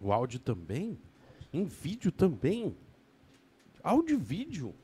O 0.00 0.12
áudio 0.12 0.38
também? 0.40 0.98
Em 1.52 1.64
vídeo 1.64 2.10
também? 2.10 2.74
Áudio 3.82 4.14
e 4.14 4.18
vídeo? 4.18 4.74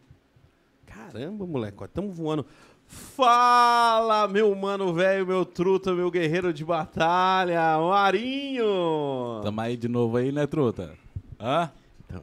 Caramba, 0.85 1.47
moleque, 1.47 1.83
estamos 1.85 2.17
voando. 2.17 2.45
Fala, 2.87 4.29
meu 4.29 4.55
mano 4.55 4.93
velho, 4.95 5.27
meu 5.27 5.45
truta, 5.45 5.93
meu 5.93 6.11
guerreiro 6.11 6.53
de 6.53 6.65
batalha, 6.65 7.79
Marinho! 7.79 9.41
Tamo 9.43 9.61
aí 9.61 9.77
de 9.77 9.89
novo 9.89 10.17
aí, 10.17 10.31
né, 10.31 10.47
truta? 10.47 10.95
Hã? 11.41 11.71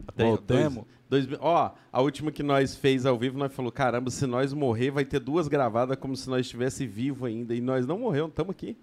Até 0.07 0.23
Voltemos. 0.23 0.85
Dois, 1.09 1.25
dois- 1.27 1.39
ó, 1.41 1.73
a 1.91 2.01
última 2.01 2.31
que 2.31 2.41
nós 2.41 2.75
fez 2.75 3.05
ao 3.05 3.17
vivo, 3.17 3.37
nós 3.37 3.53
falou, 3.53 3.71
caramba, 3.71 4.09
se 4.09 4.25
nós 4.25 4.53
morrer, 4.53 4.89
vai 4.91 5.03
ter 5.03 5.19
duas 5.19 5.47
gravadas 5.47 5.97
como 5.97 6.15
se 6.15 6.29
nós 6.29 6.41
estivesse 6.45 6.87
vivo 6.87 7.25
ainda. 7.25 7.53
E 7.53 7.59
nós 7.59 7.85
não 7.85 7.99
morremos, 7.99 8.29
estamos 8.29 8.51
aqui. 8.51 8.77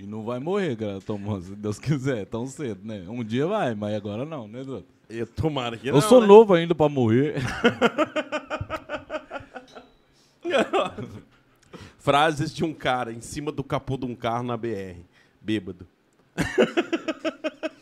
E 0.00 0.06
não 0.06 0.22
vai 0.22 0.38
morrer, 0.38 0.76
Tomás, 1.04 1.46
se 1.46 1.56
Deus 1.56 1.76
quiser, 1.80 2.24
tão 2.24 2.46
cedo, 2.46 2.82
né? 2.84 3.04
Um 3.08 3.24
dia 3.24 3.48
vai, 3.48 3.74
mas 3.74 3.96
agora 3.96 4.24
não, 4.24 4.46
né, 4.46 4.62
truta? 4.62 4.86
Eu, 5.10 5.26
tomara 5.26 5.76
que 5.76 5.88
Eu 5.88 5.94
não, 5.94 6.00
sou 6.00 6.20
né? 6.20 6.28
novo 6.28 6.54
ainda 6.54 6.72
pra 6.72 6.88
morrer. 6.88 7.34
Frases 11.98 12.54
de 12.54 12.64
um 12.64 12.72
cara 12.72 13.12
em 13.12 13.20
cima 13.20 13.50
do 13.50 13.64
capô 13.64 13.96
de 13.96 14.06
um 14.06 14.14
carro 14.14 14.44
na 14.44 14.56
BR, 14.56 15.00
bêbado. 15.40 15.84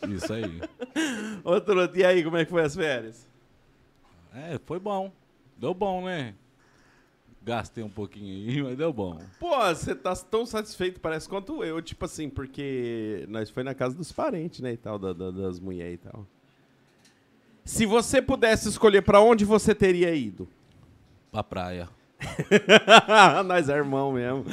Isso 0.09 0.33
aí. 0.33 0.59
Ô, 1.43 1.61
truta, 1.61 1.99
e 1.99 2.03
aí, 2.03 2.23
como 2.23 2.37
é 2.37 2.45
que 2.45 2.49
foi 2.49 2.63
as 2.63 2.75
férias? 2.75 3.27
É, 4.33 4.59
foi 4.65 4.79
bom. 4.79 5.11
Deu 5.55 5.71
bom, 5.71 6.05
né? 6.05 6.33
Gastei 7.47 7.81
um 7.81 7.89
pouquinho 7.89 8.27
aí, 8.49 8.59
mas 8.61 8.77
deu 8.77 8.91
bom. 8.91 9.17
Pô, 9.39 9.55
você 9.69 9.95
tá 9.95 10.13
tão 10.17 10.45
satisfeito, 10.45 10.99
parece, 10.99 11.29
quanto 11.29 11.63
eu. 11.63 11.81
Tipo 11.81 12.03
assim, 12.03 12.29
porque 12.29 13.25
nós 13.29 13.49
foi 13.49 13.63
na 13.63 13.73
casa 13.73 13.95
dos 13.95 14.11
parentes, 14.11 14.59
né, 14.59 14.73
e 14.73 14.77
tal, 14.77 14.99
da- 14.99 15.13
da- 15.13 15.31
das 15.31 15.57
mulheres 15.57 15.95
e 15.95 15.97
tal. 16.09 16.27
Se 17.63 17.85
você 17.85 18.21
pudesse 18.21 18.67
escolher 18.67 19.01
pra 19.01 19.21
onde 19.21 19.45
você 19.45 19.73
teria 19.73 20.13
ido? 20.13 20.45
Pra 21.31 21.41
praia. 21.41 21.87
nós 23.45 23.69
é 23.69 23.77
irmão 23.77 24.11
mesmo. 24.11 24.43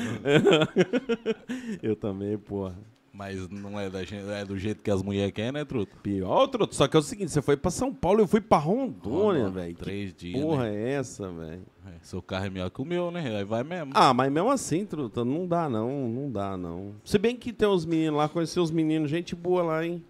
eu 1.82 1.96
também, 1.96 2.38
porra. 2.38 2.76
Mas 3.14 3.48
não 3.48 3.78
é, 3.78 3.88
da 3.88 4.00
gente, 4.00 4.28
é 4.28 4.44
do 4.44 4.58
jeito 4.58 4.82
que 4.82 4.90
as 4.90 5.00
mulheres 5.00 5.32
querem, 5.32 5.52
né, 5.52 5.64
truta? 5.64 5.96
Pior, 6.02 6.28
outro, 6.28 6.66
só 6.72 6.88
que 6.88 6.96
é 6.96 6.98
o 6.98 7.02
seguinte, 7.02 7.30
você 7.30 7.40
foi 7.40 7.56
pra 7.56 7.70
São 7.70 7.94
Paulo, 7.94 8.20
eu 8.22 8.26
fui 8.26 8.40
pra 8.40 8.58
Rondônia, 8.58 9.44
Rondônia, 9.44 9.50
velho. 9.50 9.74
Que 9.76 9.84
Três 9.84 10.12
dias, 10.12 10.42
porra 10.42 10.64
né? 10.64 10.74
é 10.74 10.90
essa, 10.94 11.30
velho? 11.30 11.62
É, 11.86 11.92
seu 12.02 12.20
carro 12.20 12.46
é 12.46 12.50
melhor 12.50 12.70
que 12.70 12.82
o 12.82 12.84
meu, 12.84 13.12
né? 13.12 13.38
Aí 13.38 13.44
vai 13.44 13.62
mesmo. 13.62 13.92
Ah, 13.94 14.12
mas 14.12 14.32
mesmo 14.32 14.50
assim, 14.50 14.84
truta, 14.84 15.24
não 15.24 15.46
dá 15.46 15.68
não, 15.68 16.08
não 16.08 16.28
dá 16.28 16.56
não. 16.56 16.92
Se 17.04 17.16
bem 17.16 17.36
que 17.36 17.52
tem 17.52 17.68
uns 17.68 17.86
meninos 17.86 18.18
lá, 18.18 18.28
conheci 18.28 18.58
os 18.58 18.72
meninos, 18.72 19.08
gente 19.08 19.36
boa 19.36 19.62
lá, 19.62 19.86
hein? 19.86 20.04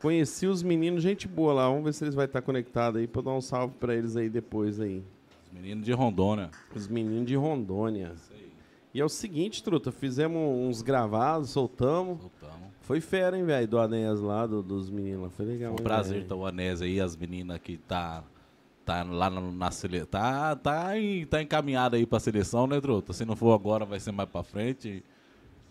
Conheci 0.00 0.48
os 0.48 0.64
meninos, 0.64 1.04
gente 1.04 1.28
boa 1.28 1.52
lá. 1.54 1.68
Vamos 1.68 1.84
ver 1.84 1.94
se 1.94 2.02
eles 2.02 2.14
vão 2.16 2.24
estar 2.24 2.42
conectados 2.42 3.00
aí 3.00 3.06
pra 3.06 3.20
eu 3.20 3.24
dar 3.24 3.32
um 3.34 3.40
salve 3.40 3.74
pra 3.78 3.94
eles 3.94 4.16
aí 4.16 4.28
depois 4.28 4.80
aí. 4.80 5.00
Os 5.46 5.52
meninos 5.52 5.84
de 5.84 5.92
Rondônia. 5.92 6.50
Os 6.74 6.88
meninos 6.88 7.26
de 7.26 7.36
Rondônia. 7.36 8.12
Isso 8.16 8.32
aí. 8.32 8.46
E 8.96 9.00
é 9.00 9.04
o 9.04 9.10
seguinte, 9.10 9.62
truta, 9.62 9.92
fizemos 9.92 10.40
uns 10.40 10.80
gravados, 10.80 11.50
soltamos. 11.50 12.18
Voltamos. 12.18 12.66
Foi 12.80 12.98
fera, 12.98 13.36
hein, 13.36 13.44
velho, 13.44 13.68
do 13.68 13.78
Anéas 13.78 14.20
lá, 14.22 14.46
do- 14.46 14.62
dos 14.62 14.88
meninos 14.88 15.24
lá. 15.24 15.28
Foi 15.30 15.44
legal. 15.44 15.72
Foi 15.74 15.80
um 15.82 15.84
prazer 15.84 16.22
estar 16.22 16.34
o 16.34 16.46
Anés 16.46 16.80
aí, 16.80 16.98
as 16.98 17.14
meninas 17.14 17.58
que 17.58 17.76
tá, 17.76 18.24
tá 18.86 19.02
lá 19.02 19.28
na, 19.28 19.40
na 19.42 19.70
seleção. 19.70 20.06
Tá, 20.06 20.56
tá, 20.56 20.98
em, 20.98 21.26
tá 21.26 21.42
encaminhada 21.42 21.98
aí 21.98 22.06
pra 22.06 22.18
seleção, 22.18 22.66
né, 22.66 22.80
Truta? 22.80 23.12
Se 23.12 23.26
não 23.26 23.36
for 23.36 23.52
agora, 23.52 23.84
vai 23.84 24.00
ser 24.00 24.12
mais 24.12 24.30
pra 24.30 24.42
frente. 24.42 25.04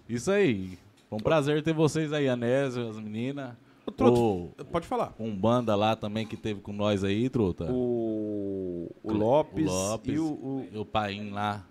Isso 0.07 0.29
aí. 0.29 0.77
Foi 1.09 1.17
um 1.17 1.21
prazer 1.23 1.63
ter 1.63 1.73
vocês 1.73 2.13
aí, 2.13 2.27
Anés, 2.29 2.77
as 2.77 2.99
meninas. 2.99 3.55
Ô, 3.87 3.91
Truta, 3.91 4.19
O, 4.19 4.49
Pode 4.71 4.85
falar. 4.85 5.15
um 5.19 5.35
banda 5.35 5.75
lá 5.75 5.95
também 5.95 6.27
que 6.27 6.37
teve 6.37 6.61
com 6.61 6.73
nós 6.73 7.03
aí, 7.03 7.27
Truta. 7.29 7.71
O, 7.71 8.91
o 9.01 9.11
Lopes, 9.13 9.65
O 9.65 9.73
Lopes 9.73 10.13
e 10.15 10.19
o, 10.19 10.25
o, 10.27 10.67
e 10.71 10.77
o 10.77 10.85
Paim 10.85 11.31
lá. 11.31 11.65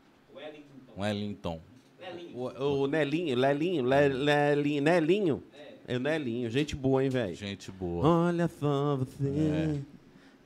Wellington. 0.97 1.61
o, 2.35 2.83
o 2.83 2.87
Nelinho, 2.87 3.37
Lelinho, 3.37 3.85
Le- 3.85 4.09
Lelinho, 4.09 4.83
Nelinho. 4.83 5.43
É 5.87 5.97
o 5.97 6.01
Nelinho, 6.01 6.49
gente 6.51 6.75
boa, 6.75 7.03
hein, 7.05 7.11
velho? 7.11 7.35
Gente 7.35 7.71
boa. 7.71 8.07
Olha 8.29 8.49
só 8.49 8.97
você. 8.97 9.29
É. 9.29 9.79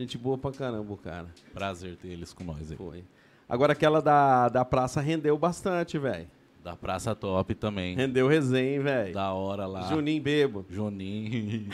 Gente 0.01 0.17
boa 0.19 0.37
pra 0.39 0.51
caramba, 0.53 0.93
o 0.93 0.97
cara. 0.97 1.27
Prazer 1.53 1.97
ter 1.97 2.09
eles 2.09 2.33
com 2.33 2.45
nós 2.45 2.71
aí. 2.71 2.77
Foi. 2.77 3.05
Agora 3.49 3.73
aquela 3.73 4.01
da, 4.03 4.49
da 4.49 4.65
praça 4.65 5.01
rendeu 5.01 5.37
bastante, 5.39 5.99
velho. 5.99 6.27
Da 6.63 6.77
Praça 6.77 7.15
Top 7.15 7.55
também. 7.55 7.95
Rendeu 7.97 8.27
resenha, 8.29 8.83
velho. 8.83 9.15
Da 9.15 9.33
hora 9.33 9.65
lá. 9.67 9.83
Juninho 9.89 10.21
bebo. 10.23 10.67
Juninho. 10.69 11.69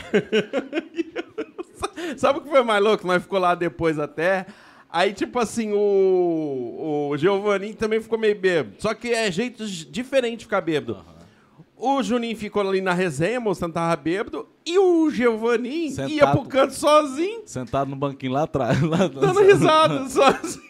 Sabe 2.17 2.39
o 2.39 2.43
que 2.43 2.49
foi 2.49 2.63
mais 2.63 2.83
louco? 2.85 3.07
Nós 3.07 3.23
ficou 3.23 3.39
lá 3.39 3.55
depois 3.55 3.99
até. 3.99 4.47
Aí, 4.97 5.13
tipo 5.13 5.41
assim, 5.41 5.73
o, 5.73 7.09
o 7.11 7.17
Giovanni 7.17 7.75
também 7.75 8.01
ficou 8.01 8.17
meio 8.17 8.39
bêbado. 8.39 8.77
Só 8.79 8.95
que 8.95 9.09
é 9.13 9.29
jeito 9.33 9.67
diferente 9.67 10.39
de 10.39 10.45
ficar 10.45 10.61
bêbado. 10.61 11.05
O 11.77 12.01
Juninho 12.01 12.37
ficou 12.37 12.63
ali 12.63 12.81
na 12.81 12.93
resenha, 12.95 13.41
mostrando 13.41 13.73
que 13.73 13.75
tava 13.75 13.97
bêbado. 13.97 14.47
E 14.65 14.79
o 14.79 15.11
Giovanni 15.11 15.87
ia 15.89 15.91
Sentado. 15.91 16.39
pro 16.39 16.49
canto 16.49 16.75
sozinho, 16.75 17.43
Sentado 17.45 17.91
no 17.91 17.97
banquinho 17.97 18.33
lá 18.33 18.45
atrás. 18.45 18.81
Lá 18.83 19.09
dando 19.09 19.41
risada 19.43 20.07
sozinho. 20.09 20.65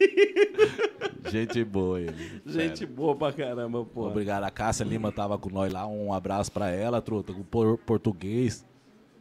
Gente 1.30 1.62
boa 1.62 2.00
ele. 2.00 2.40
Gente 2.46 2.78
Sério. 2.78 2.94
boa 2.94 3.14
pra 3.14 3.32
caramba, 3.32 3.84
pô. 3.84 4.06
Obrigado. 4.08 4.44
A 4.44 4.50
Cássia 4.50 4.84
Lima 4.84 5.12
tava 5.12 5.36
com 5.38 5.50
nós 5.50 5.72
lá. 5.72 5.86
Um 5.86 6.12
abraço 6.12 6.50
pra 6.50 6.70
ela, 6.70 7.00
truta, 7.02 7.32
com 7.32 7.42
por- 7.42 7.78
português. 7.78 8.64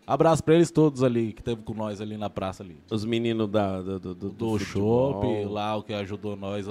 Abraço 0.06 0.44
pra 0.44 0.53
eles 0.56 0.69
todos 0.69 1.02
ali, 1.02 1.31
que 1.31 1.41
teve 1.41 1.62
com 1.62 1.74
nós 1.74 2.02
ali 2.02 2.18
na 2.18 2.30
praça 2.30 2.62
ali. 2.62 2.78
Os 2.91 3.06
meninos 3.06 3.47
da, 3.50 3.81
do, 3.81 4.00
do, 4.00 4.16
do, 4.16 4.30
Do 4.31 4.59
shopping 4.59 5.46
lá, 5.46 5.75
o 5.78 5.84
que 5.84 5.94
ajudou 5.94 6.36
nós, 6.36 6.66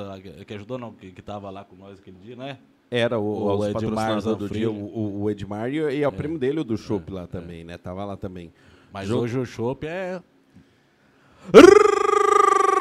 que 0.46 0.54
ajudou 0.54 0.76
não, 0.78 0.92
que, 0.92 1.10
que 1.12 1.22
tava 1.22 1.48
lá 1.50 1.64
com 1.64 1.74
nós 1.76 1.98
aquele 1.98 2.18
dia, 2.18 2.36
né? 2.36 2.58
Era 2.90 3.18
o, 3.18 3.22
O 3.24 3.56
os 3.58 3.66
Edmar 3.68 4.20
do 4.36 4.48
dia, 4.50 4.70
o, 4.70 4.74
o- 4.74 5.22
o 5.22 5.30
Edmar 5.30 5.70
e, 5.72 5.76
e 5.78 6.02
é 6.02 6.08
o 6.08 6.12
primo 6.12 6.38
dele, 6.38 6.60
o 6.60 6.64
do 6.64 6.76
Chopp 6.76 7.10
lá 7.10 7.26
também, 7.26 7.64
né? 7.64 7.78
Tava 7.78 8.04
lá 8.04 8.18
também. 8.18 8.52
Mas 8.92 9.08
Jo- 9.08 9.20
hoje 9.20 9.38
o 9.38 9.46
shopping 9.46 9.86
é... 9.86 10.22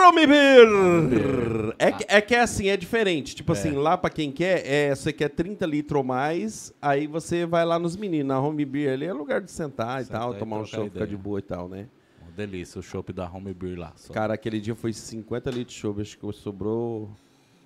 Romibir! 0.06 1.76
É 1.80 2.18
é 2.18 2.22
que 2.22 2.36
é 2.36 2.42
assim, 2.42 2.68
é 2.70 2.78
diferente. 2.78 3.36
Tipo 3.36 3.54
assim, 3.54 3.72
lá 3.72 3.98
pra 3.98 4.10
quem 4.10 4.32
quer, 4.32 4.66
é, 4.66 4.96
você 4.96 5.14
quer 5.14 5.30
30 5.30 5.66
litros 5.66 5.98
ou 5.98 6.04
mais, 6.04 6.74
aí 6.82 7.08
você 7.08 7.46
vai 7.46 7.66
lá 7.66 7.80
nos 7.80 7.96
meninos. 7.96 8.28
Na 8.28 8.40
Home 8.40 8.66
Beer 8.66 8.94
ali 8.94 9.06
é 9.06 9.14
lugar 9.14 9.42
de 9.42 9.52
sentar 9.52 10.02
e 10.02 10.06
tal, 10.06 10.34
e 10.34 10.38
tomar 10.38 10.58
um 10.58 10.64
trocar 10.64 10.78
show, 10.78 10.86
ficar 10.86 10.96
ideia. 11.06 11.08
de 11.08 11.18
boa 11.18 11.40
e 11.40 11.44
tal, 11.44 11.68
né? 11.68 11.88
Uma 12.22 12.32
delícia, 12.32 12.80
o 12.80 12.84
shopping 12.84 13.14
da 13.14 13.30
Home 13.30 13.54
Beer 13.54 13.80
lá. 13.80 13.94
Só. 13.96 14.14
Cara, 14.14 14.34
aquele 14.34 14.60
dia 14.60 14.76
foi 14.76 14.94
50 14.94 15.50
litros 15.50 15.76
de 15.76 15.82
show, 15.82 15.96
acho 16.00 16.18
que 16.18 16.34
sobrou 16.34 17.10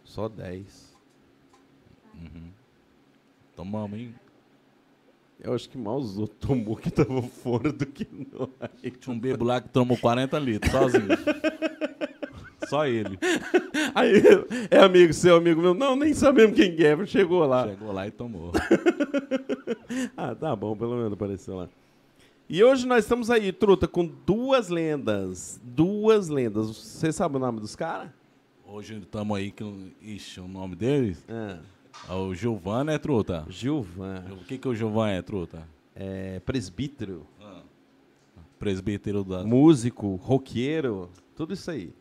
só 0.04 0.28
10. 0.30 0.96
Tomamos, 3.56 3.98
hein? 3.98 4.14
Eu 5.40 5.54
acho 5.54 5.70
que 5.70 5.78
os 5.78 6.18
outros 6.18 6.40
tomou 6.40 6.76
que 6.76 6.90
tava 6.90 7.22
fora 7.44 7.72
do 7.72 7.86
que 7.86 8.08
nós. 8.32 8.50
Tinha 9.00 9.16
um 9.16 9.20
bebo 9.20 9.46
lá 9.46 9.62
que 9.62 9.70
tomou 9.70 9.98
40 9.98 10.38
litros, 10.40 10.72
sozinho. 10.72 11.08
Só 12.70 12.86
ele. 12.88 13.18
Aí, 13.96 14.22
é 14.72 14.80
amigo 14.80 15.14
seu, 15.14 15.36
amigo 15.38 15.62
meu. 15.62 15.74
Não, 15.74 15.96
nem 15.96 16.14
sabemos 16.14 16.56
quem 16.56 16.76
que 16.76 16.86
é, 16.86 17.06
chegou 17.06 17.46
lá. 17.46 17.68
Chegou 17.68 17.92
lá 17.92 18.08
e 18.08 18.12
tomou. 18.12 18.52
Ah, 20.18 20.34
tá 20.36 20.56
bom, 20.56 20.76
pelo 20.76 20.96
menos 20.96 21.14
apareceu 21.14 21.56
lá. 21.56 21.70
E 22.50 22.64
hoje 22.64 22.86
nós 22.86 23.04
estamos 23.06 23.30
aí, 23.30 23.52
truta, 23.52 23.88
com 23.88 24.06
duas 24.26 24.70
lendas. 24.70 25.60
Duas 25.64 26.28
lendas. 26.28 26.68
Você 26.68 27.12
sabe 27.12 27.38
o 27.38 27.40
nome 27.40 27.60
dos 27.60 27.76
caras? 27.76 28.10
Hoje 28.68 28.98
estamos 28.98 29.38
aí 29.38 29.52
com. 29.52 29.90
Ixi, 30.02 30.40
o 30.42 30.48
nome 30.48 30.76
deles? 30.76 31.24
Ah, 31.30 31.60
É 32.10 32.14
o 32.14 32.34
Gilvan, 32.34 32.84
né, 32.86 32.98
truta? 32.98 33.46
Gilvan, 33.50 34.26
O 34.32 34.44
que, 34.46 34.58
que 34.58 34.68
o 34.68 34.76
Gilvan 34.76 35.10
é, 35.10 35.22
truta? 35.22 35.64
é, 35.96 36.40
presbítero, 36.42 37.26
Presbítero 38.60 39.24
da. 39.24 39.44
músico, 39.44 40.16
roqueiro, 40.16 41.10
tudo 41.36 41.54
isso 41.54 41.70
aí. 41.70 41.94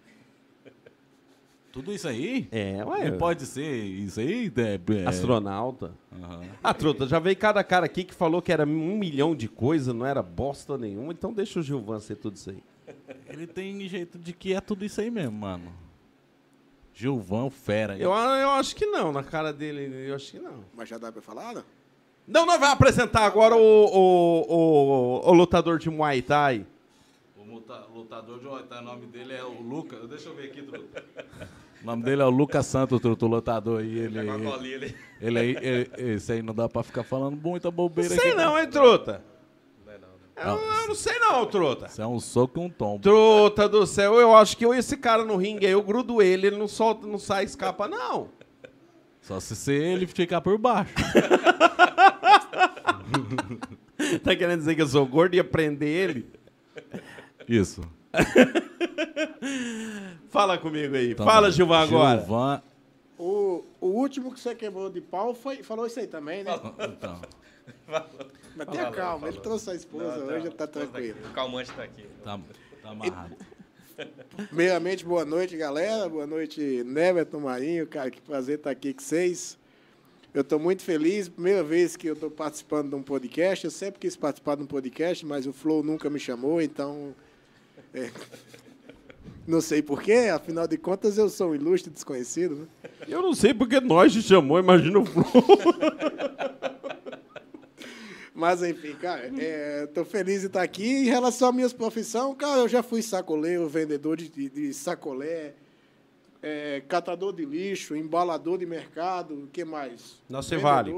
Tudo 1.74 1.92
isso 1.92 2.06
aí? 2.06 2.46
É, 2.52 2.84
ué. 2.84 3.10
Não 3.10 3.18
pode 3.18 3.44
ser 3.46 3.68
isso 3.84 4.20
aí? 4.20 4.50
É, 4.56 5.02
é- 5.02 5.08
Astronauta. 5.08 5.90
Aham. 6.22 6.42
Ah, 6.62 6.72
truta, 6.72 7.04
já 7.04 7.18
veio 7.18 7.36
cada 7.36 7.64
cara 7.64 7.84
aqui 7.84 8.04
que 8.04 8.14
falou 8.14 8.40
que 8.40 8.52
era 8.52 8.64
um 8.64 8.96
milhão 8.96 9.34
de 9.34 9.48
coisa, 9.48 9.92
não 9.92 10.06
era 10.06 10.22
bosta 10.22 10.78
nenhuma, 10.78 11.12
então 11.12 11.32
deixa 11.32 11.58
o 11.58 11.62
Gilvan 11.64 11.98
ser 11.98 12.14
tudo 12.14 12.36
isso 12.36 12.50
aí. 12.50 12.62
Ele 13.28 13.48
tem 13.48 13.88
jeito 13.88 14.20
de 14.20 14.32
que 14.32 14.54
é 14.54 14.60
tudo 14.60 14.84
isso 14.84 15.00
aí 15.00 15.10
mesmo, 15.10 15.32
mano. 15.36 15.72
Gilvan, 16.94 17.50
fera. 17.50 17.98
Eu, 17.98 18.12
eu 18.12 18.50
acho 18.50 18.76
que 18.76 18.86
não, 18.86 19.10
na 19.10 19.24
cara 19.24 19.52
dele, 19.52 20.08
eu 20.08 20.14
acho 20.14 20.30
que 20.30 20.38
não. 20.38 20.64
Mas 20.76 20.88
já 20.88 20.96
dá 20.96 21.10
pra 21.10 21.20
falar, 21.20 21.54
não? 21.54 21.64
Não, 22.24 22.46
nós 22.46 22.60
vamos 22.60 22.74
apresentar 22.74 23.24
agora 23.24 23.56
o, 23.56 23.60
o, 23.60 24.46
o, 24.48 25.28
o 25.28 25.32
lutador 25.32 25.80
de 25.80 25.90
Muay 25.90 26.22
Thai. 26.22 26.64
O 27.64 27.66
muta- 27.66 27.87
lutador 27.94 28.38
de 28.40 28.46
Oitá, 28.46 28.81
o 28.81 28.82
nome 28.84 29.06
dele 29.06 29.32
é 29.32 29.43
o 29.43 29.58
Lucas. 29.62 30.06
Deixa 30.08 30.28
eu 30.28 30.34
ver 30.34 30.50
aqui, 30.50 30.61
truta. 30.62 31.02
O 31.82 31.87
nome 31.87 32.02
dele 32.02 32.20
é 32.20 32.25
o 32.26 32.31
Lucas 32.31 32.66
Santos, 32.66 33.00
truta, 33.00 33.25
o 33.25 33.28
lutador 33.28 33.81
aí. 33.81 33.99
Ele, 34.00 34.19
ele, 34.19 34.94
ele 35.20 35.38
aí, 35.38 35.56
ele- 35.62 35.90
esse 36.12 36.31
aí 36.32 36.43
não 36.43 36.52
dá 36.55 36.69
pra 36.69 36.82
ficar 36.82 37.05
falando 37.05 37.37
muita 37.37 37.70
bobeira 37.70 38.11
Sei 38.14 38.32
aqui. 38.32 38.37
não, 38.37 38.58
hein, 38.58 38.69
truta? 38.69 39.25
Eu, 40.37 40.50
eu 40.58 40.88
não 40.88 40.94
sei 40.96 41.16
não, 41.20 41.46
truta. 41.46 41.87
Isso 41.87 42.02
é 42.02 42.06
um 42.06 42.19
soco 42.20 42.61
e 42.61 42.64
um 42.64 42.69
tombo. 42.69 43.00
Truta 43.00 43.69
do 43.69 43.87
céu, 43.87 44.14
eu 44.20 44.34
acho 44.37 44.56
que 44.56 44.67
eu, 44.67 44.75
esse 44.75 44.96
cara 44.96 45.25
no 45.25 45.37
ringue 45.37 45.64
aí, 45.64 45.72
eu 45.72 45.82
grudo 45.82 46.20
ele, 46.20 46.49
ele 46.49 46.56
não 46.58 46.67
solta, 46.69 47.06
não 47.06 47.19
sai, 47.19 47.44
escapa, 47.44 47.87
não. 47.88 48.28
Só 49.22 49.38
se 49.40 49.55
você 49.56 49.72
ele 49.75 50.06
ficar 50.06 50.40
por 50.43 50.58
baixo. 50.58 50.93
Tá 54.22 54.34
querendo 54.37 54.58
dizer 54.58 54.75
que 54.75 54.82
eu 54.82 54.87
sou 54.87 55.06
gordo 55.06 55.34
e 55.34 55.37
ia 55.37 55.44
prender 55.44 55.88
ele? 55.88 56.26
Isso. 57.49 57.82
Fala 60.31 60.58
comigo 60.58 60.96
aí. 60.96 61.12
Então, 61.12 61.26
Fala, 61.26 61.50
Gilvan, 61.50 61.82
agora. 61.82 62.20
Gilvan, 62.20 62.62
O, 63.19 63.64
o 63.81 63.87
último 63.87 64.32
que 64.32 64.41
você 64.41 64.55
queimou 64.55 64.91
de 64.91 65.00
pau 65.00 65.35
foi, 65.35 65.62
falou 65.62 65.87
isso 65.87 66.00
aí 66.00 66.06
também, 66.06 66.44
né? 66.44 66.52
então. 66.88 67.20
Mas 68.56 68.69
tenha 68.69 68.91
calma, 68.91 69.29
ele 69.29 69.41
trouxe 69.41 69.70
a 69.70 69.75
esposa, 69.75 70.25
hoje 70.25 70.50
tá 70.50 70.67
tranquilo. 70.67 71.19
O 71.29 71.32
calmante 71.32 71.73
tá 71.73 71.82
aqui. 71.82 72.05
Tá, 72.23 72.38
tá 72.82 72.91
amarrado. 72.91 73.37
Primeiramente, 74.49 75.05
boa 75.05 75.25
noite, 75.25 75.56
galera. 75.56 76.08
Boa 76.08 76.26
noite, 76.26 76.82
Neverton 76.85 77.41
Marinho. 77.41 77.87
Cara, 77.87 78.11
que 78.11 78.20
prazer 78.20 78.58
estar 78.58 78.70
aqui 78.70 78.93
com 78.93 79.00
vocês. 79.00 79.56
Eu 80.32 80.43
estou 80.43 80.58
muito 80.58 80.82
feliz. 80.82 81.29
Primeira 81.29 81.62
vez 81.62 81.96
que 81.96 82.08
eu 82.08 82.14
estou 82.14 82.31
participando 82.31 82.91
de 82.91 82.96
um 82.96 83.02
podcast. 83.02 83.64
Eu 83.64 83.70
sempre 83.70 84.00
quis 84.00 84.17
participar 84.17 84.56
de 84.56 84.64
um 84.64 84.67
podcast, 84.67 85.25
mas 85.25 85.46
o 85.46 85.52
Flow 85.52 85.82
nunca 85.82 86.11
me 86.11 86.19
chamou, 86.19 86.61
então. 86.61 87.14
É, 87.94 88.11
Não 89.46 89.61
sei 89.61 89.82
porquê, 89.82 90.31
afinal 90.35 90.67
de 90.67 90.76
contas 90.79 91.17
eu 91.19 91.29
sou 91.29 91.50
um 91.50 91.55
ilustre 91.55 91.91
desconhecido. 91.93 92.56
Né? 92.56 92.67
Eu 93.08 93.20
não 93.23 93.35
sei 93.35 93.52
porque 93.55 93.79
nós 93.81 94.12
te 94.12 94.23
chamou, 94.23 94.58
imagina 94.58 94.99
o 94.99 95.05
Flu. 95.05 95.25
Mas 98.35 98.62
enfim, 98.64 98.94
cara, 98.94 99.31
estou 99.85 100.05
feliz 100.05 100.41
de 100.41 100.49
estar 100.49 100.62
aqui. 100.62 100.85
Em 100.85 101.05
relação 101.05 101.49
às 101.50 101.55
minhas 101.55 101.73
profissões, 101.73 102.35
cara, 102.37 102.62
eu 102.62 102.69
já 102.69 102.82
fui 102.82 103.00
sacoleiro, 103.00 103.69
vendedor 103.69 104.17
de, 104.17 104.29
de, 104.29 104.49
de 104.49 104.75
sacolé, 104.75 105.55
é, 106.43 106.82
catador 106.88 107.32
de 107.32 107.44
lixo, 107.44 107.94
embalador 107.94 108.58
de 108.58 108.67
mercado, 108.67 109.35
o 109.44 109.46
que 109.46 109.64
mais? 109.64 110.20
Na 110.29 110.43
Cevale. 110.43 110.91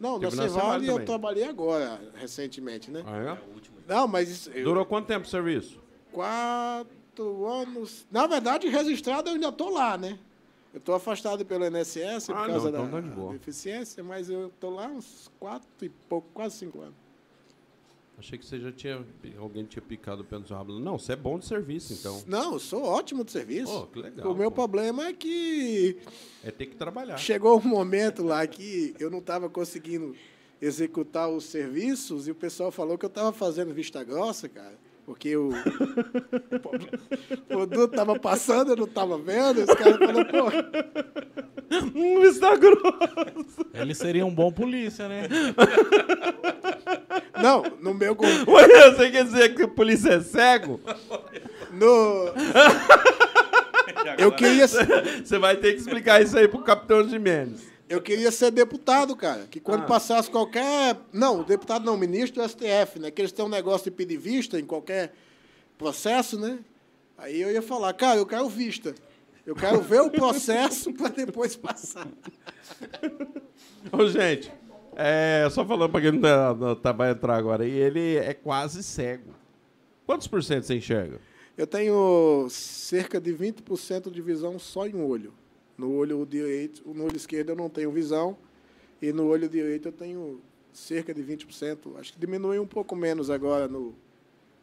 Não, 0.00 0.18
na 0.18 0.28
Teve 0.30 0.36
na 0.36 0.48
Cevale 0.48 0.86
eu 0.86 0.92
também. 0.94 1.06
trabalhei 1.06 1.44
agora, 1.44 2.00
recentemente, 2.16 2.90
né? 2.90 3.04
Ah, 3.06 3.38
é? 3.38 3.92
Não, 3.94 4.08
mas 4.08 4.28
isso- 4.28 4.50
eu- 4.50 4.64
Durou 4.64 4.84
quanto 4.84 5.06
tempo 5.06 5.24
o 5.26 5.30
serviço? 5.30 5.78
Quatro 6.12 7.46
anos. 7.46 8.06
Na 8.10 8.26
verdade, 8.26 8.68
registrado 8.68 9.28
eu 9.30 9.34
ainda 9.34 9.48
estou 9.48 9.70
lá, 9.70 9.96
né? 9.98 10.18
Eu 10.72 10.78
estou 10.78 10.94
afastado 10.94 11.44
pelo 11.44 11.64
INSS 11.66 12.26
por 12.26 12.36
Ah, 12.36 12.46
causa 12.46 12.70
não, 12.70 12.86
então 12.86 13.00
da 13.00 13.08
tá 13.16 13.26
de 13.32 13.38
deficiência, 13.38 14.04
mas 14.04 14.30
eu 14.30 14.46
estou 14.48 14.70
lá 14.70 14.86
uns 14.86 15.30
quatro 15.40 15.66
e 15.82 15.88
pouco, 15.88 16.28
quase 16.32 16.56
cinco 16.58 16.80
anos. 16.80 16.94
Achei 18.16 18.38
que 18.38 18.44
você 18.44 18.60
já 18.60 18.70
tinha. 18.70 19.02
Alguém 19.38 19.64
tinha 19.64 19.80
picado 19.82 20.20
o 20.20 20.24
pé 20.24 20.38
no 20.38 20.46
seu 20.46 20.54
rabo. 20.54 20.78
Não, 20.78 20.98
você 20.98 21.14
é 21.14 21.16
bom 21.16 21.38
de 21.38 21.46
serviço, 21.46 21.94
então. 21.94 22.22
Não, 22.26 22.52
eu 22.52 22.58
sou 22.58 22.82
ótimo 22.84 23.24
de 23.24 23.32
serviço. 23.32 23.72
Pô, 23.72 23.86
que 23.86 23.98
legal, 23.98 24.30
o 24.30 24.34
meu 24.36 24.50
pô. 24.50 24.56
problema 24.56 25.06
é 25.06 25.12
que 25.14 25.96
É 26.44 26.50
ter 26.50 26.66
que 26.66 26.76
trabalhar. 26.76 27.16
chegou 27.16 27.58
um 27.58 27.66
momento 27.66 28.22
lá 28.22 28.46
que 28.46 28.94
eu 29.00 29.10
não 29.10 29.20
estava 29.20 29.48
conseguindo 29.48 30.14
executar 30.60 31.30
os 31.30 31.44
serviços 31.46 32.28
e 32.28 32.30
o 32.30 32.34
pessoal 32.34 32.70
falou 32.70 32.98
que 32.98 33.06
eu 33.06 33.08
estava 33.08 33.32
fazendo 33.32 33.72
vista 33.72 34.04
grossa, 34.04 34.48
cara. 34.50 34.78
Porque 35.10 35.36
o 35.36 35.48
o 35.50 37.36
produto 37.48 37.90
estava 37.90 38.16
passando, 38.16 38.70
eu 38.70 38.76
não 38.76 38.84
estava 38.84 39.18
vendo. 39.18 39.58
Os 39.58 39.74
caras 39.74 39.96
falaram, 39.96 40.24
pô, 40.24 40.44
Hum, 41.96 42.22
está 42.22 42.54
grosso. 42.54 43.66
Ele 43.74 43.92
seria 43.92 44.24
um 44.24 44.32
bom 44.32 44.52
polícia, 44.52 45.08
né? 45.08 45.22
não, 47.42 47.64
no 47.80 47.92
meu. 47.92 48.16
Ué, 48.46 48.92
Você 48.92 49.10
quer 49.10 49.24
dizer 49.24 49.54
que 49.56 49.62
a 49.62 49.68
polícia 49.68 50.10
é 50.10 50.20
cego? 50.20 50.80
No, 51.72 52.30
eu, 54.16 54.30
queria, 54.30 54.68
Você 54.68 55.38
vai 55.38 55.56
ter 55.56 55.72
que 55.72 55.80
explicar 55.80 56.22
isso 56.22 56.38
aí 56.38 56.46
pro 56.46 56.62
Capitão 56.62 57.08
Jimenez. 57.08 57.69
Eu 57.90 58.00
queria 58.00 58.30
ser 58.30 58.50
deputado, 58.50 59.14
cara. 59.14 59.46
Que 59.50 59.60
quando 59.60 59.82
Ah. 59.82 59.86
passasse 59.86 60.30
qualquer. 60.30 60.96
Não, 61.12 61.42
deputado 61.42 61.84
não, 61.84 61.96
ministro 61.96 62.40
do 62.42 62.48
STF, 62.48 62.98
né? 62.98 63.10
Que 63.10 63.20
eles 63.20 63.32
têm 63.32 63.44
um 63.44 63.48
negócio 63.48 63.90
de 63.90 63.96
pedir 63.96 64.16
vista 64.16 64.58
em 64.58 64.64
qualquer 64.64 65.12
processo, 65.76 66.38
né? 66.40 66.60
Aí 67.18 67.38
eu 67.40 67.50
ia 67.50 67.60
falar, 67.60 67.92
cara, 67.92 68.18
eu 68.18 68.24
quero 68.26 68.48
vista. 68.48 68.94
Eu 69.44 69.54
quero 69.54 69.80
ver 69.82 70.00
o 70.00 70.10
processo 70.10 70.92
para 70.94 71.08
depois 71.08 71.56
passar. 71.56 72.06
Ô, 73.92 74.06
gente, 74.08 74.52
é, 74.96 75.48
só 75.50 75.64
falando 75.64 75.90
pra 75.90 76.00
quem 76.00 76.12
não, 76.12 76.20
tá- 76.20 76.54
não 76.54 76.76
tá- 76.76 76.92
vai 76.92 77.10
entrar 77.10 77.36
agora 77.36 77.64
aí, 77.64 77.70
ele 77.70 78.16
é 78.16 78.34
quase 78.34 78.82
cego. 78.82 79.34
Quantos 80.06 80.26
por 80.26 80.42
cento 80.42 80.64
você 80.64 80.74
enxerga? 80.76 81.20
Eu 81.56 81.66
tenho 81.66 82.46
cerca 82.50 83.20
de 83.20 83.32
20% 83.32 84.10
de 84.10 84.22
visão 84.22 84.58
só 84.58 84.86
em 84.86 84.94
um 84.94 85.04
olho. 85.06 85.32
No 85.80 85.94
olho 85.94 86.26
direito, 86.26 86.82
no 86.92 87.04
olho 87.06 87.16
esquerdo 87.16 87.48
eu 87.50 87.56
não 87.56 87.70
tenho 87.70 87.90
visão. 87.90 88.36
E 89.00 89.12
no 89.14 89.26
olho 89.28 89.48
direito 89.48 89.88
eu 89.88 89.92
tenho 89.92 90.40
cerca 90.74 91.14
de 91.14 91.22
20%. 91.22 91.96
Acho 91.98 92.12
que 92.12 92.18
diminuiu 92.20 92.62
um 92.62 92.66
pouco 92.66 92.94
menos 92.94 93.30
agora 93.30 93.66
no 93.66 93.94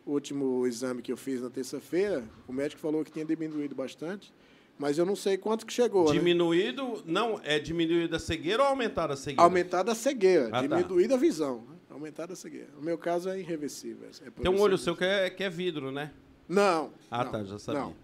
último 0.06 0.66
exame 0.68 1.02
que 1.02 1.12
eu 1.12 1.18
fiz 1.18 1.42
na 1.42 1.50
terça-feira. 1.50 2.24
O 2.48 2.54
médico 2.54 2.80
falou 2.80 3.04
que 3.04 3.12
tinha 3.12 3.26
diminuído 3.26 3.74
bastante. 3.74 4.32
Mas 4.78 5.00
eu 5.00 5.08
não 5.08 5.16
sei 5.16 5.38
quanto 5.40 5.66
que 5.66 5.74
chegou. 5.74 6.06
né? 6.06 6.12
Diminuído, 6.14 7.02
não, 7.04 7.42
é 7.44 7.58
diminuído 7.58 8.16
a 8.16 8.20
cegueira 8.20 8.62
ou 8.62 8.70
aumentar 8.70 9.12
a 9.12 9.16
cegueira? 9.16 9.42
Aumentada 9.42 9.92
a 9.92 9.96
cegueira, 9.96 10.50
Ah, 10.50 10.68
tá. 10.68 10.78
diminuída 10.78 11.16
a 11.16 11.18
visão. 11.18 11.64
né? 11.68 11.76
Aumentada 11.90 12.34
a 12.34 12.36
cegueira. 12.36 12.70
O 12.80 12.84
meu 12.84 12.96
caso 12.96 13.28
é 13.28 13.40
irreversível. 13.40 14.08
É 14.24 14.30
Tem 14.30 14.52
um 14.52 14.60
olho 14.62 14.78
seu 14.78 14.96
que 14.96 15.04
é, 15.04 15.32
que 15.32 15.44
é 15.44 15.50
vidro, 15.50 15.92
né? 15.92 16.12
Não. 16.48 16.94
Ah, 17.10 17.24
não, 17.24 17.32
tá, 17.32 17.44
já 17.44 17.58
sabia. 17.58 17.82
Não, 17.82 17.96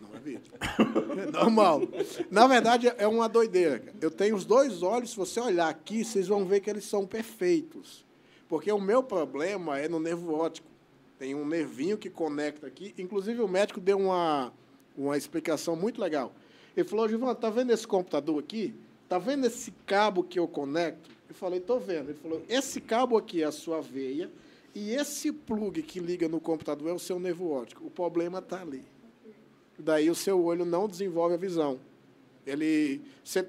não 0.00 0.16
é 0.16 0.18
vídeo. 0.18 0.52
É 0.60 1.30
normal. 1.30 1.82
Na 2.30 2.46
verdade, 2.46 2.92
é 2.96 3.06
uma 3.06 3.28
doideira. 3.28 3.82
Eu 4.00 4.10
tenho 4.10 4.34
os 4.34 4.44
dois 4.44 4.82
olhos, 4.82 5.10
se 5.10 5.16
você 5.16 5.40
olhar 5.40 5.68
aqui, 5.68 6.04
vocês 6.04 6.28
vão 6.28 6.44
ver 6.44 6.60
que 6.60 6.70
eles 6.70 6.84
são 6.84 7.06
perfeitos. 7.06 8.04
Porque 8.48 8.72
o 8.72 8.80
meu 8.80 9.02
problema 9.02 9.78
é 9.78 9.88
no 9.88 10.00
nervo 10.00 10.34
óptico. 10.34 10.66
Tem 11.18 11.34
um 11.34 11.46
nervinho 11.46 11.98
que 11.98 12.08
conecta 12.08 12.66
aqui. 12.66 12.94
Inclusive, 12.98 13.40
o 13.42 13.48
médico 13.48 13.78
deu 13.78 13.98
uma, 13.98 14.52
uma 14.96 15.16
explicação 15.16 15.76
muito 15.76 16.00
legal. 16.00 16.32
Ele 16.76 16.88
falou, 16.88 17.08
Givan, 17.08 17.34
tá 17.34 17.50
vendo 17.50 17.72
esse 17.72 17.86
computador 17.86 18.38
aqui? 18.38 18.74
Tá 19.08 19.18
vendo 19.18 19.46
esse 19.46 19.70
cabo 19.86 20.24
que 20.24 20.38
eu 20.38 20.48
conecto? 20.48 21.10
Eu 21.28 21.34
falei, 21.34 21.60
tô 21.60 21.78
vendo. 21.78 22.10
Ele 22.10 22.18
falou, 22.18 22.42
esse 22.48 22.80
cabo 22.80 23.16
aqui 23.16 23.42
é 23.42 23.46
a 23.46 23.52
sua 23.52 23.80
veia 23.80 24.30
e 24.74 24.92
esse 24.92 25.32
plug 25.32 25.82
que 25.82 25.98
liga 26.00 26.28
no 26.28 26.40
computador 26.40 26.88
é 26.88 26.92
o 26.92 26.98
seu 26.98 27.18
nervo 27.18 27.50
óptico. 27.50 27.84
O 27.86 27.90
problema 27.90 28.38
está 28.38 28.62
ali. 28.62 28.84
Daí 29.80 30.10
o 30.10 30.14
seu 30.14 30.42
olho 30.44 30.64
não 30.64 30.86
desenvolve 30.88 31.34
a 31.34 31.38
visão. 31.38 31.78
Ele 32.46 33.00
você- 33.24 33.46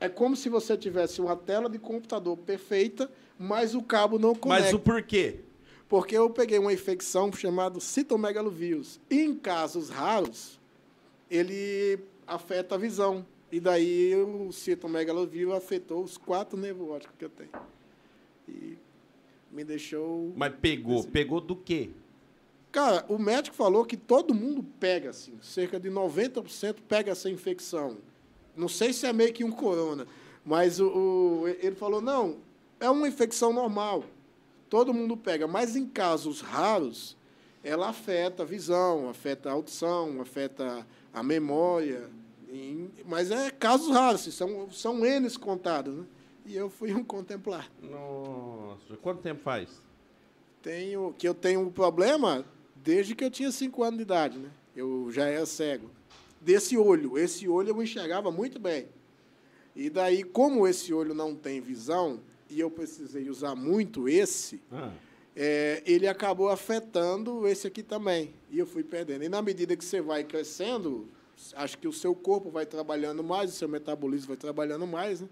é 0.00 0.08
como 0.08 0.34
se 0.36 0.48
você 0.48 0.76
tivesse 0.76 1.20
uma 1.20 1.36
tela 1.36 1.68
de 1.68 1.78
computador 1.78 2.36
perfeita, 2.36 3.10
mas 3.38 3.74
o 3.74 3.82
cabo 3.82 4.18
não 4.18 4.34
conecta. 4.34 4.64
Mas 4.64 4.74
o 4.74 4.78
porquê? 4.78 5.40
Porque 5.88 6.16
eu 6.16 6.30
peguei 6.30 6.58
uma 6.58 6.72
infecção 6.72 7.32
chamada 7.32 7.78
citomegalovírus. 7.80 8.98
Em 9.10 9.34
casos 9.34 9.90
raros, 9.90 10.58
ele 11.30 11.98
afeta 12.26 12.74
a 12.74 12.78
visão. 12.78 13.26
E 13.50 13.60
daí 13.60 14.14
o 14.16 14.50
citomegalovírus 14.50 15.52
afetou 15.54 16.02
os 16.02 16.16
quatro 16.16 16.58
nervos 16.58 17.02
que 17.18 17.24
eu 17.24 17.28
tenho. 17.30 17.50
E 18.48 18.76
me 19.50 19.62
deixou 19.62 20.32
Mas 20.34 20.54
pegou. 20.60 21.04
Pegou 21.04 21.40
do 21.40 21.54
quê? 21.54 21.90
Cara, 22.72 23.04
o 23.08 23.18
médico 23.18 23.54
falou 23.54 23.84
que 23.84 23.96
todo 23.98 24.34
mundo 24.34 24.64
pega, 24.80 25.10
assim, 25.10 25.34
cerca 25.42 25.78
de 25.78 25.90
90% 25.90 26.76
pega 26.88 27.12
essa 27.12 27.28
infecção. 27.28 27.98
Não 28.56 28.66
sei 28.68 28.92
se 28.94 29.06
é 29.06 29.12
meio 29.12 29.32
que 29.32 29.44
um 29.44 29.50
corona, 29.52 30.06
mas 30.44 30.80
o, 30.80 30.88
o- 30.88 31.48
ele 31.48 31.76
falou, 31.76 32.00
não, 32.00 32.38
é 32.80 32.88
uma 32.88 33.06
infecção 33.06 33.52
normal. 33.52 34.04
Todo 34.70 34.94
mundo 34.94 35.16
pega, 35.18 35.46
mas 35.46 35.76
em 35.76 35.86
casos 35.86 36.40
raros, 36.40 37.14
ela 37.62 37.90
afeta 37.90 38.42
a 38.42 38.46
visão, 38.46 39.08
afeta 39.10 39.50
a 39.50 39.52
audição, 39.52 40.20
afeta 40.22 40.86
a 41.12 41.22
memória. 41.22 42.08
em- 42.50 42.90
mas 43.06 43.30
é 43.30 43.50
casos 43.50 43.90
raros, 43.94 44.22
assim, 44.22 44.30
são, 44.30 44.70
são 44.70 44.98
N's 44.98 45.36
contados, 45.36 45.94
né? 45.94 46.04
E 46.46 46.56
eu 46.56 46.68
fui 46.70 46.92
um 46.94 47.04
contemplar. 47.04 47.70
Nossa, 47.82 48.96
quanto 49.02 49.20
tempo 49.20 49.42
faz? 49.42 49.68
tenho 50.62 51.12
que 51.18 51.26
eu 51.26 51.34
tenho 51.34 51.60
um 51.60 51.70
problema 51.70 52.44
desde 52.82 53.14
que 53.14 53.24
eu 53.24 53.30
tinha 53.30 53.50
cinco 53.52 53.82
anos 53.82 53.96
de 53.96 54.02
idade, 54.02 54.38
né? 54.38 54.50
Eu 54.74 55.10
já 55.10 55.26
era 55.26 55.46
cego. 55.46 55.90
Desse 56.40 56.76
olho, 56.76 57.18
esse 57.18 57.48
olho 57.48 57.68
eu 57.70 57.82
enxergava 57.82 58.30
muito 58.30 58.58
bem. 58.58 58.88
E 59.74 59.88
daí, 59.88 60.22
como 60.22 60.66
esse 60.66 60.92
olho 60.92 61.14
não 61.14 61.34
tem 61.34 61.60
visão 61.60 62.20
e 62.50 62.60
eu 62.60 62.70
precisei 62.70 63.30
usar 63.30 63.54
muito 63.54 64.08
esse, 64.08 64.60
Ah, 64.70 64.92
é, 65.34 65.82
ele 65.86 66.06
acabou 66.06 66.48
afetando 66.48 67.48
esse 67.48 67.66
aqui 67.66 67.82
também. 67.82 68.34
E 68.50 68.58
eu 68.58 68.66
fui 68.66 68.82
perdendo. 68.82 69.24
E 69.24 69.28
na 69.28 69.40
medida 69.40 69.76
que 69.76 69.84
você 69.84 70.00
vai 70.00 70.24
crescendo, 70.24 71.08
acho 71.54 71.78
que 71.78 71.88
o 71.88 71.92
seu 71.92 72.14
corpo 72.14 72.50
vai 72.50 72.66
trabalhando 72.66 73.22
mais, 73.22 73.50
o 73.50 73.54
seu 73.54 73.68
metabolismo 73.68 74.28
vai 74.28 74.36
trabalhando 74.36 74.86
mais, 74.86 75.20
né? 75.20 75.28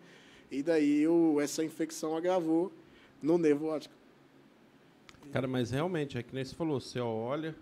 E 0.51 0.63
daí 0.63 1.03
eu, 1.03 1.39
essa 1.41 1.63
infecção 1.63 2.17
agravou 2.17 2.73
no 3.23 3.37
nervo 3.37 3.67
óptico. 3.67 3.95
Cara, 5.33 5.47
mas 5.47 5.71
realmente, 5.71 6.19
é 6.19 6.23
que 6.23 6.35
nem 6.35 6.45
você 6.45 6.55
falou, 6.55 6.81
você 6.81 6.99
olha, 7.01 7.55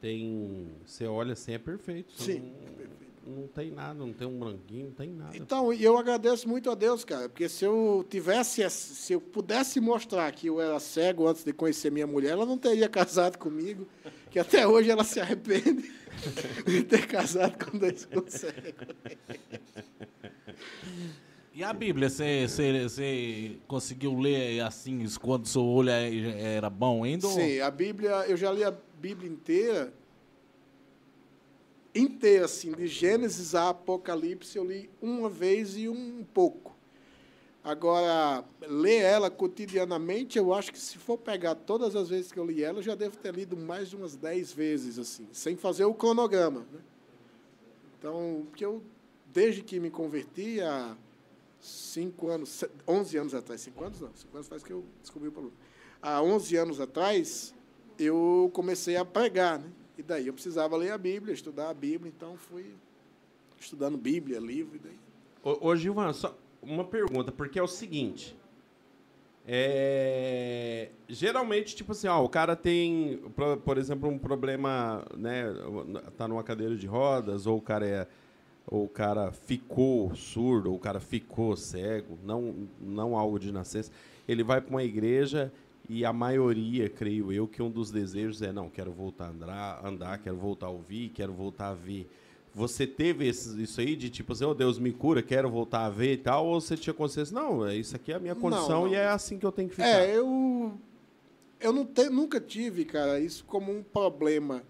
tem. 0.00 0.68
Você 0.86 1.06
olha 1.06 1.32
assim, 1.32 1.52
é 1.52 1.58
perfeito. 1.58 2.12
Sim, 2.20 2.38
Não, 2.40 2.68
é 2.68 2.70
perfeito. 2.70 3.08
não 3.26 3.46
tem 3.48 3.70
nada, 3.72 3.94
não 3.94 4.12
tem 4.12 4.26
um 4.28 4.38
branquinho, 4.38 4.86
não 4.86 4.92
tem 4.92 5.10
nada. 5.10 5.36
Então, 5.36 5.72
eu 5.72 5.98
agradeço 5.98 6.48
muito 6.48 6.70
a 6.70 6.74
Deus, 6.74 7.04
cara, 7.04 7.28
porque 7.28 7.48
se 7.48 7.64
eu 7.64 8.06
tivesse, 8.08 8.68
se 8.70 9.12
eu 9.12 9.20
pudesse 9.20 9.80
mostrar 9.80 10.30
que 10.32 10.46
eu 10.46 10.60
era 10.60 10.78
cego 10.78 11.26
antes 11.26 11.42
de 11.44 11.52
conhecer 11.52 11.90
minha 11.90 12.06
mulher, 12.06 12.30
ela 12.30 12.46
não 12.46 12.56
teria 12.56 12.88
casado 12.90 13.38
comigo, 13.38 13.86
que 14.30 14.38
até 14.38 14.66
hoje 14.66 14.88
ela 14.90 15.04
se 15.04 15.20
arrepende 15.20 15.92
de 16.64 16.84
ter 16.84 17.06
casado 17.06 17.64
com 17.64 17.76
dois 17.76 18.04
com 18.04 18.24
cego. 18.28 18.86
E 21.58 21.64
a 21.64 21.72
Bíblia, 21.72 22.08
você, 22.08 23.58
conseguiu 23.66 24.16
ler 24.16 24.60
assim, 24.60 25.04
quando 25.20 25.48
seu 25.48 25.64
olho 25.64 25.90
é- 25.90 26.54
era 26.54 26.70
bom 26.70 27.02
ainda? 27.02 27.26
Sim, 27.26 27.58
a 27.58 27.68
Bíblia, 27.68 28.10
eu 28.28 28.36
já 28.36 28.52
li 28.52 28.62
a 28.62 28.70
Bíblia 28.70 29.28
inteira, 29.28 29.92
inteira, 31.92 32.44
assim, 32.44 32.70
de 32.70 32.86
Gênesis 32.86 33.56
a 33.56 33.70
Apocalipse, 33.70 34.56
eu 34.56 34.64
li 34.64 34.88
uma 35.02 35.28
vez 35.28 35.76
e 35.76 35.88
um 35.88 36.24
pouco. 36.32 36.76
Agora, 37.64 38.44
ler 38.60 39.02
ela 39.02 39.28
cotidianamente, 39.28 40.38
eu 40.38 40.54
acho 40.54 40.70
que 40.70 40.78
se 40.78 40.96
for 40.96 41.18
pegar 41.18 41.56
todas 41.56 41.96
as 41.96 42.08
vezes 42.08 42.30
que 42.30 42.38
eu 42.38 42.46
li 42.46 42.62
ela, 42.62 42.78
eu 42.78 42.84
já 42.84 42.94
devo 42.94 43.16
ter 43.16 43.34
lido 43.34 43.56
mais 43.56 43.90
de 43.90 43.96
umas 43.96 44.14
dez 44.14 44.52
vezes, 44.52 44.96
assim, 44.96 45.26
sem 45.32 45.56
fazer 45.56 45.86
o 45.86 45.92
cronograma. 45.92 46.60
Né? 46.72 46.80
Então, 47.98 48.46
porque 48.48 48.64
eu, 48.64 48.80
desde 49.34 49.60
que 49.60 49.80
me 49.80 49.90
converti, 49.90 50.60
há 50.60 50.96
cinco 51.60 52.28
anos, 52.28 52.48
se- 52.50 52.70
11 52.86 53.16
anos 53.16 53.34
atrás, 53.34 53.60
cinco 53.60 53.84
anos 53.84 54.00
não, 54.00 54.10
cinco 54.14 54.36
anos 54.36 54.48
faz 54.48 54.62
que 54.62 54.72
eu 54.72 54.84
descobri 55.00 55.28
o 55.28 55.32
problema. 55.32 55.56
Há 56.00 56.22
11 56.22 56.56
anos 56.56 56.80
atrás, 56.80 57.54
eu 57.98 58.50
comecei 58.54 58.96
a 58.96 59.04
pregar, 59.04 59.58
né? 59.58 59.70
E 59.96 60.02
daí 60.02 60.28
eu 60.28 60.32
precisava 60.32 60.76
ler 60.76 60.92
a 60.92 60.98
Bíblia, 60.98 61.34
estudar 61.34 61.70
a 61.70 61.74
Bíblia, 61.74 62.12
então 62.14 62.36
fui 62.36 62.74
estudando 63.58 63.98
Bíblia, 63.98 64.38
livro, 64.38 64.76
e 64.76 64.78
daí. 64.78 64.98
Ô, 65.42 65.68
ô 65.70 65.76
Gilvan, 65.76 66.12
só 66.12 66.36
uma 66.62 66.84
pergunta, 66.84 67.32
porque 67.32 67.58
é 67.58 67.62
o 67.62 67.66
seguinte. 67.66 68.36
É, 69.50 70.90
geralmente, 71.08 71.74
tipo 71.74 71.92
assim, 71.92 72.06
ó, 72.06 72.22
o 72.22 72.28
cara 72.28 72.54
tem, 72.54 73.18
por 73.64 73.78
exemplo, 73.78 74.08
um 74.08 74.18
problema, 74.18 75.04
né? 75.16 75.44
Tá 76.18 76.28
numa 76.28 76.44
cadeira 76.44 76.76
de 76.76 76.86
rodas, 76.86 77.46
ou 77.46 77.56
o 77.56 77.62
cara 77.62 77.86
é. 77.86 78.06
Ou 78.70 78.84
o 78.84 78.88
cara 78.88 79.32
ficou 79.32 80.14
surdo, 80.14 80.70
ou 80.70 80.76
o 80.76 80.78
cara 80.78 81.00
ficou 81.00 81.56
cego, 81.56 82.18
não, 82.22 82.68
não 82.80 83.16
algo 83.16 83.38
de 83.38 83.50
nascença. 83.50 83.90
Ele 84.28 84.42
vai 84.44 84.60
para 84.60 84.70
uma 84.70 84.84
igreja 84.84 85.50
e 85.88 86.04
a 86.04 86.12
maioria, 86.12 86.88
creio 86.90 87.32
eu, 87.32 87.48
que 87.48 87.62
um 87.62 87.70
dos 87.70 87.90
desejos 87.90 88.42
é, 88.42 88.52
não, 88.52 88.68
quero 88.68 88.92
voltar 88.92 89.26
a 89.26 89.30
andar, 89.30 89.80
andar 89.86 90.18
quero 90.18 90.36
voltar 90.36 90.66
a 90.66 90.70
ouvir, 90.70 91.08
quero 91.14 91.32
voltar 91.32 91.68
a 91.70 91.74
ver. 91.74 92.06
Você 92.54 92.86
teve 92.86 93.26
esse- 93.26 93.62
isso 93.62 93.80
aí 93.80 93.96
de 93.96 94.10
tipo 94.10 94.32
assim, 94.34 94.44
oh 94.44 94.52
Deus 94.52 94.78
me 94.78 94.92
cura, 94.92 95.22
quero 95.22 95.48
voltar 95.48 95.86
a 95.86 95.90
ver 95.90 96.12
e 96.14 96.16
tal, 96.18 96.46
ou 96.46 96.60
você 96.60 96.76
tinha 96.76 96.92
consciência, 96.92 97.34
não, 97.34 97.66
é 97.66 97.74
isso 97.74 97.96
aqui 97.96 98.12
é 98.12 98.16
a 98.16 98.18
minha 98.18 98.34
Não, 98.34 98.40
condição 98.40 98.82
não. 98.82 98.88
e 98.88 98.94
é 98.96 99.06
assim 99.06 99.38
que 99.38 99.46
eu 99.46 99.52
tenho 99.52 99.68
que 99.70 99.76
ficar. 99.76 99.88
É, 99.88 100.14
eu, 100.14 100.72
eu 101.58 101.72
não 101.72 101.86
te, 101.86 102.10
nunca 102.10 102.38
tive, 102.38 102.84
cara, 102.84 103.18
isso 103.18 103.44
como 103.46 103.72
um 103.72 103.82
problema 103.82 104.62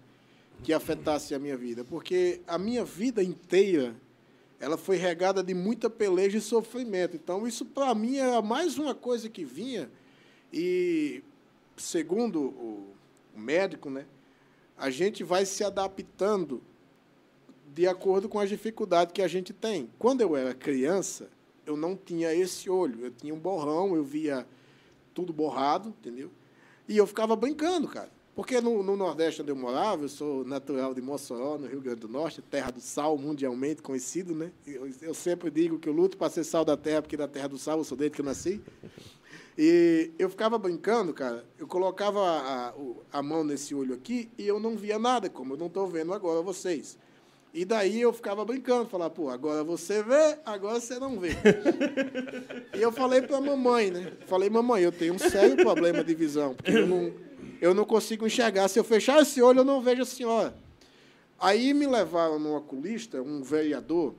que 0.63 0.73
afetasse 0.73 1.33
a 1.33 1.39
minha 1.39 1.57
vida, 1.57 1.83
porque 1.83 2.41
a 2.47 2.57
minha 2.57 2.83
vida 2.83 3.23
inteira 3.23 3.95
ela 4.59 4.77
foi 4.77 4.97
regada 4.97 5.41
de 5.41 5.53
muita 5.53 5.89
peleja 5.89 6.37
e 6.37 6.41
sofrimento. 6.41 7.15
Então, 7.15 7.47
isso 7.47 7.65
para 7.65 7.95
mim 7.95 8.17
era 8.17 8.41
mais 8.41 8.77
uma 8.77 8.93
coisa 8.93 9.29
que 9.29 9.45
vinha 9.45 9.89
e, 10.51 11.23
segundo 11.77 12.41
o 12.41 12.93
médico, 13.35 13.89
né, 13.89 14.05
a 14.77 14.89
gente 14.89 15.23
vai 15.23 15.45
se 15.45 15.63
adaptando 15.63 16.61
de 17.73 17.87
acordo 17.87 18.27
com 18.27 18.39
as 18.39 18.49
dificuldades 18.49 19.13
que 19.13 19.21
a 19.21 19.27
gente 19.27 19.53
tem. 19.53 19.89
Quando 19.97 20.21
eu 20.21 20.35
era 20.35 20.53
criança, 20.53 21.29
eu 21.65 21.77
não 21.77 21.95
tinha 21.95 22.33
esse 22.33 22.69
olho, 22.69 23.05
eu 23.05 23.11
tinha 23.11 23.33
um 23.33 23.39
borrão, 23.39 23.95
eu 23.95 24.03
via 24.03 24.45
tudo 25.13 25.31
borrado, 25.31 25.89
entendeu? 25.89 26.31
E 26.87 26.97
eu 26.97 27.05
ficava 27.05 27.35
brincando, 27.35 27.87
cara. 27.87 28.11
Porque 28.35 28.61
no, 28.61 28.81
no 28.81 28.95
Nordeste 28.95 29.41
onde 29.41 29.51
eu 29.51 29.55
morava, 29.55 30.03
eu 30.03 30.09
sou 30.09 30.45
natural 30.45 30.93
de 30.93 31.01
Mossoró, 31.01 31.57
no 31.57 31.67
Rio 31.67 31.81
Grande 31.81 32.01
do 32.01 32.07
Norte, 32.07 32.41
terra 32.41 32.71
do 32.71 32.79
sal, 32.79 33.17
mundialmente 33.17 33.81
conhecido, 33.81 34.33
né? 34.33 34.51
Eu, 34.65 34.89
eu 35.01 35.13
sempre 35.13 35.51
digo 35.51 35.77
que 35.77 35.89
eu 35.89 35.93
luto 35.93 36.17
para 36.17 36.29
ser 36.29 36.43
sal 36.43 36.63
da 36.63 36.77
terra, 36.77 37.01
porque 37.01 37.17
da 37.17 37.27
terra 37.27 37.49
do 37.49 37.57
sal 37.57 37.79
eu 37.79 37.83
sou 37.83 37.97
desde 37.97 38.15
que 38.15 38.21
eu 38.21 38.25
nasci. 38.25 38.61
E 39.57 40.11
eu 40.17 40.29
ficava 40.29 40.57
brincando, 40.57 41.13
cara. 41.13 41.43
Eu 41.57 41.67
colocava 41.67 42.21
a, 42.21 42.69
a, 42.69 42.73
a 43.11 43.21
mão 43.21 43.43
nesse 43.43 43.75
olho 43.75 43.93
aqui 43.93 44.29
e 44.37 44.47
eu 44.47 44.57
não 44.57 44.77
via 44.77 44.97
nada, 44.97 45.29
como 45.29 45.53
eu 45.53 45.57
não 45.57 45.67
estou 45.67 45.85
vendo 45.85 46.13
agora 46.13 46.41
vocês. 46.41 46.97
E 47.53 47.65
daí 47.65 47.99
eu 47.99 48.13
ficava 48.13 48.45
brincando, 48.45 48.87
falava, 48.87 49.09
pô, 49.09 49.29
agora 49.29 49.63
você 49.63 50.03
vê, 50.03 50.37
agora 50.45 50.79
você 50.79 50.99
não 50.99 51.19
vê. 51.19 51.31
e 52.73 52.81
eu 52.81 52.91
falei 52.91 53.21
para 53.21 53.37
a 53.37 53.41
mamãe, 53.41 53.89
né? 53.89 54.13
Falei, 54.27 54.49
mamãe, 54.49 54.83
eu 54.83 54.91
tenho 54.91 55.15
um 55.15 55.19
sério 55.19 55.57
problema 55.57 56.03
de 56.03 56.13
visão, 56.13 56.53
porque 56.53 56.71
eu 56.71 56.87
não, 56.87 57.11
eu 57.59 57.73
não 57.73 57.85
consigo 57.85 58.25
enxergar. 58.25 58.67
Se 58.67 58.79
eu 58.79 58.83
fechar 58.83 59.21
esse 59.21 59.41
olho, 59.41 59.59
eu 59.59 59.65
não 59.65 59.81
vejo 59.81 60.01
a 60.01 60.05
senhora. 60.05 60.55
Aí 61.39 61.73
me 61.73 61.87
levaram 61.87 62.37
num 62.37 62.55
oculista, 62.55 63.21
um 63.21 63.41
vereador, 63.41 64.13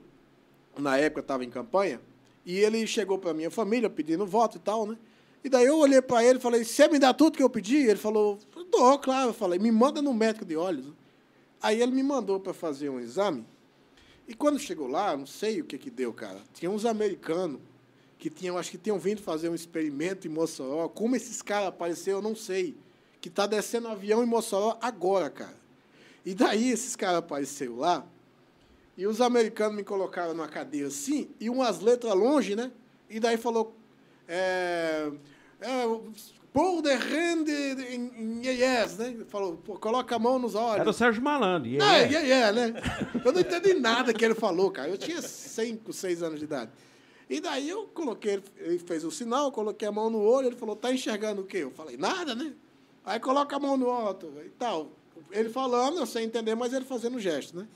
na 0.77 0.97
época 0.97 1.21
estava 1.21 1.43
em 1.43 1.49
campanha, 1.49 2.01
e 2.45 2.57
ele 2.57 2.85
chegou 2.87 3.17
para 3.17 3.33
minha 3.33 3.51
família 3.51 3.89
pedindo 3.89 4.25
voto 4.25 4.57
e 4.57 4.59
tal, 4.59 4.85
né? 4.87 4.97
E 5.43 5.49
daí 5.49 5.65
eu 5.65 5.77
olhei 5.77 6.01
para 6.01 6.23
ele 6.23 6.37
e 6.37 6.41
falei, 6.41 6.63
você 6.63 6.87
me 6.87 6.99
dá 6.99 7.13
tudo 7.13 7.35
que 7.37 7.43
eu 7.43 7.49
pedi? 7.49 7.77
Ele 7.77 7.95
falou, 7.95 8.37
dou, 8.71 8.99
claro. 8.99 9.29
Eu 9.29 9.33
falei, 9.33 9.57
me 9.57 9.71
manda 9.71 10.01
no 10.01 10.13
médico 10.13 10.45
de 10.45 10.55
olhos. 10.55 10.85
Aí 11.59 11.81
ele 11.81 11.91
me 11.91 12.03
mandou 12.03 12.39
para 12.39 12.53
fazer 12.53 12.89
um 12.89 12.99
exame. 12.99 13.45
E 14.27 14.35
quando 14.35 14.59
chegou 14.59 14.87
lá, 14.87 15.17
não 15.17 15.25
sei 15.25 15.61
o 15.61 15.65
que 15.65 15.77
que 15.79 15.89
deu, 15.89 16.13
cara. 16.13 16.39
Tinha 16.53 16.69
uns 16.69 16.85
americanos 16.85 17.59
que 18.19 18.29
tinham, 18.29 18.55
acho 18.55 18.69
que 18.69 18.77
tinham 18.77 18.99
vindo 18.99 19.21
fazer 19.21 19.49
um 19.49 19.55
experimento 19.55 20.27
em 20.27 20.29
Mossoró. 20.29 20.87
Como 20.87 21.15
esses 21.15 21.41
caras 21.41 21.69
apareceram, 21.69 22.19
eu 22.19 22.23
não 22.23 22.35
sei. 22.35 22.75
Que 23.21 23.29
tá 23.29 23.45
descendo 23.45 23.87
avião 23.87 24.23
em 24.23 24.25
Mossoró 24.25 24.77
agora, 24.81 25.29
cara. 25.29 25.55
E 26.25 26.33
daí 26.33 26.69
esses 26.71 26.95
caras 26.95 27.19
apareceram 27.19 27.77
lá. 27.77 28.05
E 28.97 29.07
os 29.07 29.21
americanos 29.21 29.75
me 29.75 29.83
colocaram 29.83 30.33
numa 30.33 30.47
cadeira 30.47 30.87
assim, 30.87 31.29
e 31.39 31.49
umas 31.49 31.79
letras 31.79 32.13
longe, 32.13 32.55
né? 32.55 32.71
E 33.09 33.19
daí 33.19 33.37
falou. 33.37 33.75
É, 34.27 35.11
é, 35.61 35.83
Paul 36.53 36.81
de 36.81 36.93
Rende 36.95 37.51
em 37.51 38.41
yes, 38.45 38.97
né? 38.97 39.15
Falou, 39.29 39.55
pô, 39.57 39.77
coloca 39.79 40.15
a 40.15 40.19
mão 40.19 40.37
nos 40.37 40.53
olhos. 40.55 40.81
Era 40.81 40.89
o 40.89 40.93
Sérgio 40.93 41.21
Malandro. 41.23 41.69
Não, 41.71 41.95
ele 41.95 42.15
é- 42.15 42.21
yeah, 42.23 42.51
yeah, 42.51 42.51
né? 42.51 42.81
Eu 43.23 43.31
não 43.31 43.39
entendi 43.39 43.73
nada 43.75 44.13
que 44.13 44.23
ele 44.25 44.35
falou, 44.35 44.69
cara. 44.71 44.89
Eu 44.89 44.97
tinha 44.97 45.21
5, 45.21 45.93
6 45.93 46.21
anos 46.21 46.39
de 46.39 46.45
idade. 46.45 46.71
E 47.29 47.39
daí 47.39 47.69
eu 47.69 47.87
coloquei, 47.87 48.41
ele- 48.57 48.79
fez 48.79 49.05
o 49.05 49.11
sinal, 49.11 49.51
coloquei 49.51 49.87
a 49.87 49.91
mão 49.91 50.09
no 50.09 50.19
olho, 50.21 50.47
ele 50.47 50.57
falou, 50.57 50.75
tá 50.75 50.91
enxergando 50.93 51.41
o 51.41 51.45
quê? 51.45 51.59
Eu 51.59 51.71
falei, 51.71 51.95
nada, 51.95 52.35
né? 52.35 52.53
Aí 53.05 53.19
coloca 53.19 53.55
a 53.55 53.59
mão 53.59 53.77
no 53.77 53.87
outro 53.87 54.33
e 54.45 54.49
tal. 54.49 54.91
Ele 55.31 55.49
falando, 55.49 55.99
eu 55.99 56.05
sei 56.05 56.23
entender, 56.23 56.55
mas 56.55 56.73
ele 56.73 56.85
fazendo 56.85 57.19
gesto, 57.19 57.57
né? 57.57 57.67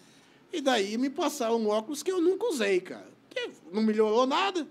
E 0.51 0.61
daí 0.61 0.97
me 0.97 1.09
passaram 1.09 1.57
um 1.57 1.69
óculos 1.69 2.03
que 2.03 2.11
eu 2.11 2.21
nunca 2.21 2.45
usei, 2.47 2.79
cara. 2.79 3.07
Que 3.29 3.49
não 3.71 3.81
melhorou 3.81 4.25
nada, 4.25 4.67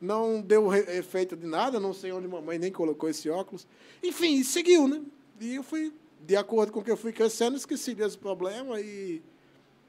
não 0.00 0.40
deu 0.40 0.72
efeito 0.72 1.36
de 1.36 1.46
nada, 1.46 1.78
não 1.78 1.92
sei 1.92 2.12
onde 2.12 2.26
mamãe 2.26 2.58
nem 2.58 2.72
colocou 2.72 3.08
esse 3.08 3.28
óculos. 3.28 3.66
Enfim, 4.02 4.42
seguiu, 4.42 4.88
né? 4.88 5.02
E 5.40 5.56
eu 5.56 5.62
fui, 5.62 5.92
de 6.26 6.36
acordo 6.36 6.72
com 6.72 6.80
o 6.80 6.84
que 6.84 6.90
eu 6.90 6.96
fui 6.96 7.12
crescendo, 7.12 7.56
esqueci 7.56 7.94
desse 7.94 8.18
problema 8.18 8.80
e 8.80 9.22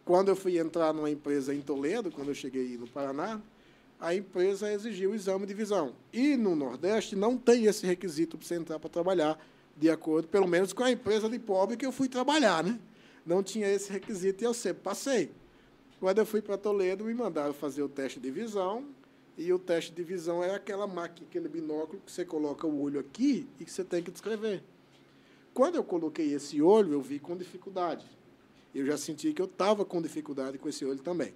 quando 0.06 0.30
eu 0.30 0.36
fui 0.36 0.58
entrar 0.58 0.92
numa 0.94 1.10
empresa 1.10 1.54
em 1.54 1.62
Toledo, 1.62 2.12
quando 2.12 2.30
eu 2.30 2.36
cheguei 2.36 2.78
no 2.78 2.88
Paraná, 2.88 3.40
a 4.00 4.16
empresa 4.16 4.72
exigiu 4.74 5.12
o 5.12 5.16
exame 5.16 5.46
de 5.46 5.54
visão. 5.54 5.94
E 6.12 6.36
no 6.36 6.56
Nordeste 6.56 7.16
não 7.16 7.38
tem 7.38 7.66
esse 7.66 7.86
requisito 7.86 8.36
para 8.38 8.48
você 8.48 8.56
entrar 8.56 8.80
para 8.80 8.90
trabalhar, 8.90 9.40
de 9.80 9.90
acordo, 9.90 10.28
pelo 10.28 10.48
menos 10.48 10.74
com 10.74 10.84
a 10.84 10.92
empresa 10.92 11.30
de 11.30 11.40
pobre 11.40 11.78
que 11.78 11.86
eu 11.86 11.92
fui 11.92 12.10
trabalhar, 12.10 12.64
né? 12.64 12.78
Não 13.26 13.42
tinha 13.42 13.68
esse 13.68 13.92
requisito 13.92 14.44
e 14.44 14.46
eu 14.46 14.54
sempre 14.54 14.84
passei. 14.84 15.32
Quando 16.00 16.18
eu 16.18 16.26
fui 16.26 16.42
para 16.42 16.58
Toledo, 16.58 17.06
me 17.06 17.14
mandaram 17.14 17.54
fazer 17.54 17.82
o 17.82 17.90
teste 17.90 18.20
de 18.20 18.30
visão, 18.30 18.86
e 19.38 19.54
o 19.54 19.58
teste 19.58 19.94
de 19.94 20.04
visão 20.04 20.44
é 20.44 20.54
aquela 20.54 20.86
máquina, 20.86 21.26
aquele 21.26 21.48
binóculo 21.48 22.02
que 22.06 22.12
você 22.12 22.26
coloca 22.26 22.68
o 22.68 22.82
olho 22.82 23.00
aqui 23.00 23.48
e 23.58 23.64
que 23.64 23.72
você 23.72 23.86
tem 23.86 24.04
que 24.04 24.12
descrever. 24.12 24.62
Quando 25.54 25.76
eu 25.76 25.84
coloquei 25.84 26.34
esse 26.34 26.62
olho, 26.62 26.92
eu 26.92 27.02
vi 27.02 27.20
com 27.20 27.38
dificuldade. 27.38 28.06
Eu 28.76 28.86
já 28.86 28.98
senti 28.98 29.32
que 29.32 29.42
eu 29.42 29.46
estava 29.46 29.86
com 29.86 30.02
dificuldade 30.02 30.58
com 30.58 30.68
esse 30.68 30.84
olho 30.84 31.00
também. 31.00 31.34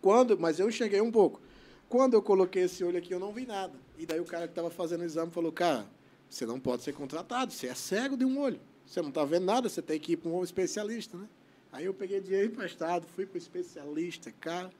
Quando, 0.00 0.38
mas 0.38 0.60
eu 0.60 0.68
enxerguei 0.68 1.00
um 1.00 1.10
pouco. 1.10 1.40
Quando 1.88 2.14
eu 2.14 2.22
coloquei 2.22 2.62
esse 2.62 2.84
olho 2.84 2.98
aqui, 2.98 3.12
eu 3.12 3.18
não 3.18 3.32
vi 3.32 3.44
nada. 3.44 3.74
E 3.98 4.06
daí 4.06 4.20
o 4.20 4.24
cara 4.24 4.46
que 4.46 4.52
estava 4.52 4.70
fazendo 4.70 5.00
o 5.00 5.04
exame 5.04 5.32
falou: 5.32 5.50
Cara, 5.50 5.88
você 6.28 6.44
não 6.46 6.60
pode 6.60 6.82
ser 6.82 6.92
contratado, 6.92 7.52
você 7.52 7.68
é 7.68 7.74
cego 7.74 8.16
de 8.16 8.24
um 8.24 8.38
olho. 8.38 8.60
Você 8.86 9.02
não 9.02 9.08
está 9.08 9.24
vendo 9.24 9.44
nada, 9.44 9.68
você 9.68 9.82
tem 9.82 9.98
que 10.00 10.12
ir 10.12 10.16
para 10.16 10.30
um 10.30 10.42
especialista, 10.42 11.16
né? 11.16 11.28
Aí 11.72 11.84
eu 11.84 11.94
peguei 11.94 12.20
dinheiro 12.20 12.46
emprestado, 12.46 13.06
fui 13.14 13.26
para 13.26 13.34
o 13.34 13.38
especialista, 13.38 14.32
cara. 14.40 14.70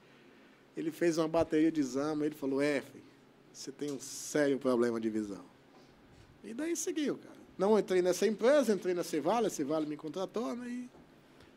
Ele 0.75 0.91
fez 0.91 1.17
uma 1.17 1.27
bateria 1.27 1.71
de 1.71 1.79
exame, 1.79 2.25
ele 2.25 2.35
falou: 2.35 2.61
É, 2.61 2.81
filho, 2.81 3.03
você 3.53 3.71
tem 3.71 3.91
um 3.91 3.99
sério 3.99 4.57
problema 4.57 4.99
de 4.99 5.09
visão. 5.09 5.43
E 6.43 6.53
daí 6.53 6.75
seguiu, 6.75 7.17
cara. 7.17 7.39
Não 7.57 7.77
entrei 7.77 8.01
nessa 8.01 8.25
empresa, 8.25 8.73
entrei 8.73 8.93
na 8.93 9.03
Cevale, 9.03 9.47
a 9.47 9.49
Cevale 9.49 9.85
me 9.85 9.97
contratou, 9.97 10.55
né? 10.55 10.67
E... 10.67 10.89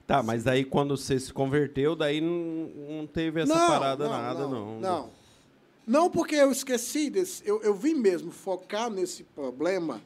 Tá, 0.07 0.23
mas 0.23 0.43
daí 0.43 0.65
quando 0.65 0.97
você 0.97 1.19
se 1.19 1.33
converteu, 1.33 1.95
daí 1.95 2.21
não, 2.21 2.69
não 2.99 3.07
teve 3.07 3.41
essa 3.41 3.55
parada 3.55 4.09
nada, 4.09 4.41
não. 4.41 4.81
Não, 4.81 4.81
não. 4.81 5.22
Não, 5.87 6.09
porque 6.09 6.37
eu 6.37 6.53
esqueci 6.53 7.11
desse. 7.11 7.43
Eu, 7.47 7.61
eu 7.63 7.75
vim 7.75 7.95
mesmo 7.95 8.31
focar 8.31 8.89
nesse 8.89 9.25
problema 9.25 10.01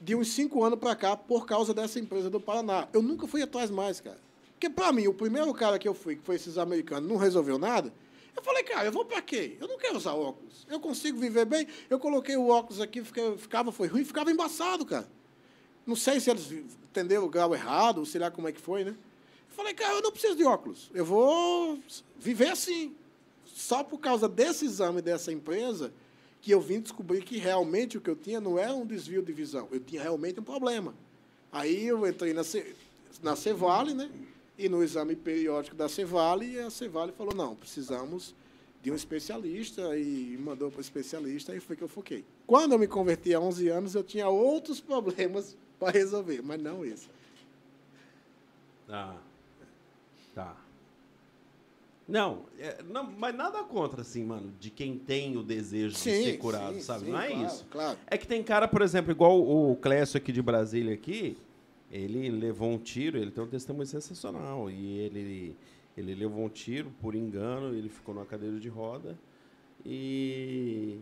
de 0.00 0.14
uns 0.14 0.28
cinco 0.28 0.64
anos 0.64 0.78
para 0.78 0.94
cá 0.96 1.16
por 1.16 1.46
causa 1.46 1.74
dessa 1.74 1.98
empresa 1.98 2.30
do 2.30 2.40
Paraná. 2.40 2.88
Eu 2.92 3.02
nunca 3.02 3.26
fui 3.26 3.42
atrás 3.42 3.70
mais, 3.70 4.00
cara. 4.00 4.18
Porque, 4.52 4.70
para 4.70 4.92
mim, 4.92 5.06
o 5.06 5.14
primeiro 5.14 5.52
cara 5.52 5.78
que 5.78 5.88
eu 5.88 5.94
fui, 5.94 6.16
que 6.16 6.22
foi 6.22 6.36
esses 6.36 6.58
americanos, 6.58 7.08
não 7.08 7.16
resolveu 7.16 7.58
nada. 7.58 7.92
Eu 8.36 8.42
falei, 8.42 8.62
cara, 8.62 8.86
eu 8.86 8.92
vou 8.92 9.04
para 9.04 9.20
quê? 9.20 9.56
Eu 9.60 9.66
não 9.66 9.78
quero 9.78 9.96
usar 9.96 10.14
óculos. 10.14 10.66
Eu 10.68 10.78
consigo 10.78 11.18
viver 11.18 11.44
bem. 11.44 11.66
Eu 11.88 11.98
coloquei 11.98 12.36
o 12.36 12.48
óculos 12.48 12.80
aqui, 12.80 13.02
ficava, 13.02 13.72
foi 13.72 13.88
ruim, 13.88 14.04
ficava 14.04 14.30
embaçado, 14.30 14.86
cara. 14.86 15.08
Não 15.86 15.96
sei 15.96 16.20
se 16.20 16.30
eles 16.30 16.50
entenderam 16.52 17.24
o 17.24 17.28
grau 17.28 17.54
errado, 17.54 17.98
ou 17.98 18.06
sei 18.06 18.20
lá 18.20 18.30
como 18.30 18.48
é 18.48 18.52
que 18.52 18.60
foi, 18.60 18.84
né? 18.84 18.90
Eu 18.90 19.56
falei, 19.56 19.74
cara, 19.74 19.94
eu 19.94 20.02
não 20.02 20.12
preciso 20.12 20.36
de 20.36 20.44
óculos. 20.44 20.90
Eu 20.94 21.04
vou 21.04 21.78
viver 22.18 22.50
assim. 22.50 22.94
Só 23.54 23.84
por 23.84 23.98
causa 23.98 24.28
desse 24.28 24.64
exame 24.64 25.02
dessa 25.02 25.32
empresa 25.32 25.92
que 26.40 26.50
eu 26.50 26.60
vim 26.60 26.80
descobrir 26.80 27.22
que 27.22 27.38
realmente 27.38 27.98
o 27.98 28.00
que 28.00 28.08
eu 28.08 28.16
tinha 28.16 28.40
não 28.40 28.58
era 28.58 28.74
um 28.74 28.86
desvio 28.86 29.22
de 29.22 29.32
visão. 29.32 29.68
Eu 29.70 29.80
tinha 29.80 30.02
realmente 30.02 30.40
um 30.40 30.42
problema. 30.42 30.94
Aí 31.52 31.86
eu 31.86 32.06
entrei 32.06 32.32
na, 32.32 32.42
na 33.22 33.36
Cevale, 33.36 33.92
né? 33.92 34.10
E 34.56 34.68
no 34.68 34.82
exame 34.82 35.16
periódico 35.16 35.76
da 35.76 35.88
Cevale, 35.88 36.58
a 36.58 36.70
Cevale 36.70 37.12
falou, 37.12 37.34
não, 37.34 37.54
precisamos 37.54 38.34
de 38.82 38.90
um 38.90 38.94
especialista 38.94 39.96
e 39.98 40.38
mandou 40.38 40.70
para 40.70 40.78
o 40.78 40.80
especialista 40.80 41.54
e 41.54 41.60
foi 41.60 41.76
que 41.76 41.82
eu 41.82 41.88
foquei. 41.88 42.24
Quando 42.46 42.72
eu 42.72 42.78
me 42.78 42.86
converti 42.86 43.34
há 43.34 43.40
11 43.40 43.68
anos, 43.68 43.94
eu 43.94 44.02
tinha 44.02 44.28
outros 44.28 44.80
problemas 44.80 45.56
para 45.78 45.92
resolver, 45.92 46.42
mas 46.42 46.60
não 46.60 46.84
esse. 46.84 47.08
Ah, 48.88 49.16
tá. 50.34 50.56
Não, 52.10 52.46
é, 52.58 52.82
não, 52.82 53.10
mas 53.10 53.34
nada 53.34 53.62
contra, 53.62 54.00
assim, 54.02 54.24
mano, 54.24 54.52
de 54.58 54.68
quem 54.68 54.98
tem 54.98 55.36
o 55.36 55.42
desejo 55.42 55.94
sim, 55.94 56.10
de 56.10 56.24
ser 56.24 56.38
curado, 56.38 56.74
sim, 56.74 56.80
sabe? 56.80 57.04
Sim, 57.04 57.12
não 57.12 57.20
é 57.20 57.28
claro, 57.28 57.46
isso. 57.46 57.66
Claro. 57.70 57.98
É 58.06 58.18
que 58.18 58.26
tem 58.26 58.42
cara, 58.42 58.66
por 58.66 58.82
exemplo, 58.82 59.12
igual 59.12 59.40
o 59.40 59.76
Clécio 59.76 60.18
aqui 60.18 60.32
de 60.32 60.42
Brasília 60.42 60.92
aqui, 60.92 61.36
ele 61.90 62.28
levou 62.30 62.70
um 62.70 62.78
tiro, 62.78 63.18
ele 63.18 63.30
tem 63.30 63.42
um 63.42 63.48
testemunho 63.48 63.86
sensacional. 63.86 64.70
E 64.70 64.98
ele, 64.98 65.56
ele 65.96 66.14
levou 66.14 66.44
um 66.44 66.48
tiro 66.48 66.92
por 67.00 67.14
engano, 67.14 67.74
ele 67.74 67.88
ficou 67.88 68.14
numa 68.14 68.26
cadeira 68.26 68.58
de 68.58 68.68
roda. 68.68 69.18
E, 69.84 70.98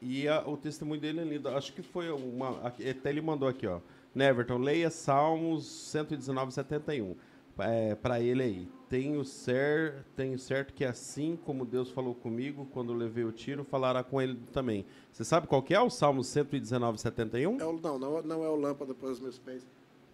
e 0.00 0.28
a, 0.28 0.46
o 0.46 0.56
testemunho 0.56 1.00
dele 1.00 1.20
é 1.20 1.24
lindo. 1.24 1.48
Acho 1.48 1.72
que 1.72 1.82
foi 1.82 2.10
uma. 2.10 2.58
Até 2.66 3.10
ele 3.10 3.20
mandou 3.20 3.48
aqui, 3.48 3.66
ó. 3.66 3.80
Neverton, 4.14 4.58
leia 4.58 4.90
Salmos 4.90 5.66
119, 5.66 6.52
71. 6.52 7.16
É, 7.58 7.94
para 7.94 8.20
ele 8.20 8.42
aí. 8.42 8.68
Tenho, 8.88 9.24
ser, 9.24 10.04
tenho 10.14 10.38
certo 10.38 10.74
que 10.74 10.84
assim 10.84 11.36
como 11.36 11.64
Deus 11.64 11.90
falou 11.90 12.14
comigo 12.14 12.66
quando 12.72 12.92
levei 12.92 13.24
o 13.24 13.32
tiro, 13.32 13.64
falará 13.64 14.02
com 14.02 14.20
ele 14.20 14.38
também. 14.52 14.84
Você 15.10 15.24
sabe 15.24 15.46
qual 15.46 15.62
que 15.62 15.74
é 15.74 15.80
o 15.80 15.88
Salmo 15.88 16.22
119, 16.22 16.98
71? 16.98 17.60
É 17.60 17.64
o, 17.64 17.72
não, 17.72 17.98
não, 17.98 18.22
não 18.22 18.44
é 18.44 18.48
o 18.48 18.56
lâmpada 18.56 18.94
para 18.94 19.08
os 19.08 19.18
meus 19.20 19.38
pés. 19.38 19.66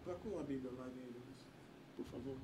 Procura 0.04 0.40
a 0.40 0.42
Bíblia 0.44 0.70
lá 0.78 0.84
dele, 0.84 1.16
por 1.96 2.04
favor. 2.06 2.36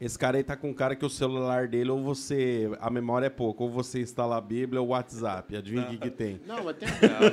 Esse 0.00 0.18
cara 0.18 0.36
aí 0.36 0.42
tá 0.42 0.56
com 0.56 0.70
um 0.70 0.74
cara 0.74 0.96
que 0.96 1.04
o 1.04 1.10
celular 1.10 1.68
dele, 1.68 1.90
ou 1.90 2.02
você. 2.02 2.70
A 2.80 2.90
memória 2.90 3.26
é 3.26 3.30
pouco, 3.30 3.64
ou 3.64 3.70
você 3.70 4.00
instala 4.00 4.36
a 4.36 4.40
Bíblia 4.40 4.80
ou 4.80 4.88
o 4.88 4.90
WhatsApp. 4.90 5.56
Adivinha 5.56 5.84
o 5.84 5.90
que, 5.90 5.98
que 5.98 6.10
tem? 6.10 6.40
Não, 6.46 6.64
mas 6.64 6.76
tem 6.76 6.88
a 6.88 6.92
Bíblia. 6.92 7.30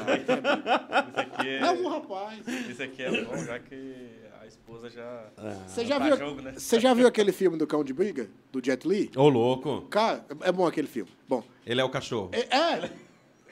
Isso 1.10 1.20
aqui 1.20 1.48
é, 1.48 1.60
é 1.60 1.72
um 1.72 1.88
rapaz. 1.88 2.48
Isso 2.48 2.84
aqui 2.84 3.02
é 3.02 3.24
bom, 3.24 3.38
já 3.38 3.58
que 3.58 4.29
esposa 4.50 4.90
já. 4.90 5.26
Ah. 5.38 5.56
Você 5.66 5.86
já, 5.86 5.98
Tá 5.98 6.06
viu, 6.06 6.18
jogo, 6.18 6.42
né? 6.42 6.54
você 6.58 6.80
já 6.80 6.94
viu 6.94 7.08
aquele 7.08 7.32
filme 7.32 7.58
do 7.58 7.66
Cão 7.66 7.84
de 7.84 7.94
Briga? 7.94 8.30
Do 8.52 8.64
Jet 8.64 8.88
Li? 8.88 9.10
Ô, 9.16 9.30
louco. 9.30 9.84
Cara, 9.90 10.26
é 10.42 10.52
bom 10.52 10.68
aquele 10.68 10.88
filme. 10.88 11.10
Bom. 11.28 11.44
Ele 11.66 11.80
é 11.80 11.84
o 11.84 11.90
cachorro. 11.90 12.32
É. 12.34 12.40
é. 12.56 12.92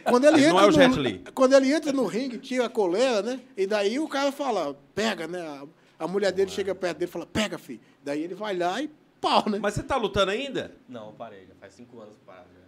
Quando 0.03 0.25
ele, 0.25 0.39
entra 0.39 0.53
não 0.53 0.59
é 0.59 0.63
o 0.63 0.67
no, 0.67 0.71
Jet 0.73 0.99
Li. 0.99 1.23
Quando 1.33 1.53
ele 1.53 1.73
entra 1.73 1.91
no 1.91 2.05
ringue, 2.05 2.37
tira 2.37 2.65
a 2.65 2.69
coleira, 2.69 3.21
né? 3.21 3.39
E 3.55 3.65
daí 3.67 3.99
o 3.99 4.07
cara 4.07 4.31
fala, 4.31 4.73
pega, 4.95 5.27
né? 5.27 5.41
A, 5.41 5.65
a 6.05 6.07
mulher 6.07 6.31
dele 6.31 6.49
chega 6.51 6.73
perto 6.75 6.97
dele 6.99 7.09
e 7.09 7.11
fala, 7.11 7.25
pega, 7.25 7.57
filho. 7.57 7.79
Daí 8.03 8.23
ele 8.23 8.33
vai 8.35 8.55
lá 8.55 8.81
e 8.81 8.89
pau, 9.19 9.49
né? 9.49 9.59
Mas 9.61 9.73
você 9.73 9.83
tá 9.83 9.97
lutando 9.97 10.31
ainda? 10.31 10.75
Não, 10.87 11.13
parei, 11.13 11.45
já 11.45 11.55
faz 11.55 11.73
cinco 11.73 11.99
anos 11.99 12.15
parado 12.25 12.47
já. 12.53 12.61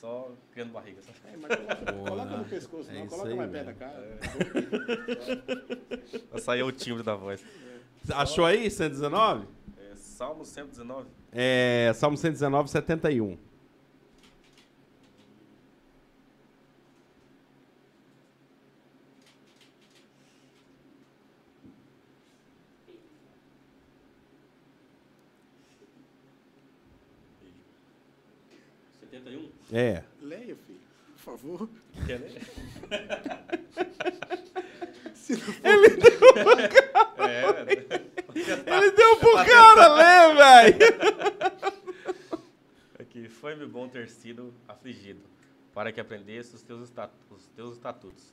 Só 0.00 0.32
criando 0.50 0.72
barriga. 0.72 1.02
Só. 1.02 1.12
É, 1.28 1.36
mas 1.36 1.54
coloca, 1.54 1.92
Boa, 1.92 2.08
coloca 2.08 2.36
no 2.38 2.44
pescoço, 2.46 2.90
É 2.90 2.94
não. 2.94 3.06
Coloca 3.06 3.28
aí 3.28 3.34
mais 3.34 3.50
perto 3.50 3.66
da 3.66 3.74
cara. 3.74 4.18
Vai 6.30 6.40
sair 6.40 6.62
o 6.62 6.72
timbre 6.72 7.02
da 7.02 7.14
voz. 7.14 7.44
Achou 8.14 8.46
aí, 8.46 8.70
119? 8.70 9.46
É, 9.76 9.94
Salmo 9.96 10.42
119. 10.42 11.06
É, 11.30 11.92
Salmo 11.94 12.16
119, 12.16 12.70
71. 12.70 13.36
É. 29.72 30.02
Leia, 30.20 30.56
filho, 30.56 30.80
por 31.14 31.18
favor. 31.18 31.68
Quer 32.06 32.20
ler? 32.20 32.40
Se 35.14 35.32
não 35.34 35.40
for- 35.40 35.66
É, 37.28 37.44
Ele 38.34 38.90
deu 38.92 39.16
pro 39.18 39.34
cara 39.44 39.94
ler, 39.94 40.36
velho! 40.36 40.78
Aqui, 42.98 43.28
foi-me 43.28 43.66
bom 43.66 43.88
ter 43.88 44.08
sido 44.08 44.52
afligido, 44.68 45.20
para 45.74 45.92
que 45.92 46.00
aprendesse 46.00 46.54
os 46.54 46.62
teus, 46.62 46.84
estatu- 46.84 47.14
os 47.30 47.46
teus 47.48 47.74
estatutos. 47.74 48.32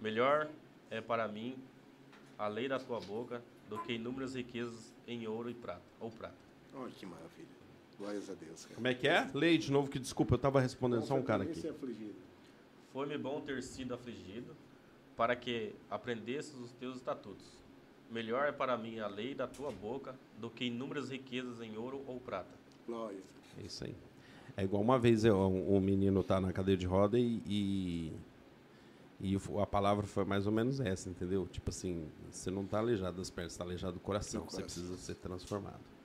Melhor 0.00 0.48
é 0.90 1.00
para 1.00 1.26
mim 1.28 1.56
a 2.38 2.48
lei 2.48 2.68
da 2.68 2.78
tua 2.78 3.00
boca 3.00 3.42
do 3.68 3.78
que 3.78 3.92
inúmeras 3.94 4.34
riquezas 4.34 4.92
em 5.06 5.26
ouro 5.26 5.50
e 5.50 5.54
prata, 5.54 5.82
ou 6.00 6.10
prata. 6.10 6.34
Olha 6.74 6.90
que 6.90 7.06
maravilha. 7.06 7.59
Glórias 8.00 8.30
a 8.30 8.34
Deus, 8.34 8.62
cara. 8.64 8.74
Como 8.76 8.88
é 8.88 8.94
que 8.94 9.06
é? 9.06 9.30
Leia 9.34 9.58
de 9.58 9.70
novo, 9.70 9.90
que 9.90 9.98
desculpa, 9.98 10.34
eu 10.34 10.38
tava 10.38 10.58
respondendo 10.58 11.02
só 11.02 11.14
um 11.14 11.22
cara 11.22 11.44
aqui. 11.44 11.66
É. 11.66 11.72
Foi-me 12.94 13.18
bom 13.18 13.42
ter 13.42 13.62
sido 13.62 13.92
afligido, 13.92 14.56
para 15.18 15.36
que 15.36 15.74
aprendesses 15.90 16.54
os 16.54 16.72
teus 16.72 16.96
estatutos. 16.96 17.44
Melhor 18.10 18.48
é 18.48 18.52
para 18.52 18.76
mim 18.78 18.98
a 19.00 19.06
lei 19.06 19.34
da 19.34 19.46
tua 19.46 19.70
boca 19.70 20.14
do 20.40 20.48
que 20.48 20.64
inúmeras 20.64 21.10
riquezas 21.10 21.60
em 21.60 21.76
ouro 21.76 22.02
ou 22.06 22.18
prata. 22.18 22.48
Glórias. 22.86 23.22
É 23.62 23.66
isso 23.66 23.84
aí. 23.84 23.94
É 24.56 24.64
igual 24.64 24.82
uma 24.82 24.98
vez 24.98 25.22
eu, 25.22 25.36
um, 25.36 25.76
um 25.76 25.80
menino 25.80 26.24
tá 26.24 26.40
na 26.40 26.54
cadeira 26.54 26.80
de 26.80 26.86
roda 26.86 27.18
e, 27.18 27.42
e, 27.46 28.12
e 29.20 29.36
a 29.60 29.66
palavra 29.66 30.06
foi 30.06 30.24
mais 30.24 30.46
ou 30.46 30.52
menos 30.52 30.80
essa, 30.80 31.10
entendeu? 31.10 31.46
Tipo 31.46 31.68
assim, 31.68 32.08
você 32.30 32.50
não 32.50 32.64
tá 32.64 32.78
aleijado 32.78 33.18
das 33.18 33.28
pernas, 33.28 33.52
você 33.52 33.58
tá 33.58 33.64
aleijado 33.64 33.92
do 33.92 34.00
coração. 34.00 34.40
Do 34.46 34.50
Você 34.50 34.56
coração. 34.62 34.82
precisa 34.82 34.96
ser 34.96 35.16
transformado. 35.16 35.99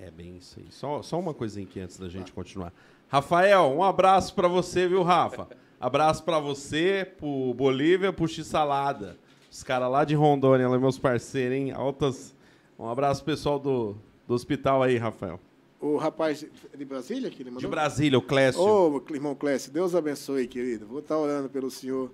É 0.00 0.10
bem 0.10 0.36
isso 0.36 0.60
aí. 0.60 0.66
Só, 0.70 1.02
só 1.02 1.18
uma 1.18 1.34
coisinha 1.34 1.66
aqui 1.66 1.80
antes 1.80 1.98
da 1.98 2.08
gente 2.08 2.32
continuar. 2.32 2.72
Rafael, 3.08 3.64
um 3.74 3.82
abraço 3.82 4.34
pra 4.34 4.46
você, 4.46 4.86
viu, 4.86 5.02
Rafa? 5.02 5.48
Abraço 5.80 6.22
pra 6.24 6.38
você, 6.38 7.06
pro 7.18 7.52
Bolívia, 7.54 8.12
pro 8.12 8.28
X-Salada. 8.28 9.16
Os 9.50 9.62
caras 9.62 9.90
lá 9.90 10.04
de 10.04 10.14
Rondônia, 10.14 10.68
lá, 10.68 10.78
meus 10.78 10.98
parceiros, 10.98 11.56
hein? 11.56 11.72
Altas. 11.72 12.34
Um 12.78 12.88
abraço 12.88 13.24
pessoal 13.24 13.58
do, 13.58 13.96
do 14.26 14.34
hospital 14.34 14.82
aí, 14.82 14.96
Rafael. 14.96 15.40
O 15.80 15.96
rapaz 15.96 16.44
de 16.76 16.84
Brasília 16.84 17.30
que 17.30 17.42
ele 17.42 17.50
mandou? 17.50 17.62
De 17.62 17.68
Brasília, 17.68 18.18
o 18.18 18.22
Clécio. 18.22 18.60
Ô, 18.60 19.02
irmão 19.10 19.34
Clécio, 19.34 19.72
Deus 19.72 19.94
abençoe, 19.94 20.46
querido. 20.46 20.86
Vou 20.86 20.98
estar 20.98 21.16
orando 21.16 21.48
pelo 21.48 21.70
senhor 21.70 22.10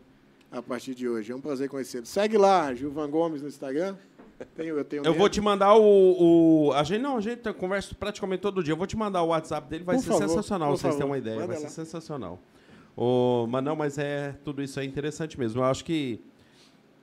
a 0.53 0.63
partir 0.63 0.95
de 0.95 1.09
hoje. 1.09 1.33
É 1.33 1.35
um 1.35 1.41
prazer 1.41 1.69
conhecê-lo. 1.69 2.07
Segue 2.07 2.37
lá, 2.37 2.73
Gilvan 2.75 3.11
Gomes 3.11 3.43
no 3.43 3.49
Instagram. 3.49 3.97
Tenho, 4.55 4.77
eu 4.79 4.85
tenho 4.85 5.01
Eu 5.01 5.11
medo. 5.13 5.19
vou 5.19 5.29
te 5.29 5.41
mandar 5.41 5.75
o, 5.77 6.67
o- 6.69 6.73
A 6.73 6.83
gente 6.83 7.01
não, 7.03 7.17
a 7.17 7.21
gente 7.21 7.53
conversa 7.55 7.95
praticamente 7.95 8.41
todo 8.41 8.63
dia. 8.63 8.73
Eu 8.73 8.77
vou 8.77 8.87
te 8.87 8.97
mandar 8.97 9.23
o 9.23 9.29
WhatsApp 9.29 9.69
dele, 9.69 9.85
vai 9.85 9.97
Por 9.97 10.03
ser 10.03 10.09
favor, 10.13 10.29
sensacional, 10.29 10.71
vocês 10.71 10.83
favor. 10.83 10.97
terem 10.97 11.11
uma 11.11 11.19
ideia. 11.19 11.37
Manda 11.37 11.47
vai 11.49 11.57
ser 11.57 11.65
lá. 11.65 11.71
sensacional. 11.71 12.39
O, 12.97 13.47
mas 13.49 13.65
não, 13.65 13.75
mas 13.75 13.99
é 13.99 14.35
tudo 14.45 14.63
isso 14.63 14.79
é 14.79 14.85
interessante 14.85 15.39
mesmo. 15.39 15.61
Eu 15.61 15.65
acho 15.65 15.85
que 15.85 16.21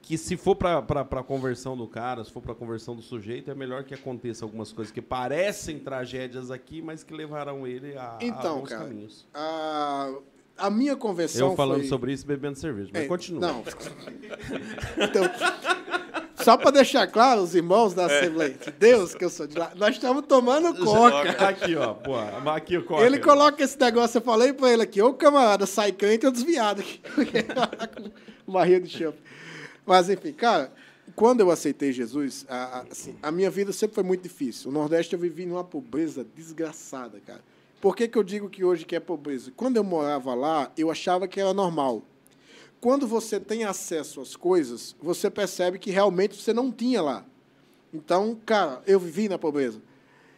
que 0.04 0.18
se 0.18 0.36
for 0.36 0.56
para 0.56 0.80
a 0.80 1.24
conversão 1.24 1.78
do 1.78 1.88
cara, 1.88 2.24
se 2.24 2.32
for 2.32 2.42
para 2.42 2.54
a 2.54 2.56
conversão 2.56 2.96
do 2.96 3.04
sujeito, 3.04 3.52
é 3.52 3.56
melhor 3.56 3.84
que 3.84 3.94
aconteça 3.94 4.44
algumas 4.44 4.72
coisas 4.74 4.92
que 4.92 5.00
parecem 5.02 5.78
tragédias 5.78 6.50
aqui, 6.50 6.82
mas 6.82 7.04
que 7.04 7.14
levarão 7.14 7.68
ele 7.68 7.96
a, 7.96 8.14
a 8.14 8.18
Então, 8.20 8.62
bons 8.62 8.70
cara, 8.70 8.84
caminhos. 8.86 9.28
A, 9.32 10.12
a 10.58 10.70
minha 10.72 10.96
conversão 10.96 11.50
Eu 11.52 11.56
falando 11.56 11.82
foi... 11.82 11.88
sobre 11.88 12.14
isso 12.14 12.24
e 12.26 12.28
bebendo 12.28 12.58
cerveja, 12.58 12.90
mas 12.92 13.04
É, 13.04 13.08
continua. 13.08 13.42
Não. 13.42 13.64
Então, 14.98 15.24
só 16.44 16.58
para 16.58 16.72
deixar 16.72 17.08
claro, 17.08 17.42
os 17.42 17.56
irmãos 17.56 17.94
da 17.94 18.06
Assembleia 18.06 18.54
de 18.54 18.72
Deus, 18.72 19.14
que 19.14 19.24
eu 19.24 19.30
sou 19.30 19.48
de 19.48 19.58
lá, 19.58 19.72
nós 19.76 19.96
estamos 19.96 20.26
tomando 20.28 20.74
coca. 20.84 21.48
Aqui, 21.48 21.76
ó, 21.76 21.94
pô, 21.94 22.16
aqui 22.50 22.78
o 22.78 22.86
coca. 22.86 23.04
Ele 23.04 23.20
coloca 23.20 23.64
esse 23.64 23.80
negócio, 23.80 24.18
eu 24.18 24.22
falei 24.22 24.54
pra 24.54 24.72
ele 24.72 24.84
aqui, 24.84 25.02
ô 25.02 25.14
camarada, 25.14 25.66
sai 25.66 25.92
crente 25.92 26.26
ou 26.26 26.32
desviado 26.32 26.82
aqui. 26.82 27.02
Com 28.46 28.52
Barriga 28.52 28.82
de 28.82 28.90
champa. 28.90 29.18
Mas, 29.86 30.10
enfim, 30.10 30.34
cara, 30.34 30.72
quando 31.16 31.42
eu 31.42 31.52
aceitei 31.52 31.92
Jesus, 31.92 32.46
a, 32.50 32.56
a, 32.56 32.82
assim, 32.92 33.16
a 33.22 33.32
minha 33.32 33.50
vida 33.50 33.72
sempre 33.74 33.96
foi 33.96 34.04
muito 34.04 34.24
difícil. 34.24 34.70
O 34.70 34.74
Nordeste 34.74 35.14
eu 35.14 35.20
vivi 35.20 35.46
numa 35.46 35.64
pobreza 35.64 36.26
desgraçada, 36.36 37.20
cara. 37.26 37.42
Por 37.80 37.96
que, 37.96 38.08
que 38.08 38.18
eu 38.18 38.24
digo 38.24 38.50
que 38.50 38.64
hoje 38.64 38.86
que 38.86 38.96
é 38.96 39.00
pobreza? 39.00 39.52
Quando 39.56 39.78
eu 39.78 39.84
morava 39.84 40.36
lá, 40.36 40.72
eu 40.78 40.92
achava 40.92 41.28
que 41.28 41.40
era 41.40 41.54
normal. 41.54 42.04
Quando 42.82 43.06
você 43.06 43.40
tem 43.40 43.64
acesso 43.64 44.22
às 44.22 44.36
coisas, 44.36 44.96
você 45.00 45.30
percebe 45.30 45.78
que 45.78 45.92
realmente 45.92 46.36
você 46.36 46.52
não 46.52 46.72
tinha 46.72 47.00
lá. 47.00 47.24
Então, 47.94 48.36
cara, 48.44 48.82
eu 48.88 49.00
vivi 49.00 49.30
na 49.30 49.38
pobreza. 49.38 49.80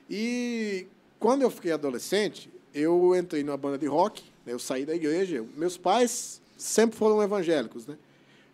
E 0.10 0.86
quando 1.18 1.44
eu 1.44 1.50
fiquei 1.50 1.72
adolescente, 1.72 2.52
eu 2.74 3.16
entrei 3.16 3.46
numa 3.46 3.56
banda 3.56 3.78
de 3.78 3.86
rock, 3.86 4.24
né, 4.46 4.52
eu 4.52 4.60
saí 4.60 4.86
da 4.86 4.94
igreja. 4.94 5.46
Meus 5.56 5.78
pais 5.78 6.42
sempre 6.58 6.98
foram 6.98 7.24
evangélicos, 7.24 7.88
né? 7.88 7.98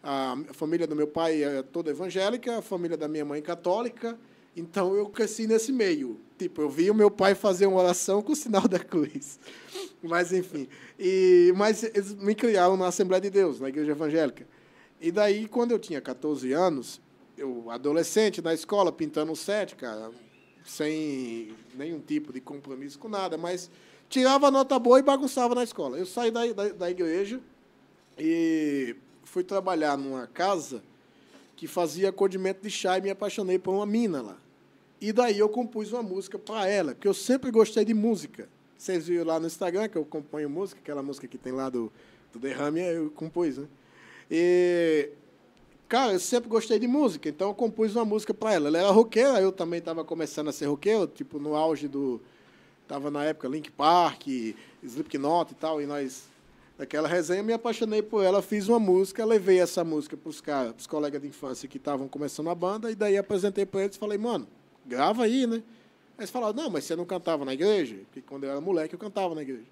A 0.03 0.37
família 0.53 0.85
do 0.85 0.95
meu 0.95 1.07
pai 1.07 1.43
é 1.43 1.63
toda 1.63 1.89
evangélica, 1.89 2.59
a 2.59 2.61
família 2.61 2.95
da 2.95 3.07
minha 3.07 3.25
mãe 3.25 3.41
católica. 3.41 4.17
Então 4.55 4.93
eu 4.95 5.07
cresci 5.07 5.47
nesse 5.47 5.71
meio. 5.71 6.19
Tipo, 6.37 6.61
eu 6.61 6.69
vi 6.69 6.89
o 6.89 6.95
meu 6.95 7.11
pai 7.11 7.35
fazer 7.35 7.65
uma 7.65 7.79
oração 7.79 8.21
com 8.21 8.31
o 8.31 8.35
sinal 8.35 8.67
da 8.67 8.79
cruz. 8.79 9.39
Mas 10.01 10.31
enfim, 10.31 10.67
e 10.97 11.51
mas 11.57 11.83
eles 11.83 12.13
me 12.15 12.33
criaram 12.33 12.77
na 12.77 12.87
Assembleia 12.87 13.19
de 13.19 13.29
Deus, 13.29 13.59
na 13.59 13.67
igreja 13.67 13.91
evangélica. 13.91 14.47
E 15.01 15.11
daí 15.11 15.45
quando 15.45 15.71
eu 15.71 15.79
tinha 15.79 15.99
14 15.99 16.53
anos, 16.53 17.01
eu 17.37 17.69
adolescente 17.69 18.41
na 18.41 18.53
escola 18.53 18.93
pintando 18.93 19.35
sete, 19.35 19.75
cara, 19.75 20.09
sem 20.65 21.53
nenhum 21.75 21.99
tipo 21.99 22.31
de 22.31 22.39
compromisso 22.39 22.97
com 22.97 23.09
nada, 23.09 23.37
mas 23.37 23.69
tirava 24.07 24.49
nota 24.49 24.79
boa 24.79 24.99
e 24.99 25.03
bagunçava 25.03 25.53
na 25.53 25.63
escola. 25.63 25.97
Eu 25.97 26.05
saí 26.05 26.31
da, 26.31 26.45
da, 26.53 26.69
da 26.69 26.89
igreja 26.89 27.41
e 28.17 28.95
fui 29.23 29.43
trabalhar 29.43 29.97
numa 29.97 30.27
casa 30.27 30.81
que 31.59 31.67
fazia 31.67 32.07
acordimento 32.07 32.61
de 32.61 32.69
chá 32.69 32.97
e 32.97 33.01
me 33.01 33.09
apaixonei 33.09 33.59
por 33.59 33.73
uma 33.73 33.85
mina 33.85 34.21
lá. 34.21 34.37
E 35.01 35.11
daí 35.11 35.37
eu 35.37 35.49
compus 35.49 35.91
uma 35.91 36.01
música 36.01 36.39
para 36.39 36.65
ela, 36.69 36.95
porque 36.95 37.05
eu 37.05 37.13
sempre 37.13 37.51
gostei 37.51 37.83
de 37.83 37.93
música. 37.93 38.47
Vocês 38.77 39.07
viram 39.07 39.25
lá 39.25 39.41
no 39.41 39.45
Instagram 39.45 39.89
que 39.89 39.97
eu 39.97 40.05
componho 40.05 40.49
música, 40.49 40.79
aquela 40.79 41.03
música 41.03 41.27
que 41.27 41.37
tem 41.37 41.51
lá 41.51 41.69
do, 41.69 41.91
do 42.31 42.39
Derrame, 42.39 42.79
eu 42.79 43.09
compus, 43.09 43.57
né? 43.57 43.67
E, 44.31 45.09
cara, 45.89 46.13
eu 46.13 46.19
sempre 46.21 46.47
gostei 46.47 46.79
de 46.79 46.87
música, 46.87 47.27
então 47.27 47.49
eu 47.49 47.53
compus 47.53 47.93
uma 47.93 48.05
música 48.05 48.33
para 48.33 48.53
ela. 48.53 48.69
Ela 48.69 48.77
era 48.77 48.91
roqueira, 48.91 49.41
eu 49.41 49.51
também 49.51 49.79
estava 49.79 50.05
começando 50.05 50.47
a 50.47 50.53
ser 50.53 50.67
roqueiro, 50.67 51.07
tipo, 51.07 51.39
no 51.39 51.57
auge 51.57 51.89
do... 51.89 52.21
Tava 52.87 53.11
na 53.11 53.25
época 53.25 53.49
Link 53.49 53.69
Park, 53.69 54.27
Slipknot 54.81 55.51
e 55.51 55.55
tal, 55.55 55.81
e 55.81 55.85
nós 55.85 56.23
Naquela 56.79 57.09
resenha, 57.09 57.43
me 57.43 57.51
apaixonei 57.51 58.01
por 58.01 58.23
ela, 58.23 58.41
fiz 58.41 58.69
uma 58.69 58.79
música, 58.79 59.25
levei 59.25 59.59
essa 59.59 59.83
música 59.83 60.15
para 60.15 60.29
os 60.29 60.39
caras, 60.39 60.73
os 60.79 60.87
colegas 60.87 61.21
de 61.21 61.27
infância 61.27 61.67
que 61.67 61.75
estavam 61.75 62.07
começando 62.07 62.49
a 62.49 62.55
banda, 62.55 62.89
e 62.89 62.95
daí 62.95 63.17
apresentei 63.17 63.65
para 63.65 63.81
eles 63.81 63.97
e 63.97 63.99
falei, 63.99 64.17
mano, 64.17 64.47
grava 64.85 65.25
aí, 65.25 65.45
né? 65.45 65.57
Aí 65.57 66.19
eles 66.19 66.29
falaram, 66.29 66.53
não, 66.53 66.69
mas 66.69 66.85
você 66.85 66.95
não 66.95 67.03
cantava 67.03 67.43
na 67.43 67.53
igreja? 67.53 67.97
Porque 68.05 68.21
quando 68.21 68.45
eu 68.45 68.51
era 68.51 68.61
moleque, 68.61 68.95
eu 68.95 68.99
cantava 68.99 69.35
na 69.35 69.41
igreja. 69.41 69.65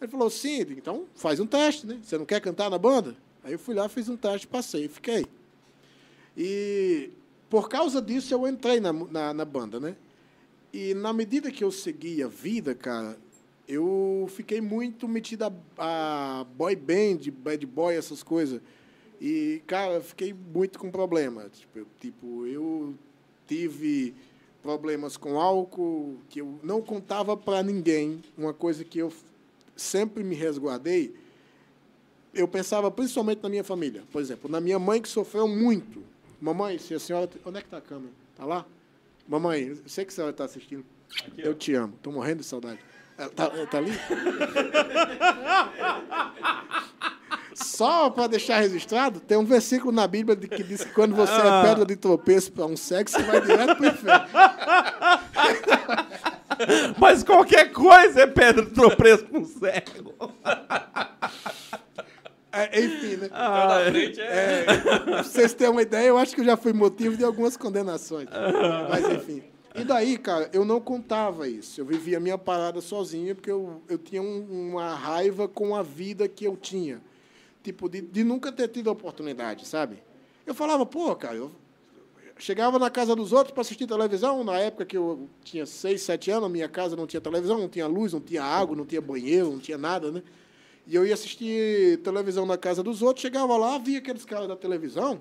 Ele 0.00 0.08
falou, 0.08 0.30
sim, 0.30 0.60
então 0.60 1.06
faz 1.16 1.40
um 1.40 1.46
teste, 1.48 1.84
né? 1.84 1.98
Você 2.00 2.16
não 2.16 2.24
quer 2.24 2.40
cantar 2.40 2.70
na 2.70 2.78
banda? 2.78 3.16
Aí 3.42 3.50
eu 3.50 3.58
fui 3.58 3.74
lá, 3.74 3.88
fiz 3.88 4.08
um 4.08 4.16
teste, 4.16 4.46
passei 4.46 4.86
fiquei. 4.86 5.26
E 6.36 7.10
por 7.50 7.68
causa 7.68 8.00
disso 8.00 8.32
eu 8.32 8.46
entrei 8.46 8.78
na, 8.78 8.92
na, 8.92 9.34
na 9.34 9.44
banda, 9.44 9.80
né? 9.80 9.96
E 10.72 10.94
na 10.94 11.12
medida 11.12 11.50
que 11.50 11.64
eu 11.64 11.72
seguia 11.72 12.26
a 12.26 12.28
vida, 12.28 12.72
cara, 12.72 13.18
eu 13.68 14.26
fiquei 14.30 14.60
muito 14.60 15.08
metido 15.08 15.44
a, 15.44 15.52
a 15.78 16.44
boy 16.44 16.76
band, 16.76 17.18
bad 17.38 17.66
boy, 17.66 17.94
essas 17.94 18.22
coisas. 18.22 18.60
E, 19.20 19.62
cara, 19.66 19.94
eu 19.94 20.02
fiquei 20.02 20.32
muito 20.32 20.78
com 20.78 20.90
problema. 20.90 21.48
Tipo, 21.50 21.78
eu, 21.78 21.86
tipo, 22.00 22.46
eu 22.46 22.94
tive 23.46 24.14
problemas 24.62 25.16
com 25.16 25.40
álcool, 25.40 26.16
que 26.28 26.40
eu 26.40 26.58
não 26.62 26.82
contava 26.82 27.36
para 27.36 27.62
ninguém, 27.62 28.22
uma 28.36 28.52
coisa 28.52 28.84
que 28.84 28.98
eu 28.98 29.12
sempre 29.76 30.22
me 30.22 30.34
resguardei. 30.34 31.14
Eu 32.34 32.46
pensava 32.46 32.90
principalmente 32.90 33.42
na 33.42 33.48
minha 33.48 33.64
família. 33.64 34.02
Por 34.12 34.20
exemplo, 34.20 34.50
na 34.50 34.60
minha 34.60 34.78
mãe, 34.78 35.00
que 35.00 35.08
sofreu 35.08 35.48
muito. 35.48 36.02
Mamãe, 36.40 36.78
se 36.78 36.94
a 36.94 36.98
senhora. 36.98 37.30
Onde 37.44 37.58
é 37.58 37.60
que 37.60 37.66
está 37.66 37.78
a 37.78 37.80
câmera? 37.80 38.12
Está 38.32 38.44
lá? 38.44 38.66
Mamãe, 39.26 39.68
eu 39.68 39.78
sei 39.86 40.04
que 40.04 40.12
a 40.12 40.14
senhora 40.14 40.30
está 40.32 40.44
assistindo. 40.44 40.84
Aqui, 41.24 41.40
eu 41.40 41.54
te 41.54 41.72
amo. 41.74 41.94
Estou 41.96 42.12
morrendo 42.12 42.40
de 42.40 42.46
saudade. 42.46 42.78
Tá, 43.16 43.48
tá 43.48 43.78
ali? 43.78 43.98
Só 47.54 48.10
para 48.10 48.26
deixar 48.26 48.60
registrado, 48.60 49.20
tem 49.20 49.38
um 49.38 49.44
versículo 49.44 49.90
na 49.90 50.06
Bíblia 50.06 50.36
que 50.36 50.62
diz 50.62 50.84
que 50.84 50.92
quando 50.92 51.14
você 51.14 51.32
é 51.32 51.62
pedra 51.62 51.86
de 51.86 51.96
tropeço 51.96 52.52
para 52.52 52.66
um 52.66 52.76
sexo, 52.76 53.16
você 53.16 53.22
vai 53.22 53.40
direto 53.40 53.76
para 53.76 53.82
o 53.82 53.86
inferno. 53.86 54.26
Mas 56.98 57.22
qualquer 57.22 57.72
coisa 57.72 58.22
é 58.22 58.26
pedra 58.26 58.64
de 58.64 58.72
tropeço 58.72 59.24
para 59.24 59.38
um 59.38 59.44
cego. 59.44 60.14
É, 62.52 62.80
enfim, 62.80 63.16
né? 63.16 63.28
Ah, 63.32 63.80
é, 64.18 64.64
pra 64.64 65.22
vocês 65.22 65.52
terem 65.52 65.72
uma 65.72 65.82
ideia, 65.82 66.08
eu 66.08 66.16
acho 66.16 66.34
que 66.34 66.40
eu 66.40 66.44
já 66.44 66.56
fui 66.56 66.72
motivo 66.72 67.16
de 67.16 67.24
algumas 67.24 67.56
condenações. 67.56 68.28
Mas, 68.90 69.10
enfim. 69.10 69.42
E 69.78 69.84
daí, 69.84 70.16
cara, 70.16 70.48
eu 70.52 70.64
não 70.64 70.80
contava 70.80 71.48
isso. 71.48 71.80
Eu 71.80 71.84
vivia 71.84 72.16
a 72.16 72.20
minha 72.20 72.38
parada 72.38 72.80
sozinha 72.80 73.34
porque 73.34 73.50
eu, 73.50 73.82
eu 73.88 73.98
tinha 73.98 74.22
um, 74.22 74.70
uma 74.70 74.94
raiva 74.94 75.46
com 75.46 75.74
a 75.74 75.82
vida 75.82 76.26
que 76.28 76.44
eu 76.44 76.56
tinha. 76.56 77.00
Tipo, 77.62 77.88
de, 77.88 78.00
de 78.00 78.24
nunca 78.24 78.50
ter 78.52 78.68
tido 78.68 78.88
a 78.88 78.92
oportunidade, 78.92 79.66
sabe? 79.66 80.02
Eu 80.46 80.54
falava, 80.54 80.86
pô, 80.86 81.14
cara, 81.16 81.34
eu 81.34 81.50
chegava 82.38 82.78
na 82.78 82.88
casa 82.90 83.16
dos 83.16 83.32
outros 83.32 83.52
para 83.52 83.62
assistir 83.62 83.86
televisão. 83.86 84.44
Na 84.44 84.58
época 84.58 84.84
que 84.84 84.96
eu 84.96 85.28
tinha 85.42 85.66
seis, 85.66 86.02
sete 86.02 86.30
anos, 86.30 86.44
a 86.44 86.48
minha 86.48 86.68
casa 86.68 86.96
não 86.96 87.06
tinha 87.06 87.20
televisão, 87.20 87.58
não 87.58 87.68
tinha 87.68 87.86
luz, 87.86 88.12
não 88.12 88.20
tinha 88.20 88.42
água, 88.42 88.76
não 88.76 88.86
tinha 88.86 89.00
banheiro, 89.00 89.50
não 89.50 89.58
tinha 89.58 89.78
nada, 89.78 90.10
né? 90.10 90.22
E 90.86 90.94
eu 90.94 91.04
ia 91.04 91.14
assistir 91.14 91.98
televisão 91.98 92.46
na 92.46 92.56
casa 92.56 92.82
dos 92.82 93.02
outros, 93.02 93.22
chegava 93.22 93.56
lá, 93.56 93.76
via 93.76 93.98
aqueles 93.98 94.24
caras 94.24 94.46
da 94.46 94.54
televisão, 94.54 95.18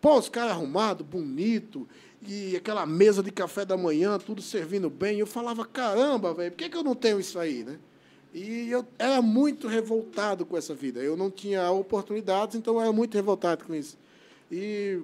pô, 0.00 0.18
os 0.18 0.30
caras 0.30 0.52
arrumados, 0.52 1.06
bonito, 1.06 1.86
e 2.26 2.56
aquela 2.56 2.84
mesa 2.84 3.22
de 3.22 3.30
café 3.30 3.64
da 3.64 3.76
manhã, 3.76 4.18
tudo 4.18 4.42
servindo 4.42 4.90
bem. 4.90 5.18
Eu 5.18 5.26
falava, 5.26 5.64
caramba, 5.64 6.34
velho, 6.34 6.50
por 6.50 6.56
que, 6.58 6.68
que 6.68 6.76
eu 6.76 6.82
não 6.82 6.94
tenho 6.94 7.20
isso 7.20 7.38
aí, 7.38 7.64
né? 7.64 7.78
E 8.34 8.70
eu 8.70 8.84
era 8.98 9.22
muito 9.22 9.68
revoltado 9.68 10.44
com 10.44 10.56
essa 10.56 10.74
vida. 10.74 11.00
Eu 11.00 11.16
não 11.16 11.30
tinha 11.30 11.70
oportunidades, 11.70 12.56
então 12.56 12.74
eu 12.74 12.80
era 12.80 12.92
muito 12.92 13.14
revoltado 13.14 13.64
com 13.64 13.74
isso. 13.74 13.96
E 14.50 15.00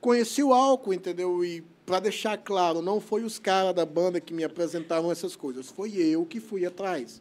conheci 0.00 0.42
o 0.42 0.54
álcool, 0.54 0.94
entendeu? 0.94 1.44
E 1.44 1.62
para 1.84 2.00
deixar 2.00 2.38
claro, 2.38 2.80
não 2.80 3.00
foi 3.00 3.24
os 3.24 3.38
caras 3.38 3.74
da 3.74 3.84
banda 3.84 4.20
que 4.20 4.32
me 4.32 4.44
apresentavam 4.44 5.10
essas 5.10 5.34
coisas, 5.34 5.68
foi 5.68 5.96
eu 5.96 6.24
que 6.24 6.38
fui 6.38 6.64
atrás. 6.64 7.20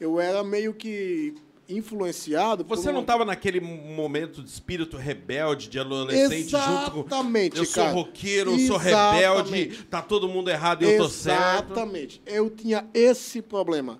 Eu 0.00 0.18
era 0.18 0.42
meio 0.42 0.72
que 0.72 1.34
influenciado. 1.70 2.64
Você 2.64 2.90
não 2.92 3.00
estava 3.00 3.24
naquele 3.24 3.60
momento 3.60 4.42
de 4.42 4.50
espírito 4.50 4.96
rebelde, 4.96 5.68
de 5.68 5.78
adolescente, 5.78 6.54
Exatamente, 6.54 7.56
junto 7.56 7.56
com. 7.56 7.58
Eu 7.58 7.64
sou 7.64 7.86
roqueiro, 7.88 8.52
eu 8.52 8.66
sou 8.66 8.76
rebelde, 8.76 9.84
tá 9.90 10.02
todo 10.02 10.28
mundo 10.28 10.50
errado 10.50 10.82
e 10.82 10.92
eu 10.92 10.98
tô 10.98 11.08
certo. 11.08 11.72
Exatamente. 11.72 12.22
Eu 12.26 12.50
tinha 12.50 12.86
esse 12.92 13.40
problema. 13.40 13.98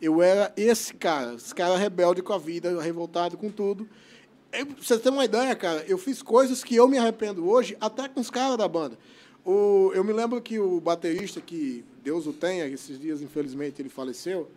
Eu 0.00 0.20
era 0.20 0.52
esse 0.56 0.94
cara, 0.94 1.34
esse 1.34 1.54
cara 1.54 1.76
rebelde 1.76 2.22
com 2.22 2.32
a 2.32 2.38
vida, 2.38 2.80
revoltado 2.80 3.36
com 3.36 3.48
tudo. 3.48 3.88
Eu, 4.52 4.66
pra 4.66 4.76
você 4.82 4.98
ter 4.98 5.08
uma 5.08 5.24
ideia, 5.24 5.54
cara, 5.54 5.84
eu 5.88 5.96
fiz 5.96 6.20
coisas 6.22 6.62
que 6.64 6.74
eu 6.74 6.88
me 6.88 6.98
arrependo 6.98 7.48
hoje, 7.48 7.76
até 7.80 8.08
com 8.08 8.20
os 8.20 8.28
caras 8.28 8.58
da 8.58 8.66
banda. 8.66 8.98
O, 9.44 9.90
eu 9.94 10.04
me 10.04 10.12
lembro 10.12 10.40
que 10.42 10.58
o 10.58 10.80
baterista, 10.80 11.40
que 11.40 11.84
Deus 12.02 12.26
o 12.26 12.32
tenha, 12.32 12.66
esses 12.66 13.00
dias, 13.00 13.22
infelizmente, 13.22 13.80
ele 13.80 13.88
faleceu, 13.88 14.50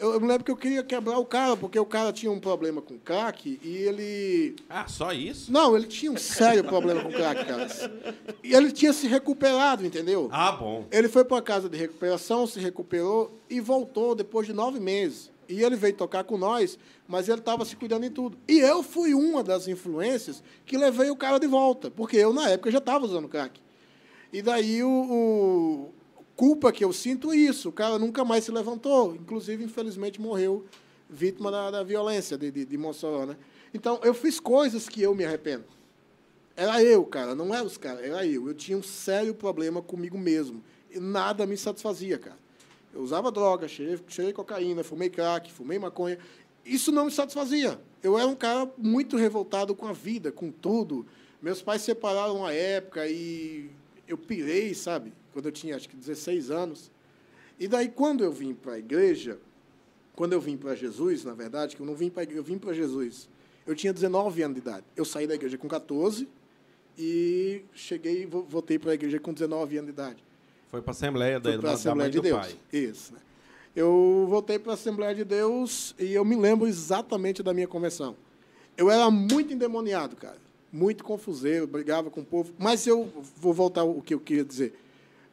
eu, 0.00 0.14
eu 0.14 0.20
me 0.20 0.26
lembro 0.26 0.42
que 0.42 0.50
eu 0.50 0.56
queria 0.56 0.82
quebrar 0.82 1.18
o 1.18 1.26
cara, 1.26 1.54
porque 1.56 1.78
o 1.78 1.84
cara 1.84 2.10
tinha 2.10 2.32
um 2.32 2.40
problema 2.40 2.80
com 2.80 2.98
crack 2.98 3.60
e 3.62 3.76
ele. 3.76 4.56
Ah, 4.68 4.88
só 4.88 5.12
isso? 5.12 5.52
Não, 5.52 5.76
ele 5.76 5.86
tinha 5.86 6.10
um 6.10 6.16
sério 6.16 6.64
problema 6.64 7.02
com 7.02 7.12
crack, 7.12 7.44
cara. 7.44 7.68
E 8.42 8.54
ele 8.54 8.72
tinha 8.72 8.94
se 8.94 9.06
recuperado, 9.06 9.84
entendeu? 9.84 10.28
Ah, 10.32 10.52
bom. 10.52 10.86
Ele 10.90 11.08
foi 11.08 11.22
para 11.22 11.42
casa 11.42 11.68
de 11.68 11.76
recuperação, 11.76 12.46
se 12.46 12.58
recuperou 12.58 13.38
e 13.48 13.60
voltou 13.60 14.14
depois 14.14 14.46
de 14.46 14.54
nove 14.54 14.80
meses. 14.80 15.30
E 15.46 15.62
ele 15.62 15.76
veio 15.76 15.94
tocar 15.94 16.24
com 16.24 16.38
nós, 16.38 16.78
mas 17.06 17.28
ele 17.28 17.40
estava 17.40 17.64
se 17.64 17.76
cuidando 17.76 18.06
em 18.06 18.10
tudo. 18.10 18.38
E 18.48 18.58
eu 18.58 18.82
fui 18.82 19.12
uma 19.12 19.42
das 19.42 19.68
influências 19.68 20.42
que 20.64 20.78
levei 20.78 21.10
o 21.10 21.16
cara 21.16 21.38
de 21.38 21.46
volta, 21.46 21.90
porque 21.90 22.16
eu, 22.16 22.32
na 22.32 22.48
época, 22.48 22.70
já 22.70 22.78
estava 22.78 23.04
usando 23.04 23.28
crack. 23.28 23.60
E 24.32 24.40
daí 24.40 24.82
o, 24.82 24.88
o 24.88 25.92
culpa 26.40 26.72
que 26.72 26.82
eu 26.82 26.90
sinto 26.90 27.34
isso. 27.34 27.68
O 27.68 27.72
cara 27.72 27.98
nunca 27.98 28.24
mais 28.24 28.44
se 28.44 28.50
levantou. 28.50 29.14
Inclusive, 29.14 29.62
infelizmente, 29.62 30.18
morreu 30.18 30.64
vítima 31.06 31.50
da, 31.50 31.70
da 31.70 31.82
violência 31.82 32.38
de, 32.38 32.50
de, 32.50 32.64
de 32.64 32.78
Mossoró. 32.78 33.26
Né? 33.26 33.36
Então, 33.74 34.00
eu 34.02 34.14
fiz 34.14 34.40
coisas 34.40 34.88
que 34.88 35.02
eu 35.02 35.14
me 35.14 35.22
arrependo. 35.22 35.64
Era 36.56 36.82
eu, 36.82 37.04
cara, 37.04 37.34
não 37.34 37.54
era 37.54 37.62
os 37.62 37.76
caras, 37.76 38.02
era 38.02 38.26
eu. 38.26 38.48
Eu 38.48 38.54
tinha 38.54 38.78
um 38.78 38.82
sério 38.82 39.34
problema 39.34 39.82
comigo 39.82 40.16
mesmo. 40.16 40.64
E 40.90 40.98
nada 40.98 41.44
me 41.44 41.58
satisfazia, 41.58 42.16
cara. 42.16 42.38
Eu 42.94 43.02
usava 43.02 43.30
droga, 43.30 43.68
cheirei, 43.68 44.00
cheirei 44.08 44.32
cocaína, 44.32 44.82
fumei 44.82 45.10
crack, 45.10 45.52
fumei 45.52 45.78
maconha. 45.78 46.18
isso 46.64 46.90
não 46.90 47.04
me 47.04 47.10
satisfazia. 47.10 47.78
Eu 48.02 48.18
era 48.18 48.26
um 48.26 48.34
cara 48.34 48.66
muito 48.78 49.18
revoltado 49.18 49.74
com 49.74 49.86
a 49.86 49.92
vida, 49.92 50.32
com 50.32 50.50
tudo. 50.50 51.04
Meus 51.42 51.60
pais 51.60 51.82
se 51.82 51.86
separaram 51.86 52.38
uma 52.38 52.50
época 52.50 53.06
e 53.06 53.70
eu 54.08 54.16
pirei, 54.16 54.72
sabe? 54.72 55.12
Quando 55.32 55.46
eu 55.46 55.52
tinha 55.52 55.76
acho 55.76 55.88
que 55.88 55.96
16 55.96 56.50
anos. 56.50 56.90
E 57.58 57.68
daí 57.68 57.88
quando 57.88 58.24
eu 58.24 58.32
vim 58.32 58.54
para 58.54 58.74
a 58.74 58.78
igreja, 58.78 59.38
quando 60.14 60.32
eu 60.32 60.40
vim 60.40 60.56
para 60.56 60.74
Jesus, 60.74 61.24
na 61.24 61.34
verdade, 61.34 61.76
que 61.76 61.82
eu 61.82 61.86
não 61.86 61.94
vim 61.94 62.10
para 62.10 62.24
eu 62.24 62.42
vim 62.42 62.58
para 62.58 62.72
Jesus. 62.72 63.28
Eu 63.66 63.74
tinha 63.74 63.92
19 63.92 64.42
anos 64.42 64.54
de 64.54 64.60
idade. 64.60 64.84
Eu 64.96 65.04
saí 65.04 65.26
da 65.26 65.34
igreja 65.34 65.56
com 65.56 65.68
14 65.68 66.28
e 66.98 67.62
cheguei 67.72 68.26
voltei 68.26 68.78
para 68.78 68.92
a 68.92 68.94
igreja 68.94 69.18
com 69.18 69.32
19 69.32 69.78
anos 69.78 69.86
de 69.86 69.92
idade. 69.92 70.24
Foi 70.70 70.80
para 70.80 70.90
a 70.90 70.92
Assembleia 70.92 71.40
da, 71.40 71.56
da, 71.56 71.72
Assembleia 71.72 72.10
da 72.10 72.16
de 72.16 72.20
Deus. 72.20 72.38
pai. 72.38 72.56
Isso. 72.72 73.12
Né? 73.12 73.20
Eu 73.74 74.26
voltei 74.28 74.58
para 74.58 74.72
a 74.72 74.74
Assembleia 74.74 75.14
de 75.14 75.24
Deus 75.24 75.94
e 75.98 76.12
eu 76.12 76.24
me 76.24 76.36
lembro 76.36 76.66
exatamente 76.66 77.42
da 77.42 77.54
minha 77.54 77.66
conversão. 77.66 78.16
Eu 78.76 78.90
era 78.90 79.10
muito 79.10 79.52
endemoniado, 79.52 80.16
cara. 80.16 80.38
Muito 80.72 81.02
confuseiro, 81.02 81.66
brigava 81.66 82.10
com 82.10 82.20
o 82.20 82.24
povo. 82.24 82.52
Mas 82.58 82.86
eu 82.86 83.10
vou 83.36 83.52
voltar 83.52 83.80
ao 83.80 84.00
que 84.00 84.14
eu 84.14 84.20
queria 84.20 84.44
dizer. 84.44 84.74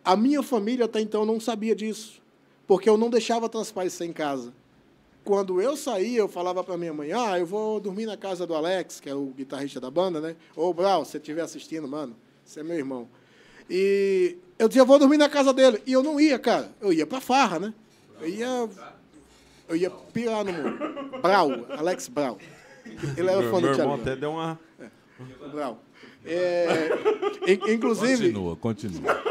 A 0.08 0.16
minha 0.16 0.42
família 0.42 0.86
até 0.86 1.02
então 1.02 1.26
não 1.26 1.38
sabia 1.38 1.76
disso, 1.76 2.22
porque 2.66 2.90
eu 2.90 2.96
não 2.96 3.10
deixava 3.10 3.50
transparecer 3.50 4.08
em 4.08 4.14
casa. 4.14 4.54
Quando 5.22 5.62
eu 5.62 5.76
saía, 5.76 6.20
eu 6.20 6.30
falava 6.30 6.64
para 6.64 6.78
minha 6.78 6.94
mãe: 6.94 7.12
Ah, 7.12 7.38
eu 7.38 7.46
vou 7.46 7.78
dormir 7.78 8.06
na 8.06 8.16
casa 8.16 8.48
do 8.48 8.56
Alex, 8.56 9.02
que 9.02 9.10
é 9.10 9.14
o 9.14 9.26
guitarrista 9.26 9.82
da 9.82 9.92
banda, 9.92 10.22
né? 10.22 10.38
Ô, 10.56 10.74
Brau, 10.74 11.04
se 11.04 11.12
você 11.12 11.18
estiver 11.18 11.42
assistindo, 11.42 11.86
mano, 11.90 12.16
você 12.46 12.62
é 12.62 12.64
meu 12.64 12.78
irmão. 12.78 13.10
E 13.70 14.38
eu 14.58 14.70
dizia: 14.70 14.84
Eu 14.84 14.86
vou 14.86 14.98
dormir 14.98 15.18
na 15.18 15.28
casa 15.28 15.52
dele. 15.54 15.84
E 15.86 15.92
eu 15.92 16.02
não 16.02 16.18
ia, 16.22 16.40
cara. 16.40 16.72
Eu 16.80 16.94
ia 16.94 17.06
para 17.06 17.20
farra, 17.20 17.60
né? 17.60 17.74
Eu 18.22 18.30
ia, 18.30 18.70
eu 19.68 19.76
ia 19.76 19.90
pirar 19.90 20.46
no 20.46 20.54
mundo. 20.54 21.20
Brau, 21.22 21.50
Alex 21.78 22.08
Brau. 22.08 22.38
Ele 23.18 23.30
era 23.30 23.42
Meu, 23.42 23.52
fã 23.52 23.60
meu 23.60 23.74
do 23.74 23.78
irmão 23.82 23.98
Thiago. 23.98 24.02
até 24.02 24.16
deu 24.16 24.32
uma. 24.32 24.58
O 25.42 25.50
Brau. 25.50 25.82
É, 26.28 26.90
in- 27.48 27.74
inclusive, 27.74 28.32
Continua, 28.34 28.56
continua. 28.58 29.22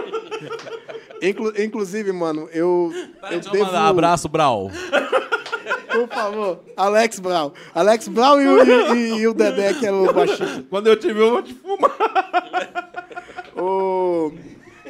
inclu- 1.22 1.52
inclusive, 1.62 2.12
mano, 2.12 2.48
eu, 2.52 2.92
eu 3.22 3.28
Deixa 3.30 3.48
eu 3.48 3.52
devo... 3.52 3.64
mandar 3.66 3.84
um 3.84 3.88
abraço, 3.88 4.28
Brau. 4.28 4.70
Por 5.90 6.08
favor, 6.08 6.60
Alex 6.76 7.18
Brau. 7.20 7.54
Alex 7.74 8.08
Brau 8.08 8.40
e 8.40 8.46
o, 8.48 8.94
e- 8.94 9.18
e 9.20 9.26
o 9.28 9.32
Dedé, 9.34 9.72
que 9.74 9.86
era 9.86 9.96
o 9.96 10.12
baixista. 10.12 10.64
Quando 10.68 10.86
eu 10.88 10.96
te 10.96 11.12
vi, 11.12 11.20
eu 11.20 11.30
vou 11.30 11.42
te 11.42 11.54
fumar. 11.54 11.96
O... 13.58 14.32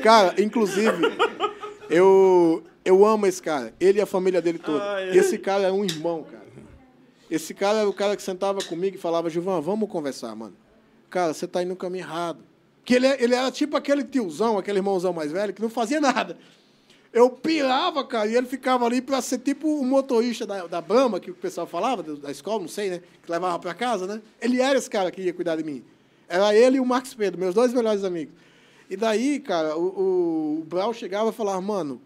Cara, 0.02 0.34
inclusive, 0.42 0.90
eu, 1.88 2.64
eu 2.84 3.04
amo 3.06 3.24
esse 3.26 3.40
cara. 3.40 3.72
Ele 3.78 3.98
e 4.00 4.02
a 4.02 4.06
família 4.06 4.42
dele 4.42 4.58
toda. 4.58 5.04
Esse 5.14 5.38
cara 5.38 5.68
é 5.68 5.72
um 5.72 5.84
irmão, 5.84 6.24
cara. 6.24 6.44
Esse 7.30 7.54
cara 7.54 7.78
era 7.78 7.88
o 7.88 7.92
cara 7.92 8.16
que 8.16 8.22
sentava 8.22 8.60
comigo 8.64 8.96
e 8.96 8.98
falava, 9.00 9.30
Gilvan, 9.30 9.60
vamos 9.60 9.88
conversar, 9.88 10.34
mano. 10.34 10.54
Cara, 11.10 11.32
você 11.34 11.46
tá 11.46 11.62
indo 11.62 11.70
no 11.70 11.76
caminho 11.76 12.02
errado. 12.04 12.40
Que 12.84 12.94
ele, 12.94 13.06
ele 13.08 13.34
era 13.34 13.50
tipo 13.50 13.76
aquele 13.76 14.04
tiozão, 14.04 14.58
aquele 14.58 14.78
irmãozão 14.78 15.12
mais 15.12 15.32
velho, 15.32 15.52
que 15.52 15.62
não 15.62 15.68
fazia 15.70 16.00
nada. 16.00 16.36
Eu 17.12 17.30
pirava, 17.30 18.04
cara, 18.04 18.26
e 18.28 18.36
ele 18.36 18.46
ficava 18.46 18.84
ali 18.84 19.00
pra 19.00 19.20
ser 19.22 19.38
tipo 19.38 19.66
o 19.68 19.84
motorista 19.84 20.46
da, 20.46 20.66
da 20.66 20.80
Brahma, 20.80 21.18
que 21.18 21.30
o 21.30 21.34
pessoal 21.34 21.66
falava, 21.66 22.02
da 22.02 22.30
escola, 22.30 22.60
não 22.60 22.68
sei, 22.68 22.90
né? 22.90 23.02
Que 23.24 23.30
levava 23.32 23.58
pra 23.58 23.72
casa, 23.74 24.06
né? 24.06 24.20
Ele 24.40 24.60
era 24.60 24.78
esse 24.78 24.90
cara 24.90 25.10
que 25.10 25.22
ia 25.22 25.32
cuidar 25.32 25.56
de 25.56 25.64
mim. 25.64 25.82
Era 26.28 26.54
ele 26.54 26.76
e 26.76 26.80
o 26.80 26.84
Marcos 26.84 27.14
Pedro, 27.14 27.40
meus 27.40 27.54
dois 27.54 27.72
melhores 27.72 28.04
amigos. 28.04 28.34
E 28.90 28.96
daí, 28.96 29.40
cara, 29.40 29.76
o, 29.76 29.82
o, 29.86 30.60
o 30.60 30.64
Brau 30.64 30.92
chegava 30.92 31.30
e 31.30 31.32
falava, 31.32 31.60
mano, 31.60 32.00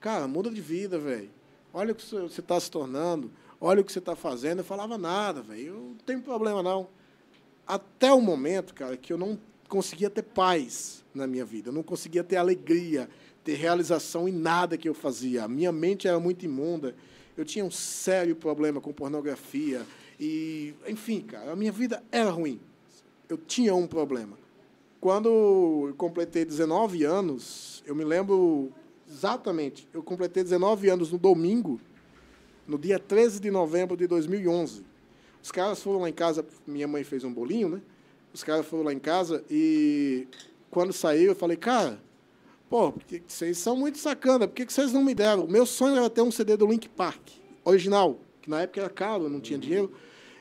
cara, 0.00 0.26
muda 0.26 0.50
de 0.50 0.60
vida, 0.60 0.98
velho. 0.98 1.30
Olha 1.72 1.92
o 1.92 1.94
que 1.94 2.04
você- 2.04 2.40
está 2.40 2.58
se 2.58 2.70
tornando, 2.70 3.30
olha 3.60 3.80
o 3.80 3.84
que 3.84 3.92
você 3.92 4.00
está 4.00 4.16
fazendo. 4.16 4.58
Eu 4.58 4.64
falava 4.64 4.98
nada, 4.98 5.42
velho, 5.42 5.66
eu 5.66 5.74
não 5.74 5.94
tenho 6.04 6.20
problema 6.20 6.62
não. 6.62 6.88
Até 7.66 8.12
o 8.12 8.20
momento, 8.20 8.72
cara, 8.72 8.96
que 8.96 9.12
eu 9.12 9.18
não 9.18 9.38
conseguia 9.68 10.08
ter 10.08 10.22
paz 10.22 11.04
na 11.12 11.26
minha 11.26 11.44
vida, 11.44 11.70
eu 11.70 11.72
não 11.72 11.82
conseguia 11.82 12.22
ter 12.22 12.36
alegria, 12.36 13.08
ter 13.42 13.54
realização 13.54 14.28
em 14.28 14.32
nada 14.32 14.76
que 14.76 14.88
eu 14.88 14.94
fazia. 14.94 15.44
A 15.44 15.48
minha 15.48 15.72
mente 15.72 16.06
era 16.06 16.20
muito 16.20 16.44
imunda, 16.44 16.94
eu 17.36 17.44
tinha 17.44 17.64
um 17.64 17.70
sério 17.70 18.36
problema 18.36 18.80
com 18.80 18.92
pornografia 18.92 19.84
e, 20.18 20.74
enfim, 20.86 21.20
cara, 21.22 21.52
a 21.52 21.56
minha 21.56 21.72
vida 21.72 22.02
era 22.12 22.30
ruim. 22.30 22.60
Eu 23.28 23.36
tinha 23.36 23.74
um 23.74 23.86
problema. 23.86 24.38
Quando 25.00 25.28
eu 25.88 25.94
completei 25.96 26.44
19 26.44 27.04
anos, 27.04 27.82
eu 27.84 27.94
me 27.94 28.04
lembro 28.04 28.72
exatamente, 29.08 29.88
eu 29.92 30.02
completei 30.02 30.42
19 30.42 30.88
anos 30.88 31.12
no 31.12 31.18
domingo, 31.18 31.80
no 32.66 32.78
dia 32.78 32.98
13 32.98 33.40
de 33.40 33.50
novembro 33.50 33.96
de 33.96 34.06
2011. 34.06 34.84
Os 35.46 35.52
caras 35.52 35.80
foram 35.80 36.00
lá 36.00 36.08
em 36.08 36.12
casa, 36.12 36.44
minha 36.66 36.88
mãe 36.88 37.04
fez 37.04 37.22
um 37.22 37.32
bolinho, 37.32 37.68
né? 37.68 37.80
Os 38.34 38.42
caras 38.42 38.66
foram 38.66 38.82
lá 38.82 38.92
em 38.92 38.98
casa 38.98 39.44
e 39.48 40.26
quando 40.68 40.92
saiu 40.92 41.26
eu 41.26 41.36
falei, 41.36 41.56
cara, 41.56 42.02
pô, 42.68 42.92
vocês 43.28 43.56
são 43.56 43.76
muito 43.76 43.96
sacana, 43.96 44.48
por 44.48 44.54
que 44.54 44.64
vocês 44.64 44.92
não 44.92 45.04
me 45.04 45.14
deram? 45.14 45.44
O 45.44 45.48
meu 45.48 45.64
sonho 45.64 45.94
era 45.98 46.10
ter 46.10 46.20
um 46.20 46.32
CD 46.32 46.56
do 46.56 46.66
Link 46.66 46.88
Park, 46.88 47.20
original, 47.64 48.18
que 48.42 48.50
na 48.50 48.62
época 48.62 48.80
era 48.80 48.90
caro, 48.90 49.28
não 49.28 49.38
tinha 49.38 49.56
dinheiro. 49.56 49.92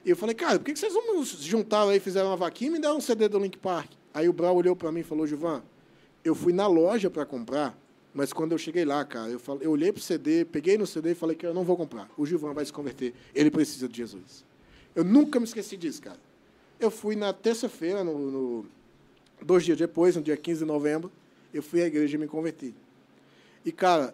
E 0.04 0.10
eu 0.10 0.16
falei, 0.18 0.34
cara, 0.34 0.58
por 0.58 0.66
que 0.66 0.76
vocês 0.76 0.92
não 0.92 1.24
se 1.24 1.38
juntaram 1.44 1.90
aí, 1.90 2.00
fizeram 2.00 2.30
uma 2.30 2.38
vaquinha 2.38 2.72
e 2.72 2.74
me 2.74 2.80
deram 2.80 2.98
um 2.98 3.02
CD 3.02 3.28
do 3.28 3.38
Link 3.38 3.60
Park? 3.60 3.92
Aí 4.12 4.28
o 4.28 4.34
Brau 4.34 4.56
olhou 4.56 4.76
para 4.76 4.92
mim 4.92 5.02
e 5.02 5.04
falou, 5.04 5.28
Gilvan, 5.28 5.62
eu 6.24 6.34
fui 6.34 6.52
na 6.52 6.66
loja 6.66 7.12
para 7.12 7.28
comprar, 7.28 7.78
mas 8.12 8.34
quando 8.34 8.54
eu 8.54 8.58
cheguei 8.58 8.86
lá, 8.86 9.06
cara, 9.06 9.30
eu, 9.30 9.40
falei, 9.40 9.68
eu 9.68 9.70
olhei 9.70 9.92
pro 9.92 10.02
CD, 10.02 10.46
peguei 10.46 10.80
no 10.80 10.88
CD 10.88 11.12
e 11.12 11.16
falei 11.16 11.36
que 11.36 11.46
eu 11.46 11.54
não 11.54 11.64
vou 11.64 11.78
comprar. 11.78 12.10
O 12.18 12.26
Gilvan 12.26 12.54
vai 12.54 12.66
se 12.66 12.74
converter, 12.74 13.14
ele 13.36 13.52
precisa 13.52 13.88
de 13.88 13.98
Jesus. 13.98 14.44
Eu 14.96 15.04
nunca 15.04 15.40
me 15.40 15.46
esqueci 15.46 15.76
disso, 15.78 16.02
cara. 16.02 16.20
Eu 16.80 16.90
fui 16.90 17.16
na 17.16 17.34
terça-feira, 17.34 18.04
no, 18.04 18.32
no- 18.32 18.66
dois 19.42 19.64
dias 19.64 19.78
depois, 19.78 20.16
no 20.16 20.22
dia 20.22 20.38
15 20.38 20.60
de 20.60 20.66
novembro, 20.66 21.12
eu 21.54 21.62
fui 21.62 21.82
à 21.82 21.88
igreja 21.88 22.16
e 22.16 22.20
me 22.20 22.28
converti. 22.28 22.74
E, 23.64 23.72
cara, 23.72 24.14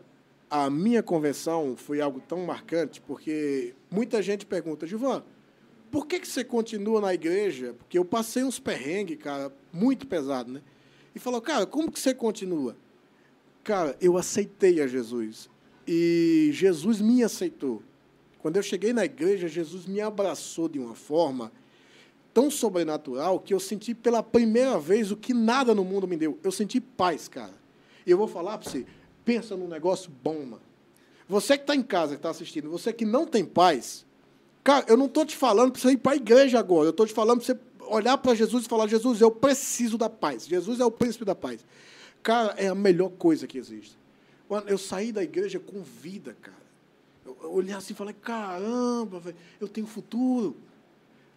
a 0.49 0.69
minha 0.69 1.01
conversão 1.03 1.75
foi 1.77 2.01
algo 2.01 2.19
tão 2.19 2.45
marcante, 2.45 2.99
porque 3.01 3.73
muita 3.89 4.21
gente 4.21 4.45
pergunta, 4.45 4.85
Gilvan, 4.87 5.23
por 5.91 6.07
que, 6.07 6.19
que 6.19 6.27
você 6.27 6.43
continua 6.43 7.01
na 7.01 7.13
igreja? 7.13 7.75
Porque 7.77 7.97
eu 7.97 8.05
passei 8.05 8.43
uns 8.43 8.59
perrengues, 8.59 9.17
cara, 9.17 9.51
muito 9.73 10.07
pesado, 10.07 10.51
né? 10.51 10.61
E 11.13 11.19
falou, 11.19 11.41
cara, 11.41 11.65
como 11.65 11.91
que 11.91 11.99
você 11.99 12.13
continua? 12.13 12.75
Cara, 13.63 13.95
eu 13.99 14.17
aceitei 14.17 14.81
a 14.81 14.87
Jesus. 14.87 15.49
E 15.85 16.49
Jesus 16.53 17.01
me 17.01 17.23
aceitou. 17.23 17.83
Quando 18.41 18.57
eu 18.57 18.63
cheguei 18.63 18.91
na 18.91 19.05
igreja, 19.05 19.47
Jesus 19.47 19.85
me 19.85 20.01
abraçou 20.01 20.67
de 20.67 20.79
uma 20.79 20.95
forma 20.95 21.51
tão 22.33 22.49
sobrenatural 22.49 23.39
que 23.39 23.53
eu 23.53 23.59
senti 23.59 23.93
pela 23.93 24.23
primeira 24.23 24.79
vez 24.79 25.11
o 25.11 25.17
que 25.17 25.33
nada 25.33 25.75
no 25.75 25.83
mundo 25.83 26.07
me 26.07 26.17
deu. 26.17 26.39
Eu 26.43 26.51
senti 26.51 26.79
paz, 26.81 27.27
cara. 27.27 27.53
E 28.05 28.09
eu 28.09 28.17
vou 28.17 28.27
falar 28.27 28.57
para 28.57 28.69
você, 28.69 28.85
pensa 29.23 29.55
num 29.55 29.67
negócio 29.67 30.11
bom, 30.23 30.39
mano. 30.39 30.61
Você 31.29 31.55
que 31.55 31.63
está 31.63 31.75
em 31.75 31.83
casa, 31.83 32.13
que 32.13 32.19
está 32.19 32.29
assistindo, 32.29 32.69
você 32.69 32.91
que 32.91 33.05
não 33.05 33.25
tem 33.25 33.45
paz, 33.45 34.05
cara, 34.63 34.85
eu 34.87 34.97
não 34.97 35.05
estou 35.05 35.25
te 35.25 35.35
falando 35.35 35.71
para 35.71 35.81
você 35.81 35.91
ir 35.91 35.97
para 35.97 36.13
a 36.13 36.15
igreja 36.15 36.57
agora. 36.57 36.87
Eu 36.87 36.91
estou 36.91 37.05
te 37.05 37.13
falando 37.13 37.37
para 37.37 37.45
você 37.45 37.59
olhar 37.87 38.17
para 38.17 38.33
Jesus 38.33 38.65
e 38.65 38.67
falar, 38.67 38.87
Jesus, 38.87 39.21
eu 39.21 39.29
preciso 39.29 39.97
da 39.97 40.09
paz. 40.09 40.47
Jesus 40.47 40.79
é 40.79 40.85
o 40.85 40.91
príncipe 40.91 41.25
da 41.25 41.35
paz. 41.35 41.63
Cara, 42.23 42.53
é 42.57 42.67
a 42.67 42.75
melhor 42.75 43.09
coisa 43.11 43.45
que 43.45 43.57
existe. 43.57 43.97
Eu 44.67 44.77
saí 44.77 45.11
da 45.11 45.23
igreja 45.23 45.59
com 45.59 45.81
vida, 45.81 46.35
cara. 46.41 46.60
Eu 47.25 47.51
olhei 47.53 47.73
assim 47.73 47.93
e 47.93 47.95
falei, 47.95 48.13
caramba, 48.13 49.19
velho, 49.19 49.35
eu 49.59 49.67
tenho 49.67 49.85
futuro. 49.87 50.55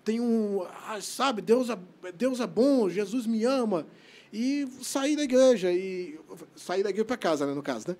Tenho, 0.04 0.66
ah, 0.86 1.00
sabe, 1.00 1.40
Deus 1.40 1.70
é, 1.70 1.78
Deus 2.14 2.40
é 2.40 2.46
bom, 2.46 2.88
Jesus 2.90 3.26
me 3.26 3.44
ama. 3.44 3.86
E 4.32 4.66
saí 4.82 5.16
da 5.16 5.22
igreja, 5.22 5.72
e 5.72 6.18
saí 6.56 6.82
da 6.82 6.90
igreja 6.90 7.04
para 7.04 7.16
casa, 7.16 7.46
né, 7.46 7.54
no 7.54 7.62
caso, 7.62 7.88
né? 7.88 7.96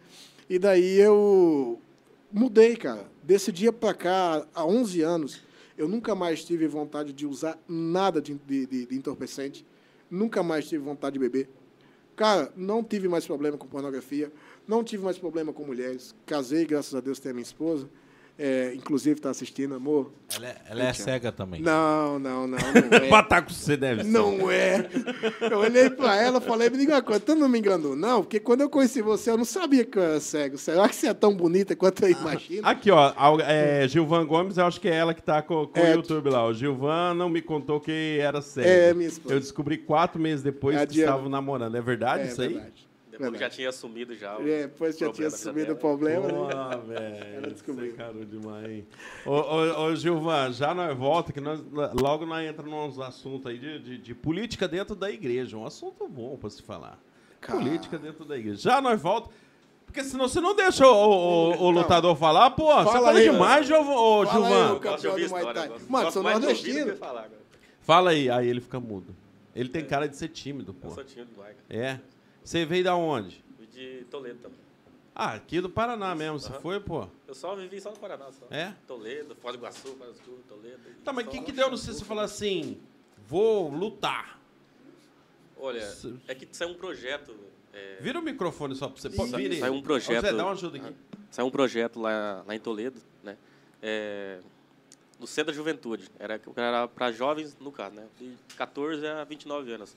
E 0.51 0.59
daí 0.59 0.99
eu 0.99 1.81
mudei, 2.31 2.77
cara. 2.77 3.09
Desse 3.23 3.51
dia 3.53 3.73
para 3.73 3.95
cá, 3.95 4.47
há 4.55 4.67
11 4.67 5.01
anos, 5.01 5.41
eu 5.79 5.89
nunca 5.89 6.15
mais 6.15 6.45
tive 6.45 6.67
vontade 6.67 7.13
de 7.13 7.27
usar 7.27 7.59
nada 7.69 8.21
de, 8.21 8.35
de- 8.35 8.67
de 8.67 8.95
entorpecente. 8.97 9.65
Nunca 10.11 10.43
mais 10.43 10.69
tive 10.69 10.85
vontade 10.85 11.15
de 11.15 11.19
beber. 11.19 11.49
Cara, 12.17 12.53
não 12.57 12.85
tive 12.85 13.09
mais 13.09 13.27
problema 13.27 13.57
com 13.57 13.67
pornografia. 13.67 14.31
Não 14.67 14.83
tive 14.85 15.05
mais 15.05 15.19
problema 15.19 15.53
com 15.53 15.65
mulheres. 15.65 16.15
Casei, 16.27 16.65
graças 16.65 16.95
a 16.95 17.01
Deus, 17.01 17.19
tenho 17.19 17.33
a 17.33 17.37
minha 17.37 17.43
esposa. 17.45 17.89
É, 18.37 18.75
inclusive, 18.75 19.15
está 19.17 19.31
assistindo, 19.31 19.77
amor. 19.77 20.11
Ela 20.35 20.49
é, 20.49 20.57
ela 20.69 20.83
é 20.89 20.93
cega 20.93 21.31
também. 21.31 21.61
Não, 21.63 22.19
não, 22.19 22.49
não, 22.49 22.59
não 22.59 22.59
é. 22.99 23.09
Pataco 23.09 23.53
você 23.53 23.77
deve 23.77 24.03
ser. 24.03 24.11
Não 24.11 24.51
é. 24.51 24.89
Eu 25.49 25.59
olhei 25.59 25.89
pra 25.89 26.17
ela 26.21 26.39
e 26.39 26.41
falei, 26.41 26.69
me 26.69 26.77
diga 26.77 26.95
uma 26.95 27.03
coisa, 27.03 27.21
tu 27.21 27.37
não 27.37 27.49
me 27.49 27.61
enganou, 27.61 27.95
não? 27.95 28.23
Porque 28.23 28.41
quando 28.41 28.63
eu 28.63 28.69
conheci 28.69 29.01
você, 29.01 29.31
eu 29.31 29.37
não 29.37 29.45
sabia 29.45 29.85
que 29.85 29.97
eu 29.97 30.03
era 30.03 30.19
cego. 30.19 30.59
Será 30.59 30.89
que 30.89 30.97
você 30.97 31.07
é 31.07 31.15
tão 31.15 31.33
bonita 31.33 31.77
quanto 31.77 32.03
eu 32.05 32.11
imagino? 32.11 32.67
Aqui, 32.67 32.91
ó, 32.91 33.13
é, 33.47 33.87
Gilvan 33.87 34.27
Gomes, 34.27 34.57
eu 34.59 34.67
acho 34.67 34.81
que 34.81 34.89
é 34.89 34.95
ela 34.97 35.15
que 35.15 35.23
tá 35.23 35.41
com, 35.41 35.69
com 35.69 35.79
É. 35.79 35.93
o 35.93 35.95
YouTube 35.99 36.29
lá. 36.29 36.45
O 36.45 36.53
Gilvan 36.53 37.15
não 37.15 37.29
me 37.29 37.41
contou 37.41 37.79
que 37.79 38.19
era 38.21 38.43
cego. 38.43 38.67
É, 38.69 38.93
minha 38.95 39.11
esposa. 39.11 39.33
Eu 39.37 39.39
descobri 39.39 39.79
quatro 39.79 40.21
meses 40.21 40.43
depois 40.43 40.77
É 40.77 40.85
que 40.85 40.99
estavam 40.99 41.29
namorando. 41.29 41.77
É 41.77 41.81
verdade 41.81 42.25
É 42.25 42.27
isso 42.27 42.43
aí? 42.43 42.49
verdade. 42.55 42.84
Depois 43.15 43.31
que 43.31 43.35
já 43.35 43.39
Verdade. 43.41 43.55
tinha 43.57 43.69
assumido 43.69 44.15
já. 44.17 44.37
o 44.39 44.43
É, 44.49 44.63
Depois 44.63 44.99
já 44.99 45.13
tinha 45.13 45.29
assumido 45.29 45.73
o 45.73 45.77
problema. 45.77 46.27
né? 46.27 46.33
Porra, 46.33 46.77
velho. 46.79 47.35
Ela 47.37 47.51
descobriu. 47.51 47.87
Você 47.91 47.95
é 47.95 48.05
caro 48.05 48.25
demais, 48.27 48.69
hein? 48.71 48.87
Ô, 49.25 49.31
ô, 49.33 49.83
ô, 49.85 49.95
Gilvan, 49.97 50.53
já 50.53 50.75
nós 50.75 50.97
volta, 50.97 51.33
que 51.33 51.41
nós, 51.41 51.61
logo 52.01 52.27
nós 52.27 52.49
entramos 52.49 52.97
nos 52.97 53.01
assuntos 53.07 53.47
aí 53.47 53.57
de, 53.59 53.79
de, 53.79 53.99
de 53.99 54.15
política 54.15 54.67
dentro 54.67 54.95
da 54.97 55.11
igreja. 55.11 55.57
Um 55.57 55.65
assunto 55.65 56.09
bom 56.09 56.37
pra 56.37 56.51
se 56.51 56.61
falar. 56.63 56.99
Cara. 57.41 57.59
Política 57.59 57.99
dentro 57.99 58.25
da 58.25 58.37
igreja. 58.37 58.57
Já 58.61 58.81
nós 58.81 59.01
volta. 59.01 59.31
Porque 59.87 60.03
senão 60.03 60.27
você 60.27 60.41
não 60.41 60.57
deixa 60.57 60.85
o, 60.89 60.91
o- 60.93 61.63
o 61.67 61.71
lutador 61.71 62.17
falar, 62.17 62.51
pô, 62.51 62.65
você 62.67 62.73
fala 62.85 62.91
fala 62.91 63.11
aí, 63.13 63.31
demais, 63.31 63.71
ô, 63.71 63.75
Fala 63.75 63.87
aí, 64.25 64.27
Gilvan. 64.33 64.73
ô, 64.73 64.81
gosto- 64.81 65.91
Mano, 65.91 66.11
sou 66.11 66.23
do 66.23 66.29
nordestino. 66.31 66.97
falar. 66.97 67.29
Fala 67.81 68.11
aí, 68.11 68.29
aí 68.29 68.49
ele 68.49 68.61
fica 68.61 68.81
mudo. 68.81 69.15
Ele 69.55 69.69
tem 69.69 69.85
cara 69.85 70.09
de 70.09 70.17
ser 70.17 70.29
tímido, 70.31 70.75
pô. 70.75 70.89
Eu 70.89 70.95
sou 70.95 71.05
tímido 71.05 71.31
cara. 71.37 71.55
É. 71.71 72.01
Você 72.45 72.65
veio 72.65 72.85
da 72.85 72.95
onde? 72.95 73.43
Fui 73.57 73.67
de 73.67 74.05
Toledo 74.11 74.39
também. 74.41 74.59
Ah, 75.15 75.33
aqui 75.35 75.61
do 75.61 75.71
Paraná 75.71 76.15
mesmo. 76.15 76.39
Você 76.39 76.51
Aham. 76.53 76.61
foi, 76.61 76.81
pô? 76.81 77.07
Eu 77.27 77.35
só 77.35 77.55
vivi 77.55 77.81
só 77.81 77.91
no 77.91 77.99
Paraná, 77.99 78.27
só. 78.33 78.47
É? 78.51 78.75
Toledo, 78.87 79.35
Foz 79.37 79.55
do 79.55 79.61
Iguaçu, 79.61 79.89
Foz 79.97 80.11
do 80.19 80.25
Sul, 80.25 80.39
Toledo. 80.49 80.81
Tá, 81.05 81.13
mas 81.13 81.27
o 81.27 81.31
que, 81.31 81.41
que 81.41 81.53
deu 81.53 81.71
no 81.71 81.79
você 81.79 82.05
falar 82.05 82.25
assim? 82.25 82.81
Vou 83.27 83.69
lutar. 83.71 84.39
Olha, 85.57 85.89
é 86.29 86.35
que 86.35 86.47
saiu 86.53 86.71
um 86.71 86.75
projeto. 86.75 87.35
é, 87.73 87.97
Vira 88.01 88.19
o 88.19 88.23
microfone 88.23 88.75
só 88.75 88.89
pra 88.89 89.01
você. 89.01 89.09
Pô, 89.09 89.25
vira 89.25 89.55
aí. 89.55 89.61
saiu 89.61 89.73
um 89.75 89.83
projeto- 89.83 90.21
Zé, 90.23 90.33
dá 90.33 90.45
uma 90.45 90.53
ajuda 90.53 90.77
aqui. 90.77 90.95
Saiu 91.31 91.47
um 91.47 91.51
projeto 91.51 92.01
lá, 92.01 92.45
lá 92.47 92.55
em 92.55 92.61
Toledo, 92.61 93.01
né? 93.23 93.37
É, 93.81 94.41
no 95.19 95.27
Centro 95.27 95.53
da 95.53 95.57
Juventude. 95.57 96.11
Era, 96.19 96.41
era 96.57 96.87
para 96.89 97.11
jovens, 97.13 97.57
no 97.59 97.73
caso, 97.73 97.95
né? 97.95 98.07
De 98.19 98.37
14 98.57 99.07
a 99.07 99.25
29 99.25 99.73
anos. 99.73 99.97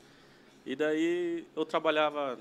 E 0.67 0.75
daí 0.75 1.45
eu 1.55 1.65
trabalhava 1.65 2.37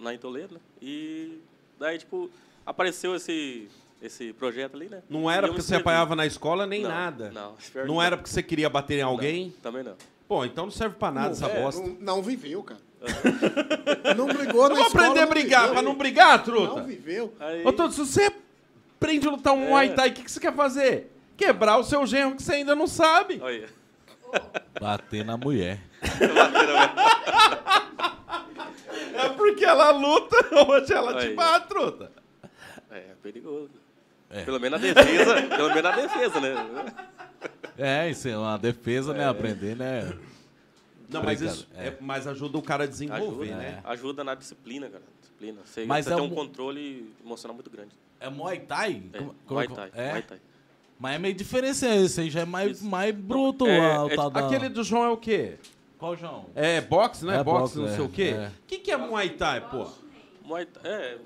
lá 0.00 0.14
em 0.14 0.18
Toledo, 0.18 0.54
né? 0.54 0.60
E 0.80 1.38
daí, 1.78 1.98
tipo, 1.98 2.30
apareceu 2.64 3.14
esse, 3.14 3.68
esse 4.00 4.32
projeto 4.32 4.74
ali, 4.74 4.88
né? 4.88 5.02
Não 5.08 5.30
era 5.30 5.46
porque 5.48 5.60
você 5.60 5.76
apanhava 5.76 6.16
na 6.16 6.24
escola 6.24 6.66
nem 6.66 6.82
Não, 6.82 6.88
nada. 6.88 7.30
Não, 7.30 7.54
Não 7.86 7.96
que 7.98 8.02
era 8.02 8.16
porque 8.16 8.30
você 8.30 8.42
queria 8.42 8.70
bater 8.70 8.98
em 8.98 9.02
Não, 9.02 9.10
alguém? 9.10 9.54
também 9.62 9.82
não. 9.82 9.94
Pô, 10.26 10.46
então 10.46 10.64
não 10.64 10.72
serve 10.72 10.96
pra 10.96 11.10
nada 11.10 11.32
essa 11.32 11.46
É, 11.46 11.60
bosta. 11.62 11.82
Não, 11.82 11.94
não 12.00 12.22
viveu, 12.22 12.62
cara. 12.62 12.80
não 14.16 14.26
brigou 14.28 14.68
na 14.70 14.74
Vamos 14.76 14.86
escola. 14.86 15.06
aprender 15.08 15.20
a 15.20 15.24
não 15.26 15.30
brigar, 15.30 15.60
viveu. 15.62 15.72
pra 15.74 15.82
não 15.82 15.94
brigar, 15.94 16.38
Não 16.38 16.44
truta. 16.44 16.82
viveu. 16.84 17.34
Aí, 17.38 17.66
Ô, 17.66 17.72
Truta, 17.72 17.92
se 17.92 17.98
você 17.98 18.32
aprende 18.96 19.28
a 19.28 19.30
lutar 19.30 19.52
um 19.52 19.64
É. 19.64 19.68
Muay 19.68 19.94
Thai, 19.94 20.08
o 20.08 20.12
que, 20.14 20.22
que 20.24 20.30
você 20.30 20.40
quer 20.40 20.54
fazer? 20.54 21.12
Quebrar 21.36 21.76
o 21.76 21.84
seu 21.84 22.06
genro 22.06 22.34
que 22.36 22.42
você 22.42 22.52
ainda 22.54 22.74
não 22.74 22.86
sabe. 22.86 23.38
olha, 23.42 23.68
Bater 24.80 25.22
na 25.24 25.36
mulher. 25.36 25.80
É 29.14 29.28
porque 29.30 29.64
ela 29.64 29.90
luta, 29.90 30.36
hoje 30.68 30.92
ela 30.92 31.12
te 31.20 31.26
Aí. 31.28 31.34
bate, 31.34 31.68
truta. 31.68 32.10
é 32.90 33.04
perigoso. 33.22 33.70
É. 34.30 34.42
Pelo 34.44 34.58
menos 34.58 34.80
na 34.80 34.86
defesa, 34.94 35.42
pelo 35.42 35.68
menos 35.68 35.82
na 35.82 35.90
defesa, 35.92 36.40
né? 36.40 36.54
É, 37.76 38.10
isso 38.10 38.26
é 38.28 38.36
uma 38.36 38.58
defesa, 38.58 39.12
né? 39.12 39.28
Aprender, 39.28 39.76
né? 39.76 40.12
Não, 41.08 41.22
mas 41.22 41.42
isso 41.42 41.68
é, 41.76 41.94
mas 42.00 42.26
ajuda 42.26 42.56
o 42.56 42.62
cara 42.62 42.84
a 42.84 42.86
desenvolver, 42.86 43.50
Ajuda, 43.52 43.58
né? 43.58 43.80
ajuda 43.84 44.24
na 44.24 44.34
disciplina, 44.34 44.88
cara. 44.88 45.02
Disciplina. 45.20 45.60
Você, 45.64 45.84
Mas 45.84 46.06
você 46.06 46.12
é 46.14 46.16
tem 46.16 46.24
um- 46.24 46.30
controle 46.30 47.12
emocional 47.22 47.54
muito 47.54 47.68
grande. 47.70 47.90
É 48.18 48.30
Muay 48.30 48.60
Thai? 48.60 49.02
É, 49.12 49.18
Como- 49.18 49.34
Muay 49.50 49.66
como- 49.66 49.76
Thai, 49.76 49.90
É? 49.94 50.10
Muay 50.10 50.22
Thai. 50.22 50.38
Mas 50.98 51.14
é 51.14 51.18
meio 51.18 51.34
diferente, 51.34 51.84
esse 51.84 52.20
aí 52.20 52.30
já 52.30 52.40
é 52.40 52.44
mais, 52.46 52.78
Isso. 52.78 52.86
mais 52.88 53.14
bruto. 53.14 53.66
É, 53.66 53.94
a- 53.96 54.04
o 54.04 54.10
é 54.10 54.16
tal 54.16 54.30
da- 54.30 54.46
Aquele 54.46 54.68
do 54.70 54.82
João 54.82 55.04
é 55.04 55.08
o 55.10 55.16
quê? 55.18 55.58
Qual, 56.02 56.16
João? 56.16 56.46
É 56.56 56.80
boxe, 56.80 57.24
né? 57.24 57.36
É 57.38 57.44
boxe, 57.44 57.60
boxe, 57.60 57.78
não 57.78 57.86
é, 57.86 57.90
sei 57.96 58.04
o 58.04 58.08
quê. 58.08 58.34
é. 58.36 58.48
O 58.48 58.66
que, 58.66 58.78
que 58.78 58.90
é 58.90 58.96
Muay 58.96 59.30
Thai, 59.30 59.60
pô? 59.60 59.86
Muay 60.44 60.66
Thai, 60.66 60.82
é, 60.92 61.18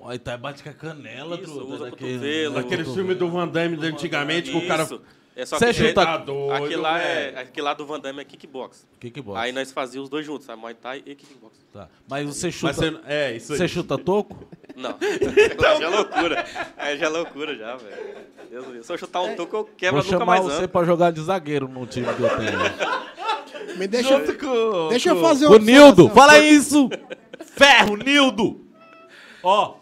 Muay 0.00 0.18
Thai 0.20 0.38
bate 0.38 0.62
com 0.62 0.70
a 0.70 0.72
canela, 0.72 1.34
Isso, 1.34 1.44
truta, 1.52 1.64
usa 1.64 1.84
daquele- 1.90 2.12
cotovelo. 2.14 2.58
Aquele 2.58 2.76
cotovelo. 2.84 2.94
filme 2.94 3.14
do 3.16 3.28
Van 3.28 3.48
Damme 3.48 3.76
de 3.76 3.86
antigamente 3.86 4.52
que 4.52 4.56
o 4.56 4.68
cara. 4.68 4.84
isso. 4.84 5.00
É 5.34 5.44
só 5.46 5.58
Cê 5.58 5.66
que 5.66 5.72
chuta- 5.74 6.04
Tá 6.04 6.16
doido, 6.18 6.52
aquele 6.52 6.76
lá, 6.76 6.98
é, 7.00 7.24
velho. 7.30 7.38
aquele 7.40 7.64
lá 7.64 7.74
do 7.74 7.84
Van 7.86 7.98
Damme 7.98 8.20
é 8.20 8.24
kickbox. 8.24 8.86
Kickbox. 9.00 9.40
Aí 9.40 9.50
nós 9.52 9.72
fazíamos 9.72 10.04
os 10.06 10.10
dois 10.10 10.24
juntos, 10.24 10.46
sabe? 10.46 10.60
Muay 10.60 10.74
Thai 10.74 11.02
e 11.04 11.14
kickbox. 11.16 11.58
Tá. 11.72 11.88
Mas 12.08 12.26
você 12.26 12.46
Mas 12.46 12.54
chuta, 12.54 12.72
você, 12.72 13.00
é, 13.06 13.32
isso 13.36 13.52
aí. 13.52 13.58
você 13.58 13.66
chuta 13.68 13.98
toco? 13.98 14.48
Não. 14.76 14.90
Aí 15.00 15.56
já 15.80 15.86
é 15.86 15.88
loucura. 15.88 16.46
Aí 16.76 16.98
já 16.98 17.06
é 17.06 17.08
loucura 17.08 17.56
já, 17.56 17.74
velho. 17.76 18.16
Deus 18.48 18.64
do 18.66 18.72
céu. 18.74 18.82
Se 18.84 18.92
eu 18.92 18.98
chutar 18.98 19.22
um 19.22 19.34
toco, 19.34 19.56
eu 19.56 19.64
quebro 19.76 20.02
Vou 20.02 20.04
nunca 20.12 20.18
chamar 20.24 20.26
mais 20.40 20.44
você 20.44 20.58
ando. 20.60 20.68
pra 20.68 20.84
jogar 20.84 21.10
de 21.10 21.20
zagueiro 21.20 21.66
no 21.68 21.84
time 21.86 22.06
que 22.14 22.22
eu 22.22 22.28
tenho. 22.36 22.50
Me 23.76 23.86
deixa, 23.86 24.18
Junto 24.18 24.34
com, 24.38 24.88
deixa 24.88 25.10
eu 25.10 25.16
com- 25.16 25.22
fazer 25.22 25.46
Ô, 25.46 25.50
uma 25.50 25.58
Nildo, 25.58 26.08
fala 26.10 26.38
isso! 26.38 26.88
Ferro, 27.56 27.96
Nildo! 27.96 28.60
Ó. 29.42 29.74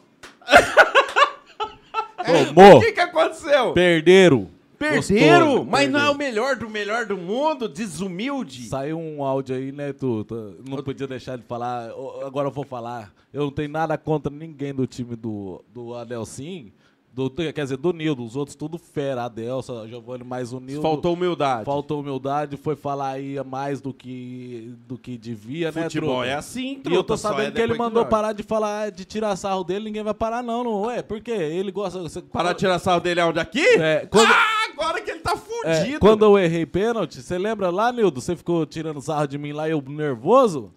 O 2.20 2.46
Tomou, 2.54 2.80
que, 2.80 2.92
que 2.92 3.00
aconteceu? 3.00 3.72
perderam. 3.72 4.48
Perderam? 4.78 5.48
Gostoso, 5.48 5.70
Mas 5.70 5.90
não 5.90 5.98
é 5.98 6.02
perderam. 6.02 6.12
o 6.12 6.16
melhor 6.18 6.56
do 6.56 6.70
melhor 6.70 7.06
do 7.06 7.16
mundo? 7.16 7.68
Desumilde? 7.68 8.68
Saiu 8.68 8.98
um 8.98 9.24
áudio 9.24 9.56
aí, 9.56 9.72
né, 9.72 9.92
tu? 9.92 10.24
tu 10.24 10.56
não 10.68 10.82
podia 10.82 11.06
deixar 11.06 11.36
de 11.36 11.42
falar. 11.44 11.90
Agora 12.24 12.46
eu 12.48 12.52
vou 12.52 12.64
falar. 12.64 13.12
Eu 13.32 13.42
não 13.42 13.50
tenho 13.50 13.68
nada 13.70 13.98
contra 13.98 14.30
ninguém 14.32 14.72
do 14.72 14.86
time 14.86 15.16
do, 15.16 15.64
do 15.74 15.94
Adelcim. 15.94 16.72
Do, 17.18 17.30
quer 17.30 17.52
dizer, 17.62 17.76
do 17.76 17.92
Nildo. 17.92 18.22
Os 18.24 18.36
outros 18.36 18.54
tudo 18.54 18.78
fera. 18.78 19.24
Adelson, 19.24 19.88
Giovanni, 19.88 20.22
mais 20.22 20.52
o 20.52 20.60
Nildo. 20.60 20.82
Faltou 20.82 21.14
humildade. 21.14 21.64
Faltou 21.64 22.00
humildade, 22.00 22.56
foi 22.56 22.76
falar 22.76 23.10
aí 23.10 23.42
mais 23.44 23.80
do 23.80 23.92
que, 23.92 24.72
do 24.86 24.96
que 24.96 25.18
devia, 25.18 25.72
né, 25.72 25.82
Futebol 25.84 26.16
truta? 26.18 26.26
é 26.30 26.34
assim, 26.34 26.74
E 26.74 26.76
eu 26.76 26.82
truta, 26.82 27.04
tô 27.04 27.16
sabendo 27.16 27.48
é 27.48 27.50
que 27.52 27.60
ele 27.60 27.74
mandou 27.74 28.02
joga. 28.02 28.10
parar 28.10 28.32
de 28.32 28.42
falar, 28.42 28.90
de 28.92 29.04
tirar 29.04 29.34
sarro 29.36 29.64
dele, 29.64 29.86
ninguém 29.86 30.02
vai 30.04 30.14
parar 30.14 30.42
não, 30.42 30.62
não 30.62 30.90
é? 30.90 31.02
Por 31.02 31.20
quê? 31.20 31.32
Ele 31.32 31.72
gosta... 31.72 32.00
Você, 32.00 32.22
Parar 32.22 32.52
de 32.52 32.60
tirar 32.60 32.78
sarro 32.78 33.00
dele 33.00 33.20
aonde 33.20 33.40
aqui? 33.40 33.66
É, 33.80 34.06
quando- 34.06 34.30
Ah, 34.30 34.66
agora 34.72 35.00
que 35.00 35.10
ele 35.10 35.20
tá 35.20 35.32
é, 35.64 35.74
fudido. 35.80 35.98
quando 36.00 36.24
eu 36.24 36.38
errei 36.38 36.64
pênalti, 36.64 37.20
você 37.20 37.36
lembra 37.36 37.70
lá, 37.70 37.90
Nildo? 37.90 38.20
Você 38.20 38.36
ficou 38.36 38.64
tirando 38.64 39.00
sarro 39.02 39.26
de 39.26 39.36
mim 39.38 39.52
lá 39.52 39.68
e 39.68 39.72
eu 39.72 39.82
nervoso? 39.86 40.72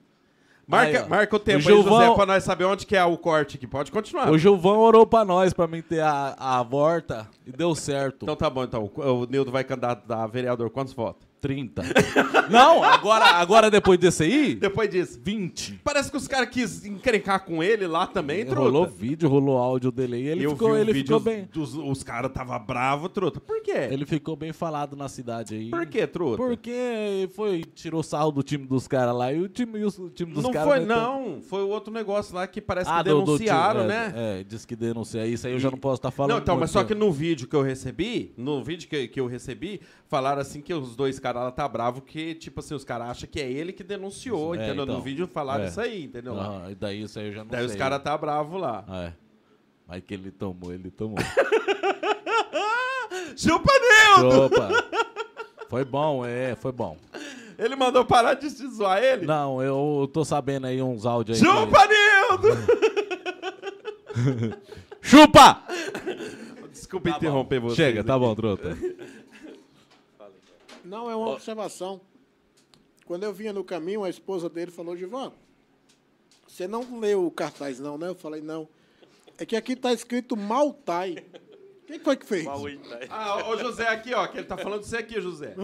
Marca, 0.71 1.03
Aí, 1.03 1.09
marca 1.09 1.35
o 1.35 1.39
tempo 1.39 1.57
O 1.57 1.69
aí, 1.69 1.75
Gilvão- 1.75 2.01
José, 2.01 2.15
pra 2.15 2.25
nós 2.25 2.43
saber 2.43 2.63
onde 2.65 2.85
que 2.85 2.95
é 2.95 3.03
o 3.03 3.17
corte 3.17 3.57
aqui. 3.57 3.67
Pode 3.67 3.91
continuar. 3.91 4.29
O 4.31 4.37
Gilvão 4.37 4.79
orou 4.79 5.05
pra 5.05 5.25
nós, 5.25 5.53
pra 5.53 5.67
mim 5.67 5.81
ter 5.81 5.99
a, 6.01 6.35
a 6.39 6.63
volta, 6.63 7.27
e 7.45 7.51
deu 7.51 7.75
certo. 7.75 8.23
Então 8.23 8.35
tá 8.35 8.49
bom, 8.49 8.63
então. 8.63 8.89
O 8.95 9.25
Nildo 9.29 9.51
vai 9.51 9.63
candidatar 9.63 10.23
a 10.23 10.27
vereador. 10.27 10.69
Quantos 10.69 10.93
votos? 10.93 11.30
30. 11.41 11.81
não, 12.49 12.83
agora, 12.83 13.25
agora 13.25 13.69
depois 13.71 13.97
desse 13.99 14.23
aí, 14.23 14.55
Depois 14.55 14.89
disso. 14.89 15.19
20. 15.21 15.81
Parece 15.83 16.11
que 16.11 16.17
os 16.17 16.27
caras 16.27 16.49
quis 16.49 16.85
encrencar 16.85 17.43
com 17.43 17.63
ele 17.63 17.87
lá 17.87 18.05
também, 18.05 18.45
truta. 18.45 18.61
Rolou 18.61 18.85
vídeo, 18.85 19.27
rolou 19.27 19.57
áudio 19.57 19.91
dele 19.91 20.15
aí, 20.17 20.27
ele 20.27 20.45
eu 20.45 20.51
ficou, 20.51 20.69
vi 20.69 20.73
um 20.75 20.77
ele 20.77 20.93
vídeo, 20.93 21.07
ficou 21.07 21.17
os, 21.17 21.23
bem. 21.23 21.49
dos- 21.51 21.73
os 21.75 22.03
caras 22.03 22.31
tava 22.31 22.57
bravo, 22.59 23.09
truta. 23.09 23.39
Por 23.39 23.61
quê? 23.61 23.87
Ele 23.89 24.05
ficou 24.05 24.35
bem 24.35 24.53
falado 24.53 24.95
na 24.95 25.09
cidade 25.09 25.55
aí. 25.55 25.69
Por 25.69 25.85
quê, 25.87 26.05
truta? 26.05 26.37
Porque 26.37 27.27
foi, 27.35 27.63
tirou 27.73 28.03
sarro 28.03 28.31
do 28.31 28.43
time 28.43 28.65
dos 28.67 28.87
caras 28.87 29.15
lá 29.15 29.33
e 29.33 29.41
o 29.41 29.49
time, 29.49 29.79
e 29.79 29.85
o 29.85 29.91
time 30.09 30.31
dos 30.33 30.43
Não 30.43 30.51
caras. 30.51 30.69
foi, 30.69 30.79
meteu- 30.81 30.95
não. 30.95 31.41
Foi 31.41 31.63
o 31.63 31.69
outro 31.69 31.91
negócio 31.91 32.35
lá 32.35 32.45
que 32.45 32.61
parece 32.61 32.89
Ah, 32.89 33.03
que 33.03 33.09
do- 33.09 33.19
do 33.21 33.25
denunciaram, 33.25 33.81
time, 33.81 33.87
né? 33.93 34.13
É, 34.15 34.39
é, 34.41 34.43
disse 34.43 34.67
que 34.67 34.75
denuncia. 34.75 35.25
Isso 35.25 35.47
aí 35.47 35.53
eu 35.53 35.59
já 35.59 35.71
não 35.71 35.77
posso 35.77 35.95
estar 35.95 36.11
falando. 36.11 36.31
Não, 36.33 36.37
então, 36.37 36.57
mas 36.59 36.69
só 36.69 36.83
que 36.83 36.93
no 36.93 37.11
vídeo 37.11 37.47
que 37.47 37.55
eu 37.55 37.61
recebi, 37.63 38.33
no 38.37 38.63
vídeo 38.63 38.87
que, 38.87 39.07
que 39.07 39.19
eu 39.19 39.25
recebi, 39.25 39.81
falaram 40.11 40.41
assim 40.41 40.59
que 40.61 40.73
os 40.73 40.93
dois 40.93 41.17
caras 41.19 41.43
lá 41.43 41.51
tá 41.51 41.65
bravo 41.65 42.01
que, 42.01 42.35
tipo 42.35 42.59
assim, 42.59 42.75
os 42.75 42.83
caras 42.83 43.11
acham 43.11 43.29
que 43.31 43.39
é 43.39 43.49
ele 43.49 43.71
que 43.71 43.81
denunciou, 43.81 44.53
é, 44.53 44.57
entendeu? 44.57 44.83
então. 44.83 44.97
no 44.97 45.01
vídeo 45.01 45.25
falaram 45.25 45.63
É. 45.63 45.67
isso 45.69 45.79
aí, 45.79 46.03
entendeu? 46.03 46.35
E 46.69 46.75
daí 46.75 47.01
isso 47.03 47.17
aí 47.17 47.27
eu 47.27 47.33
já 47.33 47.43
não 47.45 47.49
Daí 47.49 47.61
sei. 47.61 47.69
os 47.69 47.75
caras 47.75 48.03
tá 48.03 48.17
bravo 48.17 48.57
lá. 48.57 48.83
É. 48.89 49.13
Mas 49.87 50.03
que 50.03 50.13
ele 50.13 50.29
tomou, 50.29 50.73
ele 50.73 50.91
tomou. 50.91 51.17
Chupa 53.37 53.71
Nildo! 54.19 54.41
Opa! 54.43 54.69
Foi 55.69 55.85
bom, 55.85 56.25
é, 56.25 56.55
foi 56.55 56.73
bom. 56.73 56.97
Ele 57.57 57.77
mandou 57.77 58.03
parar 58.03 58.33
de 58.33 58.49
se 58.49 58.67
zoar 58.67 59.01
ele? 59.01 59.25
Não, 59.25 59.63
eu 59.63 60.09
tô 60.11 60.25
sabendo 60.25 60.67
aí 60.67 60.81
uns 60.81 61.05
áudios 61.05 61.41
aí. 61.41 61.49
Chupa 61.49 61.87
Nildo! 61.87 62.49
Chupa! 65.01 65.63
Desculpa 66.69 67.11
interromper 67.11 67.61
você. 67.61 67.75
Chega, 67.77 68.03
tá 68.03 68.19
bom, 68.19 68.35
trota. 68.35 68.77
Não, 70.91 71.09
é 71.09 71.15
uma 71.15 71.29
observação. 71.29 72.01
Quando 73.05 73.23
eu 73.23 73.31
vinha 73.31 73.53
no 73.53 73.63
caminho, 73.63 74.03
a 74.03 74.09
esposa 74.09 74.49
dele 74.49 74.71
falou, 74.71 74.97
Givan, 74.97 75.31
você 76.45 76.67
não 76.67 76.99
leu 76.99 77.25
o 77.25 77.31
cartaz 77.31 77.79
não, 77.79 77.97
né? 77.97 78.09
Eu 78.09 78.15
falei, 78.15 78.41
não. 78.41 78.67
É 79.37 79.45
que 79.45 79.55
aqui 79.55 79.73
tá 79.73 79.93
escrito 79.93 80.35
Maltai. 80.35 81.23
Quem 81.87 81.97
foi 81.97 82.17
que 82.17 82.25
fez? 82.25 82.45
Ah, 83.09 83.47
ô 83.47 83.55
José 83.55 83.87
aqui, 83.87 84.13
ó, 84.13 84.27
que 84.27 84.39
ele 84.39 84.45
tá 84.45 84.57
falando 84.57 84.81
de 84.81 84.87
você 84.87 84.97
aqui, 84.97 85.21
José. 85.21 85.55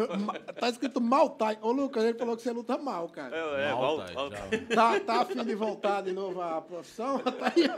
Tá 0.58 0.70
escrito 0.70 1.02
Maltai. 1.02 1.60
Ô, 1.62 1.74
Lucas, 1.74 2.06
ele 2.06 2.18
falou 2.18 2.38
que 2.38 2.44
você 2.44 2.52
luta 2.54 2.78
mal, 2.78 3.10
cara. 3.10 3.36
É, 3.36 3.70
é, 3.70 3.74
Mal, 3.74 3.98
mal, 3.98 4.30
tá. 4.74 5.00
Tá, 5.02 5.22
afim 5.24 5.44
de 5.44 5.56
voltar 5.56 6.04
de 6.04 6.14
novo 6.14 6.42
à 6.42 6.62
profissão? 6.62 7.20
Tá 7.38 7.52
aí. 7.54 7.70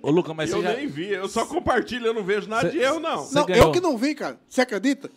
Ô, 0.00 0.10
Lucas, 0.10 0.34
mas 0.34 0.50
eu 0.50 0.62
você 0.62 0.62
já... 0.62 0.72
nem 0.74 0.86
vi, 0.86 1.10
eu 1.10 1.28
só 1.28 1.44
compartilho, 1.44 2.06
eu 2.06 2.14
não 2.14 2.24
vejo 2.24 2.48
nada 2.48 2.70
Cê- 2.70 2.78
de 2.78 2.82
erro, 2.82 3.00
não. 3.00 3.30
Não, 3.32 3.44
ganhou. 3.44 3.66
eu 3.66 3.72
que 3.72 3.80
não 3.80 3.98
vi, 3.98 4.14
cara. 4.14 4.40
Você 4.48 4.62
acredita? 4.62 5.10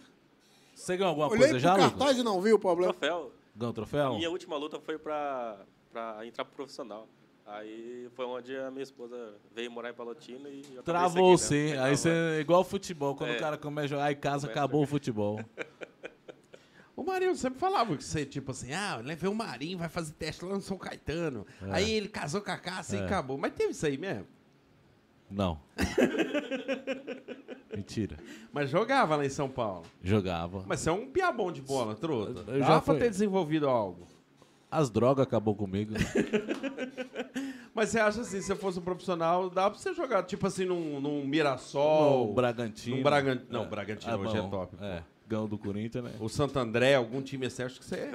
Você 0.82 0.98
ganhou 0.98 1.10
alguma 1.10 1.28
Olhei 1.28 1.40
coisa 1.40 1.60
já, 1.60 1.76
cartaz 1.78 1.94
Lucas? 2.00 2.18
e 2.18 2.24
não 2.24 2.42
vi 2.42 2.54
o 2.54 2.60
problema. 2.60 2.94
Troféu. 2.94 3.32
Ganhou 3.56 3.74
troféu? 3.74 4.16
Minha 4.16 4.30
última 4.32 4.58
luta 4.58 4.80
foi 4.80 4.98
pra, 4.98 5.60
pra 5.92 6.26
entrar 6.26 6.44
pro 6.46 6.56
profissional. 6.56 7.08
Aí 7.46 8.08
foi 8.16 8.26
onde 8.26 8.56
a 8.56 8.72
minha 8.72 8.84
esposa 8.84 9.36
veio 9.54 9.70
morar 9.70 9.90
em 9.90 9.94
Palotina 9.94 10.48
e 10.50 10.62
eu 10.74 10.82
acabei 10.82 10.84
Travou 10.84 11.38
seguindo, 11.38 11.70
sim. 11.70 11.76
né? 11.76 11.84
Aí 11.84 11.98
você 11.98 12.10
é 12.10 12.40
igual 12.40 12.64
futebol. 12.64 13.16
Quando 13.16 13.32
É. 13.32 13.36
o 13.36 13.40
cara 13.40 13.58
começa 13.58 13.86
a 13.86 13.90
jogar 13.90 14.12
em 14.12 14.16
casa, 14.16 14.48
Começa 14.48 14.60
acabou 14.60 14.84
o 14.84 14.88
futebol. 14.88 15.40
O 16.94 17.04
Marinho 17.04 17.34
sempre 17.36 17.58
falava 17.58 17.96
que 17.98 18.04
você, 18.04 18.26
tipo 18.26 18.52
assim, 18.52 18.74
ah, 18.74 18.98
levei 19.04 19.28
o 19.28 19.34
Marinho, 19.34 19.78
vai 19.78 19.90
fazer 19.90 20.12
teste 20.14 20.46
lá 20.46 20.54
no 20.54 20.62
São 20.62 20.78
Caetano. 20.78 21.48
Aí 21.72 21.90
ele 21.90 22.08
casou 22.08 22.42
com 22.42 22.52
a 22.52 22.58
Cássia 22.58 22.98
e 22.98 23.00
É. 23.00 23.06
acabou. 23.06 23.38
Mas 23.40 23.54
teve 23.54 23.72
isso 23.72 23.86
aí 23.88 23.98
mesmo. 23.98 24.28
Não. 25.30 25.60
Mentira. 27.76 28.18
Mas 28.52 28.70
jogava 28.70 29.16
lá 29.16 29.26
em 29.26 29.30
São 29.30 29.50
Paulo. 29.50 29.84
Jogava. 30.04 30.64
Mas 30.68 30.80
você 30.82 30.90
é 30.90 30.92
um 30.92 31.06
piabão 31.08 31.52
de 31.52 31.62
bola, 31.62 31.96
truta. 31.96 32.40
Eu 32.52 32.60
Dá 32.60 32.66
já 32.66 32.82
pra 32.82 32.82
fui- 32.82 33.00
ter 33.00 33.10
desenvolvido 33.10 33.68
algo. 33.70 34.08
As 34.70 34.90
drogas 34.90 35.24
acabou 35.26 35.54
comigo. 35.56 35.94
Mas 37.74 37.90
você 37.90 38.00
acha 38.00 38.22
assim, 38.22 38.42
se 38.42 38.48
você 38.48 38.56
fosse 38.56 38.80
um 38.80 38.82
profissional, 38.82 39.50
dá 39.50 39.70
pra 39.70 39.80
você 39.80 39.94
jogar, 39.94 40.24
tipo 40.24 40.46
assim, 40.48 40.66
num, 40.66 41.00
num 41.00 41.26
Mirassol, 41.26 42.30
o 42.30 42.34
Bragantino. 42.34 42.98
num 42.98 43.04
Bragan- 43.04 43.42
Não, 43.50 43.64
o 43.64 43.68
Bragantino 43.70 44.14
Ah, 44.14 44.18
hoje 44.18 44.38
é 44.38 44.42
bom. 44.42 44.50
top. 44.50 44.76
pô. 44.76 44.84
É. 44.84 45.04
Ganhou 45.28 45.48
do 45.48 45.58
Corinthians, 45.58 46.04
né? 46.04 46.12
O 46.20 46.28
Santo 46.28 46.60
André, 46.60 46.96
algum 46.96 47.22
time 47.22 47.46
assim, 47.46 47.64
acho 47.64 47.80
que 47.80 47.86
você 47.86 47.96
é. 47.96 48.12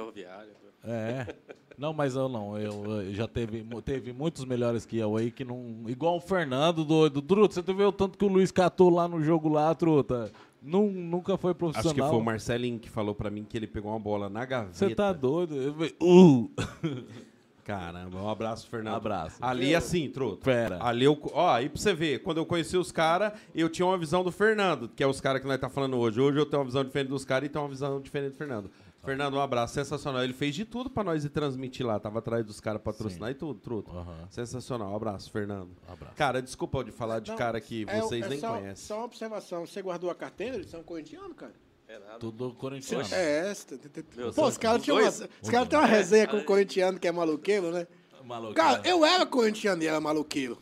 É. 0.85 1.35
Não, 1.79 1.93
mas 1.93 2.16
eu 2.16 2.29
não. 2.29 2.57
Eu, 2.59 3.03
eu 3.03 3.14
já 3.14 3.29
teve, 3.29 3.64
teve 3.85 4.12
muitos 4.12 4.45
melhores 4.45 4.87
que 4.87 4.97
eu 4.97 5.16
aí 5.16 5.31
que 5.31 5.45
não. 5.45 5.83
Igual 5.87 6.16
o 6.16 6.20
Fernando 6.20 6.85
doido. 6.85 7.20
Truta, 7.20 7.55
você 7.62 7.72
viu 7.74 7.89
o 7.89 7.93
tanto 7.93 8.16
que 8.16 8.24
o 8.24 8.29
Luiz 8.29 8.51
catou 8.51 8.89
lá 8.91 9.07
no 9.07 9.22
jogo 9.22 9.49
lá, 9.49 9.74
truta. 9.74 10.31
Nun- 10.62 10.91
nunca 10.91 11.37
foi 11.37 11.55
profissional. 11.55 11.93
Acho 11.93 12.03
que 12.03 12.09
foi 12.09 12.18
o 12.18 12.24
Marcelinho 12.24 12.79
que 12.79 12.89
falou 12.91 13.14
pra 13.14 13.31
mim 13.31 13.45
que 13.49 13.57
ele 13.57 13.66
pegou 13.66 13.91
uma 13.93 14.01
bola 14.01 14.29
na 14.29 14.45
gaveta. 14.45 14.72
Você 14.74 14.95
tá 14.95 15.12
doido? 15.12 15.55
Eu 15.55 15.74
falei, 15.74 15.95
Uh! 16.03 16.51
Caramba, 17.62 18.22
um 18.22 18.29
abraço, 18.29 18.68
Fernando. 18.68 18.95
Abraço. 18.95 19.39
Ali 19.41 19.74
assim, 19.74 20.09
truta. 20.09 20.45
Fera. 20.45 20.79
Ali 20.81 21.05
eu, 21.05 21.18
ó, 21.33 21.51
aí 21.51 21.68
pra 21.68 21.77
você 21.83 21.93
ver, 21.93 22.22
quando 22.22 22.37
eu 22.37 22.47
conheci 22.47 22.77
os 22.77 22.93
caras, 22.93 23.33
eu 23.53 23.68
tinha 23.68 23.85
uma 23.85 23.99
visão 23.99 24.22
do 24.22 24.31
Fernando, 24.31 24.89
que 24.89 25.03
é 25.03 25.07
os 25.07 25.20
caras 25.20 25.41
que 25.43 25.49
nós 25.49 25.59
tá 25.59 25.68
falando 25.68 25.97
hoje. 25.97 26.20
Hoje 26.20 26.39
eu 26.39 26.47
tenho 26.47 26.61
uma 26.61 26.66
visão 26.66 26.85
diferente 26.85 27.09
dos 27.09 27.24
caras 27.24 27.49
e 27.49 27.51
tenho 27.51 27.64
uma 27.64 27.68
visão 27.70 28.01
diferente 28.01 28.33
do 28.35 28.37
Fernando. 28.37 28.70
Fernando, 29.07 29.35
um 29.35 29.41
abraço, 29.41 29.75
sensacional. 29.75 30.23
Ele 30.23 30.33
fez 30.35 30.55
de 30.55 30.65
tudo 30.65 30.91
pra 30.91 31.03
nós 31.05 31.25
ir 31.25 31.31
transmitir 31.31 31.87
lá, 31.87 31.99
tava 31.99 32.19
atrás 32.19 32.45
dos 32.45 32.61
caras 32.61 32.83
patrocinar 32.83 33.31
e 33.31 33.35
tudo, 33.35 33.59
truta. 33.61 33.91
Aham. 33.91 34.29
Sensacional, 34.31 34.91
um 34.93 34.97
abraço, 34.97 35.31
Fernando. 35.31 35.71
Abraço. 35.89 36.15
Cara, 36.17 36.43
desculpa 36.43 36.85
de 36.85 36.91
falar 36.93 37.21
de 37.21 37.31
Não, 37.31 37.39
cara 37.39 37.61
que 37.61 37.87
é- 37.89 38.01
vocês 38.01 38.25
é 38.25 38.29
nem 38.29 38.39
só, 38.39 38.55
conhecem. 38.57 38.87
Só 38.87 38.97
uma 38.97 39.05
observação. 39.05 39.67
Você 39.67 39.81
guardou 39.81 40.11
a 40.11 40.15
carteira? 40.15 40.57
Eles 40.57 40.69
são 40.69 40.83
corintianos, 40.83 41.37
cara? 41.37 41.55
É 41.89 41.99
nada. 42.01 42.19
Tudo 42.19 42.53
corintiano. 42.55 43.05
É, 43.13 43.49
essa. 43.51 43.79
Meu, 44.17 44.33
Pô, 44.33 44.49
os 44.49 44.59
caras 44.59 44.83
tinham 44.83 44.99
uma, 44.99 45.09
os 45.09 45.49
caras 45.51 45.69
têm 45.69 45.79
uma 45.79 45.87
resenha 45.87 46.27
com 46.27 46.39
o 46.39 46.45
corintiano 46.45 46.99
que 46.99 47.07
é 47.07 47.13
maluqueiro, 47.13 47.71
né? 47.71 47.87
Maluco. 48.25 48.55
Cara, 48.55 48.83
eu 48.85 49.05
era 49.05 49.25
corintiano 49.25 49.81
e 49.85 49.87
era 49.87 50.01
maluqueiro. 50.01 50.61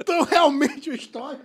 Então, 0.00 0.22
realmente, 0.24 0.88
o 0.88 0.94
histórico. 0.94 1.44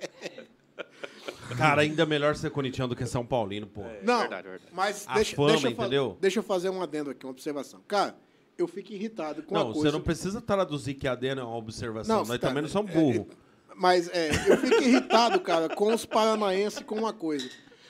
Cara, 1.56 1.82
ainda 1.82 2.04
melhor 2.06 2.34
ser 2.36 2.50
corintiano 2.50 2.88
do 2.88 2.96
que 2.96 3.06
São 3.06 3.24
Paulino, 3.24 3.66
pô. 3.66 3.82
Não, 4.02 4.20
verdade, 4.20 4.48
verdade. 4.48 4.72
mas 4.72 5.04
A 5.06 5.14
deixa, 5.14 5.36
fama, 5.36 5.48
deixa, 5.52 5.66
eu 5.66 5.70
entendeu? 5.72 6.16
deixa 6.20 6.38
eu 6.38 6.42
fazer 6.42 6.70
um 6.70 6.82
adendo 6.82 7.10
aqui, 7.10 7.24
uma 7.26 7.30
observação. 7.32 7.80
Cara, 7.86 8.16
eu 8.56 8.66
fico 8.66 8.92
irritado 8.92 9.42
com 9.42 9.54
não, 9.54 9.62
a 9.62 9.64
você 9.64 9.74
coisa... 9.74 9.92
não 9.92 10.00
precisa 10.00 10.40
traduzir 10.40 10.94
que 10.94 11.06
a 11.06 11.12
AD 11.12 11.34
não 11.34 11.42
é 11.42 11.46
uma 11.46 11.56
observação. 11.56 12.16
Não, 12.18 12.24
Nós 12.24 12.38
tá, 12.38 12.48
também 12.48 12.62
não 12.62 12.68
somos 12.70 12.90
é, 12.90 12.94
burros. 12.94 13.26
é, 13.30 13.74
Mas 13.76 14.08
é, 14.08 14.30
eu 14.48 14.56
fico 14.58 14.82
irritado, 14.82 15.40
cara, 15.40 15.68
com 15.68 15.92
os 15.94 16.04
paranaenses 16.06 16.80
com 16.82 16.96
uma 16.96 17.12
coisa. 17.12 17.48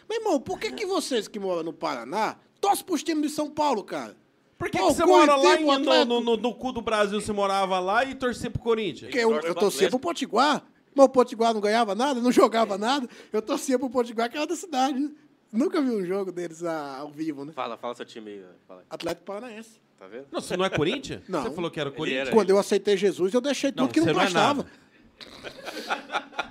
Meu 0.09 0.19
irmão, 0.21 0.41
por 0.41 0.59
que, 0.59 0.73
que 0.73 0.85
vocês 0.85 1.27
que 1.29 1.39
moram 1.39 1.63
no 1.63 1.73
Paraná 1.73 2.37
torcem 2.61 2.85
pros 2.85 3.03
times 3.03 3.31
de 3.31 3.37
São 3.37 3.49
Paulo, 3.51 3.83
cara? 3.83 4.17
Por 4.59 4.71
que, 4.71 4.79
Pô, 4.79 4.89
que 4.89 4.95
você 4.95 5.05
mora 5.05 5.35
lá 5.35 5.57
em- 5.61 5.65
no, 5.65 6.05
no, 6.05 6.21
no- 6.21 6.37
no 6.37 6.55
cu 6.55 6.71
do 6.73 6.81
Brasil? 6.81 7.21
Você 7.21 7.33
morava 7.33 7.81
lá 7.81 8.05
e 8.05 8.15
torcia 8.15 8.49
pro 8.49 8.63
Corinthians? 8.63 9.11
Porque 9.11 9.19
eu, 9.19 9.33
eu 9.35 9.41
pro 9.41 9.55
torcia 9.57 9.89
pro. 9.91 9.99
Potiguar, 9.99 10.63
mas 10.95 11.07
o 11.07 11.09
Potiguar 11.09 11.55
não 11.55 11.61
ganhava 11.61 11.95
nada, 11.95 12.21
não 12.21 12.33
jogava 12.33 12.77
nada. 12.79 13.09
Eu 13.33 13.41
torcia 13.43 13.79
pro 13.79 13.91
Potiguar, 13.91 14.31
que 14.31 14.37
era 14.37 14.47
da 14.47 14.57
cidade. 14.57 14.99
né? 14.99 15.11
Nunca 15.53 15.81
vi 15.83 15.91
um 15.91 16.05
jogo 16.05 16.33
deles 16.33 16.65
ah, 16.65 16.99
ao 17.01 17.11
vivo, 17.11 17.45
né? 17.45 17.53
Fala, 17.53 17.77
fala 17.77 17.95
seu 17.95 18.07
time 18.07 18.31
aí. 18.31 18.45
Fala. 18.67 18.85
Atlético 18.89 19.27
Paranaense. 19.27 19.81
Tá 19.99 20.07
vendo? 20.07 20.27
Não, 20.33 20.41
você 20.41 20.57
não 20.57 20.65
é 20.65 20.71
Corinthians? 20.71 21.23
Não. 21.29 21.43
Você 21.43 21.51
falou 21.51 21.71
que 21.71 21.79
era 21.79 21.91
Corinthians? 21.91 22.29
era. 22.29 22.35
Quando 22.37 22.51
eu 22.51 22.59
aceitei 22.59 22.97
Jesus, 22.97 23.33
eu 23.35 23.41
deixei 23.41 23.71
tudo 23.71 23.83
Não, 23.83 23.89
que 23.89 24.01
não 24.01 24.09
é 24.09 24.15
prestava. 24.15 24.63
nada. 24.65 24.73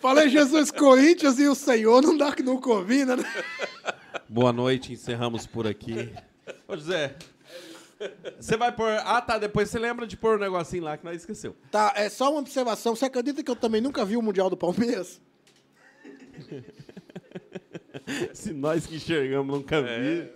Falei 0.00 0.28
Jesus 0.28 0.70
Corinthians 0.70 1.38
e 1.38 1.48
o 1.48 1.54
Senhor, 1.54 2.02
não 2.02 2.16
dá 2.16 2.32
que 2.32 2.42
não 2.42 2.60
combina, 2.60 3.16
né? 3.16 3.24
Boa 4.28 4.52
noite, 4.52 4.92
encerramos 4.92 5.46
por 5.46 5.66
aqui. 5.66 6.12
Ô, 6.68 6.76
José, 6.76 7.16
você 8.38 8.56
vai 8.56 8.72
pôr... 8.72 8.90
Ah, 9.04 9.20
tá, 9.20 9.38
depois 9.38 9.70
você 9.70 9.78
lembra 9.78 10.06
de 10.06 10.16
pôr 10.16 10.36
o 10.36 10.40
negocinho 10.40 10.84
lá 10.84 10.96
que 10.96 11.04
nós 11.04 11.16
esqueceu. 11.16 11.54
Tá, 11.70 11.92
é 11.96 12.08
só 12.08 12.30
uma 12.30 12.40
observação. 12.40 12.96
Você 12.96 13.04
acredita 13.04 13.42
que 13.42 13.50
eu 13.50 13.56
também 13.56 13.80
nunca 13.80 14.04
vi 14.04 14.16
o 14.16 14.22
Mundial 14.22 14.50
do 14.50 14.56
Palmeiras? 14.56 15.20
Se 18.34 18.52
nós 18.52 18.86
que 18.86 18.96
enxergamos 18.96 19.56
nunca 19.56 19.80
vi. 19.80 20.30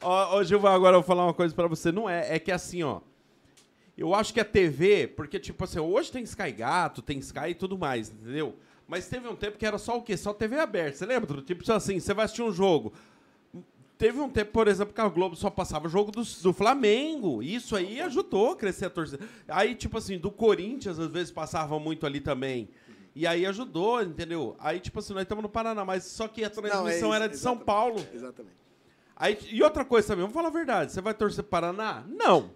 Ó, 0.00 0.38
ô, 0.38 0.44
Gilvan, 0.44 0.70
agora 0.70 0.96
eu 0.96 1.00
vou 1.00 1.06
falar 1.06 1.24
uma 1.24 1.34
coisa 1.34 1.54
pra 1.54 1.66
você. 1.66 1.92
Não 1.92 2.08
é, 2.08 2.36
é 2.36 2.38
que 2.38 2.50
assim, 2.50 2.82
ó. 2.82 3.00
Eu 3.96 4.14
acho 4.14 4.32
que 4.32 4.40
a 4.40 4.44
TV, 4.44 5.06
porque, 5.08 5.38
tipo 5.38 5.62
assim, 5.62 5.78
hoje 5.78 6.10
tem 6.10 6.22
Sky 6.22 6.52
Gato, 6.52 7.02
tem 7.02 7.18
Sky 7.18 7.50
e 7.50 7.54
tudo 7.54 7.78
mais, 7.78 8.10
entendeu? 8.10 8.56
Mas 8.88 9.06
teve 9.06 9.28
um 9.28 9.36
tempo 9.36 9.58
que 9.58 9.66
era 9.66 9.78
só 9.78 9.98
o 9.98 10.02
quê? 10.02 10.16
Só 10.16 10.32
TV 10.32 10.58
aberta. 10.58 10.96
Você 10.96 11.06
lembra? 11.06 11.42
Tipo 11.42 11.70
assim, 11.72 12.00
você 12.00 12.14
vai 12.14 12.24
assistir 12.24 12.42
um 12.42 12.50
jogo. 12.50 12.92
Teve 14.00 14.18
um 14.18 14.30
tempo, 14.30 14.50
por 14.50 14.66
exemplo, 14.66 14.94
que 14.94 15.00
a 15.02 15.08
Globo 15.10 15.36
só 15.36 15.50
passava 15.50 15.86
jogo 15.86 16.10
do, 16.10 16.22
do 16.22 16.54
Flamengo. 16.54 17.42
Isso 17.42 17.76
aí 17.76 18.00
ajudou 18.00 18.52
a 18.52 18.56
crescer 18.56 18.86
a 18.86 18.90
torcida. 18.90 19.22
Aí, 19.46 19.74
tipo 19.74 19.98
assim, 19.98 20.16
do 20.16 20.30
Corinthians, 20.30 20.98
às 20.98 21.12
vezes 21.12 21.30
passava 21.30 21.78
muito 21.78 22.06
ali 22.06 22.18
também. 22.18 22.70
E 23.14 23.26
aí 23.26 23.44
ajudou, 23.44 24.02
entendeu? 24.02 24.56
Aí, 24.58 24.80
tipo 24.80 25.00
assim, 25.00 25.12
nós 25.12 25.24
estamos 25.24 25.42
no 25.42 25.50
Paraná, 25.50 25.84
mas 25.84 26.04
só 26.04 26.26
que 26.26 26.42
a 26.42 26.48
transmissão 26.48 26.88
isso, 26.88 27.12
era 27.12 27.28
de 27.28 27.36
São. 27.36 27.58
Paulo. 27.58 28.02
Exatamente. 28.10 28.56
Aí, 29.14 29.38
e 29.50 29.62
outra 29.62 29.84
coisa 29.84 30.08
também, 30.08 30.22
vamos 30.22 30.32
falar 30.32 30.48
a 30.48 30.50
verdade. 30.50 30.92
Você 30.92 31.02
vai 31.02 31.12
torcer 31.12 31.44
pro 31.44 31.50
Paraná? 31.50 32.02
Não. 32.08 32.52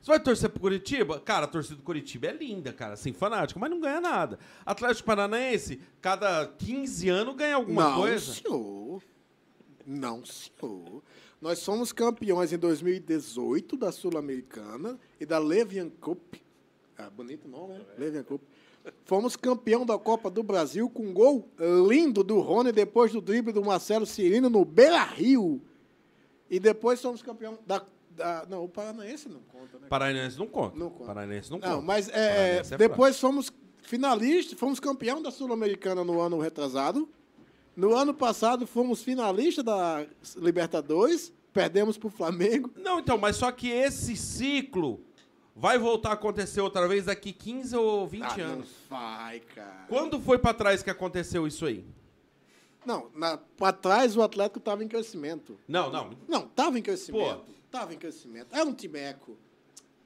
Você 0.00 0.10
vai 0.10 0.18
torcer 0.18 0.48
pro 0.48 0.60
Curitiba? 0.60 1.20
Cara, 1.20 1.44
a 1.44 1.48
torcida 1.48 1.76
do 1.76 1.82
Curitiba 1.82 2.28
é 2.28 2.32
linda, 2.32 2.72
cara, 2.72 2.94
assim, 2.94 3.12
fanática, 3.12 3.60
mas 3.60 3.68
não 3.68 3.80
ganha 3.80 4.00
nada. 4.00 4.38
Atlético 4.64 5.04
Paranaense, 5.04 5.78
cada 6.00 6.46
15 6.46 7.06
anos 7.10 7.36
ganha 7.36 7.56
alguma 7.56 7.90
não, 7.90 7.96
coisa. 7.96 8.32
senhor. 8.32 9.02
Não, 9.86 10.24
senhor. 10.24 11.02
Nós 11.40 11.60
somos 11.60 11.92
campeões 11.92 12.52
em 12.52 12.58
2018 12.58 13.76
da 13.76 13.92
Sul-Americana 13.92 14.98
e 15.20 15.24
da 15.24 15.38
Levian 15.38 15.88
Cup. 16.00 16.34
Ah, 16.98 17.08
bonito 17.10 17.46
nome, 17.46 17.74
né? 17.74 17.84
Levian 17.96 18.24
Cup. 18.24 18.40
Fomos 19.04 19.36
campeão 19.36 19.84
da 19.84 19.98
Copa 19.98 20.30
do 20.30 20.42
Brasil 20.42 20.88
com 20.88 21.04
um 21.04 21.12
gol 21.12 21.48
lindo 21.88 22.22
do 22.24 22.40
Rony 22.40 22.72
depois 22.72 23.12
do 23.12 23.20
drible 23.20 23.52
do 23.52 23.64
Marcelo 23.64 24.06
Cirino 24.06 24.48
no 24.48 24.64
Beira-Rio. 24.64 25.60
E 26.48 26.58
depois 26.60 27.00
somos 27.00 27.22
campeão 27.22 27.58
da, 27.66 27.84
da... 28.10 28.46
Não, 28.48 28.64
o 28.64 28.68
Paranaense 28.68 29.28
não 29.28 29.40
conta, 29.40 29.78
né? 29.78 29.88
Paranaense 29.88 30.38
não 30.38 30.46
conta. 30.46 30.78
Não 30.78 30.90
conta. 30.90 31.04
Paranaense 31.04 31.50
não, 31.50 31.58
Não, 31.58 31.68
conta. 31.68 31.82
mas 31.82 32.08
é, 32.08 32.58
é 32.58 32.76
depois 32.76 33.18
fomos 33.18 33.52
finalistas, 33.82 34.58
fomos 34.58 34.78
campeão 34.80 35.20
da 35.20 35.30
Sul-Americana 35.30 36.04
no 36.04 36.20
ano 36.20 36.38
retrasado. 36.38 37.08
No 37.76 37.94
ano 37.94 38.14
passado 38.14 38.66
fomos 38.66 39.02
finalistas 39.02 39.64
da 39.64 40.06
Libertadores, 40.36 41.32
perdemos 41.52 41.98
para 41.98 42.08
o 42.08 42.10
Flamengo. 42.10 42.70
Não, 42.76 42.98
então, 43.00 43.18
mas 43.18 43.36
só 43.36 43.52
que 43.52 43.68
esse 43.68 44.16
ciclo 44.16 45.00
vai 45.54 45.78
voltar 45.78 46.10
a 46.10 46.12
acontecer 46.14 46.60
outra 46.60 46.88
vez 46.88 47.04
daqui 47.04 47.32
15 47.32 47.76
ou 47.76 48.06
20 48.06 48.22
Ah, 48.22 48.36
não 48.38 48.44
anos. 48.44 48.68
vai, 48.88 49.40
cara. 49.40 49.84
Quando 49.88 50.18
foi 50.20 50.38
pra 50.38 50.54
trás 50.54 50.82
que 50.82 50.90
aconteceu 50.90 51.46
isso 51.46 51.66
aí? 51.66 51.84
Não, 52.84 53.10
para 53.56 53.72
trás 53.72 54.16
o 54.16 54.22
Atlético 54.22 54.58
estava 54.58 54.82
em 54.84 54.88
crescimento. 54.88 55.58
Não, 55.66 55.90
não. 55.90 56.10
Não, 56.28 56.44
estava 56.44 56.78
em 56.78 56.82
crescimento. 56.82 57.44
Estava 57.66 57.92
em 57.92 57.98
crescimento. 57.98 58.54
Era 58.54 58.64
um 58.64 58.72
timeco. 58.72 59.36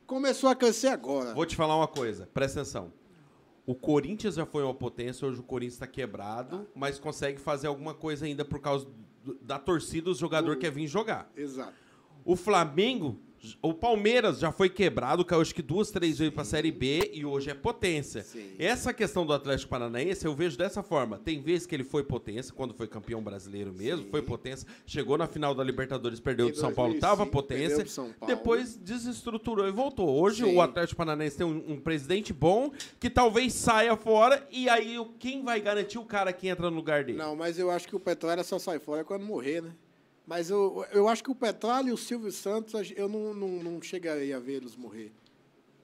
Começou 0.06 0.48
a 0.48 0.56
crescer 0.56 0.88
agora. 0.88 1.34
Vou 1.34 1.46
te 1.46 1.54
falar 1.54 1.76
uma 1.76 1.86
coisa, 1.86 2.28
presta 2.32 2.60
atenção. 2.62 2.92
O 3.70 3.74
Corinthians 3.76 4.34
já 4.34 4.44
foi 4.44 4.64
uma 4.64 4.74
potência, 4.74 5.28
hoje 5.28 5.38
o 5.38 5.44
Corinthians 5.44 5.74
está 5.74 5.86
quebrado, 5.86 6.66
mas 6.74 6.98
consegue 6.98 7.40
fazer 7.40 7.68
alguma 7.68 7.94
coisa 7.94 8.26
ainda 8.26 8.44
por 8.44 8.58
causa 8.58 8.88
do- 9.24 9.34
da 9.40 9.60
torcida, 9.60 10.10
o 10.10 10.14
jogador 10.14 10.56
quer 10.56 10.72
vir 10.72 10.88
jogar. 10.88 11.30
Exato. 11.36 11.72
O 12.24 12.34
Flamengo, 12.34 13.16
o 13.62 13.72
Palmeiras 13.72 14.38
já 14.38 14.52
foi 14.52 14.68
quebrado, 14.68 15.24
caiu 15.24 15.40
acho 15.40 15.54
que 15.54 15.62
duas, 15.62 15.90
três 15.90 16.18
vezes 16.18 16.32
para 16.32 16.42
a 16.42 16.46
Série 16.46 16.70
B 16.70 17.10
e 17.14 17.24
hoje 17.24 17.50
é 17.50 17.54
potência. 17.54 18.22
Sim. 18.22 18.54
Essa 18.58 18.92
questão 18.92 19.24
do 19.24 19.32
Atlético 19.32 19.70
Paranaense 19.70 20.26
eu 20.26 20.34
vejo 20.34 20.58
dessa 20.58 20.82
forma. 20.82 21.18
Tem 21.18 21.40
vezes 21.40 21.66
que 21.66 21.74
ele 21.74 21.84
foi 21.84 22.02
potência, 22.02 22.52
quando 22.52 22.74
foi 22.74 22.86
campeão 22.86 23.22
brasileiro 23.22 23.72
mesmo, 23.72 24.08
foi 24.10 24.20
potência, 24.20 24.68
chegou 24.86 25.16
na 25.16 25.26
final 25.26 25.54
da 25.54 25.64
Libertadores, 25.64 26.20
perdeu 26.20 26.48
Em 26.48 26.52
do 26.52 26.56
São 26.58 26.72
Paulo, 26.72 26.98
tava 26.98 27.24
2005, 27.24 27.30
potência, 27.30 28.16
depois 28.26 28.76
desestruturou 28.76 29.66
e 29.66 29.72
voltou. 29.72 30.08
Hoje 30.20 30.44
Sim. 30.44 30.56
o 30.56 30.60
Atlético 30.60 30.98
Paranaense 30.98 31.38
tem 31.38 31.46
um, 31.46 31.72
um 31.72 31.80
presidente 31.80 32.32
bom 32.32 32.70
que 32.98 33.08
talvez 33.08 33.54
saia 33.54 33.96
fora 33.96 34.46
e 34.50 34.68
aí 34.68 34.96
quem 35.18 35.42
vai 35.42 35.60
garantir 35.60 35.98
o 35.98 36.04
cara 36.04 36.32
que 36.32 36.48
entra 36.48 36.70
no 36.70 36.76
lugar 36.76 37.04
dele? 37.04 37.18
Não, 37.18 37.34
mas 37.34 37.58
eu 37.58 37.70
acho 37.70 37.88
que 37.88 37.96
o 37.96 38.00
Petróleo 38.00 38.44
só 38.44 38.58
sai 38.58 38.78
fora 38.78 39.02
quando 39.02 39.24
morrer, 39.24 39.62
né? 39.62 39.70
Mas 40.30 40.48
eu, 40.48 40.86
eu 40.92 41.08
acho 41.08 41.24
que 41.24 41.30
o 41.32 41.34
Petralha 41.34 41.88
e 41.88 41.92
o 41.92 41.96
Silvio 41.96 42.30
Santos, 42.30 42.92
eu 42.94 43.08
não, 43.08 43.34
não, 43.34 43.48
não 43.64 43.82
chegarei 43.82 44.32
a 44.32 44.38
ver 44.38 44.52
eles 44.58 44.76
morrer. 44.76 45.10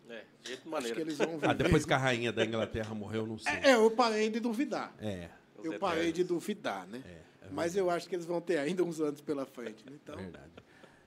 É, 0.09 0.23
de 0.41 0.51
jeito 0.51 0.61
Acho 0.61 0.69
maneira. 0.71 0.95
que 0.95 1.01
eles 1.01 1.19
vão 1.19 1.35
Ah, 1.43 1.49
viver. 1.53 1.65
depois 1.65 1.85
que 1.85 1.93
a 1.93 1.99
rainha 1.99 2.33
da 2.33 2.45
Inglaterra 2.45 2.95
morreu, 2.95 3.27
não 3.27 3.39
sei. 3.39 3.53
É, 3.55 3.75
eu 3.75 3.91
parei 3.91 4.31
de 4.31 4.39
duvidar. 4.39 4.95
É, 5.01 5.31
Eu 5.65 5.77
parei 5.81 6.13
de 6.13 6.23
duvidar, 6.23 6.87
né? 6.87 7.03
é, 7.05 7.47
é 7.47 7.51
Mas 7.51 7.75
eu 7.75 7.91
acho 7.91 8.09
que 8.09 8.15
eles 8.15 8.25
vão 8.25 8.41
ter 8.41 8.59
ainda 8.59 8.85
uns 8.85 9.01
anos 9.01 9.21
pela 9.21 9.45
frente. 9.45 9.85
Né? 9.85 9.99
Então, 10.01 10.15
verdade. 10.15 10.53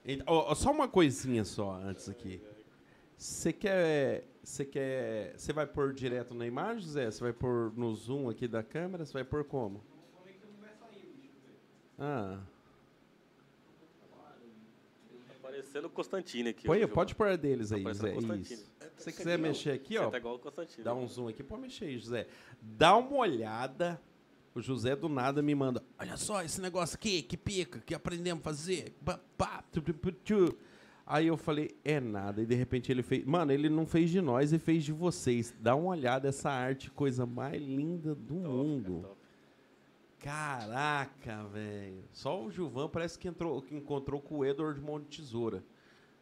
Então, 0.03 0.25
ó, 0.27 0.53
só 0.53 0.69
uma 0.69 0.89
coisinha 0.89 1.45
só 1.45 1.75
antes 1.75 2.09
aqui. 2.09 2.41
Você 3.17 3.53
quer. 3.53 4.25
Você 4.43 4.65
quer. 4.65 5.33
Você 5.37 5.53
vai 5.53 5.65
pôr 5.65 5.93
direto 5.93 6.33
na 6.33 6.45
imagem, 6.45 6.85
Zé? 6.85 7.09
Você 7.09 7.21
vai 7.21 7.31
pôr 7.31 7.71
no 7.77 7.95
zoom 7.95 8.29
aqui 8.29 8.49
da 8.49 8.63
câmera? 8.63 9.05
Você 9.05 9.13
vai 9.13 9.23
pôr 9.23 9.45
como? 9.45 9.81
Ah. 11.97 12.41
Tá 15.41 15.57
parecendo 15.79 15.87
o 15.87 15.89
Constantino 15.89 16.49
aqui. 16.49 16.65
Põe, 16.65 16.87
pode 16.87 17.15
pôr 17.15 17.37
deles 17.37 17.69
Tá 17.69 17.75
aí. 17.75 17.83
Constantino. 17.83 18.41
Isso. 18.41 18.71
Se 18.97 19.03
você 19.05 19.11
quiser 19.11 19.39
mexer 19.39 19.71
aqui, 19.71 19.93
Você 19.93 19.99
ó. 19.99 20.09
tá 20.09 20.17
igual 20.17 20.35
o 20.35 20.39
Constantino. 20.39 20.83
Dá 20.83 20.93
um 20.93 21.07
zoom 21.07 21.29
aqui, 21.29 21.41
pode 21.43 21.61
mexer 21.61 21.85
aí, 21.85 21.97
José. 21.97 22.27
Dá 22.61 22.95
uma 22.97 23.17
olhada. 23.17 23.99
O 24.53 24.61
José 24.61 24.95
do 24.95 25.07
nada 25.07 25.41
me 25.41 25.53
manda. 25.55 25.81
Olha 25.97 26.17
só 26.17 26.41
esse 26.43 26.59
negócio 26.59 26.95
aqui, 26.95 27.21
que 27.21 27.37
pica, 27.37 27.79
que 27.79 27.93
aprendemos 27.93 28.41
a 28.41 28.43
fazer. 28.43 28.95
Pá, 29.05 29.19
pá, 29.37 29.63
tu, 29.71 29.81
tu, 29.81 29.93
tu, 29.93 30.11
tu." 30.11 30.57
Aí 31.05 31.27
eu 31.27 31.37
falei, 31.37 31.75
é 31.83 31.99
nada. 31.99 32.41
E 32.41 32.45
de 32.45 32.55
repente 32.55 32.91
ele 32.91 33.01
fez. 33.01 33.23
Mano, 33.25 33.51
ele 33.51 33.69
não 33.69 33.85
fez 33.85 34.09
de 34.09 34.19
nós, 34.21 34.51
ele 34.51 34.61
fez 34.61 34.83
de 34.83 34.91
vocês. 34.91 35.53
Dá 35.59 35.75
uma 35.75 35.89
olhada, 35.91 36.27
essa 36.27 36.49
arte, 36.49 36.91
coisa 36.91 37.25
mais 37.25 37.61
linda 37.61 38.13
do 38.13 38.35
Top, 38.35 38.47
mundo. 38.47 39.01
top. 39.01 39.18
Caraca, 40.19 41.43
velho. 41.53 42.03
Só 42.11 42.41
o 42.41 42.51
Gilvan 42.51 42.89
parece 42.89 43.17
que, 43.17 43.27
entrou, 43.27 43.61
que 43.61 43.75
encontrou 43.75 44.21
com 44.21 44.39
o 44.39 44.45
Edward 44.45 44.79
Mão 44.81 44.99
de 44.99 45.05
Tesoura. 45.17 45.63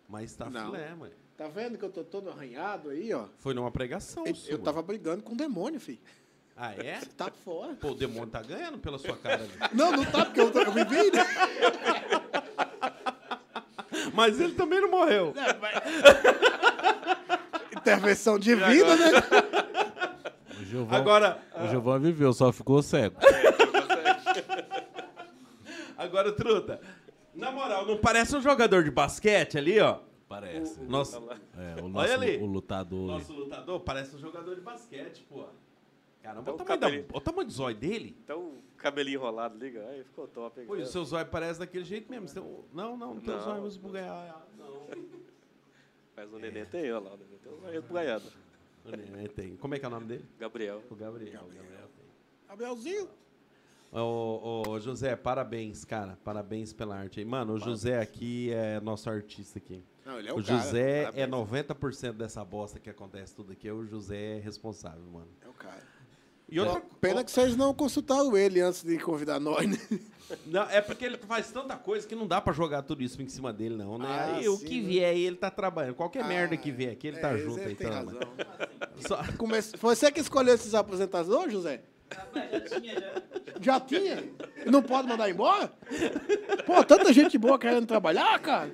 Mas 0.07 0.35
tá 0.35 0.49
Não. 0.49 0.67
filé, 0.71 0.93
mano. 0.95 1.11
tá 1.35 1.47
vendo 1.47 1.77
que 1.77 1.83
eu 1.85 1.91
tô 1.91 2.03
todo 2.03 2.29
arranhado 2.29 2.89
aí, 2.89 3.13
ó? 3.13 3.25
Foi 3.39 3.53
numa 3.53 3.71
pregação. 3.71 4.25
Eu, 4.25 4.35
sua. 4.35 4.51
eu 4.51 4.59
tava 4.59 4.81
brigando 4.81 5.23
com 5.23 5.33
o 5.33 5.37
demônio, 5.37 5.79
filho. 5.79 5.99
Ah, 6.55 6.73
é? 6.73 6.99
Tá 7.17 7.31
fora. 7.31 7.73
Pô, 7.73 7.89
o 7.89 7.95
demônio 7.95 8.27
tá 8.27 8.41
ganhando 8.41 8.77
pela 8.77 8.97
sua 8.97 9.17
cara. 9.17 9.45
Não, 9.73 9.91
não 9.91 10.05
tá, 10.05 10.25
porque 10.25 10.39
eu, 10.41 10.51
tô- 10.51 10.61
eu 10.61 10.73
me 10.73 10.83
vi, 10.85 11.11
né? 11.11 11.25
Mas 14.13 14.39
ele 14.39 14.53
também 14.53 14.81
não 14.81 14.89
morreu. 14.89 15.33
Intervenção 17.75 18.39
divina, 18.39 18.95
né? 18.95 19.11
O 20.59 20.63
Gilvan, 20.65 20.95
Agora, 20.97 21.41
o 21.55 21.67
Gilvan 21.67 21.99
viveu, 21.99 22.33
só 22.33 22.51
ficou 22.51 22.81
cego. 22.81 23.15
Agora, 25.97 26.31
truta. 26.31 26.79
Na 27.33 27.51
moral, 27.51 27.85
não 27.85 27.97
parece 27.97 28.35
um 28.35 28.41
jogador 28.41 28.83
de 28.83 28.91
basquete 28.91 29.57
ali, 29.57 29.79
ó? 29.79 29.99
Parece. 30.27 30.81
Nossa, 30.81 31.17
É, 31.57 31.81
o 31.81 31.87
nosso 31.87 32.11
Olha 32.11 32.13
ali. 32.15 32.37
o 32.37 32.45
lutador. 32.45 33.07
nosso 33.07 33.31
lutador 33.33 33.79
parece 33.81 34.15
um 34.15 34.19
jogador 34.19 34.55
de 34.55 34.61
basquete, 34.61 35.23
pô. 35.29 35.45
Caramba, 36.21 36.41
Então 36.41 36.53
olha 36.55 36.61
o 36.61 36.63
o 36.63 36.65
tamanho, 36.65 36.67
da, 36.67 36.87
cabelinho- 36.87 37.05
olha 37.09 37.17
o 37.17 37.21
tamanho 37.21 37.47
do 37.47 37.53
zóio 37.53 37.75
dele. 37.77 38.17
Então, 38.23 38.39
o 38.41 38.61
cabelinho 38.75 39.15
enrolado, 39.19 39.57
liga. 39.57 39.87
Aí 39.87 40.03
ficou 40.03 40.27
top. 40.27 40.61
Pô, 40.65 40.75
e 40.75 40.81
o 40.81 40.85
seu 40.85 41.05
zóio 41.05 41.25
parece 41.27 41.59
daquele 41.59 41.85
jeito 41.85 42.09
mesmo. 42.11 42.27
Um- 42.43 42.63
Não, 42.73 42.97
não, 42.97 43.13
não 43.13 43.21
tem 43.21 43.35
um 43.35 43.39
zóio 43.39 43.67
esbugalhado. 43.67 44.43
Não. 44.57 44.87
Mas 46.15 46.33
o 46.33 46.39
neném 46.39 46.65
tem, 46.65 46.91
olha 46.91 46.99
lá. 47.09 47.13
O 47.13 47.17
neném 47.17 47.37
tem 47.41 47.53
um 47.53 47.59
zóio 47.61 47.77
esbugalhado. 47.79 48.25
O 48.83 48.89
neném 48.91 49.27
tem. 49.29 49.55
Como 49.55 49.75
é 49.75 49.79
que 49.79 49.85
é 49.85 49.87
o 49.87 49.91
nome 49.91 50.07
dele? 50.07 50.25
Gabriel. 50.39 50.83
O 50.89 50.95
Gabriel. 50.95 51.43
O 51.43 51.47
Gabriel 52.49 52.75
tem. 52.75 53.07
Ô, 53.91 54.63
ô, 54.67 54.79
José, 54.79 55.15
parabéns, 55.15 55.85
cara. 55.85 56.17
Parabéns 56.23 56.73
pela 56.73 56.95
arte 56.97 57.19
aí. 57.19 57.25
Mano, 57.25 57.53
o 57.53 57.59
José 57.59 57.99
aqui 57.99 58.51
é 58.51 58.79
nosso 58.81 59.09
artista 59.09 59.57
aqui. 59.59 59.83
Não, 60.05 60.19
ele 60.19 60.29
é 60.29 60.33
o 60.33 60.39
o, 60.39 60.43
cara. 60.43 60.59
José 60.59 61.03
Parabéns. 61.03 61.23
é 61.23 61.27
90% 61.27 62.13
dessa 62.13 62.43
bosta 62.43 62.79
que 62.79 62.89
acontece 62.89 63.33
tudo 63.33 63.53
aqui. 63.53 63.69
O 63.71 63.85
José 63.85 64.37
é 64.37 64.39
responsável, 64.39 65.03
mano. 65.11 65.27
É 65.41 65.47
o 65.47 65.53
cara. 65.53 65.81
E 66.49 66.59
outra 66.61 66.81
Pena 67.01 67.23
que 67.25 67.31
vocês 67.31 67.57
não 67.57 67.73
consultaram 67.73 68.35
ele 68.37 68.61
antes 68.61 68.81
de 68.83 68.97
convidar 68.99 69.39
nós, 69.39 69.67
né? 69.67 69.77
Não, 70.45 70.63
é 70.63 70.81
porque 70.81 71.05
ele 71.05 71.17
faz 71.17 71.49
tanta 71.51 71.77
coisa 71.77 72.05
que 72.05 72.13
não 72.13 72.27
dá 72.27 72.41
pra 72.41 72.51
jogar 72.51 72.81
tudo 72.81 73.01
isso 73.01 73.21
em 73.21 73.29
cima 73.29 73.53
dele, 73.53 73.77
não, 73.77 73.97
né? 73.97 74.05
Ah, 74.09 74.35
aí 74.35 74.49
o 74.49 74.59
que 74.59 74.81
né? 74.81 74.87
vier 74.87 75.09
aí, 75.09 75.21
ele 75.21 75.37
tá 75.37 75.49
trabalhando. 75.49 75.95
Qualquer 75.95 76.21
Ah, 76.25 76.27
merda 76.27 76.57
que 76.57 76.69
vier 76.69 76.91
aqui, 76.91 77.07
ele 77.07 77.17
tá 77.17 77.29
é, 77.31 77.37
junto 77.37 77.53
você 77.53 77.61
aí, 77.61 77.75
tem 77.75 77.87
então. 77.87 78.05
razão. 78.05 78.19
Só- 78.99 79.23
você 79.79 80.11
que 80.11 80.19
escolheu 80.19 80.53
esses 80.53 80.73
apresentadores, 80.73 81.53
José? 81.53 81.81
Já 82.11 82.61
tinha, 82.79 82.93
já. 82.99 83.21
Já 83.59 83.79
tinha? 83.79 84.23
E 84.65 84.69
não 84.71 84.81
pode 84.81 85.07
mandar 85.07 85.29
embora? 85.29 85.71
Pô, 86.65 86.83
tanta 86.83 87.11
gente 87.13 87.37
boa 87.37 87.57
querendo 87.59 87.85
trabalhar, 87.85 88.39
cara. 88.39 88.71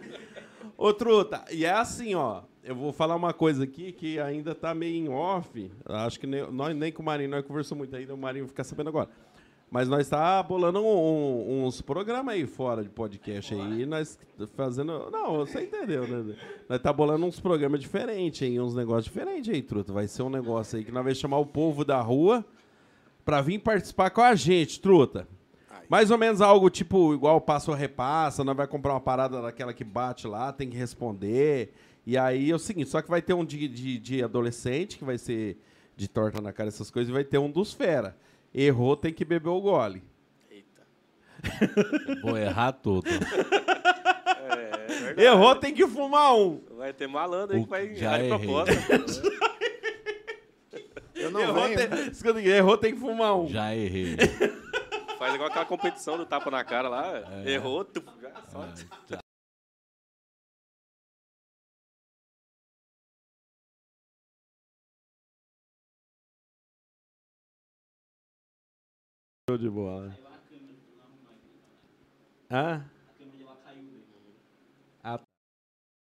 Ô, 0.77 0.93
Truta, 0.93 1.43
e 1.51 1.65
é 1.65 1.71
assim, 1.71 2.13
ó. 2.15 2.41
Eu 2.63 2.75
vou 2.75 2.93
falar 2.93 3.15
uma 3.15 3.33
coisa 3.33 3.65
aqui 3.65 3.91
que 3.91 4.19
ainda 4.19 4.55
tá 4.55 4.73
meio 4.73 4.95
em 4.95 5.09
off. 5.09 5.69
Acho 5.85 6.19
que 6.19 6.25
nem, 6.25 6.49
nós, 6.51 6.75
nem 6.75 6.91
com 6.91 7.01
o 7.01 7.05
Marinho, 7.05 7.29
nós 7.29 7.45
conversamos 7.45 7.79
muito 7.79 7.95
ainda, 7.95 8.13
o 8.13 8.17
Marinho 8.17 8.47
fica 8.47 8.63
sabendo 8.63 8.87
agora. 8.89 9.09
Mas 9.69 9.89
nós 9.89 10.07
tá 10.07 10.41
bolando 10.43 10.79
um- 10.79 10.85
um- 10.85 11.65
uns 11.65 11.81
programas 11.81 12.35
aí 12.35 12.45
fora 12.45 12.83
de 12.83 12.89
podcast 12.89 13.53
aí, 13.55 13.85
nós 13.85 14.17
fazendo... 14.55 15.09
Não, 15.11 15.37
você 15.37 15.63
entendeu, 15.63 16.07
né? 16.07 16.35
Nós 16.69 16.79
tá 16.79 16.93
bolando 16.93 17.25
uns 17.25 17.39
programas 17.39 17.81
diferentes 17.81 18.47
aí, 18.47 18.59
uns 18.59 18.75
negócios 18.75 19.05
diferentes 19.05 19.53
aí, 19.53 19.61
Truta. 19.61 19.91
Vai 19.91 20.07
ser 20.07 20.21
um 20.23 20.29
negócio 20.29 20.77
aí 20.77 20.85
que 20.85 20.91
nós 20.91 21.03
vamos 21.03 21.17
chamar 21.17 21.39
o 21.39 21.45
povo 21.45 21.83
da 21.83 21.99
rua 21.99 22.45
pra 23.23 23.41
vir 23.41 23.59
participar 23.59 24.09
com 24.09 24.21
a 24.21 24.35
gente, 24.35 24.79
Truta. 24.79 25.27
Mais 25.89 26.09
ou 26.09 26.17
menos 26.17 26.41
algo 26.41 26.69
tipo, 26.69 27.13
igual 27.13 27.39
passa 27.41 27.69
ou 27.69 27.77
repassa, 27.77 28.43
nós 28.43 28.55
vai 28.55 28.65
comprar 28.65 28.93
uma 28.93 29.01
parada 29.01 29.41
daquela 29.41 29.73
que 29.73 29.83
bate 29.83 30.27
lá, 30.27 30.51
tem 30.51 30.69
que 30.69 30.77
responder. 30.77 31.73
E 32.05 32.17
aí 32.17 32.49
é 32.49 32.55
o 32.55 32.59
seguinte, 32.59 32.89
só 32.89 33.01
que 33.01 33.09
vai 33.09 33.21
ter 33.21 33.33
um 33.33 33.45
de, 33.45 33.67
de, 33.67 33.99
de 33.99 34.23
adolescente, 34.23 34.97
que 34.97 35.03
vai 35.03 35.17
ser 35.17 35.57
de 35.95 36.07
torta 36.07 36.41
na 36.41 36.51
cara, 36.51 36.69
essas 36.69 36.89
coisas, 36.89 37.09
e 37.09 37.13
vai 37.13 37.23
ter 37.23 37.37
um 37.37 37.49
dos 37.49 37.73
fera. 37.73 38.17
Errou, 38.53 38.95
tem 38.95 39.13
que 39.13 39.23
beber 39.23 39.49
o 39.49 39.61
gole. 39.61 40.03
Eita. 40.49 40.81
Vou 42.21 42.37
errar 42.37 42.71
tudo. 42.71 43.07
É, 45.15 45.21
é. 45.21 45.25
Errou, 45.25 45.55
tem 45.55 45.73
que 45.73 45.87
fumar 45.87 46.35
um. 46.35 46.61
Vai 46.77 46.93
ter 46.93 47.07
malandro 47.07 47.55
aí 47.55 47.63
que 47.63 47.69
vai 47.69 47.95
já 47.95 48.19
errar 48.19 48.37
de 48.37 48.45
errei. 48.45 49.43
Eu 51.15 51.31
não 51.31 51.39
Errou, 51.41 51.63
venho. 51.63 51.89
tem, 51.89 52.07
escuta 52.09 52.41
errou, 52.41 52.77
tem 52.77 52.93
que 52.93 52.99
fumar 52.99 53.37
um. 53.37 53.47
Já 53.47 53.75
errei. 53.75 54.15
Faz 55.17 55.33
igual 55.35 55.49
aquela 55.49 55.65
competição 55.65 56.17
do 56.17 56.25
tapa 56.25 56.49
na 56.51 56.63
cara 56.63 56.89
lá. 56.89 57.05
É. 57.45 57.51
Errou, 57.51 57.85
tu, 57.85 58.03
já 58.21 58.31
só. 58.51 58.61
Ah, 58.61 58.73
já. 59.09 59.19
Show 69.49 69.57
de 69.57 69.69
bola. 69.69 70.17
Hã? 72.49 72.85
A 73.07 73.13
câmera 73.17 73.37
de 73.37 73.43
lá 73.43 73.55
caiu 73.63 73.83
daí. 73.83 74.05
Ah, 75.03 75.17
tá. 75.17 75.25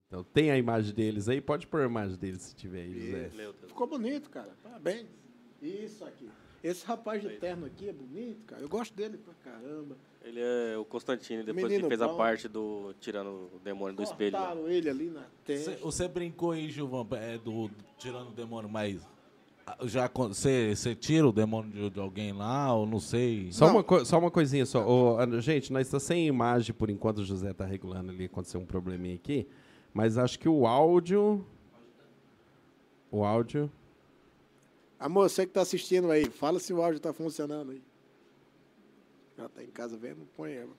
Então 0.10 0.24
tem 0.24 0.50
a 0.50 0.58
imagem 0.58 0.92
deles 0.94 1.30
aí, 1.30 1.40
pode 1.40 1.68
pôr 1.68 1.82
a 1.82 1.86
imagem 1.86 2.18
deles 2.18 2.42
se 2.42 2.56
tiver 2.56 2.82
aí, 2.82 3.00
José. 3.00 3.30
Deus. 3.38 3.56
Ficou 3.68 3.86
bonito, 3.86 4.28
cara. 4.32 4.50
Parabéns. 4.64 5.06
Isso 5.62 6.04
aqui. 6.04 6.28
Esse 6.64 6.84
rapaz 6.86 7.22
de 7.22 7.30
terno 7.38 7.68
aqui 7.68 7.88
é 7.88 7.94
bonito, 7.94 8.44
cara. 8.48 8.62
Eu 8.62 8.68
gosto 8.68 8.94
dele 8.94 9.18
pra 9.20 9.34
caramba. 9.36 9.96
Ele 10.24 10.40
é 10.42 10.76
o 10.78 10.84
Constantino, 10.84 11.44
depois 11.44 11.64
Menino 11.64 11.84
que 11.84 11.90
fez 11.90 12.02
a 12.02 12.08
bom. 12.08 12.18
parte 12.18 12.48
do 12.48 12.94
tirando 13.00 13.50
o 13.56 13.60
demônio 13.64 13.96
do 13.96 14.04
espelho. 14.04 14.34
lá. 14.34 14.48
Cortaram 14.48 14.68
ele 14.68 14.90
ali 14.90 15.10
na 15.10 15.22
Você, 15.22 15.28
testa. 15.46 15.72
você 15.78 16.08
brincou 16.08 16.52
aí, 16.52 16.70
Gilvan, 16.70 17.06
é, 17.12 17.38
do, 17.38 17.70
tirando 17.98 18.30
o 18.30 18.34
demônio, 18.34 18.70
mas 18.70 19.08
ah, 19.66 19.78
já 19.84 20.10
você, 20.14 20.76
você 20.76 20.94
tira 20.96 21.26
o 21.28 21.32
demônio 21.32 21.72
de, 21.72 21.90
de 21.92 22.00
alguém 22.00 22.34
lá, 22.34 22.74
ou 22.74 22.86
não 22.86 23.00
sei? 23.00 23.50
Só 23.54 23.68
Não. 23.72 23.80
uma, 23.80 24.06
só 24.06 24.20
uma 24.20 24.32
coisinha 24.32 24.66
só. 24.66 24.86
Ô, 24.86 25.18
Ana, 25.20 25.40
gente, 25.40 25.72
nós 25.72 25.88
estamos 25.88 26.04
sem 26.04 26.28
imagem 26.28 26.74
por 26.76 26.90
enquanto, 26.90 27.20
o 27.20 27.26
José 27.26 27.52
está 27.52 27.64
regulando 27.66 28.12
ali, 28.12 28.26
aconteceu 28.26 28.60
um 28.60 28.66
probleminha 28.66 29.16
aqui. 29.16 29.48
Mas 29.94 30.18
acho 30.18 30.38
que 30.40 30.48
o 30.50 30.66
áudio. 30.68 31.46
O 33.12 33.24
áudio. 33.24 33.72
Amor, 35.00 35.30
você 35.30 35.46
que 35.46 35.54
tá 35.54 35.62
assistindo 35.62 36.12
aí, 36.12 36.26
fala 36.30 36.60
se 36.60 36.74
o 36.74 36.82
áudio 36.82 37.00
tá 37.00 37.12
funcionando 37.14 37.72
aí. 37.72 37.82
Ela 39.38 39.50
tá 39.50 39.64
em 39.64 39.68
casa 39.72 39.96
vendo, 39.98 40.28
põe 40.36 40.54
ela. 40.54 40.74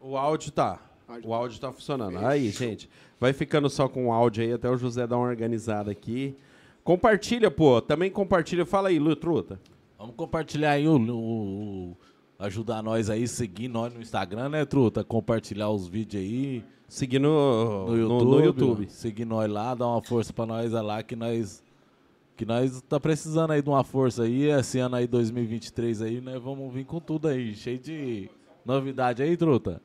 O 0.00 0.16
áudio 0.16 0.50
tá. 0.52 0.80
O 1.22 1.34
áudio 1.34 1.60
tá 1.60 1.72
funcionando. 1.72 2.18
Aí, 2.18 2.50
gente. 2.50 2.88
Vai 3.20 3.32
ficando 3.32 3.68
só 3.70 3.88
com 3.88 4.08
o 4.08 4.12
áudio 4.12 4.42
aí, 4.42 4.52
até 4.52 4.68
o 4.68 4.76
José 4.76 5.06
dar 5.06 5.16
uma 5.18 5.26
organizada 5.28 5.90
aqui. 5.90 6.34
Compartilha, 6.82 7.50
pô. 7.50 7.80
Também 7.80 8.10
compartilha. 8.10 8.66
Fala 8.66 8.88
aí, 8.88 8.98
Lu 8.98 9.14
Truta. 9.14 9.60
Vamos 9.98 10.14
compartilhar 10.16 10.72
aí, 10.72 10.86
o- 10.88 10.96
o- 10.98 11.96
ajudar 12.44 12.82
nós 12.82 13.10
aí, 13.10 13.26
seguir 13.28 13.68
nós 13.68 13.92
no 13.92 14.00
Instagram, 14.00 14.48
né, 14.48 14.64
Truta? 14.64 15.02
Compartilhar 15.04 15.70
os 15.70 15.86
vídeos 15.88 16.22
aí 16.22 16.64
Seguir 16.88 17.18
no, 17.18 17.86
no 17.86 17.92
no- 17.92 17.96
YouTube. 17.96 18.24
no 18.30 18.44
YouTube. 18.44 18.86
Seguir 18.90 19.24
nós 19.24 19.50
lá, 19.50 19.74
dar 19.74 19.88
uma 19.88 20.02
força 20.02 20.32
pra 20.32 20.46
nós 20.46 20.72
é 20.72 20.80
lá 20.80 21.02
que 21.02 21.16
nós... 21.16 21.62
Que 22.36 22.44
nós 22.44 22.82
tá 22.88 22.98
precisando 22.98 23.52
aí 23.52 23.62
de 23.62 23.68
uma 23.68 23.84
força 23.84 24.24
aí, 24.24 24.44
esse 24.50 24.78
ano 24.80 24.96
aí 24.96 25.06
2023 25.06 26.02
aí, 26.02 26.20
nós 26.20 26.42
vamos 26.42 26.72
vir 26.74 26.84
com 26.84 26.98
tudo 27.00 27.28
aí, 27.28 27.54
cheio 27.54 27.78
de 27.78 28.28
Novidade 28.64 29.22
aí, 29.22 29.36
truta? 29.36 29.80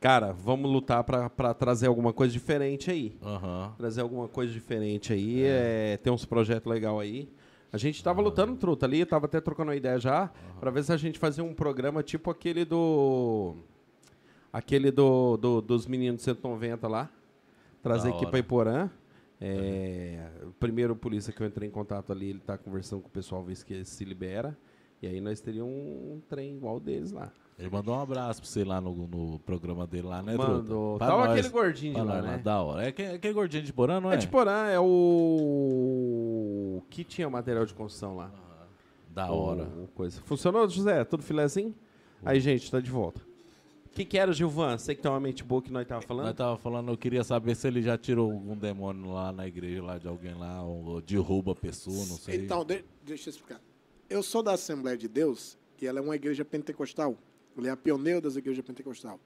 Cara, 0.00 0.32
vamos 0.32 0.68
lutar 0.70 1.04
pra, 1.04 1.30
pra 1.30 1.54
trazer 1.54 1.86
alguma 1.86 2.12
coisa 2.12 2.32
diferente 2.32 2.90
aí. 2.90 3.14
Aham. 3.22 3.72
Trazer 3.78 4.00
alguma 4.00 4.26
coisa 4.26 4.52
diferente 4.52 5.12
aí. 5.12 5.42
É. 5.44 5.96
tem 6.02 6.12
uns 6.12 6.24
projetos 6.24 6.68
legais 6.68 6.98
aí. 6.98 7.28
A 7.72 7.78
gente 7.78 8.02
tava 8.04 8.20
lutando 8.20 8.54
truta 8.56 8.84
ali, 8.86 9.04
tava 9.06 9.24
até 9.26 9.40
trocando 9.40 9.70
uma 9.70 9.76
ideia 9.76 9.98
já, 9.98 10.30
pra 10.60 10.70
ver 10.70 10.84
se 10.84 10.92
a 10.92 10.96
gente 10.96 11.18
fazia 11.18 11.42
um 11.42 11.54
programa 11.54 12.02
tipo 12.02 12.30
aquele 12.30 12.64
do. 12.64 13.56
Aquele 14.52 14.90
do, 14.90 15.36
do- 15.38 15.62
dos 15.62 15.86
meninos 15.86 16.18
de 16.18 16.22
190 16.24 16.86
lá. 16.86 17.08
Trazer 17.82 18.10
Da 18.10 18.16
aqui 18.16 18.26
pra 18.26 18.38
Iporã. 18.38 18.90
É, 19.40 20.28
o 20.44 20.52
primeiro 20.52 20.94
polícia 20.94 21.32
que 21.32 21.42
eu 21.42 21.46
entrei 21.46 21.66
em 21.68 21.72
contato 21.72 22.12
ali, 22.12 22.30
ele 22.30 22.38
tá 22.40 22.56
conversando 22.56 23.00
com 23.02 23.08
o 23.08 23.10
pessoal, 23.10 23.42
ver 23.42 23.56
se 23.56 23.84
se 23.84 24.04
libera. 24.04 24.56
E 25.00 25.06
aí 25.06 25.20
nós 25.20 25.40
teríamos 25.40 25.72
um 25.72 26.20
trem 26.28 26.54
igual 26.54 26.78
deles 26.78 27.10
lá. 27.10 27.32
Ele 27.62 27.70
mandou 27.70 27.94
um 27.94 28.00
abraço 28.00 28.40
pra 28.42 28.50
você 28.50 28.64
lá 28.64 28.80
no, 28.80 28.92
no 29.06 29.38
programa 29.38 29.86
dele 29.86 30.08
lá, 30.08 30.20
né, 30.22 30.36
Mandou. 30.36 30.98
Pra 30.98 31.06
Tava 31.06 31.26
nós. 31.26 31.30
aquele 31.38 31.48
gordinho 31.48 31.94
de 31.94 32.00
lá, 32.00 32.14
nós 32.20 32.24
né? 32.24 32.38
Da 32.38 32.60
hora. 32.60 32.84
É 32.84 32.88
aquele, 32.88 33.14
aquele 33.14 33.32
gordinho 33.34 33.62
de 33.62 33.72
Porã, 33.72 34.00
não 34.00 34.10
é? 34.10 34.14
É 34.14 34.16
de 34.18 34.26
Porã, 34.26 34.66
é 34.66 34.78
o. 35.52 36.82
que 36.90 37.04
tinha 37.04 37.28
material 37.30 37.64
de 37.64 37.74
construção 37.74 38.16
lá. 38.16 38.30
Da 39.08 39.30
hora. 39.30 39.64
O- 39.64 39.86
coisa. 39.88 40.20
Funcionou, 40.22 40.68
José? 40.68 41.04
Tudo 41.04 41.22
filézinho? 41.22 41.74
Aí, 42.24 42.40
gente, 42.40 42.70
tá 42.70 42.80
de 42.80 42.90
volta. 42.90 43.20
O 43.86 43.90
que, 43.94 44.04
que 44.06 44.16
era, 44.16 44.32
Gilvan? 44.32 44.78
Sei 44.78 44.94
que 44.94 45.02
tem 45.02 45.10
uma 45.10 45.20
mente 45.20 45.44
boa 45.44 45.60
que 45.60 45.70
nós 45.70 45.86
tava 45.86 46.00
falando. 46.00 46.26
Nós 46.26 46.34
tava 46.34 46.56
falando, 46.56 46.90
eu 46.90 46.96
queria 46.96 47.22
saber 47.22 47.54
se 47.54 47.68
ele 47.68 47.82
já 47.82 47.98
tirou 47.98 48.32
algum 48.32 48.56
demônio 48.56 49.12
lá 49.12 49.30
na 49.32 49.46
igreja, 49.46 49.82
lá 49.82 49.98
de 49.98 50.08
alguém 50.08 50.34
lá, 50.34 50.62
ou 50.62 51.00
derruba 51.02 51.52
a 51.52 51.54
pessoa, 51.54 51.96
não 52.06 52.16
sei. 52.16 52.36
Então, 52.42 52.64
de- 52.64 52.84
deixa 53.04 53.28
eu 53.28 53.32
explicar. 53.32 53.60
Eu 54.08 54.22
sou 54.22 54.42
da 54.42 54.52
Assembleia 54.52 54.96
de 54.96 55.08
Deus 55.08 55.58
e 55.80 55.86
ela 55.86 55.98
é 55.98 56.02
uma 56.02 56.16
igreja 56.16 56.42
pentecostal. 56.44 57.16
Ela 57.56 57.68
é 57.68 57.70
a 57.70 57.76
pioneira 57.76 58.20
das 58.20 58.36
igrejas 58.36 58.64
pentecostal. 58.64 59.18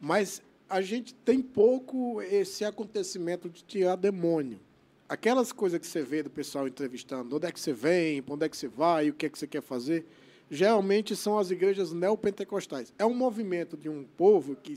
Mas 0.00 0.42
a 0.68 0.80
gente 0.80 1.14
tem 1.14 1.40
pouco 1.40 2.20
esse 2.22 2.64
acontecimento 2.64 3.48
de 3.48 3.64
tirar 3.64 3.96
demônio. 3.96 4.60
Aquelas 5.08 5.52
coisas 5.52 5.80
que 5.80 5.86
você 5.86 6.02
vê 6.02 6.22
do 6.22 6.28
pessoal 6.28 6.68
entrevistando, 6.68 7.34
onde 7.36 7.46
é 7.46 7.52
que 7.52 7.58
você 7.58 7.72
vem, 7.72 8.22
para 8.22 8.34
onde 8.34 8.44
é 8.44 8.48
que 8.48 8.56
você 8.56 8.68
vai, 8.68 9.08
o 9.08 9.14
que 9.14 9.24
é 9.26 9.28
que 9.30 9.38
você 9.38 9.46
quer 9.46 9.62
fazer, 9.62 10.04
geralmente 10.50 11.16
são 11.16 11.38
as 11.38 11.50
igrejas 11.50 11.92
neopentecostais. 11.92 12.92
É 12.98 13.06
um 13.06 13.14
movimento 13.14 13.76
de 13.76 13.88
um 13.88 14.04
povo 14.04 14.54
que 14.54 14.74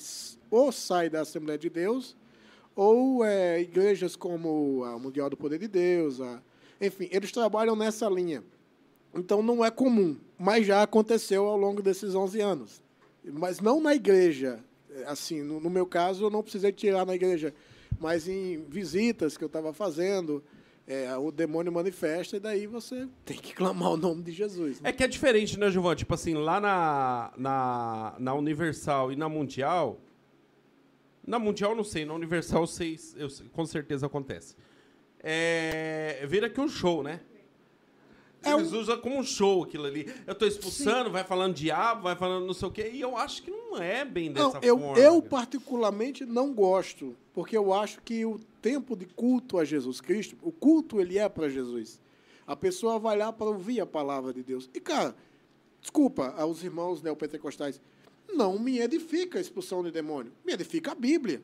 ou 0.50 0.72
sai 0.72 1.10
da 1.10 1.22
Assembleia 1.22 1.58
de 1.60 1.70
Deus 1.70 2.16
ou 2.74 3.26
é, 3.26 3.60
igrejas 3.62 4.16
como 4.16 4.84
a 4.86 4.98
Mundial 4.98 5.30
do 5.30 5.36
Poder 5.36 5.60
de 5.60 5.68
Deus, 5.68 6.22
a- 6.22 6.42
enfim, 6.80 7.10
eles 7.12 7.32
trabalham 7.32 7.76
nessa 7.76 8.10
linha. 8.10 8.42
Então 9.14 9.44
não 9.44 9.64
é 9.64 9.70
comum, 9.70 10.16
mas 10.40 10.66
já 10.66 10.82
aconteceu 10.82 11.46
ao 11.46 11.58
longo 11.58 11.82
desses 11.82 12.16
11 12.16 12.40
anos. 12.40 12.82
Mas 13.24 13.60
não 13.60 13.82
na 13.82 13.94
igreja, 13.94 14.60
assim, 15.06 15.42
no, 15.42 15.60
no 15.60 15.70
meu 15.70 15.86
caso 15.86 16.26
eu 16.26 16.30
não 16.30 16.42
precisei 16.42 16.72
tirar 16.72 17.06
na 17.06 17.14
igreja, 17.16 17.54
mas 18.00 18.28
em 18.28 18.64
visitas 18.70 19.38
que 19.38 19.44
eu 19.44 19.48
estava 19.48 19.74
fazendo, 19.74 20.44
é, 20.88 21.16
o 21.18 21.32
demônio 21.32 21.72
manifesta 21.72 22.38
e 22.38 22.40
daí 22.40 22.66
você 22.68 23.08
tem 23.24 23.38
que 23.38 23.54
clamar 23.54 23.92
o 23.92 23.98
nome 23.98 24.24
de 24.24 24.32
Jesus. 24.32 24.82
né? 24.82 24.90
É 24.90 24.94
que 24.94 25.04
é 25.04 25.08
diferente, 25.08 25.60
né, 25.60 25.70
Gilvan? 25.70 25.96
Tipo 25.96 26.14
assim, 26.14 26.34
lá 26.34 26.60
na, 26.60 27.32
na, 27.38 28.16
na 28.20 28.34
Universal 28.34 29.12
e 29.12 29.16
na 29.16 29.30
Mundial. 29.30 30.00
Na 31.26 31.38
Mundial 31.38 31.76
não 31.76 31.84
sei, 31.84 32.04
na 32.04 32.14
Universal 32.14 32.66
sei, 32.66 32.98
eu 33.16 33.28
com 33.52 33.66
certeza 33.66 34.08
acontece. 34.08 34.56
É, 35.20 36.26
vira 36.28 36.48
aqui 36.48 36.60
um 36.60 36.68
show, 36.68 37.04
né? 37.04 37.22
É 38.44 38.54
Eles 38.54 38.72
usam 38.72 38.98
como 39.00 39.18
um 39.20 39.24
show 39.24 39.64
aquilo 39.64 39.86
ali. 39.86 40.12
Eu 40.26 40.34
tô 40.34 40.46
expulsando, 40.48 41.12
vai 41.12 41.24
falando 41.24 41.54
diabo, 41.54 42.04
vai 42.04 42.16
falando 42.16 42.46
não 42.46 42.54
sei 42.54 42.68
o 42.68 42.72
quê. 42.72 42.90
E 42.92 43.00
eu 43.00 43.16
acho 43.16 43.44
que 43.44 43.52
não 43.52 43.78
é 43.78 44.04
bem 44.04 44.32
dessa 44.32 44.54
Não, 44.54 44.60
eu, 44.62 44.80
forma. 44.80 45.00
eu 45.00 45.18
cara. 45.22 45.30
particularmente 45.30 46.26
não 46.26 46.52
gosto, 46.54 47.16
porque 47.34 47.56
eu 47.56 47.72
acho 47.72 48.02
que 48.02 48.26
o 48.26 48.40
tempo 48.62 48.96
de 48.96 49.06
culto 49.06 49.60
a 49.60 49.64
Jesus 49.66 50.02
Cristo, 50.02 50.36
o 50.42 50.52
culto 50.52 51.00
ele 51.00 51.20
é 51.20 51.30
para 51.30 51.50
Jesus. 51.50 52.00
A 52.48 52.56
pessoa 52.56 52.98
vai 52.98 53.16
lá 53.16 53.32
para 53.32 53.46
ouvir 53.46 53.80
a 53.80 53.86
palavra 53.86 54.34
de 54.34 54.42
Deus. 54.42 54.70
E, 54.74 54.80
cara, 54.80 55.16
desculpa 55.80 56.34
aos 56.36 56.64
irmãos 56.64 57.02
neopentecostais, 57.02 57.80
não 58.34 58.58
me 58.58 58.80
edifica 58.80 59.38
a 59.38 59.42
expulsão 59.42 59.84
de 59.84 59.92
demônio, 59.92 60.32
me 60.44 60.54
edifica 60.54 60.94
a 60.94 60.96
Bíblia. 60.96 61.44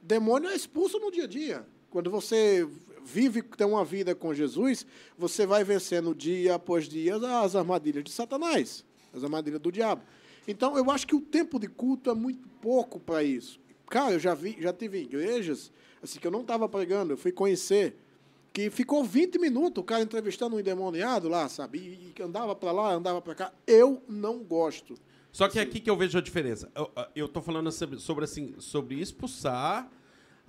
Demônio 0.00 0.48
é 0.48 0.54
expulso 0.54 0.98
no 0.98 1.10
dia 1.10 1.24
a 1.24 1.26
dia. 1.26 1.66
Quando 1.90 2.10
você 2.10 2.66
vive, 3.04 3.42
tem 3.42 3.66
uma 3.66 3.84
vida 3.84 4.14
com 4.14 4.34
Jesus, 4.34 4.86
você 5.16 5.46
vai 5.46 5.64
vencendo 5.64 6.14
dia 6.14 6.54
após 6.54 6.88
dia 6.88 7.16
as 7.42 7.56
armadilhas 7.56 8.04
de 8.04 8.10
Satanás, 8.10 8.84
as 9.14 9.24
armadilhas 9.24 9.60
do 9.60 9.72
diabo. 9.72 10.02
Então, 10.46 10.76
eu 10.76 10.90
acho 10.90 11.06
que 11.06 11.14
o 11.14 11.20
tempo 11.20 11.58
de 11.58 11.68
culto 11.68 12.10
é 12.10 12.14
muito 12.14 12.48
pouco 12.60 12.98
para 12.98 13.22
isso. 13.22 13.60
Cara, 13.88 14.12
eu 14.12 14.18
já 14.18 14.34
vi, 14.34 14.56
já 14.60 14.72
tive 14.72 14.98
igrejas 14.98 15.72
assim 16.02 16.18
que 16.18 16.26
eu 16.26 16.30
não 16.30 16.40
estava 16.40 16.68
pregando, 16.68 17.12
eu 17.12 17.16
fui 17.16 17.32
conhecer 17.32 17.96
que 18.52 18.70
ficou 18.70 19.04
20 19.04 19.38
minutos 19.38 19.80
o 19.80 19.84
cara 19.84 20.02
entrevistando 20.02 20.56
um 20.56 20.60
endemoniado 20.60 21.28
lá, 21.28 21.48
sabe? 21.48 21.78
E, 22.18 22.22
andava 22.22 22.54
para 22.54 22.72
lá, 22.72 22.92
andava 22.92 23.20
para 23.20 23.34
cá. 23.34 23.52
Eu 23.66 24.02
não 24.08 24.42
gosto. 24.42 24.94
Só 25.30 25.48
que 25.48 25.58
é 25.58 25.62
aqui 25.62 25.78
que 25.78 25.88
eu 25.88 25.96
vejo 25.96 26.18
a 26.18 26.20
diferença. 26.20 26.70
Eu, 27.14 27.28
tô 27.28 27.40
falando 27.40 27.70
sobre, 27.70 28.24
assim, 28.24 28.54
sobre 28.58 29.00
expulsar. 29.00 29.88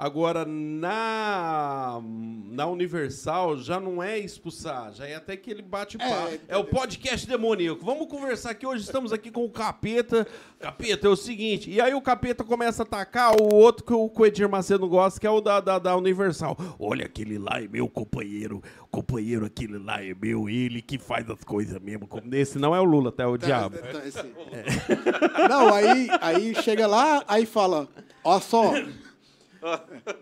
Agora, 0.02 0.46
na, 0.48 2.02
na 2.50 2.66
Universal, 2.66 3.60
já 3.60 3.80
não 3.80 4.02
é 4.02 4.18
expulsar, 4.18 4.92
já 4.94 5.06
é 5.06 5.14
até 5.14 5.38
que 5.38 5.52
ele 5.52 5.62
bate 5.62 5.96
papo. 5.96 6.40
É, 6.48 6.58
o 6.58 6.64
podcast 6.64 7.28
demoníaco. 7.28 7.86
Vamos 7.86 8.08
conversar 8.08 8.50
aqui. 8.50 8.66
Hoje 8.66 8.84
estamos 8.84 9.14
aqui 9.14 9.30
com 9.30 9.46
o 9.46 9.50
Capeta. 9.52 10.26
Capeta, 10.60 11.06
é 11.06 11.10
o 11.12 11.16
seguinte. 11.16 11.70
E 11.70 11.80
aí 11.80 11.94
o 11.94 12.02
Capeta 12.02 12.44
começa 12.44 12.82
a 12.82 12.84
atacar 12.84 13.40
o 13.40 13.54
outro 13.54 13.86
que 13.86 13.94
o, 13.94 14.10
que 14.10 14.24
Edir 14.24 14.50
Macedo 14.50 14.90
gosta, 14.90 15.20
que 15.20 15.28
é 15.28 15.30
o 15.30 15.40
da, 15.40 15.60
da, 15.60 15.78
da 15.78 15.96
Universal. 15.96 16.58
Olha, 16.80 17.06
aquele 17.06 17.38
lá 17.38 17.62
é 17.62 17.68
meu 17.68 17.88
companheiro. 17.88 18.60
Companheiro, 18.90 19.46
aquele 19.46 19.78
lá 19.78 20.04
é 20.04 20.16
meu. 20.20 20.50
Ele 20.50 20.82
que 20.82 20.98
faz 20.98 21.30
as 21.30 21.44
coisas 21.44 21.80
mesmo. 21.80 22.08
Como 22.08 22.34
esse 22.34 22.58
não 22.58 22.76
é 22.76 22.80
o 22.80 22.86
Lula, 22.86 23.12
tá? 23.12 23.22
É 23.22 23.28
o 23.28 23.38
diabo. 23.38 23.78
Tá, 23.78 23.88
tá, 23.88 24.00
assim. 24.00 24.34
Não, 25.48 25.72
aí, 25.72 26.08
aí 26.20 26.56
chega 26.56 26.88
lá, 26.88 27.24
aí 27.28 27.46
fala, 27.46 27.88
ó 28.24 28.40
só, 28.40 28.74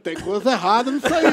tem 0.03 0.15
coisa 0.19 0.51
errada 0.51 0.91
nisso 0.91 1.07
aí. 1.07 1.23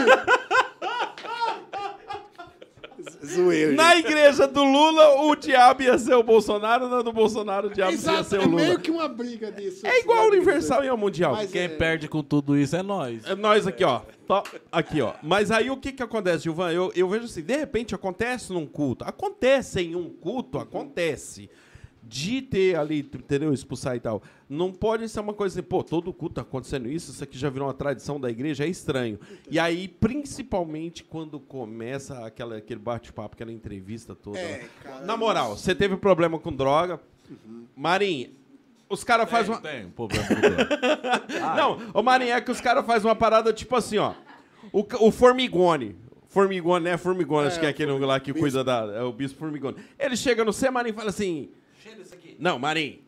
Zoeiro. 3.24 3.74
Na 3.74 3.96
igreja 3.96 4.46
do 4.46 4.62
Lula, 4.64 5.22
o 5.22 5.34
diabo 5.36 5.82
ia 5.82 5.98
ser 5.98 6.14
o 6.14 6.22
Bolsonaro, 6.22 6.88
na 6.88 7.02
do 7.02 7.12
Bolsonaro, 7.12 7.68
o 7.68 7.70
diabo 7.70 7.90
ia 7.92 7.94
Exato, 7.94 8.24
ser 8.24 8.36
é 8.36 8.38
o 8.40 8.48
Lula. 8.48 8.62
meio 8.62 8.78
que 8.78 8.90
uma 8.90 9.08
briga 9.08 9.50
disso. 9.50 9.86
É 9.86 10.00
igual 10.00 10.20
ao 10.20 10.28
Universal 10.28 10.84
e 10.84 10.88
ao 10.88 10.96
Mundial. 10.96 11.32
Mas 11.32 11.50
Quem 11.50 11.62
é- 11.62 11.68
perde 11.68 12.08
com 12.08 12.22
tudo 12.22 12.56
isso 12.56 12.76
é 12.76 12.82
nós. 12.82 13.24
É 13.24 13.34
nós 13.34 13.66
aqui, 13.66 13.84
ó. 13.84 14.02
Aqui, 14.70 15.00
ó. 15.02 15.12
Mas 15.22 15.50
aí 15.50 15.70
o 15.70 15.76
que 15.76 15.92
que 15.92 16.02
acontece, 16.02 16.44
Gilvan? 16.44 16.72
Eu, 16.72 16.92
eu 16.94 17.08
vejo 17.08 17.24
assim, 17.24 17.42
de 17.42 17.56
repente 17.56 17.94
acontece 17.94 18.52
num 18.52 18.66
culto. 18.66 19.04
Acontece 19.04 19.80
em 19.80 19.94
um 19.96 20.08
culto, 20.08 20.58
acontece. 20.58 21.50
De 22.08 22.40
ter 22.40 22.76
ali, 22.76 23.00
entendeu? 23.00 23.52
Expulsar 23.52 23.96
e 23.96 24.00
tal. 24.00 24.22
Não 24.48 24.72
pode 24.72 25.08
ser 25.08 25.18
uma 25.20 25.34
coisa 25.34 25.58
assim, 25.58 25.68
pô, 25.68 25.82
todo 25.82 26.12
culto 26.12 26.36
tá 26.36 26.42
acontecendo 26.42 26.88
isso, 26.88 27.10
isso 27.10 27.24
aqui 27.24 27.36
já 27.36 27.50
virou 27.50 27.66
uma 27.66 27.74
tradição 27.74 28.20
da 28.20 28.30
igreja, 28.30 28.64
é 28.64 28.68
estranho. 28.68 29.18
E 29.50 29.58
aí, 29.58 29.88
principalmente 29.88 31.02
quando 31.02 31.40
começa 31.40 32.24
aquela, 32.24 32.58
aquele 32.58 32.78
bate-papo, 32.78 33.34
aquela 33.34 33.50
entrevista 33.50 34.14
toda. 34.14 34.38
É, 34.38 34.68
cara, 34.82 35.04
Na 35.04 35.16
moral, 35.16 35.56
você 35.56 35.74
teve 35.74 35.96
problema 35.96 36.38
com 36.38 36.52
droga. 36.52 37.00
Marinho, 37.74 38.30
os 38.88 39.02
caras 39.02 39.28
fazem 39.28 39.52
uma. 39.52 39.60
Tem 39.60 39.86
um 39.86 39.90
problema 39.90 40.26
com 40.28 40.34
tudo. 40.34 41.36
Não, 41.56 41.78
ô 41.92 42.02
Marinho, 42.02 42.32
é 42.34 42.40
que 42.40 42.50
os 42.50 42.60
caras 42.60 42.86
fazem 42.86 43.08
uma 43.08 43.16
parada 43.16 43.52
tipo 43.52 43.74
assim, 43.74 43.98
ó. 43.98 44.14
O, 44.72 44.86
o 45.06 45.10
Formigone. 45.10 45.96
Formigone, 46.28 46.84
né? 46.84 46.96
Formigone, 46.96 47.48
acho 47.48 47.58
que 47.58 47.66
é 47.66 47.68
aquele 47.70 47.92
lá 47.92 48.20
que 48.20 48.32
cuida 48.32 48.62
da. 48.62 48.92
É 48.94 49.02
o 49.02 49.12
bispo 49.12 49.38
Formigone. 49.38 49.76
Ele 49.98 50.16
chega 50.16 50.44
no 50.44 50.52
C, 50.52 50.70
Marinho, 50.70 50.92
e 50.92 50.96
fala 50.96 51.08
assim. 51.08 51.50
Não, 52.38 52.58
Marinho. 52.58 52.98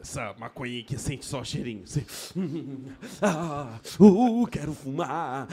Essa 0.00 0.34
maconha 0.38 0.82
que 0.82 0.98
sente 0.98 1.24
só 1.24 1.42
cheirinho. 1.42 1.84
Assim. 1.84 2.04
ah, 3.22 3.78
uh, 3.98 4.46
quero 4.46 4.74
fumar. 4.74 5.48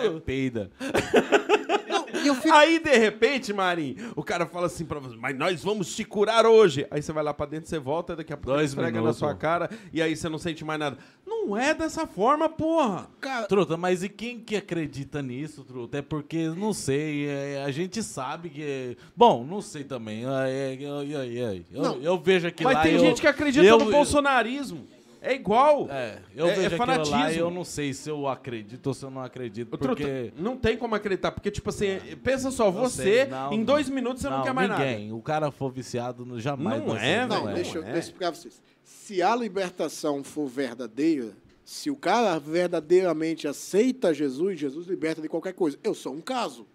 É 0.00 0.20
peida. 0.20 0.70
eu 2.24 2.34
fico- 2.34 2.54
Aí, 2.54 2.78
de 2.78 2.96
repente, 2.96 3.52
Marinho, 3.52 4.12
o 4.16 4.22
cara 4.22 4.46
fala 4.46 4.66
assim 4.66 4.84
pra 4.84 4.98
você, 5.00 5.16
mas 5.16 5.36
nós 5.36 5.62
vamos 5.64 5.94
te 5.94 6.04
curar 6.04 6.46
hoje. 6.46 6.86
Aí 6.90 7.02
você 7.02 7.12
vai 7.12 7.22
lá 7.24 7.32
pra 7.34 7.46
dentro, 7.46 7.68
você 7.68 7.78
volta, 7.78 8.14
daqui 8.16 8.32
a 8.32 8.36
pouco 8.36 8.56
Dois 8.56 8.70
esfrega 8.70 9.00
na 9.02 9.12
sua 9.12 9.34
cara, 9.34 9.68
e 9.92 10.00
aí 10.00 10.14
você 10.16 10.28
não 10.28 10.38
sente 10.38 10.64
mais 10.64 10.78
nada. 10.78 10.98
Não 11.26 11.56
é 11.56 11.74
dessa 11.74 12.06
forma, 12.06 12.48
porra. 12.48 13.08
Cara, 13.20 13.46
Truta, 13.46 13.76
mas 13.76 14.02
e 14.02 14.08
quem 14.08 14.38
que 14.40 14.56
acredita 14.56 15.20
nisso, 15.22 15.64
Truta? 15.64 15.98
É 15.98 16.02
porque, 16.02 16.48
não 16.48 16.72
sei, 16.72 17.26
é, 17.28 17.62
a 17.64 17.70
gente 17.70 18.02
sabe 18.02 18.48
que... 18.50 18.62
é- 18.62 18.96
Bom, 19.16 19.44
não 19.44 19.60
sei 19.60 19.84
também. 19.84 20.24
É, 20.24 20.28
é, 20.50 20.74
é, 20.74 20.76
é, 20.76 21.56
é, 21.56 21.62
Eu, 21.72 21.82
Não. 21.82 21.96
eu 22.00 22.18
vejo 22.18 22.46
aqui 22.46 22.64
Mas 22.64 22.74
lá... 22.74 22.82
tem 22.82 22.94
eu- 22.94 23.00
gente 23.00 23.20
que 23.20 23.26
acredita 23.26 23.64
eu- 23.66 23.78
no 23.78 23.90
bolsonarismo. 23.90 24.86
É 25.24 25.34
igual. 25.34 25.88
É, 25.90 26.18
eu 26.36 26.46
É- 26.46 26.50
é 26.50 26.54
vejo 26.54 26.68
lá 26.68 26.74
e 26.74 26.78
fanatismo. 26.78 27.40
eu 27.40 27.50
não 27.50 27.64
sei 27.64 27.92
se 27.94 28.10
eu 28.10 28.28
acredito 28.28 28.86
ou 28.88 28.94
se 28.94 29.04
eu 29.04 29.10
não 29.10 29.22
acredito, 29.22 29.72
Ô, 29.74 29.78
Truta, 29.78 29.96
porque... 30.02 30.32
Não 30.36 30.56
tem 30.56 30.76
como 30.76 30.94
acreditar, 30.94 31.32
porque, 31.32 31.50
tipo 31.50 31.70
assim, 31.70 31.98
pensa 32.22 32.50
só, 32.50 32.66
Eu 32.66 32.72
você, 32.72 33.02
sei, 33.02 33.24
não, 33.26 33.52
em 33.52 33.58
não. 33.58 33.64
dois 33.64 33.88
minutos 33.88 34.22
você 34.22 34.28
não, 34.28 34.42
quer 34.42 34.52
mais 34.52 34.70
ninguém. 34.70 35.12
O 35.12 35.22
cara 35.22 35.50
for 35.50 35.72
viciado, 35.72 36.24
no- 36.26 36.38
jamais 36.38 36.84
Não 36.84 36.96
é. 36.96 37.26
Não, 37.26 37.44
velho, 37.44 37.54
deixa, 37.54 37.78
eu- 37.78 37.82
é. 37.82 37.84
deixa 37.86 37.96
eu 37.96 38.00
explicar 38.00 38.32
pra 38.32 38.40
vocês. 38.40 38.62
Se 38.82 39.22
a 39.22 39.34
libertação 39.34 40.22
for 40.22 40.46
verdadeira, 40.46 41.32
se 41.64 41.90
o 41.90 41.96
cara 41.96 42.38
verdadeiramente 42.38 43.48
aceita 43.48 44.12
Jesus, 44.12 44.58
Jesus 44.60 44.86
liberta 44.86 45.22
de 45.22 45.28
qualquer 45.28 45.54
coisa. 45.54 45.78
Eu 45.82 45.94
sou 45.94 46.12
um 46.12 46.20
caso. 46.20 46.66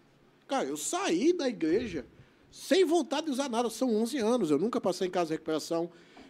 Cara, 0.48 0.66
eu 0.66 0.76
saí 0.78 1.32
da 1.32 1.48
igreja 1.48 2.06
sem 2.52 2.84
vontade 2.84 3.28
de 3.28 3.32
usar 3.32 3.48
nada. 3.48 3.70
São 3.70 3.96
11 3.96 4.18
anos, 4.18 4.50
eu 4.50 4.58
nunca 4.58 4.82
passei 4.82 5.08
em 5.08 5.12
casa 5.12 5.28
de 5.28 5.34
recuperação. 5.34 5.90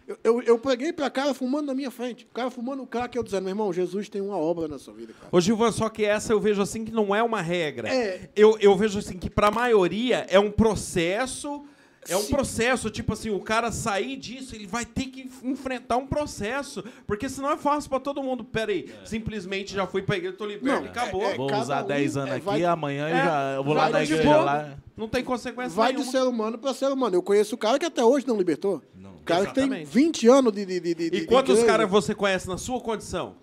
Eu, 0.10 0.18
eu, 0.24 0.42
eu 0.42 0.58
preguei 0.58 0.92
pra 0.92 1.08
cara 1.08 1.36
fumando 1.36 1.68
na 1.68 1.76
minha 1.76 1.92
frente. 1.92 2.26
O 2.26 2.34
cara 2.34 2.50
fumando 2.50 2.82
o 2.82 2.88
crack, 2.88 3.16
eu 3.16 3.22
dizendo, 3.22 3.44
meu 3.44 3.52
irmão, 3.52 3.72
Jesus 3.72 4.10
tem 4.10 4.20
uma 4.20 4.38
obra 4.38 4.68
na 4.68 4.80
sua 4.80 4.92
vida, 4.92 5.14
cara. 5.14 5.30
Ô, 5.32 5.40
Gilvan, 5.40 5.72
só 5.72 5.88
que 5.88 6.04
essa 6.04 6.34
eu 6.34 6.40
vejo 6.40 6.64
assim 6.64 6.84
que 6.84 6.92
não 6.92 7.16
é 7.16 7.22
uma 7.22 7.42
regra. 7.42 7.88
É. 7.88 8.28
Eu, 8.36 8.58
eu 8.60 8.76
vejo 8.76 8.98
assim 8.98 9.20
que 9.20 9.30
pra 9.30 9.52
maioria 9.52 10.26
é 10.28 10.40
um 10.40 10.50
processo. 10.50 11.64
É 12.10 12.18
um 12.18 12.22
Sim. 12.22 12.30
processo, 12.34 12.90
tipo 12.90 13.14
assim, 13.14 13.30
o 13.30 13.40
cara 13.40 13.72
sair 13.72 14.16
disso, 14.18 14.56
ele 14.56 14.66
vai 14.68 14.84
ter 14.86 15.06
que 15.06 15.30
enfrentar 15.44 15.98
um 15.98 16.08
processo. 16.08 16.84
Porque 17.06 17.30
senão 17.30 17.52
é 17.52 17.58
fácil 17.58 17.90
pra 17.90 18.00
todo 18.00 18.22
mundo. 18.24 18.44
Pera 18.44 18.72
aí, 18.72 18.92
simplesmente 19.06 19.74
já 19.74 19.86
fui 19.86 20.02
pra 20.02 20.18
igreja, 20.18 20.36
tô 20.36 20.46
liberto 20.46 20.80
Não, 20.80 20.86
e 20.86 20.90
acabou. 20.90 21.22
é- 21.24 21.34
é- 21.34 21.38
Vou 21.38 21.54
usar 21.54 21.84
um, 21.84 21.88
10 21.88 22.18
anos 22.18 22.32
é, 22.32 22.36
aqui, 22.38 22.46
vai- 22.46 22.64
amanhã 22.66 23.10
eu 23.10 23.16
É, 23.16 23.24
já 23.26 23.54
eu 23.56 23.64
vou 23.64 23.74
lá 23.74 23.90
de 23.92 23.98
igreja 24.04 24.24
boa. 24.24 24.42
lá. 24.44 24.78
Não 24.98 25.08
tem 25.08 25.24
consequência 25.24 25.72
Vai 25.76 25.92
de 25.94 26.00
nenhuma. 26.00 26.12
ser 26.12 26.24
humano 26.28 26.58
para 26.58 26.74
ser 26.74 26.92
humano. 26.92 27.16
Eu 27.16 27.24
conheço 27.24 27.56
o 27.56 27.58
cara 27.58 27.80
que 27.80 27.86
até 27.86 28.04
hoje 28.04 28.28
não 28.28 28.36
libertou. 28.38 28.82
Não. 28.96 29.12
O 29.12 29.20
cara 29.24 29.46
que 29.46 29.54
tem 29.54 29.64
Exatamente. 29.66 29.88
20 29.94 30.28
anos 30.28 30.52
de, 30.52 30.66
de, 30.66 30.80
de, 30.80 30.94
de 30.96 31.04
E 31.06 31.10
de 31.12 31.26
quantos 31.26 31.64
caras 31.64 31.90
você 31.90 32.14
conhece 32.16 32.48
na 32.48 32.58
sua 32.58 32.80
condição? 32.82 33.36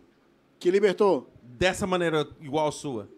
que 0.59 0.71
libertou? 0.71 1.31
Dessa 1.43 1.87
maneira 1.87 2.27
igual 2.41 2.69
a 2.69 2.73
sua? 2.73 3.09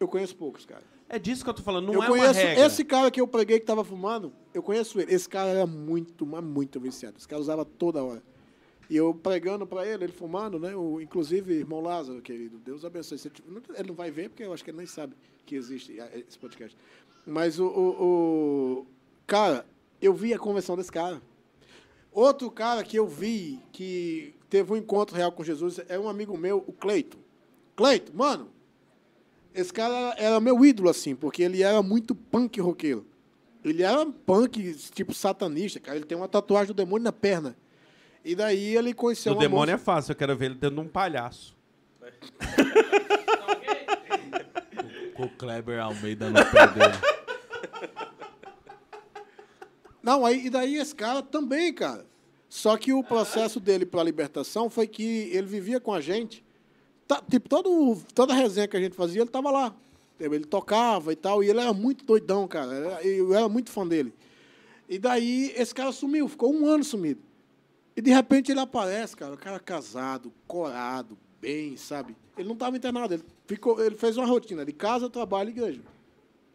Eu 0.00 0.08
conheço 0.08 0.34
poucos, 0.36 0.66
cara. 0.66 0.82
É 1.14 1.18
disso 1.18 1.44
que 1.44 1.50
eu 1.50 1.54
tô 1.54 1.62
falando, 1.62 1.86
não 1.86 1.94
eu 1.94 2.02
é 2.02 2.06
uma 2.06 2.16
conheço 2.18 2.34
regra. 2.40 2.66
esse 2.66 2.84
cara 2.84 3.08
que 3.08 3.20
eu 3.20 3.28
preguei 3.28 3.60
que 3.60 3.64
tava 3.66 3.84
fumando, 3.84 4.32
eu 4.52 4.60
conheço 4.62 5.00
ele. 5.00 5.14
Esse 5.14 5.28
cara 5.28 5.48
era 5.50 5.66
muito, 5.66 6.26
mas 6.26 6.42
muito 6.42 6.80
viciado. 6.80 7.16
Esse 7.16 7.28
cara 7.28 7.40
usava 7.40 7.64
toda 7.64 8.02
hora. 8.02 8.20
E 8.90 8.96
eu 8.96 9.14
pregando 9.14 9.64
para 9.64 9.86
ele, 9.86 10.04
ele 10.04 10.12
fumando, 10.12 10.58
né? 10.58 10.74
O, 10.74 11.00
inclusive, 11.00 11.54
irmão 11.54 11.80
Lázaro, 11.80 12.20
querido, 12.20 12.58
Deus 12.58 12.84
abençoe. 12.84 13.16
Ele 13.78 13.88
não 13.88 13.94
vai 13.94 14.10
ver, 14.10 14.28
porque 14.28 14.42
eu 14.42 14.52
acho 14.52 14.64
que 14.64 14.70
ele 14.70 14.78
nem 14.78 14.86
sabe 14.86 15.14
que 15.46 15.54
existe 15.54 16.00
ah, 16.00 16.10
esse 16.14 16.36
podcast. 16.36 16.76
Mas 17.24 17.60
o, 17.60 17.66
o, 17.66 18.02
o- 18.80 18.86
Cara, 19.26 19.64
eu 20.02 20.12
vi 20.12 20.34
a 20.34 20.38
conversão 20.38 20.76
desse 20.76 20.90
cara. 20.90 21.22
Outro 22.12 22.50
cara 22.50 22.82
que 22.82 22.96
eu 22.98 23.06
vi 23.06 23.60
que 23.72 24.34
teve 24.50 24.72
um 24.72 24.76
encontro 24.76 25.16
real 25.16 25.30
com 25.32 25.44
Jesus 25.44 25.80
é 25.88 25.98
um 25.98 26.08
amigo 26.08 26.36
meu, 26.36 26.64
o 26.66 26.72
Cleito. 26.72 27.18
Cleito, 27.76 28.12
mano, 28.14 28.48
esse 29.54 29.72
cara 29.72 30.14
era 30.18 30.40
meu 30.40 30.64
ídolo, 30.64 30.90
assim, 30.90 31.14
porque 31.14 31.42
ele 31.42 31.62
era 31.62 31.80
muito 31.82 32.14
punk 32.14 32.60
roqueiro. 32.60 33.06
Ele 33.64 33.82
era 33.82 34.04
punk, 34.04 34.74
tipo 34.92 35.14
satanista, 35.14 35.78
cara. 35.80 35.96
Ele 35.96 36.04
tem 36.04 36.18
uma 36.18 36.28
tatuagem 36.28 36.66
do 36.66 36.74
demônio 36.74 37.04
na 37.04 37.12
perna. 37.12 37.56
E 38.24 38.34
daí 38.34 38.76
ele 38.76 38.92
conheceu 38.92 39.32
O 39.32 39.36
demônio 39.38 39.72
é 39.72 39.74
moça... 39.74 39.84
fácil, 39.84 40.12
eu 40.12 40.16
quero 40.16 40.36
ver 40.36 40.46
ele 40.46 40.54
dentro 40.54 40.76
de 40.76 40.82
um 40.82 40.88
palhaço. 40.88 41.56
Com 45.14 45.24
o 45.24 45.30
Kleber 45.30 45.80
Almeida 45.80 46.28
no 46.28 46.34
pé 46.34 46.66
dele. 46.66 46.94
Não, 50.02 50.26
aí, 50.26 50.46
e 50.46 50.50
daí 50.50 50.76
esse 50.76 50.94
cara 50.94 51.22
também, 51.22 51.72
cara. 51.72 52.04
Só 52.48 52.76
que 52.76 52.92
o 52.92 53.02
processo 53.02 53.58
dele 53.58 53.86
para 53.86 54.02
libertação 54.02 54.68
foi 54.68 54.86
que 54.86 55.30
ele 55.32 55.46
vivia 55.46 55.80
com 55.80 55.94
a 55.94 56.00
gente. 56.00 56.43
Tipo, 57.30 57.48
todo, 57.48 58.02
toda 58.14 58.32
resenha 58.34 58.66
que 58.66 58.76
a 58.76 58.80
gente 58.80 58.96
fazia, 58.96 59.20
ele 59.22 59.30
tava 59.30 59.50
lá. 59.50 59.74
Ele 60.18 60.40
tocava 60.44 61.12
e 61.12 61.16
tal, 61.16 61.42
e 61.42 61.50
ele 61.50 61.60
era 61.60 61.72
muito 61.72 62.04
doidão, 62.04 62.46
cara. 62.48 62.72
Eu 63.02 63.34
era 63.34 63.48
muito 63.48 63.70
fã 63.70 63.86
dele. 63.86 64.12
E 64.88 64.98
daí 64.98 65.52
esse 65.56 65.74
cara 65.74 65.92
sumiu, 65.92 66.28
ficou 66.28 66.52
um 66.54 66.66
ano 66.66 66.84
sumido. 66.84 67.20
E 67.96 68.00
de 68.00 68.10
repente 68.10 68.50
ele 68.50 68.60
aparece, 68.60 69.16
cara, 69.16 69.34
o 69.34 69.36
cara 69.38 69.58
casado, 69.58 70.32
corado, 70.46 71.16
bem, 71.40 71.76
sabe? 71.76 72.16
Ele 72.36 72.46
não 72.48 72.54
estava 72.54 72.76
internado, 72.76 73.14
ele, 73.14 73.24
ficou, 73.46 73.82
ele 73.84 73.96
fez 73.96 74.16
uma 74.16 74.26
rotina 74.26 74.64
de 74.64 74.72
casa, 74.72 75.08
trabalho 75.10 75.48
e 75.50 75.52
igreja. 75.52 75.80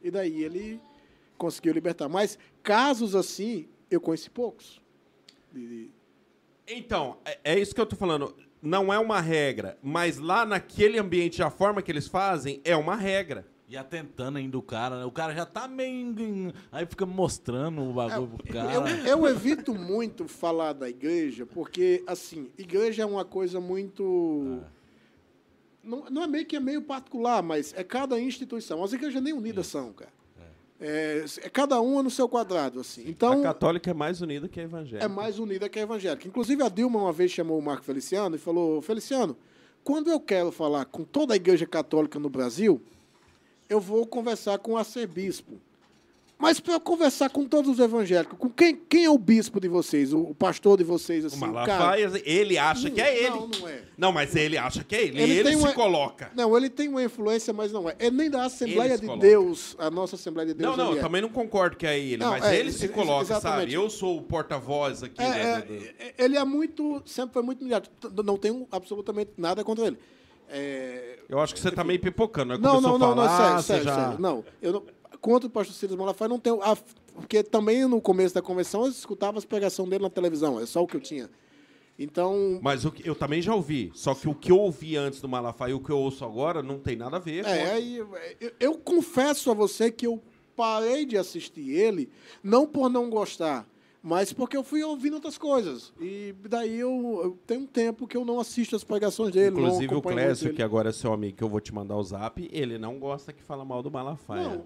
E 0.02 0.10
daí 0.12 0.44
ele 0.44 0.80
conseguiu 1.38 1.74
libertar. 1.74 2.08
Mas 2.10 2.38
casos 2.64 3.16
assim, 3.16 3.68
eu 3.90 4.00
conheci 4.02 4.30
poucos. 4.30 4.82
De- 5.52 5.90
Então, 6.68 7.18
é, 7.26 7.40
é 7.44 7.60
isso 7.60 7.74
que 7.76 7.82
eu 7.82 7.86
tô 7.86 7.96
falando. 7.96 8.34
Não 8.62 8.92
é 8.94 9.00
uma 9.00 9.22
regra, 9.22 9.78
mas 9.82 10.18
lá 10.18 10.46
naquele 10.46 11.00
ambiente, 11.00 11.42
a 11.42 11.50
forma 11.50 11.82
que 11.82 11.92
eles 11.92 12.08
fazem 12.08 12.62
é 12.64 12.76
uma 12.76 12.96
regra. 12.96 13.46
E 13.70 13.78
atentando 13.78 14.40
ainda 14.40 14.58
o 14.58 14.64
cara, 14.64 14.98
né? 14.98 15.06
O 15.06 15.12
cara 15.12 15.32
já 15.36 15.46
tá 15.46 15.68
meio. 15.68 16.52
Aí 16.72 16.88
fica 16.88 17.06
mostrando 17.06 17.84
o 17.84 17.94
bagulho 17.94 18.28
pro 18.30 18.52
cara. 18.52 18.74
Eu, 18.74 18.88
eu 18.88 19.28
evito 19.28 19.76
muito 19.76 20.28
falar 20.28 20.74
da 20.74 20.90
igreja, 20.90 21.46
porque, 21.46 22.04
assim, 22.08 22.50
igreja 22.58 23.04
é 23.04 23.06
uma 23.06 23.24
coisa 23.24 23.62
muito. 23.62 24.60
Não, 25.84 26.06
não 26.10 26.24
é 26.24 26.28
meio 26.28 26.48
que 26.48 26.56
é 26.56 26.60
meio 26.60 26.82
particular, 26.82 27.44
mas 27.44 27.72
é 27.78 27.84
cada 27.84 28.20
instituição. 28.20 28.84
As 28.84 28.92
igrejas 28.92 29.22
nem 29.22 29.34
unidas 29.34 29.68
são, 29.68 29.94
cara. 29.94 30.19
É, 30.82 31.26
é 31.42 31.50
cada 31.50 31.82
uma 31.82 32.02
no 32.02 32.10
seu 32.10 32.30
quadrado, 32.30 32.80
assim. 32.80 33.04
Então, 33.06 33.42
a 33.42 33.44
católica 33.44 33.92
é 33.92 33.94
mais 33.94 34.22
unida 34.22 34.48
que 34.48 34.60
a 34.60 34.64
evangélica. 34.64 35.04
é 35.04 35.08
mais 35.08 35.38
unida 35.38 35.68
que 35.68 35.78
a 35.78 35.82
evangélica. 35.82 36.28
Inclusive, 36.28 36.64
a 36.64 36.70
Dilma 36.70 37.00
uma 37.00 37.12
vez 37.12 37.32
chamou 37.32 37.60
o 37.60 37.62
Marco 37.62 37.84
Feliciano 37.84 38.36
e 38.36 38.40
falou: 38.40 38.82
Feliciano, 38.82 39.36
quando 39.84 40.10
eu 40.10 40.20
quero 40.20 40.52
falar 40.52 40.86
com 40.86 41.04
toda 41.04 41.34
a 41.34 41.36
igreja 41.36 41.66
católica 41.66 42.18
no 42.18 42.30
Brasil, 42.30 42.82
eu 43.68 43.80
vou 43.82 44.06
conversar 44.08 44.58
com 44.60 44.74
o 44.74 44.78
arcebispo. 44.78 45.60
Mas 46.42 46.58
para 46.58 46.80
conversar 46.80 47.30
com 47.30 47.44
todos 47.46 47.70
os 47.70 47.80
evangélicos, 47.80 48.38
com 48.40 48.50
quem, 48.50 48.74
quem 48.74 49.04
é 49.04 49.10
o 49.10 49.18
bispo 49.18 49.60
de 49.60 49.68
vocês, 49.68 50.14
o, 50.14 50.22
o 50.22 50.34
pastor 50.34 50.78
de 50.78 50.86
vocês, 50.86 51.26
O 51.26 51.28
assim, 51.28 51.38
Malafaia, 51.38 52.10
ele 52.24 52.58
acha 52.58 52.90
que 52.90 53.02
é 53.02 53.26
ele. 53.26 53.30
Não, 53.32 53.48
não 53.50 53.68
é. 53.68 53.82
Não, 53.98 54.12
mas 54.14 54.34
ele 54.38 54.58
acha 54.58 54.82
que 54.82 54.96
é 54.96 55.04
ele. 55.04 55.22
Ele 55.22 55.34
Ele, 55.40 55.50
se 55.50 55.56
uma- 55.58 55.74
coloca. 55.74 56.32
Não, 56.34 56.56
ele 56.56 56.70
tem 56.70 56.88
uma 56.88 57.04
influência, 57.04 57.52
mas 57.52 57.74
não 57.74 57.90
é. 57.90 57.96
É 58.00 58.10
nem 58.10 58.30
da 58.30 58.46
Assembleia 58.46 58.96
de 58.98 59.06
coloca. 59.06 59.20
Deus, 59.28 59.76
a 59.78 59.92
nossa 59.92 60.16
Assembleia 60.16 60.48
de 60.48 60.54
Deus. 60.54 60.70
Não, 60.72 60.78
não, 60.78 60.92
ele 60.92 60.96
eu 60.96 61.00
é. 61.02 61.04
também 61.04 61.22
não 61.22 61.28
concordo 61.30 61.76
que 61.76 61.86
é 61.86 62.00
ele, 62.00 62.24
Não, 62.24 62.30
mas 62.30 62.46
é, 62.46 62.58
ele 62.58 62.72
se 62.72 62.88
coloca, 62.88 63.24
exatamente. 63.34 63.60
sabe? 63.72 63.74
Eu 63.74 63.90
sou 63.90 64.18
o 64.18 64.22
porta-voz 64.22 65.04
aqui. 65.04 65.22
É, 65.22 65.28
né, 65.30 65.64
é, 66.00 66.06
é, 66.08 66.14
ele 66.24 66.38
é 66.38 66.46
muito, 66.46 67.04
sempre 67.06 67.34
foi 67.34 67.44
muito. 67.44 67.66
T- 67.68 68.24
Não 68.24 68.38
tenho 68.38 68.66
absolutamente 68.72 69.32
nada 69.38 69.62
contra 69.62 69.88
ele. 69.88 69.98
É, 70.52 71.20
Eu 71.28 71.40
acho 71.40 71.54
que 71.54 71.60
você 71.60 71.70
tá 71.70 71.84
meio 71.84 72.00
pipocando. 72.00 72.54
né? 72.54 72.60
Não, 72.62 72.80
não, 72.80 72.98
não, 72.98 73.14
não, 73.14 73.28
sério, 73.38 73.62
sério, 73.62 73.84
já... 73.84 73.96
sério. 73.96 74.20
Não, 74.20 74.44
eu 74.62 74.72
não, 74.74 74.84
contra 75.22 75.48
o 75.48 75.50
pastor 75.50 75.76
Silas 75.76 75.96
Malafaia 75.96 76.30
não 76.30 76.40
tenho. 76.40 76.62
a- 76.62 76.78
porque 77.14 77.44
também 77.44 77.86
no 77.86 78.00
começo 78.00 78.34
da 78.34 78.42
convenção 78.42 78.84
eu 78.86 78.90
escutava 78.92 79.38
as 79.38 79.44
pregações 79.46 79.90
dele 79.90 80.04
na 80.04 80.10
televisão, 80.10 80.60
é 80.60 80.66
só 80.66 80.82
o 80.82 80.88
que 80.88 80.96
eu 80.96 81.02
tinha. 81.02 81.30
Então, 81.98 82.60
Mas 82.62 82.86
o 82.86 82.92
que- 82.92 83.06
eu 83.08 83.14
também 83.14 83.42
já 83.42 83.54
ouvi. 83.54 83.92
Só 83.94 84.16
que 84.16 84.30
o 84.30 84.34
que 84.34 84.52
eu 84.52 84.58
ouvi 84.58 84.96
antes 84.96 85.20
do 85.20 85.28
Malafaia 85.28 85.72
e 85.72 85.74
o 85.74 85.82
que 85.82 85.90
eu 85.90 85.98
ouço 85.98 86.24
agora 86.24 86.64
não 86.64 86.80
tem 86.80 86.96
nada 86.96 87.18
a 87.18 87.20
ver. 87.20 87.44
é, 87.46 87.72
aí, 87.72 87.98
eu, 87.98 88.10
eu 88.60 88.78
confesso 88.78 89.52
a 89.52 89.54
você 89.54 89.92
que 89.92 90.08
eu 90.08 90.22
parei 90.56 91.06
de 91.06 91.18
assistir 91.18 91.70
ele, 91.72 92.10
não 92.42 92.66
por 92.66 92.90
não 92.90 93.10
gostar, 93.10 93.68
mas 94.02 94.32
porque 94.32 94.56
eu 94.56 94.64
fui 94.64 94.82
ouvindo 94.82 95.16
outras 95.16 95.38
coisas. 95.38 95.92
E 96.00 96.34
daí 96.50 96.80
eu, 96.80 97.20
eu 97.22 97.38
tenho 97.46 97.62
um 97.62 97.66
tempo 97.68 98.08
que 98.08 98.16
eu 98.16 98.24
não 98.24 98.40
assisto 98.40 98.78
as 98.78 98.84
pregações 98.86 99.34
dele. 99.34 99.50
Inclusive 99.60 99.94
o 99.94 100.02
ele. 100.48 100.56
que 100.56 100.64
agora 100.64 100.90
é 100.90 100.94
seu 100.94 101.12
amigo, 101.12 101.36
que 101.36 101.44
eu 101.44 101.50
vou 101.50 101.60
te 101.60 101.74
mandar 101.74 101.98
o 101.98 102.04
zap, 102.04 102.48
ele 102.50 102.78
não 102.78 102.98
gosta 102.98 103.34
que 103.34 103.44
fala 103.44 103.66
mal 103.66 103.84
do 103.84 103.92
Malafaia. 103.92 104.44
Não, 104.48 104.66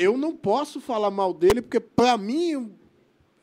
eu 0.00 0.16
não 0.16 0.34
posso 0.34 0.80
falar 0.80 1.10
mal 1.10 1.34
dele, 1.34 1.60
porque 1.60 1.78
pra 1.78 2.16
mim 2.16 2.72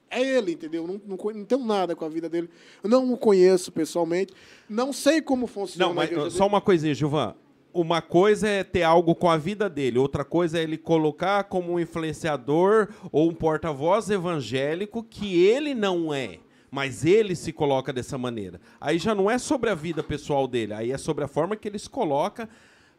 é 0.09 0.21
ele, 0.21 0.53
entendeu? 0.53 0.87
Não, 0.87 0.99
não, 1.05 1.17
não 1.17 1.45
tenho 1.45 1.63
nada 1.63 1.95
com 1.95 2.03
a 2.03 2.09
vida 2.09 2.27
dele. 2.27 2.49
Eu 2.83 2.89
não 2.89 3.13
o 3.13 3.17
conheço 3.17 3.71
pessoalmente. 3.71 4.33
Não 4.67 4.91
sei 4.91 5.21
como 5.21 5.45
funciona 5.45 5.85
Não, 5.85 5.93
mas 5.93 6.09
só 6.09 6.39
dele. 6.39 6.43
uma 6.45 6.61
coisinha, 6.61 6.95
Gilvan. 6.95 7.35
Uma 7.73 8.01
coisa 8.01 8.47
é 8.47 8.63
ter 8.63 8.81
algo 8.81 9.13
com 9.13 9.29
a 9.29 9.37
vida 9.37 9.69
dele, 9.69 9.99
outra 9.99 10.25
coisa 10.25 10.57
é 10.57 10.63
ele 10.63 10.79
colocar 10.79 11.43
como 11.43 11.73
um 11.73 11.79
influenciador 11.79 12.87
ou 13.11 13.29
um 13.29 13.35
porta-voz 13.35 14.09
evangélico 14.09 15.03
que 15.03 15.45
ele 15.45 15.75
não 15.75 16.11
é, 16.11 16.39
mas 16.71 17.05
ele 17.05 17.35
se 17.35 17.53
coloca 17.53 17.93
dessa 17.93 18.17
maneira. 18.17 18.59
Aí 18.81 18.97
já 18.97 19.13
não 19.13 19.29
é 19.29 19.37
sobre 19.37 19.69
a 19.69 19.75
vida 19.75 20.01
pessoal 20.01 20.47
dele, 20.47 20.73
aí 20.73 20.91
é 20.91 20.97
sobre 20.97 21.23
a 21.23 21.27
forma 21.27 21.55
que 21.55 21.67
ele 21.67 21.77
se 21.77 21.89
coloca. 21.89 22.49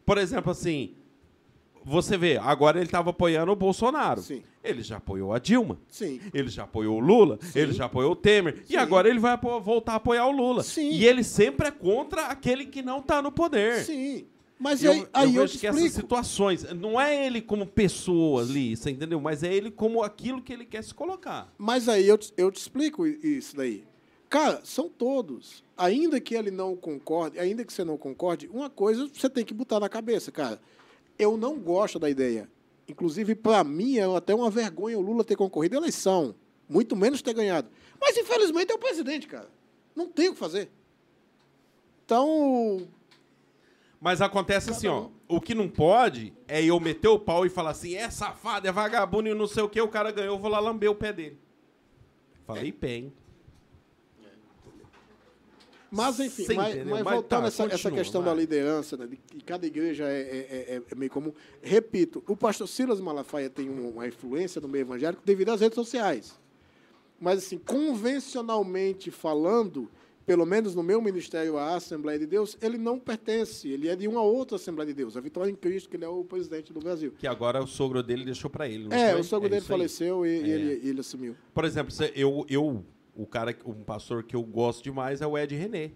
Por 0.05 0.17
exemplo, 0.17 0.49
assim, 0.49 0.95
você 1.83 2.17
vê, 2.17 2.37
agora 2.37 2.77
ele 2.77 2.85
estava 2.85 3.09
apoiando 3.09 3.51
o 3.51 3.55
Bolsonaro. 3.55 4.21
Sim. 4.21 4.43
Ele 4.63 4.81
já 4.81 4.97
apoiou 4.97 5.33
a 5.33 5.39
Dilma. 5.39 5.79
Sim. 5.87 6.19
Ele 6.33 6.49
já 6.49 6.63
apoiou 6.63 6.97
o 6.97 6.99
Lula, 6.99 7.39
ele 7.55 7.73
já 7.73 7.85
apoiou 7.85 8.11
o 8.11 8.15
Temer, 8.15 8.57
Sim. 8.57 8.73
e 8.73 8.77
agora 8.77 9.09
ele 9.09 9.19
vai 9.19 9.37
voltar 9.37 9.93
a 9.93 9.95
apoiar 9.95 10.27
o 10.27 10.31
Lula. 10.31 10.63
Sim. 10.63 10.91
E 10.91 11.05
ele 11.05 11.23
sempre 11.23 11.67
é 11.67 11.71
contra 11.71 12.27
aquele 12.27 12.65
que 12.65 12.81
não 12.81 12.99
está 12.99 13.21
no 13.21 13.31
poder. 13.31 13.83
Sim. 13.83 14.25
Mas 14.59 14.83
eu, 14.83 14.91
aí, 14.91 15.07
aí 15.13 15.35
eu, 15.35 15.41
vejo 15.43 15.53
te 15.53 15.59
que 15.59 15.67
essas 15.67 15.93
situações, 15.93 16.63
não 16.73 16.99
é 16.99 17.25
ele 17.25 17.41
como 17.41 17.65
pessoa 17.65 18.41
ali, 18.41 18.75
você 18.75 18.89
entendeu? 18.89 19.19
Mas 19.21 19.41
é 19.41 19.53
ele 19.53 19.71
como 19.71 20.03
aquilo 20.03 20.41
que 20.41 20.51
ele 20.51 20.65
quer 20.65 20.83
se 20.83 20.93
colocar. 20.93 21.53
Mas 21.57 21.87
aí 21.87 22.05
eu 22.05 22.17
te, 22.17 22.33
eu 22.35 22.51
te 22.51 22.57
explico 22.57 23.07
isso 23.07 23.55
daí. 23.55 23.85
Cara, 24.29 24.59
são 24.65 24.89
todos. 24.89 25.63
Ainda 25.77 26.19
que 26.19 26.35
ele 26.35 26.51
não 26.51 26.75
concorde, 26.75 27.39
ainda 27.39 27.63
que 27.63 27.71
você 27.71 27.85
não 27.85 27.97
concorde, 27.97 28.49
uma 28.53 28.69
coisa 28.69 29.09
você 29.11 29.29
tem 29.29 29.45
que 29.45 29.53
botar 29.53 29.79
na 29.79 29.87
cabeça, 29.87 30.29
cara. 30.29 30.59
Eu 31.19 31.37
não 31.37 31.59
gosto 31.59 31.99
da 31.99 32.09
ideia. 32.09 32.49
Inclusive, 32.87 33.35
para 33.35 33.63
mim, 33.63 33.97
é 33.97 34.15
até 34.15 34.33
uma 34.33 34.49
vergonha 34.49 34.97
o 34.97 35.01
Lula 35.01 35.23
ter 35.23 35.35
concorrido 35.35 35.75
à 35.75 35.77
eleição. 35.79 36.33
Muito 36.67 36.95
menos 36.95 37.21
ter 37.21 37.33
ganhado. 37.33 37.69
Mas, 38.01 38.17
infelizmente, 38.17 38.71
é 38.71 38.75
o 38.75 38.79
presidente, 38.79 39.27
cara. 39.27 39.49
Não 39.95 40.07
tem 40.07 40.29
o 40.29 40.33
que 40.33 40.39
fazer. 40.39 40.71
Então, 42.05 42.87
Mas 44.01 44.21
acontece 44.21 44.71
assim, 44.71 44.87
ó. 44.87 45.09
O 45.27 45.39
que 45.39 45.53
não 45.53 45.69
pode 45.69 46.33
é 46.47 46.63
eu 46.63 46.79
meter 46.79 47.09
o 47.09 47.19
pau 47.19 47.45
e 47.45 47.49
falar 47.49 47.71
assim, 47.71 47.93
é 47.93 48.09
safado, 48.09 48.67
é 48.67 48.71
vagabundo 48.71 49.29
e 49.29 49.33
não 49.35 49.45
sei 49.45 49.61
o 49.61 49.69
que, 49.69 49.79
o 49.79 49.87
cara 49.87 50.11
ganhou, 50.11 50.35
eu 50.35 50.39
vou 50.39 50.49
lá 50.49 50.59
lamber 50.59 50.89
o 50.89 50.95
pé 50.95 51.13
dele. 51.13 51.37
Falei 52.47 52.71
pé, 52.71 52.95
hein? 52.95 53.13
Mas, 55.91 56.19
enfim, 56.19 56.45
mas, 56.55 56.75
mas 56.75 56.85
Mas 57.03 57.13
voltando 57.13 57.39
tá, 57.41 57.45
a 57.45 57.47
essa, 57.47 57.63
essa 57.65 57.91
questão 57.91 58.21
vai. 58.21 58.33
da 58.33 58.39
liderança, 58.39 58.95
né, 58.95 59.07
de 59.07 59.15
que 59.17 59.41
cada 59.43 59.65
igreja 59.65 60.03
é, 60.07 60.19
é- 60.21 60.75
é- 60.75 60.81
é 60.91 60.95
meio 60.95 61.09
comum. 61.11 61.33
Repito, 61.61 62.23
o 62.27 62.35
pastor 62.37 62.67
Silas 62.67 62.99
Malafaia 62.99 63.49
tem 63.49 63.69
um- 63.69 63.89
uma 63.89 64.07
influência 64.07 64.61
no 64.61 64.67
meio 64.67 64.83
evangélico 64.83 65.21
devido 65.25 65.49
às 65.49 65.61
redes 65.61 65.75
sociais. 65.75 66.39
Mas, 67.19 67.39
assim, 67.39 67.57
convencionalmente 67.57 69.09
falando, 69.11 69.89
pelo 70.25 70.45
menos 70.45 70.75
no 70.75 70.83
meu 70.83 71.01
ministério, 71.01 71.57
a 71.57 71.75
Assembleia 71.75 72.19
de 72.19 72.25
Deus, 72.27 72.55
ele 72.61 72.77
não 72.77 72.99
pertence. 72.99 73.67
Ele 73.67 73.87
é 73.87 73.95
de 73.95 74.07
uma 74.07 74.21
outra 74.21 74.57
Assembleia 74.57 74.87
de 74.87 74.93
Deus, 74.93 75.17
a 75.17 75.19
Vitória 75.21 75.49
em 75.49 75.55
Cristo, 75.55 75.89
que 75.89 75.95
ele 75.97 76.05
é 76.05 76.07
o 76.07 76.23
presidente 76.23 76.71
do 76.71 76.79
Brasil. 76.79 77.13
Que 77.17 77.25
agora 77.27 77.63
o 77.63 77.67
sogro 77.67 78.03
dele 78.03 78.23
deixou 78.25 78.49
pra 78.49 78.67
ele. 78.67 78.87
não 78.87 78.95
É, 78.95 79.13
foi? 79.13 79.21
o 79.21 79.23
sogro 79.23 79.49
dele 79.49 79.61
isso 79.61 79.71
aí. 79.73 79.77
faleceu 79.79 80.25
e, 80.25 80.29
É. 80.29 80.47
ele, 80.47 80.87
ele 80.89 80.99
assumiu. 80.99 81.35
Por 81.53 81.65
exemplo, 81.65 81.93
eu, 82.15 82.45
eu, 82.47 82.85
o 83.21 83.25
cara, 83.25 83.55
um 83.65 83.83
pastor 83.83 84.23
que 84.23 84.35
eu 84.35 84.43
gosto 84.43 84.83
demais 84.83 85.21
é 85.21 85.27
o 85.27 85.37
Ed 85.37 85.55
René. 85.55 85.91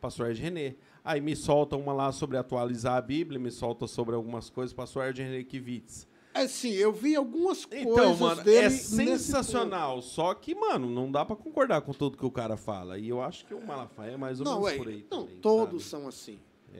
Pastor 0.00 0.30
Ed 0.30 0.40
René. 0.40 0.74
Aí 1.04 1.20
me 1.20 1.34
solta 1.36 1.76
uma 1.76 1.92
lá 1.92 2.10
sobre 2.12 2.36
atualizar 2.36 2.96
a 2.96 3.00
Bíblia, 3.00 3.38
me 3.38 3.50
solta 3.50 3.86
sobre 3.86 4.14
algumas 4.14 4.50
coisas, 4.50 4.72
pastor 4.72 5.08
Ed 5.08 5.22
René 5.22 5.44
Kivitz. 5.44 6.06
Assim, 6.34 6.70
eu 6.72 6.92
vi 6.92 7.14
algumas 7.14 7.66
Então, 7.70 7.92
coisas 7.92 8.18
mano, 8.18 8.42
dele 8.42 8.66
é 8.66 8.70
sensacional. 8.70 10.00
Só 10.00 10.32
que, 10.34 10.54
mano, 10.54 10.88
não 10.88 11.10
dá 11.12 11.24
pra 11.24 11.36
concordar 11.36 11.82
com 11.82 11.92
tudo 11.92 12.16
que 12.16 12.24
o 12.24 12.30
cara 12.30 12.56
fala. 12.56 12.98
E 12.98 13.08
eu 13.08 13.20
acho 13.20 13.44
que 13.44 13.52
o 13.54 13.64
Malafaia 13.64 14.12
é 14.12 14.16
mais 14.16 14.40
ou 14.40 14.46
Não, 14.46 14.60
menos 14.62 14.72
é, 14.72 14.76
por 14.78 14.88
aí 14.88 15.06
não 15.10 15.24
também, 15.24 15.40
todos 15.40 15.84
sabe? 15.84 16.02
são 16.02 16.08
assim. 16.08 16.38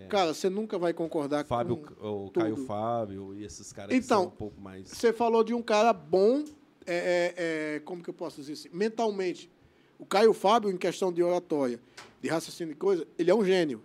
Cara, 0.09 0.33
você 0.33 0.49
nunca 0.49 0.79
vai 0.79 0.95
concordar 0.95 1.45
Fábio, 1.45 1.77
com 1.77 2.25
o 2.25 2.31
Caio 2.31 2.55
tudo. 2.55 2.67
Fábio 2.67 3.35
e 3.35 3.45
esses 3.45 3.75
caras 3.75 3.95
Então, 3.95 4.23
que 4.23 4.25
são 4.25 4.35
um 4.35 4.37
pouco 4.37 4.59
mais... 4.59 4.89
Você 4.89 5.13
falou 5.13 5.45
de 5.45 5.53
um 5.53 5.61
cara 5.61 5.93
bom, 5.93 6.45
é, 6.87 7.35
é, 7.37 7.77
é, 7.77 7.81
como 7.81 8.03
que 8.03 8.11
eu 8.11 8.15
posso 8.15 8.41
dizer 8.41 8.53
assim, 8.55 8.69
mentalmente. 8.73 9.51
O 9.99 10.05
Caio 10.07 10.33
Fábio, 10.33 10.71
em 10.71 10.77
questão 10.77 11.13
de 11.13 11.23
oratória, 11.23 11.79
de 12.21 12.29
raciocínio 12.29 12.73
e 12.73 12.77
coisa, 12.77 13.07
ele 13.19 13.31
é 13.31 13.35
um 13.35 13.45
gênio. 13.45 13.83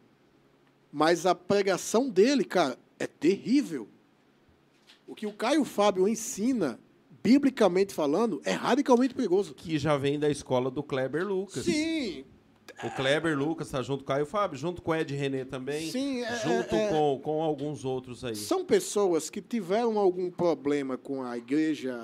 Mas 0.91 1.26
a 1.26 1.36
pregação 1.36 2.10
dele, 2.10 2.43
cara, 2.43 2.78
é 3.00 3.06
terrível. 3.06 3.88
O 5.06 5.14
que 5.14 5.28
o 5.28 5.34
Caio 5.34 5.64
Fábio 5.64 6.08
ensina, 6.08 6.80
biblicamente 7.24 7.93
falando, 7.93 8.41
é 8.43 8.52
radicalmente 8.52 9.14
perigoso. 9.14 9.54
Que 9.54 9.78
já 9.78 9.95
vem 9.98 10.18
da 10.20 10.30
escola 10.30 10.72
do 10.72 10.82
Kleber 10.82 11.26
Lucas. 11.28 11.66
Sim, 11.66 12.26
O 12.84 12.89
Kleber 12.91 13.38
Lucas 13.38 13.70
tá 13.70 13.82
junto 13.82 14.04
com 14.04 14.12
o 14.12 14.16
Caio 14.16 14.26
Fábio, 14.26 14.58
junto 14.58 14.82
com 14.82 14.91
o 14.91 14.95
Ed 14.95 15.14
René 15.16 15.45
também. 15.45 15.89
Sim, 15.89 16.22
é- 16.24 16.36
junto 16.38 16.76
é- 16.76 16.86
é- 16.86 16.89
Com, 16.89 17.20
com 17.24 17.41
alguns 17.41 17.84
outros 17.86 18.24
aí. 18.26 18.36
São 18.36 18.64
pessoas 18.66 19.30
que 19.30 19.41
tiveram 19.41 19.98
algum 19.98 20.30
problema 20.30 20.98
com 20.98 21.24
a 21.24 21.38
igreja, 21.38 21.98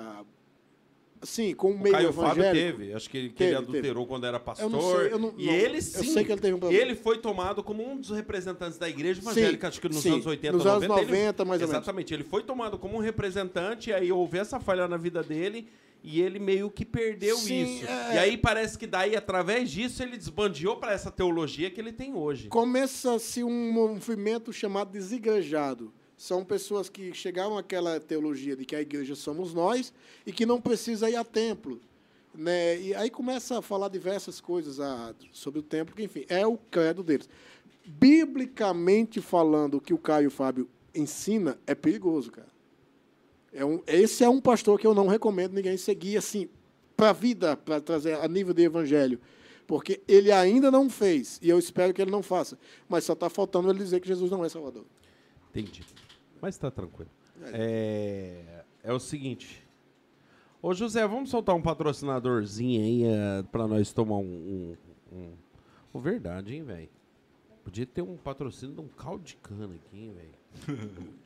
assim, 1.24 1.54
com 1.54 1.72
o 1.72 1.74
O 1.74 1.78
meio 1.78 1.94
Caio 1.94 2.12
Fábio 2.12 2.42
teve, 2.52 2.92
acho 2.94 3.10
que, 3.10 3.18
ele- 3.18 3.28
que 3.30 3.34
Teve, 3.34 3.50
ele 3.50 3.56
adulterou 3.58 4.06
quando 4.06 4.24
era 4.24 4.38
pastor. 4.38 4.64
Eu 4.66 4.70
não 4.70 4.80
sei, 4.80 5.12
eu 5.12 5.18
não- 5.18 5.34
e 5.36 5.46
não, 5.46 5.52
ele 5.52 5.78
eu 5.78 5.82
sim. 5.82 6.04
sei 6.12 6.24
que 6.24 6.30
ele 6.32 6.40
teve 6.40 6.54
um 6.54 6.58
problema. 6.60 6.82
Ele 6.82 6.94
foi 6.94 7.18
tomado 7.18 7.62
como 7.62 7.82
um 7.86 7.96
dos 7.96 8.10
representantes 8.10 8.78
da 8.78 8.88
igreja 8.88 9.20
Sim, 9.20 9.28
evangélica, 9.28 9.68
acho 9.68 9.80
que 9.80 9.88
nos 9.88 9.98
sim, 9.98 10.12
anos 10.12 10.26
80, 10.26 10.56
nos 10.56 10.66
anos 10.66 10.82
90. 10.88 11.00
ele- 11.02 11.10
90, 11.10 11.44
mais 11.44 11.60
ou 11.60 11.66
menos. 11.68 11.82
Exatamente. 11.82 12.14
Ele 12.14 12.24
foi 12.24 12.42
tomado 12.42 12.78
como 12.78 12.96
um 12.96 13.00
representante, 13.00 13.90
e 13.90 13.92
aí 13.92 14.12
houve 14.12 14.38
essa 14.38 14.60
falha 14.60 14.86
na 14.86 14.96
vida 14.96 15.22
dele. 15.22 15.66
E 16.06 16.20
ele 16.20 16.38
meio 16.38 16.70
que 16.70 16.84
perdeu 16.84 17.34
Sim, 17.38 17.78
isso. 17.78 17.86
é- 17.86 18.14
E 18.16 18.18
aí 18.18 18.36
parece 18.36 18.76
que 18.76 18.86
daí, 18.86 19.16
através 19.16 19.70
disso, 19.70 20.02
ele 20.02 20.18
desbandeou 20.18 20.76
para 20.76 20.92
essa 20.92 21.10
teologia 21.10 21.70
que 21.70 21.80
ele 21.80 21.92
tem 21.92 22.12
hoje. 22.14 22.48
Começa-se 22.48 23.42
um 23.42 23.72
movimento 23.72 24.52
chamado 24.52 24.90
desigrejado. 24.90 25.90
São 26.16 26.44
pessoas 26.44 26.88
que 26.88 27.12
chegaram 27.12 27.58
àquela 27.58 27.98
teologia 27.98 28.56
de 28.56 28.64
que 28.64 28.76
a 28.76 28.80
igreja 28.80 29.14
somos 29.14 29.52
nós 29.52 29.92
e 30.24 30.32
que 30.32 30.46
não 30.46 30.60
precisa 30.60 31.10
ir 31.10 31.16
a 31.16 31.24
templo. 31.24 31.80
Né? 32.34 32.80
E 32.80 32.94
aí 32.94 33.10
começa 33.10 33.58
a 33.58 33.62
falar 33.62 33.88
diversas 33.88 34.40
coisas 34.40 34.80
a- 34.80 35.14
sobre 35.32 35.60
o 35.60 35.62
templo, 35.62 35.94
que, 35.94 36.02
enfim, 36.02 36.24
é 36.28 36.46
o 36.46 36.56
credo 36.56 37.02
deles. 37.02 37.28
Biblicamente 37.86 39.20
falando, 39.20 39.74
o 39.76 39.80
que 39.80 39.92
o 39.94 39.98
Caio 39.98 40.30
Fábio 40.30 40.68
ensina 40.94 41.58
é 41.66 41.74
perigoso, 41.74 42.30
cara. 42.30 42.48
É 43.52 43.64
um, 43.64 43.80
esse 43.86 44.24
é 44.24 44.28
um 44.28 44.40
pastor 44.40 44.78
que 44.80 44.86
eu 44.86 44.94
não 44.94 45.06
recomendo 45.06 45.52
ninguém 45.52 45.76
seguir 45.76 46.16
assim 46.16 46.48
para 46.96 47.10
a 47.10 47.12
vida, 47.12 47.56
para 47.56 47.80
trazer 47.80 48.14
a 48.20 48.26
nível 48.28 48.54
de 48.54 48.62
evangelho. 48.62 49.20
Porque 49.66 50.00
ele 50.06 50.30
ainda 50.30 50.70
não 50.70 50.90
fez, 50.90 51.38
e 51.42 51.48
eu 51.48 51.58
espero 51.58 51.94
que 51.94 52.02
ele 52.02 52.10
não 52.10 52.22
faça. 52.22 52.58
Mas 52.88 53.04
só 53.04 53.14
está 53.14 53.30
faltando 53.30 53.70
ele 53.70 53.78
dizer 53.78 54.00
que 54.00 54.08
Jesus 54.08 54.30
não 54.30 54.44
é 54.44 54.48
Salvador. 54.48 54.84
Entendi. 55.50 55.82
Mas 56.44 56.58
tá 56.58 56.70
tranquilo. 56.70 57.08
É, 57.54 58.64
é 58.82 58.92
o 58.92 59.00
seguinte. 59.00 59.66
Ô, 60.60 60.74
José, 60.74 61.06
vamos 61.08 61.30
soltar 61.30 61.54
um 61.54 61.62
patrocinadorzinho 61.62 62.82
aí 62.82 63.04
é, 63.04 63.42
pra 63.44 63.66
nós 63.66 63.94
tomar 63.94 64.16
um. 64.18 64.76
um, 65.10 65.16
um- 65.16 65.32
Ô, 65.90 65.98
verdade, 66.00 66.54
hein, 66.54 66.62
velho? 66.62 66.90
Podia 67.64 67.86
ter 67.86 68.02
um 68.02 68.18
patrocínio 68.18 68.74
de 68.74 68.80
um 68.82 68.88
caldo 68.88 69.24
de 69.24 69.36
cana 69.36 69.74
aqui, 69.74 69.96
hein, 69.98 70.12
velho? 70.12 71.08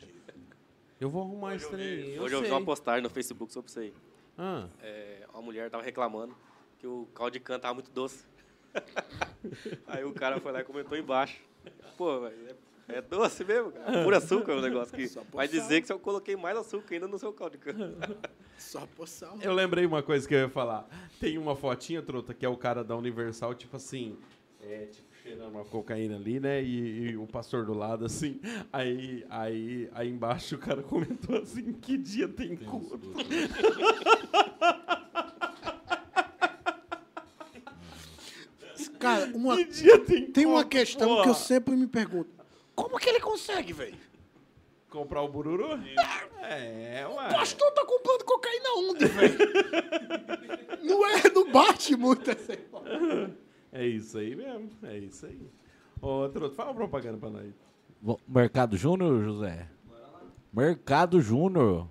Eu 1.01 1.11
vou 1.11 1.23
arrumar 1.23 1.57
esse 1.57 1.69
trem. 1.69 1.81
aí, 1.85 2.15
Eu 2.15 2.23
Hoje 2.23 2.35
eu 2.37 2.43
vi 2.43 2.51
uma 2.51 2.65
postagem 2.65 3.03
no 3.03 3.11
Facebook 3.11 3.53
sobre 3.53 3.71
isso 3.71 3.81
aí. 3.81 3.93
Ah, 4.37 4.69
É, 4.81 5.27
uma 5.33 5.43
mulher 5.43 5.69
tava 5.69 5.83
reclamando 5.83 6.33
que 6.79 6.87
o 6.87 7.09
caldo 7.13 7.33
de 7.33 7.41
cana 7.41 7.59
tava 7.59 7.75
muito 7.75 7.91
doce. 7.91 8.25
aí 9.89 10.05
o 10.05 10.13
cara 10.13 10.39
foi 10.41 10.53
lá 10.53 10.61
e 10.61 10.65
comentou 10.65 10.97
embaixo. 10.97 11.41
Pô, 11.97 12.21
velho, 12.21 12.49
é, 12.49 12.55
é 12.89 13.03
doce 13.03 13.45
mesmo, 13.45 13.73
cara. 13.73 14.03
Puro 14.03 14.17
açúcar 14.17 14.57
o 14.57 14.61
negócio 14.61 14.95
aqui. 14.95 15.11
Vai 15.33 15.47
dizer 15.47 15.83
que 15.83 15.93
eu 15.93 15.99
coloquei 15.99 16.37
mais 16.37 16.57
açúcar 16.57 16.95
ainda 16.95 17.07
no 17.07 17.19
seu 17.19 17.33
caldo 17.33 17.53
de 17.53 17.59
cana. 17.59 17.95
Só 18.57 18.87
por 18.97 19.07
sal. 19.07 19.39
eu 19.41 19.53
lembrei 19.53 19.87
uma 19.87 20.03
coisa 20.03 20.27
que 20.27 20.35
eu 20.35 20.41
ia 20.41 20.49
falar. 20.49 20.89
Tem 21.21 21.39
uma 21.39 21.55
fotinha, 21.55 22.03
truta, 22.03 22.35
que 22.35 22.45
é 22.45 22.49
o 22.49 22.57
cara 22.57 22.83
da 22.83 22.97
Universal, 22.97 23.55
tipo 23.55 23.77
assim. 23.77 24.17
É, 24.61 24.87
tipo, 24.87 25.07
cheirando 25.23 25.51
uma 25.51 25.65
cocaína 25.65 26.17
ali, 26.17 26.41
né? 26.41 26.63
E, 26.63 27.11
e 27.11 27.17
o 27.17 27.27
pastor 27.27 27.67
do 27.67 27.75
lado, 27.75 28.05
assim. 28.05 28.41
Aí, 28.73 29.25
aí, 29.29 29.89
aí 29.93 30.09
embaixo 30.09 30.57
o 30.57 30.59
cara 30.59 30.83
comentou 30.83 31.37
assim: 31.37 31.73
que 31.75 31.97
dia 31.97 32.27
tem 32.27 32.57
culto? 32.57 32.99
Cara, 38.99 39.31
uma, 39.33 39.57
Que 39.57 39.65
dia 39.65 39.99
tem 40.01 40.27
tem 40.27 40.45
uma 40.45 40.65
questão 40.65 41.23
que 41.23 41.29
eu 41.29 41.35
sempre 41.35 41.77
me 41.77 41.87
pergunto. 41.87 42.38
Como 42.79 42.97
que 42.97 43.09
ele 43.09 43.19
consegue, 43.19 43.73
velho? 43.73 43.97
Comprar 44.89 45.21
o 45.23 45.29
bururu? 45.29 45.81
É, 46.41 47.05
ué. 47.05 47.29
O 47.29 47.33
pastor 47.33 47.73
tá 47.73 47.85
comprando 47.85 48.25
cocaína 48.25 48.69
onde, 48.77 49.05
velho? 49.05 49.39
não 50.85 51.05
é, 51.09 51.29
não 51.29 51.51
bate 51.51 51.97
muito 51.97 52.31
essa 52.31 52.57
É 53.73 53.85
isso 53.85 54.17
aí 54.17 54.37
mesmo. 54.37 54.71
É 54.85 54.97
isso 54.97 55.27
aí. 55.27 55.51
Ô, 56.01 56.29
Truto, 56.29 56.55
fala 56.55 56.71
uma 56.71 56.77
propaganda 56.77 57.19
pra 57.19 57.29
nós. 57.31 57.53
Bom, 58.01 58.17
Mercado 58.29 58.77
Júnior, 58.77 59.25
José? 59.25 59.69
Mercado 60.53 61.21
Júnior. 61.21 61.89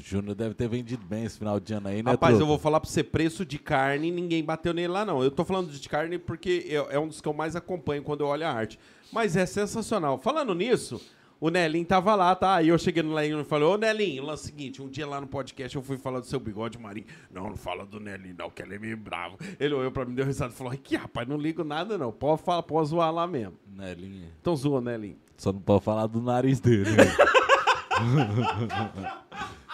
Júnior 0.00 0.34
deve 0.34 0.54
ter 0.54 0.68
vendido 0.68 1.04
bem 1.04 1.24
esse 1.24 1.38
final 1.38 1.60
de 1.60 1.72
ano 1.74 1.88
aí, 1.88 2.02
né, 2.02 2.12
Rapaz, 2.12 2.32
eu 2.32 2.38
truta? 2.38 2.48
vou 2.48 2.58
falar 2.58 2.80
pra 2.80 2.88
você, 2.88 3.02
preço 3.02 3.44
de 3.44 3.58
carne, 3.58 4.10
ninguém 4.10 4.42
bateu 4.42 4.72
nele 4.72 4.88
lá, 4.88 5.04
não. 5.04 5.22
Eu 5.22 5.30
tô 5.30 5.44
falando 5.44 5.70
de 5.70 5.88
carne 5.88 6.18
porque 6.18 6.66
é, 6.68 6.94
é 6.94 6.98
um 6.98 7.08
dos 7.08 7.20
que 7.20 7.28
eu 7.28 7.32
mais 7.32 7.56
acompanho 7.56 8.02
quando 8.02 8.20
eu 8.20 8.28
olho 8.28 8.46
a 8.46 8.50
arte. 8.50 8.78
Mas 9.12 9.36
é 9.36 9.44
sensacional. 9.44 10.18
Falando 10.18 10.54
nisso, 10.54 11.00
o 11.38 11.50
Nelinho 11.50 11.84
tava 11.84 12.14
lá, 12.14 12.34
tá? 12.34 12.54
Aí 12.54 12.68
eu 12.68 12.78
cheguei 12.78 13.02
no 13.02 13.14
Nelinho 13.14 13.40
e 13.40 13.44
falei, 13.44 13.66
ô 13.66 13.76
Nelinho, 13.76 14.24
lá 14.24 14.34
o 14.34 14.36
seguinte, 14.36 14.80
um 14.80 14.88
dia 14.88 15.06
lá 15.06 15.20
no 15.20 15.26
podcast 15.26 15.76
eu 15.76 15.82
fui 15.82 15.98
falar 15.98 16.20
do 16.20 16.26
seu 16.26 16.40
bigode 16.40 16.78
marinho. 16.78 17.06
Não, 17.30 17.50
não 17.50 17.56
fala 17.56 17.84
do 17.84 18.00
Nelinho, 18.00 18.36
não, 18.38 18.48
que 18.48 18.62
ele 18.62 18.76
é 18.76 18.78
meio 18.78 18.96
bravo. 18.96 19.36
Ele 19.60 19.74
olhou 19.74 19.90
pra 19.90 20.04
mim, 20.04 20.14
deu 20.14 20.24
risada 20.24 20.52
e 20.52 20.56
falou, 20.56 20.72
que 20.72 20.96
rapaz, 20.96 21.28
não 21.28 21.36
ligo 21.36 21.64
nada, 21.64 21.98
não. 21.98 22.12
Pode, 22.12 22.42
falar, 22.42 22.62
pode 22.62 22.88
zoar 22.88 23.12
lá 23.12 23.26
mesmo. 23.26 23.54
Nelinho. 23.66 24.28
Então 24.40 24.56
zoa, 24.56 24.80
Nelinho. 24.80 25.16
Só 25.36 25.52
não 25.52 25.60
pode 25.60 25.84
falar 25.84 26.06
do 26.06 26.22
nariz 26.22 26.60
dele. 26.60 26.88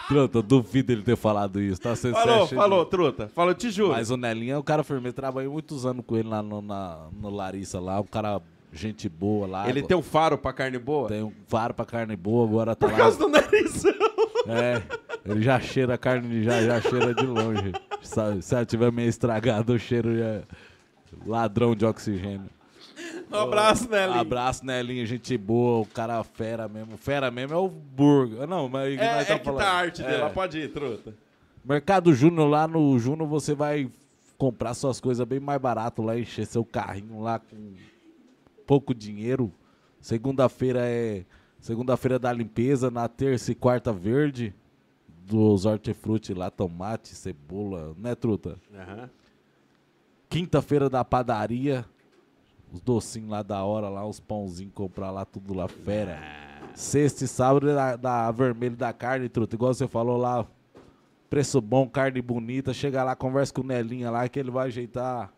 Truta, 0.09 0.41
duvido 0.43 0.91
ele 0.93 1.03
ter 1.03 1.17
falado 1.17 1.61
isso, 1.61 1.81
tá? 1.81 1.95
Você 1.95 2.11
Falou, 2.11 2.45
acha- 2.45 2.57
falou, 2.57 2.85
truta. 2.87 3.29
Falou, 3.35 3.55
te 3.55 3.71
juro. 3.71 3.93
Mas 3.93 4.11
o 4.11 4.17
Nelinho 4.17 4.55
é 4.55 4.59
um 4.59 4.63
cara 4.63 4.83
firme. 4.83 5.09
Eu 5.09 5.13
trabalhei 5.13 5.49
muitos 5.51 5.85
anos 5.85 6.03
com 6.07 6.17
ele 6.17 6.29
lá 6.29 6.43
no, 6.43 6.63
na, 6.63 7.09
no 7.13 7.29
Larissa, 7.29 7.79
lá. 7.79 8.01
Um 8.01 8.05
cara, 8.05 8.41
gente 8.73 9.07
boa 9.09 9.47
lá. 9.47 9.69
Ele 9.69 9.83
tem 9.83 9.97
um 9.97 10.03
faro 10.03 10.39
pra 10.39 10.53
carne 10.53 10.79
boa? 10.79 11.09
Tem 11.09 11.23
um 11.23 11.33
faro 11.47 11.75
pra 11.75 11.85
carne 11.85 12.17
boa, 12.17 12.47
agora 12.49 12.75
tá 12.75 12.87
Por 12.87 12.93
lá. 12.93 12.99
causa 12.99 13.19
do 13.19 13.29
nariz. 13.29 13.83
É, 14.51 14.81
ele 15.31 15.43
já 15.43 15.61
cheira 15.61 15.93
a 15.95 15.99
carne, 15.99 16.43
já, 16.43 16.63
já 16.63 16.81
cheira 16.81 17.13
de 17.15 17.27
longe. 17.27 17.71
Sabe, 18.01 18.41
se 18.41 18.55
ela 18.55 18.65
tiver 18.65 18.91
meio 18.91 19.07
estragada, 19.11 19.75
o 19.75 19.79
cheiro 19.79 20.17
já, 20.17 20.41
Ladrão 21.27 21.75
de 21.75 21.85
oxigênio. 21.85 22.49
Um 23.31 23.37
abraço, 23.37 23.85
Lin? 23.85 24.19
Abraço, 24.19 24.65
Nelinho, 24.65 25.05
gente 25.07 25.37
boa, 25.37 25.81
o 25.83 25.87
cara 25.87 26.23
fera 26.25 26.67
mesmo. 26.69 26.97
Fera 26.97 27.31
mesmo 27.31 27.55
é 27.55 27.59
o 27.59 27.69
Burger. 27.69 28.47
Não, 28.47 28.69
mas 28.69 28.99
É, 28.99 29.15
nós 29.17 29.23
é 29.23 29.33
tá 29.35 29.39
que 29.39 29.45
falando? 29.45 29.61
tá 29.61 29.71
a 29.71 29.75
arte 29.75 30.03
dele, 30.03 30.23
É. 30.23 30.29
pode 30.31 30.59
ir, 30.59 30.73
truta. 30.73 31.15
Mercado 31.65 32.15
Júnior, 32.15 32.49
lá 32.49 32.67
no 32.67 32.99
Júnior, 32.99 33.29
você 33.29 33.55
vai 33.55 33.91
comprar 34.39 34.73
suas 34.75 35.01
coisas 35.01 35.27
bem 35.27 35.41
mais 35.41 35.61
barato 35.61 36.01
lá, 36.03 36.19
encher 36.19 36.47
seu 36.47 36.65
carrinho 36.65 37.21
lá 37.21 37.39
com 37.39 37.75
pouco 38.67 38.95
dinheiro. 38.95 39.53
Segunda-feira 40.01 40.81
é 40.87 41.25
segunda-feira 41.61 42.19
da 42.19 42.33
limpeza, 42.33 42.91
na 42.91 43.09
terça 43.09 43.53
e 43.53 43.55
quarta 43.55 43.93
verde 43.93 44.55
dos 45.27 45.67
hortifruti 45.67 46.33
lá, 46.33 46.51
tomate, 46.51 47.09
cebola, 47.15 47.95
né, 47.99 48.15
truta? 48.15 48.57
Aham. 48.75 49.11
Quinta-feira 50.31 50.89
da 50.89 51.05
padaria, 51.05 51.85
os 52.73 52.81
docinhos 52.81 53.31
lá 53.31 53.43
da 53.43 53.65
hora, 53.65 53.89
lá, 53.89 54.07
os 54.07 54.21
pãozinhos, 54.21 54.73
comprar 54.75 55.11
lá, 55.11 55.25
tudo 55.25 55.55
lá, 55.55 55.69
fera. 55.69 56.19
Sexta 56.75 57.25
e 57.25 57.29
sábado 57.29 57.67
da, 57.67 57.97
da 57.97 58.31
vermelho 58.31 58.77
da 58.77 58.93
carne, 58.93 59.29
truta, 59.29 59.57
igual 59.57 59.73
você 59.73 59.89
falou 59.89 60.17
lá, 60.17 60.47
preço 61.29 61.61
bom, 61.61 61.89
carne 61.89 62.21
bonita, 62.21 62.73
chega 62.73 63.03
lá, 63.03 63.17
conversa 63.17 63.53
com 63.53 63.63
o 63.63 63.65
Nelinha 63.65 64.11
lá, 64.11 64.29
que 64.29 64.39
ele 64.39 64.51
vai 64.51 64.69
ajeitar 64.69 65.33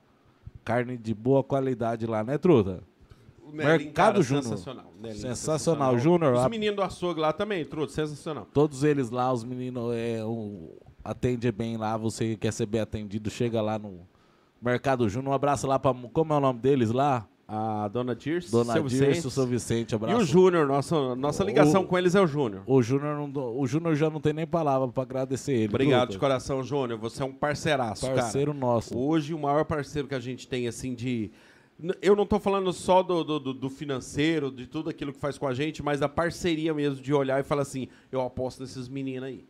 carne 0.65 0.99
de 0.99 1.15
boa 1.15 1.43
qualidade 1.43 2.07
lá, 2.07 2.23
né, 2.23 2.37
truta? 2.37 2.83
Nelinho, 3.53 3.67
Mercado 3.67 4.23
Júnior. 4.23 4.45
Sensacional. 4.45 4.93
Nelinho, 5.01 5.21
Sensacional. 5.21 5.99
Júnior, 5.99 6.35
Os 6.35 6.49
meninos 6.49 6.77
do 6.77 6.83
açougue 6.83 7.21
lá 7.21 7.33
também, 7.33 7.65
truta, 7.65 7.93
sensacional. 7.93 8.47
Todos 8.53 8.85
eles 8.85 9.11
lá, 9.11 9.33
os 9.33 9.43
meninos, 9.43 9.95
é, 9.95 10.25
um, 10.25 10.69
atende 11.03 11.51
bem 11.51 11.77
lá, 11.77 11.97
você 11.97 12.37
quer 12.37 12.53
ser 12.53 12.67
bem 12.67 12.81
atendido, 12.81 13.31
chega 13.31 13.61
lá 13.61 13.79
no 13.79 14.07
Mercado 14.61 15.09
Júnior, 15.09 15.33
um 15.33 15.35
abraço 15.35 15.67
lá 15.67 15.79
pra, 15.79 15.95
como 16.13 16.33
é 16.33 16.37
o 16.37 16.41
nome 16.41 16.59
deles 16.61 16.91
lá? 16.91 17.27
A 17.53 17.89
dona 17.89 18.15
Dirce, 18.15 18.49
Dona 18.53 18.75
seu 18.75 18.83
Dirce, 18.85 19.05
Vicente. 19.07 19.27
o 19.27 19.31
seu 19.31 19.47
Vicente, 19.47 19.91
E 19.93 19.95
abraço. 19.97 20.19
o 20.21 20.25
Júnior, 20.25 20.69
nossa, 20.69 21.17
nossa 21.17 21.43
ligação 21.43 21.83
o- 21.83 21.87
com 21.87 21.99
eles 21.99 22.15
é 22.15 22.21
o 22.21 22.27
Júnior. 22.27 22.63
O 22.65 22.81
Júnior 22.81 23.17
não 23.17 23.59
o 23.59 23.67
Júnior 23.67 23.97
já 23.97 24.09
não 24.09 24.21
tem 24.21 24.33
nem 24.33 24.47
palavra 24.47 24.87
pra 24.87 25.03
agradecer 25.03 25.53
ele. 25.55 25.69
Obrigado 25.69 26.11
de 26.11 26.19
coração, 26.19 26.63
Júnior. 26.63 26.97
Você 27.01 27.23
é 27.23 27.27
um 27.27 27.33
parceiraço, 27.33 28.07
Parceiro 28.07 28.53
cara. 28.53 28.65
nosso. 28.67 28.97
Hoje, 28.97 29.35
o 29.35 29.39
maior 29.41 29.65
parceiro 29.65 30.07
que 30.07 30.15
a 30.15 30.21
gente 30.21 30.47
tem, 30.47 30.69
assim, 30.69 30.95
de... 30.95 31.33
Eu 32.01 32.15
não 32.15 32.27
tô 32.27 32.39
falando 32.39 32.73
só 32.73 33.03
do, 33.03 33.25
do, 33.25 33.41
do- 33.41 33.55
do 33.55 33.71
financeiro, 33.71 34.53
de 34.53 34.67
tudo 34.69 34.89
aquilo 34.91 35.13
que 35.13 35.19
faz 35.19 35.37
com 35.37 35.49
a 35.49 35.55
gente, 35.55 35.83
mas 35.83 35.99
da 35.99 36.09
parceria 36.09 36.73
mesmo, 36.73 37.03
de 37.03 37.13
olhar 37.13 37.41
e 37.41 37.43
falar 37.43 37.63
assim, 37.63 37.89
eu 38.13 38.21
aposto 38.21 38.61
nesses 38.61 38.87
meninos 38.89 39.25
aí. 39.25 39.45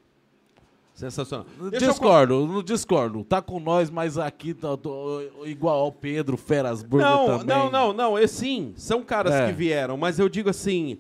Sensacional. 1.01 1.46
Deixa 1.70 1.86
eu 1.86 1.90
discordo, 1.90 2.46
não 2.46 2.62
discordo. 2.62 3.24
Tá 3.24 3.40
com 3.40 3.59
nós, 3.59 3.88
mas 3.90 4.18
aqui 4.18 4.53
tá, 4.53 4.76
tô- 4.76 5.22
igual 5.44 5.80
ao 5.80 5.92
Pedro, 5.92 6.36
Feras 6.36 6.82
Burger 6.82 7.09
Não, 7.09 7.26
também. 7.26 7.46
não, 7.46 7.70
não, 7.70 7.92
não. 7.92 8.18
É 8.18 8.26
sim, 8.26 8.72
são 8.76 9.03
caras 9.03 9.32
É. 9.34 9.46
que 9.46 9.53
vieram, 9.53 9.96
mas 9.96 10.18
eu 10.18 10.28
digo 10.28 10.51
assim. 10.51 10.98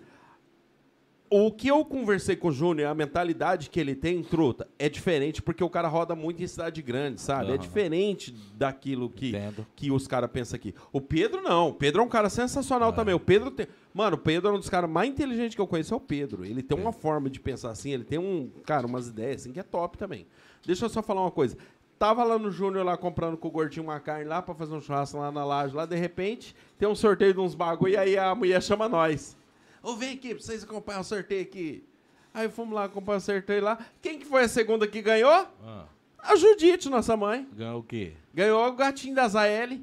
O 1.32 1.52
que 1.52 1.68
eu 1.68 1.84
conversei 1.84 2.34
com 2.34 2.48
o 2.48 2.52
Júnior, 2.52 2.88
a 2.90 2.94
mentalidade 2.94 3.70
que 3.70 3.78
ele 3.78 3.94
tem, 3.94 4.20
truta, 4.20 4.66
é 4.76 4.88
diferente 4.88 5.40
porque 5.40 5.62
o 5.62 5.70
cara 5.70 5.86
roda 5.86 6.16
muito 6.16 6.42
em 6.42 6.46
cidade 6.48 6.82
grande, 6.82 7.20
sabe? 7.20 7.44
É 7.46 7.48
Aham. 7.50 7.58
diferente 7.58 8.34
daquilo 8.56 9.08
que, 9.08 9.28
Entendo. 9.28 9.64
que 9.76 9.92
os 9.92 10.08
caras 10.08 10.28
pensam 10.28 10.56
aqui. 10.56 10.74
O 10.92 11.00
Pedro 11.00 11.40
não. 11.40 11.68
O 11.68 11.72
Pedro 11.74 12.02
é 12.02 12.04
um 12.04 12.08
cara 12.08 12.28
sensacional 12.28 12.92
também. 12.92 13.14
O 13.14 13.20
Pedro 13.20 13.52
tem. 13.52 13.68
Mano, 13.94 14.16
o 14.16 14.18
Pedro 14.18 14.48
é 14.48 14.52
um 14.52 14.58
dos 14.58 14.68
caras 14.68 14.90
mais 14.90 15.08
inteligentes 15.08 15.54
que 15.54 15.60
eu 15.60 15.68
conheço, 15.68 15.94
é 15.94 15.96
o 15.96 16.00
Pedro. 16.00 16.44
Ele 16.44 16.64
tem 16.64 16.76
uma 16.76 16.92
forma 16.92 17.30
de 17.30 17.38
pensar 17.38 17.70
assim, 17.70 17.92
ele 17.92 18.02
tem 18.04 18.18
um, 18.18 18.50
cara, 18.66 18.84
umas 18.84 19.06
ideias 19.06 19.42
assim 19.42 19.52
que 19.52 19.60
é 19.60 19.62
top 19.62 19.96
também. 19.96 20.26
Deixa 20.66 20.84
eu 20.84 20.88
só 20.88 21.00
falar 21.00 21.20
uma 21.20 21.30
coisa. 21.30 21.56
Tava 21.96 22.24
lá 22.24 22.38
no 22.40 22.50
Júnior 22.50 22.84
lá 22.84 22.96
comprando 22.96 23.36
com 23.36 23.46
o 23.46 23.50
gordinho 23.52 23.84
uma 23.84 24.00
carne 24.00 24.24
lá 24.24 24.42
pra 24.42 24.54
fazer 24.54 24.74
um 24.74 24.80
churrasco 24.80 25.16
lá 25.18 25.30
na 25.30 25.44
laje. 25.44 25.76
Lá, 25.76 25.86
de 25.86 25.94
repente, 25.96 26.56
tem 26.76 26.88
um 26.88 26.94
sorteio 26.96 27.34
de 27.34 27.38
uns 27.40 27.54
bagulho 27.54 27.92
e 27.92 27.96
aí 27.96 28.18
a 28.18 28.34
mulher 28.34 28.60
chama 28.60 28.88
nós. 28.88 29.36
Ô, 29.82 29.94
vem 29.96 30.14
aqui 30.14 30.34
pra 30.34 30.42
vocês 30.42 30.62
acompanhar 30.64 31.00
o 31.00 31.04
sorteio 31.04 31.42
aqui. 31.42 31.84
Aí 32.32 32.48
fomos 32.48 32.74
lá 32.74 32.84
acompanhar 32.84 33.18
o 33.18 33.20
sorteio 33.20 33.62
lá. 33.62 33.78
Quem 34.00 34.18
que 34.18 34.24
foi 34.26 34.44
a 34.44 34.48
segunda 34.48 34.86
que 34.86 35.00
ganhou? 35.02 35.46
Ah, 35.64 35.84
A 36.18 36.36
Judite, 36.36 36.88
nossa 36.88 37.16
mãe. 37.16 37.48
ganhou 37.54 37.80
o 37.80 37.82
quê? 37.82 38.12
Ganhou 38.32 38.66
o 38.66 38.72
gatinho 38.72 39.14
da 39.14 39.26
Zael. 39.26 39.78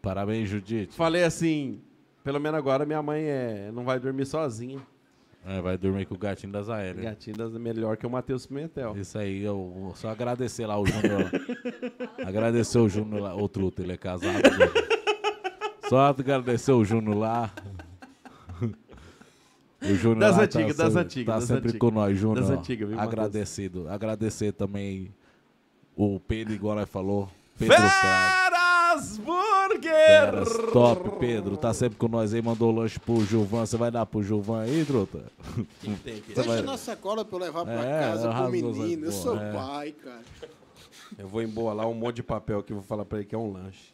Parabéns, 0.00 0.48
Judite. 0.48 0.94
Falei 0.96 1.24
assim, 1.24 1.80
pelo 2.22 2.38
menos 2.40 2.56
agora 2.58 2.86
minha 2.86 3.02
mãe 3.02 3.22
é, 3.24 3.70
não 3.72 3.84
vai 3.84 3.98
dormir 3.98 4.24
sozinha. 4.24 4.80
É, 5.44 5.60
vai 5.60 5.78
dormir 5.78 6.04
com 6.06 6.14
o 6.14 6.18
gatinho 6.18 6.52
das 6.52 6.68
Aéreas. 6.68 7.04
Gatinho 7.04 7.36
das 7.36 7.52
melhor 7.54 7.96
que 7.96 8.06
o 8.06 8.10
Matheus 8.10 8.44
Pimentel. 8.46 8.94
Isso 8.96 9.16
aí, 9.18 9.42
eu 9.42 9.72
vou 9.76 9.94
só 9.94 10.10
agradecer 10.10 10.66
lá 10.66 10.78
o 10.78 10.84
Júnior. 10.84 11.30
agradecer 12.24 12.78
o 12.78 12.88
Júnior 12.88 13.22
lá. 13.22 13.34
O 13.34 13.48
Truto, 13.48 13.82
ele 13.82 13.92
é 13.92 13.96
casado. 13.96 14.32
né? 14.42 14.66
Só 15.88 16.00
agradecer 16.00 16.72
o 16.72 16.84
Júnior 16.84 17.16
lá. 17.16 17.50
O 19.80 19.94
Júnior 19.94 20.18
Das 20.18 20.36
lá 20.36 20.42
antigas, 20.42 20.76
tá, 20.76 20.84
das 20.84 20.96
antigas, 20.96 21.26
Tá 21.34 21.38
das 21.38 21.44
sempre 21.48 21.68
antigas. 21.70 21.78
com 21.78 21.90
nós, 21.90 22.18
Júnior. 22.18 22.40
Das 22.40 22.50
antigas, 22.50 22.88
viu? 22.88 22.98
Agradecido. 23.00 23.88
Agradecer 23.88 24.52
também 24.52 25.14
o 25.96 26.18
Pedro, 26.20 26.52
igual 26.54 26.74
nós 26.76 26.88
falou. 26.88 27.28
Pedro. 27.58 27.76
Feras 27.76 29.18
Burger! 29.18 29.92
Feras, 29.92 30.72
top, 30.72 31.10
Pedro. 31.20 31.56
Tá 31.56 31.72
sempre 31.74 31.96
com 31.98 32.08
nós 32.08 32.32
aí. 32.34 32.42
Mandou 32.42 32.72
lanche 32.72 32.98
pro 32.98 33.24
Gilvan. 33.24 33.66
Você 33.66 33.76
vai 33.76 33.90
dar 33.90 34.04
pro 34.06 34.22
Gilvan 34.22 34.62
aí? 34.62 34.84
Quem 35.80 35.94
tem 35.96 36.18
aqui? 36.18 36.34
Deixa 36.34 36.48
vai- 36.50 36.62
na 36.62 36.76
sacola 36.76 37.24
pra 37.24 37.36
eu 37.36 37.40
levar 37.42 37.64
pra 37.64 37.84
É, 37.84 38.00
casa 38.00 38.30
pro 38.32 38.50
menino. 38.50 39.06
Eu 39.06 39.12
sou 39.12 39.36
é. 39.40 39.52
pai, 39.52 39.92
cara. 39.92 40.22
Eu 41.18 41.28
vou 41.28 41.42
embolar 41.42 41.86
um 41.88 41.94
monte 41.94 42.16
de 42.16 42.22
papel 42.22 42.62
que 42.62 42.72
eu 42.72 42.76
vou 42.78 42.84
falar 42.84 43.04
pra 43.04 43.18
ele 43.18 43.26
que 43.26 43.34
é 43.34 43.38
um 43.38 43.52
lanche. 43.52 43.92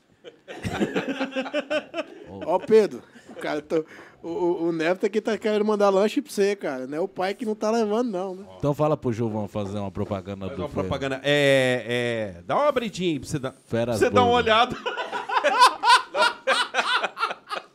Ó, 2.47 2.59
Pedro, 2.59 3.03
cara, 3.41 3.61
tô- 3.62 3.85
o, 4.25 4.68
o, 4.68 4.72
Neto 4.72 5.05
aqui 5.05 5.20
tá 5.20 5.37
querendo 5.37 5.64
mandar 5.64 5.91
lanche 5.91 6.22
pra 6.22 6.33
você, 6.33 6.57
cara. 6.57 6.87
Não 6.87 6.97
é 6.97 7.01
o 7.01 7.07
pai 7.07 7.35
que 7.35 7.45
não 7.45 7.55
tá 7.55 7.70
levando, 7.70 8.11
não, 8.11 8.35
né? 8.35 8.47
Então 8.59 8.72
fala 8.72 8.97
pro 8.97 9.12
Gilvan 9.12 9.47
fazer 9.49 9.79
uma 9.79 9.91
propaganda 9.91 10.47
Faz 10.47 10.57
do 10.57 10.62
uma 10.62 10.68
propaganda. 10.70 11.20
É, 11.22 12.35
é. 12.39 12.43
Dá 12.43 12.57
uma 12.57 12.68
abridinha 12.68 13.12
aí 13.12 13.20
pra 13.20 13.29
você 13.29 13.39
dar. 13.39 13.53
pra 13.53 13.93
você 13.93 14.09
dar 14.09 14.22
uma 14.22 14.33
olhada. 14.33 14.75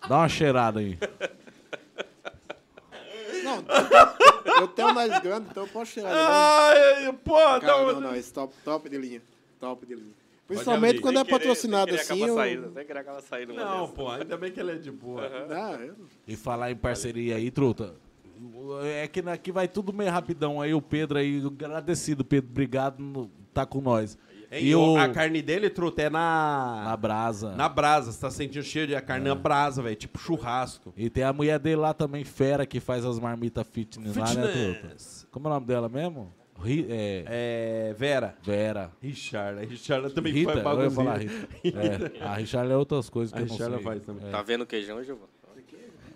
Dá 0.09 0.17
uma 0.17 0.27
cheirada 0.27 0.79
aí. 0.79 0.97
Não, 3.43 3.63
eu 4.59 4.67
tenho 4.67 4.91
nariz 4.91 5.19
grande, 5.19 5.47
então 5.51 5.63
eu 5.63 5.69
posso 5.69 5.91
chegar. 5.91 6.11
Ai, 6.11 7.13
pô, 7.23 7.35
dá 7.35 7.59
Cara, 7.59 7.83
uma. 7.83 7.93
não, 7.93 8.01
não, 8.01 8.15
esse 8.15 8.33
top, 8.33 8.51
top 8.65 8.89
de 8.89 8.97
linha. 8.97 9.21
Top 9.59 9.85
de 9.85 9.93
linha. 9.93 10.18
Principalmente 10.49 10.99
quando 10.99 11.19
é 11.19 11.23
querer- 11.23 11.37
patrocinado 11.37 11.91
sem 11.91 11.99
assim. 11.99 12.25
Eu... 12.25 12.35
saindo, 12.35 12.71
sem 12.73 12.85
querer 12.85 12.99
acaba 12.99 13.21
saindo 13.21 13.53
Não, 13.53 13.81
dessa. 13.81 13.93
pô, 13.93 14.09
ainda 14.09 14.35
bem 14.37 14.51
que 14.51 14.59
ele 14.59 14.71
é 14.71 14.75
de 14.75 14.91
boa. 14.91 15.21
Ah, 15.49 15.77
eu- 15.79 15.95
E 16.27 16.35
falar 16.35 16.71
em 16.71 16.75
parceria 16.75 17.35
aí, 17.35 17.51
truta. 17.51 17.93
É 18.83 19.07
que 19.07 19.19
aqui 19.19 19.51
vai 19.51 19.67
tudo 19.67 19.91
meio 19.93 20.09
rapidão 20.11 20.59
aí. 20.61 20.73
O 20.73 20.81
Pedro 20.81 21.19
aí, 21.19 21.41
agradecido, 21.45 22.23
Pedro. 22.25 22.49
Obrigado, 22.49 22.99
no- 22.99 23.29
tá 23.53 23.65
com 23.65 23.79
nós. 23.81 24.17
E 24.51 24.73
o-. 24.73 24.97
A 24.97 25.09
carne 25.09 25.41
dele, 25.41 25.69
truta, 25.69 26.01
é 26.01 26.09
na. 26.09 26.81
Na 26.85 26.97
brasa. 26.97 27.55
Na 27.55 27.69
brasa. 27.69 28.11
Você 28.11 28.19
tá 28.19 28.31
sentindo 28.31 28.63
cheiro 28.63 28.87
de 28.87 28.95
a 28.95 29.01
carne 29.01 29.27
na 29.27 29.35
brasa, 29.35 29.83
velho. 29.83 29.95
Tipo 29.95 30.17
churrasco. 30.17 30.91
E 30.97 31.09
tem 31.09 31.23
a 31.23 31.31
mulher 31.31 31.59
dele 31.59 31.75
lá 31.75 31.93
também, 31.93 32.23
fera, 32.23 32.65
que 32.65 32.79
faz 32.79 33.05
as 33.05 33.19
marmitas 33.19 33.67
fitness, 33.67 34.15
lá, 34.15 34.33
né, 34.33 34.41
truta? 34.47 34.73
Fitness. 34.73 35.27
Como 35.29 35.47
é 35.47 35.51
o 35.51 35.53
nome 35.53 35.67
dela 35.67 35.87
mesmo? 35.89 36.33
Ri- 36.63 36.85
é, 36.89 37.23
É. 37.89 37.93
Vera. 37.97 38.35
Vera. 38.43 38.91
Richard. 39.01 39.59
A 39.59 39.65
Richard 39.65 40.13
também 40.13 40.33
Rita, 40.33 40.61
faz 40.61 40.77
eu 40.77 40.83
ia 40.85 40.91
falar 40.91 41.17
bagunça. 41.19 41.47
Rita. 41.63 41.79
É, 41.79 42.23
a 42.23 42.33
Richard 42.35 42.71
é 42.71 42.75
outras 42.75 43.09
coisas 43.09 43.31
que 43.33 43.39
A 43.39 43.41
eu 43.41 43.45
não 43.47 43.53
Richard 43.53 43.75
sei. 43.75 43.83
faz 43.83 44.01
também. 44.03 44.29
Tá 44.31 44.41
vendo 44.41 44.61
o 44.61 44.65
queijão, 44.65 45.03
Gilvan? 45.03 45.25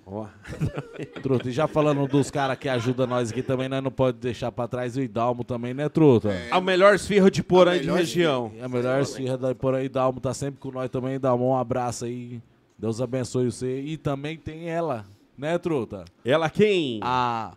Ó. 0.05 0.27
Truta, 1.23 1.47
e 1.47 1.51
já 1.53 1.65
falando 1.65 2.05
dos 2.09 2.29
caras 2.29 2.57
que 2.57 2.67
ajudam 2.67 3.07
nós 3.07 3.31
aqui 3.31 3.41
também, 3.41 3.69
nós 3.69 3.81
não 3.81 3.89
pode 3.91 4.17
deixar 4.17 4.51
pra 4.51 4.67
trás 4.67 4.97
o 4.97 5.01
Idalmo 5.01 5.45
também, 5.45 5.73
né, 5.73 5.87
Truta? 5.87 6.29
A 6.51 6.59
melhor 6.59 6.93
esfirra 6.93 7.31
de 7.31 7.41
Porã 7.41 7.71
A 7.71 7.77
de 7.77 7.89
região. 7.89 8.51
E 8.53 8.61
a 8.61 8.67
melhor 8.67 9.01
esfirra 9.01 9.37
da 9.37 9.55
por 9.55 9.73
aí, 9.75 9.87
Dalmo 9.87 10.19
tá 10.19 10.33
sempre 10.33 10.59
com 10.59 10.71
nós 10.71 10.89
também. 10.89 11.17
Dalmo, 11.17 11.47
um 11.49 11.55
abraço 11.55 12.03
aí. 12.03 12.41
Deus 12.77 12.99
abençoe 12.99 13.45
você. 13.49 13.79
E 13.79 13.95
também 13.95 14.35
tem 14.35 14.69
ela, 14.69 15.05
né, 15.37 15.57
Truta? 15.57 16.03
Ela 16.25 16.49
quem? 16.49 16.99
A. 17.01 17.53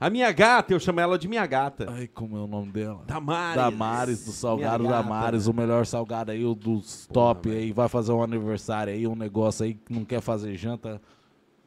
A 0.00 0.08
minha 0.08 0.30
gata, 0.30 0.72
eu 0.72 0.78
chamo 0.78 1.00
ela 1.00 1.18
de 1.18 1.26
minha 1.26 1.44
gata. 1.44 1.86
Ai, 1.90 2.06
como 2.06 2.36
é 2.36 2.40
o 2.40 2.46
nome 2.46 2.70
dela? 2.70 3.02
Damares. 3.04 3.56
Damares, 3.56 4.24
do 4.24 4.30
Salgado. 4.30 4.84
Damares, 4.84 5.48
o 5.48 5.52
melhor 5.52 5.84
salgado 5.84 6.30
aí, 6.30 6.44
o 6.44 6.54
dos 6.54 7.06
top 7.12 7.50
aí. 7.50 7.72
Vai 7.72 7.88
fazer 7.88 8.12
um 8.12 8.22
aniversário 8.22 8.92
aí, 8.92 9.08
um 9.08 9.16
negócio 9.16 9.64
aí 9.64 9.74
que 9.74 9.92
não 9.92 10.04
quer 10.04 10.20
fazer 10.20 10.56
janta. 10.56 11.02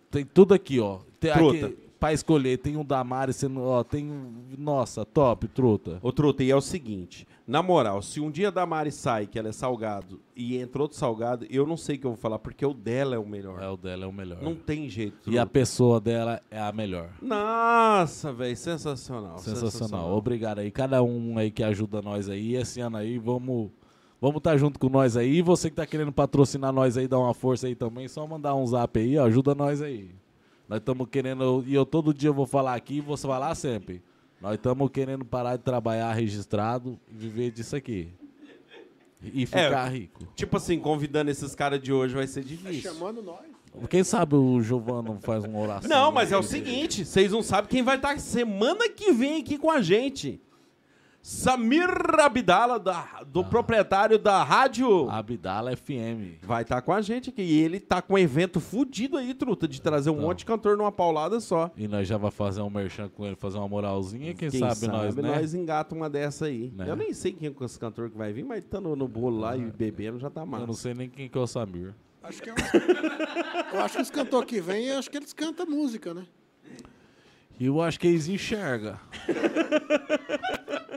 Tem 0.10 0.24
tudo 0.24 0.54
aqui, 0.54 0.80
ó. 0.80 1.00
Tem 1.20 1.34
Truta. 1.34 1.66
aqui, 1.66 1.78
pra 2.02 2.12
escolher, 2.12 2.58
tem 2.58 2.76
um 2.76 2.84
Damares, 2.84 3.38
tem, 3.38 3.58
ó, 3.60 3.84
tem 3.84 4.12
um. 4.12 4.34
Nossa, 4.58 5.06
top, 5.06 5.48
Truta. 5.48 6.00
Ô, 6.02 6.12
Truta, 6.12 6.44
e 6.44 6.50
é 6.50 6.56
o 6.56 6.60
seguinte. 6.60 7.28
Na 7.48 7.62
moral, 7.62 8.02
se 8.02 8.20
um 8.20 8.32
dia 8.32 8.48
a 8.48 8.52
Damares 8.52 8.96
sai, 8.96 9.28
que 9.28 9.38
ela 9.38 9.50
é 9.50 9.52
salgado, 9.52 10.20
e 10.36 10.58
entra 10.58 10.82
outro 10.82 10.98
salgado, 10.98 11.46
eu 11.50 11.68
não 11.68 11.78
sei 11.78 11.96
o 11.98 12.00
que 12.00 12.08
eu 12.08 12.12
vou 12.12 12.18
falar, 12.18 12.40
porque 12.40 12.66
o 12.66 12.74
dela 12.74 13.16
é 13.16 13.20
o 13.20 13.26
melhor. 13.26 13.62
É, 13.62 13.70
o 13.70 13.78
dela 13.78 14.06
é 14.06 14.08
o 14.08 14.12
melhor. 14.12 14.42
Não 14.42 14.56
tem 14.56 14.90
jeito. 14.90 15.30
E 15.30 15.38
a 15.38 15.44
Truta. 15.44 15.54
pessoa 15.60 16.02
dela 16.02 16.42
é 16.50 16.60
a 16.60 16.72
melhor. 16.72 17.10
Nossa, 17.22 18.34
velho, 18.34 18.58
sensacional, 18.58 19.38
Sensacional. 19.38 20.12
Obrigado 20.18 20.60
aí. 20.60 20.72
Cada 20.72 21.04
um 21.04 21.38
aí 21.38 21.52
que 21.52 21.64
ajuda 21.64 22.02
nós 22.02 22.28
aí. 22.28 22.56
Esse 22.56 22.82
ano 22.82 22.98
aí, 22.98 23.20
vamos, 23.20 23.70
Vamos 24.20 24.38
estar 24.38 24.56
junto 24.56 24.80
com 24.80 24.88
nós 24.88 25.18
aí. 25.18 25.38
E 25.38 25.42
você 25.42 25.70
que 25.70 25.76
tá 25.76 25.86
querendo 25.86 26.12
patrocinar 26.12 26.72
nós 26.72 26.96
aí, 26.96 27.08
dar 27.08 27.18
uma 27.18 27.34
força 27.34 27.66
aí 27.66 27.74
também, 27.74 28.08
só 28.08 28.26
mandar 28.28 28.54
um 28.54 28.66
zap 28.68 29.00
aí, 29.00 29.18
ó, 29.18 29.26
ajuda 29.26 29.56
nós 29.56 29.82
aí. 29.82 30.12
Nós 30.72 30.80
estamos 30.80 31.06
querendo, 31.12 31.66
e 31.68 31.74
eu 31.76 31.86
todo 31.86 32.14
dia 32.14 32.32
vou 32.32 32.46
falar 32.46 32.76
aqui 32.76 32.96
e 32.96 33.02
vou 33.02 33.18
falar 33.18 33.54
sempre. 33.56 34.02
Nós 34.40 34.54
estamos 34.54 34.90
querendo 34.90 35.26
parar 35.26 35.58
de 35.58 35.64
trabalhar 35.64 36.14
registrado 36.14 36.98
e 37.12 37.14
viver 37.14 37.52
disso 37.52 37.76
aqui. 37.76 38.08
E 39.22 39.46
ficar 39.46 39.90
rico. 39.90 40.26
Tipo 40.34 40.56
assim, 40.56 40.80
convidando 40.80 41.30
esses 41.30 41.54
caras 41.54 41.82
de 41.82 41.92
hoje 41.92 42.16
vai 42.16 42.26
ser 42.26 42.44
Tá 42.44 42.48
difícil. 42.48 42.90
chamando 42.94 43.22
nós. 43.22 43.42
Quem 43.90 44.02
sabe 44.02 44.36
o 44.36 44.62
Giovano 44.62 45.20
faz 45.22 45.44
uma 45.44 45.60
oração. 45.60 45.90
Não, 45.90 46.10
mas 46.10 46.32
é 46.32 46.38
o 46.38 46.44
seguinte, 46.44 47.04
vocês 47.04 47.34
não 47.34 47.44
sabem 47.44 47.70
quem 47.70 47.84
vai 47.84 47.98
estar 47.98 48.18
semana 48.18 48.88
que 48.88 49.12
vem 49.12 49.42
aqui 49.42 49.58
com 49.58 49.70
a 49.70 49.82
gente. 49.82 50.40
Samir 51.22 51.88
Abdala, 52.20 52.80
da- 52.80 53.22
do 53.28 53.44
proprietário 53.46 54.18
da 54.18 54.44
rádio, 54.44 55.08
Abdala 55.10 55.76
FM. 55.76 56.40
vai 56.42 56.64
estar 56.64 56.82
com 56.82 56.92
a 56.92 57.00
gente 57.02 57.30
aqui. 57.30 57.44
E 57.44 57.60
ele 57.62 57.80
tá 57.80 58.02
com 58.02 58.16
um 58.16 58.18
evento 58.18 58.60
fudido 58.60 59.18
aí, 59.18 59.34
truta, 59.36 59.68
de 59.68 59.80
trazer 59.80 60.10
um 60.10 60.14
Então. 60.14 60.26
monte 60.28 60.40
de 60.40 60.46
cantor 60.46 60.76
numa 60.78 60.92
paulada 60.92 61.40
só. 61.40 61.70
E 61.78 61.88
nós 61.88 62.08
já 62.08 62.18
vai 62.18 62.32
fazer 62.32 62.62
um 62.62 62.70
merchan 62.72 63.08
com 63.10 63.24
ele, 63.26 63.36
fazer 63.36 63.60
uma 63.60 63.68
moralzinha. 63.68 64.34
Quem, 64.34 64.50
sabe, 64.50 64.88
nós, 64.88 65.16
né? 65.16 65.22
nós 65.22 65.54
engata 65.54 65.94
uma 65.94 66.10
dessa 66.10 66.46
aí. 66.46 66.72
Né? 66.76 66.90
Eu 66.90 66.96
nem 66.96 67.14
sei 67.14 67.32
quem 67.34 67.50
é 67.50 67.66
esse 67.66 67.78
cantor 67.80 68.10
que 68.10 68.18
vai 68.18 68.34
vir, 68.34 68.44
mas 68.44 68.66
tá 68.66 68.82
no, 68.82 68.96
no 68.96 69.08
bolo 69.08 69.40
lá 69.40 69.56
e 69.56 69.62
bebendo 69.62 70.18
já 70.18 70.30
tá 70.30 70.42
Eu 70.42 70.66
não 70.68 70.74
sei 70.74 70.96
nem 70.96 71.08
quem 71.08 71.30
que 71.30 71.38
é 71.38 71.42
o 71.42 71.46
Samir. 71.46 71.94
Acho 72.24 72.42
que 72.42 72.50
é 72.50 72.54
um... 72.54 72.56
Eu 73.78 73.82
acho 73.82 73.96
que 73.98 74.02
os 74.02 74.10
cantores 74.10 74.48
que 74.50 74.60
vêm, 74.60 74.88
eu 74.88 75.00
acho 75.00 75.10
que 75.10 75.18
eles 75.18 75.34
cantam 75.34 75.66
música, 75.66 76.14
né? 76.14 76.26
E 77.60 77.66
eu 77.68 77.80
acho 77.82 78.00
que 78.00 78.08
eles 78.08 78.28
enxergam. 78.28 78.98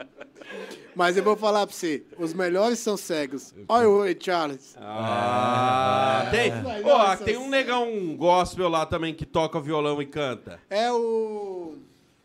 Mas 0.95 1.17
eu 1.17 1.25
vou 1.25 1.37
falar 1.37 1.67
pra 1.67 1.75
você, 1.75 2.05
os 2.19 2.33
melhores 2.33 2.79
são 2.79 2.97
cegos. 2.97 3.53
Olha 3.69 3.89
o 3.89 4.03
Ray 4.03 4.17
Charles. 4.21 4.77
Ah, 4.79 6.29
tem. 6.31 6.53
Ó, 6.85 7.17
tem 7.17 7.37
um 7.37 7.49
negão 7.49 8.17
gospel 8.17 8.69
lá 8.69 8.87
também 8.87 9.13
que 9.15 9.27
toca 9.27 9.61
violão 9.61 10.01
e 10.01 10.07
canta. 10.07 10.61
É 10.71 10.91
o... 10.93 11.75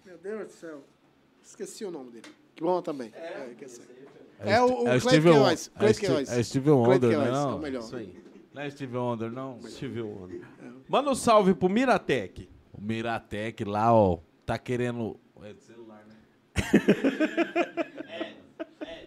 Meu 0.06 0.18
Deus 0.18 0.46
do 0.48 0.52
céu. 0.54 0.84
Esqueci 1.44 1.84
o 1.86 1.92
nome 1.92 2.12
dele. 2.12 2.26
Que 2.56 2.62
bom 2.64 2.82
também. 2.82 3.12
É. 3.16 3.48
É 4.42 4.62
o, 4.62 4.84
o 4.84 4.88
É 4.88 5.00
Cleide 5.00 5.02
Steve 5.02 5.30
Queiroz. 5.30 5.68
Won- 5.68 5.74
é 5.76 5.80
Cleide 5.80 5.96
Steve- 5.98 6.08
Queiroz. 6.14 6.32
é 6.32 6.44
Steve 6.44 6.70
Wonder, 6.70 7.10
né, 7.20 7.32
não? 7.32 7.52
É 7.52 7.56
o 7.56 7.60
melhor. 7.60 7.84
Isso 7.84 7.96
aí. 7.96 8.24
Não 8.54 8.62
é 8.62 8.70
Steve 8.70 8.98
Wonder, 8.98 9.32
não? 9.32 9.60
Steve 9.68 10.02
Wonder. 10.02 10.42
Manda 10.88 11.10
um 11.12 11.16
salve 11.16 11.54
pro 11.54 11.70
Miratec. 11.70 12.50
O 12.74 12.82
Miratec 12.82 13.64
lá, 13.66 13.94
ó, 13.94 14.20
tá 14.46 14.58
querendo. 14.58 15.20
É 15.44 15.54
de 15.54 15.62
celular, 15.64 16.06
né? 16.08 16.16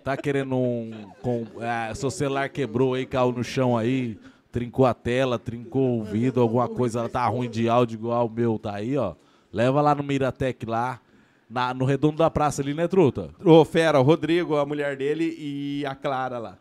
tá 0.03 0.16
querendo 0.16 0.57
um. 0.57 0.90
Com, 1.20 1.46
ah, 1.61 1.94
seu 1.94 2.11
celular 2.11 2.48
quebrou 2.48 2.94
aí, 2.94 3.07
caiu 3.07 3.32
no 3.32 3.42
chão 3.44 3.76
aí, 3.76 4.18
trincou 4.50 4.84
a 4.86 4.94
tela, 4.94 5.38
trincou 5.38 6.00
o 6.00 6.05
vidro, 6.05 6.42
alguma 6.42 6.68
coisa 6.68 7.09
tá 7.09 7.26
ruim 7.26 7.48
de 7.48 7.68
áudio 7.68 7.96
igual 7.96 8.26
o 8.26 8.30
meu 8.30 8.59
tá 8.59 8.74
aí, 8.74 8.96
ó. 8.96 9.14
Leva 9.53 9.80
lá 9.80 9.94
no 9.94 10.03
Miratec 10.03 10.64
lá, 10.66 11.00
na- 11.48 11.74
no 11.74 11.84
redondo 11.84 12.16
da 12.16 12.30
praça 12.30 12.62
ali, 12.62 12.72
né, 12.74 12.88
truta? 12.88 13.30
Ô, 13.44 13.64
fera, 13.64 14.00
o 14.00 14.03
Rodrigo, 14.03 14.57
a 14.57 14.64
mulher 14.66 14.96
dele 14.96 15.34
e 15.38 15.84
a 15.86 15.94
Clara 15.94 16.38
lá. 16.38 16.59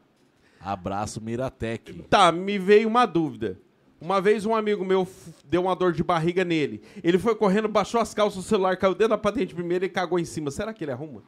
Abraço 0.60 1.20
Miratec. 1.22 1.94
Tá, 2.10 2.32
me 2.32 2.60
veio 2.60 2.88
uma 2.88 3.06
dúvida. 3.06 3.58
Uma 4.00 4.20
vez 4.20 4.46
um 4.46 4.56
amigo 4.56 4.84
meu 4.84 5.08
deu 5.46 5.62
uma 5.64 5.76
dor 5.76 5.94
de 5.94 6.04
barriga 6.04 6.44
nele. 6.44 6.82
Ele 7.04 7.18
foi 7.20 7.36
correndo, 7.36 7.68
baixou 7.68 8.02
as 8.02 8.14
calças, 8.14 8.40
o 8.44 8.48
celular 8.48 8.76
caiu 8.78 8.94
dentro 8.94 9.10
da 9.10 9.18
patente 9.18 9.54
primeiro 9.56 9.86
e 9.86 9.90
cagou 9.90 10.18
em 10.20 10.26
cima. 10.26 10.50
Será 10.52 10.74
que 10.74 10.84
ele 10.84 10.92
arruma? 10.92 11.22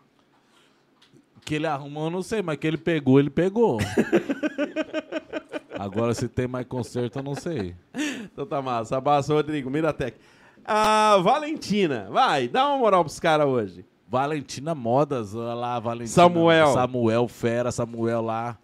Que 1.46 1.56
ele 1.56 1.68
arrumou, 1.68 2.06
eu 2.06 2.10
não 2.12 2.22
sei, 2.22 2.41
mas 2.41 2.58
que 2.58 2.66
ele 2.68 2.78
pegou, 2.78 3.20
ele 3.20 3.30
pegou. 3.30 3.80
Agora 5.78 6.14
se 6.14 6.28
tem 6.28 6.48
mais 6.48 6.66
conserto, 6.66 7.20
eu 7.20 7.24
não 7.24 7.36
sei. 7.36 7.76
Então 8.24 8.46
tá 8.46 8.62
massa. 8.62 8.98
Abraço, 8.98 9.34
Rodrigo, 9.34 9.70
Miratec. 9.70 10.18
Ah, 10.64 11.18
Valentina, 11.22 12.08
vai, 12.10 12.48
dá 12.48 12.68
uma 12.70 12.78
moral 12.78 13.04
pros 13.04 13.20
caras 13.20 13.48
hoje. 13.48 13.86
Valentina 14.08 14.74
Modas, 14.74 15.36
olha 15.36 15.54
lá, 15.54 15.80
Valentina. 15.80 16.08
Samuel. 16.08 16.74
Samuel, 16.74 17.28
fera, 17.28 17.72
Samuel 17.72 18.22
lá. 18.22 18.58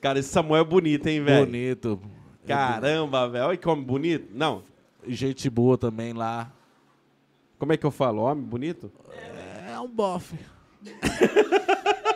Cara, 0.00 0.18
esse 0.18 0.30
Samuel 0.30 0.62
é 0.62 0.64
bonito, 0.64 1.06
hein, 1.06 1.22
velho? 1.22 1.46
Bonito. 1.46 2.00
Caramba, 2.46 3.28
velho. 3.28 3.46
Olha 3.46 3.60
homem 3.66 3.84
bonito. 3.84 4.28
Não, 4.34 4.62
Gente 5.06 5.50
boa 5.50 5.76
também 5.76 6.12
lá. 6.12 6.50
como 7.58 7.72
é 7.72 7.76
que 7.76 7.84
eu 7.84 7.90
falo? 7.90 8.22
Homem 8.22 8.44
bonito? 8.44 8.90
É 9.70 9.78
um 9.78 9.88
bofe. 9.88 10.36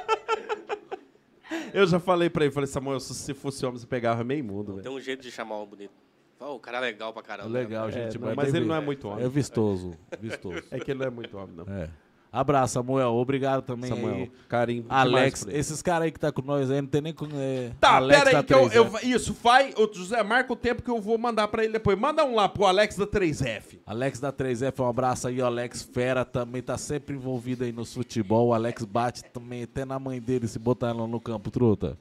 Eu 1.72 1.86
já 1.86 1.98
falei 1.98 2.28
pra 2.28 2.44
ele, 2.44 2.52
falei, 2.52 2.66
Samuel, 2.66 3.00
se 3.00 3.34
fosse 3.34 3.64
homem, 3.64 3.78
você 3.78 3.86
pegava 3.86 4.22
meio 4.24 4.44
mundo, 4.44 4.72
velho. 4.72 4.82
Tem 4.82 4.92
um 4.92 5.00
jeito 5.00 5.22
de 5.22 5.30
chamar 5.30 5.60
um 5.60 5.66
bonito. 5.66 5.92
O 6.40 6.58
cara 6.60 6.78
é 6.78 6.80
legal 6.80 7.12
pra 7.12 7.22
caramba. 7.22 7.48
Legal, 7.48 7.90
gente. 7.90 8.16
É, 8.16 8.34
mas 8.34 8.52
Tem- 8.52 8.60
ele 8.60 8.68
não 8.68 8.74
é 8.76 8.80
muito 8.80 9.08
homem. 9.08 9.24
É 9.24 9.28
vistoso. 9.28 9.92
Vistoso. 10.20 10.62
É 10.70 10.78
que 10.78 10.92
ele 10.92 11.00
não 11.00 11.06
é 11.06 11.10
muito 11.10 11.36
homem, 11.36 11.56
não. 11.56 11.64
É. 11.64 11.90
Abraço, 12.30 12.74
Samuel. 12.74 13.14
Obrigado 13.14 13.62
também 13.62 13.88
Samuel, 13.88 14.14
aí. 14.14 14.30
carinho. 14.48 14.84
Alex, 14.88 15.46
esses 15.48 15.80
caras 15.80 16.02
aí 16.04 16.12
que 16.12 16.20
tá 16.20 16.30
com 16.30 16.42
nós 16.42 16.70
aí, 16.70 16.80
não 16.82 16.88
tem 16.88 17.00
nem 17.00 17.12
com. 17.14 17.26
É, 17.34 17.70
Tá, 17.80 17.96
Alex 17.96 18.22
pera 18.24 18.38
aí, 18.38 18.44
que 18.44 18.52
eu, 18.54 18.68
3F. 18.68 18.74
eu- 19.02 19.10
Isso, 19.16 19.36
vai. 19.42 19.72
ô, 19.76 19.90
José, 19.92 20.22
marca 20.22 20.52
o 20.52 20.56
tempo 20.56 20.82
que 20.82 20.90
eu 20.90 21.00
vou 21.00 21.16
mandar 21.16 21.48
pra 21.48 21.64
ele 21.64 21.72
depois. 21.72 21.98
Manda 21.98 22.22
um 22.26 22.34
lá 22.34 22.46
pro 22.48 22.66
Alex 22.66 22.96
da 22.96 23.06
3F. 23.06 23.80
Alex 23.86 24.20
da 24.20 24.30
3F, 24.30 24.82
um 24.82 24.88
abraço 24.88 25.26
aí, 25.26 25.40
o 25.40 25.46
Alex 25.46 25.82
Fera 25.82 26.22
também 26.24 26.60
tá 26.62 26.76
sempre 26.76 27.16
envolvido 27.16 27.64
aí 27.64 27.72
no 27.72 27.84
futebol. 27.84 28.48
O 28.48 28.54
Alex 28.54 28.84
bate 28.84 29.24
também 29.32 29.62
até 29.62 29.86
na 29.86 29.98
mãe 29.98 30.20
dele 30.20 30.46
se 30.46 30.58
botar 30.58 30.88
ela 30.88 31.06
no 31.06 31.20
campo, 31.20 31.50
truta. 31.50 31.96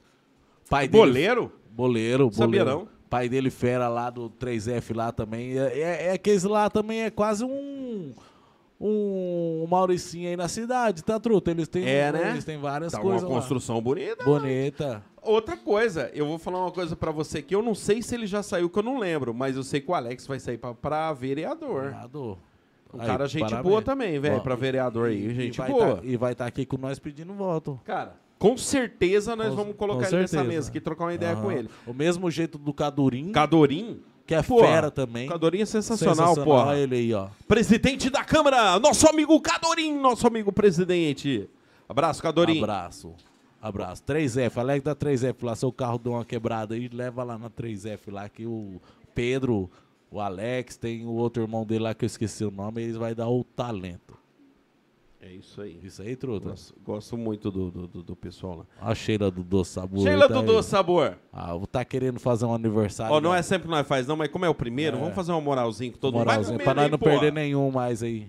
Pai 0.68 0.86
dele, 0.86 1.02
Boleiro? 1.06 1.52
Boleiro, 1.70 2.30
Sabia 2.32 2.64
boleiro. 2.64 2.80
não. 2.80 2.98
Pai 3.08 3.26
dele 3.26 3.48
fera 3.48 3.88
lá 3.88 4.10
do 4.10 4.28
3F 4.28 4.94
lá 4.94 5.10
também. 5.10 5.58
É, 5.58 5.78
é, 5.80 6.06
é 6.14 6.18
que 6.18 6.28
esse 6.28 6.46
lá 6.46 6.68
também 6.68 7.04
é 7.04 7.10
quase 7.10 7.42
um 7.42 8.12
um 8.80 9.66
Mauricinho 9.68 10.28
aí 10.28 10.36
na 10.36 10.48
cidade, 10.48 11.02
tá, 11.02 11.18
truta? 11.18 11.50
Eles 11.50 11.68
têm, 11.68 11.84
É, 11.86 12.12
né? 12.12 12.30
eles 12.30 12.44
têm 12.44 12.58
várias 12.58 12.92
Tá 12.92 13.00
coisas 13.00 13.22
uma 13.22 13.28
lá. 13.30 13.34
construção 13.36 13.80
bonita. 13.80 14.24
Bonita. 14.24 15.02
Outra 15.22 15.56
coisa, 15.56 16.10
eu 16.14 16.26
vou 16.26 16.38
falar 16.38 16.60
uma 16.60 16.70
coisa 16.70 16.94
pra 16.96 17.10
você 17.10 17.42
que 17.42 17.54
eu 17.54 17.60
não 17.62 17.74
sei 17.74 18.00
se 18.02 18.14
ele 18.14 18.26
já 18.26 18.42
saiu, 18.42 18.70
que 18.70 18.78
eu 18.78 18.82
não 18.82 18.98
lembro, 18.98 19.34
mas 19.34 19.56
eu 19.56 19.62
sei 19.62 19.80
que 19.80 19.90
o 19.90 19.94
Alex 19.94 20.26
vai 20.26 20.38
sair 20.38 20.56
pra, 20.58 20.74
pra 20.74 21.12
vereador. 21.12 21.90
Lado. 21.92 22.38
Um 22.94 23.00
Aí, 23.02 23.06
cara 23.06 23.26
gente 23.26 23.42
parabéns. 23.42 23.62
boa 23.70 23.82
também, 23.82 24.18
velho, 24.18 24.40
pra 24.40 24.54
vereador 24.54 25.08
aí, 25.10 25.26
E 25.26 25.34
gente 25.34 25.58
vai 25.58 25.70
boa. 25.70 25.96
tá- 25.96 26.00
e 26.04 26.16
vai 26.16 26.32
estar 26.32 26.46
aqui 26.46 26.64
com 26.64 26.78
nós 26.78 26.98
pedindo 26.98 27.34
voto. 27.34 27.78
Cara, 27.84 28.16
com 28.38 28.56
certeza 28.56 29.36
nós 29.36 29.50
Com- 29.50 29.56
vamos 29.56 29.76
colocar 29.76 30.06
ele 30.08 30.16
nessa 30.20 30.36
certeza. 30.38 30.44
mesa 30.54 30.70
aqui, 30.70 30.80
trocar 30.80 31.04
uma 31.04 31.12
ideia 31.14 31.36
com 31.36 31.52
ele. 31.52 31.68
O 31.86 31.92
mesmo 31.92 32.30
jeito 32.30 32.56
do 32.56 32.72
Cadurim, 32.72 33.30
Cadorim, 33.30 34.00
que 34.28 34.34
é 34.34 34.42
Pô, 34.42 34.60
fera 34.60 34.90
também. 34.90 35.26
Cadorim 35.26 35.62
é 35.62 35.64
sensacional, 35.64 36.34
porra. 36.34 36.66
Olha 36.66 36.78
ele 36.80 36.96
aí, 36.96 37.14
ó. 37.14 37.28
Presidente 37.48 38.10
da 38.10 38.22
Câmara, 38.22 38.78
nosso 38.78 39.08
amigo 39.08 39.40
Cadorim, 39.40 39.98
nosso 39.98 40.26
amigo 40.26 40.52
presidente. 40.52 41.48
Abraço, 41.88 42.22
Cadorim. 42.22 42.58
Abraço. 42.58 43.14
Abraço. 43.60 44.02
3F, 44.04 44.58
Alex 44.58 44.84
da 44.84 44.94
3F 44.94 45.34
lá, 45.42 45.56
seu 45.56 45.72
carro 45.72 45.96
deu 45.96 46.12
uma 46.12 46.26
quebrada 46.26 46.74
aí, 46.74 46.90
leva 46.92 47.24
lá 47.24 47.38
na 47.38 47.48
3F 47.48 48.12
lá 48.12 48.28
que 48.28 48.44
o 48.44 48.78
Pedro, 49.14 49.70
o 50.10 50.20
Alex, 50.20 50.76
tem 50.76 51.06
o 51.06 51.12
outro 51.12 51.42
irmão 51.42 51.64
dele 51.64 51.84
lá 51.84 51.94
que 51.94 52.04
eu 52.04 52.06
esqueci 52.06 52.44
o 52.44 52.50
nome, 52.50 52.82
eles 52.82 52.96
vai 52.96 53.14
dar 53.14 53.30
o 53.30 53.42
talento. 53.42 54.17
É 55.28 55.34
isso 55.34 55.60
aí. 55.60 55.78
Isso 55.82 56.00
aí, 56.00 56.16
truta. 56.16 56.48
Gosto, 56.48 56.74
gosto 56.82 57.16
muito 57.18 57.50
do, 57.50 57.70
do, 57.70 57.86
do- 57.86 58.02
do 58.02 58.16
pessoal 58.16 58.58
lá. 58.58 58.64
A 58.80 58.94
Sheila 58.94 59.30
do 59.30 59.44
Doce 59.44 59.72
Sabor. 59.72 60.00
Sheila 60.02 60.26
tá 60.26 60.34
do 60.34 60.40
aí. 60.40 60.46
Doce 60.46 60.70
Sabor. 60.70 61.16
Ah, 61.32 61.54
tá 61.70 61.84
querendo 61.84 62.18
fazer 62.18 62.46
um 62.46 62.54
aniversário. 62.54 63.14
Ó, 63.14 63.20
não 63.20 63.34
é 63.34 63.42
sempre 63.42 63.64
que 63.68 63.70
nós 63.70 63.86
faz, 63.86 64.06
não, 64.06 64.16
mas 64.16 64.28
como 64.30 64.44
é 64.46 64.48
o 64.48 64.54
primeiro, 64.54 64.96
É. 64.96 65.00
vamos 65.00 65.14
fazer 65.14 65.32
uma 65.32 65.40
moralzinha 65.40 65.92
com 65.92 65.98
todo 65.98 66.14
mundo. 66.14 66.24
Moralzinha, 66.26 66.56
Vai 66.56 66.64
pra 66.64 66.74
nós 66.74 66.84
aí, 66.86 66.90
não 66.90 66.98
porra. 66.98 67.10
perder 67.12 67.32
nenhum 67.32 67.70
mais 67.70 68.02
aí. 68.02 68.22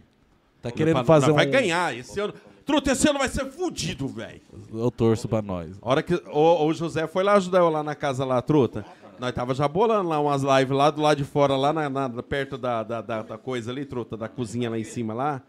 Tá 0.62 0.70
Pra- 0.70 0.72
querendo 0.72 1.06
fazer 1.06 1.28
nós 1.28 1.34
um... 1.34 1.38
Vai 1.38 1.46
ganhar 1.46 1.96
esse 1.98 2.20
ano. 2.20 2.34
Truta, 2.66 2.92
esse 2.92 3.10
ano 3.10 3.18
vai 3.18 3.30
ser 3.30 3.46
fudido, 3.46 4.08
velho. 4.08 4.42
Eu 4.74 4.92
torço 4.92 5.28
pra 5.30 5.42
nós. 5.42 5.78
A 5.82 5.90
hora 5.90 6.04
que 6.04 6.14
o, 6.14 6.66
o 6.66 6.74
José 6.74 7.08
foi 7.08 7.24
lá 7.24 7.34
ajudar 7.36 7.60
eu 7.60 7.70
lá 7.70 7.82
na 7.82 7.96
casa 7.96 8.26
lá, 8.26 8.42
truta. 8.42 8.86
Nós 9.18 9.34
tava 9.34 9.54
já 9.56 9.68
bolando 9.68 10.10
lá 10.10 10.20
umas 10.20 10.44
lives 10.44 10.76
lá 10.78 10.92
do 10.92 11.02
lado 11.02 11.18
de 11.18 11.24
fora, 11.24 11.56
lá 11.56 11.72
na, 11.74 11.90
na- 11.90 12.10
perto 12.24 12.58
da, 12.58 12.84
da, 12.84 13.02
da- 13.02 13.24
da 13.24 13.38
coisa 13.38 13.72
ali, 13.72 13.86
truta, 13.86 14.16
da 14.18 14.28
cozinha 14.28 14.70
lá 14.70 14.78
em 14.78 14.84
cima 14.84 15.14
lá. 15.14 15.42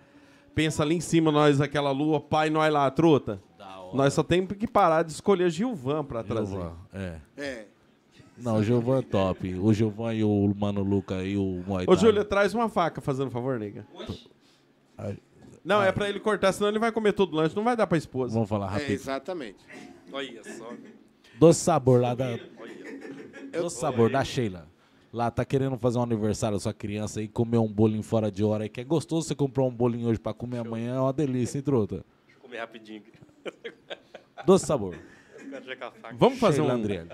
Pensa 0.54 0.82
ali 0.82 0.94
em 0.96 1.00
cima, 1.00 1.30
nós, 1.30 1.60
aquela 1.60 1.90
lua, 1.90 2.20
pai, 2.20 2.50
nós 2.50 2.72
lá, 2.72 2.90
truta. 2.90 3.40
Nós 3.92 4.12
só 4.14 4.22
temos 4.22 4.52
que 4.56 4.66
parar 4.68 5.02
de 5.02 5.10
escolher 5.12 5.50
Gilvan 5.50 6.04
pra 6.04 6.22
trazer. 6.22 6.52
Gilvan, 6.52 6.76
é. 6.92 7.16
É. 7.36 7.66
Não, 8.38 8.56
o 8.58 8.62
Gilvan 8.62 8.98
é 9.00 9.02
top. 9.02 9.52
O 9.58 9.72
Gilvan 9.74 10.14
e 10.14 10.22
o 10.24 10.54
Mano 10.56 10.82
Luca 10.82 11.22
e 11.24 11.36
o 11.36 11.62
Muay 11.66 11.86
Ô. 11.88 11.96
Júlia, 11.96 12.24
traz 12.24 12.54
uma 12.54 12.68
faca, 12.68 13.00
fazendo 13.00 13.30
favor, 13.30 13.58
nega. 13.58 13.84
Ai, 14.96 15.18
Não, 15.64 15.82
é 15.82 15.90
pra 15.92 16.08
ele 16.08 16.20
cortar, 16.20 16.52
senão 16.52 16.68
ele 16.68 16.78
vai 16.78 16.92
comer 16.92 17.12
todo 17.12 17.32
o 17.32 17.36
lanche, 17.36 17.56
não 17.56 17.64
vai 17.64 17.76
dar 17.76 17.86
pra 17.86 17.98
esposa. 17.98 18.32
Vamos 18.34 18.48
falar 18.48 18.66
É, 18.66 18.70
rápido. 18.74 18.90
exatamente. 18.92 19.58
Olha 20.12 20.42
só. 20.56 20.72
Doce 21.38 21.60
Sabor 21.60 22.00
lá 22.00 22.14
da... 22.14 22.26
Olha. 22.58 23.60
Doce 23.60 23.80
Sabor 23.80 24.10
da 24.10 24.22
Sheila. 24.24 24.68
Lá 25.12 25.28
tá 25.30 25.44
querendo 25.44 25.76
fazer 25.76 25.98
um 25.98 26.02
aniversário 26.02 26.56
da 26.56 26.60
sua 26.60 26.72
criança 26.72 27.18
aí, 27.18 27.26
comer 27.26 27.58
um 27.58 27.66
bolinho 27.66 28.02
fora 28.02 28.30
de 28.30 28.44
hora 28.44 28.64
aí, 28.64 28.68
que 28.68 28.80
é 28.80 28.84
gostoso 28.84 29.26
você 29.26 29.34
comprar 29.34 29.64
um 29.64 29.70
bolinho 29.70 30.08
hoje 30.08 30.20
pra 30.20 30.32
comer 30.32 30.58
amanhã, 30.58 30.94
é 30.94 31.00
uma 31.00 31.12
delícia, 31.12 31.58
hein, 31.58 31.64
truta? 31.64 32.04
Deixa 32.26 32.38
eu 32.38 32.40
comer 32.40 32.58
rapidinho. 32.58 33.02
Doce 34.46 34.66
Sabor. 34.66 34.94
a. 34.94 36.12
Vamos 36.12 36.38
fazer 36.38 36.58
Sheila 36.58 36.74
um... 36.74 36.76
Andriele. 36.76 37.10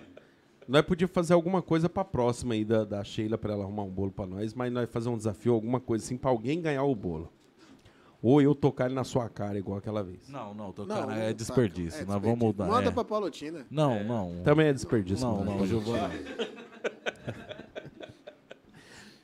Nós 0.68 0.82
podíamos 0.82 1.14
fazer 1.14 1.32
alguma 1.32 1.62
coisa 1.62 1.88
pra 1.88 2.04
próxima 2.04 2.52
aí 2.52 2.64
da, 2.64 2.84
da 2.84 3.02
Sheila 3.02 3.38
pra 3.38 3.52
ela 3.52 3.62
arrumar 3.62 3.84
um 3.84 3.90
bolo 3.90 4.10
pra 4.10 4.26
nós, 4.26 4.52
mas 4.52 4.70
nós 4.72 4.90
fazer 4.90 5.08
um 5.08 5.16
desafio, 5.16 5.54
alguma 5.54 5.80
coisa 5.80 6.04
assim, 6.04 6.16
pra 6.16 6.30
alguém 6.30 6.60
ganhar 6.60 6.82
o 6.82 6.94
bolo. 6.94 7.32
Ou 8.20 8.42
eu 8.42 8.54
tocar 8.54 8.86
ele 8.86 8.94
na 8.94 9.04
sua 9.04 9.28
cara, 9.28 9.56
igual 9.56 9.78
aquela 9.78 10.02
vez. 10.02 10.28
Não, 10.28 10.52
não, 10.52 10.72
tô, 10.72 10.84
Não, 10.84 10.96
cara, 10.96 11.06
não 11.06 11.14
é 11.14 11.32
desperdício. 11.32 12.02
é 12.02 12.04
Nós 12.04 12.20
vamos 12.20 12.38
mudar. 12.38 12.66
Manda 12.66 12.88
é. 12.88 12.92
pra 12.92 13.04
Palotina. 13.04 13.64
Não, 13.70 14.02
não. 14.02 14.42
Também 14.42 14.66
é 14.66 14.72
desperdício. 14.72 15.24
Não, 15.24 15.36
mano. 15.38 15.52
não, 15.52 15.60
hoje 15.60 15.72
eu 15.72 15.80
vou 15.80 15.94
não. 15.96 16.10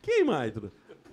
Quem 0.02 0.24
mais? 0.24 0.52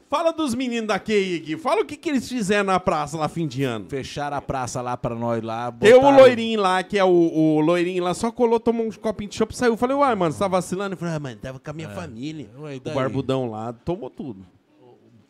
Fala 0.09 0.31
dos 0.33 0.55
meninos 0.55 0.87
da 0.87 0.97
QI 0.97 1.35
aqui. 1.37 1.55
Fala 1.55 1.81
o 1.81 1.85
que, 1.85 1.95
que 1.95 2.09
eles 2.09 2.27
fizeram 2.27 2.63
na 2.65 2.79
praça 2.79 3.15
lá 3.15 3.29
fim 3.29 3.45
de 3.47 3.63
ano. 3.63 3.85
Fecharam 3.87 4.35
a 4.37 4.41
praça 4.41 4.81
lá 4.81 4.97
pra 4.97 5.13
nós 5.13 5.43
lá. 5.43 5.71
Tem 5.71 5.93
o 5.93 5.97
botaram- 6.01 6.17
loirinho 6.17 6.59
lá, 6.59 6.81
que 6.81 6.97
é 6.97 7.03
o, 7.03 7.07
o 7.07 7.59
loirinho 7.59 8.03
lá, 8.03 8.15
só 8.15 8.31
colou, 8.31 8.59
tomou 8.59 8.87
um 8.87 8.91
copinho 8.91 9.29
de 9.29 9.35
chopp 9.35 9.53
e 9.53 9.55
saiu. 9.55 9.77
Falei, 9.77 9.95
uai, 9.95 10.15
mano, 10.15 10.31
você 10.33 10.39
tá 10.39 10.47
vacilando? 10.47 10.93
Ele 10.95 10.99
falou, 10.99 11.13
ah, 11.15 11.19
mano, 11.19 11.35
tava 11.37 11.59
com 11.59 11.69
a 11.69 11.73
minha 11.73 11.89
família. 11.89 12.49
Ué, 12.57 12.77
O 12.77 12.93
barbudão 12.95 13.51
lá, 13.51 13.71
tomou 13.71 14.09
tudo. 14.09 14.43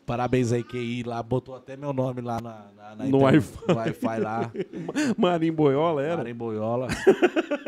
Parabéns 0.06 0.50
aí, 0.50 0.64
QI 0.64 1.02
lá. 1.02 1.22
Botou 1.22 1.54
até 1.54 1.76
meu 1.76 1.92
nome 1.92 2.22
lá 2.22 2.40
na, 2.40 2.66
na, 2.74 2.96
na 2.96 3.04
No 3.04 3.18
Wi-Fi. 3.20 4.18
lá. 4.18 4.50
Marinho 5.16 5.52
Boiola 5.52 6.02
era. 6.02 6.16
Cara 6.16 6.30
em 6.30 6.34
boiola. 6.34 6.88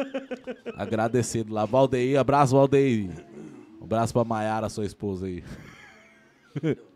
Agradecido 0.76 1.52
lá. 1.52 1.64
Valdeir, 1.64 2.18
abraço, 2.18 2.54
Valdeir. 2.56 3.10
Um 3.80 3.84
abraço 3.84 4.12
pra 4.12 4.24
Maiara, 4.24 4.68
sua 4.68 4.84
esposa 4.86 5.26
aí. 5.26 5.42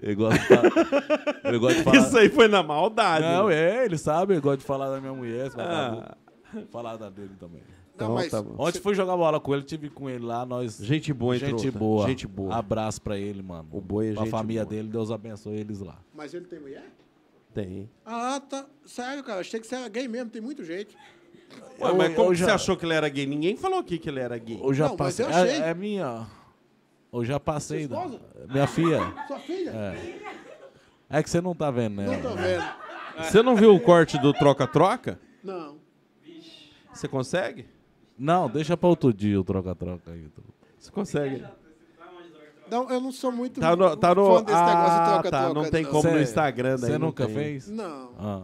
Ele 0.00 0.14
gosta 0.14 0.38
de 0.38 0.46
falar. 0.46 1.40
Ele 1.44 1.58
gosta 1.58 1.78
de 1.78 1.82
falar. 1.84 1.96
Isso 1.96 2.18
aí 2.18 2.28
foi 2.28 2.48
na 2.48 2.62
maldade. 2.62 3.24
Não, 3.24 3.48
né? 3.48 3.54
é, 3.80 3.84
ele 3.86 3.96
sabe, 3.96 4.34
ele 4.34 4.40
gosta 4.42 4.58
de 4.58 4.64
falar 4.64 4.90
da 4.90 5.00
minha 5.00 5.12
mulher, 5.14 5.46
esse 5.46 5.56
Ah. 5.58 6.14
Falar 6.70 6.96
da 6.96 7.08
dele 7.10 7.32
também. 7.40 7.62
Então, 7.94 8.08
Não, 8.08 8.14
mas 8.14 8.30
tá 8.30 8.40
bom. 8.42 8.54
Ontem 8.62 8.78
fui 8.80 8.94
jogar 8.94 9.16
bola 9.16 9.40
com 9.40 9.52
ele, 9.54 9.62
tive 9.64 9.88
com 9.90 10.08
ele 10.08 10.24
lá, 10.24 10.44
nós. 10.46 10.76
Gente 10.76 11.12
boa, 11.12 11.34
hein, 11.34 11.40
Gente 11.40 11.62
Trota? 11.62 11.78
boa. 11.78 12.06
Gente 12.06 12.26
boa. 12.28 12.54
Abraço 12.54 13.00
pra 13.02 13.18
ele, 13.18 13.42
mano. 13.42 13.68
O 13.72 13.80
boi 13.80 14.10
é 14.10 14.12
Pra 14.12 14.22
gente 14.24 14.30
família 14.30 14.64
boa. 14.64 14.70
dele, 14.76 14.88
Deus 14.88 15.10
abençoe 15.10 15.56
eles 15.56 15.80
lá. 15.80 15.98
Mas 16.14 16.32
ele 16.34 16.44
tem 16.44 16.60
mulher? 16.60 16.84
Tem. 17.52 17.90
Ah, 18.06 18.40
tá. 18.46 18.66
Sério, 18.84 19.24
cara. 19.24 19.40
Achei 19.40 19.58
que 19.58 19.66
você 19.66 19.74
era 19.74 19.88
gay 19.88 20.06
mesmo. 20.06 20.30
Tem 20.30 20.40
muito 20.40 20.62
jeito. 20.62 20.94
Ué, 21.80 21.90
Eu- 21.90 21.96
mas 21.96 22.14
como 22.14 22.30
eu 22.30 22.34
já- 22.34 22.44
você 22.46 22.50
achou 22.52 22.76
que 22.76 22.84
ele 22.84 22.94
era 22.94 23.08
gay? 23.08 23.26
Ninguém 23.26 23.56
falou 23.56 23.78
aqui 23.80 23.98
que 23.98 24.08
ele 24.08 24.20
era 24.20 24.36
gay. 24.38 24.60
Eu 24.62 24.72
já 24.74 24.84
Não, 24.88 24.96
mas 24.96 25.16
passei. 25.16 25.24
eu 25.24 25.30
achei. 25.30 25.60
É, 25.62 25.70
é 25.70 25.74
minha. 25.74 26.26
Eu 27.12 27.24
já 27.24 27.40
passei. 27.40 27.86
Sua 27.86 27.96
da- 27.96 28.04
esposa? 28.06 28.20
Minha 28.48 28.66
filha. 28.66 29.14
Sua 29.26 29.38
filha? 29.38 29.72
É 31.10 31.22
que 31.22 31.30
você 31.30 31.40
não 31.40 31.54
tá 31.54 31.70
vendo, 31.70 31.96
né? 31.96 32.06
Não 32.06 32.20
tô 32.30 32.36
vendo. 32.36 32.64
Você 33.18 33.42
não 33.42 33.56
viu 33.56 33.74
o 33.74 33.80
corte 33.80 34.18
do 34.18 34.32
troca-troca? 34.32 35.18
Não. 35.42 35.76
Você 36.92 37.08
consegue? 37.08 37.66
Não, 38.18 38.48
deixa 38.50 38.76
pra 38.76 38.88
outro 38.88 39.12
dia 39.12 39.40
o 39.40 39.44
troca-troca 39.44 40.10
aí. 40.12 40.26
Você 40.78 40.90
consegue. 40.90 41.44
Não, 42.70 42.90
eu 42.90 43.00
não 43.00 43.10
sou 43.10 43.32
muito 43.32 43.60
Tá 43.60 43.74
no. 43.74 43.96
Tá 43.96 44.14
no 44.14 44.26
fã 44.26 44.42
desse 44.44 44.58
negócio 44.60 44.94
de 44.94 45.00
ah, 45.00 45.04
troca-troca. 45.14 45.30
tá. 45.48 45.54
Não 45.54 45.70
tem 45.70 45.84
não. 45.84 45.90
como 45.90 46.08
no 46.10 46.16
Cê- 46.16 46.22
Instagram. 46.22 46.76
daí 46.76 46.90
Você 46.90 46.98
não 46.98 47.06
nunca 47.06 47.24
tem. 47.26 47.34
fez? 47.34 47.68
Não. 47.70 48.10
Ah. 48.18 48.42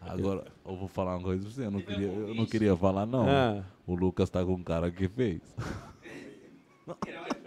Agora, 0.00 0.44
eu 0.64 0.76
vou 0.76 0.86
falar 0.86 1.16
uma 1.16 1.22
coisa 1.24 1.42
pra 1.42 1.50
você. 1.50 1.64
Eu 1.66 1.70
não 1.70 1.80
queria, 1.80 2.06
eu 2.06 2.34
não 2.34 2.46
queria 2.46 2.76
falar, 2.76 3.06
não. 3.06 3.26
Ah. 3.28 3.64
O 3.86 3.94
Lucas 3.96 4.30
tá 4.30 4.44
com 4.44 4.52
um 4.52 4.62
cara 4.62 4.90
que 4.90 5.08
fez. 5.08 5.40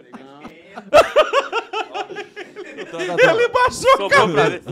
Ele 3.18 3.48
baixou, 3.48 3.90
Sobrou 3.96 4.28
pra 4.32 4.50
mim. 4.50 4.56
Eu 4.56 4.64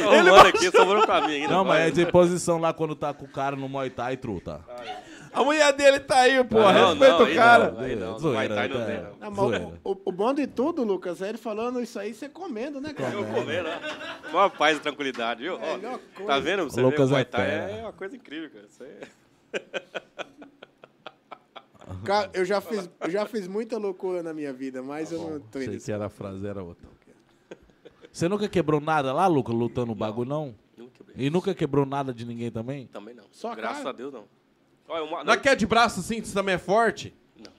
tô 0.00 0.10
arrumando 0.10 0.46
aqui, 0.46 0.70
sobrou 0.70 1.06
pra 1.06 1.20
mim 1.26 1.34
ainda. 1.34 1.48
Não, 1.48 1.64
mas 1.64 1.88
é 1.88 1.90
de 1.90 2.06
posição 2.10 2.58
lá 2.58 2.72
quando 2.72 2.94
tá 2.94 3.12
com 3.14 3.24
o 3.24 3.28
cara 3.28 3.56
no 3.56 3.68
Muay 3.68 3.90
Thai, 3.90 4.16
truta. 4.16 4.60
A 5.32 5.42
mulher 5.42 5.72
dele 5.72 5.98
tá 5.98 6.20
aí, 6.20 6.44
pô. 6.44 6.58
Não, 6.58 6.90
Respeita 6.90 7.18
não, 7.18 7.24
o 7.24 7.34
cara. 7.34 7.70
não, 7.70 7.80
aí 7.80 7.96
não. 7.96 8.18
Zoeira, 8.18 8.54
Vai, 8.54 8.68
tá, 8.68 8.74
não 8.74 8.82
é. 8.82 8.86
tem, 8.86 9.02
não. 9.02 9.30
Mas 9.30 9.34
Zoeira. 9.34 9.68
o, 9.82 9.96
o, 10.04 10.12
bom 10.12 10.34
de 10.34 10.46
tudo, 10.46 10.84
Lucas, 10.84 11.22
é 11.22 11.30
ele 11.30 11.38
falando 11.38 11.80
isso 11.80 11.98
aí, 11.98 12.12
você 12.12 12.28
comendo, 12.28 12.82
né, 12.82 12.92
cara? 12.92 13.14
Eu 13.14 13.24
comer, 13.24 13.62
né? 13.62 13.80
Uma 14.30 14.50
paz 14.50 14.76
e 14.76 14.80
tranquilidade, 14.80 15.42
viu? 15.42 15.54
Ó, 15.54 15.76
Melhor 15.76 15.98
coisa. 16.14 16.32
tá 16.32 16.38
vendo? 16.38 16.64
Você 16.64 16.80
O 16.80 16.84
Lucas 16.84 17.08
vê, 17.08 17.14
o 17.14 17.16
é 17.16 17.18
Muay 17.20 17.24
Thai 17.24 17.46
fera. 17.46 17.70
é 17.70 17.80
uma 17.80 17.92
coisa 17.94 18.14
incrível, 18.14 18.50
cara. 18.50 18.66
Isso 18.66 18.82
aí... 18.82 19.62
Cara, 22.04 22.30
eu 22.34 22.44
já 22.44 22.60
fiz, 22.60 22.88
eu 23.00 23.10
já 23.10 23.26
fiz 23.26 23.46
muita 23.48 23.78
loucura 23.78 24.22
na 24.22 24.32
minha 24.32 24.52
vida, 24.52 24.82
mas 24.82 25.12
eu 25.12 25.18
não 25.18 25.40
tô 25.40 25.58
nisso. 25.58 25.84
que 25.86 25.92
era 25.92 26.06
a 26.06 26.10
frase, 26.10 26.46
era 26.46 26.62
outra. 26.62 26.86
Você 28.10 28.28
nunca 28.28 28.46
quebrou 28.48 28.80
nada 28.80 29.12
lá, 29.12 29.26
Lucas, 29.26 29.54
lutando 29.54 29.92
o 29.92 29.94
bagulho, 29.94 30.28
não? 30.28 30.54
Nunca. 30.76 31.04
E 31.16 31.30
nunca 31.30 31.54
quebrou 31.54 31.86
nada 31.86 32.12
de 32.12 32.26
ninguém 32.26 32.50
também? 32.50 32.86
Também 32.88 33.14
não. 33.14 33.24
Só 33.30 33.52
a 33.52 33.54
Graças 33.54 33.78
cara? 33.78 33.90
a 33.90 33.92
Deus, 33.92 34.12
não. 34.12 34.24
Olha, 34.88 35.04
uma... 35.04 35.24
Na 35.24 35.36
queda 35.38 35.56
de 35.56 35.66
braço, 35.66 36.00
assim, 36.00 36.22
você 36.22 36.34
também 36.34 36.54
é 36.56 36.58
forte? 36.58 37.14
Não. 37.38 37.50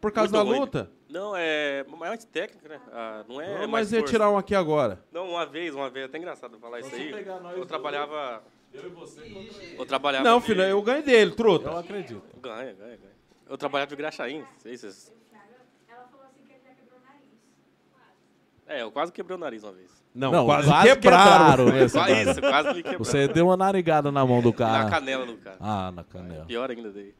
Por 0.00 0.12
causa 0.12 0.30
Muito 0.32 0.44
da 0.44 0.50
ruim. 0.50 0.60
luta? 0.60 0.90
Não, 1.08 1.32
é 1.34 1.84
mais 1.98 2.24
técnica, 2.24 2.68
né? 2.68 2.80
Ah, 2.92 3.24
não 3.28 3.40
é 3.40 3.46
Não, 3.48 3.58
mais 3.60 3.70
mas 3.70 3.92
ia 3.92 3.98
força. 4.00 4.12
tirar 4.12 4.30
um 4.30 4.36
aqui 4.38 4.54
agora. 4.54 5.02
Não, 5.10 5.28
uma 5.30 5.44
vez, 5.46 5.74
uma 5.74 5.90
vez, 5.90 6.04
é 6.04 6.06
até 6.06 6.18
engraçado 6.18 6.58
falar 6.58 6.78
isso 6.80 6.94
aí. 6.94 7.10
pegar 7.10 7.40
nós 7.40 7.56
Eu 7.56 7.66
trabalhava... 7.66 8.42
Eu 8.72 8.84
e 8.86 8.88
você. 8.90 9.74
Eu 9.78 9.86
trabalhava... 9.86 10.22
Não, 10.22 10.38
de- 10.38 10.46
filho, 10.46 10.62
eu 10.62 10.80
ganhei 10.82 11.02
dele, 11.02 11.32
truta. 11.32 11.70
Eu 11.70 11.78
acredito. 11.78 12.22
Ganha, 12.40 12.72
ganha, 12.74 12.96
ganha. 12.96 13.17
Eu 13.48 13.56
trabalhava 13.56 13.88
de 13.88 13.96
graxaim, 13.96 14.44
sei 14.58 14.76
se 14.76 14.90
vocês... 14.90 15.12
Ela 15.88 16.06
falou 16.08 16.26
assim 16.26 16.42
que 16.46 16.52
ele 16.52 16.60
já 16.62 16.74
quebrou 16.74 16.98
o 16.98 17.02
nariz. 17.02 17.22
É, 18.66 18.82
eu 18.82 18.90
quase 18.92 19.12
quebrei 19.12 19.36
o 19.36 19.40
nariz 19.40 19.62
uma 19.64 19.72
vez. 19.72 19.90
Não, 20.14 20.32
Não, 20.32 20.44
quase, 20.46 20.68
quase 20.68 20.88
quebraram. 20.96 21.66
quebraram? 21.66 21.88
Quase 21.90 22.30
isso, 22.30 22.40
quase 22.40 22.68
me 22.74 22.82
quebrou. 22.82 23.04
Você 23.04 23.28
deu 23.28 23.46
uma 23.46 23.56
narigada 23.56 24.10
na 24.10 24.26
mão 24.26 24.40
do 24.42 24.50
Na 24.50 24.56
cara. 24.56 24.90
canela 24.90 25.26
do 25.26 25.36
cara. 25.36 25.56
Ah, 25.60 25.92
na 25.92 26.02
canela. 26.04 26.44
Pior 26.44 26.70
ainda 26.70 26.90
daí. 26.90 27.14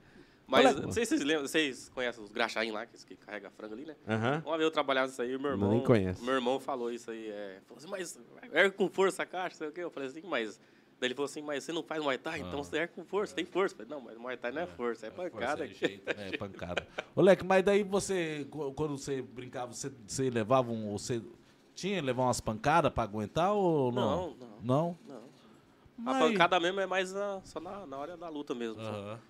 Mas, 0.46 0.66
Olha- 0.66 0.80
não 0.80 0.90
sei 0.90 1.05
se 1.05 1.10
vocês 1.10 1.22
lembram, 1.22 1.46
vocês 1.46 1.88
conhecem 1.90 2.24
os 2.24 2.30
graxaim 2.30 2.70
lá, 2.70 2.86
que, 2.86 2.96
que 3.05 3.16
carrega 3.16 3.50
frango 3.50 3.74
ali, 3.74 3.84
né? 3.84 3.94
Aham. 4.09 4.42
Uma 4.46 4.56
vez 4.56 4.66
eu 4.66 4.70
trabalhava 4.72 5.10
isso 5.12 5.20
aí, 5.20 5.36
meu 5.38 5.50
irmão. 5.50 5.70
Nem 5.70 5.84
conheço. 5.84 6.24
Meu 6.24 6.34
irmão 6.34 6.59
falou 6.59 6.90
isso 6.90 7.10
aí. 7.10 7.28
É, 7.28 7.59
falou 7.66 7.78
assim, 7.78 7.88
mas 7.90 8.18
ergue 8.52 8.74
com 8.74 8.88
força 8.88 9.22
a 9.22 9.26
caixa, 9.26 9.56
sei 9.56 9.68
o 9.68 9.72
quê. 9.72 9.82
Eu 9.82 9.90
falei 9.90 10.09
assim, 10.09 10.22
mas. 10.26 10.59
Daí 11.01 11.07
ele 11.09 11.15
falou 11.15 11.27
assim, 11.27 11.43
mas 11.43 11.62
você 11.65 11.73
não 11.73 11.83
faz 11.83 12.03
Muay 12.03 12.19
Thai, 12.19 12.41
então 12.41 12.62
você 12.65 12.77
ergue 12.79 12.95
com 12.95 13.05
força, 13.05 13.35
tem 13.35 13.45
força. 13.45 13.73
Eu 13.75 13.77
falei, 13.87 13.91
não, 13.93 14.01
mas 14.01 14.19
Muay 14.19 14.37
Thai 14.37 14.51
não 14.51 14.62
é 14.62 14.66
força, 14.66 15.07
é 15.07 15.11
pancada. 15.11 15.59
Força 15.59 15.65
é 15.65 15.69
jeito, 15.89 16.07
né? 16.16 16.29
É 16.33 16.37
pancada. 16.39 16.87
Ô, 17.15 17.20
Leque, 17.23 17.45
mas 17.45 17.65
daí 17.65 17.83
você, 17.85 18.47
qu- 18.51 18.73
quando 18.75 18.99
você 18.99 19.23
brincava, 19.23 19.73
você, 19.73 19.93
você 20.07 20.29
levava 20.29 20.73
um. 20.73 20.91
Você 20.99 21.23
tinha 21.75 22.01
que 22.01 22.07
levar 22.07 22.25
umas 22.25 22.41
pancadas 22.41 22.93
pra 22.93 23.05
aguentar 23.05 23.53
ou 23.53 23.93
não? 23.93 24.31
Não, 24.31 24.37
não. 24.37 24.59
Não? 24.62 24.99
Não. 25.09 25.29
A 25.99 26.15
Mas- 26.15 26.19
pancada 26.33 26.59
mesmo 26.59 26.81
é 26.81 26.87
mais 26.87 27.12
na- 27.12 27.41
só 27.45 27.61
na, 27.61 27.87
na 27.87 27.97
hora 27.97 28.16
da 28.16 28.29
luta 28.29 28.55
mesmo. 28.55 28.83
só. 28.83 28.89
Aham. 28.91 29.20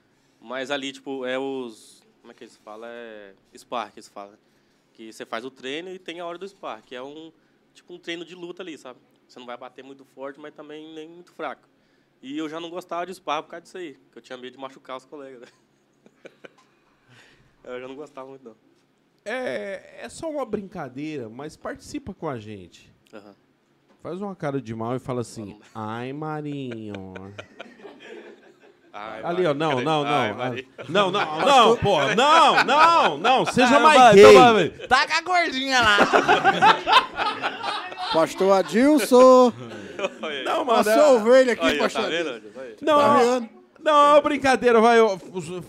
Mas 0.41 0.71
ali, 0.71 0.91
tipo, 0.93 1.27
é 1.27 1.39
os. 1.39 2.03
Como 2.23 2.33
é 2.33 2.35
que 2.35 2.45
eles 2.45 2.57
falam? 2.57 2.89
É. 2.91 3.35
Spar 3.55 3.93
que 3.93 3.99
eles 3.99 4.09
falam. 4.09 4.35
Que 4.95 5.13
você 5.13 5.27
faz 5.27 5.45
o 5.45 5.51
treino 5.51 5.91
e 5.91 5.99
tem 5.99 6.19
a 6.21 6.27
hora 6.27 6.39
do 6.39 6.47
Spar, 6.49 6.83
que 6.83 6.95
é 6.95 7.03
um. 7.03 7.31
Tipo 7.75 7.93
um 7.95 7.99
treino 7.99 8.25
de 8.25 8.35
luta 8.35 8.63
ali, 8.63 8.77
sabe? 8.79 8.99
Você 9.29 9.39
não 9.39 9.47
vai 9.47 9.57
bater 9.57 9.85
muito 9.85 10.05
forte, 10.07 10.41
mas 10.41 10.55
também 10.55 10.95
nem 10.95 11.07
muito 11.09 11.33
fraco. 11.33 11.69
E 12.23 12.37
eu 12.37 12.49
já 12.49 12.59
não 12.59 12.71
gostava 12.71 13.07
de 13.07 13.13
Spar 13.15 13.43
por 13.43 13.51
causa 13.51 13.63
disso 13.63 13.77
aí, 13.77 13.95
que 14.11 14.19
eu 14.19 14.23
tinha 14.23 14.37
medo 14.39 14.55
de 14.55 14.59
machucar 14.59 14.97
os 14.97 15.05
colegas. 15.05 15.43
né? 15.43 15.49
eu 17.65 17.81
já 17.81 17.87
não 17.87 17.95
gostava 17.95 18.29
muito, 18.29 18.45
não. 18.45 18.57
É, 19.25 19.99
é 20.01 20.09
só 20.09 20.31
uma 20.31 20.47
brincadeira, 20.47 21.29
mas 21.29 21.57
participa 21.57 22.15
com 22.15 22.29
a 22.29 22.39
gente. 22.39 22.93
Aham. 23.13 23.35
Faz 24.03 24.21
uma 24.23 24.35
cara 24.35 24.63
de 24.63 24.75
mal 24.75 24.97
e 24.97 24.99
fala 24.99 25.21
assim, 25.21 25.61
ai, 25.75 26.13
Marinho. 26.13 26.95
Ai, 28.93 29.23
Ali, 29.25 29.47
ó, 29.47 29.53
não, 29.53 29.71
cadê? 29.71 29.85
não, 29.85 30.05
Ai, 30.05 30.33
não. 30.33 30.55
Não, 30.89 31.11
não, 31.11 31.41
não, 31.41 31.77
porra, 31.77 32.15
não, 32.15 32.65
não, 32.65 33.19
não, 33.19 33.45
seja 33.45 33.79
mais 33.79 34.15
gay. 34.15 34.35
vai. 34.35 34.71
Tá 34.89 35.07
com 35.07 35.13
a 35.13 35.21
gordinha 35.21 35.81
lá. 35.81 35.99
Pastor 38.13 38.53
Adilson. 38.53 39.53
Não, 40.45 40.65
mano, 40.65 40.85
Passou 40.85 40.93
a 40.93 40.97
é- 40.97 41.13
ovelha 41.21 41.53
aqui, 41.53 41.65
Olha, 41.67 41.79
pastor 41.79 42.03
tá 42.05 42.09
vendo? 42.09 42.43
Não, 42.83 42.99
Tá 42.99 43.19
vendo? 43.19 43.49
não, 43.83 44.17
é 44.17 44.21
brincadeira, 44.23 44.81
vai. 44.81 44.99
eu- 44.99 45.21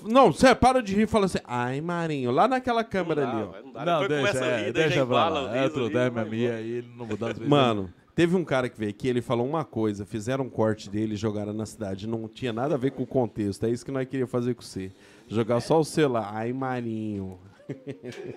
Não, 0.06 0.32
você 0.32 0.54
para 0.56 0.82
de 0.84 0.96
rir 0.96 1.04
e 1.04 1.08
fala 1.08 1.26
assim, 1.26 1.40
ai, 1.46 1.82
Marinho, 1.82 2.32
lá 2.32 2.48
naquela 2.48 2.84
câmera 2.84 3.26
Não 3.26 3.32
ali, 3.32 3.42
ó. 3.44 3.62
não 3.66 3.72
dá. 3.74 3.86
Não, 3.86 4.02
Depois 4.02 4.22
deixa, 4.22 4.28
começa 4.40 4.46
a 4.46 4.48
é, 4.48 4.66
rir, 4.66 4.72
daí 4.74 4.84
já 4.84 4.88
deixa 4.90 4.94
pra 4.94 5.04
embala 5.06 5.42
o 5.42 5.44
lá. 5.46 5.58
É, 5.58 5.64
riso 5.68 5.98
é 5.98 6.10
vai 6.10 6.26
minha 6.26 6.54
aí, 6.56 6.70
ele 6.72 6.88
não 6.96 7.06
mudou 7.06 7.28
as 7.28 7.34
vezes. 7.38 7.50
Mano, 7.50 7.94
teve 8.16 8.36
um 8.36 8.44
cara 8.46 8.70
que 8.70 8.78
veio 8.80 8.92
aqui, 8.92 9.08
ele 9.08 9.22
falou 9.22 9.48
uma 9.48 9.66
coisa, 9.66 10.06
fizeram 10.06 10.46
um 10.46 10.50
corte 10.50 10.90
dele 10.90 11.14
e 11.16 11.18
jogaram 11.18 11.54
na 11.54 11.66
cidade. 11.66 12.08
Não 12.08 12.28
tinha 12.28 12.54
nada 12.54 12.76
a 12.76 12.78
ver 12.78 12.92
com 12.92 13.04
o 13.04 13.08
contexto. 13.08 13.66
É 13.66 13.70
isso 13.70 13.84
que 13.86 13.92
nós 13.92 14.08
queríamos 14.08 14.32
fazer 14.32 14.54
com 14.54 14.62
você. 14.62 14.92
Jogar 15.28 15.60
só 15.60 15.80
o 15.80 15.84
celular. 15.84 16.30
Ai, 16.34 16.54
Marinho. 16.54 17.40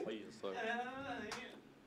Olha 0.06 0.18
só. 0.40 0.48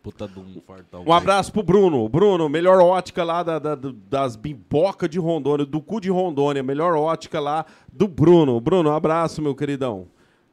Puta 0.06 0.28
de 0.28 0.40
um 0.40 0.62
fartão. 0.62 1.04
Um 1.04 1.12
abraço 1.12 1.52
pro 1.52 1.64
Bruno. 1.64 2.08
Bruno, 2.08 2.48
melhor 2.48 2.80
ótica 2.80 3.24
lá 3.24 3.42
da- 3.42 3.58
da- 3.58 3.76
das 3.76 4.36
bibocas 4.36 5.10
de 5.10 5.18
Rondônia, 5.18 5.66
do 5.66 5.82
cu 5.82 6.00
de 6.00 6.12
Rondônia. 6.12 6.62
Melhor 6.62 6.96
ótica 6.96 7.40
lá 7.40 7.66
do 7.92 8.08
Bruno. 8.08 8.62
Bruno, 8.62 8.92
um 8.92 8.94
abraço, 8.94 9.42
meu 9.42 9.56
queridão. 9.56 10.08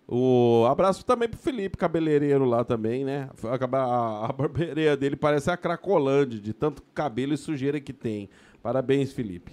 O 0.08 0.64
abraço 0.70 1.04
também 1.04 1.28
pro 1.28 1.38
Felipe, 1.38 1.76
cabeleireiro 1.76 2.46
lá 2.46 2.64
também, 2.64 3.04
né? 3.04 3.28
A, 3.44 3.76
a, 3.76 4.24
a 4.26 4.32
barbearia 4.32 4.96
dele 4.96 5.16
parece 5.16 5.50
a 5.50 5.56
Cracolândia, 5.56 6.40
de 6.40 6.54
tanto 6.54 6.82
cabelo 6.94 7.34
e 7.34 7.36
sujeira 7.36 7.78
que 7.78 7.92
tem. 7.92 8.30
Parabéns, 8.62 9.12
Felipe. 9.12 9.52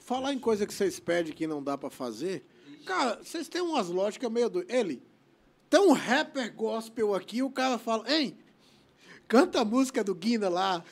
Falar 0.00 0.32
em 0.32 0.40
coisa 0.40 0.66
que 0.66 0.74
vocês 0.74 0.98
pedem 0.98 1.32
que 1.32 1.46
não 1.46 1.62
dá 1.62 1.78
pra 1.78 1.88
fazer, 1.88 2.44
Cara, 2.84 3.20
vocês 3.22 3.48
têm 3.48 3.60
umas 3.62 3.88
lógicas 3.90 4.28
meio 4.32 4.50
do. 4.50 4.64
Ele. 4.68 5.00
Tem 5.68 5.78
um 5.80 5.92
rapper 5.92 6.52
gospel 6.52 7.14
aqui, 7.14 7.42
o 7.42 7.50
cara 7.50 7.78
fala, 7.78 8.04
hein? 8.12 8.34
Canta 9.30 9.60
a 9.60 9.64
música 9.64 10.02
do 10.02 10.12
Guina 10.12 10.48
lá. 10.48 10.82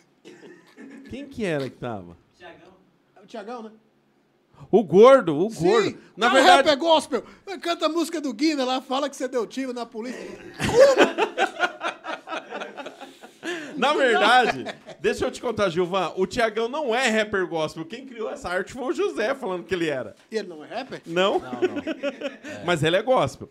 Quem 1.10 1.26
que 1.26 1.44
era 1.44 1.64
que 1.68 1.76
tava? 1.76 2.16
Tiagão. 2.36 2.72
É 3.16 3.20
o 3.20 3.26
Tiagão, 3.26 3.62
né? 3.64 3.70
O 4.70 4.84
gordo, 4.84 5.34
o 5.36 5.48
gordo. 5.48 5.88
Sim, 5.88 5.98
Na 6.16 6.28
cara, 6.28 6.38
verdade, 6.40 6.56
rapper 6.68 6.78
gospel. 6.78 7.24
Canta 7.60 7.86
a 7.86 7.88
música 7.88 8.20
do 8.20 8.32
Guina 8.32 8.64
lá, 8.64 8.80
fala 8.80 9.10
que 9.10 9.16
você 9.16 9.26
deu 9.26 9.44
tiro 9.44 9.72
na 9.72 9.84
polícia. 9.84 10.20
na 13.76 13.92
verdade, 13.94 14.64
deixa 15.00 15.24
eu 15.24 15.30
te 15.32 15.40
contar, 15.40 15.68
Gilvan, 15.70 16.12
o 16.16 16.24
Tiagão 16.24 16.68
não 16.68 16.94
é 16.94 17.08
rapper 17.08 17.44
gospel. 17.48 17.84
Quem 17.84 18.06
criou 18.06 18.30
essa 18.30 18.48
arte 18.48 18.72
foi 18.72 18.84
o 18.84 18.92
José 18.92 19.34
falando 19.34 19.64
que 19.64 19.74
ele 19.74 19.88
era. 19.88 20.14
E 20.30 20.36
ele 20.36 20.46
não 20.48 20.64
é 20.64 20.68
rapper? 20.68 21.02
Não, 21.04 21.40
Não, 21.40 21.50
não. 21.50 21.82
mas 22.64 22.84
ele 22.84 22.94
é 22.96 23.02
gospel. 23.02 23.48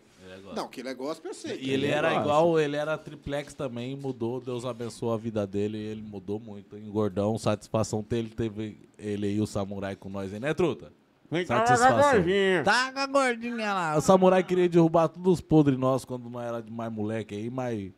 É. 0.50 0.54
Não, 0.54 0.68
que 0.68 0.80
ele 0.80 0.88
é 0.88 0.94
gospel, 0.94 1.30
eu 1.30 1.34
sei. 1.34 1.52
E 1.56 1.70
ele 1.70 1.84
Ele 1.84 1.86
era 1.86 2.08
gosta. 2.08 2.22
igual, 2.22 2.58
ele 2.60 2.76
era 2.76 2.96
triplex 2.98 3.54
também, 3.54 3.96
mudou, 3.96 4.40
Deus 4.40 4.64
abençoou 4.64 5.12
a 5.12 5.16
vida 5.16 5.46
dele, 5.46 5.78
ele 5.78 6.02
mudou 6.02 6.38
muito. 6.40 6.76
Em 6.76 6.90
Gordão, 6.90 7.36
satisfação 7.38 8.02
ter 8.02 8.16
ele 8.18 8.30
teve 8.30 8.88
ele 8.98 9.28
e 9.34 9.40
o 9.40 9.46
samurai 9.46 9.94
com 9.96 10.08
nós 10.08 10.32
aí, 10.32 10.40
né, 10.40 10.52
truta? 10.54 10.92
Vem 11.30 11.44
cá, 11.44 11.66
Satisfação. 11.66 12.12
gordinha. 12.14 12.62
Tá 12.64 12.90
com 12.90 12.98
a 13.00 13.06
gordinha 13.06 13.74
lá. 13.74 13.96
O 13.98 14.00
samurai 14.00 14.42
queria 14.42 14.66
derrubar 14.68 15.08
todos 15.08 15.34
os 15.34 15.40
podres 15.42 15.78
nossos 15.78 16.06
quando 16.06 16.28
nós 16.30 16.46
era 16.46 16.62
de 16.62 16.72
mais 16.72 16.90
moleque 16.90 17.34
aí, 17.34 17.50
mas 17.50 17.92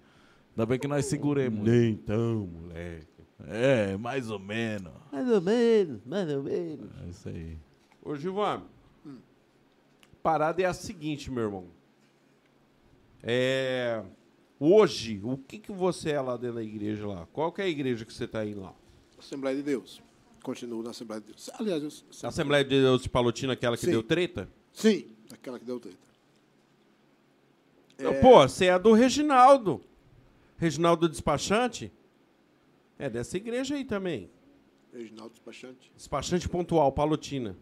ainda 0.51 0.67
bem 0.67 0.79
que 0.81 0.89
nós 0.89 1.05
seguremos. 1.07 1.61
Nem 1.65 1.91
então, 1.93 2.49
moleque. 2.53 3.07
É, 3.47 3.97
mais 3.97 4.31
ou 4.31 4.39
menos. 4.41 4.93
Mais 5.13 5.29
ou 5.31 5.41
menos, 5.41 6.05
mais 6.05 6.29
ou 6.29 6.43
menos. 6.43 6.91
É 7.05 7.09
isso 7.09 7.29
aí. 7.29 7.57
Ô, 8.03 8.17
Gilvan, 8.17 8.63
parada 10.23 10.61
é 10.61 10.67
a 10.67 10.75
seguinte, 10.75 11.31
meu 11.31 11.45
irmão. 11.45 11.65
É, 13.23 14.03
hoje, 14.59 15.21
o 15.23 15.37
que, 15.37 15.59
que 15.59 15.73
você 15.73 16.11
é 16.11 16.21
lá 16.21 16.37
dentro 16.37 16.57
da 16.57 16.63
igreja 16.63 17.07
lá? 17.07 17.27
Qual 17.33 17.53
que 17.53 17.61
é 17.61 17.65
a 17.65 17.69
igreja 17.69 18.05
que 18.05 18.13
você 18.13 18.27
tá 18.27 18.45
indo 18.45 18.61
lá? 18.63 18.75
Assembleia 19.19 19.57
de 19.57 19.63
Deus. 19.63 20.03
Continuo 20.43 20.83
na 20.83 20.91
Assembleia 20.91 21.21
de 21.21 21.27
Deus. 21.29 21.51
Aliás, 21.59 21.83
eu... 21.83 21.91
A 22.25 22.29
Assembleia 22.29 22.65
de 22.65 22.71
Deus 22.71 23.03
de 23.03 23.09
Palotina, 23.11 23.53
aquela 23.53 23.77
que 23.77 23.85
Sim. 23.85 23.91
deu 23.91 24.03
treta? 24.03 24.49
sim, 24.73 25.09
aquela 25.31 25.59
que 25.59 25.65
deu 25.65 25.79
treta. 25.79 25.99
É. 27.99 28.21
Pô, 28.23 28.41
você 28.49 28.67
é 28.67 28.79
do 28.79 28.93
Reginaldo. 28.93 29.83
Reginaldo 30.57 31.07
Despachante? 31.09 31.93
É 32.99 33.11
dessa 33.11 33.37
igreja 33.37 33.75
aí 33.75 33.85
também. 33.85 34.31
Reginaldo 34.93 35.35
Despachante. 35.35 35.93
Despachante 35.95 36.49
pontual, 36.49 36.91
Palotina. 36.93 37.57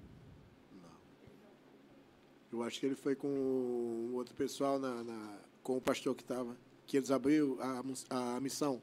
Eu 2.52 2.62
acho 2.62 2.78
que 2.80 2.86
ele 2.86 2.94
foi 2.94 3.14
com 3.14 4.10
outro 4.14 4.34
pessoal, 4.34 4.78
na, 4.78 5.02
na- 5.04 5.38
com 5.68 5.76
o 5.76 5.80
pastor 5.82 6.14
que 6.14 6.22
estava, 6.22 6.56
que 6.86 6.96
eles 6.96 7.10
abriu 7.10 7.58
a, 7.60 7.82
a 8.36 8.40
missão. 8.40 8.80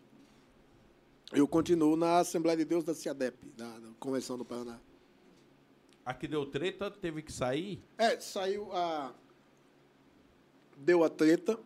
Eu 1.34 1.48
continuo 1.48 1.96
na 1.96 2.20
Assembleia 2.20 2.56
de 2.56 2.64
Deus 2.64 2.84
da 2.84 2.94
CIADEP, 2.94 3.44
da, 3.58 3.80
da 3.80 3.90
Convenção 4.00 4.38
do 4.38 4.46
Paraná. 4.46 4.80
A 6.06 6.14
que 6.14 6.28
deu 6.28 6.46
treta 6.46 6.92
teve 6.92 7.24
que 7.24 7.34
sair? 7.34 7.82
É, 7.98 8.20
saiu 8.20 8.72
a. 8.72 9.12
Deu 10.78 11.04
a 11.04 11.10
treta, 11.10 11.60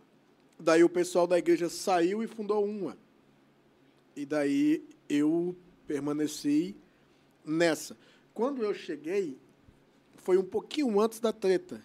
daí 0.57 0.85
o 0.85 0.89
pessoal 0.89 1.27
da 1.27 1.37
igreja 1.37 1.67
saiu 1.67 2.23
e 2.23 2.27
fundou 2.27 2.63
uma. 2.63 2.97
E 4.15 4.25
daí 4.25 4.87
eu 5.09 5.53
permaneci 5.85 6.77
nessa. 7.43 7.97
Quando 8.33 8.63
eu 8.63 8.73
cheguei, 8.73 9.37
foi 10.15 10.37
um 10.37 10.45
pouquinho 10.45 10.97
antes 11.01 11.19
da 11.19 11.33
treta. 11.33 11.83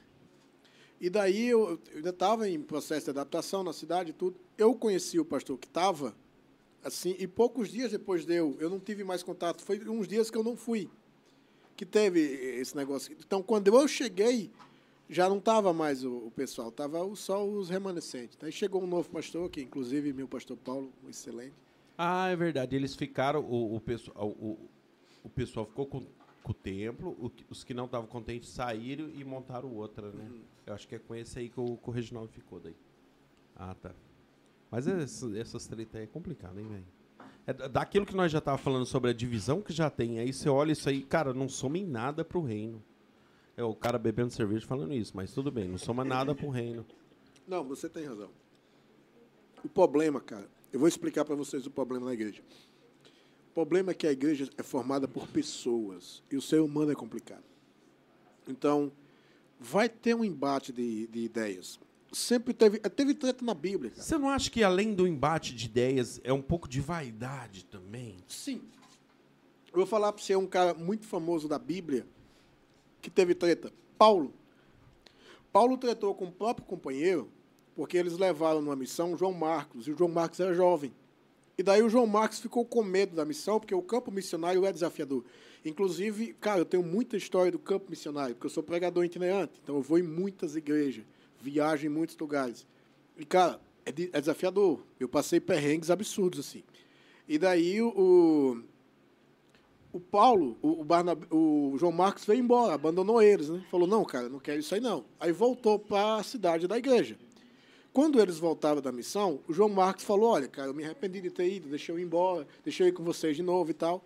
E 1.00 1.10
daí 1.10 1.48
eu, 1.48 1.80
eu 1.90 1.96
ainda 1.96 2.10
estava 2.10 2.48
em 2.48 2.60
processo 2.60 3.04
de 3.04 3.10
adaptação 3.10 3.62
na 3.62 3.72
cidade 3.72 4.10
e 4.10 4.12
tudo. 4.12 4.36
Eu 4.56 4.74
conheci 4.74 5.18
o 5.18 5.24
pastor 5.24 5.58
que 5.58 5.66
estava, 5.66 6.14
assim, 6.82 7.16
e 7.18 7.26
poucos 7.26 7.70
dias 7.70 7.90
depois 7.90 8.24
de 8.24 8.34
eu, 8.34 8.56
não 8.70 8.80
tive 8.80 9.04
mais 9.04 9.22
contato. 9.22 9.62
Foi 9.62 9.78
uns 9.88 10.08
dias 10.08 10.30
que 10.30 10.38
eu 10.38 10.44
não 10.44 10.56
fui 10.56 10.88
que 11.76 11.84
teve 11.84 12.20
esse 12.20 12.76
negócio. 12.76 13.14
Então, 13.18 13.42
quando 13.42 13.68
eu 13.68 13.88
cheguei, 13.88 14.50
já 15.08 15.28
não 15.28 15.38
estava 15.38 15.72
mais 15.72 16.04
o, 16.04 16.26
o 16.26 16.30
pessoal, 16.30 16.68
estava 16.68 16.98
só 17.16 17.44
os 17.44 17.68
remanescentes. 17.68 18.38
Aí 18.42 18.52
chegou 18.52 18.82
um 18.82 18.86
novo 18.86 19.08
pastor, 19.10 19.50
que 19.50 19.60
inclusive 19.60 20.12
meu 20.12 20.28
pastor 20.28 20.56
Paulo, 20.56 20.92
excelente. 21.08 21.54
Ah, 21.98 22.28
é 22.28 22.36
verdade. 22.36 22.74
Eles 22.74 22.94
ficaram, 22.94 23.40
o, 23.40 23.76
o, 23.76 23.80
pessoal, 23.80 24.28
o, 24.28 24.58
o 25.22 25.28
pessoal 25.28 25.66
ficou 25.66 25.86
com, 25.86 26.02
com 26.44 26.52
o 26.52 26.54
templo, 26.54 27.10
o 27.18 27.30
os 27.50 27.64
que 27.64 27.72
não 27.74 27.86
estavam 27.86 28.06
contentes 28.06 28.50
saíram 28.50 29.08
e 29.08 29.24
montaram 29.24 29.74
outra, 29.74 30.12
né? 30.12 30.30
Eu 30.66 30.74
acho 30.74 30.86
que 30.86 30.94
é 30.94 30.98
com 30.98 31.14
esse 31.14 31.38
aí 31.38 31.48
que 31.48 31.58
o, 31.58 31.76
que 31.78 31.88
o 31.88 31.90
Reginaldo 31.92 32.28
ficou 32.30 32.60
daí. 32.60 32.76
Ah, 33.56 33.74
tá. 33.74 33.92
Mas 34.70 34.86
essa- 34.86 35.36
essas 35.38 35.66
tretas 35.66 35.96
aí 35.96 36.02
é 36.04 36.06
complicado, 36.06 36.60
hein, 36.60 36.66
velho? 36.68 36.84
É 37.46 37.52
da- 37.52 37.66
daquilo 37.68 38.04
que 38.04 38.14
nós 38.14 38.30
já 38.30 38.40
tava 38.42 38.58
falando 38.58 38.84
sobre 38.84 39.10
a 39.10 39.12
divisão 39.14 39.62
que 39.62 39.72
já 39.72 39.88
tem. 39.88 40.18
Aí 40.18 40.32
você 40.32 40.48
olha 40.48 40.72
isso 40.72 40.86
aí, 40.88 41.02
cara, 41.02 41.32
não 41.32 41.48
soma 41.48 41.78
em 41.78 41.86
nada 41.86 42.24
pro 42.24 42.42
reino. 42.42 42.82
É 43.56 43.64
o 43.64 43.74
cara 43.74 43.98
bebendo 43.98 44.30
cerveja 44.30 44.66
falando 44.66 44.92
isso, 44.92 45.16
mas 45.16 45.32
tudo 45.32 45.50
bem, 45.50 45.66
não 45.68 45.78
soma 45.78 46.04
nada 46.04 46.34
pro 46.34 46.50
reino. 46.50 46.84
Não, 47.46 47.64
você 47.64 47.88
tem 47.88 48.04
razão. 48.04 48.30
O 49.64 49.68
problema, 49.68 50.20
cara, 50.20 50.46
eu 50.72 50.78
vou 50.78 50.88
explicar 50.88 51.24
para 51.24 51.34
vocês 51.36 51.66
o 51.66 51.70
problema 51.70 52.06
na 52.06 52.12
igreja. 52.12 52.42
O 53.54 53.62
problema 53.62 53.92
é 53.92 53.94
que 53.94 54.04
a 54.04 54.10
igreja 54.10 54.50
é 54.58 54.64
formada 54.64 55.06
por 55.06 55.28
pessoas 55.28 56.24
e 56.28 56.36
o 56.36 56.42
ser 56.42 56.60
humano 56.60 56.90
é 56.90 56.94
complicado. 56.96 57.44
Então, 58.48 58.90
vai 59.60 59.88
ter 59.88 60.12
um 60.12 60.24
embate 60.24 60.72
de, 60.72 61.06
de 61.06 61.20
ideias. 61.20 61.78
Sempre 62.12 62.52
teve, 62.52 62.80
teve 62.80 63.14
treta 63.14 63.44
na 63.44 63.54
Bíblia. 63.54 63.92
cara. 63.92 64.02
Você 64.02 64.18
não 64.18 64.28
acha 64.28 64.50
que 64.50 64.64
além 64.64 64.92
do 64.92 65.06
embate 65.06 65.54
de 65.54 65.66
ideias 65.66 66.20
é 66.24 66.32
um 66.32 66.42
pouco 66.42 66.68
de 66.68 66.80
vaidade 66.80 67.64
também? 67.64 68.16
Sim. 68.26 68.60
Eu 69.68 69.76
vou 69.76 69.86
falar 69.86 70.12
para 70.12 70.20
você 70.20 70.34
um 70.34 70.48
cara 70.48 70.74
muito 70.74 71.06
famoso 71.06 71.46
da 71.46 71.58
Bíblia 71.58 72.04
que 73.00 73.08
teve 73.08 73.36
treta. 73.36 73.72
Paulo. 73.96 74.34
Paulo 75.52 75.78
tretou 75.78 76.12
com 76.12 76.24
o 76.24 76.32
próprio 76.32 76.66
companheiro 76.66 77.30
porque 77.76 77.96
eles 77.96 78.18
levaram 78.18 78.60
numa 78.60 78.74
missão 78.74 79.16
João 79.16 79.32
Marcos, 79.32 79.86
e 79.86 79.92
o 79.92 79.96
João 79.96 80.10
Marcos 80.10 80.40
era 80.40 80.52
jovem. 80.52 80.92
E 81.56 81.62
daí 81.62 81.82
o 81.82 81.88
João 81.88 82.06
Marcos 82.06 82.40
ficou 82.40 82.64
com 82.64 82.82
medo 82.82 83.14
da 83.14 83.24
missão, 83.24 83.60
porque 83.60 83.74
o 83.74 83.82
campo 83.82 84.10
missionário 84.10 84.66
é 84.66 84.72
desafiador. 84.72 85.24
Inclusive, 85.64 86.34
cara, 86.40 86.60
eu 86.60 86.64
tenho 86.64 86.82
muita 86.82 87.16
história 87.16 87.50
do 87.52 87.58
campo 87.58 87.86
missionário, 87.90 88.34
porque 88.34 88.46
eu 88.46 88.50
sou 88.50 88.62
pregador 88.62 89.04
itinerante, 89.04 89.52
então 89.62 89.76
eu 89.76 89.82
vou 89.82 89.98
em 89.98 90.02
muitas 90.02 90.56
igrejas, 90.56 91.04
viajo 91.40 91.86
em 91.86 91.88
muitos 91.88 92.16
lugares. 92.18 92.66
E, 93.16 93.24
cara, 93.24 93.60
é, 93.86 93.92
de- 93.92 94.10
é 94.12 94.20
desafiador. 94.20 94.80
Eu 94.98 95.08
passei 95.08 95.38
perrengues 95.40 95.90
absurdos, 95.90 96.40
assim. 96.40 96.62
E 97.28 97.38
daí 97.38 97.80
o, 97.80 98.62
o, 99.92 100.00
Paulo, 100.00 100.56
o, 100.60 100.80
o, 100.80 100.84
Barnab- 100.84 101.26
o 101.30 101.76
João 101.78 101.92
Marcos 101.92 102.24
veio 102.24 102.40
embora, 102.40 102.74
abandonou 102.74 103.22
eles, 103.22 103.48
né? 103.48 103.64
Falou, 103.70 103.86
não, 103.86 104.04
cara, 104.04 104.28
não 104.28 104.40
quero 104.40 104.58
isso 104.60 104.74
aí 104.74 104.80
não. 104.80 105.04
Aí 105.20 105.32
voltou 105.32 105.78
para 105.78 106.16
a 106.16 106.22
cidade 106.22 106.66
da 106.66 106.76
igreja. 106.76 107.16
Quando 107.94 108.20
eles 108.20 108.40
voltaram 108.40 108.82
da 108.82 108.90
missão, 108.90 109.38
o 109.46 109.52
João 109.52 109.68
Marcos 109.68 110.02
falou, 110.02 110.30
olha, 110.30 110.48
cara, 110.48 110.66
eu 110.66 110.74
me 110.74 110.82
arrependi 110.82 111.20
de 111.20 111.30
ter 111.30 111.48
ido, 111.48 111.68
deixei 111.68 111.94
eu 111.94 111.98
ir 112.00 112.02
embora, 112.02 112.44
deixei 112.64 112.84
eu 112.84 112.88
ir 112.88 112.92
com 112.92 113.04
vocês 113.04 113.36
de 113.36 113.42
novo 113.42 113.70
e 113.70 113.74
tal. 113.74 114.04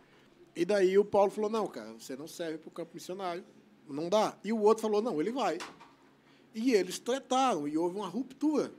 E 0.55 0.63
daí 0.63 0.99
o 0.99 1.05
Paulo 1.07 1.31
falou, 1.31 1.49
não, 1.49 1.67
cara, 1.67 1.95
você 1.95 2.15
não 2.15 2.29
serve 2.29 2.59
para 2.59 2.69
o 2.69 2.71
campo 2.71 2.91
missionário, 2.93 3.43
não 3.89 4.11
dá. 4.11 4.37
E 4.45 4.53
o 4.53 4.61
outro 4.61 4.83
falou, 4.83 5.01
não, 5.01 5.19
ele 5.23 5.33
vai. 5.33 5.57
E 6.55 6.75
eles 6.75 6.99
tretaram, 6.99 7.67
e 7.67 7.79
houve 7.79 7.97
uma 7.97 8.09
ruptura. 8.09 8.71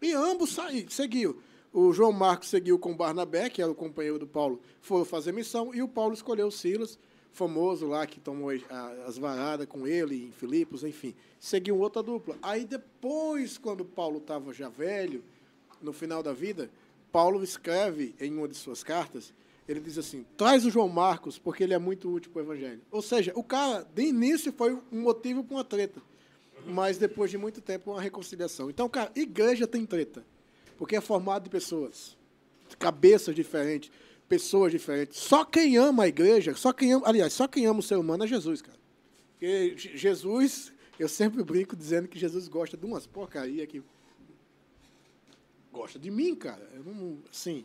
E 0.00 0.12
ambos 0.12 0.50
saíram, 0.50 0.88
seguiram. 0.88 1.34
O 1.72 1.92
João 1.92 2.12
Marcos 2.12 2.48
seguiu 2.48 2.78
com 2.78 2.96
Barnabé, 2.96 3.50
que 3.50 3.60
era 3.60 3.72
o 3.72 3.74
companheiro 3.74 4.20
do 4.20 4.26
Paulo, 4.28 4.60
foram 4.80 5.04
fazer 5.04 5.32
missão, 5.32 5.74
e 5.74 5.82
o 5.82 5.88
Paulo 5.88 6.14
escolheu 6.14 6.48
Silas, 6.52 6.96
famoso 7.32 7.86
lá, 7.86 8.06
que 8.06 8.18
tomou 8.20 8.50
as 9.06 9.18
varadas 9.18 9.66
com 9.66 9.86
ele 9.86 10.26
em 10.26 10.32
Filipos, 10.32 10.82
enfim. 10.82 11.14
Seguiu 11.38 11.78
outra 11.78 12.02
dupla. 12.02 12.36
Aí 12.42 12.64
depois, 12.64 13.58
quando 13.58 13.84
Paulo 13.84 14.18
estava 14.18 14.52
já 14.52 14.68
velho, 14.68 15.22
no 15.80 15.92
final 15.92 16.22
da 16.22 16.32
vida, 16.32 16.70
Paulo 17.12 17.42
escreve 17.42 18.14
em 18.20 18.32
uma 18.32 18.48
de 18.48 18.54
suas 18.54 18.82
cartas, 18.82 19.32
ele 19.68 19.80
diz 19.80 19.98
assim, 19.98 20.24
traz 20.36 20.64
o 20.64 20.70
João 20.70 20.88
Marcos, 20.88 21.38
porque 21.38 21.62
ele 21.62 21.74
é 21.74 21.78
muito 21.78 22.10
útil 22.10 22.32
para 22.32 22.40
o 22.40 22.44
evangelho. 22.44 22.80
Ou 22.90 23.02
seja, 23.02 23.32
o 23.34 23.42
cara, 23.42 23.86
de 23.94 24.02
início, 24.02 24.52
foi 24.52 24.74
um 24.90 25.02
motivo 25.02 25.44
para 25.44 25.56
uma 25.56 25.64
treta 25.64 26.02
mas 26.66 26.98
depois 26.98 27.30
de 27.30 27.38
muito 27.38 27.60
tempo 27.60 27.90
uma 27.90 28.00
reconciliação. 28.00 28.70
Então, 28.70 28.88
cara, 28.88 29.10
igreja 29.14 29.66
tem 29.66 29.84
treta, 29.86 30.24
porque 30.76 30.96
é 30.96 31.00
formado 31.00 31.44
de 31.44 31.50
pessoas, 31.50 32.16
cabeças 32.78 33.34
diferentes, 33.34 33.90
pessoas 34.28 34.70
diferentes. 34.72 35.18
Só 35.18 35.44
quem 35.44 35.76
ama 35.76 36.04
a 36.04 36.08
igreja, 36.08 36.54
só 36.54 36.72
quem 36.72 36.92
ama, 36.92 37.06
aliás, 37.08 37.32
só 37.32 37.48
quem 37.48 37.66
ama 37.66 37.80
o 37.80 37.82
ser 37.82 37.96
humano 37.96 38.24
é 38.24 38.26
Jesus, 38.26 38.60
cara. 38.62 38.78
Porque 39.32 39.74
Je- 39.76 39.96
Jesus, 39.96 40.72
eu 40.98 41.08
sempre 41.08 41.42
brinco 41.42 41.74
dizendo 41.76 42.08
que 42.08 42.18
Jesus 42.18 42.48
gosta 42.48 42.76
de 42.76 42.84
umas 42.84 43.06
porcaria 43.06 43.66
que 43.66 43.82
gosta 45.72 45.98
de 45.98 46.10
mim, 46.10 46.34
cara. 46.34 46.68
Eu 46.74 46.82
não, 46.84 47.18
assim, 47.30 47.64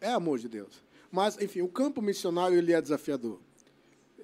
é 0.00 0.08
amor 0.10 0.38
de 0.38 0.48
Deus. 0.48 0.82
Mas, 1.10 1.40
enfim, 1.40 1.60
o 1.60 1.68
campo 1.68 2.02
missionário 2.02 2.56
ele 2.56 2.72
é 2.72 2.80
desafiador. 2.80 3.38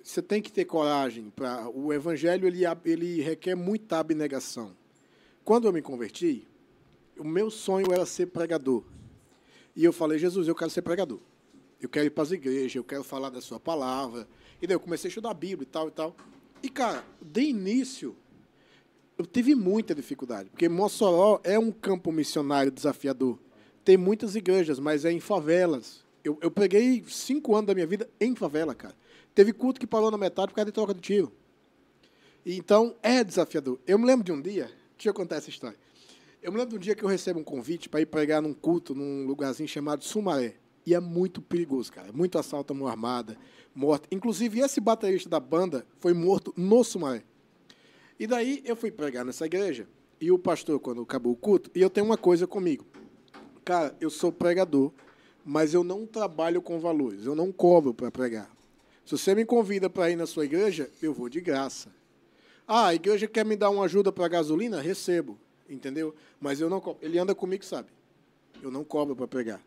você 0.02 0.20
tem 0.22 0.40
que 0.42 0.50
ter 0.50 0.64
coragem 0.64 1.30
para 1.36 1.68
o 1.68 1.92
evangelho 1.92 2.46
ele 2.48 2.62
ele 2.84 3.20
requer 3.20 3.54
muita 3.54 3.98
abnegação. 3.98 4.74
Quando 5.44 5.68
eu 5.68 5.72
me 5.72 5.82
converti, 5.82 6.46
o 7.18 7.24
meu 7.24 7.50
sonho 7.50 7.92
era 7.92 8.04
ser 8.06 8.26
pregador. 8.26 8.82
E 9.74 9.84
eu 9.84 9.92
falei, 9.92 10.18
Jesus, 10.18 10.48
eu 10.48 10.54
quero 10.54 10.70
ser 10.70 10.82
pregador. 10.82 11.20
Eu 11.80 11.88
quero 11.88 12.06
ir 12.06 12.10
para 12.10 12.22
as 12.22 12.32
igrejas, 12.32 12.74
eu 12.74 12.84
quero 12.84 13.02
falar 13.02 13.30
da 13.30 13.40
sua 13.40 13.58
palavra. 13.58 14.28
E 14.60 14.66
daí 14.66 14.74
eu 14.74 14.80
comecei 14.80 15.08
a 15.08 15.10
estudar 15.10 15.30
a 15.30 15.34
Bíblia 15.34 15.62
e 15.62 15.70
tal 15.70 15.88
e 15.88 15.90
tal. 15.90 16.14
E, 16.62 16.68
cara, 16.68 17.04
de 17.20 17.40
início, 17.40 18.14
eu 19.16 19.24
tive 19.24 19.54
muita 19.54 19.94
dificuldade, 19.94 20.50
porque 20.50 20.68
Mossoró 20.68 21.40
é 21.42 21.58
um 21.58 21.70
campo 21.70 22.12
missionário 22.12 22.70
desafiador. 22.70 23.38
Tem 23.84 23.96
muitas 23.96 24.34
igrejas, 24.34 24.78
mas 24.78 25.04
é 25.04 25.12
em 25.12 25.20
favelas. 25.20 26.04
Eu, 26.22 26.38
eu 26.42 26.50
preguei 26.50 27.02
cinco 27.08 27.54
anos 27.54 27.66
da 27.66 27.74
minha 27.74 27.86
vida 27.86 28.08
em 28.20 28.34
favela, 28.34 28.74
cara. 28.74 28.94
Teve 29.34 29.52
culto 29.52 29.80
que 29.80 29.86
parou 29.86 30.10
na 30.10 30.18
metade 30.18 30.48
por 30.48 30.56
causa 30.56 30.66
de 30.66 30.72
troca 30.72 30.92
de 30.92 31.00
tiro. 31.00 31.32
Então, 32.44 32.94
é 33.02 33.24
desafiador. 33.24 33.78
Eu 33.86 33.98
me 33.98 34.06
lembro 34.06 34.24
de 34.24 34.32
um 34.32 34.40
dia, 34.40 34.70
deixa 34.96 35.08
eu 35.08 35.14
contar 35.14 35.36
essa 35.36 35.48
história. 35.48 35.78
Eu 36.42 36.50
me 36.50 36.56
lembro 36.56 36.70
de 36.70 36.76
um 36.76 36.78
dia 36.78 36.94
que 36.94 37.04
eu 37.04 37.08
recebo 37.08 37.38
um 37.38 37.44
convite 37.44 37.86
para 37.86 38.00
ir 38.00 38.06
pregar 38.06 38.40
num 38.40 38.54
culto 38.54 38.94
num 38.94 39.26
lugarzinho 39.26 39.68
chamado 39.68 40.02
Sumaré. 40.02 40.54
E 40.86 40.94
é 40.94 41.00
muito 41.00 41.42
perigoso, 41.42 41.92
cara. 41.92 42.10
Muito 42.14 42.38
assalto 42.38 42.72
à 42.72 42.76
mão 42.76 42.88
armada, 42.88 43.36
morte. 43.74 44.08
Inclusive, 44.10 44.60
esse 44.60 44.80
baterista 44.80 45.28
da 45.28 45.38
banda 45.38 45.86
foi 45.98 46.14
morto 46.14 46.54
no 46.56 46.82
Sumaré. 46.82 47.24
E 48.18 48.26
daí 48.26 48.62
eu 48.64 48.74
fui 48.74 48.90
pregar 48.90 49.22
nessa 49.22 49.44
igreja. 49.44 49.86
E 50.18 50.32
o 50.32 50.38
pastor, 50.38 50.80
quando 50.80 51.02
acabou 51.02 51.32
o 51.32 51.36
culto, 51.36 51.70
e 51.74 51.82
eu 51.82 51.90
tenho 51.90 52.06
uma 52.06 52.16
coisa 52.16 52.46
comigo. 52.46 52.86
Cara, 53.62 53.94
eu 54.00 54.08
sou 54.08 54.32
pregador, 54.32 54.92
mas 55.44 55.74
eu 55.74 55.84
não 55.84 56.06
trabalho 56.06 56.62
com 56.62 56.80
valores. 56.80 57.26
Eu 57.26 57.34
não 57.34 57.52
cobro 57.52 57.92
para 57.92 58.10
pregar. 58.10 58.50
Se 59.04 59.12
você 59.12 59.34
me 59.34 59.44
convida 59.44 59.90
para 59.90 60.10
ir 60.10 60.16
na 60.16 60.26
sua 60.26 60.46
igreja, 60.46 60.90
eu 61.02 61.12
vou 61.12 61.28
de 61.28 61.42
graça. 61.42 61.90
Ah, 62.66 62.86
a 62.86 62.94
igreja 62.94 63.26
quer 63.26 63.44
me 63.44 63.56
dar 63.56 63.68
uma 63.68 63.84
ajuda 63.84 64.10
para 64.10 64.26
gasolina? 64.28 64.80
Recebo, 64.80 65.38
entendeu? 65.70 66.14
Mas 66.40 66.60
eu 66.60 66.68
não 66.68 66.80
cobro. 66.80 66.98
Ele 67.02 67.18
anda 67.18 67.34
comigo, 67.34 67.64
sabe? 67.64 67.88
Eu 68.62 68.70
não 68.70 68.84
cobro 68.84 69.16
para 69.16 69.26
pregar. 69.26 69.60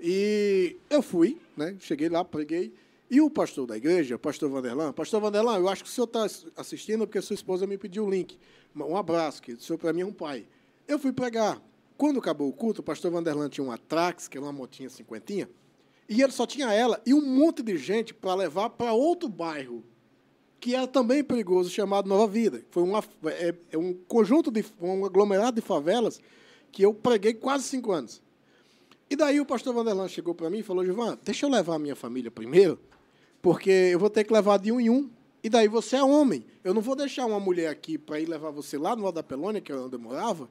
E 0.00 0.76
eu 0.90 1.02
fui, 1.02 1.40
né? 1.56 1.76
Cheguei 1.78 2.08
lá, 2.08 2.24
preguei. 2.24 2.74
E 3.10 3.20
o 3.20 3.28
pastor 3.28 3.66
da 3.66 3.76
igreja, 3.76 4.18
pastor 4.18 4.48
Vanderlan, 4.48 4.92
pastor 4.92 5.20
Vanderlan, 5.20 5.58
eu 5.58 5.68
acho 5.68 5.84
que 5.84 5.90
o 5.90 5.92
senhor 5.92 6.06
está 6.06 6.26
assistindo 6.56 7.06
porque 7.06 7.20
sua 7.20 7.34
esposa 7.34 7.66
me 7.66 7.76
pediu 7.76 8.06
o 8.06 8.10
link. 8.10 8.38
Um 8.74 8.96
abraço, 8.96 9.42
que 9.42 9.52
o 9.52 9.60
senhor 9.60 9.78
para 9.78 9.92
mim 9.92 10.00
é 10.00 10.06
um 10.06 10.12
pai. 10.12 10.46
Eu 10.88 10.98
fui 10.98 11.12
pregar. 11.12 11.60
Quando 11.96 12.18
acabou 12.18 12.48
o 12.48 12.52
culto, 12.52 12.80
o 12.80 12.84
pastor 12.84 13.10
Vanderlan 13.12 13.48
tinha 13.48 13.64
uma 13.64 13.76
Trax, 13.76 14.28
que 14.28 14.38
é 14.38 14.40
uma 14.40 14.50
motinha 14.50 14.88
cinquentinha, 14.88 15.48
e 16.08 16.22
ele 16.22 16.32
só 16.32 16.46
tinha 16.46 16.72
ela 16.72 17.00
e 17.06 17.14
um 17.14 17.20
monte 17.20 17.62
de 17.62 17.76
gente 17.76 18.12
para 18.12 18.34
levar 18.34 18.70
para 18.70 18.92
outro 18.92 19.28
bairro, 19.28 19.84
que 20.62 20.76
era 20.76 20.86
também 20.86 21.24
perigoso, 21.24 21.68
chamado 21.68 22.08
Nova 22.08 22.24
Vida. 22.28 22.62
Foi 22.70 22.84
uma, 22.84 23.02
é, 23.26 23.52
é 23.72 23.76
um 23.76 23.92
conjunto 24.06 24.48
de 24.48 24.64
um 24.80 25.04
aglomerado 25.04 25.56
de 25.56 25.60
favelas 25.60 26.20
que 26.70 26.82
eu 26.82 26.94
preguei 26.94 27.34
quase 27.34 27.64
cinco 27.64 27.90
anos. 27.90 28.22
E 29.10 29.16
daí 29.16 29.40
o 29.40 29.44
pastor 29.44 29.74
Vanderlan 29.74 30.06
chegou 30.06 30.36
para 30.36 30.48
mim 30.48 30.58
e 30.58 30.62
falou, 30.62 30.84
Givan, 30.84 31.18
deixa 31.24 31.46
eu 31.46 31.50
levar 31.50 31.74
a 31.74 31.78
minha 31.80 31.96
família 31.96 32.30
primeiro, 32.30 32.78
porque 33.42 33.70
eu 33.70 33.98
vou 33.98 34.08
ter 34.08 34.22
que 34.22 34.32
levar 34.32 34.56
de 34.60 34.70
um 34.70 34.78
em 34.78 34.88
um. 34.88 35.10
E 35.42 35.48
daí 35.48 35.66
você 35.66 35.96
é 35.96 36.04
homem. 36.04 36.46
Eu 36.62 36.72
não 36.72 36.80
vou 36.80 36.94
deixar 36.94 37.26
uma 37.26 37.40
mulher 37.40 37.68
aqui 37.68 37.98
para 37.98 38.20
ir 38.20 38.26
levar 38.26 38.52
você 38.52 38.78
lá 38.78 38.94
no 38.94 39.04
Alto 39.04 39.16
da 39.16 39.22
Pelônia, 39.24 39.60
que 39.60 39.72
é 39.72 39.74
onde 39.74 39.96
eu 39.96 39.98
morava, 39.98 40.48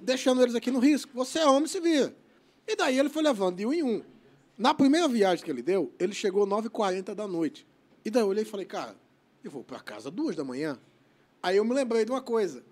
deixando 0.00 0.40
eles 0.40 0.54
aqui 0.54 0.70
no 0.70 0.78
risco. 0.78 1.12
Você 1.14 1.40
é 1.40 1.46
homem, 1.46 1.66
se 1.66 1.78
vira. 1.78 2.16
E 2.66 2.74
daí 2.74 2.98
ele 2.98 3.10
foi 3.10 3.22
levando 3.22 3.56
de 3.56 3.66
um 3.66 3.72
em 3.74 3.82
um. 3.82 4.02
Na 4.56 4.72
primeira 4.72 5.06
viagem 5.08 5.44
que 5.44 5.50
ele 5.50 5.60
deu, 5.60 5.92
ele 5.98 6.14
chegou 6.14 6.46
9h40 6.46 7.14
da 7.14 7.28
noite. 7.28 7.66
E 8.02 8.08
daí 8.08 8.22
eu 8.22 8.28
olhei 8.28 8.44
e 8.44 8.46
falei, 8.46 8.64
cara, 8.64 8.96
eu 9.44 9.50
vou 9.50 9.64
para 9.64 9.80
casa 9.80 10.10
duas 10.10 10.36
da 10.36 10.44
manhã. 10.44 10.78
Aí 11.42 11.56
eu 11.56 11.64
me 11.64 11.74
lembrei 11.74 12.04
de 12.04 12.10
uma 12.10 12.22
coisa. 12.22 12.62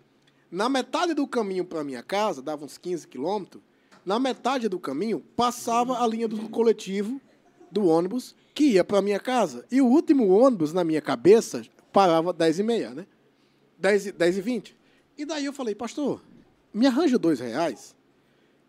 Na 0.50 0.68
metade 0.68 1.14
do 1.14 1.26
caminho 1.26 1.64
para 1.64 1.84
minha 1.84 2.02
casa, 2.02 2.42
dava 2.42 2.64
uns 2.64 2.76
15 2.78 3.06
quilômetros, 3.08 3.62
na 4.04 4.18
metade 4.18 4.68
do 4.68 4.78
caminho 4.78 5.20
passava 5.36 6.02
a 6.02 6.06
linha 6.06 6.26
do 6.26 6.48
coletivo 6.48 7.20
do 7.70 7.86
ônibus 7.86 8.34
que 8.54 8.72
ia 8.72 8.84
para 8.84 9.02
minha 9.02 9.20
casa. 9.20 9.64
E 9.70 9.80
o 9.80 9.86
último 9.86 10.28
ônibus 10.28 10.72
na 10.72 10.82
minha 10.82 11.00
cabeça 11.00 11.62
parava 11.92 12.32
10 12.32 12.58
e 12.58 12.62
meia, 12.62 12.90
né? 12.90 13.06
10, 13.78 14.12
10 14.12 14.38
e 14.38 14.40
20. 14.40 14.76
E 15.18 15.24
daí 15.24 15.44
eu 15.44 15.52
falei, 15.52 15.74
pastor, 15.74 16.22
me 16.72 16.86
arranja 16.86 17.18
dois 17.18 17.40
reais 17.40 17.94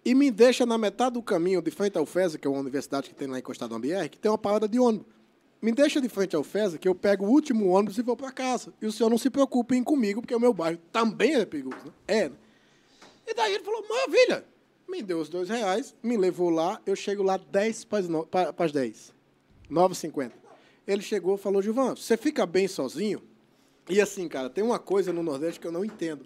e 0.03 0.15
me 0.15 0.31
deixa 0.31 0.65
na 0.65 0.77
metade 0.77 1.13
do 1.13 1.21
caminho, 1.21 1.61
de 1.61 1.71
frente 1.71 1.97
ao 1.97 2.05
FESA, 2.05 2.37
que 2.37 2.47
é 2.47 2.49
uma 2.49 2.59
universidade 2.59 3.09
que 3.09 3.15
tem 3.15 3.27
lá 3.27 3.39
encostado 3.39 3.71
na 3.71 3.79
BR, 3.79 4.09
que 4.09 4.17
tem 4.17 4.31
uma 4.31 4.37
parada 4.37 4.67
de 4.67 4.79
ônibus. 4.79 5.07
Me 5.61 5.71
deixa 5.71 6.01
de 6.01 6.09
frente 6.09 6.35
ao 6.35 6.43
FESA, 6.43 6.77
que 6.77 6.87
eu 6.87 6.95
pego 6.95 7.25
o 7.25 7.29
último 7.29 7.67
ônibus 7.67 7.97
e 7.97 8.01
vou 8.01 8.17
para 8.17 8.31
casa. 8.31 8.73
E 8.81 8.85
o 8.87 8.91
senhor 8.91 9.09
não 9.09 9.17
se 9.17 9.29
preocupe 9.29 9.75
em 9.75 9.83
comigo, 9.83 10.21
porque 10.21 10.33
o 10.33 10.39
meu 10.39 10.53
bairro 10.53 10.79
também 10.91 11.35
é 11.35 11.45
perigoso. 11.45 11.85
Né? 11.85 11.91
É. 12.07 12.29
Né? 12.29 12.35
E 13.27 13.33
daí 13.33 13.53
ele 13.53 13.63
falou, 13.63 13.85
maravilha. 13.87 14.45
Me 14.89 15.01
deu 15.01 15.19
os 15.19 15.29
dois 15.29 15.47
reais, 15.47 15.95
me 16.03 16.17
levou 16.17 16.49
lá, 16.49 16.81
eu 16.85 16.95
chego 16.95 17.23
lá 17.23 17.37
10 17.37 17.85
para 17.85 18.53
as 18.57 18.71
10. 18.71 19.13
9h50. 19.69 20.31
Ele 20.85 21.01
chegou 21.01 21.35
e 21.35 21.37
falou, 21.37 21.61
Gilvan, 21.61 21.95
você 21.95 22.17
fica 22.17 22.45
bem 22.45 22.67
sozinho? 22.67 23.21
E 23.87 24.01
assim, 24.01 24.27
cara, 24.27 24.49
tem 24.49 24.63
uma 24.63 24.79
coisa 24.79 25.13
no 25.13 25.23
Nordeste 25.23 25.59
que 25.59 25.67
eu 25.67 25.71
não 25.71 25.85
entendo. 25.85 26.25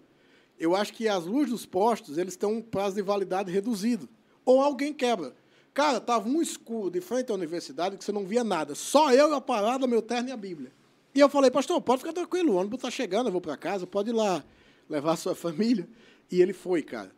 Eu 0.58 0.76
acho 0.76 0.94
que 0.94 1.08
as 1.08 1.26
luzes 1.26 1.52
dos 1.52 1.66
postos, 1.66 2.18
eles 2.18 2.36
têm 2.36 2.50
um 2.50 2.62
prazo 2.62 2.96
de 2.96 3.02
validade 3.02 3.52
reduzido. 3.52 4.10
Ou 4.44 4.62
alguém 4.62 4.94
quebra. 4.94 5.36
Cara, 5.76 6.00
tava 6.00 6.30
um 6.30 6.42
escuro 6.42 6.90
de 6.90 7.02
frente 7.02 7.34
à 7.34 7.36
universidade 7.36 7.98
que 7.98 8.06
você 8.06 8.14
não 8.14 8.26
via 8.26 8.46
nada. 8.46 8.74
Só 8.74 9.12
eu 9.12 9.34
a 9.34 9.42
parada, 9.42 9.86
meu 9.86 10.02
terno 10.02 10.30
e 10.30 10.32
a 10.32 10.38
Bíblia. 10.38 10.72
E 11.14 11.20
eu 11.20 11.28
falei, 11.28 11.52
pastor, 11.52 11.82
pode 11.82 12.00
ficar 12.00 12.14
tranquilo, 12.14 12.54
o 12.54 12.56
ônibus 12.56 12.78
está 12.78 12.90
chegando, 12.90 13.28
eu 13.28 13.32
vou 13.34 13.42
para 13.42 13.58
casa, 13.58 13.86
pode 13.86 14.10
ir 14.10 14.14
lá 14.14 14.42
levar 14.90 15.12
a 15.12 15.16
sua 15.18 15.36
família. 15.36 15.86
E 16.32 16.42
ele 16.42 16.54
foi, 16.54 16.82
cara. 16.82 17.12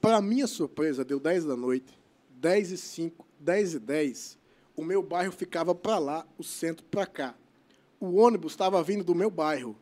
Para 0.00 0.20
minha 0.20 0.48
surpresa, 0.48 1.04
deu 1.04 1.20
10 1.20 1.44
da 1.44 1.56
noite, 1.56 1.96
10 2.30 2.72
e 2.72 2.76
5, 2.76 3.24
10 3.38 3.74
e 3.74 3.78
10, 3.78 4.38
o 4.76 4.82
meu 4.82 5.00
bairro 5.00 5.30
ficava 5.30 5.72
para 5.72 5.98
lá, 5.98 6.26
o 6.36 6.42
centro 6.42 6.84
para 6.86 7.06
cá. 7.06 7.36
O 8.00 8.16
ônibus 8.16 8.50
estava 8.50 8.82
vindo 8.82 9.04
do 9.04 9.14
meu 9.14 9.30
bairro. 9.30 9.78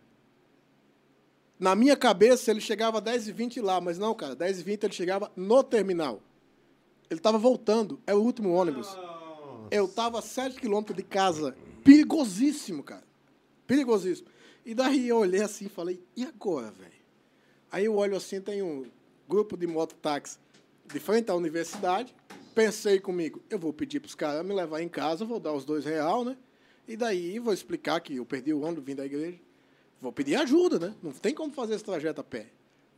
Na 1.58 1.74
minha 1.74 1.96
cabeça, 1.96 2.50
ele 2.50 2.60
chegava 2.60 3.00
10 3.00 3.28
e 3.28 3.32
20 3.32 3.62
lá, 3.62 3.80
mas 3.80 3.98
não, 3.98 4.14
cara, 4.14 4.36
10 4.36 4.60
e 4.60 4.62
20 4.62 4.84
ele 4.84 4.92
chegava 4.92 5.32
no 5.34 5.64
terminal. 5.64 6.22
Ele 7.10 7.20
estava 7.20 7.38
voltando, 7.38 8.00
é 8.06 8.14
o 8.14 8.18
último 8.18 8.52
ônibus. 8.52 8.88
Eu 9.70 9.86
estava 9.86 10.18
a 10.18 10.22
7 10.22 10.60
quilômetros 10.60 10.96
de 10.96 11.02
casa. 11.02 11.56
Perigosíssimo, 11.82 12.82
cara. 12.82 13.04
Perigosíssimo. 13.66 14.28
E 14.64 14.74
daí 14.74 15.08
eu 15.08 15.18
olhei 15.18 15.42
assim 15.42 15.66
e 15.66 15.68
falei, 15.68 16.02
e 16.16 16.24
agora, 16.24 16.70
velho? 16.70 16.92
Aí 17.70 17.84
eu 17.84 17.96
olho 17.96 18.16
assim, 18.16 18.40
tem 18.40 18.62
um 18.62 18.86
grupo 19.28 19.56
de 19.56 19.66
mototáxi 19.66 20.38
de 20.86 20.98
frente 20.98 21.30
à 21.30 21.34
universidade. 21.34 22.14
Pensei 22.54 22.98
comigo, 22.98 23.42
eu 23.48 23.58
vou 23.58 23.72
pedir 23.72 24.00
para 24.00 24.08
os 24.08 24.14
caras 24.14 24.44
me 24.44 24.54
levar 24.54 24.82
em 24.82 24.88
casa, 24.88 25.24
vou 25.24 25.38
dar 25.38 25.52
os 25.52 25.64
dois 25.64 25.84
real, 25.84 26.24
né? 26.24 26.36
E 26.86 26.96
daí 26.96 27.38
vou 27.38 27.52
explicar 27.52 28.00
que 28.00 28.16
eu 28.16 28.24
perdi 28.24 28.52
o 28.52 28.60
ônibus, 28.62 28.84
vim 28.84 28.94
da 28.94 29.06
igreja. 29.06 29.38
Vou 30.00 30.12
pedir 30.12 30.36
ajuda, 30.36 30.78
né? 30.78 30.94
Não 31.02 31.12
tem 31.12 31.34
como 31.34 31.52
fazer 31.52 31.74
esse 31.74 31.84
trajeto 31.84 32.20
a 32.20 32.24
pé. 32.24 32.48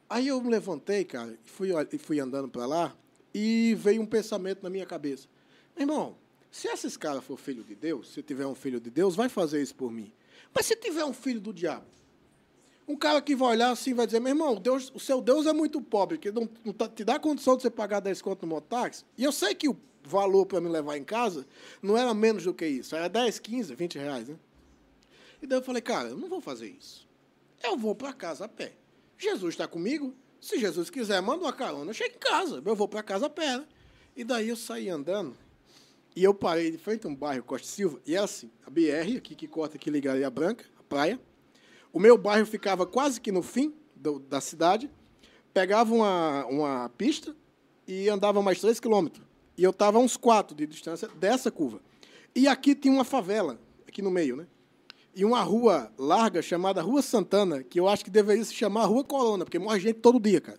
Aí 0.08 0.28
eu 0.28 0.40
me 0.40 0.48
levantei, 0.48 1.04
cara, 1.04 1.36
e 1.44 1.48
fui, 1.48 1.70
e 1.92 1.98
fui 1.98 2.20
andando 2.20 2.48
para 2.48 2.66
lá, 2.66 2.96
e 3.34 3.74
veio 3.78 4.02
um 4.02 4.06
pensamento 4.06 4.62
na 4.62 4.70
minha 4.70 4.86
cabeça. 4.86 5.28
Meu 5.76 5.84
irmão, 5.84 6.16
se 6.50 6.68
esses 6.68 6.96
caras 6.96 7.24
for 7.24 7.38
filho 7.38 7.62
de 7.62 7.74
Deus, 7.74 8.12
se 8.12 8.22
tiver 8.22 8.46
um 8.46 8.54
filho 8.54 8.80
de 8.80 8.90
Deus, 8.90 9.14
vai 9.14 9.28
fazer 9.28 9.62
isso 9.62 9.74
por 9.74 9.92
mim. 9.92 10.12
Mas 10.52 10.66
se 10.66 10.74
tiver 10.76 11.04
um 11.04 11.12
filho 11.12 11.40
do 11.40 11.52
diabo, 11.52 11.86
um 12.88 12.96
cara 12.96 13.22
que 13.22 13.36
vai 13.36 13.50
olhar 13.50 13.70
assim 13.70 13.94
vai 13.94 14.04
dizer, 14.04 14.18
meu 14.18 14.30
irmão, 14.30 14.56
Deus, 14.56 14.90
o 14.92 14.98
seu 14.98 15.20
Deus 15.20 15.46
é 15.46 15.52
muito 15.52 15.80
pobre, 15.80 16.18
que 16.18 16.32
não, 16.32 16.48
não 16.64 16.72
tá, 16.72 16.88
te 16.88 17.04
dá 17.04 17.20
condição 17.20 17.56
de 17.56 17.62
você 17.62 17.70
pagar 17.70 18.00
10 18.00 18.20
conto 18.20 18.42
no 18.42 18.48
mototáxi. 18.48 19.04
E 19.16 19.22
eu 19.22 19.30
sei 19.30 19.54
que 19.54 19.68
o 19.68 19.76
valor 20.02 20.44
para 20.44 20.60
me 20.60 20.68
levar 20.68 20.96
em 20.96 21.04
casa 21.04 21.46
não 21.80 21.96
era 21.96 22.12
menos 22.12 22.42
do 22.44 22.52
que 22.52 22.66
isso, 22.66 22.96
era 22.96 23.08
10, 23.08 23.38
15, 23.38 23.74
20 23.76 23.98
reais, 23.98 24.28
né? 24.28 24.36
E 25.40 25.46
daí 25.46 25.58
eu 25.58 25.62
falei, 25.62 25.80
cara, 25.80 26.08
eu 26.08 26.16
não 26.16 26.28
vou 26.28 26.40
fazer 26.40 26.68
isso. 26.68 27.08
Eu 27.62 27.76
vou 27.76 27.94
para 27.94 28.12
casa 28.12 28.44
a 28.46 28.48
pé. 28.48 28.72
Jesus 29.16 29.54
está 29.54 29.68
comigo. 29.68 30.14
Se 30.40 30.58
Jesus 30.58 30.88
quiser, 30.88 31.20
manda 31.20 31.44
uma 31.44 31.52
carona, 31.52 31.90
eu 31.90 31.94
chego 31.94 32.14
em 32.16 32.18
casa. 32.18 32.62
Eu 32.64 32.74
vou 32.74 32.88
para 32.88 33.02
casa 33.02 33.26
a 33.26 33.30
pé. 33.30 33.58
Né? 33.58 33.66
E 34.16 34.24
daí 34.24 34.48
eu 34.48 34.56
saí 34.56 34.88
andando. 34.88 35.36
E 36.16 36.24
eu 36.24 36.34
parei 36.34 36.70
de 36.70 36.78
frente 36.78 37.06
a 37.06 37.10
um 37.10 37.14
bairro, 37.14 37.44
Costa 37.44 37.68
Silva, 37.68 38.00
e 38.04 38.16
é 38.16 38.18
assim, 38.18 38.50
a 38.66 38.70
BR, 38.70 39.16
aqui 39.16 39.34
que 39.36 39.46
corta 39.46 39.76
aqui 39.76 39.90
ligaria 39.90 40.28
Branca, 40.28 40.64
a 40.78 40.82
praia. 40.82 41.20
O 41.92 42.00
meu 42.00 42.18
bairro 42.18 42.46
ficava 42.46 42.84
quase 42.84 43.20
que 43.20 43.30
no 43.30 43.42
fim 43.42 43.74
do, 43.94 44.18
da 44.18 44.40
cidade. 44.40 44.90
Pegava 45.52 45.92
uma, 45.94 46.46
uma 46.46 46.88
pista 46.90 47.34
e 47.86 48.08
andava 48.08 48.42
mais 48.42 48.60
3 48.60 48.80
quilômetros. 48.80 49.24
E 49.56 49.62
eu 49.62 49.70
estava 49.70 49.98
a 49.98 50.00
uns 50.00 50.16
4 50.16 50.54
de 50.56 50.66
distância 50.66 51.08
dessa 51.08 51.50
curva. 51.50 51.80
E 52.34 52.48
aqui 52.48 52.74
tinha 52.74 52.94
uma 52.94 53.04
favela, 53.04 53.60
aqui 53.86 54.00
no 54.00 54.10
meio, 54.10 54.36
né? 54.36 54.46
E 55.20 55.24
uma 55.26 55.42
rua 55.42 55.92
larga 55.98 56.40
chamada 56.40 56.80
Rua 56.80 57.02
Santana, 57.02 57.62
que 57.62 57.78
eu 57.78 57.86
acho 57.86 58.02
que 58.02 58.10
deveria 58.10 58.42
se 58.42 58.54
chamar 58.54 58.86
Rua 58.86 59.04
Corona, 59.04 59.44
porque 59.44 59.58
morre 59.58 59.78
gente 59.78 59.98
todo 59.98 60.18
dia, 60.18 60.40
cara. 60.40 60.58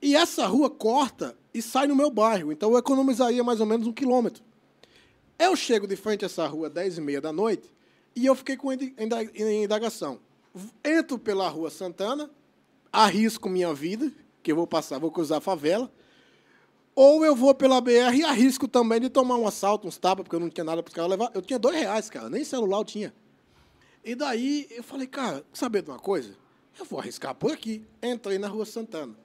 E 0.00 0.16
essa 0.16 0.46
rua 0.46 0.70
corta 0.70 1.36
e 1.52 1.60
sai 1.60 1.86
no 1.86 1.94
meu 1.94 2.10
bairro, 2.10 2.50
então 2.50 2.70
eu 2.72 2.78
economizaria 2.78 3.44
mais 3.44 3.60
ou 3.60 3.66
menos 3.66 3.86
um 3.86 3.92
quilômetro. 3.92 4.42
Eu 5.38 5.54
chego 5.54 5.86
de 5.86 5.94
frente 5.94 6.24
a 6.24 6.26
essa 6.26 6.46
rua 6.46 6.68
às 6.68 6.72
10 6.72 6.96
e 6.96 7.00
meia 7.02 7.20
da 7.20 7.34
noite, 7.34 7.70
E 8.16 8.24
eu 8.24 8.34
fiquei 8.34 8.56
com 8.56 8.72
indagação. 8.72 10.20
Entro 10.82 11.18
pela 11.18 11.46
Rua 11.46 11.68
Santana, 11.68 12.30
arrisco 12.90 13.46
minha 13.46 13.74
vida, 13.74 14.10
que 14.42 14.52
eu 14.52 14.56
vou 14.56 14.66
passar, 14.66 14.98
vou 14.98 15.10
cruzar 15.10 15.36
a 15.36 15.42
favela, 15.42 15.92
ou 16.94 17.26
eu 17.26 17.36
vou 17.36 17.54
pela 17.54 17.78
BR 17.82 18.16
e 18.16 18.24
arrisco 18.24 18.66
também 18.66 19.02
de 19.02 19.10
tomar 19.10 19.36
um 19.36 19.46
assalto, 19.46 19.86
uns 19.86 19.98
tapas, 19.98 20.22
porque 20.22 20.34
eu 20.34 20.40
não 20.40 20.48
tinha 20.48 20.64
nada 20.64 20.82
para 20.82 20.88
os 20.88 20.94
caras 20.94 21.10
levar. 21.10 21.30
Eu 21.34 21.42
tinha 21.42 21.58
dois 21.58 21.76
reais, 21.76 22.08
cara, 22.08 22.30
nem 22.30 22.42
celular 22.42 22.78
eu 22.78 22.84
tinha. 22.86 23.25
E 24.06 24.14
daí 24.14 24.68
eu 24.70 24.84
falei, 24.84 25.08
cara, 25.08 25.44
saber 25.52 25.82
de 25.82 25.90
uma 25.90 25.98
coisa? 25.98 26.36
Eu 26.78 26.84
vou 26.84 27.00
arriscar 27.00 27.34
por 27.34 27.50
aqui. 27.50 27.84
Entrei 28.00 28.38
na 28.38 28.46
Rua 28.46 28.64
Santana. 28.64 29.16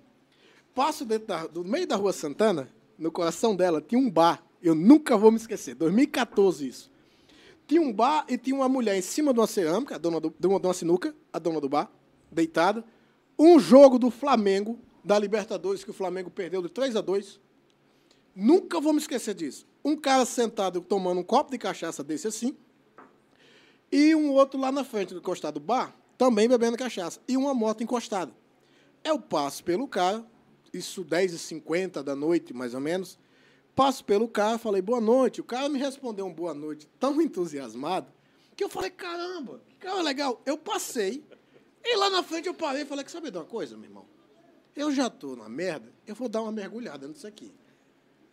Passo 0.73 1.05
dentro 1.05 1.47
do 1.49 1.63
meio 1.63 1.85
da 1.85 1.95
Rua 1.95 2.11
Santana, 2.11 2.67
no 2.97 3.11
coração 3.11 3.55
dela, 3.55 3.79
tinha 3.79 4.01
um 4.01 4.09
bar. 4.09 4.43
Eu 4.59 4.73
nunca 4.73 5.15
vou 5.15 5.29
me 5.29 5.37
esquecer. 5.37 5.75
2014 5.75 6.67
isso. 6.67 6.91
Tinha 7.67 7.79
um 7.79 7.93
bar 7.93 8.25
e 8.27 8.39
tinha 8.39 8.55
uma 8.55 8.67
mulher 8.67 8.97
em 8.97 9.03
cima 9.03 9.31
de 9.31 9.39
uma 9.39 9.45
cerâmica, 9.45 9.95
a 9.95 9.97
dona 9.99 10.19
do, 10.19 10.33
de 10.37 10.47
uma, 10.47 10.59
de 10.59 10.65
uma 10.65 10.73
sinuca, 10.73 11.15
a 11.31 11.37
dona 11.37 11.61
do 11.61 11.69
bar, 11.69 11.91
deitada. 12.31 12.83
Um 13.37 13.59
jogo 13.59 13.99
do 13.99 14.09
Flamengo, 14.09 14.79
da 15.03 15.19
Libertadores, 15.19 15.83
que 15.83 15.91
o 15.91 15.93
Flamengo 15.93 16.31
perdeu 16.31 16.59
de 16.59 16.69
3 16.69 16.95
a 16.95 17.01
2. 17.01 17.39
Nunca 18.35 18.81
vou 18.81 18.93
me 18.93 18.99
esquecer 18.99 19.35
disso. 19.35 19.67
Um 19.85 19.95
cara 19.95 20.25
sentado 20.25 20.81
tomando 20.81 21.19
um 21.19 21.23
copo 21.23 21.51
de 21.51 21.59
cachaça 21.59 22.03
desse 22.03 22.27
assim, 22.27 22.57
e 23.91 24.15
um 24.15 24.31
outro 24.31 24.59
lá 24.59 24.71
na 24.71 24.83
frente, 24.83 25.13
encostado 25.13 25.55
do 25.55 25.59
bar, 25.59 25.95
também 26.17 26.47
bebendo 26.47 26.77
cachaça, 26.77 27.19
e 27.27 27.35
uma 27.35 27.53
moto 27.53 27.83
encostada. 27.83 28.31
Eu 29.03 29.19
passo 29.19 29.63
pelo 29.63 29.87
cara, 29.87 30.25
isso 30.73 31.03
10h50 31.03 32.03
da 32.03 32.15
noite, 32.15 32.53
mais 32.53 32.73
ou 32.73 32.79
menos. 32.79 33.19
Passo 33.75 34.05
pelo 34.05 34.27
cara, 34.27 34.57
falei 34.57 34.81
boa 34.81 35.01
noite. 35.01 35.41
O 35.41 35.43
cara 35.43 35.67
me 35.67 35.79
respondeu 35.79 36.25
um 36.25 36.33
boa 36.33 36.53
noite 36.53 36.87
tão 36.99 37.21
entusiasmado 37.21 38.11
que 38.55 38.63
eu 38.63 38.69
falei, 38.69 38.91
caramba, 38.91 39.61
que 39.67 39.75
cara 39.75 40.01
legal. 40.01 40.41
Eu 40.45 40.57
passei, 40.57 41.23
e 41.83 41.95
lá 41.97 42.09
na 42.09 42.21
frente 42.21 42.47
eu 42.47 42.53
parei 42.53 42.83
e 42.83 42.85
falei, 42.85 43.03
que 43.03 43.11
sabe 43.11 43.31
de 43.31 43.37
uma 43.37 43.45
coisa, 43.45 43.75
meu 43.75 43.89
irmão? 43.89 44.05
Eu 44.75 44.91
já 44.91 45.09
tô 45.09 45.35
na 45.35 45.49
merda, 45.49 45.91
eu 46.05 46.15
vou 46.15 46.29
dar 46.29 46.43
uma 46.43 46.51
mergulhada 46.51 47.07
nisso 47.07 47.25
aqui. 47.25 47.51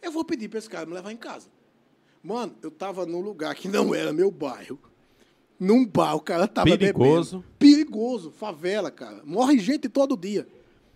Eu 0.02 0.12
vou 0.12 0.24
pedir 0.24 0.48
para 0.48 0.58
esse 0.58 0.68
cara 0.68 0.86
me 0.86 0.92
levar 0.92 1.10
em 1.10 1.16
casa. 1.16 1.48
Mano, 2.22 2.56
eu 2.62 2.70
tava 2.70 3.06
num 3.06 3.20
lugar 3.20 3.54
que 3.54 3.68
não 3.68 3.94
era 3.94 4.12
meu 4.12 4.30
bairro. 4.30 4.78
Num 5.58 5.84
bar, 5.84 6.14
o 6.14 6.20
cara 6.20 6.46
tava 6.46 6.66
Perigoso. 6.76 7.38
bebendo. 7.38 7.54
Perigoso. 7.58 8.30
Favela, 8.30 8.90
cara. 8.90 9.22
Morre 9.24 9.58
gente 9.58 9.88
todo 9.88 10.16
dia. 10.16 10.46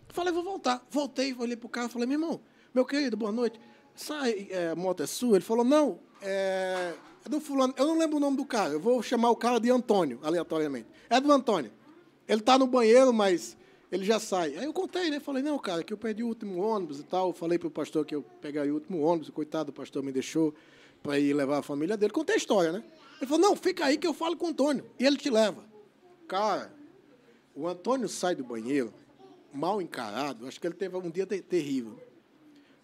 Falei, 0.08 0.32
vou 0.32 0.44
voltar. 0.44 0.86
Voltei, 0.90 1.34
olhei 1.38 1.56
pro 1.56 1.68
cara 1.68 1.86
e 1.86 1.90
falei, 1.90 2.06
meu 2.06 2.16
irmão, 2.16 2.40
meu 2.72 2.84
querido, 2.84 3.16
boa 3.16 3.32
noite. 3.32 3.58
Essa 3.94 4.28
é, 4.28 4.74
moto 4.74 5.02
é 5.02 5.06
sua? 5.06 5.36
Ele 5.36 5.44
falou, 5.44 5.64
não, 5.64 5.98
é, 6.20 6.94
é 7.24 7.28
do 7.28 7.40
fulano. 7.40 7.74
Eu 7.76 7.86
não 7.86 7.98
lembro 7.98 8.18
o 8.18 8.20
nome 8.20 8.36
do 8.36 8.44
cara. 8.44 8.74
Eu 8.74 8.80
vou 8.80 9.02
chamar 9.02 9.30
o 9.30 9.36
cara 9.36 9.58
de 9.58 9.70
Antônio, 9.70 10.20
aleatoriamente. 10.22 10.86
É 11.10 11.20
do 11.20 11.30
Antônio. 11.32 11.72
Ele 12.28 12.40
tá 12.40 12.56
no 12.56 12.66
banheiro, 12.66 13.12
mas 13.12 13.56
ele 13.90 14.04
já 14.04 14.20
sai. 14.20 14.56
Aí 14.56 14.64
eu 14.64 14.72
contei, 14.72 15.10
né? 15.10 15.18
Falei, 15.18 15.42
não, 15.42 15.58
cara, 15.58 15.82
que 15.82 15.92
eu 15.92 15.98
perdi 15.98 16.22
o 16.22 16.28
último 16.28 16.60
ônibus 16.62 17.00
e 17.00 17.02
tal. 17.02 17.32
Falei 17.32 17.58
pro 17.58 17.70
pastor 17.70 18.06
que 18.06 18.14
eu 18.14 18.22
pegaria 18.40 18.70
o 18.72 18.76
último 18.76 19.00
ônibus. 19.00 19.28
Coitado, 19.30 19.70
o 19.70 19.72
pastor 19.72 20.02
me 20.02 20.12
deixou 20.12 20.54
para 21.02 21.18
ir 21.18 21.34
levar 21.34 21.58
a 21.58 21.62
família 21.62 21.96
dele. 21.96 22.12
Contei 22.12 22.36
a 22.36 22.38
história, 22.38 22.70
né? 22.70 22.82
Ele 23.22 23.28
falou, 23.28 23.50
não, 23.50 23.54
fica 23.56 23.84
aí 23.84 23.96
que 23.96 24.06
eu 24.06 24.12
falo 24.12 24.36
com 24.36 24.46
o 24.46 24.48
Antônio. 24.48 24.84
E 24.98 25.06
ele 25.06 25.16
te 25.16 25.30
leva. 25.30 25.64
Cara, 26.26 26.74
o 27.54 27.68
Antônio 27.68 28.08
sai 28.08 28.34
do 28.34 28.42
banheiro, 28.42 28.92
mal 29.52 29.80
encarado. 29.80 30.44
Acho 30.48 30.60
que 30.60 30.66
ele 30.66 30.74
teve 30.74 30.96
um 30.96 31.08
dia 31.08 31.24
te- 31.24 31.40
terrível. 31.40 31.92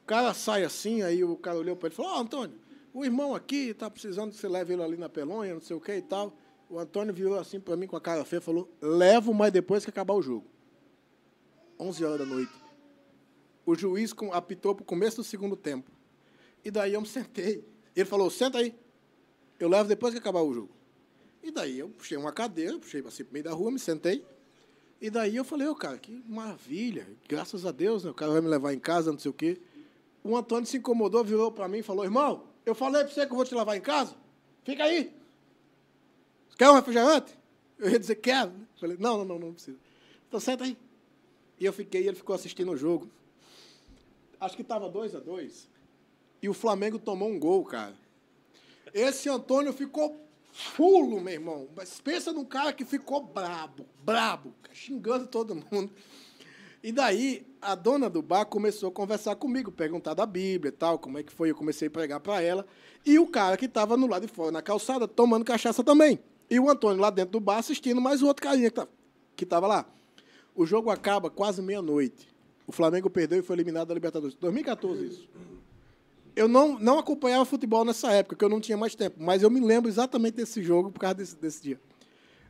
O 0.05 0.06
cara 0.06 0.32
sai 0.32 0.62
assim, 0.62 1.02
aí 1.02 1.24
o 1.24 1.36
cara 1.36 1.59
olhou 1.59 1.74
para 1.74 1.89
ele 1.89 1.94
e 1.94 1.97
falou, 1.97 2.12
ó, 2.12 2.20
Antônio, 2.20 2.56
o 2.94 3.05
irmão 3.05 3.35
aqui 3.35 3.74
tá 3.74 3.90
precisando 3.90 4.31
que 4.31 4.36
você 4.36 4.47
leve 4.47 4.74
ele 4.74 4.82
ali 4.85 4.97
na 4.97 5.09
pelonha, 5.09 5.55
não 5.55 5.60
sei 5.60 5.74
o 5.74 5.81
que 5.81 5.93
e 5.97 6.02
tal. 6.02 6.32
O 6.70 6.78
Antônio 6.78 7.12
virou 7.12 7.36
assim 7.36 7.59
para 7.59 7.77
mim 7.77 7.89
com 7.89 7.97
a 7.97 8.01
cara 8.01 8.24
feia 8.24 8.39
e 8.39 8.43
falou, 8.43 8.70
levo, 8.81 9.35
mas 9.35 9.51
depois 9.52 9.82
que 9.82 9.90
acabar 9.90 10.15
o 10.15 10.23
jogo. 10.23 10.47
11 11.81 12.05
horas 12.05 12.19
da 12.20 12.24
noite. 12.27 12.52
O 13.66 13.74
juiz 13.74 14.15
apitou 14.32 14.73
para 14.73 14.82
o 14.82 14.86
começo 14.86 15.16
do 15.16 15.24
segundo 15.24 15.56
tempo. 15.56 15.90
E 16.65 16.70
daí 16.70 16.94
eu 16.94 17.01
me 17.01 17.09
sentei. 17.09 17.66
Ele 17.97 18.05
falou, 18.06 18.31
senta 18.31 18.59
aí. 18.59 18.73
Eu 19.59 19.68
levo 19.68 19.89
depois 19.89 20.12
que 20.14 20.20
acabar 20.20 20.43
o 20.43 20.52
jogo. 20.52 20.70
E 21.43 21.51
daí 21.51 21.78
eu 21.78 21.89
puxei 21.89 22.16
uma 22.16 22.32
cadeira, 22.32 22.78
puxei 22.78 23.01
assim 23.06 23.24
pro 23.24 23.32
meio 23.32 23.44
da 23.44 23.52
rua, 23.52 23.70
me 23.70 23.78
sentei. 23.78 24.24
E 25.01 25.10
daí 25.10 25.36
eu 25.36 25.44
falei, 25.44 25.66
ô 25.66 25.74
cara, 25.74 25.98
que 25.98 26.22
maravilha, 26.26 27.06
graças 27.28 27.64
a 27.64 27.70
Deus, 27.70 28.05
né? 28.05 28.10
o 28.10 28.14
cara 28.14 28.32
vai 28.32 28.40
me 28.40 28.48
levar 28.48 28.72
em 28.72 28.78
casa, 28.78 29.12
não 29.12 29.18
sei 29.18 29.30
o 29.30 29.35
quê. 29.35 29.60
O 30.24 30.36
Antônio 30.36 30.66
se 30.66 30.76
incomodou, 30.76 31.24
virou 31.24 31.52
para 31.52 31.68
mim 31.68 31.78
e 31.78 31.82
falou, 31.82 32.05
irmão, 32.05 32.44
eu 32.66 32.74
falei 32.74 33.05
para 33.05 33.12
você 33.12 33.24
que 33.24 33.32
eu 33.32 33.36
vou 33.36 33.44
te 33.44 33.55
levar 33.55 33.76
em 33.76 33.80
casa? 33.80 34.14
Fica 34.64 34.85
aí. 34.85 35.12
Quer 36.59 36.68
um 36.70 36.74
refrigerante? 36.74 37.32
Eu 37.78 37.89
ia 37.89 37.98
dizer, 37.98 38.16
quero. 38.16 38.52
Falei, 38.78 38.97
não, 38.98 39.18
não, 39.18 39.24
não, 39.24 39.39
não 39.39 39.52
precisa. 39.52 39.78
Então 40.26 40.40
senta 40.40 40.64
aí. 40.64 40.76
E 41.59 41.64
eu 41.64 41.72
fiquei, 41.72 42.06
ele 42.06 42.16
ficou 42.16 42.35
assistindo 42.35 42.72
o 42.72 42.76
jogo. 42.76 43.09
Acho 44.40 44.56
que 44.56 44.62
estava 44.62 44.89
2 44.89 45.14
a 45.14 45.20
2 45.20 45.68
E 46.43 46.48
o 46.48 46.55
Flamengo 46.55 46.98
tomou 46.98 47.28
um 47.28 47.39
gol, 47.39 47.64
cara. 47.64 47.94
Esse 48.93 49.28
Antônio 49.28 49.73
ficou 49.73 50.28
fulo, 50.52 51.20
meu 51.20 51.32
irmão. 51.32 51.69
Mas 51.77 52.01
pensa 52.01 52.32
num 52.32 52.44
cara 52.44 52.73
que 52.73 52.85
ficou 52.85 53.23
brabo, 53.23 53.86
brabo, 54.02 54.55
xingando 54.73 55.27
todo 55.27 55.55
mundo. 55.55 55.93
E 56.82 56.93
daí, 56.93 57.47
a 57.60 57.74
dona 57.74 58.09
do 58.09 58.23
bar 58.23 58.44
começou 58.47 58.89
a 58.89 58.93
conversar 58.93 59.36
comigo, 59.36 59.73
perguntar 59.73 60.15
da 60.15 60.24
Bíblia 60.24 60.70
e 60.70 60.73
tal, 60.73 60.98
como 60.98 61.19
é 61.19 61.23
que 61.23 61.32
foi. 61.32 61.51
Eu 61.51 61.55
comecei 61.55 61.89
a 61.89 61.90
pregar 61.90 62.20
para 62.20 62.40
ela. 62.40 62.66
E 63.05 63.19
o 63.19 63.27
cara 63.27 63.56
que 63.56 63.66
estava 63.66 63.97
no 63.97 64.06
lado 64.06 64.27
de 64.27 64.32
fora, 64.32 64.52
na 64.52 64.62
calçada, 64.62 65.09
tomando 65.09 65.44
cachaça 65.44 65.82
também. 65.82 66.19
E 66.51 66.59
o 66.59 66.70
Antônio 66.70 67.01
lá 67.01 67.10
dentro 67.10 67.32
do 67.32 67.40
bar 67.40 67.59
assistindo 67.59 68.01
mais 68.01 68.23
o 68.23 68.27
outro 68.27 68.43
carinha 68.43 68.73
que 69.36 69.44
estava 69.44 69.66
lá. 69.66 69.86
O 70.55 70.65
jogo 70.65 70.90
acaba 70.90 71.31
quase 71.31 71.60
meia-noite. 71.60 72.28
O 72.66 72.73
Flamengo 72.73 73.09
perdeu 73.09 73.39
e 73.39 73.43
foi 73.43 73.56
eliminado 73.56 73.89
da 73.89 73.94
Libertadores. 73.94 74.35
2014, 74.36 75.06
isso. 75.06 75.28
Eu 76.39 76.47
não, 76.47 76.78
não 76.78 77.01
acompanhava 77.01 77.44
futebol 77.44 77.85
nessa 77.85 78.12
época, 78.12 78.36
porque 78.36 78.44
eu 78.44 78.48
não 78.48 78.60
tinha 78.60 78.77
mais 78.77 78.94
tempo. 78.94 79.16
Mas 79.20 79.43
eu 79.43 79.51
me 79.51 79.59
lembro 79.59 79.90
exatamente 79.90 80.35
desse 80.35 80.62
jogo 80.62 80.93
por 80.93 81.01
causa 81.01 81.16
desse, 81.16 81.35
desse 81.35 81.60
dia. 81.60 81.81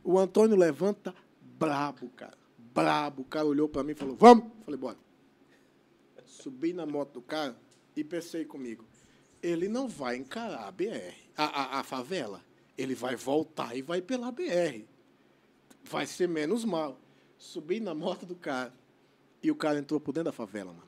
O 0.03 0.19
Antônio 0.19 0.55
levanta 0.55 1.11
brabo, 1.41 2.07
cara. 2.09 2.37
Brabo. 2.55 3.23
O 3.23 3.25
cara 3.25 3.47
olhou 3.47 3.67
para 3.67 3.83
mim 3.83 3.93
e 3.93 3.95
falou, 3.95 4.15
vamos? 4.15 4.45
Falei, 4.63 4.79
bora. 4.79 4.97
Subi 6.23 6.71
na 6.71 6.85
moto 6.85 7.13
do 7.13 7.21
cara 7.23 7.59
e 7.95 8.03
pensei 8.03 8.45
comigo, 8.45 8.85
ele 9.41 9.67
não 9.67 9.87
vai 9.87 10.17
encarar 10.17 10.67
a 10.67 10.71
BR, 10.71 11.15
a, 11.35 11.45
a, 11.45 11.79
a 11.79 11.83
favela. 11.83 12.45
Ele 12.77 12.93
vai 12.93 13.15
voltar 13.15 13.75
e 13.75 13.81
vai 13.81 14.03
pela 14.03 14.31
BR. 14.31 14.85
Vai 15.83 16.05
ser 16.05 16.29
menos 16.29 16.63
mal. 16.63 17.01
Subi 17.39 17.79
na 17.79 17.95
moto 17.95 18.23
do 18.23 18.35
cara 18.35 18.71
e 19.41 19.49
o 19.49 19.55
cara 19.55 19.79
entrou 19.79 19.99
por 19.99 20.11
dentro 20.11 20.25
da 20.25 20.31
favela, 20.31 20.71
mano. 20.71 20.87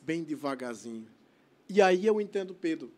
Bem 0.00 0.22
devagarzinho. 0.22 1.13
E 1.68 1.80
aí 1.80 2.06
eu 2.06 2.20
entendo 2.20 2.54
Pedro. 2.54 2.90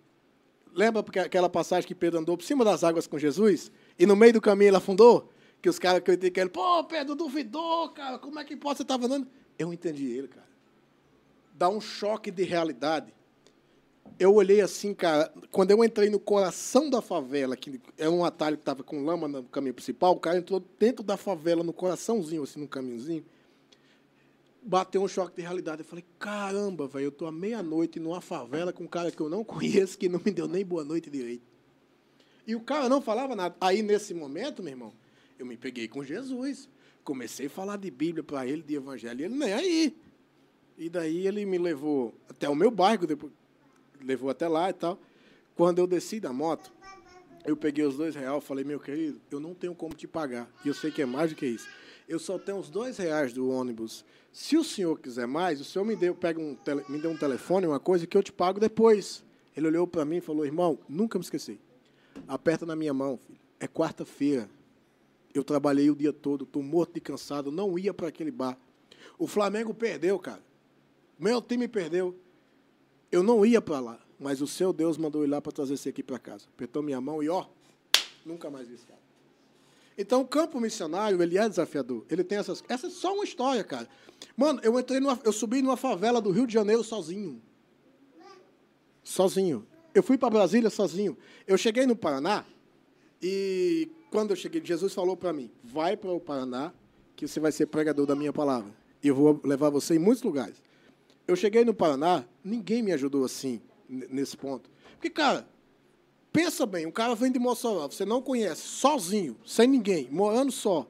Lembra 0.73 1.05
aquela 1.25 1.49
passagem 1.49 1.87
que 1.87 1.95
Pedro 1.95 2.21
andou 2.21 2.37
por 2.37 2.45
cima 2.45 2.65
das 2.65 2.85
águas 2.85 3.07
com 3.07 3.19
Jesus 3.19 3.71
e 3.99 4.05
no 4.05 4.15
meio 4.15 4.35
do 4.35 4.41
caminho 4.41 4.69
ele 4.69 4.77
afundou? 4.77 5.31
Que 5.63 5.71
os 5.71 5.79
caras 5.79 6.03
criticam 6.03 6.43
ele, 6.43 6.51
pô, 6.51 6.85
Pedro 6.85 7.15
duvidou, 7.15 7.89
cara, 7.91 8.19
como 8.19 8.39
é 8.39 8.45
que 8.45 8.57
pode 8.57 8.77
você 8.77 8.83
estar 8.83 8.97
andando? 8.97 9.27
Eu 9.59 9.73
entendi 9.73 10.11
ele, 10.11 10.29
cara. 10.29 10.47
Dá 11.55 11.69
um 11.69 11.81
choque 11.81 12.31
de 12.31 12.43
realidade. 12.43 13.15
Eu 14.19 14.35
olhei 14.35 14.61
assim, 14.61 14.93
cara, 14.93 15.33
quando 15.51 15.71
eu 15.71 15.83
entrei 15.83 16.11
no 16.11 16.21
coração 16.21 16.91
da 16.91 17.01
favela, 17.01 17.57
que 17.57 17.81
era 17.97 18.11
um 18.11 18.25
atalho 18.25 18.57
que 18.57 18.63
estava 18.63 18.83
com 18.83 19.05
lama 19.05 19.27
no 19.27 19.45
caminho 19.45 19.75
principal, 19.75 20.13
o 20.13 20.21
cara 20.21 20.39
entrou 20.39 20.63
dentro 20.79 21.03
da 21.03 21.17
favela, 21.17 21.63
no 21.63 21.73
coraçãozinho, 21.73 22.43
assim, 22.43 22.61
no 22.61 22.69
caminhozinho 22.69 23.25
bateu 24.67 25.03
um 25.03 25.09
choque 25.09 25.37
de 25.37 25.43
realidade. 25.43 25.83
Eu 25.83 25.85
falei, 25.85 26.05
caramba, 26.19 26.89
velho, 26.89 27.05
eu 27.05 27.13
tô 27.13 27.27
à 27.27 27.33
meia-noite 27.33 28.01
numa 28.01 28.21
favela 28.21 28.73
com 28.73 28.85
um 28.85 28.89
cara 28.89 29.11
que 29.11 29.21
eu 29.21 29.29
não 29.29 29.43
conheço, 29.45 29.97
que 29.97 30.09
não 30.09 30.21
me 30.25 30.33
deu 30.33 30.49
nem 30.49 30.65
boa 30.65 30.85
noite 30.85 31.09
direito. 31.09 31.45
E 32.47 32.55
o 32.55 32.61
cara 32.61 32.89
não 32.89 33.01
falava 33.01 33.35
nada. 33.35 33.57
Aí, 33.61 33.83
nesse 33.83 34.13
momento, 34.13 34.63
meu 34.63 34.73
irmão, 34.73 34.93
eu 35.39 35.47
me 35.47 35.57
peguei 35.57 35.89
com 35.89 36.05
Jesus. 36.05 36.69
Comecei 37.03 37.47
a 37.47 37.51
falar 37.51 37.77
de 37.77 37.91
Bíblia 37.91 38.23
para 38.23 38.47
ele, 38.47 38.63
de 38.63 38.75
Evangelho, 38.75 39.21
e 39.21 39.25
ele 39.25 39.35
nem 39.35 39.53
aí. 39.53 39.97
E 40.77 40.89
daí 40.89 41.27
ele 41.27 41.47
me 41.47 41.59
levou 41.59 42.15
até 42.29 42.49
o 42.49 42.55
meu 42.55 42.71
bairro, 42.71 43.07
depois 43.07 43.33
levou 44.01 44.29
até 44.31 44.47
lá 44.47 44.71
e 44.71 44.73
tal. 44.73 45.01
Quando 45.55 45.79
eu 45.79 45.87
desci 45.87 46.21
da 46.21 46.33
moto, 46.33 46.71
eu 47.45 47.57
peguei 47.57 47.85
os 47.85 47.97
dois 47.97 48.15
reais, 48.15 48.45
falei, 48.45 48.65
meu 48.65 48.79
querido, 48.79 49.21
eu 49.31 49.41
não 49.41 49.55
tenho 49.55 49.75
como 49.75 49.95
te 49.95 50.07
pagar. 50.07 50.51
E 50.65 50.69
eu 50.69 50.75
sei 50.75 50.91
que 50.91 51.01
é 51.01 51.07
mais 51.07 51.31
do 51.31 51.37
que 51.37 51.47
isso. 51.47 51.67
Eu 52.09 52.19
só 52.19 52.39
tenho 52.39 52.59
os 52.59 52.69
dois 52.69 52.99
reais 52.99 53.33
do 53.33 53.49
ônibus. 53.49 54.05
Se 54.37 54.55
o 54.55 54.63
senhor 54.63 55.01
quiser 55.01 55.27
mais, 55.27 55.63
o 55.63 55.65
senhor 55.65 55.87
me 55.87 55.97
deu, 55.97 56.15
pega 56.15 56.39
um 56.39 56.55
tele, 56.55 56.85
me 56.91 56.99
deu 56.99 57.11
um 57.11 57.17
telefone, 57.17 57.67
uma 57.67 57.81
coisa 57.81 58.07
que 58.07 58.15
eu 58.15 58.23
te 58.23 58.31
pago 58.31 58.61
depois. 58.61 59.25
Ele 59.57 59.67
olhou 59.67 59.87
para 59.87 60.05
mim 60.05 60.17
e 60.17 60.21
falou, 60.21 60.45
irmão, 60.45 60.79
nunca 60.87 61.19
me 61.19 61.25
esqueci. 61.25 61.59
Aperta 62.29 62.67
na 62.67 62.77
minha 62.77 62.93
mão, 62.93 63.17
filho. 63.17 63.39
É 63.59 63.67
quarta-feira. 63.67 64.47
Eu 65.33 65.43
trabalhei 65.43 65.91
o 65.91 65.97
dia 65.97 66.13
todo, 66.13 66.45
estou 66.45 66.63
morto 66.63 66.93
de 66.93 67.01
cansado, 67.01 67.51
não 67.51 67.79
ia 67.79 67.95
para 67.95 68.09
aquele 68.09 68.31
bar. 68.31 68.59
O 69.19 69.27
Flamengo 69.27 69.73
perdeu, 69.73 70.19
cara. 70.19 70.43
Meu 71.19 71.41
time 71.41 71.67
perdeu. 71.67 72.15
Eu 73.11 73.23
não 73.23 73.47
ia 73.47 73.63
para 73.63 73.81
lá, 73.81 73.99
mas 74.21 74.43
o 74.43 74.47
seu 74.47 74.71
Deus 74.71 74.99
mandou 74.99 75.25
ir 75.25 75.29
lá 75.29 75.41
para 75.41 75.51
trazer 75.51 75.79
você 75.79 75.89
aqui 75.89 76.03
para 76.03 76.19
casa. 76.19 76.45
Apertou 76.55 76.83
minha 76.83 77.01
mão 77.01 77.23
e, 77.23 77.31
ó, 77.31 77.47
Nunca 78.27 78.51
mais 78.51 78.67
vi 78.67 78.75
esse 78.75 78.85
cara. 78.85 78.96
Então, 79.99 80.21
o 80.21 80.27
campo 80.27 80.61
missionário, 80.61 81.23
ele 81.23 81.39
é 81.39 81.49
desafiador. 81.49 82.05
Ele 82.11 82.23
tem 82.23 82.39
essas... 82.39 82.63
Essa 82.69 82.89
é 82.89 82.91
só 82.91 83.15
uma 83.15 83.25
história, 83.25 83.65
cara. 83.65 83.89
Mano, 84.37 84.61
eu 84.63 84.79
entrei 84.79 85.01
numa... 85.01 85.19
Eu 85.25 85.33
subi 85.33 85.63
numa 85.63 85.77
favela 85.77 86.21
do 86.21 86.31
Rio 86.31 86.47
de 86.47 86.53
Janeiro 86.53 86.85
sozinho. 86.85 87.41
Sozinho. 89.03 89.67
Eu 89.95 90.03
fui 90.03 90.19
para 90.19 90.29
Brasília 90.29 90.69
sozinho. 90.69 91.17
Eu 91.47 91.57
cheguei 91.57 91.87
no 91.87 91.97
Paraná 91.97 92.45
e 93.23 93.89
quando 94.11 94.31
eu 94.31 94.37
cheguei, 94.37 94.63
Jesus 94.65 94.95
falou 94.95 95.17
para 95.17 95.33
mim: 95.33 95.51
vai 95.65 95.97
para 95.97 96.11
o 96.11 96.21
Paraná, 96.21 96.73
que 97.15 97.27
você 97.27 97.41
vai 97.41 97.53
ser 97.53 97.67
pregador 97.67 98.07
da 98.07 98.15
minha 98.15 98.33
palavra. 98.33 98.73
E 99.03 99.09
eu 99.09 99.15
vou 99.15 99.41
levar 99.45 99.71
você 99.71 99.95
em 99.95 99.99
muitos 99.99 100.23
lugares. 100.23 100.63
Eu 101.27 101.35
cheguei 101.35 101.65
no 101.65 101.75
Paraná, 101.75 102.25
ninguém 102.45 102.83
me 102.83 102.93
ajudou 102.93 103.25
assim, 103.25 103.61
nesse 103.89 104.37
ponto. 104.37 104.71
Porque, 104.93 105.11
cara, 105.11 105.49
pensa 106.37 106.67
bem, 106.67 106.85
um 106.85 106.91
cara 106.91 107.15
vem 107.15 107.33
de 107.33 107.39
Mossoró, 107.39 107.89
você 107.89 108.05
não 108.05 108.21
conhece, 108.21 108.61
sozinho, 108.61 109.39
sem 109.47 109.67
ninguém, 109.67 110.07
morando 110.11 110.53
só. 110.53 110.87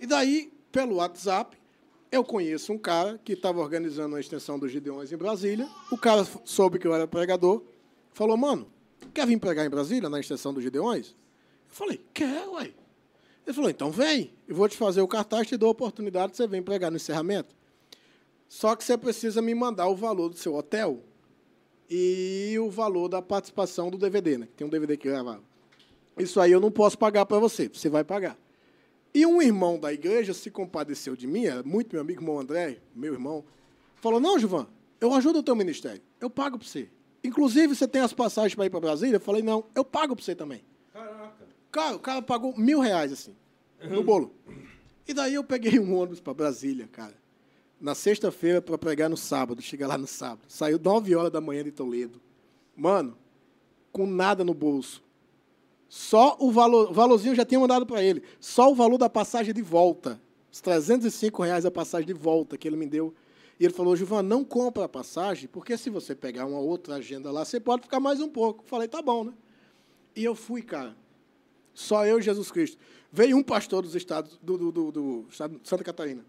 E 0.00 0.04
daí, 0.04 0.52
pelo 0.72 0.96
WhatsApp, 0.96 1.56
eu 2.10 2.24
conheço 2.24 2.72
um 2.72 2.78
cara 2.78 3.16
que 3.24 3.34
estava 3.34 3.60
organizando 3.60 4.16
a 4.16 4.20
extensão 4.20 4.58
dos 4.58 4.72
Gideões 4.72 5.12
em 5.12 5.16
Brasília. 5.16 5.68
O 5.92 5.96
cara 5.96 6.26
soube 6.44 6.80
que 6.80 6.88
eu 6.88 6.92
era 6.92 7.06
pregador, 7.06 7.62
falou, 8.12 8.36
mano, 8.36 8.66
quer 9.14 9.24
vir 9.28 9.38
pregar 9.38 9.64
em 9.64 9.70
Brasília, 9.70 10.10
na 10.10 10.18
extensão 10.18 10.52
dos 10.52 10.64
Gideões? 10.64 11.14
Eu 11.68 11.74
falei, 11.74 12.04
quer, 12.12 12.48
ué. 12.48 12.72
Ele 13.46 13.54
falou, 13.54 13.70
então 13.70 13.92
vem, 13.92 14.32
eu 14.48 14.56
vou 14.56 14.68
te 14.68 14.76
fazer 14.76 15.02
o 15.02 15.06
cartaz, 15.06 15.46
te 15.46 15.56
dou 15.56 15.68
a 15.68 15.72
oportunidade 15.72 16.32
de 16.32 16.38
você 16.38 16.48
vir 16.48 16.64
pregar 16.64 16.90
no 16.90 16.96
encerramento. 16.96 17.54
Só 18.48 18.74
que 18.74 18.82
você 18.82 18.98
precisa 18.98 19.40
me 19.40 19.54
mandar 19.54 19.86
o 19.86 19.94
valor 19.94 20.30
do 20.30 20.36
seu 20.36 20.52
hotel 20.56 21.00
e 21.88 22.56
o 22.58 22.70
valor 22.70 23.08
da 23.08 23.20
participação 23.20 23.90
do 23.90 23.98
DVD, 23.98 24.38
né? 24.38 24.46
que 24.46 24.52
Tem 24.52 24.66
um 24.66 24.70
DVD 24.70 24.96
que 24.96 25.08
gravava. 25.08 25.42
Isso 26.18 26.40
aí 26.40 26.52
eu 26.52 26.60
não 26.60 26.70
posso 26.70 26.96
pagar 26.96 27.26
para 27.26 27.38
você, 27.38 27.68
você 27.68 27.88
vai 27.88 28.04
pagar. 28.04 28.38
E 29.12 29.24
um 29.26 29.40
irmão 29.40 29.78
da 29.78 29.92
igreja 29.92 30.34
se 30.34 30.50
compadeceu 30.50 31.14
de 31.14 31.26
mim, 31.26 31.46
era 31.46 31.62
muito 31.62 31.92
meu 31.92 32.00
amigo, 32.00 32.20
irmão 32.20 32.38
André, 32.38 32.80
meu 32.94 33.12
irmão, 33.12 33.44
falou, 33.96 34.20
não, 34.20 34.38
Gilvan, 34.38 34.66
eu 35.00 35.12
ajudo 35.14 35.38
o 35.38 35.42
teu 35.42 35.54
ministério, 35.54 36.02
eu 36.20 36.28
pago 36.28 36.58
para 36.58 36.66
você. 36.66 36.88
Inclusive, 37.22 37.74
você 37.74 37.88
tem 37.88 38.02
as 38.02 38.12
passagens 38.12 38.54
para 38.54 38.66
ir 38.66 38.70
para 38.70 38.80
Brasília? 38.80 39.16
Eu 39.16 39.20
falei, 39.20 39.42
não, 39.42 39.64
eu 39.74 39.84
pago 39.84 40.14
para 40.14 40.24
você 40.24 40.34
também. 40.34 40.62
Cara, 41.70 41.96
o 41.96 41.98
cara 41.98 42.22
pagou 42.22 42.56
mil 42.56 42.80
reais, 42.80 43.12
assim, 43.12 43.34
no 43.88 44.02
bolo. 44.02 44.32
E 45.06 45.14
daí 45.14 45.34
eu 45.34 45.44
peguei 45.44 45.78
um 45.78 45.96
ônibus 45.96 46.20
para 46.20 46.34
Brasília, 46.34 46.88
cara. 46.90 47.14
Na 47.84 47.94
sexta-feira 47.94 48.62
para 48.62 48.78
pregar 48.78 49.10
no 49.10 49.16
sábado. 49.16 49.60
Chega 49.60 49.86
lá 49.86 49.98
no 49.98 50.06
sábado. 50.06 50.46
Saiu 50.48 50.80
9 50.82 51.14
horas 51.14 51.30
da 51.30 51.38
manhã 51.38 51.62
de 51.62 51.70
Toledo. 51.70 52.18
Mano, 52.74 53.14
com 53.92 54.06
nada 54.06 54.42
no 54.42 54.54
bolso. 54.54 55.04
Só 55.86 56.34
o 56.40 56.50
valor, 56.50 56.90
o 56.90 56.94
valorzinho 56.94 57.34
já 57.34 57.44
tinha 57.44 57.60
mandado 57.60 57.84
para 57.84 58.02
ele. 58.02 58.22
Só 58.40 58.72
o 58.72 58.74
valor 58.74 58.96
da 58.96 59.10
passagem 59.10 59.52
de 59.52 59.60
volta. 59.60 60.18
Os 60.50 60.62
305 60.62 61.42
reais 61.42 61.66
a 61.66 61.70
passagem 61.70 62.06
de 62.06 62.14
volta 62.14 62.56
que 62.56 62.66
ele 62.66 62.74
me 62.74 62.86
deu. 62.86 63.12
E 63.60 63.66
ele 63.66 63.74
falou, 63.74 63.94
Gilvan, 63.94 64.22
não 64.22 64.42
compra 64.42 64.86
a 64.86 64.88
passagem, 64.88 65.46
porque 65.46 65.76
se 65.76 65.90
você 65.90 66.14
pegar 66.14 66.46
uma 66.46 66.60
outra 66.60 66.94
agenda 66.94 67.30
lá, 67.30 67.44
você 67.44 67.60
pode 67.60 67.82
ficar 67.82 68.00
mais 68.00 68.18
um 68.18 68.30
pouco. 68.30 68.64
Falei, 68.64 68.88
tá 68.88 69.02
bom, 69.02 69.24
né? 69.24 69.34
E 70.16 70.24
eu 70.24 70.34
fui, 70.34 70.62
cara. 70.62 70.96
Só 71.74 72.06
eu 72.06 72.18
e 72.18 72.22
Jesus 72.22 72.50
Cristo. 72.50 72.78
Veio 73.12 73.36
um 73.36 73.42
pastor 73.42 73.82
dos 73.82 73.94
estados 73.94 74.38
do, 74.42 74.56
do, 74.56 74.72
do, 74.72 74.90
do 74.90 75.26
Santa 75.62 75.84
Catarina. 75.84 76.24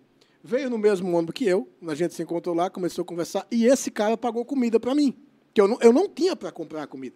Veio 0.48 0.70
no 0.70 0.78
mesmo 0.78 1.12
ônibus 1.12 1.34
que 1.34 1.44
eu, 1.44 1.68
a 1.88 1.96
gente 1.96 2.14
se 2.14 2.22
encontrou 2.22 2.54
lá, 2.54 2.70
começou 2.70 3.02
a 3.02 3.06
conversar, 3.06 3.48
e 3.50 3.66
esse 3.66 3.90
cara 3.90 4.16
pagou 4.16 4.46
comida 4.46 4.80
para 4.80 4.94
mim, 4.94 5.18
que 5.52 5.60
eu 5.60 5.68
não, 5.68 5.80
eu 5.82 5.92
não 5.92 6.08
tinha 6.08 6.36
para 6.36 6.52
comprar 6.52 6.86
comida. 6.86 7.16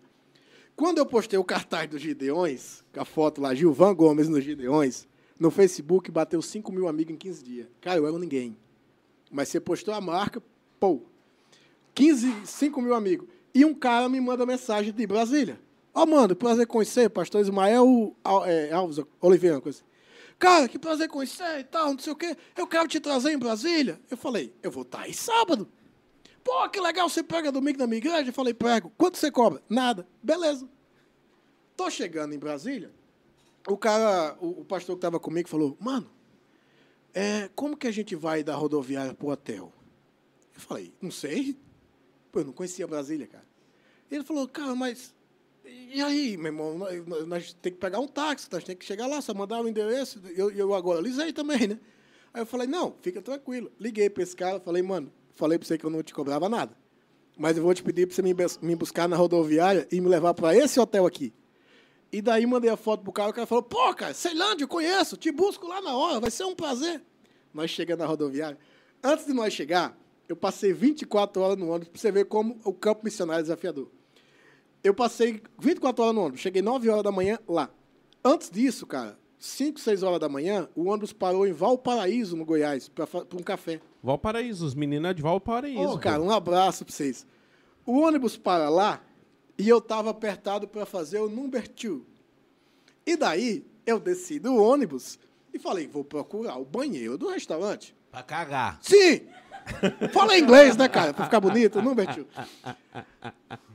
Quando 0.75 0.97
eu 0.97 1.05
postei 1.05 1.37
o 1.37 1.43
cartaz 1.43 1.87
dos 1.87 2.01
Gideões, 2.01 2.83
com 2.91 2.99
a 2.99 3.05
foto 3.05 3.39
lá, 3.39 3.53
Gilvan 3.53 3.93
Gomes 3.93 4.27
nos 4.27 4.43
Gideões, 4.43 5.07
no 5.39 5.51
Facebook, 5.51 6.09
bateu 6.09 6.41
5 6.41 6.71
mil 6.71 6.87
amigos 6.87 7.13
em 7.13 7.17
15 7.17 7.43
dias. 7.43 7.67
Cara, 7.79 7.99
eu 7.99 8.07
era 8.07 8.15
um 8.15 8.17
ninguém. 8.17 8.57
Mas 9.31 9.49
você 9.49 9.59
postou 9.59 9.93
a 9.93 10.01
marca, 10.01 10.41
pô, 10.79 11.03
15, 11.93 12.33
5 12.45 12.81
mil 12.81 12.95
amigos. 12.95 13.27
E 13.53 13.63
um 13.63 13.75
cara 13.75 14.09
me 14.09 14.19
manda 14.19 14.43
mensagem 14.43 14.91
de 14.91 15.05
Brasília. 15.05 15.59
Ó, 15.93 16.03
mano, 16.03 16.35
prazer 16.35 16.65
conhecer, 16.65 17.07
pastor 17.11 17.41
Ismael 17.41 18.15
é, 18.47 18.71
Alves 18.73 18.99
Oliveira, 19.21 19.61
coisa 19.61 19.77
assim. 19.77 19.88
Cara, 20.39 20.69
que 20.69 20.79
prazer 20.79 21.09
conhecer 21.09 21.59
e 21.59 21.63
tal, 21.65 21.91
não 21.91 21.99
sei 21.99 22.13
o 22.13 22.15
quê. 22.15 22.35
Eu 22.55 22.65
quero 22.65 22.87
te 22.87 22.99
trazer 23.01 23.33
em 23.33 23.37
Brasília. 23.37 23.99
Eu 24.09 24.15
falei, 24.15 24.55
eu 24.63 24.71
vou 24.71 24.83
estar 24.83 25.01
aí 25.01 25.13
sábado. 25.13 25.69
Pô, 26.41 26.67
que 26.69 26.79
legal, 26.79 27.09
você 27.09 27.21
prega 27.21 27.51
domingo 27.51 27.77
na 27.77 27.85
minha 27.85 27.97
igreja? 27.97 28.29
Eu 28.29 28.33
falei, 28.33 28.53
prego. 28.53 28.89
Quanto 28.97 29.17
você 29.17 29.29
cobra? 29.29 29.61
Nada. 29.67 30.07
Beleza. 30.23 30.67
Tô 31.75 31.89
chegando 31.89 32.33
em 32.33 32.39
Brasília, 32.39 32.91
o 33.67 33.77
cara, 33.77 34.37
o, 34.39 34.61
o 34.61 34.65
pastor 34.65 34.95
que 34.95 34.99
estava 34.99 35.19
comigo 35.19 35.49
falou, 35.49 35.77
mano, 35.79 36.09
é, 37.13 37.49
como 37.55 37.75
que 37.75 37.87
a 37.87 37.91
gente 37.91 38.15
vai 38.15 38.43
da 38.43 38.55
rodoviária 38.55 39.13
pro 39.13 39.29
hotel? 39.29 39.73
Eu 40.55 40.61
falei, 40.61 40.93
não 41.01 41.11
sei. 41.11 41.57
Pô, 42.31 42.39
eu 42.39 42.45
não 42.45 42.53
conhecia 42.53 42.87
Brasília, 42.87 43.27
cara. 43.27 43.45
Ele 44.09 44.23
falou, 44.23 44.47
cara, 44.47 44.73
mas 44.75 45.13
e 45.93 46.01
aí, 46.01 46.37
meu 46.37 46.47
irmão? 46.47 46.77
Nós, 46.77 47.05
nós- 47.27 47.53
temos 47.53 47.57
que 47.61 47.71
pegar 47.81 47.99
um 47.99 48.07
táxi, 48.07 48.47
nós 48.51 48.63
temos 48.63 48.79
que 48.79 48.85
chegar 48.85 49.07
lá, 49.07 49.21
só 49.21 49.33
mandar 49.33 49.61
o 49.61 49.67
endereço. 49.67 50.21
Eu, 50.35 50.51
eu 50.51 50.73
agora 50.73 51.01
lisei 51.01 51.31
também, 51.33 51.67
né? 51.67 51.79
Aí 52.33 52.41
eu 52.41 52.45
falei, 52.45 52.67
não, 52.67 52.93
fica 53.01 53.21
tranquilo. 53.21 53.71
Liguei 53.79 54.09
para 54.09 54.23
esse 54.23 54.35
cara, 54.35 54.59
falei, 54.59 54.81
mano, 54.83 55.11
falei 55.35 55.57
para 55.57 55.67
você 55.67 55.77
que 55.77 55.85
eu 55.85 55.89
não 55.89 56.03
te 56.03 56.13
cobrava 56.13 56.47
nada. 56.47 56.75
Mas 57.37 57.57
eu 57.57 57.63
vou 57.63 57.73
te 57.73 57.81
pedir 57.81 58.05
para 58.05 58.15
você 58.15 58.21
me 58.61 58.75
buscar 58.75 59.07
na 59.07 59.15
rodoviária 59.15 59.87
e 59.91 59.99
me 60.01 60.07
levar 60.09 60.33
para 60.33 60.55
esse 60.55 60.79
hotel 60.79 61.05
aqui. 61.05 61.33
E 62.11 62.21
daí 62.21 62.45
mandei 62.45 62.69
a 62.69 62.75
foto 62.77 63.03
pro 63.03 63.11
cara, 63.11 63.29
o 63.29 63.33
cara 63.33 63.47
falou, 63.47 63.63
pô, 63.63 63.93
cara, 63.93 64.13
Ceilândia, 64.13 64.63
eu 64.63 64.67
conheço, 64.67 65.15
te 65.15 65.31
busco 65.31 65.67
lá 65.67 65.79
na 65.81 65.95
hora, 65.95 66.19
vai 66.19 66.31
ser 66.31 66.43
um 66.43 66.55
prazer. 66.55 67.01
Nós 67.53 67.69
chegamos 67.71 68.01
na 68.01 68.07
rodoviária. 68.07 68.57
Antes 69.03 69.25
de 69.25 69.33
nós 69.33 69.53
chegar, 69.53 69.97
eu 70.27 70.35
passei 70.35 70.73
24 70.73 71.41
horas 71.41 71.57
no 71.57 71.69
ônibus 71.69 71.87
para 71.89 71.99
você 72.01 72.11
ver 72.11 72.25
como 72.25 72.59
o 72.63 72.73
campo 72.73 73.01
missionário 73.05 73.39
é 73.39 73.43
desafiador. 73.43 73.89
Eu 74.83 74.93
passei 74.93 75.41
24 75.59 76.03
horas 76.03 76.15
no 76.15 76.21
ônibus, 76.21 76.41
cheguei 76.41 76.61
9 76.61 76.89
horas 76.89 77.03
da 77.03 77.11
manhã 77.11 77.37
lá. 77.47 77.69
Antes 78.23 78.49
disso, 78.49 78.85
cara, 78.85 79.17
5, 79.37 79.79
6 79.79 80.03
horas 80.03 80.19
da 80.19 80.29
manhã, 80.29 80.69
o 80.75 80.85
ônibus 80.85 81.13
parou 81.13 81.47
em 81.47 81.53
Valparaíso, 81.53 82.35
no 82.35 82.45
Goiás, 82.45 82.89
para 82.89 83.05
um 83.33 83.43
café. 83.43 83.81
Valparaíso, 84.03 84.65
os 84.65 84.75
meninos 84.75 85.11
é 85.11 85.13
de 85.13 85.21
Valparaíso. 85.21 85.81
Ô, 85.81 85.97
cara, 85.99 86.19
pô. 86.19 86.25
um 86.25 86.31
abraço 86.31 86.85
para 86.85 86.93
vocês. 86.93 87.25
O 87.85 87.99
ônibus 87.99 88.37
para 88.37 88.69
lá 88.69 89.01
e 89.57 89.67
eu 89.67 89.79
estava 89.79 90.09
apertado 90.09 90.67
para 90.67 90.85
fazer 90.85 91.19
o 91.19 91.29
number 91.29 91.67
two. 91.67 92.05
E 93.05 93.17
daí 93.17 93.65
eu 93.85 93.99
desci 93.99 94.39
do 94.39 94.55
ônibus 94.55 95.19
e 95.53 95.59
falei, 95.59 95.87
vou 95.87 96.03
procurar 96.03 96.57
o 96.57 96.65
banheiro 96.65 97.17
do 97.17 97.29
restaurante. 97.29 97.95
Pra 98.11 98.23
cagar. 98.23 98.79
Sim! 98.81 99.27
Fala 100.11 100.37
inglês, 100.37 100.75
né, 100.75 100.87
cara? 100.87 101.13
Pra 101.13 101.25
ficar 101.25 101.39
bonito, 101.39 101.81
number 101.81 102.07
two. 102.13 102.25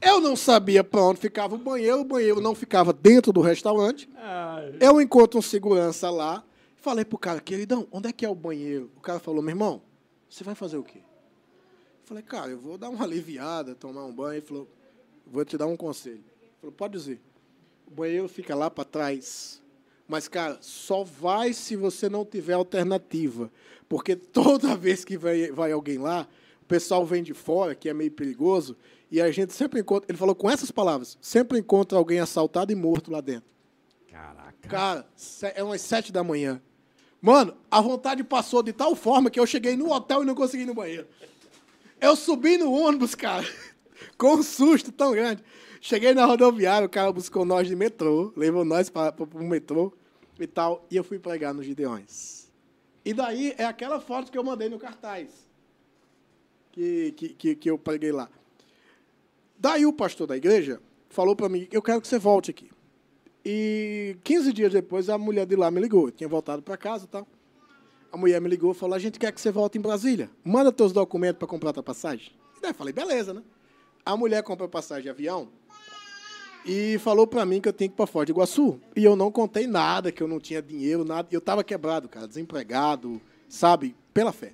Eu 0.00 0.20
não 0.20 0.36
sabia 0.36 0.84
para 0.84 1.02
onde 1.02 1.20
ficava 1.20 1.54
o 1.54 1.58
banheiro, 1.58 2.00
o 2.00 2.04
banheiro 2.04 2.40
não 2.40 2.54
ficava 2.54 2.92
dentro 2.92 3.32
do 3.32 3.40
restaurante. 3.40 4.08
Eu 4.80 5.00
encontro 5.00 5.38
um 5.38 5.42
segurança 5.42 6.10
lá, 6.10 6.44
falei 6.76 7.04
pro 7.04 7.18
cara, 7.18 7.40
queridão, 7.40 7.86
onde 7.90 8.08
é 8.08 8.12
que 8.12 8.24
é 8.24 8.28
o 8.28 8.34
banheiro? 8.34 8.90
O 8.96 9.00
cara 9.00 9.18
falou, 9.18 9.42
meu 9.42 9.52
irmão, 9.52 9.82
você 10.28 10.42
vai 10.44 10.54
fazer 10.54 10.76
o 10.76 10.82
quê? 10.82 10.98
Eu 10.98 12.06
falei, 12.08 12.22
cara, 12.22 12.50
eu 12.50 12.58
vou 12.58 12.76
dar 12.76 12.90
uma 12.90 13.04
aliviada, 13.04 13.74
tomar 13.74 14.04
um 14.04 14.12
banho. 14.12 14.34
Ele 14.34 14.46
falou, 14.46 14.68
vou 15.26 15.44
te 15.44 15.56
dar 15.56 15.66
um 15.66 15.76
conselho. 15.76 16.16
Ele 16.16 16.52
falou, 16.60 16.72
pode 16.72 16.92
dizer. 16.92 17.20
O 17.86 17.90
banheiro 17.90 18.28
fica 18.28 18.54
lá 18.54 18.68
para 18.70 18.84
trás. 18.84 19.62
Mas, 20.06 20.28
cara, 20.28 20.58
só 20.60 21.02
vai 21.02 21.54
se 21.54 21.76
você 21.76 22.10
não 22.10 22.24
tiver 22.24 22.52
alternativa. 22.52 23.50
Porque 23.94 24.16
toda 24.16 24.74
vez 24.74 25.04
que 25.04 25.16
vai, 25.16 25.52
vai 25.52 25.70
alguém 25.70 25.98
lá, 25.98 26.26
o 26.60 26.64
pessoal 26.64 27.06
vem 27.06 27.22
de 27.22 27.32
fora, 27.32 27.76
que 27.76 27.88
é 27.88 27.94
meio 27.94 28.10
perigoso, 28.10 28.76
e 29.08 29.22
a 29.22 29.30
gente 29.30 29.52
sempre 29.52 29.78
encontra. 29.78 30.10
Ele 30.10 30.18
falou 30.18 30.34
com 30.34 30.50
essas 30.50 30.72
palavras: 30.72 31.16
sempre 31.20 31.60
encontra 31.60 31.96
alguém 31.96 32.18
assaltado 32.18 32.72
e 32.72 32.74
morto 32.74 33.12
lá 33.12 33.20
dentro. 33.20 33.48
Caraca. 34.10 34.68
Cara, 34.68 35.06
é 35.54 35.62
umas 35.62 35.80
sete 35.80 36.10
da 36.10 36.24
manhã. 36.24 36.60
Mano, 37.22 37.54
a 37.70 37.80
vontade 37.80 38.24
passou 38.24 38.64
de 38.64 38.72
tal 38.72 38.96
forma 38.96 39.30
que 39.30 39.38
eu 39.38 39.46
cheguei 39.46 39.76
no 39.76 39.92
hotel 39.92 40.24
e 40.24 40.26
não 40.26 40.34
consegui 40.34 40.64
ir 40.64 40.66
no 40.66 40.74
banheiro. 40.74 41.06
Eu 42.00 42.16
subi 42.16 42.58
no 42.58 42.72
ônibus, 42.72 43.14
cara, 43.14 43.46
com 44.18 44.34
um 44.34 44.42
susto 44.42 44.90
tão 44.90 45.12
grande. 45.12 45.40
Cheguei 45.80 46.14
na 46.14 46.24
rodoviária, 46.24 46.84
o 46.84 46.90
cara 46.90 47.12
buscou 47.12 47.44
nós 47.44 47.68
de 47.68 47.76
metrô, 47.76 48.32
levou 48.36 48.64
nós 48.64 48.90
para 48.90 49.14
o 49.22 49.44
metrô 49.44 49.92
e 50.40 50.48
tal, 50.48 50.84
e 50.90 50.96
eu 50.96 51.04
fui 51.04 51.20
pregar 51.20 51.54
nos 51.54 51.64
Gideões. 51.64 52.43
E 53.04 53.12
daí 53.12 53.54
é 53.58 53.64
aquela 53.64 54.00
foto 54.00 54.32
que 54.32 54.38
eu 54.38 54.42
mandei 54.42 54.68
no 54.68 54.78
cartaz, 54.78 55.28
que, 56.72 57.12
que, 57.12 57.54
que, 57.54 57.70
eu 57.70 57.78
preguei 57.78 58.10
lá. 58.10 58.28
Daí 59.58 59.84
o 59.84 59.92
pastor 59.92 60.26
da 60.26 60.36
igreja 60.36 60.80
falou 61.10 61.36
para 61.36 61.48
mim, 61.48 61.68
eu 61.70 61.82
quero 61.82 62.00
que 62.00 62.08
você 62.08 62.18
volte 62.18 62.50
aqui. 62.50 62.70
E 63.44 64.16
15 64.24 64.52
dias 64.52 64.72
depois, 64.72 65.10
a 65.10 65.18
mulher 65.18 65.44
de 65.46 65.54
lá 65.54 65.70
me 65.70 65.80
ligou. 65.80 66.06
Eu 66.06 66.12
tinha 66.12 66.28
voltado 66.28 66.62
para 66.62 66.78
casa 66.78 67.04
e 67.04 67.08
tal. 67.08 67.28
A 68.10 68.16
mulher 68.16 68.40
me 68.40 68.48
ligou 68.48 68.72
e 68.72 68.74
falou: 68.74 68.94
A 68.94 68.98
gente 68.98 69.18
quer 69.18 69.32
que 69.32 69.40
você 69.40 69.50
volte 69.50 69.76
em 69.76 69.80
Brasília. 69.82 70.30
Manda 70.42 70.72
teus 70.72 70.92
documentos 70.92 71.38
para 71.38 71.46
comprar 71.46 71.72
tua 71.74 71.82
passagem. 71.82 72.32
E 72.56 72.60
daí 72.60 72.70
eu 72.70 72.74
falei: 72.74 72.94
Beleza, 72.94 73.34
né? 73.34 73.42
A 74.04 74.16
mulher 74.16 74.42
compra 74.42 74.66
passagem 74.66 75.02
de 75.02 75.10
avião. 75.10 75.48
E 76.64 76.98
falou 76.98 77.26
pra 77.26 77.44
mim 77.44 77.60
que 77.60 77.68
eu 77.68 77.72
tinha 77.72 77.88
que 77.88 77.94
ir 77.94 77.96
pra 77.96 78.06
Foz 78.06 78.26
do 78.26 78.32
Iguaçu. 78.32 78.80
E 78.96 79.04
eu 79.04 79.14
não 79.16 79.30
contei 79.30 79.66
nada, 79.66 80.10
que 80.10 80.22
eu 80.22 80.28
não 80.28 80.40
tinha 80.40 80.62
dinheiro, 80.62 81.04
nada. 81.04 81.28
Eu 81.30 81.40
tava 81.40 81.62
quebrado, 81.62 82.08
cara, 82.08 82.26
desempregado, 82.26 83.20
sabe? 83.48 83.94
Pela 84.12 84.32
fé. 84.32 84.52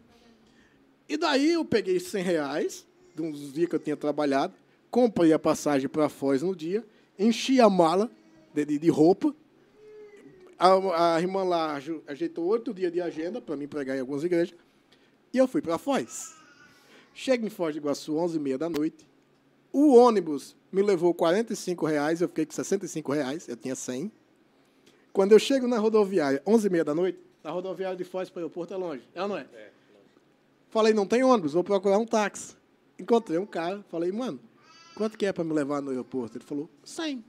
E 1.08 1.16
daí 1.16 1.52
eu 1.52 1.64
peguei 1.64 1.98
100 2.00 2.22
reais, 2.22 2.86
de 3.14 3.22
uns 3.22 3.52
dias 3.52 3.68
que 3.68 3.74
eu 3.74 3.80
tinha 3.80 3.96
trabalhado, 3.96 4.54
comprei 4.90 5.32
a 5.32 5.38
passagem 5.38 5.88
para 5.88 6.08
Foz 6.08 6.42
no 6.42 6.54
dia, 6.54 6.84
enchi 7.18 7.60
a 7.60 7.68
mala 7.68 8.10
de, 8.54 8.64
de- 8.64 8.78
de 8.78 8.88
roupa. 8.88 9.34
A, 10.58 11.14
a 11.16 11.20
irmã 11.20 11.42
lá 11.42 11.78
ajeitou 12.06 12.44
oito 12.46 12.74
dias 12.74 12.92
de 12.92 13.00
agenda 13.00 13.40
para 13.40 13.56
me 13.56 13.66
pregar 13.66 13.96
em 13.96 14.00
algumas 14.00 14.22
igrejas. 14.24 14.54
E 15.32 15.38
eu 15.38 15.46
fui 15.48 15.62
para 15.62 15.78
Foz. 15.78 16.34
Chego 17.14 17.46
em 17.46 17.50
Foz 17.50 17.74
do 17.74 17.78
Iguaçu, 17.78 18.14
11h30 18.14 18.58
da 18.58 18.68
noite. 18.68 19.06
O 19.72 19.94
ônibus 19.94 20.56
me 20.72 20.82
levou 20.82 21.14
45 21.14 21.86
reais, 21.86 22.20
eu 22.20 22.28
fiquei 22.28 22.46
com 22.46 22.52
65 22.52 23.12
reais, 23.12 23.48
eu 23.48 23.56
tinha 23.56 23.74
100. 23.74 24.10
Quando 25.12 25.32
eu 25.32 25.38
chego 25.38 25.66
na 25.66 25.78
rodoviária, 25.78 26.42
11h30 26.46 26.84
da 26.84 26.94
noite, 26.94 27.18
da 27.42 27.50
rodoviária 27.50 27.96
de 27.96 28.04
Foz 28.04 28.28
para 28.28 28.40
o 28.40 28.42
aeroporto 28.42 28.74
é 28.74 28.76
longe. 28.76 29.08
É 29.14 29.22
ou 29.22 29.28
não 29.28 29.38
é? 29.38 29.46
Falei, 30.68 30.94
não 30.94 31.06
tem 31.06 31.24
ônibus, 31.24 31.52
vou 31.52 31.64
procurar 31.64 31.98
um 31.98 32.06
táxi. 32.06 32.56
Encontrei 32.98 33.38
um 33.38 33.46
cara, 33.46 33.84
falei, 33.88 34.12
mano, 34.12 34.38
quanto 34.94 35.16
que 35.16 35.26
é 35.26 35.32
para 35.32 35.42
me 35.42 35.52
levar 35.52 35.80
no 35.80 35.90
aeroporto? 35.90 36.36
Ele 36.36 36.44
falou, 36.44 36.68
100. 36.84 37.24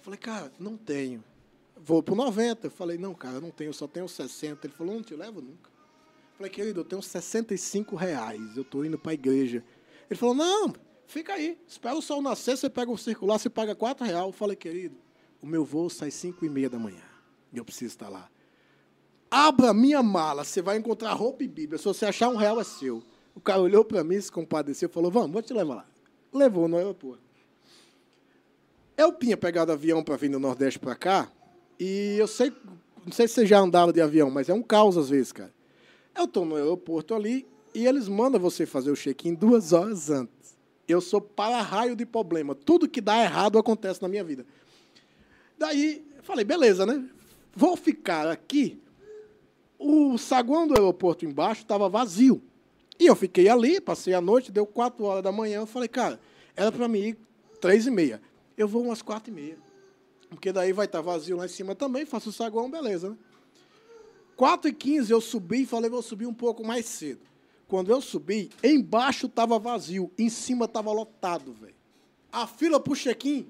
Falei, 0.00 0.18
cara, 0.18 0.52
não 0.58 0.76
tenho. 0.76 1.22
Vou 1.76 2.02
pro 2.02 2.14
90. 2.14 2.66
Eu 2.66 2.70
falei, 2.70 2.96
não, 2.96 3.14
cara, 3.14 3.40
não 3.40 3.50
tenho, 3.50 3.74
só 3.74 3.86
tenho 3.86 4.08
60. 4.08 4.66
Ele 4.66 4.74
falou, 4.74 4.94
não 4.94 5.02
te 5.02 5.14
levo 5.14 5.40
nunca. 5.40 5.70
Falei, 6.36 6.50
querido, 6.50 6.80
eu 6.80 6.84
tenho 6.84 7.02
65 7.02 7.94
reais, 7.94 8.56
eu 8.56 8.62
estou 8.62 8.84
indo 8.84 8.98
para 8.98 9.12
a 9.12 9.14
igreja. 9.14 9.62
Ele 10.10 10.18
falou, 10.18 10.34
não, 10.34 10.72
fica 11.06 11.34
aí, 11.34 11.58
espera 11.66 11.94
o 11.96 12.02
sol 12.02 12.20
nascer, 12.22 12.56
você 12.56 12.68
pega 12.70 12.90
o 12.90 12.98
circular, 12.98 13.38
você 13.38 13.50
paga 13.50 13.74
4 13.74 14.04
reais. 14.04 14.24
Eu 14.24 14.32
falei, 14.32 14.56
querido, 14.56 14.96
o 15.40 15.46
meu 15.46 15.64
voo 15.64 15.88
sai 15.90 16.10
5 16.10 16.44
e 16.44 16.48
meia 16.48 16.70
da 16.70 16.78
manhã. 16.78 17.02
E 17.52 17.58
eu 17.58 17.64
preciso 17.64 17.94
estar 17.94 18.08
lá. 18.08 18.28
Abra 19.30 19.74
minha 19.74 20.02
mala, 20.02 20.44
você 20.44 20.62
vai 20.62 20.76
encontrar 20.76 21.12
roupa 21.12 21.42
e 21.42 21.48
Bíblia. 21.48 21.78
Se 21.78 21.84
você 21.84 22.06
achar 22.06 22.28
um 22.28 22.36
real, 22.36 22.60
é 22.60 22.64
seu. 22.64 23.02
O 23.34 23.40
cara 23.40 23.60
olhou 23.60 23.84
para 23.84 24.04
mim, 24.04 24.20
se 24.20 24.30
compadeceu, 24.30 24.88
falou, 24.88 25.10
vamos, 25.10 25.32
vou 25.32 25.42
te 25.42 25.52
levar 25.52 25.74
lá. 25.74 25.86
Levou 26.32 26.68
no 26.68 26.76
aeroporto. 26.76 27.22
Eu 28.96 29.12
tinha 29.12 29.36
pegado 29.36 29.72
avião 29.72 30.04
para 30.04 30.16
vir 30.16 30.30
do 30.30 30.38
Nordeste 30.38 30.78
para 30.78 30.94
cá, 30.94 31.30
e 31.80 32.16
eu 32.16 32.28
sei, 32.28 32.52
não 33.04 33.12
sei 33.12 33.26
se 33.26 33.34
vocês 33.34 33.48
já 33.48 33.58
andaram 33.58 33.92
de 33.92 34.00
avião, 34.00 34.30
mas 34.30 34.48
é 34.48 34.54
um 34.54 34.62
caos 34.62 34.96
às 34.96 35.08
vezes, 35.08 35.32
cara. 35.32 35.52
Eu 36.16 36.24
estou 36.24 36.44
no 36.44 36.54
aeroporto 36.54 37.12
ali, 37.12 37.44
e 37.74 37.86
eles 37.88 38.06
mandam 38.06 38.40
você 38.40 38.64
fazer 38.64 38.92
o 38.92 38.94
check-in 38.94 39.34
duas 39.34 39.72
horas 39.72 40.10
antes. 40.10 40.43
Eu 40.86 41.00
sou 41.00 41.20
para-raio 41.20 41.96
de 41.96 42.04
problema. 42.04 42.54
Tudo 42.54 42.88
que 42.88 43.00
dá 43.00 43.22
errado 43.22 43.58
acontece 43.58 44.02
na 44.02 44.08
minha 44.08 44.24
vida. 44.24 44.44
Daí, 45.58 46.04
falei, 46.22 46.44
beleza, 46.44 46.84
né? 46.84 47.08
Vou 47.54 47.76
ficar 47.76 48.28
aqui. 48.28 48.80
O 49.78 50.18
saguão 50.18 50.66
do 50.66 50.74
aeroporto 50.74 51.24
embaixo 51.24 51.62
estava 51.62 51.88
vazio. 51.88 52.42
E 52.98 53.06
eu 53.06 53.16
fiquei 53.16 53.48
ali, 53.48 53.80
passei 53.80 54.14
a 54.14 54.20
noite, 54.20 54.52
deu 54.52 54.66
quatro 54.66 55.04
horas 55.04 55.22
da 55.22 55.32
manhã. 55.32 55.60
Eu 55.60 55.66
falei, 55.66 55.88
cara, 55.88 56.20
era 56.54 56.70
para 56.70 56.86
mim 56.86 57.00
ir 57.00 57.18
três 57.60 57.86
e 57.86 57.90
meia. 57.90 58.20
Eu 58.56 58.68
vou 58.68 58.82
umas 58.82 59.02
quatro 59.02 59.32
e 59.32 59.34
meia. 59.34 59.58
Porque 60.28 60.52
daí 60.52 60.72
vai 60.72 60.86
estar 60.86 61.00
vazio 61.00 61.36
lá 61.36 61.44
em 61.44 61.48
cima 61.48 61.74
também, 61.74 62.04
faço 62.04 62.30
o 62.30 62.32
saguão, 62.32 62.70
beleza, 62.70 63.10
né? 63.10 63.16
4 64.36 64.68
e 64.68 64.72
15 64.72 65.12
eu 65.12 65.20
subi 65.20 65.62
e 65.62 65.66
falei, 65.66 65.88
vou 65.88 66.02
subir 66.02 66.26
um 66.26 66.34
pouco 66.34 66.66
mais 66.66 66.86
cedo. 66.86 67.20
Quando 67.66 67.90
eu 67.90 68.00
subi, 68.00 68.50
embaixo 68.62 69.26
estava 69.26 69.58
vazio, 69.58 70.10
em 70.18 70.28
cima 70.28 70.66
estava 70.66 70.92
lotado, 70.92 71.52
velho. 71.52 71.74
A 72.30 72.46
fila 72.46 72.78
pro 72.78 72.94
check-in, 72.94 73.46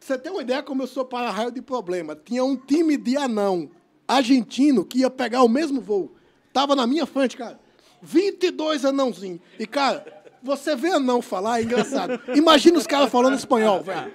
você 0.00 0.16
tem 0.16 0.32
uma 0.32 0.42
ideia 0.42 0.62
como 0.62 0.82
eu 0.82 0.86
sou 0.86 1.04
para-raio 1.04 1.50
de 1.50 1.60
problema. 1.60 2.16
Tinha 2.16 2.44
um 2.44 2.56
time 2.56 2.96
de 2.96 3.16
anão 3.16 3.70
argentino 4.06 4.84
que 4.84 5.00
ia 5.00 5.10
pegar 5.10 5.42
o 5.42 5.48
mesmo 5.48 5.80
voo. 5.80 6.14
Tava 6.52 6.74
na 6.74 6.86
minha 6.86 7.04
frente, 7.04 7.36
cara. 7.36 7.60
22 8.00 8.84
anãozinhos. 8.84 9.40
E, 9.58 9.66
cara, 9.66 10.06
você 10.42 10.74
vê 10.76 10.92
anão 10.92 11.20
falar, 11.20 11.60
é 11.60 11.64
engraçado. 11.64 12.18
Imagina 12.34 12.78
os 12.78 12.86
caras 12.86 13.10
falando 13.10 13.34
espanhol, 13.36 13.82
velho. 13.82 14.12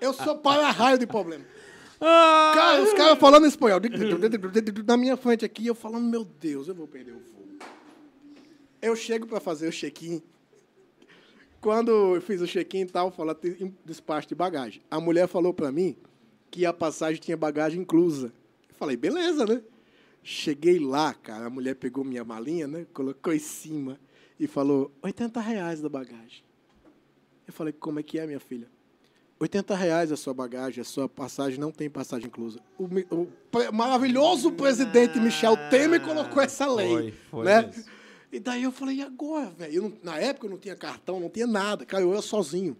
Eu 0.00 0.12
sou 0.12 0.36
para-raio 0.36 0.98
de 0.98 1.06
problema. 1.06 1.44
Cara, 1.98 2.82
os 2.82 2.92
caras 2.92 3.18
falando 3.18 3.46
espanhol. 3.46 3.80
Na 4.86 4.96
minha 4.96 5.16
frente 5.16 5.44
aqui, 5.44 5.66
eu 5.66 5.74
falando, 5.74 6.04
meu 6.04 6.24
Deus, 6.24 6.68
eu 6.68 6.74
vou 6.74 6.86
perder 6.86 7.12
o 7.12 7.20
voo. 7.20 7.39
Eu 8.80 8.96
chego 8.96 9.26
para 9.26 9.40
fazer 9.40 9.68
o 9.68 9.72
check-in. 9.72 10.22
Quando 11.60 12.14
eu 12.14 12.22
fiz 12.22 12.40
o 12.40 12.46
check-in 12.46 12.80
e 12.80 12.86
tal, 12.86 13.12
tem 13.34 13.76
despacho 13.84 14.28
de 14.28 14.34
bagagem. 14.34 14.82
A 14.90 14.98
mulher 14.98 15.28
falou 15.28 15.52
para 15.52 15.70
mim 15.70 15.96
que 16.50 16.64
a 16.64 16.72
passagem 16.72 17.20
tinha 17.20 17.36
bagagem 17.36 17.82
inclusa. 17.82 18.32
Eu 18.68 18.74
falei, 18.74 18.96
beleza, 18.96 19.44
né? 19.44 19.62
Cheguei 20.22 20.78
lá, 20.78 21.12
cara, 21.12 21.46
a 21.46 21.50
mulher 21.50 21.74
pegou 21.74 22.04
minha 22.04 22.24
malinha, 22.24 22.66
né? 22.66 22.86
Colocou 22.92 23.32
em 23.32 23.38
cima 23.38 24.00
e 24.38 24.46
falou, 24.46 24.90
80 25.02 25.40
reais 25.40 25.80
da 25.80 25.88
bagagem. 25.88 26.42
Eu 27.46 27.52
falei, 27.52 27.72
como 27.72 28.00
é 28.00 28.02
que 28.02 28.18
é, 28.18 28.26
minha 28.26 28.40
filha? 28.40 28.68
80 29.38 29.74
reais 29.74 30.12
a 30.12 30.16
sua 30.16 30.34
bagagem, 30.34 30.82
a 30.82 30.84
sua 30.84 31.08
passagem 31.08 31.58
não 31.58 31.72
tem 31.72 31.88
passagem 31.88 32.26
inclusa. 32.26 32.60
O, 32.78 32.84
o 32.84 33.26
pre- 33.50 33.70
maravilhoso 33.70 34.52
presidente 34.52 35.18
Michel 35.18 35.56
Temer 35.70 36.02
colocou 36.02 36.42
essa 36.42 36.70
lei. 36.70 36.88
Foi, 36.88 37.14
foi 37.30 37.44
né? 37.44 37.62
mesmo. 37.62 37.99
E 38.32 38.38
daí 38.38 38.62
eu 38.62 38.70
falei, 38.70 38.96
e 38.96 39.02
agora, 39.02 39.50
velho? 39.50 39.98
Na 40.02 40.18
época 40.18 40.46
eu 40.46 40.50
não 40.50 40.58
tinha 40.58 40.76
cartão, 40.76 41.18
não 41.18 41.28
tinha 41.28 41.46
nada, 41.46 41.84
cara, 41.84 42.02
eu 42.02 42.12
era 42.12 42.22
sozinho. 42.22 42.76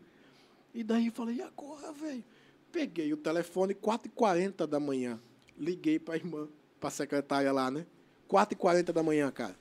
E 0.72 0.85
daí 0.85 1.06
eu 1.06 1.12
falei, 1.12 1.36
e 1.36 1.43
agora, 1.43 1.93
velho? 1.93 2.22
Peguei 2.70 3.12
o 3.12 3.16
telefone, 3.16 3.74
4h40 3.74 4.66
da 4.66 4.78
manhã. 4.78 5.18
Liguei 5.59 5.98
para 5.98 6.14
a 6.14 6.16
irmã, 6.16 6.48
para 6.78 6.89
a 6.89 6.93
secretária 6.93 7.51
lá, 7.51 7.70
né? 7.70 7.85
4h40 8.28 8.93
da 8.93 9.02
manhã, 9.02 9.31
cara. 9.31 9.56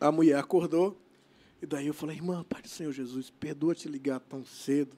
A 0.00 0.10
mulher 0.10 0.38
acordou. 0.38 0.98
E 1.60 1.66
daí 1.66 1.86
eu 1.86 1.94
falei, 1.94 2.16
irmã, 2.16 2.42
Pai 2.48 2.62
do 2.62 2.68
Senhor 2.68 2.92
Jesus, 2.92 3.30
perdoa 3.30 3.74
te 3.74 3.88
ligar 3.88 4.18
tão 4.18 4.44
cedo, 4.44 4.96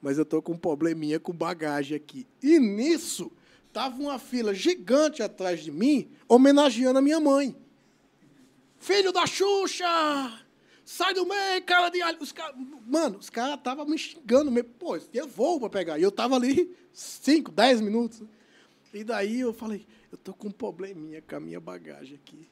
mas 0.00 0.18
eu 0.18 0.24
tô 0.24 0.40
com 0.42 0.52
um 0.52 0.58
probleminha 0.58 1.18
com 1.18 1.32
bagagem 1.32 1.96
aqui. 1.96 2.26
E 2.42 2.60
nisso, 2.60 3.32
tava 3.72 4.00
uma 4.00 4.18
fila 4.18 4.54
gigante 4.54 5.22
atrás 5.22 5.64
de 5.64 5.72
mim, 5.72 6.08
homenageando 6.28 6.98
a 6.98 7.02
minha 7.02 7.18
mãe. 7.18 7.56
Filho 8.78 9.12
da 9.12 9.26
Xuxa! 9.26 9.86
Sai 10.84 11.12
do 11.14 11.26
meio, 11.26 11.62
cara 11.64 11.88
de 11.88 12.00
alho. 12.00 12.18
Os 12.20 12.30
cara... 12.30 12.54
Mano, 12.86 13.18
os 13.18 13.28
caras 13.28 13.58
estavam 13.58 13.84
me 13.86 13.98
xingando 13.98 14.50
mesmo. 14.50 14.70
Pô, 14.78 14.96
eu 15.12 15.26
vou 15.26 15.58
para 15.58 15.68
pegar. 15.68 15.98
E 15.98 16.02
eu 16.02 16.12
tava 16.12 16.36
ali 16.36 16.76
5, 16.92 17.50
10 17.50 17.80
minutos. 17.80 18.22
E 18.94 19.02
daí 19.02 19.40
eu 19.40 19.52
falei, 19.52 19.84
eu 20.12 20.16
tô 20.16 20.32
com 20.32 20.48
um 20.48 20.52
probleminha 20.52 21.20
com 21.20 21.36
a 21.36 21.40
minha 21.40 21.58
bagagem 21.58 22.14
aqui. 22.14 22.48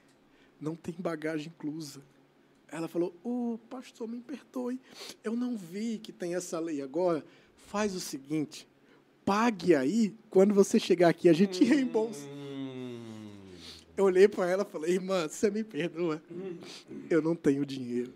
Não 0.60 0.74
tem 0.74 0.94
bagagem 0.98 1.52
inclusa. 1.54 2.02
Ela 2.68 2.88
falou, 2.88 3.14
ô, 3.22 3.56
pastor, 3.70 4.08
me 4.08 4.20
perdoe. 4.20 4.80
Eu 5.22 5.36
não 5.36 5.56
vi 5.56 5.98
que 5.98 6.12
tem 6.12 6.34
essa 6.34 6.58
lei 6.58 6.82
agora. 6.82 7.24
Faz 7.68 7.94
o 7.94 8.00
seguinte, 8.00 8.68
pague 9.24 9.74
aí, 9.74 10.12
quando 10.28 10.52
você 10.52 10.80
chegar 10.80 11.08
aqui, 11.08 11.28
a 11.28 11.32
gente 11.32 11.62
reembolsa. 11.62 12.26
Eu 13.96 14.04
olhei 14.04 14.26
para 14.26 14.50
ela 14.50 14.66
e 14.68 14.72
falei, 14.72 14.94
irmã, 14.94 15.28
você 15.28 15.50
me 15.50 15.62
perdoa? 15.62 16.20
Eu 17.08 17.22
não 17.22 17.36
tenho 17.36 17.64
dinheiro. 17.64 18.12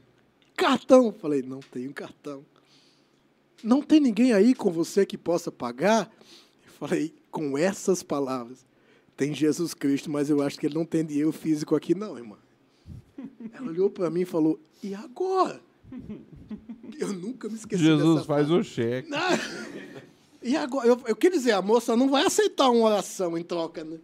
Cartão? 0.57 1.13
Falei, 1.13 1.43
não 1.43 1.61
tenho 1.61 1.93
cartão. 1.93 2.45
Não 3.63 3.81
tem 3.81 4.01
ninguém 4.01 4.33
aí 4.33 4.55
com 4.55 4.71
você 4.71 5.07
que 5.07 5.17
possa 5.17 5.53
pagar? 5.53 6.11
Eu 6.67 6.73
falei, 6.73 7.15
com 7.31 7.57
essas 7.57 8.03
palavras. 8.03 8.67
Tem 9.17 9.35
Jesus 9.35 9.75
Cristo, 9.75 10.11
mas 10.11 10.31
eu 10.31 10.43
acho 10.43 10.59
que 10.59 10.67
ele 10.67 10.75
não 10.75 10.85
tem 10.85 11.05
dinheiro 11.05 11.33
físico 11.33 11.75
aqui, 11.75 11.95
não, 11.95 12.17
irmã. 12.17 12.37
Ela 13.53 13.69
olhou 13.69 13.91
para 13.91 14.11
mim 14.11 14.21
e 14.23 14.25
falou, 14.25 14.61
e 14.83 14.95
agora? 14.95 15.61
Eu 16.99 17.13
nunca 17.13 17.49
me 17.49 17.55
esqueci 17.55 17.83
Jesus 17.83 18.15
dessa 18.17 18.27
faz 18.27 18.51
o 18.51 18.63
cheque. 18.63 19.11
E 20.43 20.57
agora, 20.57 20.87
eu, 20.87 21.01
eu 21.07 21.17
queria 21.17 21.37
dizer, 21.37 21.53
a 21.53 21.63
moça 21.63 21.97
não 21.97 22.09
vai 22.09 22.25
aceitar 22.25 22.71
uma 22.71 22.87
oração 22.87 23.37
em 23.37 23.43
troca, 23.43 23.83
né? 23.83 23.99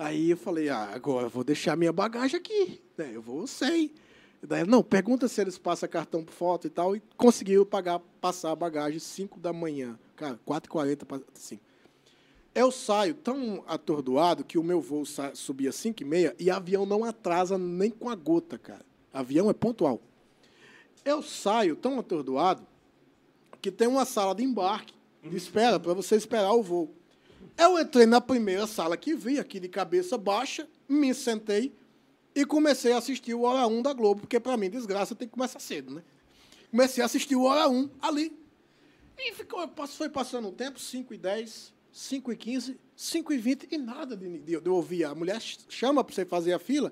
Aí 0.00 0.30
eu 0.30 0.36
falei, 0.38 0.70
ah, 0.70 0.92
agora 0.94 1.26
eu 1.26 1.28
vou 1.28 1.44
deixar 1.44 1.76
minha 1.76 1.92
bagagem 1.92 2.40
aqui, 2.40 2.80
né? 2.96 3.10
Eu 3.12 3.20
vou 3.20 3.46
sem. 3.46 3.92
Daí, 4.42 4.66
não, 4.66 4.82
pergunta 4.82 5.28
se 5.28 5.38
eles 5.42 5.58
passam 5.58 5.86
cartão 5.90 6.24
por 6.24 6.32
foto 6.32 6.66
e 6.66 6.70
tal, 6.70 6.96
e 6.96 7.02
conseguiram 7.18 7.66
pagar, 7.66 8.00
passar 8.18 8.50
a 8.50 8.56
bagagem 8.56 8.98
5 8.98 9.38
da 9.38 9.52
manhã. 9.52 9.98
Cara, 10.16 10.40
4h40 10.48 11.04
para 11.04 11.20
5. 11.34 11.62
Eu 12.54 12.70
saio 12.70 13.12
tão 13.12 13.62
atordoado 13.66 14.42
que 14.42 14.56
o 14.56 14.62
meu 14.62 14.80
voo 14.80 15.04
subia 15.34 15.70
5 15.70 16.02
e 16.02 16.06
meia 16.06 16.34
e 16.38 16.50
avião 16.50 16.86
não 16.86 17.04
atrasa 17.04 17.58
nem 17.58 17.90
com 17.90 18.08
a 18.08 18.14
gota, 18.14 18.56
cara. 18.56 18.86
Avião 19.12 19.50
é 19.50 19.52
pontual. 19.52 20.00
Eu 21.04 21.22
saio 21.22 21.76
tão 21.76 21.98
atordoado 21.98 22.66
que 23.60 23.70
tem 23.70 23.86
uma 23.86 24.06
sala 24.06 24.34
de 24.34 24.42
embarque 24.42 24.94
de 25.22 25.36
espera 25.36 25.78
para 25.78 25.92
você 25.92 26.16
esperar 26.16 26.54
o 26.54 26.62
voo. 26.62 26.90
Eu 27.60 27.78
entrei 27.78 28.06
na 28.06 28.22
primeira 28.22 28.66
sala 28.66 28.96
que 28.96 29.14
vi, 29.14 29.38
aqui 29.38 29.60
de 29.60 29.68
cabeça 29.68 30.16
baixa, 30.16 30.66
me 30.88 31.12
sentei 31.12 31.70
e 32.34 32.46
comecei 32.46 32.90
a 32.90 32.96
assistir 32.96 33.34
o 33.34 33.42
Hora 33.42 33.66
1 33.66 33.82
da 33.82 33.92
Globo, 33.92 34.22
porque 34.22 34.40
para 34.40 34.56
mim, 34.56 34.70
desgraça, 34.70 35.14
tem 35.14 35.28
que 35.28 35.34
começar 35.34 35.60
cedo, 35.60 35.92
né? 35.94 36.02
Comecei 36.70 37.02
a 37.02 37.04
assistir 37.04 37.36
o 37.36 37.42
Hora 37.42 37.68
1 37.68 37.90
ali. 38.00 38.34
E 39.18 39.34
ficou, 39.34 39.68
foi 39.88 40.08
passando 40.08 40.48
o 40.48 40.52
tempo, 40.52 40.80
5 40.80 41.12
e 41.12 41.18
10, 41.18 41.74
5 41.92 42.32
e 42.32 42.36
15, 42.38 42.80
5 42.96 43.32
e 43.34 43.36
20, 43.36 43.68
e 43.70 43.76
nada 43.76 44.16
de, 44.16 44.38
de, 44.38 44.58
de 44.58 44.68
ouvir. 44.70 45.04
A 45.04 45.14
mulher 45.14 45.38
ch- 45.38 45.58
chama 45.68 46.02
para 46.02 46.14
você 46.14 46.24
fazer 46.24 46.54
a 46.54 46.58
fila 46.58 46.90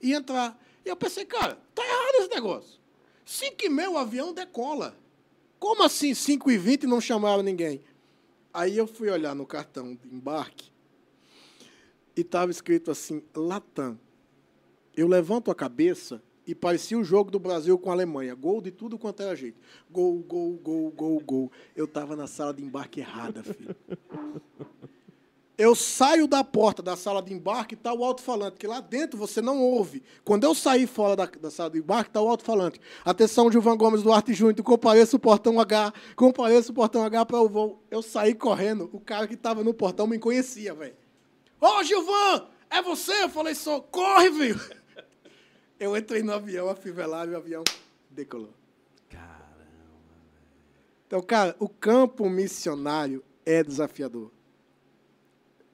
e 0.00 0.14
entrar. 0.14 0.58
E 0.82 0.88
eu 0.88 0.96
pensei, 0.96 1.26
cara, 1.26 1.58
tá 1.74 1.84
errado 1.84 2.14
esse 2.22 2.30
negócio. 2.30 2.80
5 3.26 3.54
e 3.66 3.68
meia 3.68 3.90
o 3.90 3.98
avião 3.98 4.32
decola. 4.32 4.96
Como 5.58 5.82
assim 5.82 6.14
5 6.14 6.50
e 6.50 6.56
20 6.56 6.84
e 6.84 6.86
não 6.86 7.02
chamaram 7.02 7.42
ninguém? 7.42 7.82
Aí 8.56 8.78
eu 8.78 8.86
fui 8.86 9.10
olhar 9.10 9.34
no 9.34 9.44
cartão 9.44 9.94
de 9.94 10.08
embarque 10.08 10.72
e 12.16 12.22
estava 12.22 12.50
escrito 12.50 12.90
assim, 12.90 13.22
Latam. 13.36 14.00
Eu 14.96 15.06
levanto 15.06 15.50
a 15.50 15.54
cabeça 15.54 16.22
e 16.46 16.54
parecia 16.54 16.98
o 16.98 17.04
jogo 17.04 17.30
do 17.30 17.38
Brasil 17.38 17.78
com 17.78 17.90
a 17.90 17.92
Alemanha. 17.92 18.34
Gol 18.34 18.62
de 18.62 18.70
tudo 18.70 18.98
quanto 18.98 19.22
era 19.22 19.36
jeito. 19.36 19.60
Gol, 19.90 20.20
gol, 20.20 20.54
gol, 20.54 20.90
gol, 20.90 21.20
gol. 21.20 21.52
Eu 21.76 21.84
estava 21.84 22.16
na 22.16 22.26
sala 22.26 22.54
de 22.54 22.64
embarque 22.64 23.00
errada, 23.00 23.42
filho. 23.42 23.76
Eu 25.58 25.74
saio 25.74 26.26
da 26.26 26.44
porta 26.44 26.82
da 26.82 26.96
sala 26.96 27.22
de 27.22 27.32
embarque 27.32 27.74
e 27.74 27.78
está 27.78 27.90
o 27.94 28.04
alto-falante, 28.04 28.58
que 28.58 28.66
lá 28.66 28.78
dentro 28.78 29.18
você 29.18 29.40
não 29.40 29.58
ouve. 29.58 30.02
Quando 30.22 30.44
eu 30.44 30.54
sair 30.54 30.86
fora 30.86 31.16
da, 31.16 31.24
da 31.24 31.50
sala 31.50 31.70
de 31.70 31.78
embarque, 31.78 32.10
está 32.10 32.20
o 32.20 32.28
alto-falante. 32.28 32.78
Atenção, 33.02 33.50
Gilvan 33.50 33.74
Gomes 33.74 34.02
Duarte 34.02 34.34
Júnior, 34.34 34.62
compareça 34.62 35.16
o 35.16 35.18
portão 35.18 35.58
H, 35.58 35.94
compareça 36.14 36.70
o 36.70 36.74
portão 36.74 37.02
H 37.02 37.24
para 37.24 37.40
o 37.40 37.48
voo. 37.48 37.82
Eu 37.90 38.02
saí 38.02 38.34
correndo, 38.34 38.90
o 38.92 39.00
cara 39.00 39.26
que 39.26 39.32
estava 39.32 39.64
no 39.64 39.72
portão 39.72 40.06
me 40.06 40.18
conhecia, 40.18 40.74
velho. 40.74 40.94
Ô, 41.58 41.82
Gilvan, 41.82 42.48
é 42.68 42.82
você? 42.82 43.22
Eu 43.22 43.30
falei, 43.30 43.54
só, 43.54 43.80
corre, 43.80 44.28
velho. 44.28 44.60
Eu 45.80 45.96
entrei 45.96 46.22
no 46.22 46.32
avião, 46.32 46.68
afivelado, 46.68 47.30
e 47.30 47.34
o 47.34 47.36
avião 47.38 47.64
decolou. 48.10 48.52
Caramba. 49.10 49.66
Então, 51.06 51.22
cara, 51.22 51.56
o 51.58 51.68
campo 51.68 52.28
missionário 52.28 53.22
é 53.44 53.62
desafiador. 53.62 54.35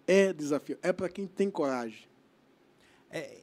É 0.06 0.32
desafio. 0.32 0.78
É 0.82 0.92
para 0.92 1.08
quem 1.08 1.26
tem 1.26 1.50
coragem. 1.50 2.08
É, 3.10 3.42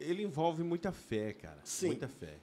ele 0.00 0.22
envolve 0.22 0.62
muita 0.62 0.92
fé, 0.92 1.32
cara. 1.32 1.60
Sim. 1.64 1.88
Muita 1.88 2.08
fé. 2.08 2.38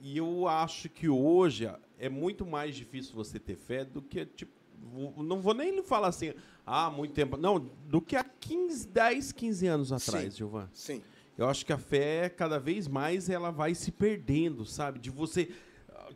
E 0.00 0.16
eu 0.16 0.48
acho 0.48 0.88
que 0.88 1.08
hoje 1.08 1.70
é 1.98 2.08
muito 2.08 2.46
mais 2.46 2.74
difícil 2.74 3.14
você 3.14 3.38
ter 3.38 3.56
fé 3.56 3.84
do 3.84 4.00
que, 4.00 4.24
tipo, 4.24 4.52
não 5.22 5.42
vou 5.42 5.52
nem 5.52 5.82
falar 5.82 6.08
assim, 6.08 6.32
ah, 6.64 6.90
muito 6.90 7.12
tempo. 7.12 7.36
Não, 7.36 7.58
do 7.58 8.00
que 8.00 8.16
há 8.16 8.24
15, 8.24 8.88
10, 8.88 9.32
15 9.32 9.66
anos 9.66 9.92
atrás. 9.92 10.36
Gilvan. 10.36 10.68
Sim. 10.72 11.02
Eu 11.36 11.48
acho 11.48 11.64
que 11.64 11.72
a 11.72 11.78
fé, 11.78 12.28
cada 12.28 12.58
vez 12.58 12.88
mais, 12.88 13.28
ela 13.28 13.50
vai 13.50 13.74
se 13.74 13.90
perdendo, 13.90 14.64
sabe? 14.64 14.98
De 14.98 15.10
você. 15.10 15.50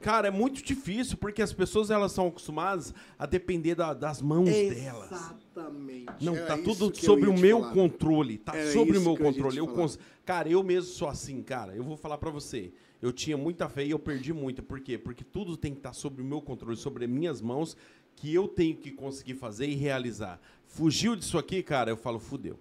Cara, 0.01 0.29
é 0.29 0.31
muito 0.31 0.63
difícil, 0.63 1.17
porque 1.17 1.41
as 1.43 1.53
pessoas 1.53 1.91
elas 1.91 2.13
são 2.13 2.27
acostumadas 2.29 2.93
a 3.19 3.27
depender 3.27 3.75
da- 3.75 3.95
das 3.95 4.21
mãos 4.21 4.45
delas. 4.49 5.11
Exatamente. 5.13 6.25
Não, 6.25 6.37
Era 6.37 6.47
tá 6.47 6.59
tudo 6.59 6.87
eu 6.91 6.95
sobre 6.95 7.29
o 7.29 7.39
meu 7.39 7.61
falar. 7.61 7.73
controle. 7.75 8.39
Tá 8.39 8.57
Era 8.57 8.73
sobre 8.73 8.99
o 8.99 9.01
meu 9.01 9.13
eu 9.13 9.19
controle. 9.19 9.59
Eu 9.59 9.67
falar. 9.67 9.77
cons... 9.79 9.99
Cara, 10.25 10.49
eu 10.49 10.63
mesmo 10.63 10.91
sou 10.91 11.09
assim, 11.09 11.43
cara. 11.43 11.75
Eu 11.75 11.83
vou 11.85 11.97
falar 11.97 12.19
pra 12.19 12.31
você. 12.31 12.73
Eu 13.01 13.13
tinha 13.13 13.37
muita 13.37 13.69
fé 13.69 13.85
e 13.85 13.91
eu 13.91 13.99
perdi 13.99 14.33
muita. 14.33 14.63
Por 14.63 14.81
quê? 14.81 14.97
Porque 14.99 15.23
tudo 15.25 15.57
tem 15.57 15.73
que 15.73 15.79
estar 15.79 15.93
sobre 15.93 16.23
o 16.23 16.25
meu 16.25 16.41
controle, 16.41 16.77
sobre 16.77 17.05
as 17.05 17.11
minhas 17.11 17.41
mãos, 17.41 17.77
que 18.17 18.33
eu 18.33 18.49
tenho 18.49 18.77
que 18.77 18.91
conseguir 18.91 19.35
fazer 19.35 19.67
e 19.67 19.75
realizar. 19.75 20.41
Fugiu 20.67 21.15
disso 21.15 21.37
aqui, 21.39 21.63
cara, 21.63 21.91
eu 21.91 21.97
falo, 21.97 22.19
fudeu. 22.19 22.59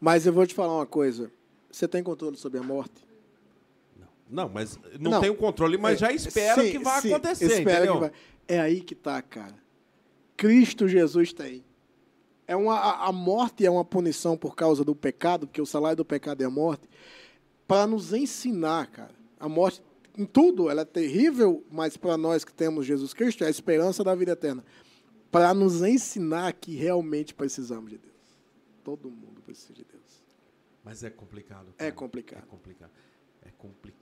Mas 0.00 0.26
eu 0.26 0.32
vou 0.32 0.46
te 0.46 0.54
falar 0.54 0.76
uma 0.76 0.86
coisa. 0.86 1.30
Você 1.70 1.86
tem 1.88 2.02
controle 2.02 2.36
sobre 2.36 2.58
a 2.58 2.62
morte? 2.62 3.04
Não, 4.30 4.48
mas 4.48 4.78
não, 4.98 5.10
Não. 5.12 5.20
tenho 5.20 5.34
controle, 5.34 5.76
mas 5.76 5.98
já 5.98 6.10
É, 6.10 6.14
espero 6.14 6.62
sim, 6.62 6.70
que 6.70 6.78
vá 6.78 7.00
sim, 7.00 7.12
acontecer, 7.12 7.62
entendeu? 7.62 7.94
que 7.94 8.00
vai. 8.00 8.12
É 8.46 8.60
aí 8.60 8.80
que 8.80 8.94
tá, 8.94 9.20
cara. 9.20 9.54
Cristo 10.36 10.88
Jesus 10.88 11.32
tem. 11.32 11.64
É 12.46 12.56
uma, 12.56 12.74
a, 12.74 13.08
a 13.08 13.12
morte 13.12 13.64
é 13.64 13.70
uma 13.70 13.84
punição 13.84 14.36
por 14.36 14.56
causa 14.56 14.84
do 14.84 14.94
pecado, 14.94 15.46
porque 15.46 15.60
o 15.60 15.66
salário 15.66 15.96
do 15.98 16.04
pecado 16.04 16.42
é 16.42 16.44
a 16.46 16.50
morte, 16.50 16.88
para 17.66 17.86
nos 17.86 18.12
ensinar, 18.12 18.86
cara. 18.88 19.14
A 19.38 19.48
morte, 19.48 19.82
em 20.18 20.24
tudo, 20.24 20.68
ela 20.68 20.82
é 20.82 20.84
terrível, 20.84 21.64
mas 21.70 21.96
para 21.96 22.16
nós 22.16 22.44
que 22.44 22.52
temos 22.52 22.86
Jesus 22.86 23.14
Cristo, 23.14 23.44
é 23.44 23.46
a 23.46 23.50
esperança 23.50 24.02
da 24.02 24.14
vida 24.14 24.32
eterna. 24.32 24.64
Para 25.30 25.54
nos 25.54 25.82
ensinar 25.82 26.52
que 26.54 26.74
realmente 26.74 27.32
precisamos 27.34 27.90
de 27.90 27.98
Deus. 27.98 28.10
Todo 28.82 29.08
mundo 29.08 29.40
precisa 29.42 29.72
de 29.72 29.84
Deus. 29.84 30.24
Mas 30.84 31.04
é 31.04 31.10
complicado. 31.10 31.68
É 31.78 31.84
cara. 31.84 31.92
complicado. 31.92 32.42
É 32.42 32.46
complicado. 32.46 32.90
É 33.42 33.50
complicado. 33.56 33.99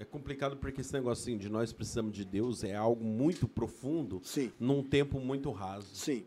É 0.00 0.04
complicado 0.06 0.56
porque 0.56 0.80
esse 0.80 0.94
negócio 0.94 1.22
assim, 1.24 1.36
de 1.36 1.50
nós 1.50 1.74
precisamos 1.74 2.16
de 2.16 2.24
Deus 2.24 2.64
é 2.64 2.74
algo 2.74 3.04
muito 3.04 3.46
profundo 3.46 4.18
Sim. 4.24 4.50
num 4.58 4.82
tempo 4.82 5.20
muito 5.20 5.50
raso. 5.50 5.94
Sim. 5.94 6.24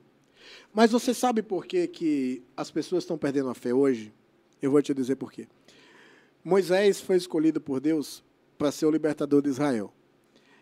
Mas 0.72 0.92
você 0.92 1.12
sabe 1.12 1.42
por 1.42 1.66
que, 1.66 1.88
que 1.88 2.44
as 2.56 2.70
pessoas 2.70 3.04
estão 3.04 3.18
perdendo 3.18 3.50
a 3.50 3.56
fé 3.56 3.74
hoje? 3.74 4.14
Eu 4.62 4.70
vou 4.70 4.80
te 4.80 4.94
dizer 4.94 5.16
por 5.16 5.32
quê. 5.32 5.48
Moisés 6.44 7.02
foi 7.02 7.18
escolhido 7.18 7.60
por 7.60 7.80
Deus 7.80 8.24
para 8.60 8.72
ser 8.72 8.86
o 8.86 8.92
libertador 8.92 9.42
de 9.42 9.50
Israel. 9.50 9.92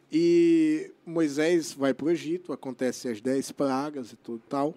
E 0.09 0.89
Moisés 1.05 1.73
vai 1.73 1.93
para 1.93 2.05
o 2.05 2.09
Egito, 2.09 2.53
acontece 2.53 3.09
as 3.09 3.19
dez 3.19 3.51
pragas 3.51 4.13
e 4.13 4.15
tudo 4.15 4.41
tal. 4.47 4.73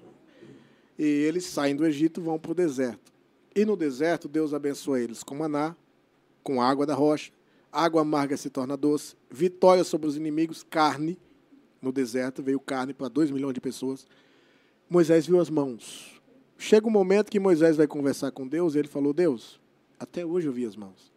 E 0.98 1.04
eles 1.04 1.44
saem 1.44 1.76
do 1.76 1.86
Egito 1.86 2.20
e 2.20 2.24
vão 2.24 2.36
para 2.40 2.50
o 2.50 2.54
deserto. 2.54 3.12
E 3.54 3.64
no 3.64 3.76
deserto, 3.76 4.26
Deus 4.26 4.52
abençoa 4.52 5.00
eles 5.00 5.22
com 5.22 5.36
maná, 5.36 5.76
com 6.42 6.60
água 6.60 6.84
da 6.84 6.96
rocha, 6.96 7.30
água 7.74 8.02
amarga 8.02 8.36
se 8.36 8.48
torna 8.48 8.76
doce, 8.76 9.16
vitória 9.30 9.82
sobre 9.82 10.06
os 10.06 10.16
inimigos, 10.16 10.62
carne. 10.62 11.18
No 11.82 11.92
deserto 11.92 12.42
veio 12.42 12.60
carne 12.60 12.94
para 12.94 13.08
dois 13.08 13.30
milhões 13.30 13.54
de 13.54 13.60
pessoas. 13.60 14.06
Moisés 14.88 15.26
viu 15.26 15.40
as 15.40 15.50
mãos. 15.50 16.20
Chega 16.56 16.86
um 16.86 16.90
momento 16.90 17.30
que 17.30 17.40
Moisés 17.40 17.76
vai 17.76 17.86
conversar 17.86 18.30
com 18.30 18.46
Deus 18.46 18.74
e 18.74 18.78
ele 18.78 18.88
falou: 18.88 19.12
Deus, 19.12 19.60
até 19.98 20.24
hoje 20.24 20.46
eu 20.46 20.52
vi 20.52 20.64
as 20.64 20.76
mãos. 20.76 21.12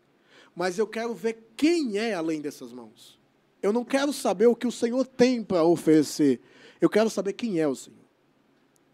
Mas 0.56 0.80
eu 0.80 0.88
quero 0.88 1.14
ver 1.14 1.52
quem 1.56 1.98
é 1.98 2.14
além 2.14 2.42
dessas 2.42 2.74
mãos. 2.74 3.20
Eu 3.62 3.72
não 3.72 3.86
quero 3.86 4.12
saber 4.12 4.48
o 4.48 4.56
que 4.56 4.68
o 4.68 4.72
Senhor 4.72 5.06
tem 5.06 5.44
para 5.44 5.64
oferecer. 5.64 6.42
Eu 6.82 6.90
quero 6.90 7.10
saber 7.10 7.34
quem 7.34 7.60
é 7.60 7.68
o 7.68 7.76
Senhor. 7.76 7.98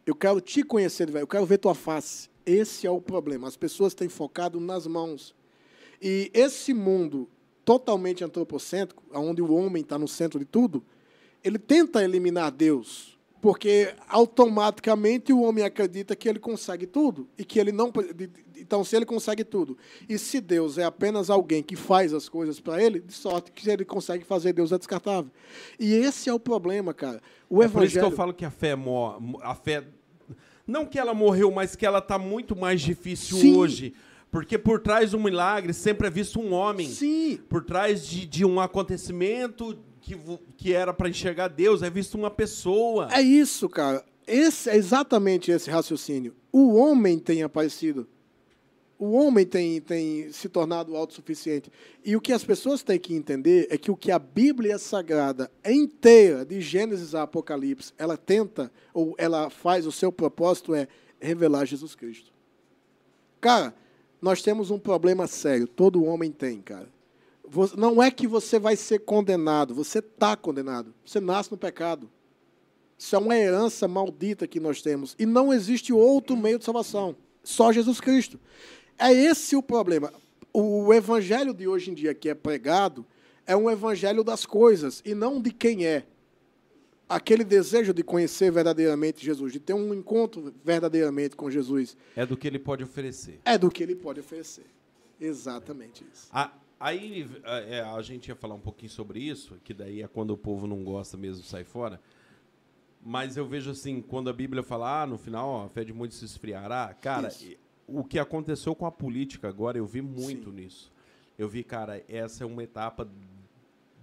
Eu 0.05 0.13
quero 0.13 0.41
te 0.41 0.63
conhecer, 0.63 1.07
eu 1.15 1.27
quero 1.27 1.45
ver 1.45 1.57
tua 1.57 1.73
face. 1.73 2.29
Esse 2.45 2.85
é 2.85 2.91
o 2.91 2.99
problema. 2.99 3.47
As 3.47 3.55
pessoas 3.55 3.93
têm 3.93 4.09
focado 4.09 4.59
nas 4.59 4.85
mãos. 4.85 5.33
E 6.01 6.29
esse 6.33 6.73
mundo 6.73 7.29
totalmente 7.65 8.23
antropocêntrico, 8.23 9.03
onde 9.13 9.41
o 9.41 9.53
homem 9.53 9.81
está 9.81 9.97
no 9.97 10.07
centro 10.07 10.39
de 10.39 10.45
tudo, 10.45 10.83
ele 11.43 11.57
tenta 11.57 12.03
eliminar 12.03 12.51
Deus, 12.51 13.17
porque 13.41 13.93
automaticamente 14.07 15.33
o 15.33 15.41
homem 15.41 15.63
acredita 15.65 16.15
que 16.15 16.27
ele 16.29 16.39
consegue 16.39 16.85
tudo 16.87 17.27
e 17.37 17.43
que 17.43 17.59
ele 17.59 17.71
não. 17.71 17.91
Então, 18.57 18.83
se 18.83 18.95
ele 18.95 19.05
consegue 19.05 19.43
tudo 19.43 19.77
e 20.07 20.17
se 20.17 20.39
Deus 20.39 20.77
é 20.77 20.83
apenas 20.85 21.29
alguém 21.29 21.61
que 21.61 21.75
faz 21.75 22.13
as 22.13 22.29
coisas 22.29 22.59
para 22.59 22.81
ele, 22.81 23.01
de 23.01 23.11
sorte 23.13 23.51
que 23.51 23.69
ele 23.69 23.83
consegue 23.83 24.23
fazer, 24.23 24.53
Deus 24.53 24.71
é 24.71 24.77
descartável. 24.77 25.29
E 25.77 25.93
esse 25.93 26.29
é 26.29 26.33
o 26.33 26.39
problema, 26.39 26.93
cara. 26.93 27.21
O 27.49 27.61
é 27.61 27.67
por 27.67 27.83
isso 27.83 27.93
que 27.93 27.97
evangelho. 27.99 28.13
eu 28.13 28.15
falo 28.17 28.33
que 28.33 28.45
a 28.45 28.51
fé 28.51 28.75
mo- 28.75 29.39
a 29.41 29.53
fé 29.53 29.83
não 30.65 30.85
que 30.85 30.97
ela 30.97 31.13
morreu, 31.13 31.51
mas 31.51 31.75
que 31.75 31.85
ela 31.85 31.99
está 31.99 32.17
muito 32.17 32.55
mais 32.55 32.79
difícil 32.81 33.37
Sim. 33.37 33.57
hoje, 33.57 33.93
porque 34.33 34.57
por 34.57 34.79
trás 34.79 35.11
do 35.11 35.19
milagre 35.19 35.73
sempre 35.73 36.07
é 36.07 36.09
visto 36.09 36.39
um 36.39 36.53
homem. 36.53 36.89
Sim, 36.89 37.39
Por 37.47 37.63
trás 37.63 38.03
de, 38.03 38.25
de 38.25 38.43
um 38.43 38.59
acontecimento 38.59 39.77
que, 40.01 40.17
que 40.57 40.73
era 40.73 40.91
para 40.91 41.07
enxergar 41.07 41.49
Deus, 41.49 41.83
é 41.83 41.89
visto 41.89 42.15
uma 42.15 42.31
pessoa. 42.31 43.09
É 43.13 43.21
isso, 43.21 43.69
cara. 43.69 44.03
Esse 44.25 44.71
é 44.71 44.75
exatamente 44.75 45.51
esse 45.51 45.69
raciocínio. 45.69 46.33
O 46.51 46.73
homem 46.73 47.19
tem 47.19 47.43
aparecido. 47.43 48.07
O 48.97 49.11
homem 49.11 49.45
tem, 49.45 49.79
tem 49.79 50.31
se 50.31 50.49
tornado 50.49 50.95
autossuficiente. 50.95 51.71
E 52.03 52.15
o 52.15 52.21
que 52.21 52.33
as 52.33 52.43
pessoas 52.43 52.81
têm 52.81 52.97
que 52.97 53.13
entender 53.13 53.67
é 53.69 53.77
que 53.77 53.91
o 53.91 53.95
que 53.95 54.11
a 54.11 54.17
Bíblia 54.17 54.79
Sagrada 54.79 55.51
inteira, 55.63 56.43
de 56.43 56.59
Gênesis 56.59 57.13
a 57.13 57.21
Apocalipse, 57.21 57.93
ela 57.99 58.17
tenta, 58.17 58.71
ou 58.95 59.13
ela 59.19 59.51
faz, 59.51 59.85
o 59.85 59.91
seu 59.91 60.11
propósito 60.11 60.73
é 60.73 60.87
revelar 61.21 61.65
Jesus 61.65 61.93
Cristo. 61.93 62.33
Cara, 63.39 63.75
nós 64.23 64.41
temos 64.41 64.71
um 64.71 64.79
problema 64.79 65.27
sério. 65.27 65.67
Todo 65.67 66.05
homem 66.05 66.31
tem, 66.31 66.61
cara. 66.61 66.87
Não 67.75 68.01
é 68.01 68.09
que 68.09 68.25
você 68.25 68.57
vai 68.57 68.77
ser 68.77 68.99
condenado, 68.99 69.75
você 69.75 69.99
está 69.99 70.33
condenado. 70.37 70.93
Você 71.05 71.19
nasce 71.19 71.51
no 71.51 71.57
pecado. 71.57 72.09
Isso 72.97 73.17
é 73.17 73.19
uma 73.19 73.35
herança 73.35 73.85
maldita 73.85 74.47
que 74.47 74.61
nós 74.61 74.81
temos. 74.81 75.13
E 75.19 75.25
não 75.25 75.53
existe 75.53 75.91
outro 75.91 76.37
meio 76.37 76.57
de 76.57 76.63
salvação. 76.63 77.17
Só 77.43 77.73
Jesus 77.73 77.99
Cristo. 77.99 78.39
É 78.97 79.11
esse 79.11 79.57
o 79.57 79.61
problema. 79.61 80.13
O 80.53 80.93
evangelho 80.93 81.53
de 81.53 81.67
hoje 81.67 81.91
em 81.91 81.93
dia 81.93 82.13
que 82.13 82.29
é 82.29 82.33
pregado 82.33 83.05
é 83.45 83.57
um 83.57 83.69
evangelho 83.69 84.23
das 84.23 84.45
coisas 84.45 85.01
e 85.03 85.13
não 85.13 85.41
de 85.41 85.51
quem 85.51 85.85
é. 85.85 86.05
Aquele 87.07 87.43
desejo 87.43 87.93
de 87.93 88.03
conhecer 88.03 88.51
verdadeiramente 88.51 89.23
Jesus, 89.23 89.51
de 89.53 89.59
ter 89.59 89.73
um 89.73 89.93
encontro 89.93 90.53
verdadeiramente 90.63 91.35
com 91.35 91.49
Jesus, 91.51 91.95
É 92.15 92.25
do 92.25 92.35
que 92.37 92.47
ele 92.47 92.57
pode 92.59 92.83
oferecer. 92.83 93.39
é 93.45 93.57
do 93.57 93.69
que 93.69 93.83
ele 93.83 93.95
pode 93.95 94.19
oferecer. 94.19 94.65
Exatamente 95.19 96.05
isso. 96.11 96.27
A- 96.31 96.51
aí 96.79 97.27
é, 97.43 97.81
a 97.81 98.01
gente 98.01 98.27
ia 98.29 98.35
falar 98.35 98.55
um 98.55 98.59
pouquinho 98.59 98.89
sobre 98.89 99.19
isso, 99.19 99.57
que 99.63 99.73
daí 99.73 100.01
é 100.01 100.07
quando 100.07 100.31
o 100.31 100.37
povo 100.37 100.65
não 100.65 100.83
gosta 100.83 101.15
mesmo 101.17 101.43
sai 101.43 101.63
fora. 101.63 101.99
Mas 103.05 103.35
eu 103.35 103.45
vejo 103.45 103.69
assim, 103.71 104.01
quando 104.01 104.29
a 104.29 104.33
Bíblia 104.33 104.63
fala, 104.63 105.03
ah, 105.03 105.05
no 105.07 105.17
final 105.17 105.47
ó, 105.49 105.65
a 105.65 105.69
fé 105.69 105.83
de 105.83 105.91
muitos 105.93 106.17
se 106.17 106.25
esfriará. 106.25 106.93
Cara, 106.93 107.27
Isso. 107.27 107.53
o 107.85 108.03
que 108.03 108.17
aconteceu 108.17 108.73
com 108.73 108.85
a 108.85 108.91
política 108.91 109.47
agora, 109.49 109.77
eu 109.77 109.85
vi 109.85 110.01
muito 110.01 110.49
Sim. 110.49 110.55
nisso. 110.55 110.91
Eu 111.37 111.49
vi, 111.49 111.63
cara, 111.63 112.01
essa 112.07 112.43
é 112.43 112.47
uma 112.47 112.63
etapa 112.63 113.07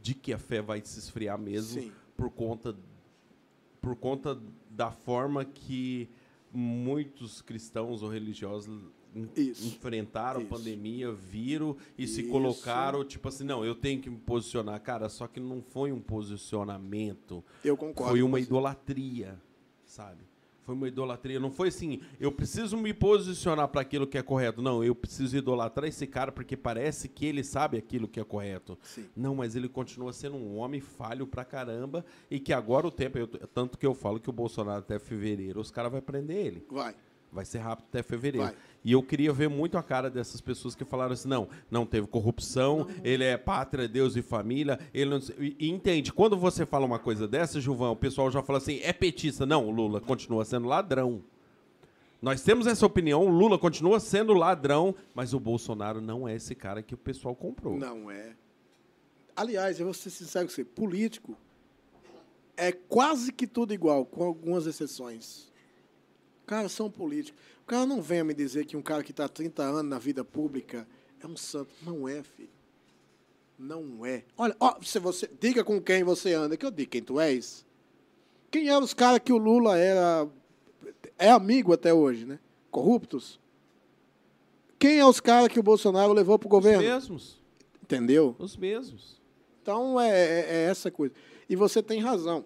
de 0.03 0.15
que 0.15 0.33
a 0.33 0.39
fé 0.39 0.61
vai 0.61 0.83
se 0.85 0.99
esfriar 0.99 1.39
mesmo 1.39 1.81
Sim. 1.81 1.93
por 2.17 2.31
conta 2.31 2.77
por 3.81 3.97
conta 3.97 4.41
da 4.71 4.91
forma 4.91 5.45
que 5.45 6.09
muitos 6.53 7.41
cristãos 7.43 8.03
ou 8.03 8.09
religiosos 8.09 8.83
Isso. 9.37 9.67
enfrentaram 9.67 10.41
Isso. 10.43 10.53
a 10.55 10.57
pandemia, 10.59 11.13
viram 11.13 11.77
e 11.97 12.07
se 12.07 12.23
Isso. 12.23 12.31
colocaram, 12.31 13.05
tipo 13.05 13.29
assim, 13.29 13.45
não, 13.45 13.65
eu 13.65 13.75
tenho 13.75 14.01
que 14.01 14.11
me 14.11 14.19
posicionar. 14.19 14.81
Cara, 14.81 15.09
só 15.09 15.27
que 15.27 15.41
não 15.41 15.63
foi 15.63 15.93
um 15.93 16.01
posicionamento, 16.01 17.45
Eu 17.65 17.77
concordo. 17.77 18.13
foi 18.13 18.23
uma 18.23 18.39
idolatria, 18.41 19.41
sabe? 19.85 20.25
Foi 20.71 20.77
uma 20.77 20.87
idolatria. 20.87 21.41
Não 21.41 21.51
foi 21.51 21.67
assim, 21.67 22.01
eu 22.21 22.31
preciso 22.31 22.77
me 22.77 22.95
posicionar 22.95 23.67
para 23.67 23.81
aquilo 23.81 24.07
que 24.07 24.17
é 24.17 24.23
correto. 24.23 24.63
Não, 24.63 24.85
eu 24.85 24.95
preciso 24.95 25.37
idolatrar 25.37 25.89
esse 25.89 26.07
cara 26.07 26.31
porque 26.31 26.57
parece 26.57 27.09
que 27.09 27.27
ele 27.27 27.43
sabe 27.43 27.77
aquilo 27.77 28.07
que 28.07 28.21
é 28.21 28.25
correto. 28.25 28.79
Sim. 28.85 29.07
Não, 29.17 29.35
mas 29.35 29.57
ele 29.57 29.69
continua 29.69 30.13
sendo 30.13 30.37
um 30.37 30.59
homem 30.59 30.81
falho 30.81 31.27
pra 31.27 31.45
caramba 31.45 32.05
e 32.31 32.39
que 32.39 32.53
agora 32.53 32.87
o 32.87 32.91
tempo, 32.93 33.19
eu- 33.19 33.27
tanto 33.27 33.77
que 33.77 33.85
eu 33.85 33.95
falo 33.95 34.21
que 34.21 34.31
o 34.31 34.33
Bolsonaro 34.33 34.79
até 34.79 34.97
fevereiro, 35.01 35.61
os 35.61 35.73
caras 35.73 35.91
vão 35.91 36.01
prender 36.01 36.37
ele. 36.37 36.65
Vai. 36.71 36.95
Vai 37.33 37.45
ser 37.45 37.59
rápido 37.59 37.87
até 37.89 38.03
fevereiro. 38.03 38.47
Vai. 38.47 38.57
E 38.85 38.93
eu 38.93 39.03
queria 39.03 39.33
ver 39.33 39.49
muito 39.49 39.79
a 39.79 39.83
cara 39.83 40.11
dessas 40.11 40.41
pessoas 40.41 40.75
que 40.75 40.85
falaram 40.85 41.13
assim: 41.13 41.29
não, 41.29 41.49
não 41.71 41.87
teve 41.87 42.07
corrupção, 42.07 42.89
ele 43.05 43.25
é 43.25 43.37
pátria, 43.37 43.87
Deus 43.87 44.17
e 44.17 44.23
família. 44.23 44.79
Ele 44.93 45.11
não... 45.11 45.21
e, 45.39 45.69
entende, 45.69 46.13
quando 46.13 46.37
você 46.37 46.67
fala 46.67 46.87
uma 46.87 46.99
coisa 46.99 47.29
dessa, 47.29 47.61
Gilvão, 47.61 47.93
o 47.93 47.97
pessoal 47.97 48.31
já 48.31 48.43
fala 48.43 48.59
assim: 48.59 48.81
é 48.83 48.93
petista. 48.93 49.47
Não, 49.47 49.67
o 49.67 49.71
Lula 49.71 50.01
continua 50.01 50.45
sendo 50.45 50.67
ladrão. 50.67 51.23
Nós 52.21 52.43
temos 52.43 52.67
essa 52.67 52.85
opinião, 52.85 53.25
o 53.25 53.29
Lula 53.31 53.59
continua 53.59 53.99
sendo 53.99 54.35
ladrão, 54.35 54.95
mas 55.15 55.33
o 55.33 55.41
Bolsonaro 55.41 56.01
não 56.03 56.29
é 56.29 56.35
esse 56.35 56.55
cara 56.55 56.83
que 56.83 56.95
o 56.95 56.99
pessoal 56.99 57.35
comprou. 57.35 57.79
Não 57.79 58.11
é. 58.11 58.35
Aliás, 59.35 59.81
eu 59.81 59.87
vou 59.87 59.95
ser 59.95 60.11
sincero 60.11 60.47
com 60.47 60.53
você, 60.53 60.65
político 60.65 61.35
é 62.61 62.73
quase 62.73 63.33
que 63.33 63.47
tudo 63.47 63.73
igual, 63.73 64.05
com 64.05 64.23
algumas 64.23 64.67
exceções. 64.67 65.50
Cara, 66.51 66.69
são 66.69 66.91
políticos. 66.91 67.41
O 67.63 67.67
cara 67.67 67.87
não 67.87 68.03
venha 68.03 68.25
me 68.25 68.35
dizer 68.35 68.67
que 68.67 68.77
um 68.77 68.83
cara 68.83 69.05
que 69.05 69.13
está 69.13 69.27
há 69.27 69.29
30 69.29 69.63
anos 69.63 69.85
na 69.89 70.01
vida 70.01 70.25
pública 70.25 70.85
é 71.23 71.27
um 71.29 71.37
santo. 71.37 71.73
Não 71.81 72.09
é, 72.09 72.25
filho. 72.25 72.49
Não 73.57 74.05
é. 74.05 74.25
Olha, 74.37 74.57
ó, 74.59 74.75
se 74.83 74.99
você 74.99 75.31
diga 75.41 75.63
com 75.63 75.81
quem 75.81 76.03
você 76.03 76.35
anda, 76.35 76.57
que 76.57 76.67
eu 76.67 76.73
digo 76.73 76.91
quem 76.91 77.05
tu 77.05 77.21
és. 77.21 77.65
Quem 78.51 78.69
eram 78.69 78.83
os 78.83 78.93
caras 78.93 79.21
que 79.21 79.33
o 79.33 79.37
Lula 79.39 79.79
era 79.79 80.27
é 81.17 81.31
amigo 81.31 81.73
até 81.73 81.95
hoje, 81.95 82.25
né? 82.27 82.41
Corruptos. 82.69 83.39
Quem 84.77 84.99
é 84.99 85.07
os 85.07 85.21
caras 85.21 85.47
que 85.53 85.61
o 85.61 85.63
Bolsonaro 85.63 86.13
levou 86.13 86.37
para 86.37 86.47
o 86.47 86.49
Os 86.49 86.51
governo? 86.51 86.83
mesmos. 86.83 87.41
Entendeu? 87.81 88.35
Os 88.41 88.57
mesmos. 88.57 89.21
Então 89.63 90.01
é, 90.01 90.09
é- 90.11 90.47
é 90.51 90.63
essa 90.65 90.91
coisa. 90.91 91.15
E 91.49 91.55
você 91.55 91.81
tem 91.81 92.01
razão. 92.01 92.45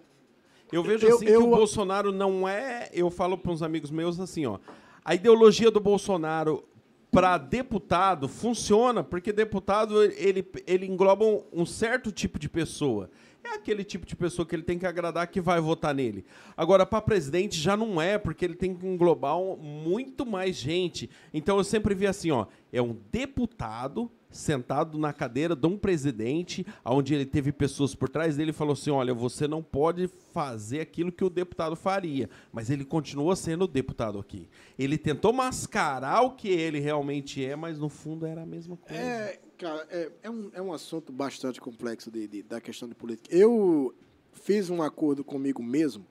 Eu 0.71 0.83
vejo 0.83 1.05
Eu- 1.07 1.15
assim 1.15 1.25
que 1.25 1.31
eu- 1.31 1.43
o 1.43 1.55
Bolsonaro 1.55 2.11
não 2.11 2.47
é. 2.47 2.89
Eu 2.93 3.09
falo 3.09 3.37
para 3.37 3.51
uns 3.51 3.61
amigos 3.61 3.91
meus 3.91 4.19
assim, 4.19 4.45
ó. 4.45 4.59
A 5.03 5.13
ideologia 5.15 5.69
do 5.69 5.79
Bolsonaro 5.79 6.63
para 7.11 7.37
deputado 7.37 8.27
funciona 8.27 9.03
porque 9.03 9.31
deputado 9.31 10.03
ele, 10.03 10.45
ele 10.67 10.85
engloba 10.85 11.23
um, 11.23 11.43
um 11.53 11.65
certo 11.65 12.11
tipo 12.11 12.37
de 12.39 12.49
pessoa. 12.49 13.09
É 13.43 13.49
aquele 13.55 13.83
tipo 13.83 14.07
de 14.07 14.15
pessoa 14.15 14.43
que 14.45 14.55
ele 14.55 14.63
tem 14.63 14.77
que 14.79 14.87
agradar 14.87 15.27
que 15.27 15.39
vai 15.39 15.61
votar 15.61 15.93
nele. 15.93 16.25
Agora, 16.57 16.83
para 16.83 16.99
presidente 16.99 17.55
já 17.59 17.77
não 17.77 18.01
é, 18.01 18.17
porque 18.17 18.43
ele 18.43 18.55
tem 18.55 18.73
que 18.75 18.85
englobar 18.87 19.37
um- 19.37 19.55
muito 19.55 20.25
mais 20.25 20.55
gente. 20.55 21.07
Então 21.31 21.57
eu 21.57 21.63
sempre 21.63 21.93
vi 21.93 22.07
assim, 22.07 22.31
ó, 22.31 22.47
é 22.73 22.81
um 22.81 22.97
deputado 23.11 24.09
sentado 24.35 24.97
na 24.97 25.13
cadeira 25.13 25.55
de 25.55 25.65
um 25.67 25.77
presidente, 25.77 26.65
onde 26.83 27.13
ele 27.15 27.25
teve 27.25 27.51
pessoas 27.51 27.95
por 27.95 28.09
trás 28.09 28.35
dele 28.37 28.49
e 28.51 28.53
falou 28.53 28.73
assim: 28.73 28.91
olha, 28.91 29.13
você 29.13 29.47
não 29.47 29.63
pode 29.63 30.07
fazer 30.33 30.79
aquilo 30.81 31.11
que 31.11 31.23
o 31.23 31.29
deputado 31.29 31.75
faria, 31.75 32.29
mas 32.51 32.69
ele 32.69 32.83
continua 32.83 33.35
sendo 33.35 33.67
deputado 33.67 34.19
aqui. 34.19 34.47
Ele 34.77 34.97
tentou 34.97 35.31
mascarar 35.33 36.21
o 36.21 36.31
que 36.31 36.49
ele 36.49 36.79
realmente 36.79 37.43
é, 37.43 37.55
mas 37.55 37.79
no 37.79 37.89
fundo 37.89 38.25
era 38.25 38.43
a 38.43 38.45
mesma 38.45 38.75
coisa. 38.77 39.01
É, 39.01 39.39
cara, 39.57 39.87
é, 39.89 40.11
é, 40.23 40.29
um, 40.29 40.49
é 40.53 40.61
um 40.61 40.73
assunto 40.73 41.11
bastante 41.13 41.61
complexo 41.61 42.11
de, 42.11 42.27
de- 42.27 42.43
da 42.43 42.59
questão 42.59 42.87
de 42.89 42.95
política. 42.95 43.33
Eu 43.35 43.95
fiz 44.33 44.69
um 44.69 44.81
acordo 44.83 45.23
comigo 45.23 45.63
mesmo 45.63 46.05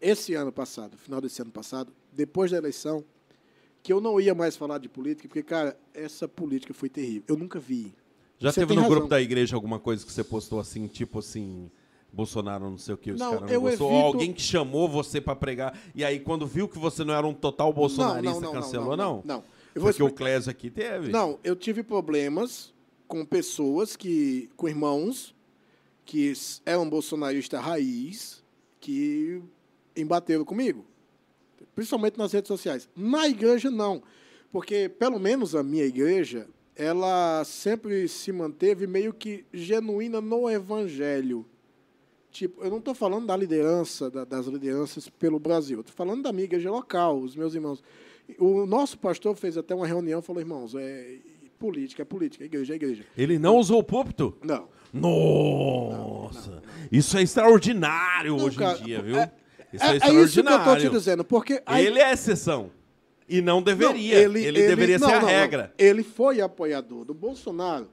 esse 0.00 0.34
ano 0.34 0.50
passado, 0.52 0.96
final 0.96 1.20
desse 1.20 1.42
ano 1.42 1.50
passado, 1.50 1.92
depois 2.12 2.50
da 2.50 2.56
eleição, 2.56 3.04
que 3.82 3.92
eu 3.92 4.00
não 4.00 4.20
ia 4.20 4.34
mais 4.34 4.56
falar 4.56 4.78
de 4.78 4.88
política, 4.88 5.26
porque, 5.28 5.42
cara, 5.42 5.78
essa 5.94 6.28
política 6.28 6.74
foi 6.74 6.88
terrível. 6.88 7.24
Eu 7.28 7.36
nunca 7.36 7.58
vi. 7.58 7.94
Já 8.38 8.50
Você 8.52 8.60
teve 8.60 8.74
no 8.74 8.82
razão. 8.82 8.96
grupo 8.96 9.08
da 9.08 9.20
igreja 9.20 9.54
alguma 9.56 9.78
coisa 9.78 10.04
que 10.04 10.12
você 10.12 10.24
postou 10.24 10.60
assim, 10.60 10.86
tipo 10.86 11.18
assim, 11.18 11.70
Bolsonaro 12.12 12.68
não 12.70 12.78
sei 12.78 12.94
o 12.94 12.98
que, 12.98 13.12
os 13.12 13.20
Não, 13.20 13.32
caras 13.32 13.46
não 13.46 13.48
eu 13.54 13.60
gostou? 13.60 13.88
Ou 13.88 13.94
evito- 14.00 14.06
alguém 14.06 14.32
que 14.32 14.40
chamou 14.42 14.88
você 14.88 15.20
pra 15.20 15.36
pregar, 15.36 15.78
e 15.94 16.04
aí 16.04 16.18
quando 16.20 16.46
viu 16.46 16.66
que 16.68 16.78
você 16.78 17.04
não 17.04 17.14
era 17.14 17.26
um 17.26 17.34
total 17.34 17.72
bolsonarista, 17.72 18.50
cancelou, 18.50 18.96
não? 18.96 19.22
Não. 19.24 19.44
Eu 19.74 19.82
vou 19.82 19.90
Porque 19.90 20.02
o 20.02 20.06
explicar- 20.06 20.16
Clésio 20.24 20.50
aqui 20.50 20.68
teve. 20.70 21.10
Não, 21.12 21.38
eu 21.44 21.54
tive 21.54 21.82
problemas 21.82 22.72
com 23.06 23.24
pessoas 23.24 23.94
que, 23.94 24.48
com 24.56 24.68
irmãos 24.68 25.34
que 26.04 26.32
eram 26.66 26.88
bolsonaristas 26.90 27.60
raiz, 27.62 28.42
que 28.80 29.40
embateram 29.96 30.44
comigo. 30.44 30.84
Principalmente 31.80 32.18
nas 32.18 32.30
redes 32.30 32.46
sociais. 32.48 32.86
Na 32.94 33.26
igreja, 33.26 33.70
não. 33.70 34.02
Porque, 34.52 34.86
pelo 34.86 35.18
menos 35.18 35.54
a 35.54 35.62
minha 35.62 35.86
igreja, 35.86 36.46
ela 36.76 37.42
sempre 37.42 38.06
se 38.06 38.30
manteve 38.32 38.86
meio 38.86 39.14
que 39.14 39.46
genuína 39.50 40.20
no 40.20 40.50
evangelho. 40.50 41.46
Tipo, 42.30 42.62
eu 42.62 42.68
não 42.70 42.76
estou 42.76 42.94
falando 42.94 43.26
da 43.26 43.34
liderança, 43.34 44.10
da- 44.10 44.26
das 44.26 44.44
lideranças 44.46 45.08
pelo 45.08 45.38
Brasil. 45.38 45.80
Estou 45.80 45.94
falando 45.94 46.22
da 46.22 46.34
minha 46.34 46.44
igreja 46.44 46.70
local, 46.70 47.18
os 47.18 47.34
meus 47.34 47.54
irmãos. 47.54 47.82
O 48.38 48.66
nosso 48.66 48.98
pastor 48.98 49.34
fez 49.34 49.56
até 49.56 49.74
uma 49.74 49.86
reunião 49.86 50.20
e 50.20 50.22
falou, 50.22 50.42
irmãos, 50.42 50.74
é 50.74 51.16
política, 51.58 52.02
é 52.02 52.04
política, 52.04 52.44
igreja 52.44 52.74
é 52.74 52.76
igreja. 52.76 53.04
Ele 53.16 53.38
não 53.38 53.56
usou 53.56 53.78
o 53.78 53.82
púlpito? 53.84 54.36
Não. 54.44 54.68
Nossa! 54.92 56.62
Isso 56.92 57.16
é 57.16 57.22
extraordinário 57.22 58.36
Não, 58.36 58.44
hoje 58.44 58.58
cara, 58.58 58.78
em 58.78 58.82
dia, 58.84 59.00
viu? 59.00 59.16
é- 59.16 59.32
isso 59.72 59.84
é, 59.84 59.88
É, 59.88 59.92
é 59.92 59.96
isso 59.96 60.42
que 60.42 60.48
eu 60.48 60.56
estou 60.58 60.76
te 60.76 60.88
dizendo, 60.88 61.24
porque... 61.24 61.62
a- 61.66 61.80
Ele 61.80 61.98
é 62.00 62.12
exceção. 62.12 62.70
E 63.28 63.40
não 63.40 63.56
Não, 63.56 63.62
deveria. 63.62 64.18
ele, 64.18 64.50
deveria 64.52 64.98
não, 64.98 65.08
ser 65.08 65.14
a 65.14 65.20
não, 65.20 65.28
não. 65.28 65.28
regra. 65.28 65.72
Ele 65.78 66.02
foi 66.02 66.40
apoiador 66.40 67.04
do 67.04 67.14
Bolsonaro, 67.14 67.88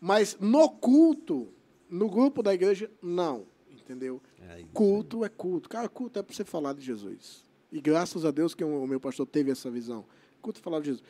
mas 0.00 0.36
no 0.40 0.70
culto, 0.70 1.48
no 1.90 2.08
grupo 2.08 2.42
da 2.42 2.54
igreja, 2.54 2.90
não. 3.02 3.44
Entendeu? 3.70 4.22
É. 4.48 4.62
Culto 4.72 5.22
é 5.24 5.28
culto. 5.28 5.68
Cara, 5.68 5.86
culto 5.88 6.18
é 6.18 6.22
para 6.22 6.34
você 6.34 6.44
falar 6.44 6.72
de 6.72 6.80
Jesus. 6.80 7.44
E 7.70 7.80
graças 7.80 8.24
a 8.24 8.30
Deus 8.30 8.54
que 8.54 8.64
o 8.64 8.86
meu 8.86 8.98
pastor 9.00 9.26
teve 9.26 9.50
essa 9.50 9.70
visão. 9.70 10.04
Culto 10.40 10.60
é 10.60 10.62
falar 10.62 10.80
de 10.80 10.86
Jesus. 10.86 11.02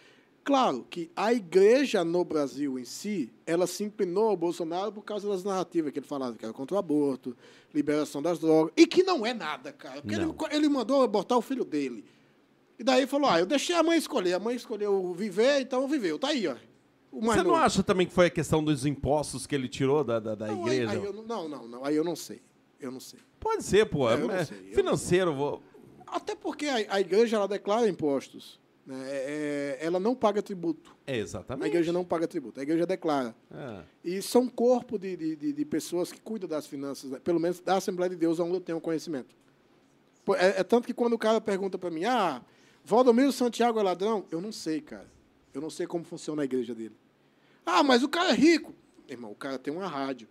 Claro 0.51 0.85
que 0.91 1.09
a 1.15 1.33
igreja 1.33 2.03
no 2.05 2.25
Brasil 2.25 2.77
em 2.77 2.85
si, 2.85 3.33
ela 3.47 3.69
se 3.69 3.85
inclinou 3.85 4.31
ao 4.31 4.37
Bolsonaro 4.37 4.91
por 4.91 5.05
causa 5.05 5.29
das 5.29 5.45
narrativas 5.45 5.93
que 5.93 6.01
ele 6.01 6.07
falava, 6.09 6.37
que 6.37 6.45
era 6.45 6.53
contra 6.53 6.75
o 6.75 6.79
aborto, 6.79 7.37
liberação 7.73 8.21
das 8.21 8.41
drogas, 8.41 8.73
e 8.77 8.85
que 8.85 9.05
não 9.05 9.25
é 9.25 9.33
nada, 9.33 9.73
cara. 9.73 10.03
Porque 10.03 10.17
ele, 10.17 10.27
Não. 10.27 10.35
ele 10.51 10.69
mandou 10.69 11.03
abortar 11.05 11.39
o 11.39 11.41
filho 11.41 11.65
dele. 11.65 12.05
E 12.77 12.83
daí 12.83 13.07
falou, 13.07 13.31
ah, 13.31 13.39
eu 13.39 13.47
deixei 13.47 13.77
a 13.77 13.83
mãe 13.85 13.97
escolher. 13.97 14.33
A 14.35 14.41
mãe 14.41 14.57
escolheu 14.57 15.15
viver, 15.15 15.61
então 15.61 15.87
viveu. 15.87 16.19
Tá 16.19 16.29
aí, 16.31 16.49
ó. 16.49 16.57
Você 17.13 17.37
não 17.39 17.45
novo. 17.45 17.55
acha 17.57 17.83
também 17.85 18.07
que 18.07 18.13
foi 18.13 18.27
a 18.27 18.31
questão 18.31 18.63
dos 18.65 18.85
impostos 18.85 19.47
que 19.47 19.55
ele 19.55 19.69
tirou 19.69 20.03
da, 20.03 20.19
da, 20.19 20.35
da 20.35 20.47
Não, 20.49 20.65
aí- 20.67 20.73
igreja? 20.81 20.93
aí 20.99 21.05
eu 21.05 21.13
não- 21.13 21.23
não, 21.23 21.49
não, 21.49 21.69
não. 21.69 21.85
Aí 21.85 21.95
eu 21.95 22.03
não 22.05 22.17
sei. 22.17 22.43
Eu 22.81 22.91
não 22.91 22.99
sei. 23.01 23.21
Pode 23.39 23.63
ser, 23.63 23.87
pô. 23.87 24.11
É, 24.11 24.17
não 24.17 24.31
É 24.33 24.45
sei, 24.45 24.59
financeiro, 24.75 25.33
vou... 25.33 25.63
Até 26.07 26.35
porque 26.35 26.67
a, 26.67 26.75
a 26.97 27.01
igreja 27.01 27.37
ela 27.37 27.47
declara 27.49 27.89
impostos. 27.89 28.60
Né? 28.91 29.07
É- 29.09 29.79
é- 29.81 29.87
ela 29.87 29.99
não 30.01 30.15
paga 30.15 30.43
tributo. 30.43 30.95
É, 31.07 31.15
A 31.15 31.17
exatamente. 31.17 31.69
igreja 31.69 31.93
não 31.93 32.05
paga 32.05 32.27
tributo. 32.27 32.59
A 32.61 32.63
igreja 32.63 32.87
declara. 32.87 33.35
É. 33.51 33.83
E 34.05 34.21
são 34.23 34.43
um 34.43 34.49
corpo 34.49 34.99
de, 34.99 35.17
de, 35.17 35.53
de- 35.53 35.65
pessoas 35.65 36.11
que 36.13 36.21
cuidam 36.21 36.49
das 36.49 36.67
finanças, 36.67 37.11
né? 37.11 37.19
pelo 37.23 37.39
menos 37.41 37.61
da 37.61 37.77
Assembleia 37.77 38.11
de 38.11 38.17
Deus, 38.17 38.39
onde 38.41 38.55
eu 38.55 38.61
tenho 38.61 38.81
conhecimento. 38.81 39.35
É, 40.37 40.61
é 40.61 40.65
tanto 40.65 40.87
que 40.87 40.95
quando 40.95 41.15
o 41.15 41.19
cara 41.19 41.41
pergunta 41.41 41.79
para 41.79 41.91
mim, 41.91 42.05
ah, 42.05 42.43
Valdomiro 42.85 43.33
Santiago 43.33 43.79
é 43.79 43.83
ladrão? 43.83 44.25
Eu 44.31 44.41
não 44.41 44.53
sei, 44.53 44.81
cara. 44.81 45.07
Eu 45.53 45.61
não 45.61 45.71
sei 45.71 45.87
como 45.87 46.05
funciona 46.05 46.43
a 46.43 46.45
igreja 46.45 46.75
dele. 46.75 46.95
Ah, 47.67 47.83
mas 47.83 48.03
o 48.03 48.09
cara 48.09 48.31
é 48.31 48.35
rico. 48.35 48.73
Irmão, 49.09 49.33
o 49.33 49.35
cara 49.35 49.59
tem 49.59 49.73
uma 49.73 49.87
rádio. 49.89 50.29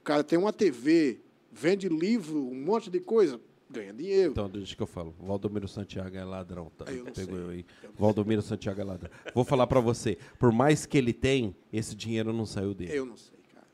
O 0.00 0.04
cara 0.04 0.22
tem 0.24 0.38
uma 0.38 0.52
TV, 0.52 1.20
vende 1.50 1.88
livro, 1.88 2.38
um 2.46 2.54
monte 2.64 2.90
de 2.90 3.00
coisa, 3.00 3.40
ganha 3.72 3.92
dinheiro. 3.92 4.30
Então, 4.32 4.48
deixa 4.48 4.76
que 4.76 4.82
eu 4.82 4.86
falo. 4.86 5.14
Valdomiro 5.18 5.66
Santiago 5.66 6.16
é 6.16 6.22
ladrão. 6.24 6.70
Tá? 6.76 6.84
Aí 6.88 6.98
eu 6.98 7.04
não 7.04 7.12
Pegou 7.12 7.34
sei. 7.36 7.44
eu 7.44 7.50
aí. 7.50 7.66
Valdomiro 7.98 8.42
Santiago 8.42 8.80
é 8.80 8.84
ladrão. 8.84 9.10
Vou 9.34 9.44
falar 9.44 9.66
pra 9.66 9.80
você. 9.80 10.18
Por 10.38 10.52
mais 10.52 10.86
que 10.86 10.96
ele 10.98 11.12
tem, 11.12 11.54
esse 11.72 11.94
dinheiro 11.96 12.32
não 12.32 12.46
saiu 12.46 12.74
dele. 12.74 12.92
Eu 12.96 13.04
não 13.06 13.16
sei, 13.16 13.38
cara. 13.52 13.66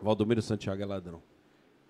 Valdomiro 0.00 0.42
Santiago 0.42 0.82
é 0.82 0.84
ladrão. 0.86 1.22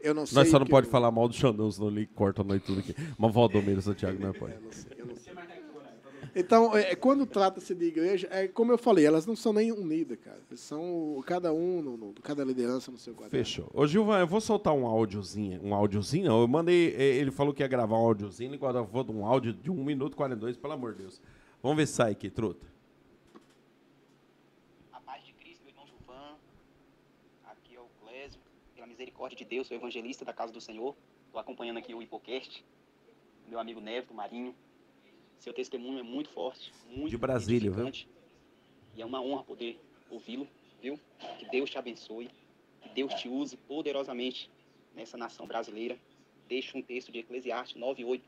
Eu 0.00 0.12
não 0.14 0.26
sei. 0.26 0.36
Nós 0.36 0.48
só 0.48 0.58
não 0.58 0.66
pode 0.66 0.86
eu- 0.86 0.90
falar 0.90 1.10
mal 1.10 1.26
do 1.26 1.34
Xandão, 1.34 1.70
senão 1.70 1.88
ele 1.88 2.06
corta 2.06 2.44
nós 2.44 2.62
tudo 2.62 2.80
aqui. 2.80 2.94
Mas 3.18 3.32
Valdomiro 3.32 3.80
Santiago 3.80 4.18
não 4.22 4.32
pode. 4.34 4.52
Eu 4.54 4.60
não 4.60 4.70
sei, 4.70 4.82
eu 4.82 4.86
não 4.86 4.92
sei. 4.92 4.93
Então, 6.36 6.76
é, 6.76 6.92
é, 6.92 6.96
quando 6.96 7.24
trata-se 7.26 7.74
de 7.74 7.84
igreja, 7.84 8.26
é 8.30 8.48
como 8.48 8.72
eu 8.72 8.78
falei, 8.78 9.06
elas 9.06 9.24
não 9.24 9.36
são 9.36 9.52
nem 9.52 9.70
unidas, 9.70 10.18
cara. 10.18 10.40
São 10.56 11.22
cada 11.26 11.52
um, 11.52 11.80
no, 11.80 11.96
no- 11.96 12.12
cada 12.14 12.42
liderança 12.44 12.90
no 12.90 12.98
seu 12.98 13.14
quadrado. 13.14 13.30
Fechou. 13.30 13.70
Ô, 13.72 13.86
Gilvan, 13.86 14.18
eu 14.18 14.26
vou 14.26 14.40
soltar 14.40 14.74
um 14.74 14.86
áudiozinho. 14.86 15.60
Um 15.62 15.74
áudiozinho, 15.74 16.26
não. 16.26 16.40
Eu 16.40 16.48
mandei. 16.48 16.94
eh, 16.96 17.16
Ele 17.16 17.30
falou 17.30 17.54
que 17.54 17.62
ia 17.62 17.68
gravar 17.68 17.96
um 17.96 18.04
áudiozinho. 18.06 18.50
Ele 18.50 18.58
gravou 18.58 19.04
um 19.12 19.24
áudio 19.24 19.52
de 19.52 19.70
1 19.70 19.74
minuto 19.84 20.14
e 20.14 20.16
42, 20.16 20.56
pelo 20.56 20.72
amor 20.72 20.92
de 20.94 21.02
Deus. 21.02 21.20
Vamos 21.62 21.76
ver 21.76 21.86
se 21.86 21.92
sai 21.94 22.12
aqui, 22.12 22.28
truta. 22.28 22.66
A 24.92 25.00
paz 25.00 25.24
de 25.24 25.32
Cristo, 25.34 25.62
meu 25.62 25.70
irmão 25.70 25.86
Gilvan. 25.86 26.36
Aqui 27.46 27.76
é 27.76 27.80
o 27.80 27.86
Clésio. 28.04 28.40
Pela 28.74 28.86
misericórdia 28.86 29.36
de 29.38 29.44
Deus, 29.44 29.66
sou 29.68 29.76
evangelista 29.76 30.24
da 30.24 30.32
casa 30.32 30.52
do 30.52 30.60
Senhor. 30.60 30.94
Estou 31.26 31.40
acompanhando 31.40 31.78
aqui 31.78 31.94
o 31.94 32.02
Hipocast. 32.02 32.64
Meu 33.48 33.58
amigo 33.58 33.80
Neves, 33.80 34.08
do 34.08 34.14
Marinho. 34.14 34.54
Seu 35.38 35.52
testemunho 35.52 35.98
é 35.98 36.02
muito 36.02 36.30
forte, 36.30 36.72
muito 36.86 37.10
De 37.10 37.18
Brasília, 37.18 37.70
viu? 37.70 37.90
E 38.94 39.02
é 39.02 39.04
uma 39.04 39.20
honra 39.20 39.42
poder 39.44 39.78
ouvi-lo, 40.10 40.48
viu? 40.80 40.98
Que 41.38 41.46
Deus 41.50 41.68
te 41.68 41.76
abençoe. 41.78 42.30
Que 42.80 42.88
Deus 42.90 43.12
te 43.14 43.28
use 43.28 43.56
poderosamente 43.56 44.50
nessa 44.94 45.16
nação 45.16 45.46
brasileira. 45.46 45.98
Deixe 46.48 46.76
um 46.76 46.82
texto 46.82 47.10
de 47.10 47.18
Eclesiastes 47.18 47.76
9:8 47.80 48.22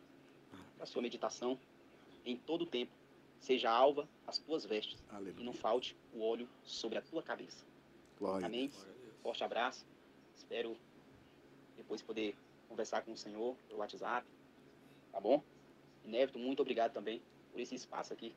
para 0.76 0.86
sua 0.86 1.02
meditação. 1.02 1.58
Em 2.24 2.36
todo 2.36 2.62
o 2.62 2.66
tempo, 2.66 2.92
seja 3.38 3.70
alva 3.70 4.08
as 4.26 4.38
tuas 4.38 4.64
vestes 4.64 4.98
e 5.00 5.14
Aleluia. 5.14 5.44
não 5.44 5.52
falte 5.52 5.96
o 6.12 6.22
óleo 6.22 6.48
sobre 6.64 6.98
a 6.98 7.02
tua 7.02 7.22
cabeça. 7.22 7.64
Glória. 8.18 8.46
Amém? 8.46 8.68
Deus. 8.68 8.86
Forte 9.22 9.44
abraço. 9.44 9.86
Espero 10.34 10.76
depois 11.76 12.02
poder 12.02 12.34
conversar 12.68 13.02
com 13.02 13.12
o 13.12 13.16
Senhor 13.16 13.54
pelo 13.68 13.80
WhatsApp. 13.80 14.26
Tá 15.12 15.20
bom? 15.20 15.42
Névito, 16.06 16.38
muito 16.38 16.60
obrigado 16.60 16.92
também 16.92 17.20
por 17.52 17.60
esse 17.60 17.74
espaço 17.74 18.12
aqui. 18.12 18.34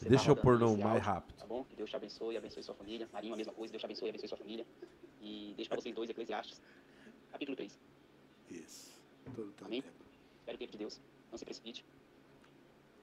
Deixa 0.00 0.30
eu 0.30 0.36
pôr 0.36 0.58
no 0.58 0.76
mais 0.76 1.02
rápido. 1.02 1.36
Tá 1.36 1.46
bom? 1.46 1.64
Que 1.64 1.76
Deus 1.76 1.88
te 1.88 1.96
abençoe, 1.96 2.36
abençoe 2.36 2.62
sua 2.62 2.74
família. 2.74 3.08
Marinho, 3.12 3.34
a 3.34 3.36
mesma 3.36 3.52
coisa. 3.52 3.72
Deus 3.72 3.80
te 3.80 3.84
abençoe, 3.84 4.08
abençoe 4.08 4.28
sua 4.28 4.38
família. 4.38 4.66
E 5.20 5.52
deixa 5.56 5.68
para 5.68 5.80
vocês 5.80 5.94
dois 5.94 6.10
Eclesiastes, 6.10 6.60
capítulo 7.30 7.56
3. 7.56 7.78
Isso. 8.50 8.92
Todo 9.34 9.54
Amém? 9.62 9.82
tempo. 9.82 9.94
Espero 10.40 10.56
o 10.56 10.58
tempo 10.58 10.72
de 10.72 10.78
Deus. 10.78 11.00
Não 11.30 11.38
se 11.38 11.44
precipite. 11.44 11.84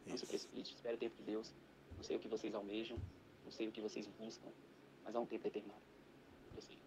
Não 0.06 0.18
se 0.18 0.24
Isso. 0.24 0.28
precipite. 0.28 0.76
Espere 0.76 0.96
o 0.96 0.98
tempo 0.98 1.16
de 1.16 1.24
Deus. 1.24 1.54
Não 1.96 2.04
sei 2.04 2.18
o 2.18 2.20
que 2.20 2.28
vocês 2.28 2.54
almejam. 2.54 2.98
Não 3.46 3.52
sei 3.52 3.68
o 3.68 3.72
que 3.72 3.82
vocês 3.82 4.08
buscam. 4.20 4.50
Mas 5.04 5.16
há 5.16 5.20
um 5.20 5.26
tempo 5.26 5.44
determinado. 5.44 5.82
Eu 6.56 6.62
sei. 6.62 6.78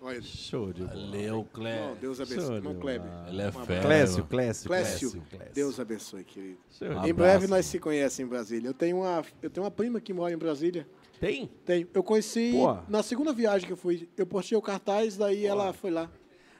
Olha, 0.00 0.20
Show 0.22 0.72
de 0.72 0.82
bola. 0.84 0.94
Valeu, 0.94 1.34
Não, 1.36 1.44
Clé. 1.44 1.94
Deus 2.00 2.20
abençoe. 2.20 2.46
de 2.50 2.54
Irmão 2.56 2.74
Kleber. 2.76 3.10
Ele 3.28 3.42
é 3.42 3.50
fera. 3.52 3.82
Clécio, 3.82 4.24
Clécio, 4.24 4.68
Clécio, 4.68 5.10
Clécio, 5.10 5.22
Clécio. 5.30 5.54
Deus 5.54 5.80
abençoe, 5.80 6.24
querido. 6.24 6.58
Show 6.70 6.88
Um 6.88 7.06
Em 7.06 7.14
breve 7.14 7.46
nós 7.46 7.66
se 7.66 7.78
conhecemos 7.78 8.20
em 8.20 8.26
Brasília. 8.30 8.68
Eu 8.68 8.74
tenho 8.74 8.98
uma, 8.98 9.24
eu 9.42 9.50
tenho 9.50 9.64
uma 9.64 9.70
prima 9.70 10.00
que 10.00 10.12
mora 10.12 10.32
em 10.32 10.38
Brasília. 10.38 10.86
Tem? 11.18 11.50
Tenho. 11.64 11.88
Eu 11.94 12.02
conheci 12.02 12.52
Pô. 12.52 12.76
na 12.88 13.02
segunda 13.02 13.32
viagem 13.32 13.66
que 13.66 13.72
eu 13.72 13.76
fui. 13.76 14.08
Eu 14.16 14.26
postei 14.26 14.56
o 14.56 14.62
cartaz, 14.62 15.16
daí 15.16 15.46
ela 15.46 15.72
foi 15.72 15.90
lá. 15.90 16.10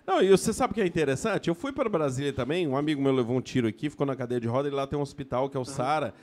Não, 0.06 0.22
e 0.22 0.30
você 0.30 0.52
sabe 0.52 0.70
o 0.70 0.74
que 0.74 0.80
é 0.80 0.86
interessante? 0.86 1.48
Eu 1.48 1.54
fui 1.54 1.72
para 1.72 1.88
Brasília 1.88 2.32
também, 2.32 2.66
um 2.66 2.76
amigo 2.76 3.02
meu 3.02 3.12
levou 3.12 3.36
um 3.36 3.40
tiro 3.40 3.66
aqui, 3.66 3.90
ficou 3.90 4.06
na 4.06 4.14
cadeia 4.14 4.40
de 4.40 4.46
roda, 4.46 4.68
e 4.68 4.70
lá 4.70 4.86
tem 4.86 4.96
um 4.96 5.02
hospital 5.02 5.50
que 5.50 5.56
é 5.56 5.60
o 5.60 5.64
Sara, 5.64 6.14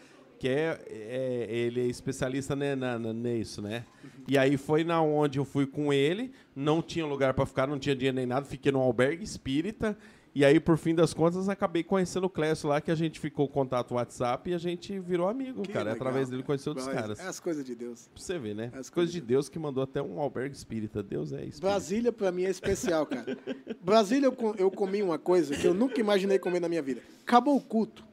que 0.44 0.50
é, 0.50 0.78
é- 0.90 1.48
ele 1.50 1.80
é 1.80 1.86
especialista 1.86 2.54
né, 2.54 2.76
na, 2.76 3.00
na- 3.00 3.14
nisso, 3.14 3.62
né? 3.62 3.86
E 4.28 4.38
aí 4.38 4.58
foi 4.58 4.84
na 4.84 5.02
onde 5.02 5.40
eu 5.40 5.46
fui 5.46 5.66
com 5.66 5.94
ele, 5.94 6.34
não 6.54 6.82
tinha 6.82 7.06
lugar 7.06 7.34
para 7.34 7.46
ficar, 7.46 7.66
não 7.66 7.80
tinha 7.80 7.96
dinheiro 7.96 8.18
nem 8.18 8.26
nada, 8.26 8.46
fiquei 8.46 8.70
num 8.70 8.80
albergue 8.82 9.24
espírita, 9.24 9.98
e 10.36 10.44
aí, 10.44 10.60
por 10.60 10.78
fim 10.80 10.94
das 10.96 11.14
contas, 11.14 11.48
acabei 11.48 11.84
conhecendo 11.84 12.26
o 12.26 12.30
Clécio 12.30 12.68
lá, 12.68 12.82
que 12.82 12.90
a 12.92 12.96
gente 12.96 13.20
ficou 13.20 13.48
contato 13.48 13.94
WhatsApp 13.94 14.50
e 14.50 14.54
a 14.54 14.58
gente 14.58 15.00
virou 15.00 15.30
amigo, 15.30 15.62
Que 15.62 15.72
cara. 15.72 15.92
legal. 15.92 15.96
Através 15.96 16.28
dele 16.28 16.42
conheceu 16.44 16.72
outros 16.72 16.88
caras. 16.92 17.20
É 17.20 17.28
as 17.28 17.40
coisas 17.40 17.64
de 17.64 17.76
Deus. 17.76 18.10
Pra 18.14 18.22
você 18.22 18.40
ver, 18.40 18.56
né? 18.56 18.70
As 18.74 18.80
As 18.80 18.90
coisas 18.90 19.14
de 19.14 19.22
de 19.22 19.28
Deus 19.28 19.48
que 19.48 19.60
mandou 19.60 19.84
até 19.84 20.02
um 20.02 20.20
albergue 20.20 20.56
espírita. 20.56 21.04
Deus 21.04 21.32
é 21.32 21.36
espírita. 21.46 21.62
Brasília, 21.68 22.12
pra 22.12 22.32
mim, 22.32 22.46
é 22.46 22.50
especial, 22.50 23.06
cara. 23.06 23.38
Brasília, 23.82 24.26
eu, 24.26 24.56
eu 24.58 24.72
comi 24.72 25.04
uma 25.04 25.20
coisa 25.20 25.56
que 25.56 25.66
eu 25.68 25.74
nunca 25.74 26.00
imaginei 26.02 26.40
comer 26.40 26.60
na 26.60 26.68
minha 26.68 26.82
vida. 26.82 27.02
Acabou 27.22 27.56
o 27.56 27.62
culto. 27.62 28.04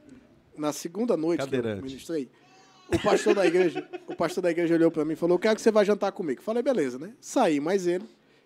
Na 0.57 0.73
segunda 0.73 1.15
noite 1.17 1.41
que 1.47 1.55
eu 1.55 1.61
ministrei, 1.83 2.29
o 2.93 2.99
pastor 2.99 3.33
da 3.35 3.45
igreja, 3.45 3.87
o 4.07 4.15
pastor 4.15 4.41
da 4.43 4.51
igreja 4.51 4.75
olhou 4.75 4.91
pra 4.91 5.05
mim 5.05 5.13
e 5.13 5.15
falou: 5.15 5.39
"Quero 5.39 5.55
que 5.55 5.61
você 5.61 5.71
vá 5.71 5.83
jantar 5.83 6.11
comigo". 6.11 6.41
Falei: 6.41 6.61
"Beleza, 6.61 6.99
né?". 6.99 7.13
Saí, 7.21 7.59
mas 7.59 7.87
ele, 7.87 8.05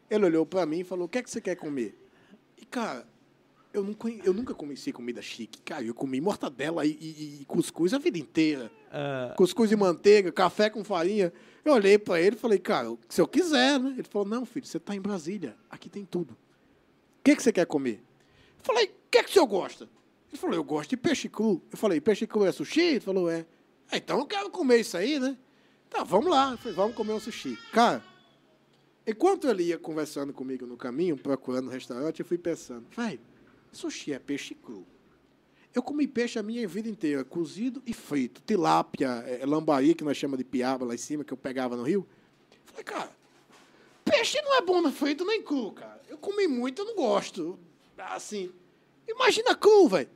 ele 0.09 0.25
olhou 0.25 0.45
pra 0.45 0.65
mim 0.65 0.79
e 0.79 0.83
falou: 0.83 1.05
"O 1.05 1.09
que 1.09 1.17
é 1.17 1.23
que 1.23 1.29
você 1.31 1.41
quer 1.41 1.55
comer?". 1.55 1.97
E 2.57 2.65
cara, 2.65 3.05
eu 3.73 3.83
nunca, 3.83 4.07
eu 4.09 4.33
nunca 4.33 4.53
comecei 4.53 4.93
comida 4.93 5.21
chique. 5.21 5.59
Cara, 5.63 5.83
eu 5.83 5.93
comi 5.93 6.21
mortadela 6.21 6.85
e, 6.85 6.91
e- 6.91 7.39
e 7.41 7.45
cuscuz 7.45 7.93
a 7.93 7.97
vida 7.97 8.17
inteira. 8.17 8.71
Ah, 8.91 9.33
Cuscuz 9.35 9.69
de 9.69 9.75
manteiga, 9.75 10.31
café 10.31 10.69
com 10.69 10.83
farinha. 10.83 11.33
Eu 11.65 11.73
olhei 11.73 11.97
pra 11.97 12.21
ele 12.21 12.35
e 12.35 12.39
falei, 12.39 12.59
cara, 12.59 12.95
se 13.09 13.19
eu 13.19 13.27
quiser, 13.27 13.79
né? 13.79 13.89
Ele 13.97 14.03
falou, 14.03 14.25
não, 14.27 14.45
filho, 14.45 14.65
você 14.65 14.79
tá 14.79 14.95
em 14.95 15.01
Brasília, 15.01 15.57
aqui 15.69 15.89
tem 15.89 16.05
tudo. 16.05 16.31
O 16.31 17.23
que, 17.23 17.35
que 17.35 17.41
você 17.43 17.51
quer 17.51 17.65
comer? 17.65 18.01
Eu 18.59 18.63
falei, 18.63 18.85
o 18.85 18.89
que, 19.11 19.23
que 19.23 19.29
o 19.31 19.33
senhor 19.33 19.47
gosta? 19.47 19.89
Ele 20.35 20.41
falou, 20.41 20.55
eu 20.57 20.63
gosto 20.65 20.89
de 20.89 20.97
peixe 20.97 21.29
cru. 21.29 21.61
Eu 21.71 21.77
falei, 21.77 22.01
peixe 22.01 22.27
cru 22.27 22.43
é 22.45 22.51
sushi? 22.51 22.81
Ele 22.81 22.99
falou, 22.99 23.29
é. 23.29 23.45
"Ah, 23.89 23.95
então 23.95 24.19
eu 24.19 24.25
quero 24.25 24.49
comer 24.49 24.81
isso 24.81 24.97
aí, 24.97 25.17
né? 25.17 25.37
Tá, 25.89 26.03
vamos 26.03 26.29
lá. 26.29 26.51
Eu 26.51 26.57
falei, 26.57 26.73
vamos 26.73 26.93
comer 26.93 27.13
um 27.13 27.19
sushi. 27.21 27.57
Cara, 27.71 28.03
enquanto 29.07 29.47
ele 29.47 29.63
ia 29.63 29.77
conversando 29.79 30.33
comigo 30.33 30.65
no 30.65 30.75
caminho, 30.75 31.15
procurando 31.15 31.67
um 31.67 31.71
restaurante, 31.71 32.19
eu 32.19 32.25
fui 32.25 32.37
pensando, 32.37 32.85
velho, 32.93 33.17
sushi 33.71 34.11
é 34.11 34.19
peixe 34.19 34.53
cru. 34.53 34.85
Eu 35.73 35.81
comi 35.81 36.05
peixe 36.05 36.37
a 36.37 36.43
minha 36.43 36.67
vida 36.67 36.89
inteira, 36.89 37.23
cozido 37.23 37.81
e 37.85 37.93
frito. 37.93 38.41
Tilápia, 38.45 39.07
é, 39.25 39.45
lambari, 39.45 39.95
que 39.95 40.03
nós 40.03 40.17
chamamos 40.17 40.39
de 40.39 40.43
piaba 40.43 40.85
lá 40.85 40.95
em 40.95 40.97
cima, 40.97 41.23
que 41.23 41.31
eu 41.31 41.37
pegava 41.37 41.77
no 41.77 41.83
rio. 41.83 42.05
Falei, 42.65 42.83
cara, 42.83 43.09
peixe 44.03 44.41
não 44.41 44.57
é 44.57 44.61
bom 44.61 44.81
no 44.81 44.91
frito 44.91 45.23
nem 45.23 45.41
cru, 45.41 45.71
cara. 45.71 46.01
Eu 46.09 46.17
comi 46.17 46.45
muito, 46.45 46.81
eu 46.81 46.85
não 46.87 46.95
gosto. 46.95 47.57
Assim, 47.97 48.51
imagina 49.07 49.55
cru, 49.55 49.87
velho. 49.87 50.09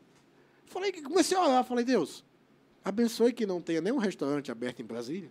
Falei, 0.70 0.92
comecei 1.02 1.36
a 1.38 1.42
orar, 1.44 1.64
falei, 1.66 1.84
Deus, 1.84 2.24
abençoe 2.86 3.34
que 3.34 3.46
não 3.46 3.60
tenha 3.62 3.82
nenhum 3.82 3.98
restaurante 3.98 4.52
aberto 4.52 4.82
em 4.82 4.86
Brasília. 4.86 5.30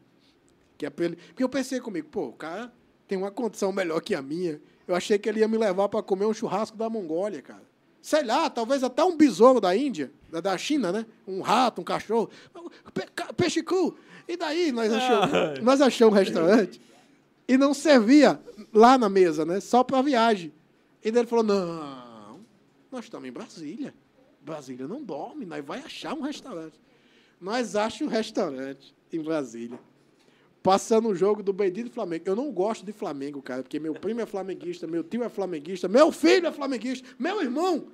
Que 0.76 0.84
é 0.86 0.92
ele... 0.98 1.16
Porque 1.16 1.42
eu 1.42 1.48
pensei 1.48 1.80
comigo, 1.80 2.08
pô, 2.08 2.26
o 2.26 2.32
cara 2.32 2.72
tem 3.06 3.16
uma 3.16 3.30
condição 3.30 3.72
melhor 3.72 4.00
que 4.00 4.14
a 4.14 4.20
minha. 4.22 4.60
Eu 4.86 4.94
achei 4.94 5.18
que 5.18 5.28
ele 5.28 5.40
ia 5.40 5.48
me 5.48 5.56
levar 5.56 5.88
para 5.88 6.02
comer 6.02 6.26
um 6.26 6.34
churrasco 6.34 6.76
da 6.76 6.90
Mongólia, 6.90 7.40
cara. 7.40 7.62
Sei 8.02 8.22
lá, 8.22 8.48
talvez 8.48 8.82
até 8.84 9.02
um 9.02 9.16
besouro 9.16 9.60
da 9.60 9.74
Índia, 9.76 10.12
da, 10.30 10.56
China, 10.58 10.92
né? 10.92 11.06
Um 11.26 11.40
rato, 11.40 11.80
um 11.80 11.84
cachorro. 11.84 12.30
Pe- 12.94 13.08
ca- 13.14 13.32
peixe 13.32 13.62
cru. 13.62 13.96
E 14.26 14.36
daí 14.36 14.70
nós 14.72 14.92
achamos, 14.92 15.58
nós 15.62 15.80
achamos 15.80 16.14
um 16.14 16.18
restaurante 16.18 16.80
e 17.46 17.56
não 17.56 17.72
servia 17.74 18.40
lá 18.72 18.96
na 18.98 19.08
mesa, 19.08 19.44
né? 19.44 19.58
Só 19.60 19.82
para 19.82 20.00
viagem. 20.02 20.52
E 21.02 21.10
daí 21.10 21.22
ele 21.22 21.28
falou: 21.28 21.44
não, 21.44 22.40
nós 22.90 23.04
estamos 23.04 23.28
em 23.28 23.32
Brasília. 23.32 23.94
Brasília 24.48 24.86
não 24.88 25.02
dorme, 25.02 25.44
nós 25.44 25.64
vai 25.64 25.80
achar 25.80 26.14
um 26.14 26.20
restaurante. 26.22 26.78
Nós 27.40 27.76
achamos 27.76 28.12
um 28.12 28.16
restaurante 28.16 28.94
em 29.12 29.22
Brasília. 29.22 29.78
Passando 30.62 31.08
o 31.08 31.14
jogo 31.14 31.42
do 31.42 31.52
Bendito 31.52 31.90
Flamengo. 31.90 32.24
Eu 32.26 32.34
não 32.34 32.50
gosto 32.50 32.84
de 32.84 32.92
Flamengo, 32.92 33.40
cara, 33.40 33.62
porque 33.62 33.78
meu 33.78 33.94
primo 33.94 34.20
é 34.20 34.26
flamenguista, 34.26 34.86
meu 34.86 35.04
tio 35.04 35.22
é 35.22 35.28
flamenguista, 35.28 35.86
meu 35.88 36.10
filho 36.10 36.46
é 36.48 36.52
flamenguista, 36.52 37.06
meu 37.18 37.40
irmão. 37.40 37.86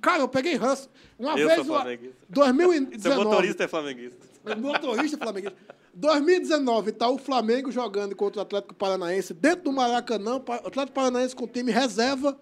Cara, 0.00 0.22
eu 0.22 0.28
peguei 0.28 0.54
ranço. 0.54 0.88
Uma 1.18 1.38
Eu 1.38 1.48
vez. 1.48 1.54
sou 1.66 1.74
uma- 1.74 1.80
flamenguista. 1.82 2.16
2019. 2.28 3.02
Seu 3.02 3.24
motorista 3.24 3.64
é 3.64 3.68
flamenguista. 3.68 4.26
Motorista 4.56 5.18
flamenguista. 5.18 5.58
2019, 5.92 6.92
tá 6.92 7.08
o 7.10 7.18
Flamengo 7.18 7.70
jogando 7.70 8.14
contra 8.16 8.38
o 8.38 8.42
Atlético 8.42 8.74
Paranaense 8.74 9.34
dentro 9.34 9.64
do 9.64 9.72
Maracanã. 9.72 10.36
o 10.36 10.52
Atlético 10.52 10.92
Paranaense 10.94 11.34
com 11.36 11.46
time 11.46 11.70
reserva. 11.72 12.40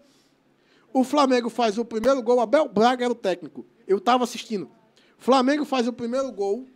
O 0.93 1.05
Flamengo 1.05 1.48
faz 1.48 1.78
o 1.78 1.85
primeiro 1.85 2.23
gol. 2.23 2.40
Abel 2.40 2.69
Braga 2.69 3.05
era 3.05 3.12
o 3.12 3.16
técnico. 3.16 3.66
Eu 3.86 3.98
estava 3.98 4.24
assistindo. 4.24 4.70
Flamengo 5.19 5.65
faz 5.65 5.86
o 5.86 5.93
primeiro 5.93 6.31
gol. 6.32 6.66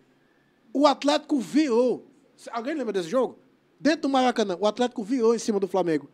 O 0.73 0.87
Atlético 0.87 1.39
virou. 1.39 2.07
Alguém 2.51 2.75
lembra 2.75 2.93
desse 2.93 3.09
jogo? 3.09 3.39
Dentro 3.79 4.03
do 4.03 4.09
Maracanã, 4.09 4.57
o 4.61 4.67
Atlético 4.67 5.03
virou 5.03 5.35
em 5.35 5.39
cima 5.39 5.59
do 5.59 5.67
Flamengo. 5.67 6.09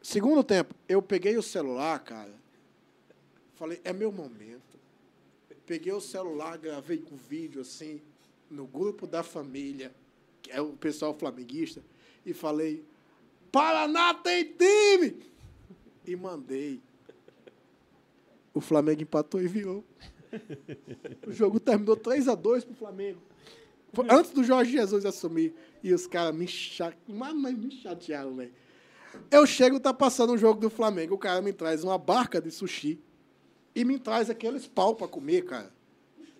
Segundo 0.00 0.42
tempo, 0.42 0.74
eu 0.88 1.00
peguei 1.00 1.36
o 1.36 1.42
celular, 1.42 1.98
cara. 2.00 2.32
Falei, 3.54 3.80
é 3.84 3.92
meu 3.92 4.10
momento. 4.10 4.78
Peguei 5.66 5.92
o 5.92 6.00
celular, 6.00 6.58
gravei 6.58 7.04
o 7.10 7.16
vídeo 7.16 7.60
assim, 7.60 8.00
no 8.50 8.66
grupo 8.66 9.06
da 9.06 9.22
família, 9.22 9.94
que 10.42 10.50
é 10.50 10.60
o 10.60 10.72
pessoal 10.72 11.14
flamenguista, 11.14 11.82
e 12.26 12.34
falei: 12.34 12.84
Paraná 13.50 14.12
tem 14.14 14.44
time! 14.44 15.22
E 16.04 16.16
mandei. 16.16 16.80
O 18.54 18.60
Flamengo 18.60 19.02
empatou 19.02 19.40
e 19.40 19.46
virou. 19.48 19.84
O 21.26 21.32
jogo 21.32 21.60
terminou 21.60 21.96
3 21.96 22.28
a 22.28 22.34
2 22.34 22.64
pro 22.64 22.74
Flamengo. 22.74 23.20
Foi 23.92 24.06
Antes 24.10 24.30
do 24.30 24.42
Jorge 24.42 24.72
Jesus 24.72 25.04
assumir. 25.04 25.54
E 25.82 25.92
os 25.92 26.06
caras 26.06 26.34
me, 26.34 26.46
cha... 26.46 26.92
me 27.06 27.70
chatearam, 27.70 28.36
velho. 28.36 28.52
Eu 29.30 29.46
chego, 29.46 29.78
tá 29.78 29.92
passando 29.92 30.32
um 30.32 30.38
jogo 30.38 30.58
do 30.58 30.70
Flamengo, 30.70 31.14
o 31.14 31.18
cara 31.18 31.42
me 31.42 31.52
traz 31.52 31.84
uma 31.84 31.98
barca 31.98 32.40
de 32.40 32.50
sushi 32.50 32.98
e 33.74 33.84
me 33.84 33.98
traz 33.98 34.30
aqueles 34.30 34.66
pau 34.66 34.94
pra 34.94 35.06
comer, 35.06 35.44
cara. 35.44 35.70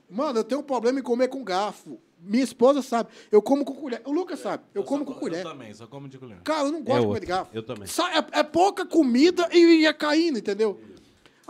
Mano, 0.09 0.39
eu 0.39 0.44
tenho 0.44 0.60
um 0.62 0.64
problema 0.64 0.98
em 1.01 1.02
comer 1.02 1.28
com 1.28 1.44
garfo. 1.44 1.98
Minha 2.18 2.44
esposa 2.44 2.80
sabe. 2.82 3.10
Eu 3.30 3.43
como 3.43 3.64
com 3.64 3.74
colher. 3.74 4.01
O 4.05 4.12
Lucas 4.12 4.39
sabe. 4.40 4.62
Eu, 4.72 4.84
como 4.84 5.05
só- 5.05 5.12
com 5.12 5.18
colher. 5.18 5.44
Eu 5.44 5.51
também, 5.51 5.74
só 5.74 5.86
como 5.86 6.09
de 6.09 6.18
colher. 6.18 6.40
Cara, 6.44 6.68
eu 6.68 6.72
não 6.72 6.82
gosto 6.82 6.97
É 6.97 7.01
de 7.01 7.06
comer 7.06 7.20
de 7.20 7.26
garfo. 7.26 7.51
Eu 7.56 7.62
também. 7.62 7.86
Só- 7.86 8.09
é, 8.09 8.24
é 8.32 8.43
pouca 8.43 8.86
comida 8.86 9.48
e 9.52 9.80
ia 9.82 9.93
caindo, 9.93 10.39
entendeu? 10.39 10.80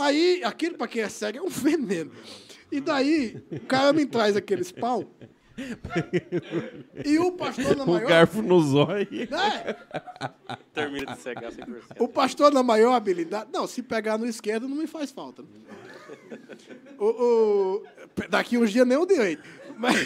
Aí, 0.05 0.43
aquilo 0.45 0.77
pra 0.77 0.89
quem 0.89 1.03
é 1.03 1.09
cego 1.09 1.39
é 1.39 1.43
um 1.43 1.49
veneno. 1.51 2.11
E 2.71 2.81
daí, 2.81 3.43
o 3.53 3.61
cara 3.61 3.93
me 3.93 4.07
traz 4.07 4.37
aqueles 4.37 4.73
pau. 4.73 5.05
E 7.05 7.19
o 7.19 7.33
pastor 7.33 7.77
na 7.77 7.85
Com 7.85 7.91
o 7.91 7.95
maior. 7.95 8.09
garfo 8.09 8.41
no 8.43 8.61
zóio. 8.63 9.07
né? 9.31 9.77
Termina 10.73 11.15
de 11.15 11.21
cegar 11.21 11.53
100%. 11.53 11.67
O 12.01 12.09
pastor 12.09 12.51
na 12.53 12.63
maior 12.63 12.95
habilidade. 12.95 13.51
Não, 13.53 13.67
se 13.67 13.83
pegar 13.83 14.17
no 14.17 14.27
esquerdo 14.27 14.67
não 14.67 14.77
me 14.77 14.87
faz 14.87 15.11
falta. 15.11 15.45
O, 16.99 17.05
o- 17.07 17.83
daqui 18.31 18.57
uns 18.57 18.71
dias 18.73 18.87
nem 18.87 18.97
o 18.97 19.05
direito. 19.07 19.43
Mas, 19.77 19.97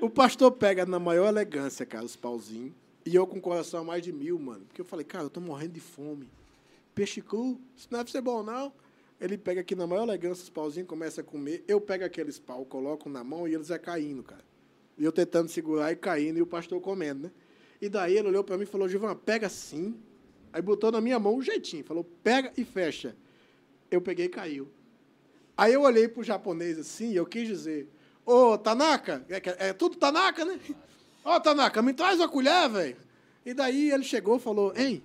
o 0.00 0.08
pastor 0.08 0.52
pega 0.52 0.86
na 0.86 0.98
maior 0.98 1.28
elegância, 1.28 1.84
cara, 1.84 2.04
os 2.04 2.16
pauzinhos. 2.16 2.72
E 3.04 3.14
eu 3.14 3.26
com 3.26 3.38
o 3.38 3.40
coração 3.40 3.80
a 3.80 3.84
mais 3.84 4.02
de 4.02 4.12
mil, 4.12 4.38
mano. 4.38 4.60
Porque 4.66 4.80
eu 4.80 4.84
falei, 4.84 5.04
cara, 5.04 5.24
eu 5.24 5.30
tô 5.30 5.40
morrendo 5.40 5.72
de 5.72 5.80
fome. 5.80 6.28
Peixe 6.94 7.20
cru, 7.20 7.60
isso 7.76 7.88
não 7.90 7.98
deve 7.98 8.10
ser 8.10 8.20
bom, 8.20 8.42
não. 8.42 8.72
Ele 9.20 9.36
pega 9.36 9.60
aqui 9.60 9.74
na 9.74 9.86
maior 9.86 10.04
elegância 10.04 10.44
os 10.44 10.50
pauzinhos, 10.50 10.88
começa 10.88 11.20
a 11.20 11.24
comer. 11.24 11.64
Eu 11.66 11.80
pego 11.80 12.04
aqueles 12.04 12.38
pau, 12.38 12.64
coloco 12.64 13.08
na 13.08 13.24
mão 13.24 13.48
e 13.48 13.54
eles 13.54 13.70
é 13.70 13.78
caindo, 13.78 14.22
cara. 14.22 14.44
E 14.96 15.04
eu 15.04 15.10
tentando 15.10 15.48
segurar 15.48 15.90
e 15.92 15.96
caindo, 15.96 16.38
e 16.38 16.42
o 16.42 16.46
pastor 16.46 16.80
comendo, 16.80 17.24
né? 17.24 17.30
E 17.80 17.88
daí 17.88 18.16
ele 18.16 18.28
olhou 18.28 18.44
para 18.44 18.56
mim 18.56 18.62
e 18.62 18.66
falou, 18.66 18.88
Givan, 18.88 19.14
pega 19.16 19.46
assim. 19.46 19.96
Aí 20.52 20.62
botou 20.62 20.90
na 20.90 21.00
minha 21.00 21.18
mão 21.18 21.36
um 21.36 21.42
jeitinho. 21.42 21.84
Falou, 21.84 22.04
pega 22.22 22.52
e 22.56 22.64
fecha. 22.64 23.16
Eu 23.90 24.00
peguei 24.00 24.26
e 24.26 24.28
caiu. 24.28 24.68
Aí 25.56 25.74
eu 25.74 25.82
olhei 25.82 26.06
pro 26.06 26.22
japonês 26.22 26.78
assim 26.78 27.10
e 27.10 27.16
eu 27.16 27.26
quis 27.26 27.46
dizer, 27.46 27.88
ô, 28.24 28.56
Tanaka, 28.56 29.24
é, 29.28 29.68
é 29.68 29.72
tudo 29.72 29.96
Tanaka, 29.96 30.44
né? 30.44 30.60
Ô, 31.24 31.40
Tanaka, 31.40 31.82
me 31.82 31.92
traz 31.92 32.18
uma 32.20 32.28
colher, 32.28 32.68
velho. 32.68 32.96
E 33.44 33.52
daí 33.52 33.90
ele 33.90 34.04
chegou 34.04 34.36
e 34.36 34.40
falou, 34.40 34.72
ei, 34.76 35.02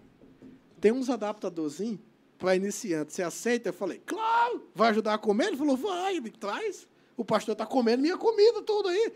tem 0.80 0.92
uns 0.92 1.10
adaptadorzinhos 1.10 2.00
para 2.44 2.58
iniciante. 2.58 3.14
Você 3.14 3.24
aceita? 3.24 3.70
Eu 3.70 3.74
falei, 3.74 4.02
claro, 4.06 4.68
vai 4.76 4.90
ajudar 4.90 5.14
a 5.14 5.18
comer? 5.18 5.48
Ele 5.48 5.56
falou, 5.56 5.78
vai, 5.78 6.18
ele 6.18 6.30
traz. 6.30 6.86
O 7.16 7.24
pastor 7.24 7.54
está 7.54 7.66
comendo 7.66 8.02
minha 8.02 8.18
comida, 8.18 8.62
tudo 8.62 8.90
aí. 8.90 9.14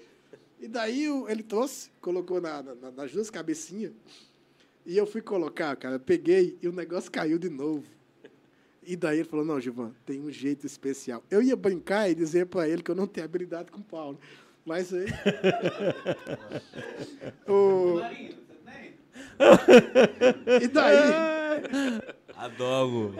E 0.62 0.68
daí 0.70 1.10
o- 1.10 1.28
ele 1.28 1.44
trouxe, 1.44 1.90
colocou 2.00 2.40
na, 2.40 2.64
na- 2.64 2.90
nas 2.92 3.12
duas 3.12 3.30
cabecinhas. 3.30 3.92
E 4.86 4.98
eu 4.98 5.06
fui 5.06 5.22
colocar, 5.22 5.76
cara, 5.76 6.00
peguei 6.00 6.58
e 6.62 6.70
o 6.70 6.72
negócio 6.72 7.12
caiu 7.12 7.38
de 7.38 7.50
novo. 7.50 7.84
E 8.82 8.96
daí 8.96 9.20
ele 9.20 9.28
falou, 9.28 9.46
não, 9.46 9.60
Givan, 9.60 9.94
tem 10.06 10.22
um 10.22 10.32
jeito 10.32 10.66
especial. 10.66 11.22
Eu 11.30 11.42
ia 11.42 11.58
brincar 11.58 12.10
e 12.10 12.16
dizer 12.16 12.46
para 12.46 12.70
ele 12.70 12.82
que 12.82 12.90
eu 12.90 12.96
não 12.96 13.08
tenho 13.08 13.26
habilidade 13.26 13.70
com 13.74 13.82
Paulo. 13.82 14.18
Mas 14.66 14.94
aí... 14.94 15.08
o... 17.46 18.00
E 20.64 20.68
daí... 20.70 21.37
Adogo. 22.36 23.14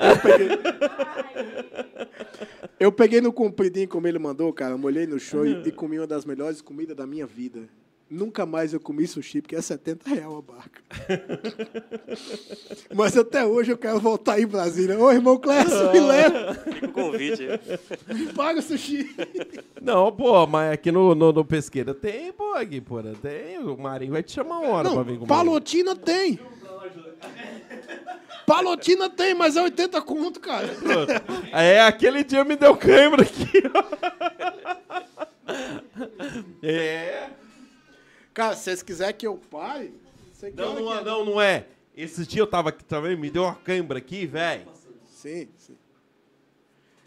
Eu 2.80 2.92
peguei 2.92 3.22
no 3.22 3.34
compridinho 3.34 3.88
como 3.88 4.08
ele 4.08 4.20
mandou, 4.20 4.52
cara, 4.54 4.78
molhei 4.78 5.08
no 5.08 5.20
show 5.20 5.46
e, 5.46 5.68
e 5.68 5.72
comi 5.72 6.00
uma 6.00 6.08
das 6.08 6.26
melhores 6.26 6.62
comidas 6.62 6.96
da 6.96 7.08
minha 7.08 7.26
vida. 7.26 7.62
Nunca 8.10 8.46
mais 8.46 8.72
eu 8.74 8.80
comi 8.80 9.06
sushi, 9.06 9.42
porque 9.42 9.54
é 9.56 9.62
70 9.62 10.10
reais 10.10 10.32
a 10.34 10.42
barca. 10.42 10.82
Mas 12.96 13.18
até 13.18 13.46
hoje 13.46 13.74
eu 13.74 13.78
quero 13.78 14.00
voltar 14.00 14.36
aí 14.36 14.44
em 14.44 14.48
Brasília. 14.48 14.98
Ô, 14.98 15.12
irmão 15.12 15.38
Clécio, 15.38 15.92
me 15.92 16.00
leva, 16.00 16.54
Fica 16.54 16.86
o 16.86 16.92
convite. 16.94 17.44
me 18.08 18.28
paga 18.32 18.60
o 18.60 18.62
sushi. 18.62 19.14
Não, 19.82 20.10
pô, 20.10 20.48
mas 20.48 20.72
aqui 20.72 20.90
no, 20.90 21.14
no, 21.14 21.34
no 21.34 21.44
Pesqueira 21.44 21.94
tem, 21.94 22.32
pô, 22.32 22.54
aqui, 22.54 22.80
pô, 22.80 23.04
tem. 23.22 23.58
O 23.60 23.76
Marinho 23.78 24.14
vai 24.14 24.24
te 24.24 24.32
chamar 24.32 24.60
uma 24.60 24.70
hora 24.70 24.90
pra 24.90 25.04
vir 25.04 25.12
Não, 25.14 25.20
comer. 25.20 25.28
palotina 25.28 25.94
tem. 25.94 26.40
Palotina 28.48 29.10
tem, 29.10 29.36
mas 29.36 29.58
é 29.58 29.62
80 29.62 30.02
conto, 30.04 30.40
cara. 30.40 30.70
É, 31.52 31.82
aquele 31.82 32.24
dia 32.24 32.46
me 32.46 32.56
deu 32.56 32.78
câimbra 32.78 33.24
aqui, 33.24 33.52
ó. 33.76 33.84
É. 36.64 37.30
Cara, 38.34 38.56
se 38.56 38.64
vocês 38.64 38.84
quiserem 38.84 39.16
que 39.16 39.26
eu 39.26 39.38
pare... 39.50 39.94
você 40.32 40.52
Não, 40.52 40.76
não, 40.76 40.88
que 40.88 40.94
é, 40.94 41.04
não, 41.04 41.26
não 41.26 41.42
é. 41.42 41.66
Esse 41.96 42.26
dia 42.26 42.42
eu 42.42 42.48
tava 42.48 42.70
aqui 42.70 42.84
também, 42.84 43.18
me 43.18 43.30
deu 43.30 43.44
uma 43.44 43.56
câimbra 43.56 43.98
aqui, 43.98 44.26
velho. 44.26 44.68
Sim, 45.10 45.48
sim. 45.58 45.76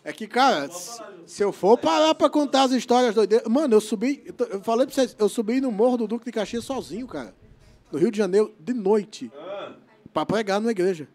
É 0.03 0.12
que, 0.12 0.27
cara, 0.27 0.69
se, 0.71 1.01
se 1.27 1.45
eu 1.45 1.53
for 1.53 1.79
parar 1.79 2.15
pra 2.15 2.29
contar 2.29 2.65
as 2.65 2.73
histórias 2.73 3.15
doideiras. 3.15 3.47
Mano, 3.47 3.75
eu 3.75 3.81
subi. 3.81 4.25
eu 4.51 4.61
falei 4.62 4.87
pra 4.87 4.95
vocês, 4.95 5.15
eu 5.19 5.29
subi 5.29 5.61
no 5.61 5.71
Morro 5.71 5.99
do 5.99 6.09
Duque 6.09 6.25
de 6.25 6.33
Caxias 6.33 6.65
sozinho, 6.65 7.07
cara. 7.07 7.35
No 7.93 7.99
Rio 7.99 8.11
de 8.11 8.19
Janeiro, 8.19 8.55
de 8.59 8.73
noite. 8.73 9.31
Pra 10.12 10.27
pregar 10.27 10.61
numa 10.61 10.73
igreja. 10.73 11.09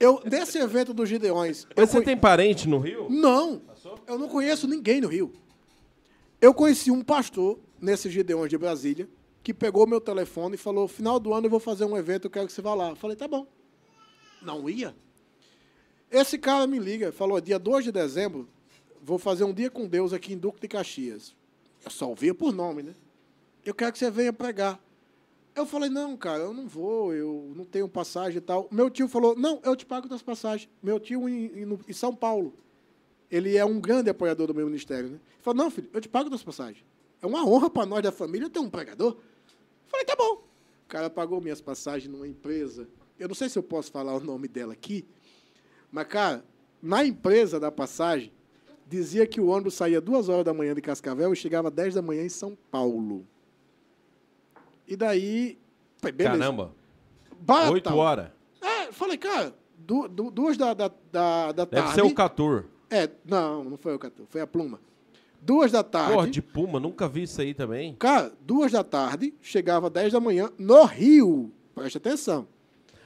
Eu, 0.00 0.20
nesse 0.24 0.58
evento 0.58 0.92
dos 0.94 1.08
Gideões. 1.08 1.66
Mas 1.76 1.90
você 1.90 1.96
conhe- 1.98 2.06
tem 2.06 2.16
parente 2.16 2.66
no 2.66 2.78
Rio? 2.78 3.06
Não, 3.10 3.60
eu 4.06 4.18
não 4.18 4.28
conheço 4.28 4.66
ninguém 4.66 5.00
no 5.00 5.06
Rio. 5.08 5.30
Eu 6.40 6.54
conheci 6.54 6.90
um 6.90 7.02
pastor 7.04 7.58
nesse 7.78 8.08
Gideões 8.10 8.48
de 8.48 8.56
Brasília 8.56 9.06
que 9.42 9.52
pegou 9.52 9.86
meu 9.86 10.00
telefone 10.00 10.54
e 10.54 10.58
falou: 10.58 10.88
final 10.88 11.20
do 11.20 11.34
ano 11.34 11.46
eu 11.46 11.50
vou 11.50 11.60
fazer 11.60 11.84
um 11.84 11.96
evento, 11.96 12.24
eu 12.26 12.30
quero 12.30 12.46
que 12.46 12.52
você 12.52 12.62
vá 12.62 12.74
lá. 12.74 12.88
Eu 12.90 12.96
falei: 12.96 13.14
tá 13.14 13.28
bom. 13.28 13.46
Não 14.40 14.68
ia. 14.70 14.94
Esse 16.10 16.38
cara 16.38 16.66
me 16.66 16.78
liga, 16.78 17.12
falou: 17.12 17.38
dia 17.40 17.58
2 17.58 17.84
de 17.84 17.92
dezembro, 17.92 18.48
vou 19.02 19.18
fazer 19.18 19.44
um 19.44 19.52
dia 19.52 19.70
com 19.70 19.86
Deus 19.86 20.14
aqui 20.14 20.32
em 20.32 20.38
Duque 20.38 20.60
de 20.62 20.68
Caxias. 20.68 21.34
Eu 21.84 21.90
só 21.90 22.08
ouvia 22.08 22.34
por 22.34 22.52
nome, 22.54 22.82
né? 22.82 22.94
Eu 23.64 23.74
quero 23.74 23.92
que 23.92 23.98
você 23.98 24.10
venha 24.10 24.32
pregar. 24.32 24.80
Eu 25.60 25.66
falei, 25.66 25.90
não, 25.90 26.16
cara, 26.16 26.42
eu 26.44 26.54
não 26.54 26.66
vou, 26.66 27.12
eu 27.14 27.52
não 27.54 27.64
tenho 27.64 27.88
passagem 27.88 28.38
e 28.38 28.40
tal. 28.40 28.66
Meu 28.70 28.88
tio 28.88 29.06
falou, 29.08 29.36
não, 29.36 29.60
eu 29.62 29.76
te 29.76 29.84
pago 29.84 30.08
das 30.08 30.22
passagens. 30.22 30.68
Meu 30.82 30.98
tio 30.98 31.28
em, 31.28 31.46
em- 31.62 31.78
em 31.88 31.92
São 31.92 32.14
Paulo, 32.14 32.54
ele 33.30 33.56
é 33.56 33.64
um 33.64 33.78
grande 33.78 34.08
apoiador 34.10 34.46
do 34.46 34.54
meu 34.54 34.66
ministério, 34.66 35.08
né? 35.10 35.16
Ele 35.16 35.42
falou, 35.42 35.64
não, 35.64 35.70
filho, 35.70 35.88
eu 35.92 36.00
te 36.00 36.08
pago 36.08 36.30
das 36.30 36.42
passagens. 36.42 36.84
É 37.22 37.26
uma 37.26 37.44
honra 37.46 37.68
para 37.68 37.84
nós 37.86 38.02
da 38.02 38.10
família 38.10 38.48
ter 38.48 38.58
um 38.58 38.70
pregador. 38.70 39.12
Eu 39.12 39.20
falei, 39.86 40.06
tá 40.06 40.16
bom. 40.16 40.42
O 40.84 40.88
cara 40.88 41.10
pagou 41.10 41.40
minhas 41.40 41.60
passagens 41.60 42.10
numa 42.10 42.26
empresa. 42.26 42.88
Eu 43.18 43.28
não 43.28 43.34
sei 43.34 43.48
se 43.50 43.58
eu 43.58 43.62
posso 43.62 43.92
falar 43.92 44.14
o 44.16 44.20
nome 44.20 44.48
dela 44.48 44.72
aqui, 44.72 45.04
mas, 45.92 46.06
cara, 46.08 46.42
na 46.82 47.04
empresa 47.04 47.60
da 47.60 47.70
passagem, 47.70 48.32
dizia 48.88 49.26
que 49.26 49.40
o 49.40 49.48
ônibus 49.48 49.74
saía 49.74 50.00
duas 50.00 50.28
horas 50.30 50.44
da 50.44 50.54
manhã 50.54 50.74
de 50.74 50.80
Cascavel 50.80 51.32
e 51.32 51.36
chegava 51.36 51.70
10 51.70 51.94
da 51.96 52.02
manhã 52.02 52.24
em 52.24 52.28
São 52.30 52.56
Paulo. 52.70 53.26
E 54.90 54.96
daí. 54.96 55.56
falei, 55.98 56.12
beleza. 56.12 56.38
Caramba, 56.38 56.72
Baratão. 57.40 57.72
oito 57.72 57.94
horas. 57.96 58.28
É, 58.60 58.92
falei, 58.92 59.16
cara, 59.16 59.54
du- 59.78 60.08
du- 60.08 60.30
duas 60.30 60.56
da, 60.56 60.74
da, 60.74 60.88
da, 61.12 61.52
da 61.52 61.64
Deve 61.64 61.82
tarde. 61.86 61.94
ser 61.94 62.02
o 62.02 62.12
Catur. 62.14 62.64
É, 62.90 63.08
não, 63.24 63.62
não 63.64 63.76
foi 63.78 63.94
o 63.94 63.98
Catu, 63.98 64.26
foi 64.28 64.40
a 64.40 64.46
Pluma. 64.46 64.80
Duas 65.40 65.70
da 65.72 65.82
tarde. 65.82 66.12
Porra, 66.12 66.28
de 66.28 66.42
Puma, 66.42 66.78
nunca 66.80 67.08
vi 67.08 67.22
isso 67.22 67.40
aí 67.40 67.54
também. 67.54 67.94
Cara, 67.94 68.32
duas 68.42 68.72
da 68.72 68.82
tarde, 68.84 69.32
chegava 69.40 69.88
10 69.88 70.12
da 70.12 70.20
manhã 70.20 70.50
no 70.58 70.84
Rio. 70.84 71.50
Preste 71.74 71.96
atenção. 71.98 72.46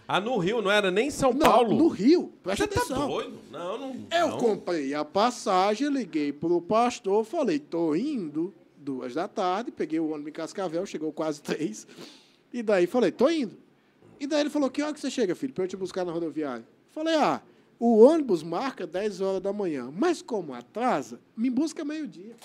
Ah, 0.09 0.20
no 0.20 0.36
Rio, 0.39 0.61
não 0.61 0.70
era 0.70 0.90
nem 0.90 1.11
São 1.11 1.32
Não, 1.32 1.39
Paulo? 1.47 1.77
no 1.77 1.86
Rio. 1.89 2.32
Preste 2.43 2.62
Você 2.62 2.66
tá 2.69 2.81
atenção. 2.81 3.09
doido? 3.09 3.39
Não, 3.52 3.78
não. 3.78 3.97
Eu 4.11 4.28
não. 4.28 4.39
comprei 4.39 4.93
a 4.94 5.05
passagem, 5.05 5.89
liguei 5.89 6.32
pro 6.32 6.61
pastor, 6.61 7.24
falei, 7.24 7.59
tô 7.59 7.94
indo, 7.94 8.52
duas 8.85 9.15
da 9.15 9.27
tarde, 9.27 9.70
peguei 9.70 9.98
o 9.98 10.09
ônibus 10.11 10.28
em 10.28 10.32
Cascavel, 10.32 10.85
chegou 10.86 11.12
quase 11.12 11.40
três, 11.43 11.86
e 12.52 12.62
daí 12.62 12.86
falei, 12.86 13.11
tô 13.11 13.28
indo. 13.28 13.56
E 14.20 14.27
daí 14.27 14.40
ele 14.40 14.51
falou, 14.51 14.70
que 14.70 14.82
hora 14.82 14.93
que 14.93 15.01
você 15.01 15.11
chega, 15.11 15.35
filho, 15.35 15.52
para 15.52 15.65
eu 15.65 15.69
te 15.69 15.77
buscar 15.77 16.05
na 16.05 16.12
rodoviária? 16.12 16.65
Falei, 16.90 17.15
ah, 17.16 17.43
o 17.78 17.98
ônibus 17.98 18.43
marca 18.43 18.86
10 18.86 19.20
horas 19.20 19.40
da 19.40 19.52
manhã, 19.52 19.90
mas 19.90 20.23
como 20.23 20.55
atrasa, 20.55 21.19
me 21.36 21.51
busca 21.51 21.85
meio-dia, 21.85 22.36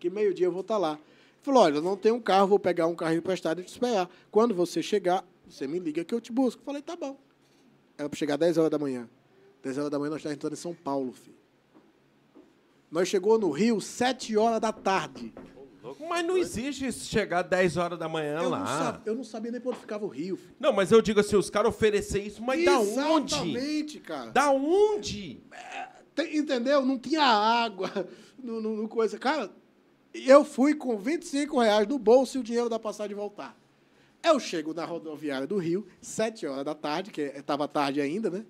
que 0.00 0.10
meio-dia 0.10 0.46
eu 0.46 0.52
vou 0.52 0.62
estar 0.62 0.78
lá. 0.78 0.94
Ele 0.94 1.00
falou, 1.42 1.62
olha, 1.62 1.76
eu 1.76 1.82
não 1.82 1.96
tenho 1.96 2.16
um 2.16 2.20
carro, 2.20 2.48
vou 2.48 2.58
pegar 2.58 2.86
um 2.86 2.94
carro 2.94 3.14
emprestado 3.14 3.60
e 3.60 3.64
te 3.64 3.68
esperar. 3.68 4.10
Quando 4.30 4.54
você 4.54 4.82
chegar, 4.82 5.24
você 5.48 5.66
me 5.66 5.78
liga 5.78 6.04
que 6.04 6.14
eu 6.14 6.20
te 6.20 6.32
busco. 6.32 6.62
Falei, 6.62 6.82
tá 6.82 6.96
bom. 6.96 7.16
Era 7.96 8.08
para 8.08 8.18
chegar 8.18 8.36
10 8.36 8.58
horas 8.58 8.70
da 8.70 8.78
manhã. 8.78 9.08
10 9.62 9.78
horas 9.78 9.90
da 9.90 9.98
manhã 9.98 10.10
nós 10.10 10.18
estávamos 10.18 10.36
entrando 10.36 10.52
em 10.54 10.56
São 10.56 10.74
Paulo, 10.74 11.12
filho. 11.12 11.41
Nós 12.92 13.08
chegou 13.08 13.38
no 13.38 13.50
Rio 13.50 13.80
7 13.80 14.36
horas 14.36 14.60
da 14.60 14.70
tarde. 14.72 15.32
Mas 16.08 16.24
não 16.24 16.36
existe 16.36 16.92
chegar 16.92 17.42
10 17.42 17.76
horas 17.76 17.98
da 17.98 18.08
manhã 18.08 18.38
Eu 18.42 18.50
lá. 18.50 18.58
não, 18.60 18.66
sabia, 18.66 19.02
eu 19.06 19.14
não 19.16 19.24
sabia 19.24 19.50
nem 19.50 19.60
por 19.60 19.70
onde 19.70 19.80
ficava 19.80 20.04
o 20.04 20.08
Rio, 20.08 20.36
filho. 20.36 20.54
Não, 20.60 20.72
mas 20.72 20.92
eu 20.92 21.00
digo 21.02 21.18
assim, 21.20 21.34
os 21.36 21.50
caras 21.50 21.70
oferecer 21.70 22.22
isso, 22.24 22.40
mas 22.42 22.64
da 22.64 22.78
onde? 22.78 23.34
Exatamente, 23.34 23.98
cara. 24.00 24.30
Da 24.30 24.50
onde? 24.52 25.40
Tem- 26.14 26.36
entendeu? 26.36 26.84
Não 26.84 26.98
tinha 26.98 27.22
água, 27.24 27.90
no, 28.38 28.60
no- 28.60 28.76
no 28.76 28.88
coisa. 28.88 29.18
Cara, 29.18 29.50
eu 30.14 30.44
fui 30.44 30.74
com 30.74 30.96
25 30.98 31.58
reais 31.60 31.88
no 31.88 31.98
bolso 31.98 32.36
e 32.36 32.40
o 32.40 32.44
dinheiro 32.44 32.68
da 32.68 32.78
passagem 32.78 33.16
voltar. 33.16 33.58
Eu 34.22 34.38
chego 34.38 34.72
na 34.74 34.84
rodoviária 34.84 35.46
do 35.46 35.56
Rio, 35.56 35.84
sete 36.00 36.46
horas 36.46 36.64
da 36.64 36.74
tarde, 36.74 37.10
que 37.10 37.22
estava 37.22 37.66
tarde 37.66 38.00
ainda, 38.00 38.30
né? 38.30 38.44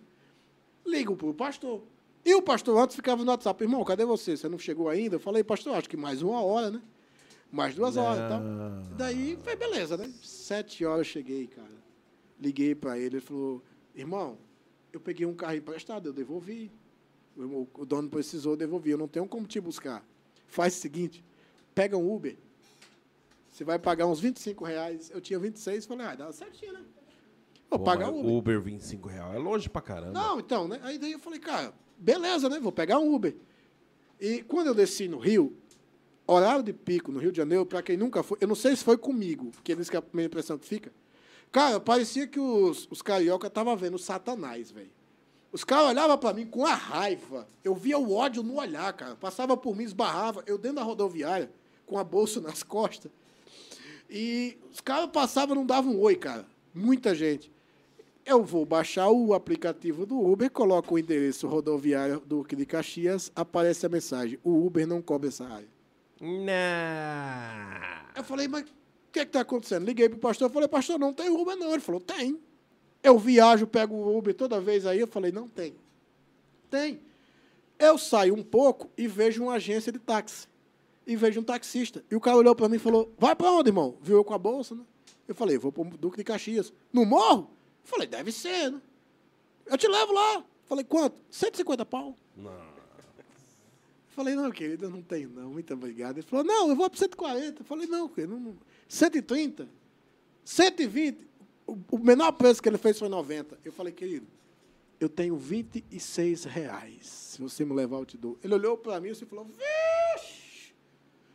Ligo 0.85 1.17
pro 1.17 1.33
pastor. 1.33 1.83
E 2.25 2.35
o 2.35 2.43
pastor 2.43 2.79
antes 2.81 2.95
ficava 2.95 3.25
no 3.25 3.31
WhatsApp, 3.31 3.63
irmão, 3.65 3.85
cadê 3.85 4.05
você? 4.05 4.37
Você 4.37 4.49
não 4.49 4.59
chegou 4.59 4.89
ainda? 4.89 5.17
Eu 5.17 5.21
falei, 5.21 5.43
pastor, 5.43 5.75
acho 5.75 5.89
que 5.89 5.97
mais 5.97 6.23
uma 6.23 6.43
hora, 6.43 6.71
né? 6.71 6.81
Mais 7.51 7.75
duas 7.75 7.97
horas 7.97 8.19
e 8.25 8.29
tal. 8.29 8.41
Daí, 8.97 9.39
foi 9.43 9.57
beleza, 9.57 9.97
né? 9.97 10.11
Sete 10.23 10.85
horas 10.85 11.01
eu 11.01 11.05
cheguei, 11.13 11.47
cara. 11.49 11.83
Liguei 12.41 12.75
para 12.75 12.97
ele, 12.97 13.17
ele 13.17 13.21
falou, 13.21 13.63
irmão, 13.95 14.39
eu 14.93 15.01
peguei 15.01 15.27
um 15.27 15.35
carro 15.35 15.57
emprestado, 15.57 16.09
eu 16.09 16.13
devolvi. 16.13 16.71
O, 17.37 17.67
o 17.75 17.85
dono 17.85 18.09
precisou, 18.09 18.53
eu 18.53 18.57
devolvi. 18.57 18.91
Eu 18.91 18.99
não 18.99 19.09
tenho 19.09 19.27
como 19.27 19.47
te 19.47 19.61
buscar. 19.61 20.05
Faz 20.47 20.77
o 20.77 20.81
seguinte, 20.81 21.25
pega 21.75 21.97
um 21.97 22.15
Uber, 22.15 22.37
você 23.51 23.65
vai 23.65 23.79
pagar 23.79 24.07
uns 24.07 24.19
25 24.19 24.65
reais. 24.65 25.11
Eu 25.11 25.21
tinha 25.21 25.39
26, 25.39 25.85
falei, 25.85 26.07
ah, 26.07 26.15
dá 26.15 26.33
certinho, 26.33 26.73
né? 26.73 26.83
Vou 27.69 27.79
Pô, 27.79 27.85
pagar 27.85 28.11
um 28.11 28.21
Uber. 28.21 28.33
Uber 28.33 28.61
25 28.61 29.09
reais. 29.09 29.35
É 29.35 29.39
longe 29.39 29.69
pra 29.69 29.83
caramba. 29.83 30.13
Não, 30.13 30.41
então, 30.41 30.67
né? 30.67 30.81
Aí 30.83 30.99
daí 30.99 31.13
eu 31.13 31.19
falei, 31.19 31.39
cara, 31.39 31.73
beleza, 32.03 32.49
né? 32.49 32.59
Vou 32.59 32.73
pegar 32.73 32.99
um 32.99 33.15
Uber. 33.15 33.35
E 34.21 34.43
quando 34.43 34.69
eu 34.69 34.75
desci 34.75 35.09
no 35.09 35.19
Rio, 35.19 35.57
horário 36.27 36.63
de 36.63 36.73
pico 36.73 37.11
no 37.11 37.19
Rio 37.19 37.33
de 37.33 37.39
Janeiro, 37.39 37.65
para 37.65 37.83
quem 37.83 37.97
nunca 37.97 38.23
foi, 38.23 38.39
eu 38.41 38.49
não 38.49 38.55
sei 38.55 38.77
se 38.77 38.85
foi 38.85 38.97
comigo, 38.97 39.51
porque 39.53 39.73
eles 39.73 39.89
que 39.89 39.97
é 39.97 39.99
a 39.99 40.03
primeira 40.03 40.27
impressão 40.27 40.59
que 40.59 40.67
fica. 40.67 40.93
Cara, 41.51 41.79
parecia 41.79 42.27
que 42.27 42.41
os, 42.41 42.89
os 42.91 43.03
carioca 43.03 43.47
estavam 43.47 43.77
vendo 43.77 43.99
Satanás, 43.99 44.71
velho. 44.71 44.91
Os 45.53 45.65
caras 45.65 45.91
olhavam 45.91 46.17
para 46.17 46.33
mim 46.33 46.47
com 46.47 46.65
a 46.65 46.73
raiva. 46.73 47.47
Eu 47.63 47.75
via 47.75 47.99
o 47.99 48.15
ódio 48.15 48.43
no 48.43 48.57
olhar, 48.57 48.91
cara. 48.95 49.15
Passava 49.17 49.55
por 49.55 49.77
mim, 49.77 49.85
esbarrava. 49.85 50.43
Eu 50.47 50.57
dentro 50.57 50.77
da 50.77 50.83
rodoviária, 50.83 51.53
com 51.85 51.99
a 51.99 52.05
bolsa 52.05 52.41
nas 52.41 52.63
costas. 52.63 53.13
E 54.09 54.57
os 54.71 54.81
caras 54.81 55.11
passavam, 55.11 55.55
não 55.55 55.67
davam 55.67 55.95
um 55.95 56.01
oi, 56.01 56.17
cara. 56.17 56.47
Muita 56.75 57.15
gente. 57.15 57.53
Eu 58.25 58.45
vou 58.45 58.65
baixar 58.65 59.11
o 59.11 59.35
aplicativo 59.35 60.07
do 60.07 60.21
Uber, 60.21 60.51
coloco 60.51 60.95
o 60.95 60.99
endereço 60.99 61.49
rodoviário 61.49 62.21
do 62.21 62.39
Duque 62.39 62.55
de 62.55 62.65
Caxias, 62.65 63.33
aparece 63.35 63.85
a 63.85 63.89
mensagem: 63.89 64.39
o 64.45 64.65
Uber 64.65 64.87
não 64.87 65.03
cobre 65.03 65.29
essa 65.29 65.45
área. 65.45 65.69
Não. 66.21 66.53
Eu 68.15 68.23
falei, 68.23 68.47
mas 68.47 68.63
o 68.63 68.67
que 69.11 69.21
está 69.21 69.41
acontecendo? 69.41 69.85
Liguei 69.85 70.09
pro 70.09 70.19
pastor, 70.19 70.49
falei, 70.51 70.69
pastor, 70.69 70.99
não 70.99 71.13
tem 71.13 71.29
Uber 71.29 71.57
não. 71.57 71.73
Ele 71.73 71.81
falou, 71.81 72.01
tem. 72.01 72.39
Eu 73.03 73.19
viajo, 73.19 73.67
pego 73.67 73.97
o 73.97 74.17
Uber 74.17 74.33
toda 74.33 74.61
vez 74.61 74.87
aí. 74.87 75.01
Eu 75.01 75.09
falei, 75.09 75.33
não 75.33 75.49
tem. 75.49 75.75
Tem. 76.71 77.01
Eu 77.77 77.99
saio 77.99 78.37
um 78.37 78.43
pouco 78.45 78.89
e 78.97 79.09
vejo 79.09 79.43
uma 79.43 79.55
agência 79.55 79.91
de 79.91 79.99
táxi. 79.99 80.47
E 81.05 81.17
vejo 81.17 81.41
um 81.41 81.43
taxista. 81.43 82.05
E 82.09 82.15
o 82.15 82.21
cara 82.21 82.37
olhou 82.37 82.55
para 82.55 82.69
mim 82.69 82.77
e 82.77 82.79
falou, 82.79 83.13
vai 83.19 83.35
para 83.35 83.51
onde, 83.51 83.71
irmão? 83.71 83.97
Viu 84.01 84.19
eu 84.19 84.25
com 84.25 84.33
a 84.33 84.39
bolsa, 84.39 84.77
né? 84.77 84.83
Eu 85.27 85.35
falei, 85.35 85.59
vou 85.59 85.73
para 85.73 85.83
o 85.83 85.87
Duque 85.87 86.19
de 86.19 86.25
Caxias. 86.25 86.73
No 86.93 87.05
morro? 87.05 87.51
Falei, 87.85 88.07
deve 88.07 88.33
ser, 88.33 88.71
né? 88.71 88.81
Eu 89.67 89.79
te 89.79 89.89
levo 89.89 90.13
lá. 90.13 90.45
Falei, 90.65 90.85
quanto? 90.85 91.17
150 91.31 91.85
pau. 91.85 92.17
Falei, 94.09 94.35
não, 94.35 94.51
querido, 94.51 94.87
eu 94.87 94.91
não 94.91 95.03
tenho, 95.03 95.31
não. 95.31 95.51
Muito 95.51 95.73
obrigado. 95.73 96.19
Ele 96.19 96.27
falou, 96.27 96.45
não, 96.45 96.69
eu 96.69 96.77
vou 96.77 96.89
para 96.89 96.99
140. 96.99 97.63
Eu 97.63 97.65
falei, 97.65 97.87
não, 97.87 98.09
querido, 98.09 98.39
não, 98.39 98.57
130, 98.89 99.69
120. 100.45 101.27
O, 101.67 101.79
o 101.93 101.99
menor 101.99 102.33
preço 102.33 102.63
que 102.63 102.69
ele 102.69 102.79
fez 102.79 102.99
foi 102.99 103.09
90. 103.09 103.59
Eu 103.65 103.73
falei, 103.73 103.93
querido, 103.93 104.27
eu 105.01 105.09
tenho 105.09 105.37
26 105.37 106.45
reais. 106.45 107.07
Se 107.07 107.41
você 107.41 107.65
me 107.65 107.73
levar, 107.73 107.99
eu 107.99 108.07
te 108.07 108.17
dou. 108.17 108.39
Ele 108.43 108.55
olhou 108.55 108.77
para 108.77 109.01
mim 109.01 109.11
e 109.11 109.15
falou, 109.15 109.47
vixe! 109.47 110.75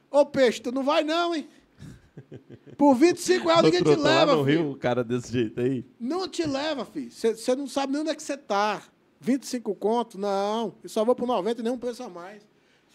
Ô, 0.10 0.26
peixe, 0.26 0.62
tu 0.62 0.72
não 0.72 0.84
vai 0.84 1.04
não, 1.04 1.36
hein? 1.36 1.50
Por 2.78 2.96
25 2.96 3.48
reais 3.48 3.64
ninguém 3.64 3.80
te 3.80 3.86
Truta, 3.86 4.02
lá 4.02 4.20
leva, 4.20 4.36
no 4.36 4.46
filho. 4.46 4.62
Rio, 4.62 4.72
o 4.72 4.78
cara 4.78 5.04
desse 5.04 5.32
jeito 5.32 5.60
aí. 5.60 5.86
Não 6.00 6.28
te 6.28 6.46
leva, 6.46 6.86
filho. 6.86 7.12
Você 7.12 7.56
não 7.56 7.68
sabe 7.68 7.94
nem 7.94 8.02
onde 8.02 8.12
é 8.12 8.16
que 8.16 8.24
você 8.24 8.34
está. 8.34 8.82
25 9.20 9.74
conto? 9.76 10.18
Não. 10.18 10.76
Eu 10.84 10.90
só 10.90 11.04
vou 11.04 11.16
por 11.16 11.28
90 11.28 11.62
e 11.62 11.64
nem 11.64 11.74
um 11.74 11.78
preço 11.78 12.04
a 12.04 12.10
mais. 12.10 12.46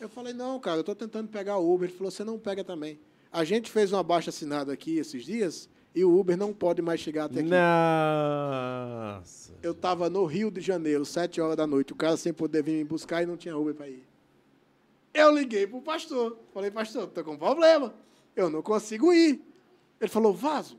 Eu 0.00 0.08
falei, 0.08 0.32
não, 0.32 0.58
cara, 0.58 0.78
eu 0.78 0.80
estou 0.80 0.94
tentando 0.94 1.28
pegar 1.28 1.58
o 1.58 1.74
Uber. 1.74 1.88
Ele 1.88 1.96
falou, 1.96 2.10
você 2.10 2.24
não 2.24 2.38
pega 2.38 2.64
também. 2.64 2.98
A 3.32 3.44
gente 3.44 3.70
fez 3.70 3.92
uma 3.92 4.02
baixa 4.02 4.30
assinada 4.30 4.72
aqui 4.72 4.98
esses 4.98 5.24
dias 5.24 5.68
e 5.94 6.04
o 6.04 6.18
Uber 6.18 6.36
não 6.36 6.52
pode 6.52 6.82
mais 6.82 7.00
chegar 7.00 7.24
até 7.24 7.40
aqui. 7.40 7.48
Nossa. 7.48 9.54
Eu 9.62 9.72
estava 9.72 10.10
no 10.10 10.24
Rio 10.24 10.50
de 10.50 10.60
Janeiro, 10.60 11.04
7 11.04 11.40
horas 11.40 11.56
da 11.56 11.66
noite. 11.66 11.92
O 11.92 11.96
cara 11.96 12.16
sem 12.16 12.32
poder 12.32 12.62
vir 12.62 12.76
me 12.76 12.84
buscar 12.84 13.22
e 13.22 13.26
não 13.26 13.36
tinha 13.36 13.56
Uber 13.56 13.74
para 13.74 13.88
ir. 13.88 14.06
Eu 15.14 15.34
liguei 15.34 15.66
pro 15.66 15.82
pastor. 15.82 16.38
Falei, 16.54 16.70
pastor, 16.70 17.04
estou 17.04 17.24
com 17.24 17.36
problema. 17.36 17.94
Eu 18.34 18.48
não 18.50 18.62
consigo 18.62 19.12
ir. 19.12 19.40
Ele 20.00 20.10
falou, 20.10 20.32
Vaso, 20.32 20.76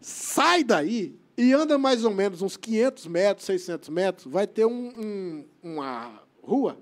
sai 0.00 0.64
daí 0.64 1.14
e 1.36 1.52
anda 1.52 1.76
mais 1.78 2.04
ou 2.04 2.10
menos 2.12 2.42
uns 2.42 2.56
500 2.56 3.06
metros, 3.06 3.46
600 3.46 3.88
metros. 3.88 4.32
Vai 4.32 4.46
ter 4.46 4.64
um- 4.64 4.92
um- 4.98 5.44
uma 5.62 6.22
rua 6.42 6.78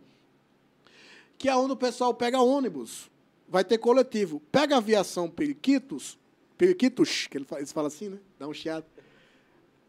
que 1.36 1.48
é 1.48 1.56
onde 1.56 1.72
o 1.72 1.76
pessoal 1.76 2.12
pega 2.12 2.40
ônibus. 2.40 3.10
Vai 3.48 3.64
ter 3.64 3.78
coletivo. 3.78 4.40
Pega 4.52 4.74
a 4.74 4.78
aviação 4.78 5.28
Periquitos, 5.30 6.18
Periquitos, 6.56 7.26
que 7.28 7.38
eles 7.38 7.72
falam 7.72 7.86
assim, 7.86 8.08
né? 8.10 8.18
Dá 8.38 8.46
um 8.46 8.52
chiado. 8.52 8.84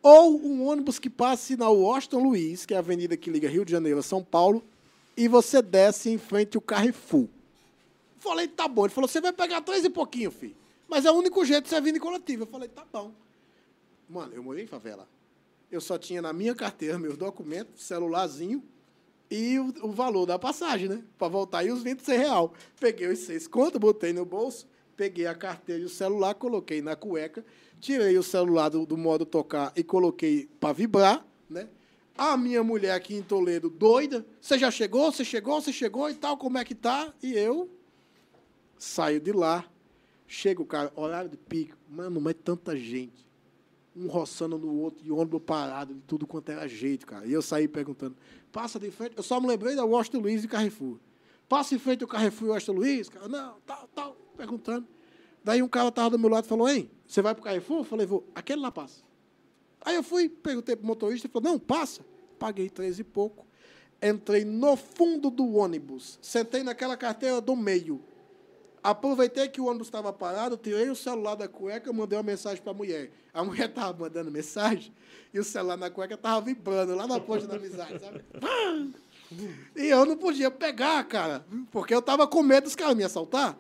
Ou 0.02 0.40
um 0.42 0.66
ônibus 0.66 0.98
que 0.98 1.10
passe 1.10 1.58
na 1.58 1.68
Washington 1.68 2.24
Luiz, 2.24 2.66
que 2.66 2.74
é 2.74 2.78
a 2.78 2.80
avenida 2.80 3.18
que 3.18 3.30
liga 3.30 3.50
Rio 3.50 3.66
de 3.66 3.72
Janeiro 3.72 4.00
a 4.00 4.04
São 4.04 4.24
Paulo, 4.24 4.64
e 5.18 5.28
você 5.28 5.62
desce 5.62 6.10
em 6.10 6.18
frente 6.18 6.56
ao 6.56 6.62
Carrefour. 6.62 7.28
Falei, 8.20 8.48
tá 8.48 8.68
bom. 8.68 8.86
Ele 8.86 8.94
falou, 8.94 9.08
você 9.08 9.22
vai 9.22 9.34
pegar 9.34 9.62
três 9.62 9.84
e 9.84 9.90
pouquinho, 9.90 10.30
filho. 10.30 10.56
Mas 10.88 11.06
é 11.06 11.12
o 11.12 11.16
único 11.16 11.44
jeito 11.46 11.64
de 11.64 11.70
você 11.70 11.82
vir 11.82 11.96
em 11.96 12.00
coletivo. 12.00 12.44
Eu 12.44 12.48
falei, 12.48 12.68
tá 12.68 12.86
bom. 12.92 13.14
Mano, 14.10 14.34
eu 14.34 14.44
morei 14.44 14.64
em 14.64 14.68
favela. 14.68 15.08
Eu 15.72 15.80
só 15.80 15.98
tinha 15.98 16.22
na 16.22 16.34
minha 16.34 16.56
carteira 16.56 16.98
meus 16.98 17.16
documentos, 17.16 17.84
celularzinho 17.84 18.64
e 19.30 19.60
o, 19.60 19.74
o 19.84 19.92
valor 19.92 20.26
da 20.26 20.40
passagem, 20.40 20.90
né? 20.90 21.04
Para 21.18 21.28
voltar 21.28 21.64
e 21.64 21.72
os 21.72 21.84
26 21.84 22.20
real. 22.20 22.54
Peguei 22.80 23.08
os 23.08 23.20
seis 23.20 23.48
contos, 23.48 23.80
botei 23.80 24.12
no 24.12 24.26
bolso, 24.26 24.68
peguei 24.98 25.28
a 25.28 25.36
carteira 25.36 25.84
e 25.84 25.86
o 25.86 25.90
celular, 25.90 26.34
coloquei 26.34 26.82
na 26.82 26.96
cueca, 26.96 27.46
tirei 27.80 28.18
o 28.18 28.24
celular 28.24 28.70
do, 28.70 28.86
do 28.86 28.98
modo 28.98 29.26
tocar 29.26 29.72
e 29.76 29.84
coloquei 29.84 30.50
para 30.60 30.74
vibrar, 30.74 31.24
né? 31.48 31.68
A 32.18 32.36
minha 32.36 32.64
mulher 32.64 32.92
aqui 32.92 33.16
em 33.16 33.22
Toledo, 33.22 33.70
doida, 33.70 34.26
você 34.42 34.58
já 34.58 34.70
chegou, 34.70 35.10
você 35.12 35.24
chegou, 35.24 35.62
você 35.62 35.72
chegou 35.72 36.10
e 36.10 36.16
tal, 36.16 36.36
como 36.36 36.58
é 36.58 36.66
que 36.66 36.76
tá? 36.76 37.14
E 37.24 37.32
eu 37.34 37.70
saio 38.80 39.20
de 39.20 39.32
lá, 39.32 39.64
chega 40.26 40.62
o 40.62 40.66
cara, 40.66 40.92
horário 40.96 41.30
de 41.30 41.38
pico, 41.38 41.78
mano, 41.88 42.20
mas 42.20 42.36
tanta 42.44 42.76
gente 42.76 43.30
um 43.96 44.08
roçando 44.08 44.58
no 44.58 44.74
outro, 44.80 45.06
e 45.06 45.12
ônibus 45.12 45.42
parado, 45.46 45.94
de 45.94 46.02
tudo 46.02 46.26
quanto 46.26 46.50
era 46.50 46.68
jeito, 46.68 47.06
cara. 47.06 47.26
E 47.26 47.34
eu 47.34 47.42
saí 47.42 47.68
perguntando, 47.68 48.16
passa 48.52 48.80
de 48.80 48.90
frente, 48.92 49.18
eu 49.18 49.24
só 49.24 49.42
me 49.42 49.48
lembrei 49.48 49.76
da 49.76 49.84
Washington 49.84 50.20
Luiz 50.20 50.44
e 50.44 50.48
Carrefour. 50.48 50.98
Passa 51.50 51.76
em 51.76 51.80
frente 51.80 52.04
ao 52.04 52.08
Carrefour 52.08 52.48
e 52.48 52.52
Washington 52.52 52.74
Luiz? 52.74 53.10
Cara, 53.10 53.28
não, 53.28 53.56
tal, 53.66 53.90
tal, 53.94 54.18
perguntando. 54.38 54.88
Daí 55.44 55.62
um 55.62 55.68
cara 55.68 55.92
tava 55.92 56.12
do 56.12 56.20
meu 56.20 56.30
lado 56.30 56.46
e 56.46 56.48
falou, 56.48 56.70
hein, 56.70 56.90
você 57.06 57.22
vai 57.22 57.34
pro 57.34 57.44
Carrefour? 57.44 57.80
Eu 57.80 57.84
falei, 57.84 58.06
vou, 58.06 58.26
aquele 58.34 58.62
lá 58.62 58.72
passa. 58.72 59.04
Aí 59.82 59.96
eu 59.96 60.04
fui, 60.04 60.30
perguntei 60.30 60.76
pro 60.76 60.86
motorista, 60.86 61.28
ele 61.28 61.34
falou, 61.34 61.52
não, 61.52 61.60
passa. 61.60 62.06
Paguei 62.38 62.70
três 62.70 63.00
e 63.00 63.04
pouco. 63.04 63.46
Entrei 64.02 64.46
no 64.46 64.78
fundo 64.78 65.30
do 65.30 65.56
ônibus, 65.56 66.20
sentei 66.22 66.64
naquela 66.64 66.96
carteira 66.96 67.42
do 67.42 67.56
meio. 67.56 68.02
Aproveitei 68.82 69.48
que 69.50 69.60
o 69.60 69.66
ônibus 69.66 69.88
estava 69.88 70.12
parado, 70.14 70.56
tirei 70.58 70.90
o 70.90 70.96
celular 70.96 71.36
da 71.36 71.48
cueca, 71.48 71.92
mandei 71.92 72.18
uma 72.18 72.24
mensagem 72.24 72.62
para 72.62 72.72
a 72.72 72.76
mulher. 72.76 73.12
A 73.34 73.44
mulher 73.44 73.68
estava 73.70 73.98
mandando 73.98 74.32
mensagem 74.32 74.94
e 75.34 75.40
o 75.40 75.44
celular 75.44 75.78
na 75.78 75.90
cueca 75.90 76.16
estava 76.16 76.42
vibrando 76.42 76.96
lá 76.96 77.06
na 77.06 77.20
ponte 77.20 77.46
da 77.46 77.56
amizade, 77.56 78.00
sabe? 78.00 78.24
E 79.76 79.88
eu 79.88 80.06
não 80.06 80.18
podia 80.18 80.50
pegar, 80.50 81.04
cara, 81.04 81.46
porque 81.72 81.94
eu 81.94 82.00
estava 82.00 82.26
com 82.28 82.42
medo 82.42 82.64
dos 82.64 82.76
caras 82.76 82.96
me 82.96 83.04
assaltar. 83.04 83.58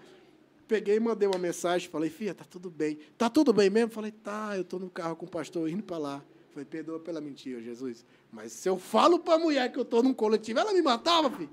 Peguei 0.67 0.97
e 0.97 0.99
mandei 0.99 1.27
uma 1.27 1.39
mensagem, 1.39 1.89
falei, 1.89 2.09
filha, 2.09 2.33
tá 2.33 2.45
tudo 2.47 2.69
bem. 2.69 2.99
Tá 3.17 3.29
tudo 3.29 3.51
bem 3.51 3.69
mesmo? 3.69 3.91
Falei, 3.91 4.11
tá, 4.11 4.55
eu 4.55 4.61
estou 4.61 4.79
no 4.79 4.89
carro 4.89 5.15
com 5.15 5.25
o 5.25 5.29
pastor 5.29 5.67
indo 5.69 5.83
para 5.83 5.97
lá. 5.97 6.23
Falei, 6.51 6.65
perdoa 6.65 6.99
pela 6.99 7.19
mentira, 7.19 7.61
Jesus. 7.61 8.05
Mas 8.31 8.51
se 8.51 8.69
eu 8.69 8.77
falo 8.77 9.19
para 9.19 9.35
a 9.35 9.39
mulher 9.39 9.71
que 9.71 9.79
eu 9.79 9.83
estou 9.83 10.03
num 10.03 10.13
coletivo, 10.13 10.59
ela 10.59 10.73
me 10.73 10.81
matava, 10.81 11.29
filho. 11.31 11.49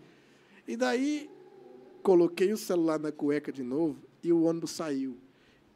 E 0.69 0.77
daí 0.77 1.31
coloquei 2.07 2.53
o 2.53 2.57
celular 2.57 3.01
na 3.01 3.11
cueca 3.11 3.51
de 3.51 3.65
novo 3.65 3.97
e 4.23 4.33
o 4.33 4.45
ônibus 4.45 4.71
saiu. 4.71 5.19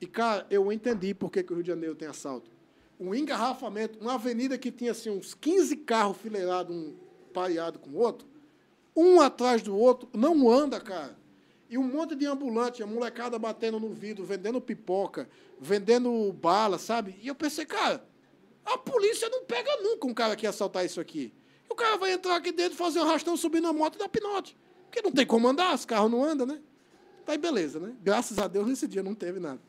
E, 0.01 0.07
cara, 0.07 0.47
eu 0.48 0.70
entendi 0.70 1.12
por 1.12 1.28
que, 1.28 1.43
que 1.43 1.52
o 1.52 1.57
Rio 1.57 1.65
de 1.65 1.70
Janeiro 1.70 1.97
tem 1.97 2.07
assalto. 2.07 2.48
Um 3.01 3.12
engarrafamento, 3.12 3.98
uma 3.98 4.15
avenida 4.15 4.57
que 4.57 4.70
tinha 4.70 4.93
assim, 4.93 5.11
uns 5.11 5.35
15 5.35 5.78
carros 5.78 6.19
fileirados, 6.19 6.73
um 6.73 6.94
pareado 7.35 7.81
com 7.81 7.90
o 7.90 7.97
outro, 7.97 8.28
um 8.94 9.20
atrás 9.20 9.61
do 9.61 9.77
outro, 9.77 10.09
não 10.15 10.48
anda, 10.48 10.78
cara. 10.78 11.19
E 11.69 11.77
um 11.77 11.82
monte 11.82 12.15
de 12.15 12.27
ambulante, 12.27 12.81
a 12.81 12.86
molecada 12.86 13.36
batendo 13.36 13.81
no 13.81 13.93
vidro, 13.93 14.24
vendendo 14.24 14.61
pipoca, 14.61 15.28
vendendo 15.61 16.32
bala, 16.32 16.78
sabe? 16.78 17.19
E 17.20 17.27
eu 17.27 17.35
pensei, 17.35 17.66
cara, 17.66 18.07
a 18.65 18.78
polícia 18.78 19.28
não 19.28 19.43
pega 19.43 19.82
nunca 19.82 20.07
um 20.07 20.15
cara 20.15 20.36
que 20.36 20.47
assaltar 20.47 20.86
isso 20.86 21.01
aqui. 21.01 21.32
E 21.69 21.73
o 21.73 21.74
cara 21.74 21.97
vai 21.97 22.12
entrar 22.12 22.36
aqui 22.36 22.52
dentro, 22.52 22.78
fazer 22.78 23.01
um 23.01 23.02
arrastão, 23.02 23.36
subir 23.36 23.61
na 23.61 23.73
moto 23.73 23.97
e 23.97 23.98
dar 23.98 24.09
pinote. 24.09 24.57
Porque 24.91 25.03
não 25.03 25.12
tem 25.12 25.25
como 25.25 25.47
andar, 25.47 25.73
os 25.73 25.85
carros 25.85 26.11
não 26.11 26.25
andam, 26.25 26.45
né? 26.45 26.59
Aí 27.27 27.39
beleza, 27.39 27.79
né? 27.79 27.95
Graças 28.03 28.39
a 28.41 28.49
Deus 28.49 28.67
nesse 28.67 28.89
dia 28.89 29.05
não 29.05 29.15
teve 29.15 29.39
nada. 29.39 29.61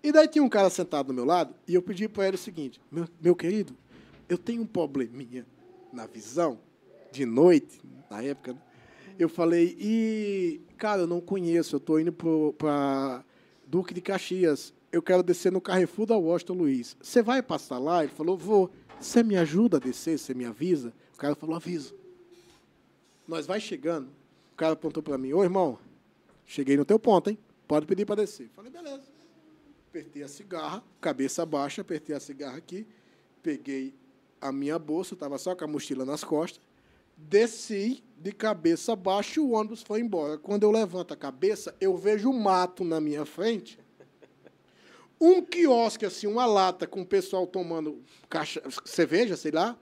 E 0.00 0.12
daí 0.12 0.28
tinha 0.28 0.44
um 0.44 0.48
cara 0.48 0.70
sentado 0.70 1.08
do 1.08 1.14
meu 1.14 1.24
lado 1.24 1.52
e 1.66 1.74
eu 1.74 1.82
pedi 1.82 2.08
para 2.08 2.28
ele 2.28 2.36
o 2.36 2.38
seguinte: 2.38 2.80
meu, 2.90 3.08
meu 3.20 3.34
querido, 3.34 3.76
eu 4.28 4.38
tenho 4.38 4.62
um 4.62 4.66
probleminha 4.66 5.44
na 5.92 6.06
visão, 6.06 6.60
de 7.10 7.26
noite, 7.26 7.82
na 8.08 8.22
época, 8.22 8.52
né? 8.52 8.60
Eu 9.18 9.28
falei, 9.28 9.76
e, 9.78 10.60
cara, 10.78 11.02
eu 11.02 11.06
não 11.06 11.20
conheço, 11.20 11.76
eu 11.76 11.80
tô 11.80 11.98
indo 11.98 12.12
para 12.12 13.24
Duque 13.66 13.92
de 13.92 14.00
Caxias, 14.00 14.72
eu 14.90 15.02
quero 15.02 15.22
descer 15.22 15.52
no 15.52 15.60
Carrefour 15.60 16.06
da 16.06 16.16
Washington 16.16 16.54
Luiz. 16.54 16.96
Você 17.00 17.22
vai 17.22 17.42
passar 17.42 17.78
lá? 17.78 18.02
Ele 18.04 18.12
falou, 18.12 18.36
vou. 18.36 18.70
Você 18.98 19.22
me 19.22 19.36
ajuda 19.36 19.78
a 19.78 19.80
descer, 19.80 20.18
você 20.18 20.32
me 20.32 20.44
avisa? 20.44 20.92
O 21.14 21.18
cara 21.18 21.34
falou, 21.34 21.56
aviso. 21.56 21.94
Nós 23.26 23.46
vai 23.46 23.60
chegando, 23.60 24.08
o 24.52 24.56
cara 24.56 24.72
apontou 24.72 25.02
para 25.02 25.16
mim, 25.16 25.32
ô 25.32 25.42
irmão, 25.42 25.78
cheguei 26.44 26.76
no 26.76 26.84
teu 26.84 26.98
ponto, 26.98 27.30
hein? 27.30 27.38
Pode 27.66 27.86
pedir 27.86 28.04
para 28.04 28.16
descer. 28.16 28.50
Falei, 28.54 28.70
beleza. 28.70 29.02
Apertei 29.88 30.22
a 30.22 30.28
cigarra, 30.28 30.82
cabeça 31.00 31.44
baixa, 31.44 31.82
apertei 31.82 32.16
a 32.16 32.20
cigarra 32.20 32.56
aqui, 32.56 32.86
peguei 33.42 33.94
a 34.40 34.50
minha 34.50 34.78
bolsa, 34.78 35.14
estava 35.14 35.38
só 35.38 35.54
com 35.54 35.64
a 35.64 35.68
mochila 35.68 36.04
nas 36.04 36.24
costas, 36.24 36.60
desci 37.16 38.02
de 38.18 38.32
cabeça 38.32 38.96
baixa 38.96 39.38
e 39.38 39.42
o 39.42 39.50
ônibus 39.50 39.82
foi 39.82 40.00
embora. 40.00 40.38
Quando 40.38 40.64
eu 40.64 40.70
levanto 40.70 41.12
a 41.12 41.16
cabeça, 41.16 41.74
eu 41.80 41.96
vejo 41.96 42.28
um 42.30 42.38
mato 42.38 42.84
na 42.84 43.00
minha 43.00 43.24
frente, 43.24 43.78
um 45.20 45.40
quiosque, 45.40 46.04
assim, 46.04 46.26
uma 46.26 46.44
lata 46.46 46.86
com 46.86 47.02
o 47.02 47.06
pessoal 47.06 47.46
tomando 47.46 48.02
caixa, 48.28 48.60
cerveja, 48.84 49.36
sei 49.36 49.52
lá, 49.52 49.78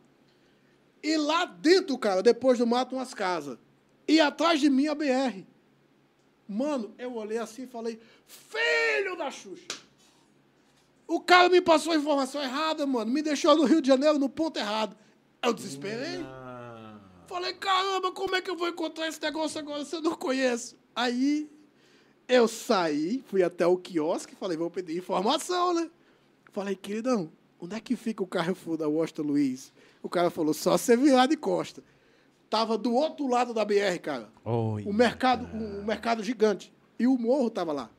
e 1.02 1.16
lá 1.16 1.44
dentro, 1.44 1.96
cara, 1.98 2.22
depois 2.22 2.58
do 2.58 2.66
mato, 2.66 2.94
umas 2.94 3.14
casas. 3.14 3.58
E 4.06 4.20
atrás 4.20 4.60
de 4.60 4.68
mim 4.68 4.86
a 4.88 4.94
BR. 4.94 5.44
Mano, 6.48 6.92
eu 6.98 7.14
olhei 7.14 7.38
assim 7.38 7.62
e 7.62 7.66
falei, 7.66 8.00
filho 8.26 9.16
da 9.16 9.30
Xuxa! 9.30 9.66
O 11.06 11.20
cara 11.20 11.48
me 11.48 11.60
passou 11.60 11.92
a 11.92 11.96
informação 11.96 12.42
errada, 12.42 12.86
mano. 12.86 13.10
Me 13.10 13.22
deixou 13.22 13.56
no 13.56 13.64
Rio 13.64 13.80
de 13.80 13.88
Janeiro 13.88 14.18
no 14.18 14.28
ponto 14.28 14.58
errado. 14.58 14.96
Eu 15.42 15.52
desesperei. 15.52 16.24
Falei, 17.26 17.54
caramba, 17.54 18.12
como 18.12 18.34
é 18.36 18.40
que 18.40 18.50
eu 18.50 18.56
vou 18.56 18.68
encontrar 18.68 19.08
esse 19.08 19.20
negócio 19.22 19.58
agora 19.58 19.84
se 19.84 19.94
eu 19.94 20.00
não 20.00 20.14
conheço? 20.14 20.76
Aí 20.94 21.48
eu 22.28 22.46
saí, 22.46 23.24
fui 23.26 23.42
até 23.42 23.66
o 23.66 23.76
quiosque, 23.76 24.36
falei, 24.36 24.56
vou 24.56 24.70
pedir 24.70 24.98
informação, 24.98 25.74
né? 25.74 25.90
Falei, 26.52 26.76
queridão, 26.76 27.30
onde 27.60 27.74
é 27.74 27.80
que 27.80 27.96
fica 27.96 28.22
o 28.22 28.26
Carrefour 28.26 28.76
da 28.76 28.88
Washington 28.88 29.22
Luiz? 29.22 29.72
O 30.02 30.08
cara 30.08 30.30
falou, 30.30 30.54
só 30.54 30.76
você 30.76 30.96
virar 30.96 31.26
de 31.26 31.36
costa. 31.36 31.82
Tava 32.48 32.76
do 32.76 32.94
outro 32.94 33.28
lado 33.28 33.54
da 33.54 33.64
BR, 33.64 33.98
cara. 34.02 34.28
Oi, 34.44 34.84
o 34.84 34.92
mercado, 34.92 35.46
um 35.54 35.84
mercado 35.84 36.22
gigante. 36.22 36.72
E 36.98 37.06
o 37.06 37.16
morro 37.16 37.48
tava 37.48 37.72
lá. 37.72 37.90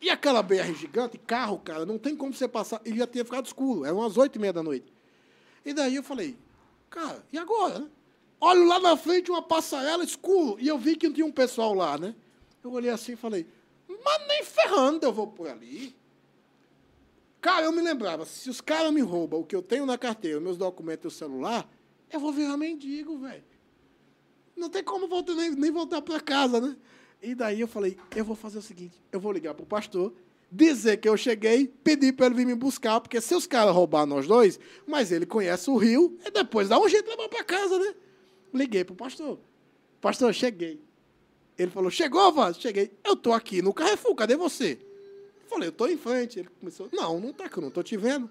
E 0.00 0.08
aquela 0.08 0.42
BR 0.42 0.72
gigante, 0.74 1.18
carro, 1.18 1.58
cara, 1.58 1.84
não 1.84 1.98
tem 1.98 2.16
como 2.16 2.32
você 2.32 2.48
passar. 2.48 2.80
E 2.84 2.96
já 2.96 3.06
tinha 3.06 3.24
ficado 3.24 3.46
escuro, 3.46 3.84
eram 3.84 3.98
umas 3.98 4.16
oito 4.16 4.36
e 4.36 4.38
meia 4.38 4.52
da 4.52 4.62
noite. 4.62 4.92
E 5.64 5.74
daí 5.74 5.96
eu 5.96 6.02
falei, 6.02 6.38
cara, 6.88 7.24
e 7.32 7.38
agora, 7.38 7.80
né? 7.80 7.88
Olho 8.40 8.66
lá 8.66 8.80
na 8.80 8.96
frente 8.96 9.30
uma 9.30 9.42
passarela 9.42 10.02
escuro. 10.02 10.56
E 10.58 10.68
eu 10.68 10.78
vi 10.78 10.96
que 10.96 11.10
tinha 11.12 11.26
um 11.26 11.32
pessoal 11.32 11.74
lá, 11.74 11.98
né? 11.98 12.14
Eu 12.64 12.72
olhei 12.72 12.90
assim 12.90 13.12
e 13.12 13.16
falei, 13.16 13.46
mas 13.86 14.26
nem 14.26 14.42
ferrando 14.42 15.04
eu 15.04 15.12
vou 15.12 15.26
por 15.26 15.48
ali. 15.48 15.94
Cara, 17.40 17.64
eu 17.64 17.72
me 17.72 17.80
lembrava, 17.80 18.26
se 18.26 18.50
os 18.50 18.60
caras 18.60 18.92
me 18.92 19.00
roubam 19.00 19.40
o 19.40 19.44
que 19.44 19.56
eu 19.56 19.62
tenho 19.62 19.86
na 19.86 19.96
carteira, 19.96 20.38
meus 20.38 20.58
documentos 20.58 21.04
e 21.04 21.08
o 21.08 21.18
celular, 21.18 21.68
eu 22.12 22.20
vou 22.20 22.32
virar 22.32 22.56
mendigo, 22.56 23.18
velho. 23.18 23.42
Não 24.54 24.68
tem 24.68 24.84
como 24.84 25.08
voltar, 25.08 25.34
nem, 25.34 25.50
nem 25.52 25.70
voltar 25.70 26.02
para 26.02 26.20
casa, 26.20 26.60
né? 26.60 26.76
E 27.22 27.34
daí 27.34 27.60
eu 27.60 27.68
falei, 27.68 27.96
eu 28.14 28.24
vou 28.24 28.36
fazer 28.36 28.58
o 28.58 28.62
seguinte, 28.62 29.00
eu 29.10 29.18
vou 29.18 29.32
ligar 29.32 29.54
pro 29.54 29.64
pastor, 29.64 30.12
dizer 30.52 30.98
que 30.98 31.08
eu 31.08 31.16
cheguei, 31.16 31.66
pedir 31.66 32.12
para 32.12 32.26
ele 32.26 32.34
vir 32.34 32.46
me 32.46 32.54
buscar, 32.54 33.00
porque 33.00 33.20
se 33.20 33.34
os 33.34 33.46
caras 33.46 33.74
roubar 33.74 34.04
nós 34.04 34.26
dois, 34.26 34.58
mas 34.86 35.10
ele 35.10 35.24
conhece 35.24 35.70
o 35.70 35.76
rio, 35.76 36.18
e 36.26 36.30
depois 36.30 36.68
dá 36.68 36.78
um 36.78 36.88
jeito 36.88 37.04
de 37.04 37.10
levar 37.10 37.28
para 37.28 37.44
casa, 37.44 37.78
né? 37.78 37.94
Liguei 38.52 38.84
pro 38.84 38.94
pastor. 38.94 39.38
Pastor, 40.00 40.34
cheguei. 40.34 40.82
Ele 41.56 41.70
falou, 41.70 41.90
chegou, 41.90 42.32
Vaz? 42.32 42.58
Cheguei. 42.58 42.90
Eu 43.04 43.14
tô 43.14 43.32
aqui 43.32 43.62
no 43.62 43.72
Carrefour, 43.72 44.14
cadê 44.14 44.36
você? 44.36 44.78
Falei, 45.50 45.68
eu 45.68 45.72
tô 45.72 45.88
em 45.88 45.98
frente. 45.98 46.38
Ele 46.38 46.48
começou, 46.48 46.88
não, 46.92 47.18
não 47.18 47.32
tá 47.32 47.48
que 47.48 47.58
eu 47.58 47.62
não 47.62 47.70
tô 47.70 47.82
te 47.82 47.96
vendo. 47.96 48.30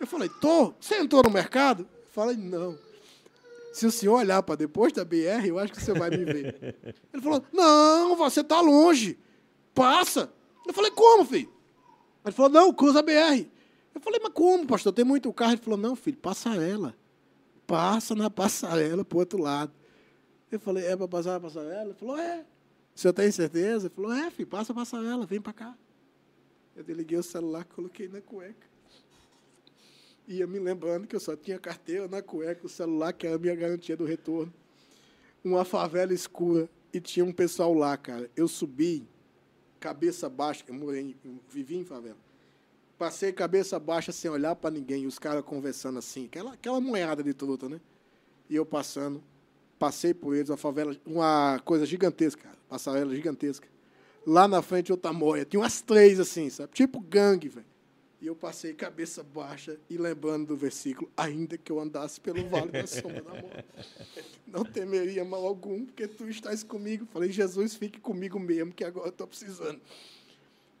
Eu 0.00 0.06
falei, 0.06 0.30
tô. 0.40 0.72
Você 0.80 0.96
entrou 0.96 1.22
no 1.22 1.30
mercado? 1.30 1.82
Eu 1.82 2.10
falei, 2.10 2.36
não. 2.36 2.76
Se 3.78 3.86
o 3.86 3.92
senhor 3.92 4.16
olhar 4.16 4.42
para 4.42 4.56
depois 4.56 4.92
da 4.92 5.04
BR, 5.04 5.46
eu 5.46 5.58
acho 5.58 5.72
que 5.72 5.80
você 5.80 5.92
vai 5.92 6.10
me 6.10 6.24
ver. 6.24 6.74
Ele 7.12 7.22
falou: 7.22 7.44
Não, 7.52 8.16
você 8.16 8.40
está 8.40 8.60
longe. 8.60 9.16
Passa. 9.72 10.32
Eu 10.66 10.74
falei: 10.74 10.90
Como, 10.90 11.24
filho? 11.24 11.52
Ele 12.24 12.34
falou: 12.34 12.50
Não, 12.50 12.72
cruza 12.72 12.98
a 12.98 13.02
BR. 13.02 13.46
Eu 13.94 14.00
falei: 14.00 14.18
Mas 14.20 14.32
como, 14.32 14.66
pastor? 14.66 14.92
Tem 14.92 15.04
muito 15.04 15.32
carro. 15.32 15.52
Ele 15.52 15.62
falou: 15.62 15.78
Não, 15.78 15.94
filho, 15.94 16.16
passarela. 16.16 16.92
Passa 17.68 18.16
na 18.16 18.28
passarela 18.28 19.04
para 19.04 19.16
o 19.16 19.20
outro 19.20 19.38
lado. 19.40 19.70
Eu 20.50 20.58
falei: 20.58 20.84
É 20.84 20.96
para 20.96 21.06
passar 21.06 21.34
na 21.34 21.40
passarela? 21.40 21.84
Ele 21.84 21.94
falou: 21.94 22.18
É. 22.18 22.44
O 22.96 22.98
senhor 22.98 23.12
tem 23.12 23.30
certeza? 23.30 23.86
Ele 23.86 23.94
falou: 23.94 24.12
É, 24.12 24.28
filho, 24.30 24.48
passa 24.48 24.72
a 24.72 24.74
passarela, 24.74 25.24
vem 25.24 25.40
para 25.40 25.52
cá. 25.52 25.76
Eu 26.78 26.84
desliguei 26.84 27.18
o 27.18 27.22
celular, 27.22 27.64
coloquei 27.66 28.08
na 28.08 28.22
cueca 28.22 28.68
ia 30.28 30.46
me 30.46 30.58
lembrando 30.58 31.06
que 31.06 31.16
eu 31.16 31.20
só 31.20 31.34
tinha 31.34 31.58
carteira 31.58 32.06
na 32.06 32.20
cueca, 32.20 32.66
o 32.66 32.68
celular, 32.68 33.12
que 33.12 33.26
era 33.26 33.36
a 33.36 33.38
minha 33.38 33.54
garantia 33.54 33.96
do 33.96 34.04
retorno. 34.04 34.52
Uma 35.42 35.64
favela 35.64 36.12
escura 36.12 36.68
e 36.92 37.00
tinha 37.00 37.24
um 37.24 37.32
pessoal 37.32 37.72
lá, 37.72 37.96
cara. 37.96 38.30
Eu 38.36 38.46
subi, 38.46 39.08
cabeça 39.80 40.28
baixa, 40.28 40.64
eu, 40.68 40.74
morei, 40.74 41.16
eu 41.24 41.38
vivi 41.48 41.76
em 41.76 41.84
favela. 41.84 42.18
Passei 42.98 43.32
cabeça 43.32 43.78
baixa 43.78 44.12
sem 44.12 44.30
olhar 44.30 44.54
para 44.54 44.70
ninguém, 44.70 45.06
os 45.06 45.18
caras 45.18 45.42
conversando 45.44 45.98
assim, 45.98 46.26
aquela, 46.26 46.52
aquela 46.52 46.80
moeda 46.80 47.22
de 47.22 47.32
truta, 47.32 47.68
né? 47.68 47.80
E 48.50 48.56
eu 48.56 48.66
passando, 48.66 49.22
passei 49.78 50.12
por 50.12 50.34
eles, 50.34 50.50
uma 50.50 50.56
favela, 50.56 50.94
uma 51.06 51.60
coisa 51.64 51.86
gigantesca, 51.86 52.42
cara, 52.42 52.58
passarela 52.68 53.14
gigantesca. 53.14 53.66
Lá 54.28 54.46
na 54.46 54.60
frente, 54.60 54.92
outra 54.92 55.10
moia. 55.10 55.46
Tinha 55.46 55.58
umas 55.58 55.80
três 55.80 56.20
assim, 56.20 56.50
sabe? 56.50 56.70
Tipo 56.74 57.00
gangue, 57.00 57.48
velho. 57.48 57.66
E 58.20 58.26
eu 58.26 58.36
passei 58.36 58.74
cabeça 58.74 59.22
baixa 59.22 59.80
e 59.88 59.96
lembrando 59.96 60.48
do 60.48 60.56
versículo, 60.56 61.10
ainda 61.16 61.56
que 61.56 61.72
eu 61.72 61.80
andasse 61.80 62.20
pelo 62.20 62.46
vale 62.46 62.70
da 62.70 62.86
sombra 62.86 63.22
da 63.22 63.30
morte, 63.30 63.64
não 64.46 64.64
temeria 64.64 65.24
mal 65.24 65.46
algum, 65.46 65.86
porque 65.86 66.06
tu 66.06 66.28
estás 66.28 66.62
comigo. 66.62 67.06
Falei, 67.06 67.32
Jesus, 67.32 67.74
fique 67.74 67.98
comigo 67.98 68.38
mesmo, 68.38 68.70
que 68.70 68.84
agora 68.84 69.06
eu 69.06 69.10
estou 69.10 69.26
precisando. 69.26 69.80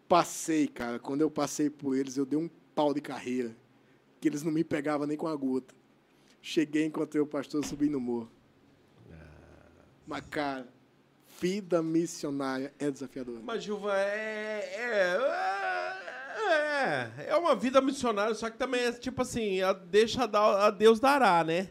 Passei, 0.06 0.68
cara, 0.68 0.98
quando 0.98 1.22
eu 1.22 1.30
passei 1.30 1.70
por 1.70 1.96
eles, 1.96 2.18
eu 2.18 2.26
dei 2.26 2.38
um 2.38 2.50
pau 2.74 2.92
de 2.92 3.00
carreira, 3.00 3.56
que 4.20 4.28
eles 4.28 4.42
não 4.42 4.52
me 4.52 4.62
pegavam 4.62 5.06
nem 5.06 5.16
com 5.16 5.26
a 5.26 5.34
gota. 5.34 5.74
Cheguei, 6.42 6.84
encontrei 6.84 7.22
o 7.22 7.26
pastor, 7.26 7.64
subi 7.64 7.88
no 7.88 7.98
morro. 7.98 8.30
Mas, 10.06 10.22
cara, 10.26 10.68
vida 11.40 11.82
missionária 11.82 12.72
é 12.78 12.90
desafiadora. 12.90 13.40
Mas, 13.42 13.62
Gilva, 13.62 13.96
é, 13.96 14.72
é, 14.74 15.18
é. 16.50 17.28
É 17.28 17.36
uma 17.36 17.54
vida 17.54 17.80
missionária, 17.80 18.34
só 18.34 18.50
que 18.50 18.56
também 18.56 18.82
é 18.82 18.92
tipo 18.92 19.22
assim, 19.22 19.60
a, 19.60 19.72
deixa 19.72 20.24
a, 20.24 20.66
a 20.66 20.70
Deus 20.70 20.98
dará, 21.00 21.44
né? 21.44 21.70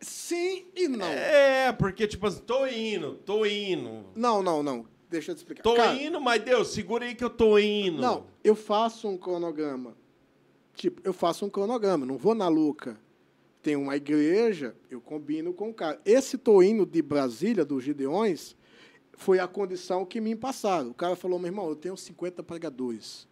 Sim 0.00 0.66
e 0.76 0.86
não. 0.86 1.06
É, 1.06 1.72
porque 1.72 2.06
tipo 2.06 2.26
assim, 2.26 2.40
tô 2.40 2.66
indo, 2.66 3.14
tô 3.24 3.46
indo. 3.46 4.04
Não, 4.14 4.42
não, 4.42 4.62
não. 4.62 4.86
Deixa 5.08 5.30
eu 5.30 5.34
te 5.34 5.38
explicar. 5.38 5.62
Tô 5.62 5.74
Cara, 5.74 5.94
indo, 5.94 6.20
mas 6.20 6.42
Deus, 6.42 6.68
segura 6.68 7.04
aí 7.04 7.14
que 7.14 7.24
eu 7.24 7.30
tô 7.30 7.58
indo. 7.58 8.02
Não, 8.02 8.26
eu 8.42 8.54
faço 8.54 9.08
um 9.08 9.16
cronograma. 9.16 9.96
Tipo, 10.74 11.00
eu 11.04 11.12
faço 11.12 11.46
um 11.46 11.50
cronograma, 11.50 12.04
não 12.04 12.18
vou 12.18 12.34
na 12.34 12.48
Luca. 12.48 12.98
Tem 13.64 13.76
uma 13.76 13.96
igreja, 13.96 14.76
eu 14.90 15.00
combino 15.00 15.54
com 15.54 15.70
o 15.70 15.74
cara. 15.74 15.98
Esse 16.04 16.36
tô 16.36 16.62
indo 16.62 16.84
de 16.84 17.00
Brasília, 17.00 17.64
dos 17.64 17.82
Gideões, 17.82 18.54
foi 19.14 19.38
a 19.38 19.48
condição 19.48 20.04
que 20.04 20.20
me 20.20 20.36
passaram. 20.36 20.90
O 20.90 20.94
cara 20.94 21.16
falou, 21.16 21.38
meu 21.38 21.48
irmão, 21.48 21.66
eu 21.66 21.74
tenho 21.74 21.96
50 21.96 22.42
pregadores 22.42 23.26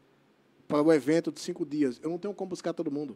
para 0.66 0.80
o 0.80 0.90
evento 0.90 1.30
de 1.30 1.38
cinco 1.38 1.66
dias. 1.66 2.00
Eu 2.02 2.08
não 2.08 2.16
tenho 2.16 2.32
como 2.32 2.48
buscar 2.48 2.72
todo 2.72 2.90
mundo. 2.90 3.14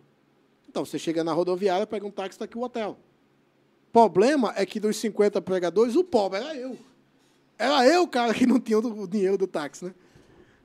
Então, 0.68 0.84
você 0.84 0.98
chega 0.98 1.24
na 1.24 1.32
rodoviária, 1.32 1.86
pega 1.86 2.06
um 2.06 2.10
táxi, 2.10 2.32
está 2.32 2.44
aqui 2.44 2.58
o 2.58 2.60
hotel. 2.60 2.98
Problema 3.90 4.52
é 4.54 4.66
que 4.66 4.78
dos 4.78 4.98
50 4.98 5.40
pregadores, 5.40 5.96
o 5.96 6.04
pobre 6.04 6.40
era 6.40 6.54
eu. 6.54 6.76
Era 7.58 7.86
eu, 7.86 8.06
cara, 8.06 8.34
que 8.34 8.44
não 8.44 8.60
tinha 8.60 8.78
o 8.78 9.08
dinheiro 9.08 9.38
do 9.38 9.46
táxi, 9.46 9.86
né? 9.86 9.94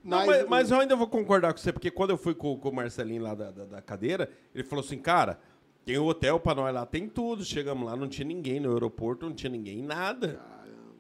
Não, 0.03 0.26
mas, 0.26 0.49
mas 0.49 0.72
eu 0.72 0.82
ainda 0.82 0.98
vou 0.98 1.07
concordar 1.07 1.53
com 1.53 1.60
você, 1.60 1.72
porque 1.72 1.90
quando 1.90 2.10
eu 2.10 2.18
fui 2.18 2.36
com, 2.36 2.57
com 2.57 2.69
o 2.69 2.76
Marcelinho 2.76 3.22
lá 3.22 3.36
da, 3.36 3.52
da, 3.52 3.65
da 3.65 3.82
cadeira, 3.82 4.30
ele 4.53 4.65
falou 4.65 4.84
assim, 4.84 4.98
cara, 4.98 5.40
tem 5.86 5.98
um 5.98 6.06
hotel 6.06 6.40
para 6.40 6.56
nós 6.56 6.74
lá, 6.74 6.86
tem 6.86 7.08
tudo. 7.08 7.44
Chegamos 7.44 7.86
lá, 7.86 7.95
não 7.95 8.08
tinha 8.08 8.26
ninguém 8.28 8.60
no 8.60 8.72
aeroporto, 8.74 9.26
não 9.26 9.34
tinha 9.36 9.49
ninguém, 9.49 9.82
nada. 9.82 10.40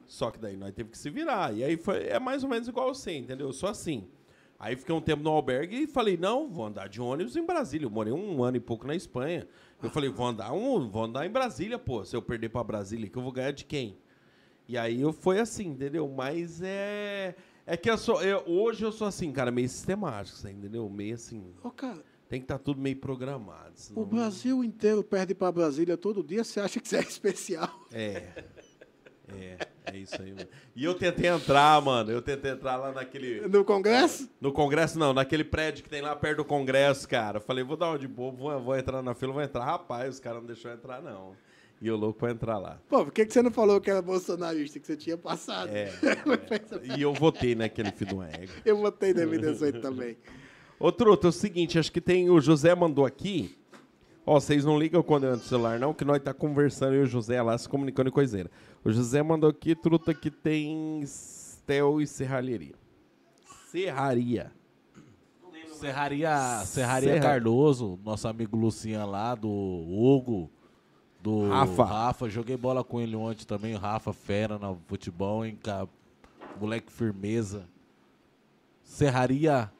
Só 0.07 0.29
que 0.29 0.39
daí 0.39 0.57
nós 0.57 0.73
teve 0.73 0.89
que 0.89 0.97
se 0.97 1.09
virar. 1.09 1.53
E 1.55 1.63
aí 1.63 1.77
foi, 1.77 2.03
é 2.07 2.19
mais 2.19 2.43
ou 2.43 2.49
menos 2.49 2.67
igual 2.67 2.93
você, 2.93 3.15
entendeu? 3.17 3.47
Eu 3.47 3.53
sou 3.53 3.69
assim. 3.69 4.07
Aí 4.59 4.75
fiquei 4.75 4.93
um 4.93 5.01
tempo 5.01 5.23
no 5.23 5.29
albergue 5.31 5.83
e 5.83 5.87
falei, 5.87 6.17
não, 6.17 6.47
vou 6.49 6.65
andar 6.65 6.87
de 6.87 7.01
ônibus 7.01 7.35
em 7.35 7.43
Brasília. 7.45 7.85
Eu 7.85 7.89
morei 7.89 8.13
um 8.13 8.43
ano 8.43 8.57
e 8.57 8.59
pouco 8.59 8.85
na 8.85 8.93
Espanha. 8.95 9.47
Eu 9.81 9.89
falei, 9.89 10.09
vou 10.09 10.27
andar, 10.27 10.51
um, 10.53 10.87
vou 10.89 11.03
andar 11.05 11.25
em 11.25 11.29
Brasília, 11.31 11.79
pô. 11.79 12.03
Se 12.05 12.15
eu 12.15 12.21
perder 12.21 12.49
para 12.49 12.63
Brasília, 12.63 13.09
que 13.09 13.17
eu 13.17 13.23
vou 13.23 13.31
ganhar 13.31 13.51
de 13.51 13.65
quem? 13.65 13.97
E 14.67 14.77
aí 14.77 15.01
eu 15.01 15.11
foi 15.13 15.39
assim, 15.39 15.67
entendeu? 15.69 16.07
Mas 16.07 16.61
é, 16.61 17.35
É 17.65 17.75
que 17.77 17.89
eu 17.89 17.97
sou. 17.97 18.21
eu- 18.21 18.43
hoje 18.45 18.83
eu 18.85 18.91
sou 18.91 19.07
assim, 19.07 19.31
cara, 19.31 19.49
meio 19.49 19.67
sistemático, 19.69 20.37
entendeu? 20.47 20.87
Meio 20.89 21.15
assim. 21.15 21.43
Ô, 21.63 21.71
cara, 21.71 22.03
Tem 22.31 22.39
que 22.39 22.45
estar 22.45 22.59
tudo 22.59 22.79
meio 22.79 22.95
programado. 22.95 23.73
senão 23.75 24.03
o 24.03 24.05
Brasil 24.05 24.63
inteiro 24.63 25.03
perde 25.03 25.35
pra 25.35 25.51
Brasília 25.51 25.97
todo 25.97 26.23
dia. 26.23 26.45
Você 26.45 26.61
acha 26.61 26.79
que 26.79 26.87
isso 26.87 26.95
é 26.95 27.01
especial? 27.01 27.69
É. 27.91 28.23
É, 29.27 29.57
é 29.85 29.97
isso 29.97 30.15
aí, 30.21 30.31
mano. 30.31 30.47
E 30.73 30.85
eu 30.85 30.93
tentei 30.93 31.29
entrar, 31.29 31.81
mano. 31.81 32.09
Eu 32.09 32.21
tentei 32.21 32.51
entrar 32.51 32.77
lá 32.77 32.93
naquele. 32.93 33.45
No 33.49 33.65
Congresso? 33.65 34.29
No 34.39 34.53
Congresso, 34.53 34.97
não, 34.97 35.11
naquele 35.11 35.43
prédio 35.43 35.83
que 35.83 35.89
tem 35.89 36.01
lá 36.01 36.15
perto 36.15 36.37
do 36.37 36.45
Congresso, 36.45 37.05
cara. 37.05 37.39
Eu 37.39 37.41
falei, 37.41 37.65
vou 37.65 37.75
dar 37.75 37.89
uma 37.89 37.99
de 37.99 38.07
bobo, 38.07 38.37
vou, 38.37 38.61
vou 38.61 38.77
entrar 38.77 39.01
na 39.01 39.13
fila, 39.13 39.33
vou 39.33 39.41
entrar. 39.41 39.65
Rapaz, 39.65 40.15
os 40.15 40.19
caras 40.21 40.39
não 40.39 40.47
deixaram 40.47 40.77
entrar, 40.77 41.01
não. 41.01 41.35
E 41.81 41.87
eu 41.89 41.97
louco 41.97 42.17
pra 42.17 42.31
entrar 42.31 42.57
lá. 42.57 42.79
Pô, 42.87 43.03
por 43.03 43.11
que, 43.11 43.25
que 43.25 43.33
você 43.33 43.41
não 43.41 43.51
falou 43.51 43.81
que 43.81 43.91
era 43.91 44.01
bolsonarista, 44.01 44.79
que 44.79 44.87
você 44.87 44.95
tinha 44.95 45.17
passado? 45.17 45.69
É. 45.69 45.89
é. 46.95 46.97
E 46.97 47.01
eu 47.01 47.13
votei 47.13 47.55
naquele 47.55 47.91
filho 47.91 48.15
do 48.15 48.23
ego. 48.23 48.53
Eu 48.63 48.77
votei 48.77 49.13
na 49.13 49.23
M18 49.23 49.81
também. 49.81 50.15
Ô, 50.81 50.91
Truta, 50.91 51.27
é 51.27 51.29
o 51.29 51.31
seguinte, 51.31 51.77
acho 51.77 51.91
que 51.91 52.01
tem. 52.01 52.29
O 52.29 52.39
José 52.41 52.73
mandou 52.73 53.05
aqui. 53.05 53.55
Ó, 54.25 54.39
vocês 54.39 54.63
não 54.65 54.77
ligam 54.79 55.01
quando 55.03 55.23
eu 55.25 55.29
entro 55.31 55.43
no 55.43 55.47
celular, 55.49 55.79
não, 55.79 55.93
que 55.93 56.05
nós 56.05 56.21
tá 56.21 56.33
conversando 56.33 56.95
e 56.95 56.99
o 56.99 57.05
José 57.05 57.41
lá, 57.41 57.57
se 57.57 57.67
comunicando 57.67 58.09
em 58.09 58.11
coiseira. 58.11 58.49
O 58.83 58.91
José 58.91 59.21
mandou 59.21 59.49
aqui, 59.49 59.75
Truta, 59.75 60.13
que 60.13 60.29
tem 60.31 61.03
Stel 61.05 62.01
e 62.01 62.07
serralheria. 62.07 62.75
Serraria. 63.71 64.51
Serraria, 65.79 66.61
Serraria 66.65 67.13
Serra- 67.13 67.23
Cardoso, 67.25 67.99
nosso 68.05 68.27
amigo 68.27 68.55
Lucian 68.55 69.03
lá, 69.05 69.33
do 69.33 69.49
Hugo, 69.49 70.49
do 71.19 71.49
Rafa. 71.49 71.83
Rafa. 71.85 72.29
Joguei 72.29 72.55
bola 72.55 72.83
com 72.83 73.01
ele 73.01 73.15
ontem 73.15 73.45
também, 73.45 73.73
o 73.73 73.79
Rafa 73.79 74.13
fera 74.13 74.59
no 74.59 74.79
futebol, 74.87 75.43
hein, 75.43 75.57
cara? 75.61 75.87
Moleque 76.59 76.91
firmeza. 76.91 77.67
Serraria 78.83 79.71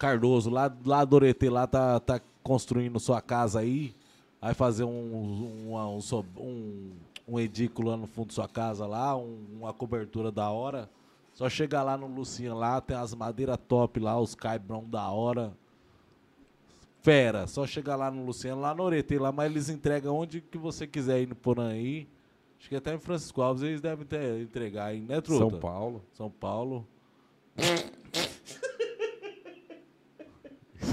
Cardoso, 0.00 0.48
lá, 0.48 0.74
lá 0.86 1.04
do 1.04 1.14
Oretê, 1.16 1.50
lá 1.50 1.66
tá, 1.66 2.00
tá 2.00 2.18
construindo 2.42 2.98
sua 2.98 3.20
casa 3.20 3.60
aí. 3.60 3.94
Vai 4.40 4.54
fazer 4.54 4.84
um, 4.84 4.88
um, 4.88 5.74
um, 5.76 6.00
um, 6.38 6.90
um 7.28 7.38
edículo 7.38 7.90
lá 7.90 7.98
no 7.98 8.06
fundo 8.06 8.28
da 8.28 8.32
sua 8.32 8.48
casa 8.48 8.86
lá, 8.86 9.14
um- 9.14 9.44
uma 9.58 9.74
cobertura 9.74 10.32
da 10.32 10.48
hora. 10.50 10.88
Só 11.34 11.50
chegar 11.50 11.82
lá 11.82 11.98
no 11.98 12.06
Lucian 12.06 12.54
lá, 12.54 12.80
tem 12.80 12.96
as 12.96 13.14
madeiras 13.14 13.58
top 13.68 14.00
lá, 14.00 14.18
os 14.18 14.34
caibrão 14.34 14.82
da 14.88 15.06
hora. 15.10 15.52
Fera, 17.02 17.46
só 17.46 17.66
chegar 17.66 17.96
lá 17.96 18.10
no 18.10 18.24
Luciano, 18.24 18.60
lá 18.62 18.74
no 18.74 18.82
Oretê, 18.82 19.18
lá, 19.18 19.30
mas 19.30 19.50
eles 19.50 19.68
entregam 19.68 20.16
onde 20.16 20.40
que 20.40 20.56
você 20.56 20.86
quiser 20.86 21.20
ir 21.20 21.28
no 21.28 21.34
Poraí. 21.34 22.08
Acho 22.58 22.68
que 22.70 22.76
até 22.76 22.94
em 22.94 22.98
Francisco 22.98 23.40
Alves 23.42 23.62
eles 23.62 23.80
devem 23.82 24.06
ter, 24.06 24.40
entregar 24.40 24.86
aí, 24.86 25.00
né, 25.00 25.20
Truta? 25.20 25.50
São 25.50 25.60
Paulo. 25.60 26.02
São 26.12 26.30
Paulo. 26.30 26.86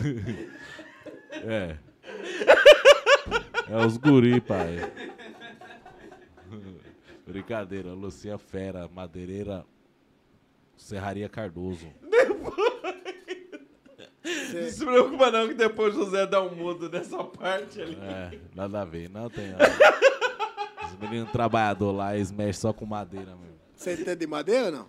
é. 1.44 1.78
É 3.70 3.86
os 3.86 3.98
guri, 3.98 4.40
pai. 4.40 4.78
Brincadeira, 7.26 7.90
Lucia 7.94 8.38
Fera, 8.38 8.88
Madeireira, 8.88 9.66
Serraria 10.78 11.28
Cardoso. 11.28 11.88
Não 14.54 14.70
se 14.70 14.86
preocupa 14.86 15.30
não 15.32 15.48
que 15.48 15.54
depois 15.54 15.96
o 15.96 16.06
José 16.06 16.26
dá 16.26 16.42
um 16.42 16.56
mudo 16.56 16.90
nessa 16.90 17.24
parte 17.24 17.82
ali. 17.82 17.98
É, 18.02 18.40
nada 18.56 18.82
a 18.82 18.86
ver, 18.86 19.10
não 19.10 19.30
tem. 19.30 19.52
ó. 19.54 20.86
Os 20.88 20.96
meninos 20.98 21.32
trabalhadores 21.32 21.98
lá, 21.98 22.16
eles 22.16 22.32
mexem 22.32 22.54
só 22.62 22.74
com 22.74 22.86
madeira 22.86 23.36
mesmo. 23.36 23.58
Você 23.76 23.94
entende 23.94 24.16
de 24.18 24.28
madeira 24.28 24.66
ou 24.68 24.72
não? 24.72 24.88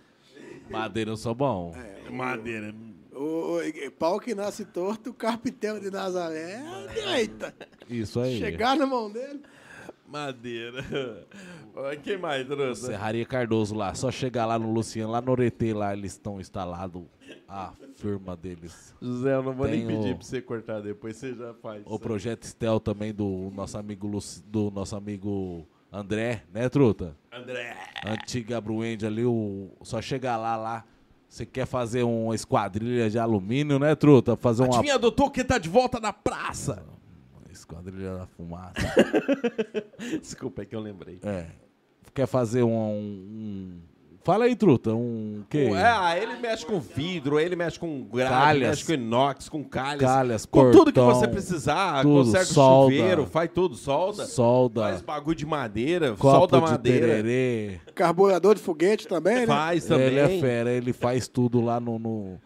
Madeira 0.69 1.11
eu 1.11 1.17
sou 1.17 1.35
bom. 1.35 1.75
Madeira. 2.09 2.73
O, 3.29 3.59
o- 3.87 3.91
pau 3.91 4.19
que 4.19 4.33
nasce 4.33 4.65
torto, 4.65 5.11
o 5.11 5.13
carpinteiro 5.13 5.79
de 5.79 5.91
Nazaré 5.91 6.51
é 6.53 6.57
a 6.67 6.87
direita. 6.93 7.53
Isso 7.89 8.19
aí. 8.19 8.37
Chegar 8.39 8.75
na 8.75 8.85
mão 8.85 9.11
dele. 9.11 9.41
Madeira. 10.07 10.83
Quem 12.03 12.17
mais, 12.17 12.45
Truta? 12.47 12.73
Serraria 12.75 13.25
Cardoso 13.25 13.75
lá, 13.75 13.93
só 13.93 14.09
chegar 14.11 14.45
lá 14.47 14.57
no 14.57 14.71
Luciano, 14.71 15.11
lá 15.11 15.21
no 15.21 15.31
Oretê, 15.31 15.71
lá 15.73 15.93
eles 15.93 16.13
estão 16.13 16.39
instalados 16.41 17.03
a 17.47 17.73
firma 17.95 18.35
deles. 18.35 18.95
José, 18.99 19.35
eu 19.35 19.43
não 19.43 19.53
vou 19.53 19.67
nem 19.67 19.85
Tem 19.85 19.97
pedir 19.97 20.13
o- 20.13 20.17
pra 20.17 20.25
você 20.25 20.41
cortar 20.41 20.81
depois, 20.81 21.15
você 21.15 21.35
já 21.35 21.53
faz. 21.53 21.83
O 21.85 21.99
projeto 21.99 22.43
Stel 22.45 22.79
também 22.79 23.13
do 23.13 23.51
nosso 23.53 23.77
amigo 23.77 24.07
Luci- 24.07 24.41
do 24.47 24.71
nosso 24.71 24.95
amigo 24.95 25.67
André, 25.91 26.43
né, 26.51 26.67
truta? 26.69 27.15
André. 27.31 27.77
Antiga 28.03 28.59
Bruende 28.59 29.05
ali, 29.05 29.23
o, 29.25 29.69
só 29.83 30.01
chegar 30.01 30.37
lá, 30.37 30.57
lá. 30.57 30.85
Você 31.29 31.45
quer 31.45 31.67
fazer 31.67 32.01
uma 32.03 32.33
esquadrilha 32.33 33.07
de 33.09 33.19
alumínio, 33.19 33.77
né, 33.77 33.93
truta? 33.95 34.35
Fazer 34.35 34.63
uma 34.63 34.75
Adivinha, 34.79 34.97
doutor, 34.97 35.29
que 35.31 35.43
tá 35.43 35.57
de 35.59 35.69
volta 35.69 35.99
na 35.99 36.11
praça. 36.11 36.83
esquadrilha 37.51 38.15
da 38.15 38.25
fumaça. 38.25 38.73
Desculpa, 40.19 40.63
é 40.63 40.65
que 40.65 40.75
eu 40.75 40.79
lembrei. 40.79 41.19
é. 41.23 41.45
Quer 42.13 42.25
fazer 42.25 42.63
um, 42.63 42.71
um- 42.75 43.81
Fala 44.29 44.45
aí, 44.45 44.55
truta, 44.55 44.93
um 44.93 45.41
quê? 45.49 45.71
É, 45.73 45.81
ah, 45.83 46.15
ele 46.15 46.35
mexe 46.39 46.63
com 46.63 46.79
vidro, 46.79 47.39
ele 47.39 47.55
mexe 47.55 47.79
com 47.79 48.03
grade, 48.03 48.29
Calhas. 48.29 48.69
mexe 48.69 48.85
com 48.85 48.93
inox, 48.93 49.49
com 49.49 49.63
calhas. 49.63 50.01
Calhas, 50.01 50.45
com 50.45 50.69
tudo 50.69 50.93
que 50.93 50.99
portão, 50.99 51.15
você 51.19 51.27
precisar, 51.27 52.03
tudo, 52.03 52.25
conserta 52.25 52.51
o 52.51 52.53
solda. 52.53 52.95
chuveiro, 52.95 53.25
faz 53.25 53.49
tudo, 53.51 53.75
solda. 53.75 54.25
Solda, 54.27 54.81
Faz 54.81 55.01
bagulho 55.01 55.35
de 55.35 55.47
madeira, 55.47 56.11
copo 56.11 56.21
solda 56.37 56.57
de 56.57 56.63
madeira. 56.73 57.07
tererê. 57.07 57.79
Carburador 57.95 58.53
de 58.53 58.61
foguete 58.61 59.07
também, 59.07 59.35
né? 59.37 59.47
Faz 59.47 59.85
também. 59.85 60.05
Ele 60.05 60.19
é 60.19 60.39
fera, 60.39 60.69
ele 60.71 60.93
faz 60.93 61.27
tudo 61.27 61.59
lá 61.59 61.79
no, 61.79 61.97
no- 61.97 62.39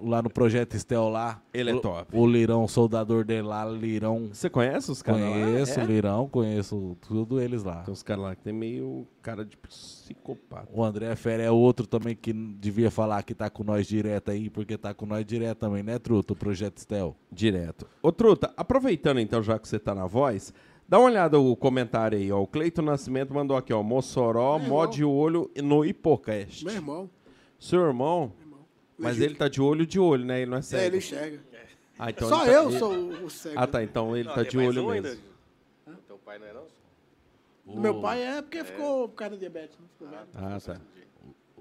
lá 0.00 0.20
no 0.22 0.28
Projeto 0.30 0.74
Estel 0.74 1.08
lá. 1.08 1.42
Ele 1.54 1.70
é 1.70 1.74
O- 1.74 1.80
top. 1.80 2.16
O 2.16 2.26
Lirão, 2.26 2.66
soldador 2.68 3.24
dele 3.24 3.42
lá, 3.42 3.64
Lirão. 3.64 4.28
Você 4.32 4.50
conhece 4.50 4.90
os 4.90 5.00
caras 5.02 5.20
lá? 5.22 5.28
Conheço, 5.30 5.80
É? 5.80 5.84
Lirão, 5.84 6.28
conheço 6.28 6.96
tudo 7.08 7.40
eles 7.40 7.62
lá. 7.64 7.82
Tem 7.82 7.92
uns 7.92 8.02
caras 8.02 8.22
lá 8.24 8.34
que 8.36 8.42
tem 8.42 8.52
meio 8.52 9.06
cara 9.22 9.44
de 9.44 9.56
psicopata. 9.56 10.68
O 10.72 10.82
André 10.84 11.14
Fera 11.16 11.42
é 11.42 11.50
outro 11.50 11.86
também 11.86 12.14
que 12.14 12.32
devia 12.32 12.90
falar 12.90 13.22
que 13.22 13.34
tá 13.34 13.48
com 13.50 13.64
nós 13.64 13.86
direto 13.86 14.30
aí, 14.30 14.50
porque 14.50 14.76
tá 14.76 14.92
com 14.94 15.06
nós 15.06 15.24
direto 15.24 15.58
também, 15.58 15.82
né, 15.82 15.98
Truto? 15.98 16.32
O 16.34 16.36
Projeto 16.36 16.78
Estel. 16.78 17.16
Direto. 17.30 17.86
Ô, 18.02 18.12
Truta, 18.12 18.52
aproveitando 18.56 19.20
então, 19.20 19.42
já 19.42 19.58
que 19.58 19.68
você 19.68 19.78
tá 19.78 19.94
na 19.94 20.06
voz, 20.06 20.52
dá 20.88 20.98
uma 20.98 21.06
olhada 21.08 21.38
o 21.38 21.56
comentário 21.56 22.18
aí, 22.18 22.30
ó. 22.30 22.40
O 22.42 22.46
Cleito 22.46 22.82
Nascimento 22.82 23.32
mandou 23.34 23.56
aqui, 23.56 23.72
ó. 23.72 23.82
Mossoró, 23.82 24.58
Meu 24.58 24.68
mó 24.68 24.82
irmão. 24.82 24.90
de 24.90 25.04
olho 25.04 25.50
no 25.62 25.84
Hipocast. 25.84 26.64
Meu 26.64 26.74
irmão. 26.74 27.10
Seu 27.58 27.80
irmão, 27.86 28.32
mas 29.00 29.20
ele 29.20 29.34
tá 29.34 29.48
de 29.48 29.60
olho 29.60 29.86
de 29.86 29.98
olho, 29.98 30.24
né? 30.24 30.40
Ele 30.42 30.50
não 30.50 30.56
é 30.56 30.60
É, 30.60 30.62
cego. 30.62 30.84
ele 30.84 30.96
enxerga. 30.98 31.40
Ah, 31.98 32.10
então 32.10 32.28
Só 32.28 32.42
ele 32.42 32.46
tá- 32.46 32.52
eu 32.56 32.68
ele- 32.70 32.78
sou 32.78 32.92
o 32.94 33.24
o 33.26 33.30
cego. 33.30 33.54
Ah, 33.58 33.66
tá. 33.66 33.82
Então 33.82 34.16
ele 34.16 34.26
Não, 34.28 34.34
tá 34.34 34.40
tem 34.42 34.50
de 34.50 34.56
mais 34.56 34.68
olho 34.68 34.86
um 34.86 34.90
mesmo. 34.90 35.06
ainda? 35.86 36.00
Teu 36.06 36.18
pai 36.18 36.38
não 36.38 36.46
é 36.46 36.52
não? 36.52 37.80
Meu 37.80 38.00
pai 38.00 38.22
é 38.22 38.42
porque 38.42 38.64
ficou 38.64 39.08
por 39.08 39.14
causa 39.16 39.34
da 39.34 39.40
diabetes. 39.40 39.76
Ficou 39.92 40.08
velho. 40.08 40.26
Ah, 40.34 40.58
tá. 40.64 40.80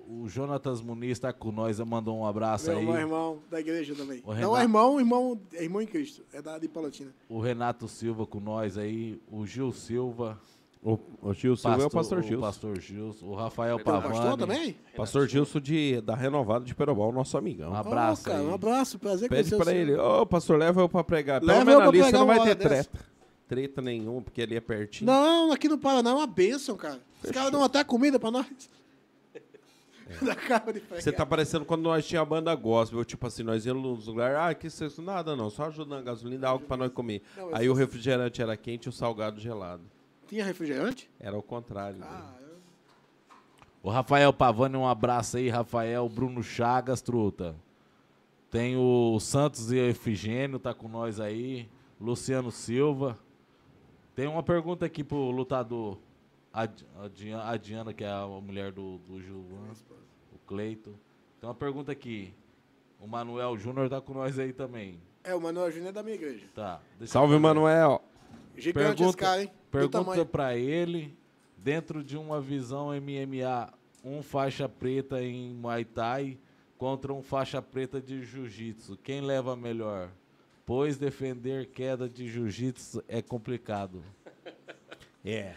O 0.07 0.27
Jonatas 0.27 0.81
Muniz 0.81 1.19
tá 1.19 1.31
com 1.31 1.51
nós, 1.51 1.79
mandou 1.81 2.17
um 2.17 2.25
abraço 2.25 2.67
Meu 2.67 2.77
aí. 2.79 2.83
irmão, 2.83 2.97
irmão 2.99 3.39
da 3.51 3.59
igreja 3.59 3.93
também. 3.93 4.21
O 4.23 4.27
Não, 4.29 4.33
Renato- 4.33 4.57
é 4.57 4.61
irmão, 4.63 4.99
irmão, 4.99 5.41
é 5.53 5.63
irmão 5.63 5.81
em 5.83 5.85
Cristo. 5.85 6.23
É 6.33 6.41
da 6.41 6.57
de 6.57 6.67
Palotina. 6.67 7.13
O 7.27 7.39
Renato 7.39 7.87
Silva 7.87 8.25
com 8.25 8.39
nós 8.39 8.75
aí. 8.77 9.21
O 9.31 9.45
Gil 9.45 9.71
Silva. 9.71 10.39
O, 10.81 10.97
o 11.21 11.33
Gilson 11.33 11.73
é 11.73 11.85
o 11.85 11.89
pastor 11.89 12.19
o 12.19 12.21
Gilson. 12.21 12.41
pastor 12.41 12.79
Gilson. 12.79 13.25
O 13.25 13.35
Rafael 13.35 13.75
um 13.75 13.83
Pavani. 13.83 14.13
pastor 14.13 14.37
também? 14.37 14.77
Pastor 14.95 15.27
Gilson 15.27 15.59
de, 15.59 15.99
da 15.99 16.15
Renovada 16.15 16.63
de 16.63 16.73
Perobal, 16.73 17.11
nosso 17.11 17.37
amigão. 17.37 17.71
Um 17.73 17.75
abraço 17.75 18.21
Ô, 18.21 18.31
cara, 18.31 18.43
um 18.43 18.53
abraço, 18.53 18.97
prazer 18.97 19.27
Pede 19.27 19.49
conhecer 19.49 19.63
pra 19.63 19.73
o 19.73 19.77
ele, 19.77 19.95
ô 19.97 20.25
pastor, 20.25 20.57
leva 20.57 20.79
eu 20.79 20.87
pra 20.87 21.03
pregar. 21.03 21.41
Pelo 21.41 21.51
Leva 21.51 21.65
menos 21.65 21.83
você 21.83 21.91
pregar 21.91 22.11
não 22.13 22.25
vai 22.27 22.37
ter 22.37 22.41
hora 22.41 22.55
dessa. 22.55 22.89
treta. 22.89 23.05
Treta 23.49 23.81
nenhuma, 23.81 24.21
porque 24.21 24.41
ali 24.41 24.55
é 24.55 24.61
pertinho. 24.61 25.11
Não, 25.11 25.51
aqui 25.51 25.67
no 25.67 25.77
Paraná 25.77 26.11
é 26.11 26.13
uma 26.13 26.27
bênção, 26.27 26.77
cara. 26.77 26.99
Os 27.21 27.31
caras 27.31 27.51
dão 27.51 27.61
até 27.63 27.83
comida 27.83 28.17
pra 28.17 28.31
nós. 28.31 28.45
Pregar. 30.19 30.63
Você 30.91 31.11
tá 31.11 31.25
parecendo 31.25 31.65
quando 31.65 31.81
nós 31.81 32.07
tinha 32.07 32.21
a 32.21 32.25
banda 32.25 32.55
gospel, 32.55 33.03
tipo 33.03 33.27
assim, 33.27 33.43
nós 33.43 33.65
íamos 33.65 33.83
nos 33.83 34.07
lugares, 34.07 34.37
ah, 34.37 34.53
que 34.55 34.67
isso, 34.67 35.01
nada 35.01 35.35
não, 35.35 35.49
só 35.49 35.65
ajudando 35.65 35.99
a 35.99 36.01
gasolina, 36.01 36.41
dá 36.41 36.49
algo 36.49 36.65
pra 36.65 36.77
nós 36.77 36.91
comer. 36.91 37.21
Não, 37.37 37.53
Aí 37.53 37.69
o 37.69 37.73
refrigerante 37.73 38.41
era 38.41 38.55
quente 38.57 38.85
e 38.85 38.89
o 38.89 38.91
salgado 38.91 39.39
gelado. 39.39 39.83
Tinha 40.29 40.45
refrigerante? 40.45 41.09
Era 41.19 41.37
o 41.37 41.41
contrário. 41.43 41.97
né? 41.97 42.05
Ah, 42.09 42.33
eu- 42.41 42.57
O 43.83 43.89
Rafael 43.89 44.31
Pavani, 44.31 44.77
um 44.77 44.87
abraço 44.87 45.37
aí, 45.37 45.49
Rafael. 45.49 46.07
Bruno 46.07 46.41
Chagas, 46.43 47.01
truta. 47.01 47.55
Tem 48.51 48.75
o 48.77 49.19
Santos 49.19 49.71
e 49.71 49.77
Efigênio, 49.77 50.59
tá 50.59 50.73
com 50.73 50.87
nós 50.87 51.19
aí. 51.19 51.67
Luciano 51.99 52.51
Silva. 52.51 53.17
Tem 54.15 54.27
uma 54.27 54.43
pergunta 54.43 54.85
aqui 54.85 55.03
pro 55.03 55.31
lutador. 55.31 55.97
A, 56.53 56.63
a 56.63 57.51
a 57.51 57.57
Diana, 57.57 57.93
que 57.93 58.03
é 58.03 58.09
a 58.09 58.25
mulher 58.27 58.71
do, 58.71 58.97
do 58.99 59.21
Gilvan. 59.21 59.71
O 60.33 60.37
Cleito. 60.47 60.95
Tem 61.39 61.47
uma 61.47 61.55
pergunta 61.55 61.91
aqui. 61.91 62.33
O 62.99 63.07
Manuel 63.07 63.57
Júnior 63.57 63.87
tá 63.89 64.01
com 64.01 64.13
nós 64.13 64.37
aí 64.39 64.51
também. 64.51 64.99
é, 65.23 65.33
o 65.35 65.39
Manuel 65.41 65.71
Júnior 65.71 65.89
é 65.89 65.91
da 65.93 66.03
minha 66.03 66.15
igreja. 66.15 66.45
Tá. 66.53 66.81
deixa 66.97 67.13
Salve. 67.13 67.37
Manuel. 67.37 68.01
Gigante 68.57 69.03
esse 69.03 69.15
cara, 69.15 69.43
hein? 69.43 69.51
Pergunta 69.71 70.25
pra 70.25 70.55
ele, 70.57 71.15
dentro 71.57 72.03
de 72.03 72.17
uma 72.17 72.41
visão 72.41 72.87
MMA 72.89 73.71
um 74.03 74.23
faixa 74.23 74.67
preta 74.67 75.21
em 75.21 75.53
Muay 75.53 75.83
Thai 75.85 76.37
contra 76.77 77.13
um 77.13 77.21
faixa 77.21 77.61
preta 77.61 77.99
de 78.01 78.23
Jiu-Jitsu. 78.23 78.97
Quem 79.03 79.21
leva 79.21 79.55
melhor? 79.55 80.09
Pois 80.65 80.97
defender 80.97 81.67
queda 81.67 82.07
de 82.07 82.27
Jiu-Jitsu 82.27 83.03
é 83.07 83.21
complicado. 83.21 84.03
É. 85.25 85.53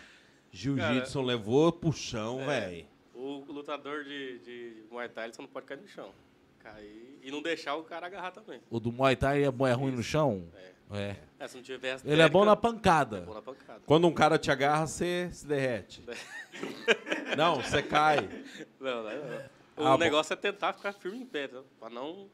Jiu-Jitsu 0.50 1.20
levou 1.22 1.72
pro 1.72 1.92
chão, 1.92 2.44
velho. 2.44 2.86
O 3.14 3.44
lutador 3.48 4.04
de, 4.04 4.38
de 4.40 4.82
Muay 4.90 5.08
Thai 5.08 5.26
ele 5.26 5.34
só 5.34 5.42
não 5.42 5.48
pode 5.48 5.66
cair 5.66 5.80
no 5.80 5.86
chão. 5.88 6.10
Cair 6.58 7.18
e 7.22 7.30
não 7.30 7.40
deixar 7.40 7.76
o 7.76 7.84
cara 7.84 8.06
agarrar 8.06 8.32
também. 8.32 8.60
O 8.68 8.80
do 8.80 8.90
Muay 8.92 9.14
Thai 9.14 9.44
é, 9.44 9.50
bom- 9.50 9.66
é 9.66 9.72
ruim 9.72 9.92
no 9.92 10.02
chão? 10.02 10.42
É. 10.56 10.71
É, 10.92 11.16
se 11.48 11.56
não 11.56 11.62
Ele 12.04 12.22
é 12.22 12.28
bom 12.28 12.44
na 12.44 12.54
pancada. 12.56 13.18
É 13.18 13.20
bom 13.22 13.34
na 13.34 13.42
pancada. 13.42 13.80
Quando 13.86 14.06
um 14.06 14.12
cara 14.12 14.38
te 14.38 14.50
agarra, 14.50 14.86
você 14.86 15.28
se 15.32 15.46
derrete. 15.46 16.04
Não, 17.36 17.56
você 17.62 17.82
cai. 17.82 18.28
Não, 18.78 19.02
não, 19.02 19.10
não. 19.10 19.36
O 19.74 19.86
Ah, 19.86 19.92
bom. 19.92 19.98
negócio 19.98 20.34
é 20.34 20.36
tentar 20.36 20.74
ficar 20.74 20.92
firme 20.92 21.18
em 21.18 21.24
pé, 21.26 21.48
pra 21.80 21.88
não, 21.88 22.28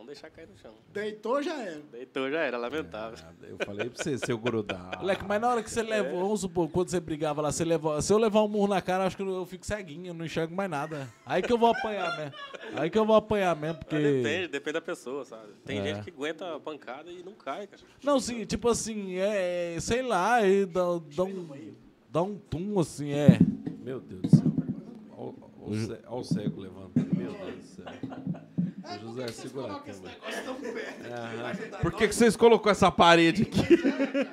não 0.00 0.06
deixar 0.06 0.30
cair 0.30 0.48
no 0.48 0.56
chão. 0.56 0.72
Deitou, 0.92 1.42
já 1.42 1.54
era. 1.62 1.80
Deitou 1.92 2.30
já 2.30 2.40
era, 2.40 2.56
lamentável. 2.58 3.18
Eu 3.42 3.56
falei 3.64 3.88
pra 3.90 4.02
você, 4.02 4.18
seu 4.18 4.36
grudar. 4.38 4.96
Moleque, 5.00 5.24
mas 5.24 5.40
na 5.40 5.48
hora 5.48 5.62
que 5.62 5.70
você 5.70 5.82
levou, 5.82 6.20
vamos 6.22 6.40
supor, 6.40 6.68
quando 6.70 6.88
você 6.88 6.98
brigava 7.00 7.40
lá, 7.42 7.52
você 7.52 7.64
levou, 7.64 8.00
se 8.02 8.12
eu 8.12 8.18
levar 8.18 8.42
um 8.42 8.48
murro 8.48 8.68
na 8.68 8.80
cara, 8.82 9.04
acho 9.06 9.16
que 9.16 9.22
eu 9.22 9.46
fico 9.46 9.64
ceguinho, 9.66 10.08
eu 10.08 10.14
não 10.14 10.24
enxergo 10.24 10.54
mais 10.54 10.70
nada. 10.70 11.08
Aí 11.24 11.42
que 11.42 11.52
eu 11.52 11.58
vou 11.58 11.70
apanhar 11.70 12.16
mesmo. 12.18 12.32
Aí 12.74 12.90
que 12.90 12.98
eu 12.98 13.04
vou 13.06 13.16
apanhar 13.16 13.54
mesmo, 13.54 13.78
porque. 13.78 13.94
Mas 13.96 14.02
Depende, 14.22 14.48
depende 14.48 14.72
da 14.74 14.80
pessoa, 14.80 15.24
sabe? 15.24 15.52
Tem 15.64 15.78
É. 15.78 15.94
gente 15.94 16.04
que 16.04 16.10
aguenta 16.10 16.56
a 16.56 16.60
pancada 16.60 17.10
e 17.10 17.22
não 17.22 17.32
cai, 17.34 17.66
cara. 17.66 17.82
Não, 18.02 18.18
sim, 18.18 18.44
tipo 18.44 18.68
assim, 18.68 19.16
é. 19.16 19.76
Sei 19.80 20.02
lá, 20.02 20.46
e 20.46 20.64
dá, 20.66 20.82
dá 21.14 21.24
um. 21.24 21.48
Dá 22.10 22.22
um 22.22 22.36
tum 22.36 22.80
assim, 22.80 23.12
é. 23.12 23.38
Meu 23.84 24.00
Deus 24.00 24.22
do 24.22 24.28
céu. 24.36 24.52
Olha 25.16 25.34
o 25.68 25.74
ce- 25.76 25.92
olha 26.06 26.20
o 26.20 26.24
cego 26.24 26.60
levantando. 26.60 27.14
Meu 27.14 27.32
Deus 27.32 27.54
do 27.56 27.62
céu. 27.62 27.84
Ô, 28.94 28.98
José, 28.98 29.28
segura 29.28 29.72
a 29.72 29.80
câmera. 29.80 30.16
Por 31.80 31.92
que, 31.92 32.08
que 32.08 32.14
vocês 32.14 32.36
colocou 32.36 32.70
essa 32.70 32.90
parede 32.90 33.42
aqui? 33.42 33.60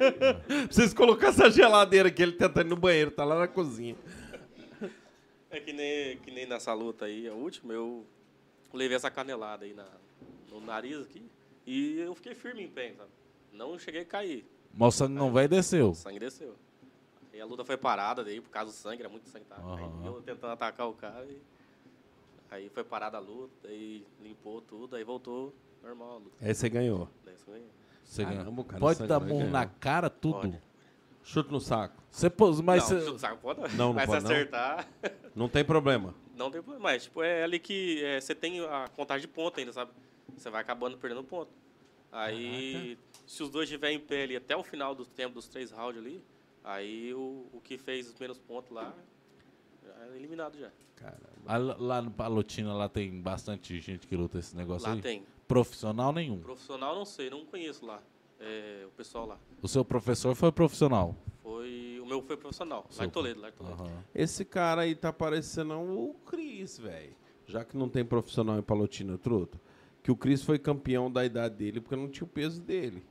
vocês 0.69 0.93
colocaram 0.93 1.33
essa 1.33 1.49
geladeira 1.49 2.09
aqui, 2.09 2.21
ele 2.21 2.33
tentando 2.33 2.67
ir 2.67 2.69
no 2.69 2.75
banheiro, 2.75 3.11
tá 3.11 3.23
lá 3.23 3.37
na 3.39 3.47
cozinha. 3.47 3.95
É 5.49 5.59
que 5.59 5.71
nem, 5.73 6.17
que 6.17 6.31
nem 6.31 6.45
nessa 6.45 6.73
luta 6.73 7.05
aí, 7.05 7.27
a 7.27 7.33
última, 7.33 7.73
eu 7.73 8.05
levei 8.73 8.95
essa 8.95 9.09
canelada 9.09 9.65
aí 9.65 9.73
na, 9.73 9.87
no 10.49 10.59
nariz 10.59 11.01
aqui 11.01 11.23
e 11.65 11.99
eu 11.99 12.13
fiquei 12.15 12.35
firme 12.35 12.63
em 12.63 12.67
pé, 12.67 12.93
sabe? 12.97 13.09
Não 13.51 13.77
cheguei 13.77 14.01
a 14.01 14.05
cair. 14.05 14.45
Mas 14.73 14.93
o 14.93 14.97
sangue 14.97 15.13
não 15.13 15.31
vai 15.31 15.45
e 15.45 15.47
desceu. 15.47 15.89
O 15.89 15.95
sangue 15.95 16.19
desceu. 16.19 16.55
E 17.33 17.41
a 17.41 17.45
luta 17.45 17.63
foi 17.63 17.77
parada 17.77 18.23
daí, 18.23 18.41
por 18.41 18.49
causa 18.49 18.71
do 18.71 18.75
sangue, 18.75 19.01
era 19.01 19.09
muito 19.09 19.27
sangue. 19.29 19.45
Aham. 19.51 19.75
caindo, 19.75 20.05
eu 20.05 20.21
tentando 20.21 20.53
atacar 20.53 20.87
o 20.87 20.93
cara. 20.93 21.25
E... 21.25 21.41
Aí 22.49 22.69
foi 22.69 22.83
parada 22.83 23.17
a 23.17 23.19
luta, 23.19 23.67
aí 23.67 24.05
limpou 24.21 24.61
tudo, 24.61 24.95
aí 24.95 25.03
voltou 25.03 25.53
normal 25.83 26.11
a 26.11 26.17
luta. 26.17 26.35
Aí 26.41 26.53
você 26.53 26.69
ganhou. 26.69 27.09
Daí. 27.25 27.35
Você 28.03 28.23
Caramba, 28.23 28.43
ganha. 28.45 28.59
o 28.61 28.63
cara 28.63 28.79
Pode 28.79 29.05
dar 29.07 29.19
ganhar. 29.19 29.47
na 29.49 29.65
cara, 29.65 30.09
tudo. 30.09 30.39
Pode. 30.41 30.61
Chute 31.23 31.51
no 31.51 31.59
saco. 31.59 32.01
Você 32.09 32.29
pôs, 32.29 32.61
mas 32.61 32.89
não, 32.89 32.99
cê- 32.99 33.05
chute 33.05 33.19
saco 33.19 33.37
pode 33.41 33.59
Não, 33.75 33.87
não 33.87 33.93
Mas 33.93 34.05
pode, 34.05 34.21
se 34.21 34.27
não? 34.27 34.31
acertar, 34.33 34.87
Não 35.35 35.49
tem 35.49 35.65
problema. 35.65 36.15
não 36.37 36.49
tem 36.49 36.61
problema. 36.61 36.83
Mas, 36.89 37.03
tipo, 37.03 37.21
é 37.21 37.43
ali 37.43 37.59
que 37.59 38.01
é, 38.03 38.21
você 38.21 38.33
tem 38.33 38.61
a 38.65 38.87
contagem 38.95 39.27
de 39.27 39.33
ponto 39.33 39.59
ainda, 39.59 39.73
sabe? 39.73 39.91
Você 40.37 40.49
vai 40.49 40.61
acabando 40.61 40.97
perdendo 40.97 41.21
ponto. 41.23 41.51
Aí, 42.11 42.97
se 43.25 43.43
os 43.43 43.49
dois 43.49 43.65
estiverem 43.67 43.97
em 43.97 43.99
pé 43.99 44.23
ali 44.23 44.37
até 44.37 44.55
o 44.55 44.63
final 44.63 44.95
do 44.95 45.05
tempo 45.05 45.35
dos 45.35 45.47
três 45.49 45.69
rounds 45.71 45.99
ali, 46.01 46.23
aí 46.63 47.13
o, 47.13 47.45
o 47.51 47.59
que 47.61 47.77
fez 47.77 48.07
os 48.07 48.15
menos 48.17 48.37
pontos 48.37 48.71
lá, 48.71 48.93
é 48.97 49.01
eliminado 50.15 50.57
já. 50.57 50.71
Caramba. 50.95 51.27
a- 51.45 51.57
lá 51.57 52.01
no 52.01 52.09
Palotina 52.11 52.73
lá 52.73 52.89
tem 52.89 53.21
bastante 53.21 53.79
gente 53.79 54.07
que 54.07 54.15
luta 54.15 54.39
esse 54.39 54.55
negócio 54.55 54.87
Lá 54.87 54.95
aí. 54.95 55.01
tem. 55.01 55.23
Profissional 55.47 56.11
nenhum. 56.11 56.39
Profissional, 56.39 56.95
não 56.95 57.05
sei, 57.05 57.29
não 57.29 57.45
conheço 57.45 57.85
lá. 57.85 58.01
É, 58.39 58.83
o 58.85 58.89
pessoal 58.91 59.25
lá. 59.27 59.39
O 59.61 59.67
seu 59.67 59.85
professor 59.85 60.35
foi 60.35 60.51
profissional. 60.51 61.15
Foi, 61.41 61.99
o 62.01 62.05
meu 62.05 62.21
foi 62.21 62.35
profissional, 62.37 62.87
lá 62.97 63.05
em 63.05 63.09
Toledo, 63.09 63.39
lá 63.41 63.49
em 63.49 63.51
Toledo. 63.51 63.81
Aham. 63.83 64.03
Esse 64.13 64.43
cara 64.43 64.81
aí 64.81 64.93
tá 64.95 65.13
parecendo 65.13 65.73
o 65.75 66.13
Cris, 66.25 66.77
velho. 66.77 67.15
Já 67.45 67.63
que 67.63 67.77
não 67.77 67.87
tem 67.87 68.03
profissional 68.03 68.57
em 68.59 68.61
Palotina, 68.61 69.17
truto. 69.17 69.59
Que 70.03 70.11
o 70.11 70.15
Cris 70.15 70.43
foi 70.43 70.59
campeão 70.59 71.11
da 71.11 71.23
idade 71.25 71.55
dele 71.55 71.79
porque 71.79 71.95
não 71.95 72.09
tinha 72.09 72.25
o 72.25 72.27
peso 72.29 72.61
dele. 72.61 73.03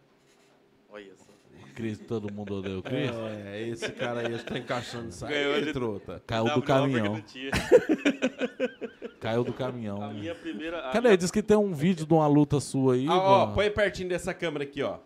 Olha 1.78 1.88
isso. 1.88 1.98
Cris, 2.00 2.08
todo 2.08 2.32
mundo 2.32 2.54
odeia 2.56 2.78
o 2.78 2.82
Cris. 2.82 3.10
É, 3.44 3.68
esse 3.68 3.90
cara 3.92 4.26
aí 4.26 4.34
está 4.34 4.58
encaixando 4.58 5.08
isso 5.08 5.26
Ganhou 5.26 5.54
aí, 5.54 5.64
de- 5.64 5.72
truta. 5.72 6.22
Caiu 6.26 6.54
do 6.54 6.62
caminhão. 6.62 7.22
Caiu 9.20 9.44
do 9.44 9.52
caminhão. 9.52 10.02
A 10.02 10.08
minha 10.12 10.34
primeira. 10.34 10.78
a 10.88 10.92
Cadê? 10.92 11.08
minha- 11.08 11.16
Diz 11.16 11.30
que 11.30 11.42
tem 11.42 11.56
um 11.56 11.72
vídeo 11.72 12.06
de 12.06 12.12
uma 12.14 12.26
luta 12.26 12.60
sua 12.60 12.94
aí. 12.94 13.06
Ah, 13.08 13.16
ó, 13.18 13.46
põe 13.48 13.70
pertinho 13.70 14.08
dessa 14.08 14.32
câmera 14.34 14.64
aqui, 14.64 14.82
ó. 14.82 14.98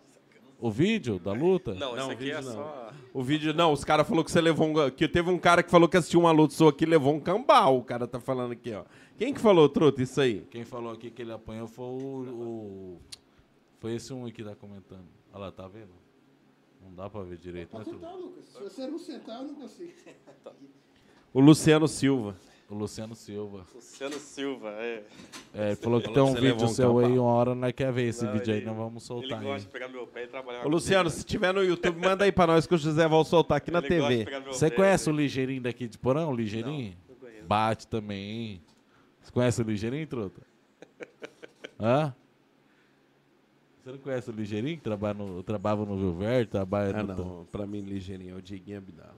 O 0.59 0.69
vídeo 0.69 1.17
da 1.17 1.31
luta? 1.33 1.73
Não, 1.73 1.95
Não, 1.95 2.03
esse 2.03 2.11
aqui 2.11 2.23
vídeo 2.25 2.37
é 2.37 2.41
não. 2.41 2.51
só. 2.53 2.91
O 3.13 3.23
vídeo, 3.23 3.53
não, 3.53 3.73
os 3.73 3.83
caras 3.83 4.07
falaram 4.07 4.23
que 4.23 4.31
você 4.31 4.39
levou 4.39 4.67
um. 4.67 4.89
Que 4.91 5.07
teve 5.07 5.29
um 5.29 5.39
cara 5.39 5.63
que 5.63 5.71
falou 5.71 5.89
que 5.89 5.97
assistiu 5.97 6.19
uma 6.19 6.31
luta 6.31 6.53
sua 6.53 6.69
aqui 6.69 6.83
e 6.83 6.87
levou 6.87 7.13
um 7.15 7.19
cambal. 7.19 7.77
O 7.77 7.83
cara 7.83 8.07
tá 8.07 8.19
falando 8.19 8.51
aqui, 8.51 8.71
ó. 8.73 8.83
Quem 9.17 9.33
que 9.33 9.39
falou, 9.41 9.67
truta, 9.67 10.01
isso 10.03 10.21
aí? 10.21 10.45
Quem 10.51 10.63
falou 10.63 10.91
aqui 10.93 11.09
que 11.09 11.21
ele 11.23 11.31
apanhou 11.33 11.67
foi 11.67 11.85
o. 11.85 11.89
o- 11.89 13.01
Foi 13.79 13.95
esse 13.95 14.13
um 14.13 14.25
aí 14.25 14.31
que 14.31 14.43
tá 14.43 14.55
comentando. 14.55 15.05
Olha 15.33 15.45
lá, 15.45 15.51
tá 15.51 15.67
vendo? 15.67 15.89
Não 16.81 16.93
dá 16.95 17.09
pra 17.09 17.21
ver 17.23 17.37
direito, 17.37 17.77
né, 17.77 17.83
Pode 17.83 17.89
Truto? 17.97 17.99
sentar, 18.05 18.17
Lucas. 18.19 18.45
Se 18.45 18.59
você 18.63 18.87
não 18.87 18.99
sentar, 18.99 19.41
eu 19.41 19.47
não 19.47 19.55
consigo. 19.55 19.91
O 21.33 21.39
Luciano 21.39 21.87
Silva. 21.87 22.35
O 22.69 22.75
Luciano 22.75 23.15
Silva. 23.15 23.65
Luciano 23.73 24.15
Silva, 24.19 24.69
é. 24.71 25.03
É, 25.53 25.67
ele 25.67 25.75
falou 25.77 26.01
que 26.01 26.11
tem 26.11 26.21
um 26.21 26.33
vídeo 26.33 26.65
um 26.65 26.67
seu 26.67 26.99
aí, 26.99 27.17
uma 27.17 27.31
hora 27.31 27.55
nós 27.55 27.71
quer 27.71 27.89
ver 27.93 28.09
esse 28.09 28.25
Não, 28.25 28.33
vídeo 28.33 28.51
aí, 28.53 28.59
ele- 28.59 28.65
nós 28.65 28.75
vamos 28.75 29.03
Ele 29.03 29.07
soltar 29.21 29.39
aí. 29.39 29.45
gosta 29.45 29.65
de 29.65 29.71
pegar 29.71 29.87
meu 29.87 30.05
pé 30.07 30.25
e 30.25 30.27
trabalhar 30.27 30.65
Ô, 30.65 30.69
Luciano, 30.69 31.09
se 31.09 31.23
tiver 31.23 31.53
no 31.53 31.63
YouTube, 31.63 31.97
manda 32.01 32.25
aí 32.25 32.31
pra 32.33 32.47
nós 32.47 32.67
que 32.67 32.75
o 32.75 32.77
José 32.77 33.07
vai 33.07 33.23
soltar 33.23 33.57
aqui 33.59 33.71
na 33.71 33.79
Ele 33.79 33.87
TV. 33.87 34.25
Você 34.47 34.69
pé, 34.69 34.75
conhece 34.75 35.09
o 35.09 35.13
né? 35.13 35.21
Ligeirinho 35.21 35.61
daqui 35.61 35.87
de 35.87 35.97
Porão? 35.97 36.31
O 36.31 36.35
Ligeirinho? 36.35 36.97
Não 37.07 37.15
conheço. 37.15 37.43
Bate 37.45 37.87
também, 37.87 38.29
hein? 38.29 38.61
Você 39.21 39.31
conhece 39.31 39.61
o 39.61 39.63
Ligeirinho, 39.63 40.07
truta? 40.07 40.41
Hã? 41.79 42.13
Você 43.83 43.91
não 43.91 43.97
conhece 43.97 44.29
o 44.29 44.33
Ligeirinho 44.33 44.77
que 44.77 44.83
trabalha 44.83 45.15
no, 45.15 45.41
trabalhava 45.41 45.85
no 45.85 45.95
trabalha 46.45 46.95
Ah, 46.95 47.03
no 47.03 47.15
não. 47.15 47.45
Pra 47.45 47.65
mim, 47.65 47.81
ligeirinho 47.81 48.35
é 48.35 48.37
o 48.37 48.41
Dieguinho 48.41 48.77
Abdala. 48.77 49.15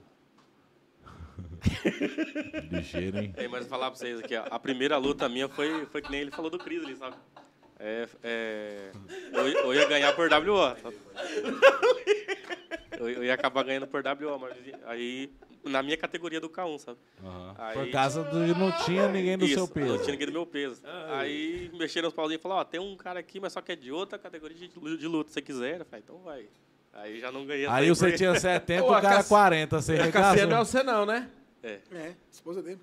Ligeirinho? 2.70 3.34
Ei, 3.36 3.48
mas 3.48 3.60
vou 3.60 3.68
falar 3.68 3.90
pra 3.90 3.98
vocês 3.98 4.18
aqui, 4.20 4.34
ó. 4.36 4.44
A 4.50 4.58
primeira 4.58 4.96
luta 4.96 5.28
minha 5.28 5.48
foi, 5.48 5.84
foi 5.86 6.00
que 6.00 6.10
nem 6.10 6.20
ele 6.22 6.30
falou 6.30 6.50
do 6.50 6.58
Cris 6.58 6.82
ali, 6.82 6.96
sabe? 6.96 7.16
É, 7.78 8.08
é, 8.22 8.90
eu, 9.32 9.48
eu 9.48 9.74
ia 9.74 9.86
ganhar 9.86 10.14
por 10.14 10.30
WO. 10.32 10.76
sabe? 10.80 10.96
Eu, 12.98 13.08
eu 13.10 13.24
ia 13.24 13.34
acabar 13.34 13.64
ganhando 13.64 13.86
por 13.86 14.02
WO, 14.02 14.38
mas 14.38 14.56
aí 14.86 15.30
na 15.64 15.82
minha 15.82 15.96
categoria 15.96 16.40
do 16.40 16.48
K1, 16.48 16.78
sabe? 16.78 16.98
Aham. 17.24 17.54
Aí- 17.58 17.74
Por 17.74 17.90
causa 17.90 18.24
de 18.24 18.58
não 18.58 18.70
tinha 18.84 19.08
ninguém 19.08 19.36
do 19.38 19.44
Isso, 19.44 19.54
seu 19.54 19.62
Não 19.66 19.68
peso. 19.72 19.98
tinha 19.98 20.12
ninguém 20.12 20.26
do 20.26 20.32
meu 20.32 20.46
peso. 20.46 20.82
Aí 21.10 21.70
mexeram 21.74 22.08
os 22.08 22.14
pauzinhos 22.14 22.40
e 22.40 22.42
falaram, 22.42 22.60
ó, 22.60 22.64
tem 22.64 22.80
um 22.80 22.96
cara 22.96 23.20
aqui, 23.20 23.40
mas 23.40 23.52
só 23.52 23.60
que 23.60 23.72
é 23.72 23.76
de 23.76 23.90
outra 23.92 24.18
categoria 24.18 24.56
de, 24.56 24.68
de 24.68 25.06
luta, 25.06 25.28
se 25.30 25.34
você 25.34 25.42
quiser. 25.42 25.80
Eu 25.80 25.84
falei, 25.84 26.02
então 26.04 26.18
vai. 26.18 26.46
Aí 26.92 27.18
já 27.20 27.32
não 27.32 27.44
ganhei. 27.44 27.66
Aí 27.66 27.88
você 27.88 28.12
tinha 28.12 28.38
70, 28.38 28.84
Ô, 28.84 28.88
o 28.90 29.00
cara 29.00 29.16
Cassi- 29.16 29.28
40. 29.28 29.80
Você 29.82 29.92
A 29.94 30.12
Cassiano 30.12 30.26
é 30.38 30.40
regaçou. 30.44 30.64
você 30.64 30.82
não, 30.82 31.04
né? 31.06 31.28
É. 31.62 31.78
É, 31.92 32.12
esposa 32.30 32.62
dele. 32.62 32.80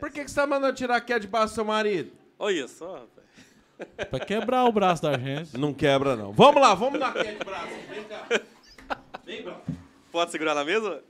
Por 0.00 0.10
que, 0.10 0.24
que 0.24 0.30
você 0.30 0.34
tá 0.36 0.46
mandando 0.46 0.74
tirar 0.74 0.96
a 0.96 1.00
queda 1.00 1.20
de 1.20 1.26
baixo 1.26 1.52
do 1.52 1.54
seu 1.54 1.64
marido? 1.64 2.10
Olha 2.38 2.66
só, 2.68 2.92
rapaz. 2.94 4.08
Pra 4.10 4.18
quebrar 4.20 4.64
o 4.64 4.72
braço 4.72 5.02
da 5.02 5.16
gente. 5.18 5.56
Não 5.56 5.72
quebra, 5.74 6.16
não. 6.16 6.32
Vamos 6.32 6.60
lá, 6.60 6.74
vamos 6.74 6.98
dar 6.98 7.12
queda 7.12 7.32
de 7.32 7.44
braço. 7.44 7.68
Vem 7.88 8.04
cá. 8.04 8.26
Vem, 9.24 9.42
bro. 9.42 9.56
Pode 10.10 10.30
segurar 10.30 10.54
na 10.54 10.64
mesa? 10.64 11.02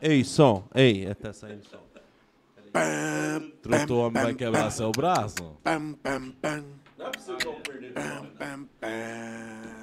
Ei, 0.00 0.24
som. 0.24 0.64
Ei, 0.74 1.06
até 1.08 1.32
saindo 1.32 1.64
som. 1.64 1.78
Truto, 3.62 3.94
o 3.94 3.98
homem 4.06 4.22
vai 4.22 4.34
quebrar 4.34 4.70
seu 4.70 4.90
braço? 4.90 5.56
Não 5.64 7.06
é 7.06 7.10
possível 7.10 7.38
não 7.44 7.60
perder. 7.60 7.92
Pam, 7.92 8.26
pam, 8.38 8.68
pam. 8.80 8.90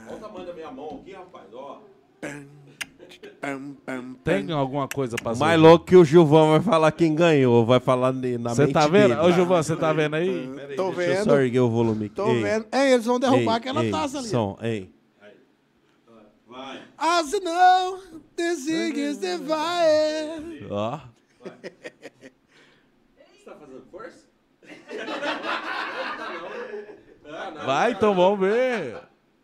Olha 0.07 0.15
o 0.15 0.19
tamanho 0.19 0.45
da 0.47 0.53
minha 0.53 0.71
mão 0.71 0.99
aqui, 1.01 1.11
rapaz. 1.13 1.45
Ó. 1.53 1.79
Tem 4.23 4.51
alguma 4.51 4.88
coisa 4.88 5.15
pra 5.21 5.33
ser? 5.33 5.39
Mais 5.39 5.59
louco 5.59 5.85
que 5.85 5.95
o 5.95 6.03
Gilvão 6.05 6.51
vai 6.51 6.59
falar 6.61 6.91
quem 6.91 7.15
ganhou. 7.15 7.65
Vai 7.65 7.79
falar 7.79 8.11
ne- 8.13 8.38
na 8.38 8.53
Você 8.53 8.63
mente 8.63 8.73
tá 8.73 8.88
vendo? 8.88 9.15
dele. 9.15 9.21
Ô, 9.21 9.31
Gilvan, 9.31 9.63
você 9.63 9.75
tá 9.75 9.93
vendo 9.93 10.15
aí? 10.15 10.47
Peraí, 10.55 10.75
Tô 10.75 10.91
deixa 10.91 11.01
eu 11.11 11.15
vendo. 11.15 11.23
só 11.25 11.39
erguer 11.39 11.59
o 11.61 11.69
volume 11.69 12.05
aqui. 12.07 12.15
Tô 12.15 12.27
Ei, 12.29 12.41
vendo. 12.43 12.65
Ei, 12.71 12.93
eles 12.93 13.05
vão 13.05 13.19
derrubar 13.19 13.53
ei, 13.53 13.57
aquela 13.57 13.83
ei, 13.85 13.91
taça 13.91 14.19
ali. 14.19 14.27
Som, 14.27 14.57
ei. 14.61 14.93
As 16.97 17.27
zig 18.55 18.99
is 18.99 19.19
the 19.19 19.38
fire. 19.38 20.67
Ó. 20.69 20.99
Você 21.41 21.69
tá 23.45 23.55
fazendo 23.55 23.85
força? 23.91 24.27
Vai, 27.65 27.91
então 27.91 28.15
vamos 28.15 28.39
ver. 28.39 29.01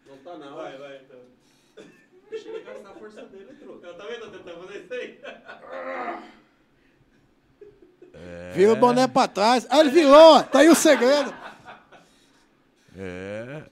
Não 0.07 0.17
tá 0.17 0.37
não. 0.37 0.55
Vai, 0.55 0.77
vai, 0.77 0.97
então. 0.97 1.19
Deixa 2.29 2.49
ele 2.49 2.63
gastar 2.63 2.89
a 2.89 2.93
força 2.93 3.23
dele, 3.23 3.53
truta. 3.53 3.87
Eu 3.87 3.93
também 3.95 4.19
tô 4.19 4.27
tentando 4.27 4.65
fazer 4.65 4.83
isso 4.83 4.93
aí. 4.93 5.19
Vira 8.53 8.73
o 8.73 8.75
boné 8.75 9.07
pra 9.07 9.27
trás. 9.27 9.65
Aí 9.69 9.79
ele 9.81 9.89
virou, 9.89 10.43
tá 10.43 10.59
aí 10.59 10.69
o 10.69 10.75
segredo. 10.75 11.33
É. 12.97 13.63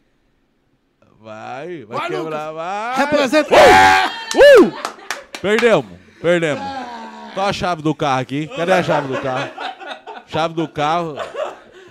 Vai, 1.23 1.85
vai, 1.85 1.99
Vai, 1.99 2.09
quebrar, 2.09 2.51
vai. 2.51 2.97
Representa. 2.97 3.55
Uh! 4.35 4.73
Perdemos, 5.41 5.85
perdemos. 6.21 6.61
Qual 7.33 7.47
a 7.47 7.53
chave 7.53 7.81
do 7.81 7.95
carro 7.95 8.19
aqui? 8.19 8.47
Cadê 8.47 8.73
a 8.73 8.83
chave 8.83 9.07
do 9.07 9.21
carro? 9.21 9.49
Chave 10.27 10.53
do 10.53 10.67
carro. 10.67 11.15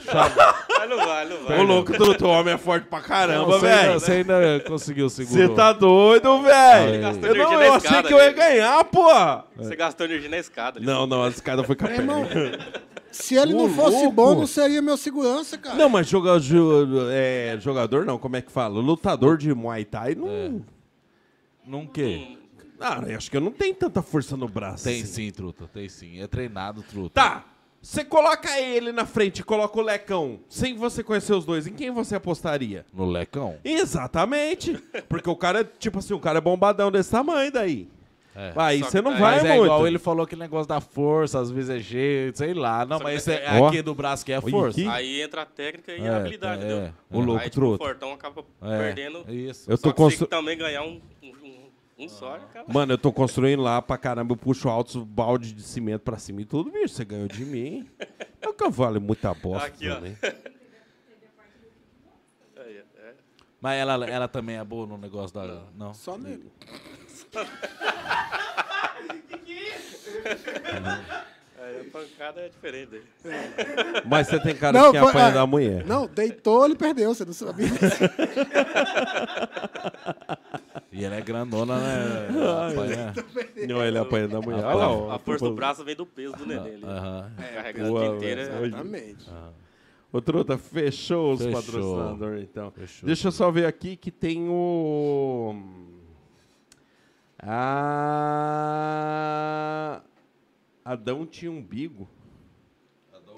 Chave... 0.05 0.35
Mas 0.79 0.91
não 0.91 0.97
vai, 0.99 1.25
não 1.25 1.45
vai. 1.45 1.59
Ô, 1.59 1.63
louco, 1.63 1.93
truta, 1.95 2.27
o 2.27 2.29
homem 2.29 2.53
é 2.53 2.59
forte 2.59 2.87
pra 2.89 3.01
caramba, 3.01 3.47
você, 3.47 3.67
ainda, 3.69 3.83
velho. 3.83 4.01
você 4.01 4.13
ainda 4.13 4.61
conseguiu 4.67 5.09
Você 5.09 5.25
segurar. 5.25 5.55
tá 5.55 5.73
doido, 5.73 6.43
velho? 6.43 7.01
Gastou 7.01 7.29
Eu, 7.31 7.35
não, 7.35 7.43
energia 7.45 7.59
na 7.59 7.65
eu 7.65 7.75
achei 7.75 8.03
que 8.03 8.13
eu 8.13 8.19
ia 8.19 8.33
ganhar, 8.33 8.85
porra. 8.85 9.45
Você 9.57 9.75
gastou 9.75 10.05
energia 10.05 10.29
na 10.29 10.39
escada. 10.39 10.79
Não, 10.79 11.07
não, 11.07 11.25
a 11.25 11.29
escada 11.31 11.65
foi 11.65 11.75
capela. 11.75 12.27
Se 13.13 13.37
ele 13.37 13.53
não 13.55 13.69
fosse 13.69 13.97
louco. 13.97 14.13
bom, 14.13 14.35
não 14.35 14.47
seria 14.47 14.83
meu 14.83 14.97
segurança, 14.97 15.57
cara. 15.59 15.77
Não, 15.77 15.89
mas 15.89 16.09
joga, 16.09 16.41
jo- 16.41 17.09
é, 17.11 17.57
jogador 17.61 18.05
não, 18.05 18.19
como 18.19 18.37
é 18.37 18.43
que 18.43 18.51
fala? 18.51 18.81
Lutador 18.81 19.37
de 19.39 19.55
Muay 19.55 19.85
Thai 19.85 20.15
não... 20.15 20.65
Num 21.65 21.87
quê? 21.87 22.37
Ah, 22.81 23.01
eu 23.07 23.17
acho 23.17 23.31
que 23.31 23.37
eu 23.37 23.41
não 23.41 23.53
tenho 23.53 23.75
tanta 23.75 24.03
força 24.03 24.37
no 24.37 24.49
braço. 24.49 24.83
Tem 24.85 25.03
assim. 25.03 25.27
sim, 25.27 25.31
truta. 25.31 25.71
Tem 25.73 25.89
sim. 25.89 26.21
É 26.21 26.27
treinado, 26.27 26.83
truta. 26.83 27.15
Tá, 27.15 27.45
você 27.81 28.05
coloca 28.05 28.59
ele 28.61 28.91
na 28.91 29.07
frente 29.07 29.39
e 29.39 29.43
coloca 29.45 29.79
o 29.79 29.83
Lecão, 29.83 30.41
sem 30.49 30.75
você 30.75 31.05
conhecer 31.05 31.33
os 31.35 31.45
dois, 31.45 31.67
em 31.69 31.73
quem 31.73 31.93
você 31.93 32.17
apostaria? 32.17 32.85
No 32.93 33.05
lecão? 33.07 33.57
Exatamente. 33.65 34.73
Porque 35.09 35.31
o 35.31 35.37
cara 35.37 35.61
é, 35.61 35.65
tipo 35.65 36.01
assim, 36.01 36.15
o 36.15 36.19
cara 36.19 36.39
é 36.39 36.41
bombadão 36.41 36.91
desse 36.91 37.11
tamanho 37.13 37.53
daí. 37.53 37.89
É. 38.35 38.53
Aí 38.57 38.81
você 38.83 39.03
não 39.03 39.13
vai 39.13 39.37
Mas 39.37 39.45
é 39.45 39.49
muito. 39.51 39.65
igual 39.65 39.87
ele 39.87 39.99
falou 39.99 40.25
aquele 40.25 40.41
negócio 40.41 40.67
da 40.67 40.81
força, 40.81 41.39
às 41.39 41.51
vezes 41.51 41.69
é 41.71 41.79
jeito, 41.79 42.39
sei 42.39 42.55
lá. 42.55 42.87
Não, 42.87 42.97
Só 42.99 43.05
mas 43.05 43.29
é 43.29 43.61
Ó. 43.61 43.69
aqui 43.69 43.83
do 43.83 43.95
braço 43.95 44.25
que 44.25 44.33
é 44.33 44.41
força. 44.41 44.81
aqui. 44.81 44.89
Aí 44.89 45.21
entra 45.21 45.43
a 45.43 45.47
técnica 45.47 45.93
e 45.93 46.01
É, 46.03 46.09
a 46.09 46.17
habilidade, 46.17 46.63
é, 46.63 46.65
entendeu? 46.67 46.85
é. 46.87 46.93
O 47.11 47.21
louco 47.21 47.43
Aí, 47.43 47.51
tipo, 47.51 47.67
o 47.67 47.77
Fortão 47.77 48.13
acaba 48.13 48.43
É, 48.63 48.79
perdendo. 48.79 49.31
Isso. 49.31 49.71
Eu 49.71 49.77
Só 49.77 49.83
tô 49.91 49.95
constru... 49.95 50.27
também 50.27 50.57
ganhar 50.57 50.83
um, 50.83 50.99
um, 51.99 52.09
só, 52.09 52.39
cara. 52.53 52.65
Mano, 52.69 52.95
eu 52.95 52.99
tô 52.99 53.13
construindo 53.13 53.63
lá 53.63 53.81
pra 53.83 53.99
caramba, 53.99 54.33
eu 54.33 54.37
puxo 54.37 54.69
altos 54.69 54.97
balde 54.97 55.53
de 55.53 55.63
cimento 55.63 56.01
pra 56.01 56.17
cima 56.19 56.41
e 56.41 56.45
tudo, 56.45 56.71
bicho. 56.71 56.95
Você 56.95 57.05
ganhou 57.05 57.29
de 57.29 57.45
mim. 57.45 57.87
É 58.41 58.49
o 58.49 58.55
que 58.55 58.69
vale 58.71 58.99
muita 58.99 59.33
bosta 59.35 59.69
Aqui, 59.69 59.89
ó. 59.91 59.97
também. 59.97 60.17
É. 62.57 63.15
Mas 63.61 63.81
ela, 63.81 64.07
ela 64.11 64.29
também 64.29 64.57
é 64.57 64.65
boa 64.65 64.87
no 64.87 64.97
negócio 64.97 65.35
da. 65.35 65.63
Não. 65.77 65.95
Só 65.95 66.17
nele. 66.19 66.51
Aí 71.59 71.81
a 71.81 71.85
pancada 71.93 72.41
é 72.41 72.49
diferente. 72.49 72.97
aí. 72.97 74.03
Mas 74.05 74.27
você 74.29 74.41
tem 74.41 74.55
cara 74.55 74.79
Não, 74.79 74.91
foi- 74.91 74.99
apanha 75.11 75.27
ah, 75.27 75.31
da 75.31 75.47
mulher. 75.47 75.87
Não, 75.87 76.07
deitou, 76.07 76.65
ele 76.67 76.75
perdeu, 76.75 77.15
você 77.15 77.25
não 77.25 77.33
sabia. 77.33 77.69
E 80.91 81.05
ela 81.05 81.17
é 81.17 81.21
grandona, 81.21 81.79
né? 81.79 82.29
Apanha. 82.71 83.15
Não, 83.69 83.85
ele 83.85 83.99
apanha 83.99 84.29
da 84.29 84.41
mulher. 84.41 84.65
Olha 84.65 84.75
lá, 84.75 84.85
A, 84.85 84.91
ó. 84.91 85.11
a 85.13 85.19
força 85.19 85.45
do 85.45 85.55
braço 85.55 85.85
vem 85.85 85.95
do 85.97 86.05
peso 86.05 86.35
do 86.37 86.45
neném 86.47 86.75
ali. 86.75 86.85
Aham. 86.85 87.33
Carregando 87.55 87.89
Boa, 87.89 88.01
a 88.01 88.09
dia 88.09 88.17
inteira. 88.17 88.43
Exatamente. 88.67 89.27
O 90.13 90.21
Truta 90.21 90.59
fechou 90.59 91.33
os 91.33 91.43
Fechou. 91.43 91.63
patrocinadores, 91.63 92.43
então. 92.43 92.71
Fechou. 92.73 93.07
Deixa 93.07 93.29
eu 93.29 93.33
só 93.33 93.51
ver 93.51 93.65
aqui 93.67 93.97
que 93.97 94.11
tem 94.11 94.47
o. 94.49 95.55
Ah. 98.35 100.01
Adão 100.85 101.25
tinha 101.27 101.51
umbigo. 101.51 102.09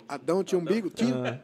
Adão 0.08 0.42
tinha 0.44 0.58
umbigo? 0.58 0.90
Tinha. 0.90 1.42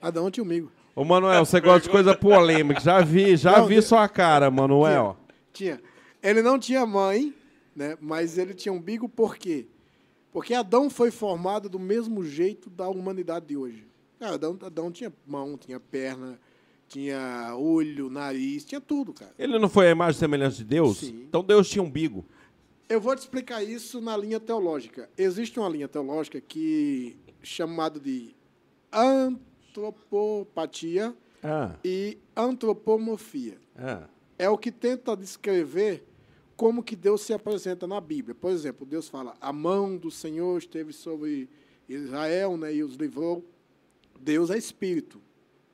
Adão 0.00 0.30
tinha 0.30 0.44
umbigo. 0.44 0.70
Ô, 0.94 1.04
Manuel, 1.04 1.44
você 1.44 1.60
gosta 1.60 1.80
de 1.82 1.88
coisa 1.90 2.14
polêmica. 2.16 2.80
Já 2.80 3.00
vi, 3.00 3.36
já 3.36 3.58
Não, 3.58 3.66
vi 3.66 3.76
de- 3.76 3.82
sua 3.82 4.08
cara, 4.08 4.50
Manuel. 4.50 5.16
Tinha. 5.52 5.80
Ele 6.22 6.42
não 6.42 6.58
tinha 6.58 6.84
mãe, 6.84 7.34
né? 7.74 7.96
Mas 8.00 8.36
ele 8.38 8.52
tinha 8.54 8.72
umbigo 8.72 9.08
por 9.08 9.36
quê? 9.36 9.66
Porque 10.32 10.52
Adão 10.54 10.88
foi 10.90 11.10
formado 11.10 11.68
do 11.68 11.78
mesmo 11.78 12.24
jeito 12.24 12.68
da 12.70 12.88
humanidade 12.88 13.46
de 13.46 13.56
hoje. 13.56 13.86
Cara, 14.18 14.34
Adão, 14.34 14.58
Adão 14.62 14.90
tinha 14.92 15.12
mão, 15.26 15.56
tinha 15.56 15.80
perna, 15.80 16.38
tinha 16.90 17.54
olho, 17.56 18.10
nariz, 18.10 18.64
tinha 18.64 18.80
tudo, 18.80 19.14
cara. 19.14 19.32
Ele 19.38 19.58
não 19.60 19.68
foi 19.68 19.86
a 19.86 19.90
imagem 19.92 20.16
e 20.16 20.18
semelhança 20.18 20.56
de 20.58 20.64
Deus? 20.64 20.98
Sim. 20.98 21.24
Então 21.28 21.40
Deus 21.42 21.68
tinha 21.70 21.82
umbigo. 21.82 22.26
Eu 22.88 23.00
vou 23.00 23.14
te 23.14 23.20
explicar 23.20 23.62
isso 23.62 24.00
na 24.00 24.16
linha 24.16 24.40
teológica. 24.40 25.08
Existe 25.16 25.60
uma 25.60 25.68
linha 25.68 25.86
teológica 25.86 26.40
que 26.40 27.16
chamada 27.40 28.00
de 28.00 28.34
antropopatia 28.92 31.14
Ah, 31.42 31.76
e 31.84 32.18
antropomorfia. 32.36 33.56
ah. 33.78 34.08
é 34.36 34.50
o 34.50 34.58
que 34.58 34.72
tenta 34.72 35.16
descrever 35.16 36.04
como 36.56 36.82
que 36.82 36.96
Deus 36.96 37.20
se 37.22 37.32
apresenta 37.32 37.86
na 37.86 38.00
Bíblia. 38.00 38.34
Por 38.34 38.50
exemplo, 38.50 38.84
Deus 38.84 39.08
fala: 39.08 39.36
"A 39.40 39.52
mão 39.52 39.96
do 39.96 40.10
Senhor 40.10 40.58
esteve 40.58 40.92
sobre 40.92 41.48
Israel, 41.88 42.56
né, 42.56 42.74
e 42.74 42.82
os 42.82 42.96
livrou". 42.96 43.44
Deus 44.20 44.50
é 44.50 44.58
espírito. 44.58 45.22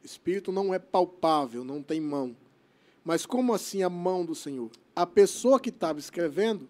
Espírito 0.07 0.51
não 0.53 0.73
é 0.73 0.79
palpável, 0.79 1.65
não 1.65 1.83
tem 1.83 2.01
mão. 2.01 2.35
Mas 3.05 3.27
como 3.27 3.53
assim 3.53 3.83
a 3.83 3.91
mão 3.91 4.25
do 4.25 4.35
Senhor? 4.35 4.71
A 4.95 5.05
pessoa 5.07 5.61
que 5.61 5.69
estava 5.69 5.99
escrevendo, 5.99 6.69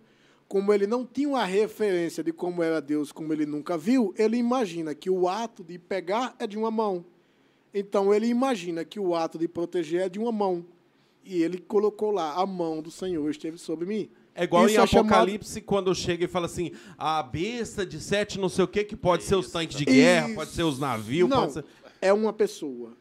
como 0.48 0.72
ele 0.72 0.86
não 0.86 1.04
tinha 1.06 1.28
uma 1.28 1.44
referência 1.44 2.22
de 2.24 2.32
como 2.32 2.62
era 2.62 2.80
Deus, 2.80 3.12
como 3.12 3.32
ele 3.32 3.46
nunca 3.46 3.76
viu, 3.78 4.12
ele 4.16 4.36
imagina 4.36 4.94
que 4.94 5.08
o 5.10 5.28
ato 5.28 5.62
de 5.64 5.78
pegar 5.78 6.34
é 6.38 6.46
de 6.46 6.56
uma 6.58 6.70
mão. 6.70 7.04
Então 7.72 8.12
ele 8.12 8.26
imagina 8.26 8.84
que 8.84 8.98
o 8.98 9.14
ato 9.14 9.38
de 9.38 9.46
proteger 9.48 10.02
é 10.02 10.08
de 10.08 10.18
uma 10.18 10.32
mão. 10.32 10.64
E 11.24 11.42
ele 11.42 11.58
colocou 11.58 12.10
lá, 12.10 12.34
a 12.34 12.46
mão 12.46 12.80
do 12.80 12.90
Senhor 12.90 13.28
esteve 13.30 13.58
sobre 13.58 13.84
mim. 13.86 14.08
É 14.34 14.44
igual 14.44 14.66
Isso 14.66 14.78
em 14.78 14.82
é 14.82 14.86
chamado- 14.86 15.06
Apocalipse, 15.08 15.60
quando 15.62 15.94
chega 15.94 16.24
e 16.26 16.28
fala 16.28 16.44
assim: 16.46 16.70
a 16.98 17.22
besta 17.22 17.84
de 17.86 17.98
sete, 17.98 18.38
não 18.38 18.48
sei 18.50 18.64
o 18.64 18.68
que, 18.68 18.84
que 18.84 18.94
pode 18.94 19.24
ser 19.24 19.34
os 19.34 19.50
tanques 19.50 19.76
de 19.76 19.84
guerra, 19.86 20.26
Isso. 20.26 20.34
pode 20.36 20.50
ser 20.50 20.62
os 20.62 20.78
navios, 20.78 21.28
Não, 21.28 21.48
ser. 21.50 21.64
é 22.02 22.12
uma 22.12 22.32
pessoa. 22.34 22.92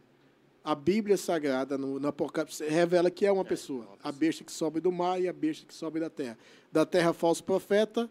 A 0.66 0.74
Bíblia 0.74 1.16
Sagrada, 1.16 1.77
no, 1.77 2.00
no 2.00 2.08
Apocalipse, 2.08 2.66
revela 2.68 3.11
que 3.11 3.24
é 3.24 3.32
uma 3.32 3.45
pessoa. 3.45 3.88
A 4.03 4.11
besta 4.11 4.44
que 4.44 4.52
sobe 4.52 4.80
do 4.80 4.92
mar 4.92 5.22
e 5.22 5.27
a 5.27 5.34
besta 5.34 5.64
que 5.68 5.74
sobe 5.76 6.00
da 6.00 6.10
terra. 6.10 6.35
Da 6.72 6.84
terra, 6.85 7.14
falso 7.14 7.44
profeta, 7.44 8.10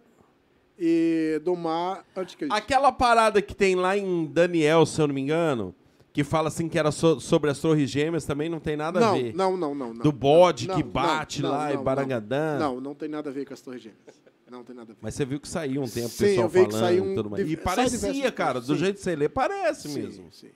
e 0.78 1.40
do 1.44 1.56
mar, 1.56 2.04
anticristo. 2.16 2.54
Aquela 2.54 2.92
parada 2.92 3.42
que 3.42 3.54
tem 3.54 3.74
lá 3.74 3.96
em 3.98 4.26
Daniel, 4.26 4.86
se 4.86 5.00
eu 5.00 5.06
não 5.08 5.14
me 5.14 5.20
engano, 5.20 5.74
que 6.12 6.22
fala 6.22 6.46
assim 6.48 6.68
que 6.68 6.78
era 6.78 6.92
so- 6.92 7.18
sobre 7.20 7.50
as 7.50 7.58
torres 7.58 7.90
gêmeas, 7.90 8.24
também 8.24 8.48
não 8.48 8.60
tem 8.60 8.76
nada 8.76 8.98
a 8.98 9.02
não, 9.02 9.14
ver. 9.14 9.34
não, 9.34 9.56
não, 9.56 9.74
não, 9.74 9.92
não. 9.94 10.02
Do 10.02 10.12
bode 10.12 10.68
Não, 10.68 10.76
que 10.76 10.82
bate 10.84 11.42
lá 11.42 11.72
e 11.72 11.76
não, 11.76 11.82
Baragadã. 11.84 12.58
Não, 12.58 12.80
não 12.80 12.94
tem 12.94 13.08
nada 13.08 13.30
a 13.30 13.32
ver 13.32 13.44
com 13.44 13.52
as 13.54 13.60
torres 13.60 13.82
gêmeas. 13.82 14.00
Não 14.48 14.62
tem 14.62 14.76
nada 14.76 14.92
a 14.92 14.94
ver. 14.94 15.00
Mas 15.02 15.14
você 15.14 15.24
viu 15.24 15.40
que 15.40 15.48
saiu 15.48 15.82
um 15.82 15.88
tempo 15.88 16.06
o 16.06 16.10
Sim, 16.10 16.24
pessoal 16.24 16.44
eu 16.46 16.48
vi 16.48 16.66
que 16.66 16.72
falando 16.72 16.80
saiu 16.86 17.04
e 17.04 17.08
um 17.08 17.14
tudo 17.16 17.30
mais. 17.30 17.50
E 17.50 17.56
parecia, 17.56 17.98
diversos 18.12 18.30
cara, 18.36 18.60
do 18.60 18.66
sim. 18.66 18.76
jeito 18.76 18.96
que 18.98 19.02
você 19.02 19.16
lê, 19.16 19.28
parece 19.28 19.88
Sim, 19.88 20.00
mesmo. 20.02 20.28
sim. 20.30 20.50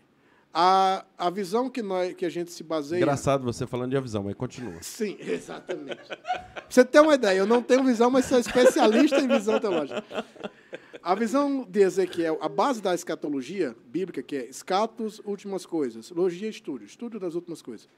A, 0.61 1.05
a 1.17 1.31
visão 1.31 1.70
que, 1.70 1.81
nós, 1.81 2.15
que 2.15 2.27
a 2.27 2.28
gente 2.28 2.51
se 2.51 2.65
baseia... 2.65 2.99
Engraçado 2.99 3.45
você 3.45 3.65
falando 3.65 3.93
de 3.93 3.97
avisão, 3.97 4.25
mas 4.25 4.35
continua. 4.35 4.83
Sim, 4.83 5.17
exatamente. 5.23 6.05
Pra 6.05 6.65
você 6.69 6.85
ter 6.85 6.99
uma 6.99 7.15
ideia, 7.15 7.39
eu 7.39 7.47
não 7.47 7.62
tenho 7.62 7.85
visão, 7.85 8.11
mas 8.11 8.25
sou 8.25 8.41
especialista 8.41 9.20
em 9.20 9.28
visão 9.28 9.61
teológica. 9.61 10.03
A 11.01 11.15
visão 11.15 11.62
de 11.62 11.78
Ezequiel, 11.78 12.39
a 12.41 12.49
base 12.49 12.83
da 12.83 12.93
escatologia 12.93 13.77
bíblica, 13.87 14.20
que 14.20 14.35
é 14.35 14.47
escatos, 14.47 15.20
últimas 15.25 15.65
coisas, 15.65 16.11
logia, 16.11 16.49
estúdio, 16.49 16.87
estúdio 16.87 17.20
das 17.20 17.37
últimas 17.37 17.62
coisas. 17.62 17.89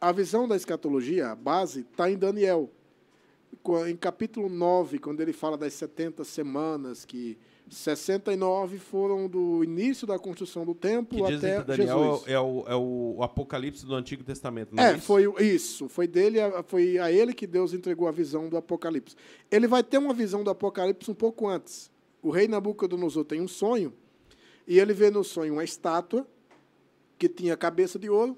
A 0.00 0.10
visão 0.10 0.48
da 0.48 0.56
escatologia, 0.56 1.28
a 1.28 1.36
base, 1.36 1.82
está 1.82 2.10
em 2.10 2.18
Daniel. 2.18 2.72
Em 3.86 3.96
capítulo 3.96 4.48
9, 4.48 4.98
quando 4.98 5.20
ele 5.20 5.32
fala 5.32 5.56
das 5.56 5.74
70 5.74 6.24
semanas, 6.24 7.04
que 7.04 7.38
69 7.70 8.78
foram 8.78 9.28
do 9.28 9.62
início 9.62 10.06
da 10.06 10.18
construção 10.18 10.64
do 10.66 10.74
templo 10.74 11.24
Que 11.24 11.32
dizem 11.32 11.52
até 11.52 11.60
que 11.60 11.66
Daniel 11.78 12.04
Jesus. 12.12 12.28
é 12.28 12.40
o, 12.40 12.64
é 12.66 12.76
o 12.76 13.22
apocalipse 13.22 13.86
do 13.86 13.94
Antigo 13.94 14.24
Testamento, 14.24 14.74
não 14.74 14.82
É, 14.82 14.96
isso? 14.96 15.02
foi 15.06 15.24
isso. 15.40 15.88
Foi 15.88 16.06
dele, 16.08 16.38
foi 16.66 16.98
a 16.98 17.10
ele 17.12 17.32
que 17.32 17.46
Deus 17.46 17.72
entregou 17.72 18.08
a 18.08 18.12
visão 18.12 18.48
do 18.48 18.56
Apocalipse. 18.56 19.14
Ele 19.50 19.66
vai 19.66 19.82
ter 19.84 19.98
uma 19.98 20.12
visão 20.12 20.42
do 20.42 20.50
Apocalipse 20.50 21.10
um 21.10 21.14
pouco 21.14 21.48
antes. 21.48 21.90
O 22.22 22.30
rei 22.30 22.48
Nabucodonosor 22.48 23.24
tem 23.24 23.40
um 23.40 23.48
sonho 23.48 23.92
e 24.66 24.78
ele 24.78 24.92
vê 24.92 25.10
no 25.10 25.22
sonho 25.24 25.54
uma 25.54 25.64
estátua 25.64 26.26
que 27.18 27.28
tinha 27.28 27.56
cabeça 27.56 27.98
de 27.98 28.10
ouro, 28.10 28.36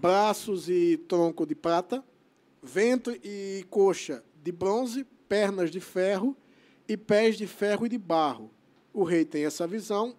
braços 0.00 0.68
e 0.68 0.96
tronco 1.08 1.46
de 1.46 1.54
prata, 1.54 2.04
ventre 2.62 3.20
e 3.22 3.64
coxa 3.70 4.22
de 4.42 4.50
bronze, 4.52 5.04
pernas 5.28 5.70
de 5.70 5.80
ferro 5.80 6.36
e 6.88 6.96
pés 6.96 7.36
de 7.36 7.46
ferro 7.46 7.86
e 7.86 7.88
de 7.88 7.98
barro. 7.98 8.50
O 8.92 9.04
rei 9.04 9.24
tem 9.24 9.44
essa 9.44 9.66
visão, 9.66 10.16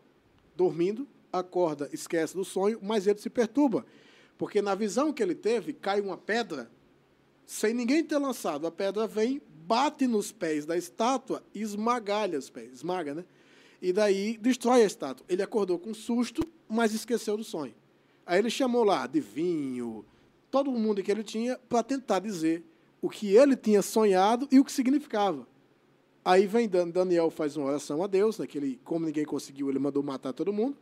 dormindo, 0.55 1.07
acorda, 1.33 1.89
esquece 1.91 2.35
do 2.35 2.45
sonho, 2.45 2.79
mas 2.81 3.07
ele 3.07 3.19
se 3.19 3.29
perturba. 3.29 3.85
Porque 4.37 4.61
na 4.61 4.75
visão 4.75 5.11
que 5.11 5.21
ele 5.21 5.35
teve, 5.35 5.73
cai 5.73 5.99
uma 5.99 6.17
pedra, 6.17 6.69
sem 7.45 7.73
ninguém 7.73 8.03
ter 8.03 8.17
lançado. 8.17 8.67
A 8.67 8.71
pedra 8.71 9.07
vem, 9.07 9.41
bate 9.65 10.07
nos 10.07 10.31
pés 10.31 10.65
da 10.65 10.77
estátua 10.77 11.43
e 11.53 11.61
esmagalha 11.61 12.37
os 12.37 12.49
pés. 12.49 12.71
Esmaga, 12.71 13.15
né? 13.15 13.25
E 13.81 13.91
daí 13.91 14.37
destrói 14.37 14.83
a 14.83 14.85
estátua. 14.85 15.25
Ele 15.27 15.41
acordou 15.41 15.79
com 15.79 15.93
susto, 15.93 16.41
mas 16.67 16.93
esqueceu 16.93 17.35
do 17.35 17.43
sonho. 17.43 17.73
Aí 18.25 18.37
ele 18.37 18.49
chamou 18.49 18.83
lá 18.83 19.03
adivinho, 19.03 20.05
todo 20.51 20.71
mundo 20.71 21.01
que 21.01 21.11
ele 21.11 21.23
tinha, 21.23 21.57
para 21.57 21.81
tentar 21.81 22.19
dizer 22.19 22.63
o 23.01 23.09
que 23.09 23.35
ele 23.35 23.55
tinha 23.55 23.81
sonhado 23.81 24.47
e 24.51 24.59
o 24.59 24.65
que 24.65 24.71
significava. 24.71 25.47
Aí 26.23 26.45
vem 26.45 26.67
Dan- 26.67 26.89
Daniel 26.89 27.29
faz 27.29 27.55
uma 27.57 27.67
oração 27.67 28.03
a 28.03 28.07
Deus, 28.07 28.37
naquele, 28.37 28.79
como 28.83 29.05
ninguém 29.05 29.25
conseguiu, 29.25 29.69
ele 29.69 29.79
mandou 29.79 30.03
matar 30.03 30.33
todo 30.33 30.51
mundo. 30.53 30.77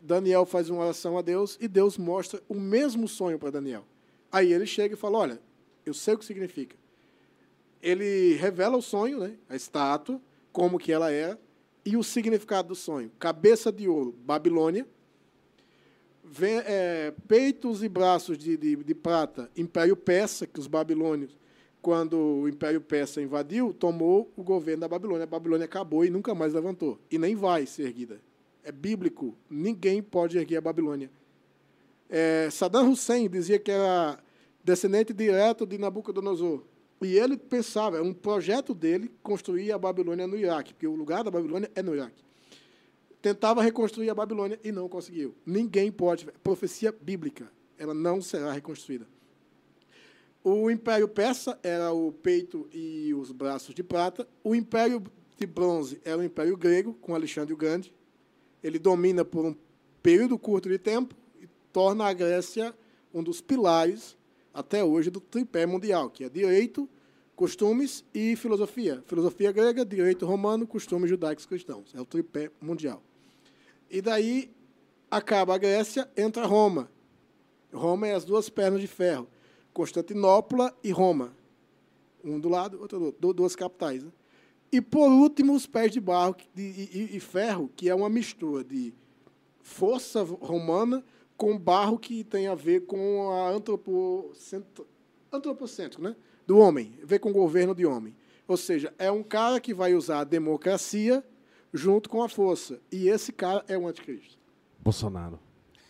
Daniel 0.00 0.46
faz 0.46 0.70
uma 0.70 0.82
oração 0.84 1.18
a 1.18 1.22
Deus 1.22 1.58
e 1.60 1.66
Deus 1.66 1.98
mostra 1.98 2.40
o 2.48 2.54
mesmo 2.54 3.08
sonho 3.08 3.38
para 3.38 3.50
Daniel. 3.50 3.84
Aí 4.30 4.52
ele 4.52 4.66
chega 4.66 4.94
e 4.94 4.96
fala: 4.96 5.18
Olha, 5.18 5.40
eu 5.84 5.92
sei 5.92 6.14
o 6.14 6.18
que 6.18 6.24
significa. 6.24 6.76
Ele 7.82 8.34
revela 8.34 8.76
o 8.76 8.82
sonho, 8.82 9.18
né, 9.20 9.34
a 9.48 9.56
estátua, 9.56 10.20
como 10.52 10.78
que 10.78 10.92
ela 10.92 11.10
era, 11.10 11.38
e 11.84 11.96
o 11.96 12.02
significado 12.02 12.68
do 12.68 12.74
sonho. 12.74 13.10
Cabeça 13.18 13.70
de 13.72 13.88
ouro, 13.88 14.14
Babilônia. 14.24 14.86
Vê- 16.24 16.62
é, 16.66 17.14
peitos 17.26 17.82
e 17.82 17.88
braços 17.88 18.36
de, 18.36 18.56
de, 18.56 18.76
de 18.76 18.94
prata, 18.94 19.50
Império 19.56 19.96
Persa, 19.96 20.46
que 20.46 20.60
os 20.60 20.66
babilônios, 20.66 21.36
quando 21.80 22.18
o 22.18 22.48
Império 22.48 22.80
Persa 22.80 23.22
invadiu, 23.22 23.72
tomou 23.72 24.30
o 24.36 24.42
governo 24.42 24.80
da 24.80 24.88
Babilônia. 24.88 25.24
A 25.24 25.26
Babilônia 25.26 25.64
acabou 25.64 26.04
e 26.04 26.10
nunca 26.10 26.34
mais 26.34 26.52
levantou. 26.52 26.98
E 27.10 27.18
nem 27.18 27.34
vai 27.34 27.66
ser 27.66 27.84
erguida. 27.84 28.20
É 28.64 28.72
bíblico. 28.72 29.34
Ninguém 29.48 30.02
pode 30.02 30.36
erguer 30.36 30.56
a 30.56 30.60
Babilônia. 30.60 31.10
É, 32.08 32.48
Saddam 32.50 32.90
Hussein 32.90 33.28
dizia 33.28 33.58
que 33.58 33.70
era 33.70 34.18
descendente 34.64 35.12
direto 35.12 35.66
de 35.66 35.78
Nabucodonosor. 35.78 36.62
E 37.00 37.16
ele 37.16 37.36
pensava, 37.36 37.98
é 37.98 38.02
um 38.02 38.12
projeto 38.12 38.74
dele 38.74 39.10
construir 39.22 39.70
a 39.70 39.78
Babilônia 39.78 40.26
no 40.26 40.36
Iraque, 40.36 40.74
porque 40.74 40.86
o 40.86 40.96
lugar 40.96 41.22
da 41.22 41.30
Babilônia 41.30 41.70
é 41.74 41.82
no 41.82 41.94
Iraque. 41.94 42.24
Tentava 43.22 43.62
reconstruir 43.62 44.10
a 44.10 44.14
Babilônia 44.14 44.58
e 44.64 44.72
não 44.72 44.88
conseguiu. 44.88 45.34
Ninguém 45.46 45.92
pode. 45.92 46.26
Profecia 46.42 46.92
bíblica. 46.92 47.50
Ela 47.78 47.94
não 47.94 48.20
será 48.20 48.52
reconstruída. 48.52 49.06
O 50.50 50.70
Império 50.70 51.06
Persa 51.06 51.58
era 51.62 51.92
o 51.92 52.10
peito 52.10 52.66
e 52.72 53.12
os 53.12 53.30
braços 53.30 53.74
de 53.74 53.82
prata. 53.82 54.26
O 54.42 54.54
Império 54.54 55.04
de 55.36 55.46
Bronze 55.46 56.00
era 56.02 56.16
o 56.16 56.24
Império 56.24 56.56
Grego, 56.56 56.94
com 56.94 57.14
Alexandre 57.14 57.52
o 57.52 57.56
Grande. 57.56 57.92
Ele 58.64 58.78
domina 58.78 59.26
por 59.26 59.44
um 59.44 59.54
período 60.02 60.38
curto 60.38 60.70
de 60.70 60.78
tempo 60.78 61.14
e 61.38 61.46
torna 61.70 62.06
a 62.06 62.14
Grécia 62.14 62.74
um 63.12 63.22
dos 63.22 63.42
pilares, 63.42 64.16
até 64.54 64.82
hoje, 64.82 65.10
do 65.10 65.20
tripé 65.20 65.66
mundial, 65.66 66.08
que 66.08 66.24
é 66.24 66.30
direito, 66.30 66.88
costumes 67.36 68.02
e 68.14 68.34
filosofia. 68.34 69.04
Filosofia 69.06 69.52
grega, 69.52 69.84
direito 69.84 70.24
romano, 70.24 70.66
costumes 70.66 71.10
judaicos 71.10 71.44
cristãos. 71.44 71.94
É 71.94 72.00
o 72.00 72.06
tripé 72.06 72.50
mundial. 72.58 73.02
E 73.90 74.00
daí 74.00 74.50
acaba 75.10 75.54
a 75.54 75.58
Grécia, 75.58 76.08
entra 76.16 76.46
Roma. 76.46 76.90
Roma 77.70 78.08
é 78.08 78.14
as 78.14 78.24
duas 78.24 78.48
pernas 78.48 78.80
de 78.80 78.86
ferro. 78.86 79.28
Constantinopla 79.82 80.76
e 80.82 80.90
Roma. 80.90 81.32
Um 82.24 82.40
do 82.40 82.48
lado, 82.48 82.80
outro 82.80 82.98
do 82.98 83.04
outro. 83.06 83.32
Duas 83.32 83.54
capitais. 83.54 84.02
né? 84.02 84.10
E, 84.72 84.80
por 84.80 85.08
último, 85.08 85.54
os 85.54 85.68
pés 85.68 85.92
de 85.92 86.00
barro 86.00 86.34
de- 86.52 86.62
e, 86.92 87.16
e- 87.16 87.20
ferro, 87.20 87.70
que 87.76 87.88
é 87.88 87.94
uma 87.94 88.08
mistura 88.08 88.64
de 88.64 88.92
força 89.62 90.24
romana 90.24 91.04
com 91.36 91.56
barro 91.56 91.96
que 91.96 92.24
tem 92.24 92.48
a 92.48 92.56
ver 92.56 92.86
com 92.86 93.30
a 93.30 93.50
antropocentro, 93.50 94.84
antropocêntrico, 95.30 96.02
né? 96.02 96.16
do 96.44 96.58
homem, 96.58 96.94
ver 97.04 97.20
com 97.20 97.30
o 97.30 97.32
governo 97.34 97.72
de 97.72 97.86
homem. 97.86 98.16
Ou 98.48 98.56
seja, 98.56 98.92
é 98.98 99.12
um 99.12 99.22
cara 99.22 99.60
que 99.60 99.72
vai 99.72 99.94
usar 99.94 100.20
a 100.20 100.24
democracia 100.24 101.22
junto 101.72 102.08
com 102.10 102.20
a 102.22 102.28
força. 102.28 102.80
E 102.90 103.08
esse 103.08 103.30
cara 103.32 103.64
é 103.68 103.78
o 103.78 103.86
anticristo. 103.86 104.36
Bolsonaro. 104.80 105.38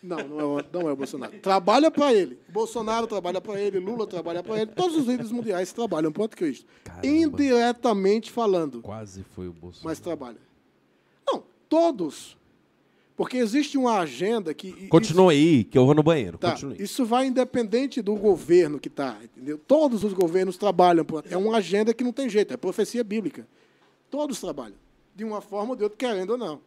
Não, 0.01 0.17
não 0.27 0.39
é, 0.39 0.43
o- 0.43 0.65
não 0.71 0.89
é 0.89 0.93
o 0.93 0.95
Bolsonaro. 0.95 1.37
Trabalha 1.39 1.91
para 1.91 2.13
ele. 2.13 2.39
Bolsonaro 2.49 3.05
trabalha 3.05 3.41
para 3.41 3.59
ele, 3.59 3.79
Lula 3.79 4.07
trabalha 4.07 4.41
para 4.41 4.61
ele. 4.61 4.71
Todos 4.71 4.95
os 4.95 5.05
líderes 5.05 5.31
mundiais 5.31 5.73
trabalham 5.73 6.11
para 6.11 6.21
o 6.21 6.25
anticristo. 6.25 6.65
Caramba. 6.83 7.05
Indiretamente 7.07 8.31
falando, 8.31 8.81
Quase 8.81 9.23
foi 9.35 9.47
o 9.47 9.51
Bolsonaro. 9.53 9.85
mas 9.89 9.99
trabalha. 9.99 10.37
Não, 11.27 11.43
todos. 11.67 12.37
Porque 13.17 13.35
existe 13.35 13.77
uma 13.77 13.99
agenda 13.99 14.53
que. 14.53 14.87
Continue 14.87 15.35
aí, 15.35 15.63
que 15.65 15.77
eu 15.77 15.85
vou 15.85 15.93
no 15.93 16.01
banheiro. 16.01 16.37
Tá, 16.37 16.51
Continue. 16.51 16.81
isso 16.81 17.03
vai 17.03 17.25
independente 17.25 18.01
do 18.01 18.15
governo 18.15 18.79
que 18.79 18.87
está? 18.87 19.17
Todos 19.67 20.05
os 20.05 20.13
governos 20.13 20.55
trabalham. 20.55 21.05
É 21.29 21.35
uma 21.35 21.57
agenda 21.57 21.93
que 21.93 22.01
não 22.05 22.13
tem 22.13 22.29
jeito, 22.29 22.53
é 22.53 22.57
profecia 22.57 23.03
bíblica. 23.03 23.45
Todos 24.09 24.39
trabalham, 24.39 24.77
de 25.13 25.25
uma 25.25 25.41
forma 25.41 25.71
ou 25.71 25.75
de 25.75 25.83
outra, 25.83 25.97
querendo 25.97 26.29
ou 26.29 26.37
não. 26.37 26.61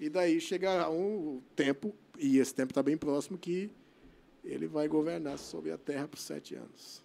E 0.00 0.08
daí 0.08 0.40
chegará 0.40 0.88
um 0.88 1.42
tempo, 1.54 1.94
e 2.18 2.38
esse 2.38 2.54
tempo 2.54 2.70
está 2.70 2.82
bem 2.82 2.96
próximo, 2.96 3.36
que 3.36 3.70
ele 4.42 4.66
vai 4.66 4.88
governar 4.88 5.38
sobre 5.38 5.70
a 5.70 5.76
terra 5.76 6.08
por 6.08 6.18
sete 6.18 6.54
anos. 6.54 7.04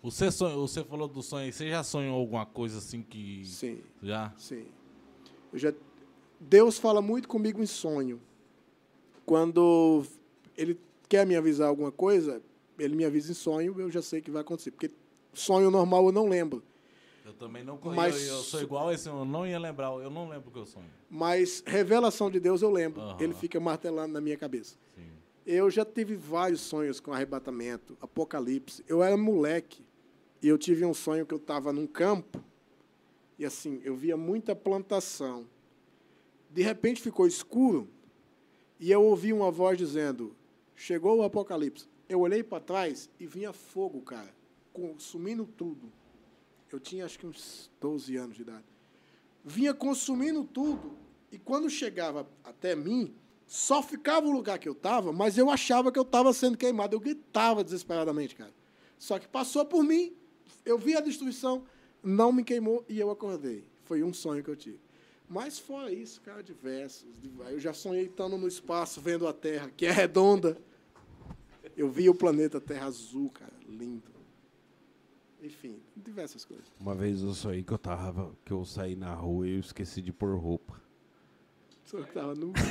Você, 0.00 0.30
sonhou, 0.30 0.68
você 0.68 0.84
falou 0.84 1.08
do 1.08 1.20
sonho 1.20 1.52
você 1.52 1.68
já 1.68 1.82
sonhou 1.82 2.14
alguma 2.14 2.46
coisa 2.46 2.78
assim 2.78 3.02
que. 3.02 3.44
Sim, 3.44 3.80
Já? 4.00 4.32
sim. 4.38 4.66
Eu 5.52 5.58
já, 5.58 5.74
Deus 6.38 6.78
fala 6.78 7.02
muito 7.02 7.26
comigo 7.26 7.60
em 7.60 7.66
sonho. 7.66 8.20
Quando 9.26 10.04
ele 10.56 10.78
quer 11.08 11.26
me 11.26 11.34
avisar 11.34 11.68
alguma 11.68 11.90
coisa, 11.90 12.40
ele 12.78 12.94
me 12.94 13.04
avisa 13.04 13.32
em 13.32 13.34
sonho, 13.34 13.74
eu 13.78 13.90
já 13.90 14.00
sei 14.00 14.20
que 14.20 14.30
vai 14.30 14.42
acontecer. 14.42 14.70
Porque 14.70 14.90
sonho 15.32 15.68
normal 15.68 16.06
eu 16.06 16.12
não 16.12 16.28
lembro. 16.28 16.62
Eu 17.28 17.34
também 17.34 17.62
não 17.62 17.78
Mas- 17.84 18.14
conheço. 18.14 18.30
Eu, 18.30 18.36
eu 18.36 18.42
sou 18.42 18.62
igual 18.62 18.90
esse, 18.90 19.06
eu 19.06 19.22
não 19.22 19.46
ia 19.46 19.58
lembrar, 19.58 19.88
eu 19.88 20.08
não 20.08 20.30
lembro 20.30 20.48
o 20.48 20.50
que 20.50 20.58
eu 20.58 20.64
sonho. 20.64 20.88
Mas 21.10 21.62
revelação 21.66 22.30
de 22.30 22.40
Deus 22.40 22.62
eu 22.62 22.70
lembro. 22.70 23.02
Aham. 23.02 23.16
Ele 23.20 23.34
fica 23.34 23.60
martelando 23.60 24.14
na 24.14 24.20
minha 24.20 24.36
cabeça. 24.38 24.78
Sim. 24.96 25.06
Eu 25.44 25.70
já 25.70 25.84
tive 25.84 26.16
vários 26.16 26.62
sonhos 26.62 27.00
com 27.00 27.12
arrebatamento, 27.12 27.98
apocalipse. 28.00 28.82
Eu 28.88 29.02
era 29.02 29.14
moleque 29.14 29.84
e 30.40 30.48
eu 30.48 30.56
tive 30.56 30.86
um 30.86 30.94
sonho 30.94 31.26
que 31.26 31.34
eu 31.34 31.38
estava 31.38 31.70
num 31.70 31.86
campo 31.86 32.42
e 33.38 33.44
assim, 33.44 33.78
eu 33.84 33.94
via 33.94 34.16
muita 34.16 34.56
plantação. 34.56 35.46
De 36.50 36.62
repente 36.62 37.02
ficou 37.02 37.26
escuro 37.26 37.90
e 38.80 38.90
eu 38.90 39.02
ouvi 39.04 39.34
uma 39.34 39.50
voz 39.50 39.76
dizendo: 39.76 40.34
Chegou 40.74 41.18
o 41.18 41.22
apocalipse. 41.22 41.86
Eu 42.08 42.20
olhei 42.20 42.42
para 42.42 42.58
trás 42.62 43.10
e 43.20 43.26
vinha 43.26 43.52
fogo, 43.52 44.00
cara, 44.00 44.34
consumindo 44.72 45.44
tudo. 45.44 45.92
Eu 46.70 46.80
tinha 46.80 47.04
acho 47.04 47.18
que 47.18 47.26
uns 47.26 47.70
12 47.80 48.16
anos 48.16 48.36
de 48.36 48.42
idade. 48.42 48.64
Vinha 49.44 49.72
consumindo 49.72 50.44
tudo 50.44 50.96
e 51.30 51.38
quando 51.38 51.68
chegava 51.70 52.28
até 52.44 52.74
mim, 52.74 53.14
só 53.46 53.82
ficava 53.82 54.26
o 54.26 54.30
lugar 54.30 54.58
que 54.58 54.68
eu 54.68 54.72
estava, 54.72 55.12
mas 55.12 55.38
eu 55.38 55.50
achava 55.50 55.90
que 55.90 55.98
eu 55.98 56.02
estava 56.02 56.32
sendo 56.32 56.58
queimado. 56.58 56.94
Eu 56.94 57.00
gritava 57.00 57.64
desesperadamente, 57.64 58.36
cara. 58.36 58.52
Só 58.98 59.18
que 59.18 59.26
passou 59.26 59.64
por 59.64 59.82
mim, 59.82 60.14
eu 60.64 60.76
vi 60.76 60.94
a 60.94 61.00
destruição, 61.00 61.64
não 62.02 62.30
me 62.30 62.44
queimou 62.44 62.84
e 62.88 62.98
eu 62.98 63.10
acordei. 63.10 63.64
Foi 63.84 64.02
um 64.02 64.12
sonho 64.12 64.44
que 64.44 64.50
eu 64.50 64.56
tive. 64.56 64.78
Mas 65.28 65.58
fora 65.58 65.92
isso, 65.92 66.20
cara, 66.20 66.42
diversos. 66.42 67.06
Eu 67.50 67.58
já 67.58 67.72
sonhei 67.72 68.04
estando 68.04 68.36
no 68.36 68.48
espaço, 68.48 69.00
vendo 69.00 69.26
a 69.26 69.32
Terra, 69.32 69.70
que 69.74 69.86
é 69.86 69.90
redonda. 69.90 70.58
Eu 71.76 71.90
vi 71.90 72.08
o 72.08 72.14
planeta 72.14 72.60
Terra 72.60 72.86
azul, 72.86 73.30
cara, 73.30 73.52
lindo. 73.68 74.17
Enfim, 75.42 75.80
diversas 75.96 76.44
coisas. 76.44 76.66
Uma 76.80 76.94
vez 76.94 77.22
eu 77.22 77.32
sonhei 77.32 77.62
que 77.62 77.72
eu 77.72 77.78
tava, 77.78 78.32
que 78.44 78.52
eu 78.52 78.64
saí 78.64 78.96
na 78.96 79.14
rua 79.14 79.46
e 79.48 79.52
eu 79.54 79.60
esqueci 79.60 80.02
de 80.02 80.12
pôr 80.12 80.36
roupa. 80.38 80.74
Só 81.84 82.02
que 82.02 82.12
tava 82.12 82.34
nu. 82.34 82.52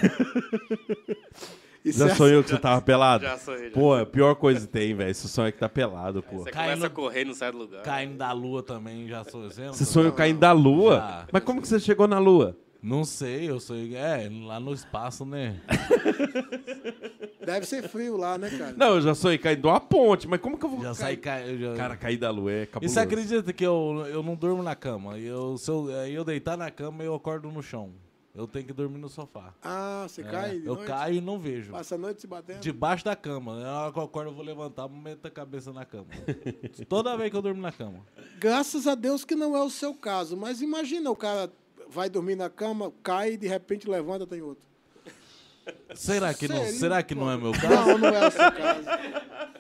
Já 1.86 2.08
é- 2.10 2.16
sonhou 2.16 2.44
que 2.44 2.50
você 2.50 2.58
tava 2.60 2.82
pelado? 2.82 3.24
Já 3.24 3.38
sonhei, 3.38 3.70
já. 3.70 3.74
Pô, 3.74 3.96
a 3.96 4.06
pior 4.06 4.36
coisa 4.36 4.68
que 4.68 4.74
tem, 4.74 4.94
velho. 4.94 5.10
Esse 5.10 5.28
sonho 5.30 5.48
é 5.48 5.52
que 5.54 5.58
tá 5.60 5.70
pelado, 5.70 6.22
pô. 6.22 6.40
Você 6.40 6.52
Caindo- 6.52 6.70
começa 6.72 6.88
a 6.88 6.90
correr 6.90 7.22
e 7.22 7.26
não 7.26 7.34
sai 7.34 7.52
do 7.52 7.58
lugar. 7.60 7.82
Caindo 7.84 8.18
da 8.18 8.32
lua 8.34 8.62
também, 8.62 9.08
já 9.08 9.24
sou 9.24 9.46
exemplo. 9.46 9.74
Você 9.74 9.86
sonhou 9.86 10.12
caindo 10.12 10.40
da 10.40 10.52
lua? 10.52 10.96
Já. 10.98 11.28
Mas 11.32 11.44
como 11.44 11.62
que 11.62 11.68
você 11.68 11.80
chegou 11.80 12.06
na 12.08 12.20
lua? 12.20 12.58
Não 12.88 13.04
sei, 13.04 13.50
eu 13.50 13.60
sou. 13.60 13.76
É, 13.76 14.30
lá 14.46 14.60
no 14.60 14.74
espaço, 14.74 15.26
né? 15.26 15.60
Deve 17.46 17.66
ser 17.66 17.88
frio 17.88 18.16
lá, 18.18 18.38
né, 18.38 18.50
cara? 18.50 18.74
Não, 18.78 18.96
eu 18.96 19.02
já 19.02 19.14
sonhei 19.16 19.38
caindo 19.38 19.62
de 19.62 19.68
uma 19.68 19.80
ponte, 19.80 20.28
mas 20.28 20.40
como 20.40 20.58
que 20.58 20.66
eu 20.66 20.70
vou 20.70 20.82
Já 20.82 20.94
saí 20.94 21.18
ca... 21.18 21.42
eu 21.42 21.58
já... 21.58 21.74
Cara, 21.76 21.98
cair 21.98 22.18
da 22.18 22.30
lua 22.30 22.52
é 22.52 22.64
E 22.64 22.68
cabuloso. 22.68 22.94
você 22.94 23.00
acredita 23.00 23.52
que 23.54 23.66
eu, 23.66 24.06
eu 24.10 24.24
não 24.24 24.36
durmo 24.36 24.64
na 24.64 24.76
cama? 24.76 25.18
E 25.18 25.26
Eu, 25.26 25.58
se 25.58 25.70
eu, 25.70 25.88
aí 26.00 26.14
eu 26.14 26.24
deitar 26.24 26.58
na 26.58 26.70
cama, 26.72 27.04
eu 27.04 27.14
acordo 27.14 27.50
no 27.52 27.62
chão. 27.62 27.92
Eu 28.36 28.48
tenho 28.48 28.66
que 28.68 28.74
dormir 28.74 29.00
no 29.00 29.10
sofá. 29.10 29.54
Ah, 29.64 30.06
você 30.08 30.22
É, 30.22 30.24
cai 30.26 30.60
de 30.60 30.68
eu 30.68 30.76
noite? 30.76 30.88
caio 30.88 31.16
e 31.16 31.22
não 31.22 31.40
vejo. 31.40 31.72
Passa 31.72 31.96
a 31.96 31.98
noite 31.98 32.22
se 32.22 32.28
batendo? 32.28 32.60
Debaixo 32.60 33.04
da 33.04 33.16
cama. 33.16 33.60
Na 33.60 33.82
hora 33.82 33.92
que 33.94 33.98
eu 33.98 34.04
acordo, 34.04 34.30
eu 34.30 34.36
vou 34.36 34.46
levantar, 34.46 34.88
meto 34.88 35.26
a 35.26 35.32
cabeça 35.32 35.74
na 35.74 35.84
cama. 35.86 36.06
Toda 36.88 37.18
vez 37.18 37.32
que 37.32 37.36
eu 37.36 37.42
durmo 37.42 37.60
na 37.62 37.72
cama. 37.72 38.06
Graças 38.40 38.86
a 38.88 38.94
Deus 38.94 39.26
que 39.26 39.36
não 39.36 39.58
é 39.58 39.64
o 39.64 39.70
seu 39.72 39.94
caso. 39.96 40.38
Mas 40.38 40.62
imagina, 40.62 41.10
o 41.10 41.16
cara 41.16 41.52
vai 41.90 42.10
dormir 42.10 42.36
na 42.36 42.50
cama, 42.50 42.92
cai 43.04 43.34
e 43.34 43.38
de 43.38 43.48
repente 43.48 43.90
levanta 43.90 44.26
tem 44.26 44.42
outro. 44.42 44.66
Será 45.96 46.34
que, 46.34 46.48
não, 46.48 46.66
será 46.66 47.04
que 47.04 47.14
não 47.14 47.30
é 47.30 47.38
meu 47.38 47.52
caso? 47.52 47.88
Não, 47.88 47.98
não 47.98 48.08
é 48.10 48.28
o 48.28 48.32
seu 48.32 48.52
caso. 48.52 48.90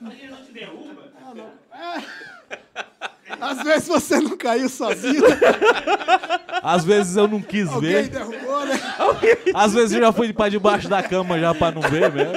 Ele 0.10 0.30
não 0.30 0.44
te 0.46 0.52
derruba? 0.54 1.08
Às 3.40 3.64
vezes 3.64 3.88
você 3.88 4.20
não 4.20 4.38
caiu 4.38 4.70
sozinho, 4.70 5.22
né? 5.22 5.38
Às 6.64 6.86
vezes 6.86 7.16
eu 7.16 7.28
não 7.28 7.42
quis 7.42 7.68
alguém 7.68 8.04
ver. 8.04 8.10
derrubou, 8.10 8.66
né? 8.66 8.80
Às 9.54 9.74
vezes 9.74 9.92
eu 9.94 10.00
já 10.00 10.12
fui 10.12 10.32
pra 10.34 10.50
debaixo 10.50 10.88
da 10.88 11.04
cama 11.04 11.38
já 11.40 11.54
pra 11.54 11.72
não 11.72 11.82
ver 11.82 12.12
mesmo. 12.12 12.34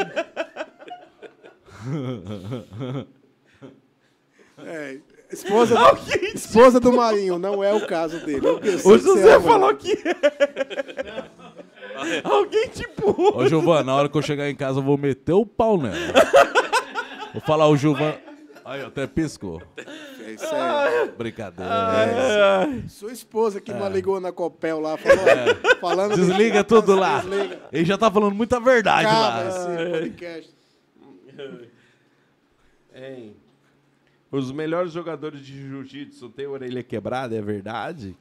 É, 4.58 4.98
esposa, 5.32 5.74
do, 5.74 6.14
esposa 6.34 6.80
do 6.80 6.92
Marinho, 6.92 7.38
não 7.38 7.62
é 7.62 7.72
o 7.72 7.86
caso 7.86 8.18
dele. 8.24 8.46
O 8.84 8.98
José 8.98 9.40
falou 9.40 9.74
que 9.74 9.92
é. 9.92 11.24
Alguém 12.24 12.68
te 12.68 12.82
empurrou. 12.84 13.36
Ô, 13.38 13.46
Gilvan, 13.46 13.82
na 13.84 13.94
hora 13.94 14.08
que 14.08 14.16
eu 14.16 14.22
chegar 14.22 14.48
em 14.48 14.54
casa 14.56 14.78
eu 14.78 14.82
vou 14.82 14.96
meter 14.96 15.32
o 15.32 15.44
pau 15.44 15.76
nela. 15.76 15.96
Vou 17.32 17.42
falar 17.42 17.68
o 17.68 17.76
Gilvan. 17.76 18.14
Aí, 18.64 18.82
até 18.82 19.06
piscou. 19.06 19.60
É 20.24 20.30
isso 20.32 20.46
aí. 20.50 21.08
Brincadeira. 21.18 21.72
Sua 22.88 23.12
esposa 23.12 23.60
que 23.60 23.72
me 23.74 23.88
ligou 23.88 24.20
na 24.20 24.30
Copel 24.32 24.78
lá, 24.80 24.96
falou, 24.96 25.18
falando... 25.80 26.14
de- 26.14 26.20
É. 26.22 26.24
Desliga 26.24 26.62
tudo 26.64 26.94
lá. 26.94 27.18
Desliga. 27.20 27.58
Ele 27.72 27.84
já 27.84 27.98
tá 27.98 28.10
falando 28.10 28.34
muita 28.34 28.60
verdade 28.60 29.06
Acaba 29.06 29.28
lá. 29.28 29.48
esse 29.48 29.90
podcast. 30.00 30.50
Hein? 32.94 33.36
Os 34.30 34.52
melhores 34.52 34.92
jogadores 34.92 35.40
de 35.44 35.60
jiu-jitsu 35.68 36.28
têm 36.30 36.46
orelha 36.46 36.82
quebrada, 36.82 37.34
é 37.36 37.42
verdade? 37.42 38.16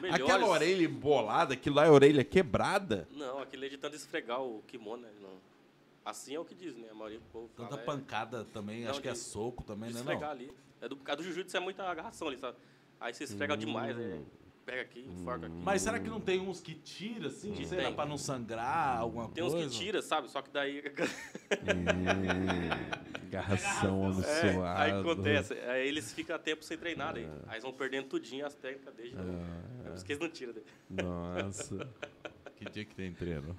Melhores... 0.00 0.22
Aquela 0.24 0.46
orelha 0.46 0.84
embolada, 0.84 1.54
aquilo 1.54 1.74
lá 1.76 1.86
é 1.86 1.90
orelha 1.90 2.22
quebrada? 2.22 3.08
Não, 3.16 3.40
aquele 3.40 3.66
é 3.66 3.68
de 3.68 3.76
tanto 3.78 3.96
esfregar 3.96 4.40
o 4.40 4.62
kimono, 4.68 5.02
né? 5.02 5.08
Não. 5.20 5.30
Assim 6.04 6.34
é 6.36 6.40
o 6.40 6.44
que 6.44 6.54
diz, 6.54 6.76
né? 6.76 6.86
A 6.90 6.94
maioria 6.94 7.18
do 7.18 7.24
povo 7.32 7.48
fala. 7.56 7.68
Tanta 7.68 7.82
é 7.82 7.84
pancada 7.84 8.46
também, 8.52 8.84
Não, 8.84 8.90
acho 8.90 9.02
que 9.02 9.08
é 9.08 9.12
de- 9.12 9.18
soco 9.18 9.64
também, 9.64 9.88
de 9.88 9.94
né? 9.96 10.00
esfregar 10.00 10.22
Não? 10.22 10.30
ali. 10.30 10.50
É 10.80 10.88
do, 10.88 10.96
a 11.04 11.14
do 11.16 11.22
jiu-jitsu 11.24 11.56
é 11.56 11.60
muita 11.60 11.82
agarração 11.82 12.28
ali, 12.28 12.38
sabe? 12.38 12.56
Aí 13.00 13.12
você 13.12 13.24
esfrega 13.24 13.56
demais, 13.56 13.98
aí 13.98 14.20
pega 14.64 14.82
aqui, 14.82 15.00
enforca 15.08 15.46
aqui. 15.46 15.56
Mas 15.64 15.82
será 15.82 15.98
que 15.98 16.08
não 16.08 16.20
tem 16.20 16.40
uns 16.40 16.60
que 16.60 16.74
tira, 16.74 17.26
assim, 17.28 17.52
Que 17.52 17.66
sei 17.66 17.78
lá, 17.78 17.84
tem. 17.86 17.94
pra 17.94 18.06
não 18.06 18.16
sangrar, 18.18 18.98
alguma 18.98 19.28
Tem 19.30 19.42
uns 19.42 19.52
coisa? 19.52 19.68
que 19.68 19.76
tira, 19.76 20.00
sabe? 20.00 20.30
Só 20.30 20.40
que 20.42 20.50
daí. 20.50 20.82
Garração 23.28 24.04
É, 24.06 24.08
abençoado. 24.08 24.80
aí 24.82 24.90
acontece. 25.00 25.54
Aí 25.54 25.88
eles 25.88 26.12
ficam 26.12 26.38
tempo 26.38 26.64
sem 26.64 26.76
treinar 26.78 27.14
aí. 27.16 27.26
Aí 27.46 27.54
eles 27.54 27.62
vão 27.62 27.72
perdendo 27.72 28.06
tudinho 28.08 28.46
as 28.46 28.54
técnicas 28.54 28.94
desde. 28.94 29.16
É. 29.16 29.82
Por 29.88 29.94
isso 29.96 30.04
que 30.04 30.12
eles 30.12 30.20
não 30.22 30.28
tiram. 30.30 30.52
daí. 30.54 30.64
Nossa. 31.04 31.88
Que 32.58 32.64
dia 32.68 32.84
que 32.84 32.92
tem 32.92 33.12
treino? 33.12 33.54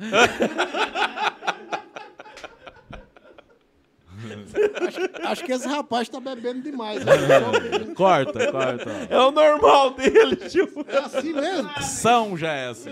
Acho 5.23 5.45
que 5.45 5.51
esse 5.51 5.67
rapaz 5.67 6.09
tá 6.09 6.19
bebendo 6.19 6.61
demais. 6.61 7.03
né? 7.05 7.13
corta, 7.95 8.51
corta. 8.51 8.89
É 9.09 9.17
o 9.17 9.31
normal 9.31 9.91
dele, 9.93 10.35
tipo. 10.35 10.83
É 10.87 10.97
assim 10.97 11.33
mesmo? 11.33 11.69
São 11.81 12.35
já 12.37 12.51
é 12.53 12.67
assim. 12.69 12.89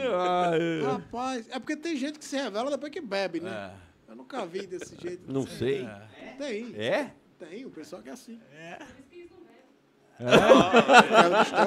Rapaz, 0.85 1.47
é 1.49 1.59
porque 1.59 1.75
tem 1.75 1.95
gente 1.97 2.19
que 2.19 2.25
se 2.25 2.37
revela 2.37 2.69
depois 2.71 2.91
que 2.91 3.01
bebe, 3.01 3.39
né? 3.39 3.71
É. 4.07 4.11
Eu 4.11 4.15
nunca 4.15 4.45
vi 4.45 4.65
desse 4.65 4.95
jeito. 4.99 5.29
Não 5.31 5.45
sei. 5.45 5.85
Tem, 6.37 6.73
É? 6.75 7.11
tem. 7.39 7.65
O 7.65 7.69
pessoal 7.69 8.01
que 8.01 8.09
é 8.09 8.13
assim. 8.13 8.39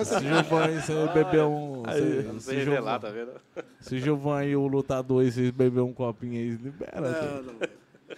Se 0.05 0.21
Gilvan 0.21 0.65
aí, 0.67 0.81
você 0.81 1.09
bebeu 1.15 1.51
um. 1.53 1.83
Pra 1.83 1.93
Se, 1.95 2.01
não 2.23 2.41
se, 2.41 2.47
se 2.47 2.55
revelar, 2.57 3.01
Gilvan, 3.01 3.01
tá 3.01 3.11
vendo? 3.11 3.65
se 3.81 3.99
Gilvan 4.01 4.37
aí, 4.39 4.57
o 4.57 4.67
lutador 4.67 5.23
aí, 5.23 5.31
vocês 5.31 5.51
beber 5.51 5.81
um 5.81 5.93
copinho 5.93 6.33
aí, 6.35 6.51
libera. 6.51 7.01
Não, 7.01 7.43
não. 7.43 7.55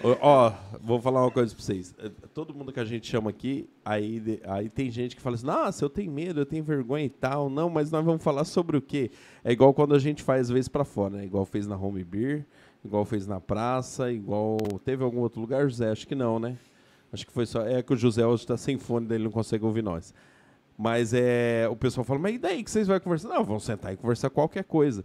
Ó, 0.03 0.17
Ó, 0.23 0.53
vou 0.81 0.99
falar 1.03 1.21
uma 1.21 1.31
coisa 1.31 1.55
pra 1.55 1.63
vocês. 1.63 1.95
É, 1.99 2.11
Todo 2.33 2.55
mundo 2.55 2.73
que 2.73 2.81
a 2.81 2.85
gente 2.85 3.07
chama 3.07 3.29
aqui, 3.29 3.69
aí, 3.85 4.41
aí 4.45 4.71
tem 4.71 4.91
gente 4.91 5.15
que 5.15 5.21
fala 5.21 5.37
assim, 5.37 5.45
nossa, 5.45 5.85
eu 5.85 5.91
tenho 5.91 6.11
medo, 6.11 6.41
eu 6.41 6.47
tenho 6.47 6.65
vergonha 6.65 7.05
e 7.05 7.11
tal. 7.11 7.51
Não, 7.51 7.69
mas 7.69 7.91
nós 7.91 8.03
vamos 8.03 8.23
falar 8.25 8.45
sobre 8.45 8.79
o 8.79 8.81
quê? 8.81 9.11
É 9.45 9.53
igual 9.53 9.75
quando 9.75 9.95
a 9.95 9.99
gente 9.99 10.23
faz 10.23 10.43
às 10.43 10.51
vezes 10.51 10.69
pra 10.69 10.83
fora, 10.85 11.17
né? 11.19 11.27
Igual 11.27 11.45
fez 11.45 11.67
na 11.67 11.77
Home 11.77 12.03
Beer, 12.03 12.47
igual 12.85 13.05
fez 13.05 13.27
na 13.27 13.41
praça, 13.41 14.11
igual... 14.13 14.57
Teve 14.85 15.03
algum 15.05 15.21
outro 15.21 15.41
lugar, 15.41 15.69
José? 15.69 15.91
Acho 15.91 16.07
que 16.07 16.15
não, 16.15 16.39
né? 16.39 16.59
Acho 17.13 17.27
que 17.27 17.33
foi 17.33 17.47
só... 17.47 17.67
É 17.67 17.83
que 17.83 17.93
o 17.93 17.97
José 17.97 18.27
hoje 18.27 18.47
tá 18.47 18.57
sem 18.57 18.79
fone, 18.79 19.07
daí 19.07 19.17
ele 19.19 19.25
não 19.25 19.31
consegue 19.31 19.65
ouvir 19.65 19.83
nós. 19.83 20.15
Mas 20.77 21.13
é, 21.15 21.69
o 21.71 21.77
pessoal 21.77 22.05
fala, 22.05 22.19
mas 22.19 22.35
e 22.35 22.39
daí 22.39 22.65
que 22.65 22.71
vocês 22.71 22.89
vão 22.89 22.99
conversar? 22.99 23.29
Não, 23.29 23.45
vamos 23.45 23.65
sentar 23.65 23.93
e 23.93 23.97
conversar 23.97 24.31
qualquer 24.31 24.65
coisa. 24.65 25.05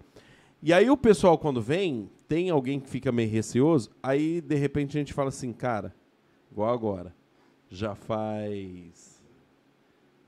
E 0.61 0.73
aí 0.73 0.89
o 0.89 0.97
pessoal, 0.97 1.37
quando 1.37 1.61
vem, 1.61 2.09
tem 2.27 2.49
alguém 2.49 2.79
que 2.79 2.89
fica 2.89 3.11
meio 3.11 3.29
receoso, 3.29 3.91
aí 4.01 4.41
de 4.41 4.55
repente 4.55 4.97
a 4.97 4.99
gente 4.99 5.13
fala 5.13 5.29
assim, 5.29 5.53
cara, 5.53 5.93
igual 6.51 6.73
agora, 6.73 7.13
já 7.69 7.93
faz. 7.93 9.21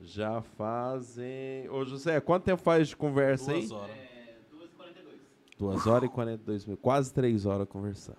Já 0.00 0.40
fazem. 0.40 1.68
Ô 1.68 1.84
José, 1.84 2.20
quanto 2.20 2.44
tempo 2.44 2.62
faz 2.62 2.88
de 2.88 2.96
conversa 2.96 3.52
aí? 3.52 3.66
Duas 3.66 3.72
horas. 3.72 4.09
2h42. 5.60 5.72
Duas 5.72 5.86
horas 5.86 6.08
e 6.08 6.12
42 6.12 6.64
minutos. 6.64 6.82
Quase 6.82 7.12
três 7.12 7.46
horas 7.46 7.68
conversando. 7.68 8.18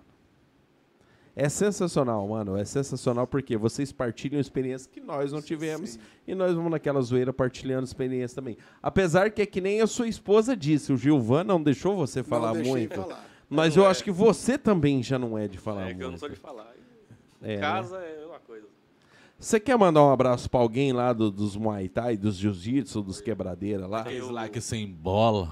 É 1.34 1.48
sensacional, 1.48 2.28
mano. 2.28 2.56
É 2.58 2.64
sensacional 2.64 3.26
porque 3.26 3.56
vocês 3.56 3.90
partilham 3.90 4.38
experiências 4.38 4.86
que 4.86 5.00
nós 5.00 5.32
não 5.32 5.40
tivemos 5.40 5.98
e 6.26 6.34
nós 6.34 6.54
vamos 6.54 6.70
naquela 6.70 7.00
zoeira 7.00 7.32
partilhando 7.32 7.84
experiências 7.84 8.34
também. 8.34 8.58
Apesar 8.82 9.30
que 9.30 9.40
é 9.40 9.46
que 9.46 9.60
nem 9.60 9.80
a 9.80 9.86
sua 9.86 10.06
esposa 10.08 10.54
disse, 10.54 10.92
o 10.92 10.96
Gilvan 10.96 11.42
não 11.44 11.62
deixou 11.62 11.96
você 11.96 12.22
falar 12.22 12.52
não 12.54 12.62
muito. 12.64 12.94
falar. 12.96 13.26
Mas 13.48 13.74
Não 13.76 13.82
eu 13.82 13.88
é. 13.88 13.90
acho 13.90 14.04
que 14.04 14.10
você 14.10 14.56
também 14.58 15.02
já 15.02 15.18
não 15.18 15.36
é 15.38 15.48
de 15.48 15.56
falar 15.58 15.88
É 15.90 15.94
que 15.94 16.02
eu 16.02 16.10
não 16.10 16.18
sou 16.18 16.28
muito. 16.28 16.38
de 16.38 16.42
falar. 16.42 16.72
É, 17.42 17.56
né? 17.56 17.60
casa 17.60 17.96
é 17.98 18.16
a 18.16 18.20
mesma 18.20 18.38
coisa. 18.40 18.66
Você 19.38 19.58
quer 19.58 19.76
mandar 19.76 20.02
um 20.04 20.10
abraço 20.12 20.48
pra 20.50 20.60
alguém 20.60 20.92
lá 20.92 21.12
do- 21.12 21.30
dos 21.30 21.56
Muay 21.56 21.88
Thai, 21.88 22.16
dos 22.16 22.36
Jiu-Jitsu, 22.36 23.02
dos 23.02 23.20
quebradeira 23.20 23.86
lá? 23.86 24.02
Aqueles 24.02 24.28
lá 24.28 24.48
que 24.48 24.60
sem 24.60 24.86
bola. 24.86 25.48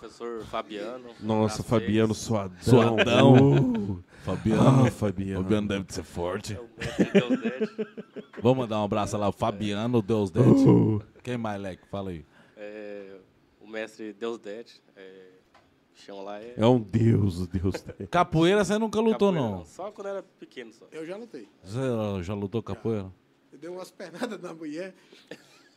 Professor 0.00 0.42
Fabiano. 0.46 1.10
Nossa, 1.20 1.62
Fabiano. 1.62 2.14
Suadão. 2.14 2.56
Suadão. 2.62 3.34
Uh, 3.34 4.04
Fabiano. 4.24 4.86
Ah, 4.86 4.88
Fabiano. 4.90 5.42
Fabiano 5.42 5.68
deve 5.68 5.84
ser 5.92 6.02
forte. 6.02 6.54
É 6.54 6.58
o 6.58 6.68
mestre 6.78 7.04
Deus. 7.12 7.70
Vamos 8.42 8.58
mandar 8.58 8.80
um 8.80 8.84
abraço 8.84 9.18
lá, 9.18 9.28
o 9.28 9.32
Fabiano, 9.32 9.98
o 9.98 10.02
Deus 10.02 10.30
Dead. 10.30 10.46
Quem 11.22 11.36
mais, 11.36 11.60
Leque? 11.60 11.86
Fala 11.88 12.10
aí. 12.10 12.24
É, 12.56 13.18
o 13.60 13.68
mestre 13.68 14.14
Deus 14.14 14.38
Dede. 14.38 14.80
É, 14.96 15.32
chama 15.94 16.22
lá 16.22 16.40
é. 16.40 16.54
É 16.56 16.66
um 16.66 16.80
deus, 16.80 17.40
o 17.40 17.46
deus. 17.46 17.74
Capoeira 18.10 18.64
você 18.64 18.78
nunca 18.78 19.00
lutou, 19.00 19.30
capoeira, 19.30 19.56
não? 19.56 19.64
Só 19.66 19.90
quando 19.90 20.06
era 20.06 20.22
pequeno 20.22 20.72
só. 20.72 20.86
Eu 20.90 21.04
já 21.04 21.14
lutei. 21.14 21.46
Você 21.62 22.22
já 22.22 22.32
lutou 22.32 22.62
capoeira? 22.62 23.12
Eu 23.52 23.58
dei 23.58 23.68
umas 23.68 23.90
pernadas 23.90 24.40
na 24.40 24.54
mulher 24.54 24.94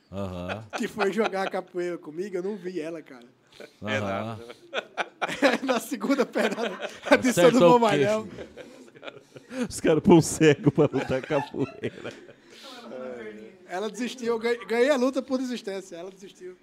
Aham. 0.09 0.65
que 0.77 0.87
foi 0.87 1.11
jogar 1.11 1.49
capoeira 1.49 1.97
comigo, 1.97 2.37
eu 2.37 2.43
não 2.43 2.55
vi 2.55 2.79
ela, 2.79 3.01
cara. 3.01 3.27
Aham. 3.81 4.39
na 5.63 5.79
segunda 5.79 6.25
pernada, 6.25 6.89
a 7.05 7.15
disse 7.15 7.39
do 7.41 7.47
Acertou 7.47 7.69
o 7.69 7.71
Bomalhão. 7.73 8.27
queixo. 8.27 9.67
Os 9.69 9.79
caras 9.79 10.03
um 10.07 10.21
cego 10.21 10.71
pra 10.71 10.89
lutar 10.91 11.21
capoeira. 11.21 12.13
Ela 13.67 13.89
desistiu, 13.89 14.39
eu 14.39 14.65
ganhei, 14.67 14.89
a 14.89 14.95
luta 14.95 15.21
por 15.21 15.39
desistência, 15.39 15.95
ela 15.95 16.11
desistiu. 16.11 16.55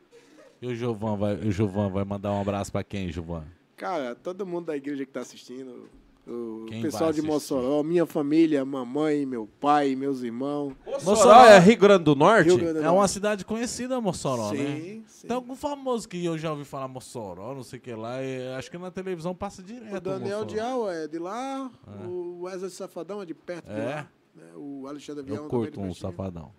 E 0.63 0.67
o 0.67 0.75
Gilvan 0.75 1.17
vai, 1.17 1.35
o 1.35 1.51
Gilvan 1.51 1.89
vai 1.89 2.05
mandar 2.05 2.33
um 2.33 2.41
abraço 2.41 2.71
pra 2.71 2.85
quem, 2.85 3.11
Gilvan? 3.11 3.45
Cara, 3.77 4.15
todo 4.15 4.47
mundo 4.47 4.67
da 4.67 4.77
igreja 4.77 5.07
que 5.07 5.13
tá 5.13 5.21
assistindo, 5.21 5.89
o 6.31 6.67
Quem 6.69 6.83
pessoal 6.83 7.13
de? 7.13 7.21
Mossoró, 7.23 7.83
minha 7.83 8.07
família, 8.07 8.65
mamãe, 8.65 9.27
meu 9.27 9.49
pai, 9.61 9.95
meus 9.97 10.23
irmãos. 10.23 10.75
Mossoró 11.05 11.45
é 11.45 11.59
Rio 11.59 11.77
Grande 11.79 12.05
do 12.05 12.15
Norte? 12.15 12.55
Grande 12.57 12.73
do 12.75 12.83
É 12.85 12.91
uma 12.91 13.09
cidade 13.09 13.45
conhecida, 13.45 14.01
Mossoró, 14.01 14.53
né? 14.53 14.57
Sim, 14.59 15.05
sim. 15.07 15.27
Tem 15.27 15.35
algum 15.37 15.57
famoso 15.57 16.09
que 16.09 16.25
eu 16.25 16.39
já 16.39 16.51
ouvi 16.53 16.65
falar 16.65 16.87
Mossoró, 16.89 17.55
não 17.55 17.63
sei 17.63 17.79
o 17.79 17.83
que 17.83 17.93
lá. 17.95 18.15
acho 18.57 18.71
que 18.71 18.79
na 18.79 18.91
televisão 18.91 19.35
passa 19.35 19.63
direto. 19.63 19.97
O 19.97 20.01
Daniel 20.01 20.41
Mossoró. 20.45 20.45
Dial 20.45 20.91
é 20.91 21.09
de 21.09 21.19
lá, 21.19 21.71
o 22.07 22.43
Wesley 22.43 22.71
Safadão 22.71 23.21
é 23.23 23.27
de 23.27 23.35
perto 23.35 23.67
de 23.67 23.73
É? 23.81 23.85
lá. 23.97 24.09
né? 24.35 24.45
O 24.57 24.87
Alexandre 24.87 25.23
Avião 25.23 25.45
Eu 25.45 25.49
curto 25.49 25.81
de 25.81 25.87
um 25.87 25.93
safadão. 25.95 26.53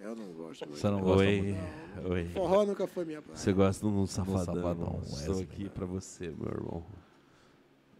Eu 0.00 0.14
não 0.14 0.26
gosto 0.34 0.66
muito. 0.66 0.78
Você 0.78 0.90
não 0.90 1.00
gosta 1.00 1.18
Oi, 1.24 1.40
muito? 1.42 2.10
oi. 2.12 2.24
Forró 2.34 2.66
nunca 2.66 2.86
foi 2.86 3.04
minha 3.06 3.22
praia. 3.22 3.38
Você 3.38 3.52
gosta 3.54 3.86
de 3.88 3.92
um 3.92 4.06
safadão? 4.06 4.44
safadão, 4.44 5.00
Estou 5.02 5.40
aqui 5.40 5.68
pra 5.70 5.86
você, 5.86 6.26
meu 6.28 6.48
irmão. 6.52 6.82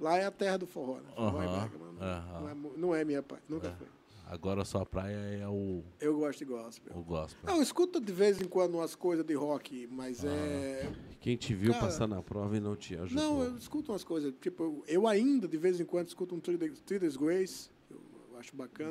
Lá 0.00 0.16
é 0.18 0.24
a 0.26 0.31
terra 0.31 0.56
do 0.58 0.66
forró, 0.66 0.97
né? 0.97 1.10
Forró 1.14 1.42
é 1.42 1.47
Aham, 1.47 1.68
Bergamo, 1.68 1.92
não, 1.92 2.02
aham. 2.02 2.40
não 2.40 2.48
é, 2.48 2.78
não 2.78 2.94
é 2.94 3.05
minha 3.05 3.23
praia, 3.23 3.42
nunca 3.48 3.70
foi. 3.73 3.86
Agora 4.26 4.62
a 4.62 4.64
sua 4.64 4.86
praia 4.86 5.14
é 5.16 5.47
o, 5.47 5.82
Eu 6.00 6.16
gosto 6.18 6.39
de 6.39 6.44
gospel. 6.47 6.97
o 6.97 7.02
gospel. 7.02 7.55
Eu 7.55 7.62
escuto 7.62 8.00
de 8.00 8.10
vez 8.12 8.40
em 8.40 8.47
quando 8.47 8.76
umas 8.76 8.94
coisas 8.94 9.24
de 9.24 9.34
rock, 9.34 9.86
mas 9.90 10.24
é. 10.24 10.90
Quem 11.20 11.36
te 11.36 11.55
viu 11.55 11.73
Cara, 11.73 11.84
passar 11.84 12.06
na 12.08 12.23
prova 12.23 12.56
e 12.56 12.60
não 12.60 12.74
te 12.74 12.97
ajudou. 12.97 13.23
Não, 13.23 13.42
eu 13.44 13.56
escuto 13.58 13.92
umas 13.92 14.02
coisas. 14.02 14.32
Tipo, 14.40 14.82
eu- 14.86 15.06
ainda 15.06 15.47
de 15.47 15.58
vez 15.58 15.78
em 15.78 15.84
quando 15.84 16.08
escuto 16.08 16.34
um 16.34 16.40
Three 16.40 16.56
Grace. 16.56 17.70
Eu, 17.90 18.00
eu 18.32 18.39
acho 18.39 18.56
bacana. 18.56 18.90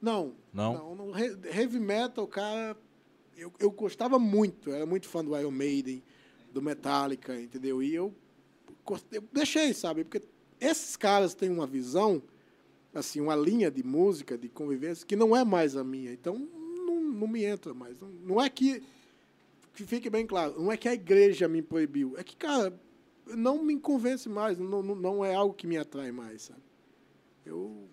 Não. 0.00 0.34
Não? 0.52 0.72
Não, 0.74 0.94
não, 0.96 1.18
he- 1.18 1.38
heavy 1.54 1.78
metal, 1.78 2.26
cara, 2.26 2.76
eu, 3.36 3.52
eu 3.58 3.70
gostava 3.70 4.18
muito, 4.18 4.70
eu 4.70 4.74
era 4.76 4.86
muito 4.86 5.06
fã 5.08 5.22
do 5.24 5.38
Iron 5.38 5.50
Maiden, 5.50 6.02
do 6.52 6.60
Metallica, 6.62 7.38
entendeu? 7.40 7.82
E 7.82 7.94
eu, 7.94 8.12
eu 9.10 9.22
deixei, 9.32 9.72
sabe? 9.72 10.04
Porque 10.04 10.22
esses 10.60 10.96
caras 10.96 11.34
têm 11.34 11.50
uma 11.50 11.66
visão, 11.66 12.22
assim, 12.94 13.20
uma 13.20 13.36
linha 13.36 13.70
de 13.70 13.82
música, 13.82 14.36
de 14.36 14.48
convivência, 14.48 15.06
que 15.06 15.16
não 15.16 15.36
é 15.36 15.44
mais 15.44 15.76
a 15.76 15.84
minha. 15.84 16.12
Então, 16.12 16.38
não, 16.38 17.00
não 17.00 17.26
me 17.26 17.44
entra 17.44 17.72
mais. 17.74 17.98
Não, 18.00 18.08
não 18.08 18.40
é 18.40 18.48
que, 18.48 18.82
que 19.74 19.84
fique 19.84 20.08
bem 20.10 20.26
claro, 20.26 20.60
não 20.60 20.70
é 20.70 20.76
que 20.76 20.88
a 20.88 20.94
igreja 20.94 21.48
me 21.48 21.62
proibiu. 21.62 22.14
É 22.16 22.24
que, 22.24 22.36
cara, 22.36 22.78
não 23.26 23.62
me 23.62 23.78
convence 23.78 24.28
mais, 24.28 24.58
não, 24.58 24.82
não, 24.82 25.24
é 25.24 25.34
algo 25.34 25.54
que 25.54 25.66
me 25.66 25.76
atrai 25.76 26.10
mais, 26.10 26.42
sabe? 26.42 26.62
Eu 27.44 27.88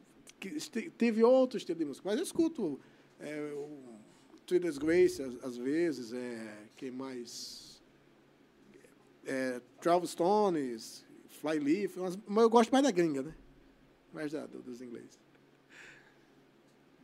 teve 0.98 1.24
outros 1.24 1.62
estilos 1.62 1.80
de 1.80 1.86
música, 1.86 2.10
mas 2.10 2.18
eu 2.18 2.24
escuto 2.24 2.80
é, 3.20 3.52
o 3.54 4.38
Thrillers 4.46 4.78
Grace, 4.78 5.22
às, 5.22 5.44
às 5.44 5.58
vezes, 5.58 6.14
é, 6.14 6.66
quem 6.76 6.92
mais? 6.92 7.69
É, 9.30 9.62
Travis 9.80 10.12
Stones, 10.12 11.06
Flyleaf, 11.30 11.98
umas- 11.98 12.18
mas 12.28 12.44
eu 12.44 12.50
gosto 12.50 12.72
mais 12.72 12.84
da 12.84 12.92
gringa, 12.92 13.22
né? 13.22 13.36
Mais 14.12 14.32
da, 14.32 14.46
do- 14.48 14.62
dos 14.62 14.82
ingleses. 14.82 15.20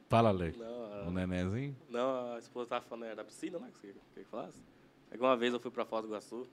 Fala, 0.08 0.32
Lei. 0.32 0.54
Não, 0.58 1.08
O 1.08 1.12
nenenzinho? 1.12 1.76
Não, 1.90 2.34
a 2.34 2.40
esposa 2.40 2.70
tava 2.70 2.86
falando 2.86 3.06
era 3.06 3.16
da 3.16 3.24
piscina, 3.24 3.60
né? 3.60 3.68
Que 3.74 3.80
você 3.80 3.88
queria 3.88 4.02
que 4.16 4.24
falasse. 4.26 4.60
É 5.12 5.18
que 5.18 5.22
uma 5.24 5.36
vez 5.38 5.54
eu 5.54 5.60
fui 5.60 5.72
pra 5.72 5.86
Foz 5.86 6.04
do 6.04 6.08
Iguaçu 6.10 6.48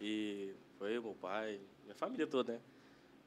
e 0.00 0.54
foi 0.78 0.96
eu, 0.96 1.02
meu 1.02 1.14
pai, 1.14 1.60
minha 1.84 1.94
família 1.94 2.26
toda, 2.26 2.54
né? 2.54 2.60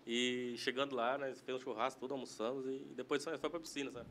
E 0.05 0.55
chegando 0.57 0.95
lá, 0.95 1.17
nós 1.17 1.39
fizemos 1.39 1.61
um 1.61 1.63
churrasco, 1.63 1.99
tudo 1.99 2.13
almoçamos 2.13 2.65
e 2.65 2.79
depois 2.95 3.25
nós 3.25 3.39
foi 3.39 3.49
pra 3.49 3.59
piscina, 3.59 3.91
sabe? 3.91 4.07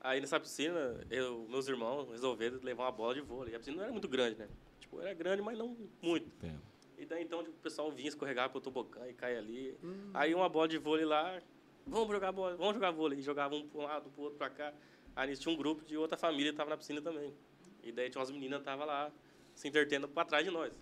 Aí 0.00 0.20
nessa 0.20 0.38
piscina, 0.40 1.00
eu, 1.10 1.46
meus 1.48 1.66
irmãos 1.68 2.08
resolveram 2.10 2.58
levar 2.62 2.84
uma 2.84 2.92
bola 2.92 3.14
de 3.14 3.20
vôlei. 3.22 3.54
A 3.54 3.58
piscina 3.58 3.76
não 3.78 3.84
era 3.84 3.92
muito 3.92 4.08
grande, 4.08 4.38
né? 4.38 4.48
Tipo, 4.80 5.00
era 5.00 5.14
grande, 5.14 5.40
mas 5.42 5.56
não 5.56 5.76
muito. 6.02 6.26
Entendo. 6.26 6.60
E 7.04 7.06
daí 7.06 7.22
então 7.22 7.44
tipo, 7.44 7.54
o 7.54 7.60
pessoal 7.60 7.90
vinha 7.92 8.08
escorregar 8.08 8.48
pro 8.48 8.62
tobogã 8.62 9.06
e 9.06 9.12
cair 9.12 9.36
ali. 9.36 9.76
Aí 10.14 10.34
uma 10.34 10.48
bola 10.48 10.66
de 10.66 10.78
vôlei 10.78 11.04
lá, 11.04 11.38
vamos 11.86 12.08
jogar 12.08 12.32
bola, 12.32 12.56
vamos 12.56 12.72
jogar 12.74 12.90
vôlei. 12.92 13.18
E 13.18 13.22
jogava 13.22 13.54
um 13.54 13.68
para 13.68 13.78
um 13.78 13.84
lado, 13.84 14.08
pro 14.10 14.22
outro 14.22 14.38
para 14.38 14.48
cá. 14.48 14.72
Aí 15.14 15.28
nisso 15.28 15.42
tinha 15.42 15.54
um 15.54 15.56
grupo 15.58 15.84
de 15.84 15.98
outra 15.98 16.16
família 16.16 16.50
que 16.50 16.56
tava 16.56 16.70
na 16.70 16.78
piscina 16.78 17.02
também. 17.02 17.34
E 17.82 17.92
daí 17.92 18.08
tinha 18.08 18.20
umas 18.20 18.30
meninas 18.30 18.60
que 18.60 18.64
tava 18.64 18.86
lá 18.86 19.12
se 19.54 19.68
entretendo 19.68 20.08
para 20.08 20.24
trás 20.26 20.44
de 20.46 20.50
nós. 20.50 20.72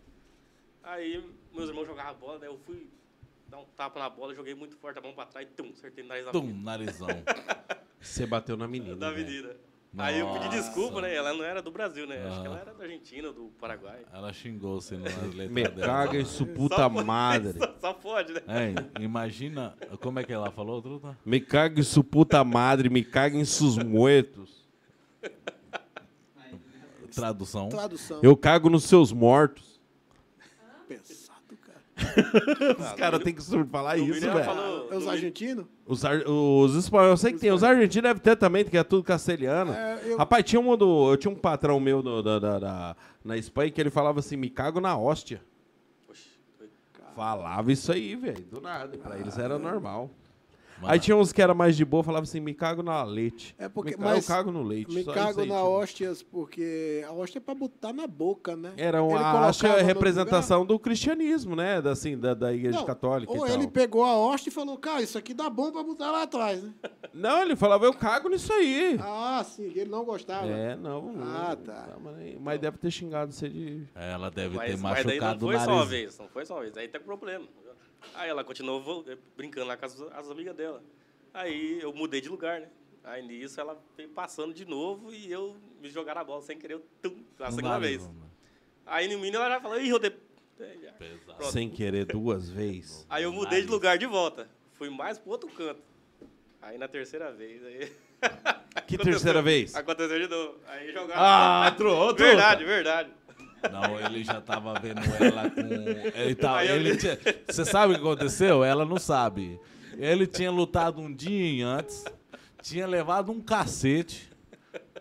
Aí 0.84 1.28
meus 1.52 1.68
irmãos 1.68 1.86
jogavam 1.86 2.14
bola, 2.20 2.38
daí 2.38 2.48
eu 2.48 2.56
fui 2.58 2.88
dar 3.48 3.58
um 3.58 3.64
tapa 3.76 3.98
na 3.98 4.08
bola, 4.08 4.32
joguei 4.32 4.54
muito 4.54 4.76
forte 4.76 5.00
a 5.00 5.02
mão 5.02 5.12
para 5.14 5.26
trás, 5.26 5.48
tum, 5.56 5.70
acertei 5.70 6.04
no 6.04 6.08
nariz 6.08 6.24
da 6.24 6.30
Tum, 6.30 6.42
menina. 6.42 6.62
narizão. 6.64 7.08
Você 8.00 8.26
bateu 8.26 8.56
na 8.56 8.68
menina. 8.68 8.94
Da 8.94 9.10
velho. 9.10 9.26
menina. 9.26 9.56
Aí 9.98 10.20
eu 10.20 10.26
pedi 10.32 10.46
Nossa. 10.46 10.56
desculpa, 10.58 11.02
né? 11.02 11.14
Ela 11.14 11.34
não 11.34 11.44
era 11.44 11.60
do 11.60 11.70
Brasil, 11.70 12.06
né? 12.06 12.16
Acho 12.26 12.40
que 12.40 12.46
Ah. 12.46 12.50
ela 12.50 12.60
era 12.60 12.72
da 12.72 12.82
Argentina, 12.84 13.30
do 13.30 13.52
Paraguai. 13.60 14.00
Ela 14.10 14.32
xingou 14.32 14.80
você 14.80 14.96
nas 14.96 15.12
letras 15.34 15.50
Me 15.50 15.62
dela. 15.64 15.86
caga 15.86 16.18
isso, 16.18 16.46
puta 16.46 16.76
Só 16.76 16.88
pode- 16.88 17.06
madre. 17.06 17.58
Só, 17.58 17.74
só 17.78 17.92
pode, 17.92 18.32
né? 18.32 18.40
Hein, 18.48 18.74
imagina. 19.00 19.74
Como 20.00 20.18
é 20.18 20.24
que 20.24 20.32
ela 20.32 20.50
falou, 20.50 20.80
Truta? 20.80 21.18
Me 21.26 21.40
caga 21.40 21.78
isso, 21.80 22.02
puta 22.02 22.42
madre. 22.42 22.88
Me 22.88 23.04
caga 23.04 23.36
em 23.36 23.44
sus 23.44 23.76
muertos. 23.76 24.62
Tradução. 27.14 27.68
Tradução. 27.68 28.20
Eu 28.22 28.34
cago 28.34 28.70
nos 28.70 28.84
seus 28.84 29.12
mortos. 29.12 29.71
Os 32.78 32.92
caras 32.92 33.22
têm 33.22 33.34
que 33.34 33.42
falar 33.66 33.96
isso, 33.96 34.20
velho. 34.20 34.38
É 34.90 34.96
os 34.96 35.08
argentinos? 35.08 35.64
Os, 35.86 36.04
ar- 36.04 36.22
os 36.26 36.74
espanhóis, 36.76 37.10
eu 37.10 37.16
sei 37.16 37.32
que 37.32 37.38
tem. 37.38 37.50
Os 37.52 37.62
argentinos 37.64 38.02
devem 38.02 38.22
ter 38.22 38.36
também, 38.36 38.64
que 38.64 38.76
é 38.76 38.84
tudo 38.84 39.02
castelhano. 39.04 39.72
É, 39.72 40.00
eu- 40.04 40.16
Rapaz, 40.18 40.44
tinha 40.44 40.60
um 40.60 40.76
do, 40.76 41.10
eu 41.10 41.16
tinha 41.16 41.30
um 41.32 41.36
patrão 41.36 41.78
meu 41.80 42.02
do- 42.02 42.22
da, 42.22 42.38
da- 42.38 42.58
da- 42.58 42.96
na 43.24 43.36
Espanha 43.36 43.70
que 43.70 43.80
ele 43.80 43.90
falava 43.90 44.20
assim, 44.20 44.36
me 44.36 44.48
cago 44.50 44.80
na 44.80 44.96
hóstia. 44.96 45.40
Falava 47.14 47.70
isso 47.70 47.92
aí, 47.92 48.16
velho, 48.16 48.42
do 48.50 48.60
nada. 48.60 48.96
Pra 48.96 49.18
eles 49.18 49.36
era 49.38 49.58
normal. 49.58 50.10
Mano, 50.82 50.92
Aí 50.92 50.98
tinha 50.98 51.16
uns 51.16 51.32
que 51.32 51.40
era 51.40 51.54
mais 51.54 51.76
de 51.76 51.84
boa, 51.84 52.02
falava 52.02 52.24
assim, 52.24 52.40
me 52.40 52.52
cago 52.52 52.82
na 52.82 53.02
leite. 53.04 53.54
É 53.56 53.68
porque- 53.68 53.92
me 53.92 53.96
ca- 53.96 54.02
mas 54.02 54.28
eu 54.28 54.34
cago 54.34 54.50
no 54.50 54.62
leite. 54.62 54.92
Me 54.92 55.04
só 55.04 55.12
cago 55.12 55.40
aí 55.40 55.46
na 55.48 55.54
tinha. 55.54 55.64
hóstias, 55.64 56.22
porque 56.22 57.04
a 57.08 57.12
hóstia 57.12 57.38
é 57.38 57.40
pra 57.40 57.54
botar 57.54 57.92
na 57.92 58.06
boca, 58.06 58.56
né? 58.56 58.72
Era 58.76 59.00
uma 59.02 59.10
colocava 59.12 59.46
acho 59.46 59.60
que 59.60 59.66
é 59.66 59.70
a 59.70 59.72
outro 59.74 59.86
representação 59.86 60.66
do 60.66 60.78
cristianismo, 60.78 61.54
né? 61.54 61.80
Da, 61.80 61.92
assim, 61.92 62.18
da, 62.18 62.34
da 62.34 62.52
igreja 62.52 62.78
Não, 62.78 62.84
católica 62.84 63.30
Ou 63.32 63.46
e 63.46 63.48
tal. 63.48 63.56
ele 63.58 63.68
pegou 63.68 64.04
a 64.04 64.16
hóstia 64.16 64.50
e 64.50 64.52
falou, 64.52 64.76
cara, 64.76 65.00
isso 65.02 65.16
aqui 65.16 65.32
dá 65.32 65.48
bom 65.48 65.70
pra 65.70 65.82
botar 65.84 66.10
lá 66.10 66.22
atrás, 66.24 66.62
né? 66.62 66.72
Não, 67.14 67.42
ele 67.42 67.54
falava, 67.54 67.84
eu 67.84 67.92
cago 67.94 68.28
nisso 68.28 68.52
aí. 68.52 68.98
Ah, 69.00 69.44
sim, 69.46 69.64
ele 69.64 69.84
não 69.90 70.02
gostava. 70.04 70.46
É, 70.46 70.74
não. 70.74 71.14
Ah, 71.20 71.54
não, 71.54 71.56
tá. 71.64 71.88
mas, 72.02 72.36
mas 72.40 72.58
deve 72.60 72.78
ter 72.78 72.90
xingado 72.90 73.30
você 73.32 73.48
de. 73.48 73.84
Ela 73.94 74.30
deve 74.30 74.58
ter 74.58 74.76
Mas, 74.78 74.80
mas 74.80 75.04
daí 75.04 75.18
não 75.20 75.26
machucado 75.28 75.46
o 75.46 75.48
foi 75.50 75.58
só 75.58 75.72
uma 75.72 75.84
vez, 75.84 76.18
não 76.18 76.28
foi 76.28 76.44
só 76.46 76.54
uma 76.54 76.62
vez. 76.62 76.76
Aí 76.76 76.88
tem 76.88 77.00
um 77.00 77.04
problema. 77.04 77.44
Aí 78.14 78.28
ela 78.28 78.44
continuou 78.44 79.04
eh, 79.08 79.16
brincando 79.36 79.66
lá 79.66 79.76
com 79.76 79.84
as, 79.86 80.00
as 80.00 80.30
amigas 80.30 80.54
dela. 80.54 80.82
Aí 81.32 81.80
eu 81.80 81.92
mudei 81.92 82.20
de 82.20 82.28
lugar, 82.28 82.60
né? 82.60 82.68
Aí 83.04 83.22
nisso 83.26 83.60
ela 83.60 83.80
veio 83.96 84.08
passando 84.10 84.54
de 84.54 84.64
novo 84.64 85.12
e 85.12 85.30
eu 85.30 85.56
me 85.80 85.90
jogar 85.90 86.14
na 86.14 86.22
bola 86.22 86.42
sem 86.42 86.56
querer, 86.56 86.74
eu, 86.74 86.86
tum, 87.02 87.24
a 87.40 87.50
segunda 87.50 87.70
nariz, 87.70 88.02
vez. 88.02 88.02
mano. 88.02 88.30
Aí 88.86 89.08
no 89.08 89.18
menino 89.18 89.38
ela 89.38 89.48
já 89.48 89.60
falou, 89.60 89.80
ih, 89.80 89.88
eu 89.88 89.98
dei... 89.98 90.12
Sem 91.50 91.68
querer 91.68 92.04
duas 92.04 92.48
vezes. 92.48 93.04
Aí 93.10 93.24
eu 93.24 93.32
mudei 93.32 93.62
de 93.62 93.68
lugar 93.68 93.98
de 93.98 94.06
volta. 94.06 94.48
Fui 94.74 94.88
mais 94.88 95.18
pro 95.18 95.30
outro 95.30 95.48
canto. 95.48 95.82
Aí 96.60 96.78
na 96.78 96.86
terceira 96.86 97.32
vez, 97.32 97.64
aí... 97.64 97.92
Que 98.86 98.96
terceira 98.98 99.42
vez? 99.42 99.74
Aconteceu 99.74 100.20
de 100.20 100.28
novo. 100.28 100.60
Aí 100.66 100.92
jogaram... 100.92 101.20
Ah, 101.20 101.74
tro, 101.76 102.14
tro. 102.14 102.24
verdade, 102.24 102.64
verdade. 102.64 103.10
Não, 103.70 104.00
ele 104.00 104.24
já 104.24 104.40
tava 104.40 104.74
vendo 104.80 105.00
ela 105.20 105.50
com. 105.50 105.60
Ele 106.20 106.34
tá, 106.34 106.64
ele 106.64 106.96
tinha- 106.96 107.18
Você 107.48 107.64
sabe 107.64 107.92
o 107.92 107.96
que 107.96 108.00
aconteceu? 108.02 108.64
Ela 108.64 108.84
não 108.84 108.98
sabe. 108.98 109.58
Ele 109.98 110.26
tinha 110.26 110.50
lutado 110.50 111.00
um 111.00 111.12
dia 111.12 111.66
antes, 111.66 112.04
tinha 112.62 112.86
levado 112.86 113.30
um 113.30 113.40
cacete, 113.40 114.30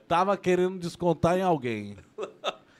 tava 0.07 0.35
querendo 0.37 0.77
descontar 0.77 1.37
em 1.37 1.41
alguém. 1.41 1.95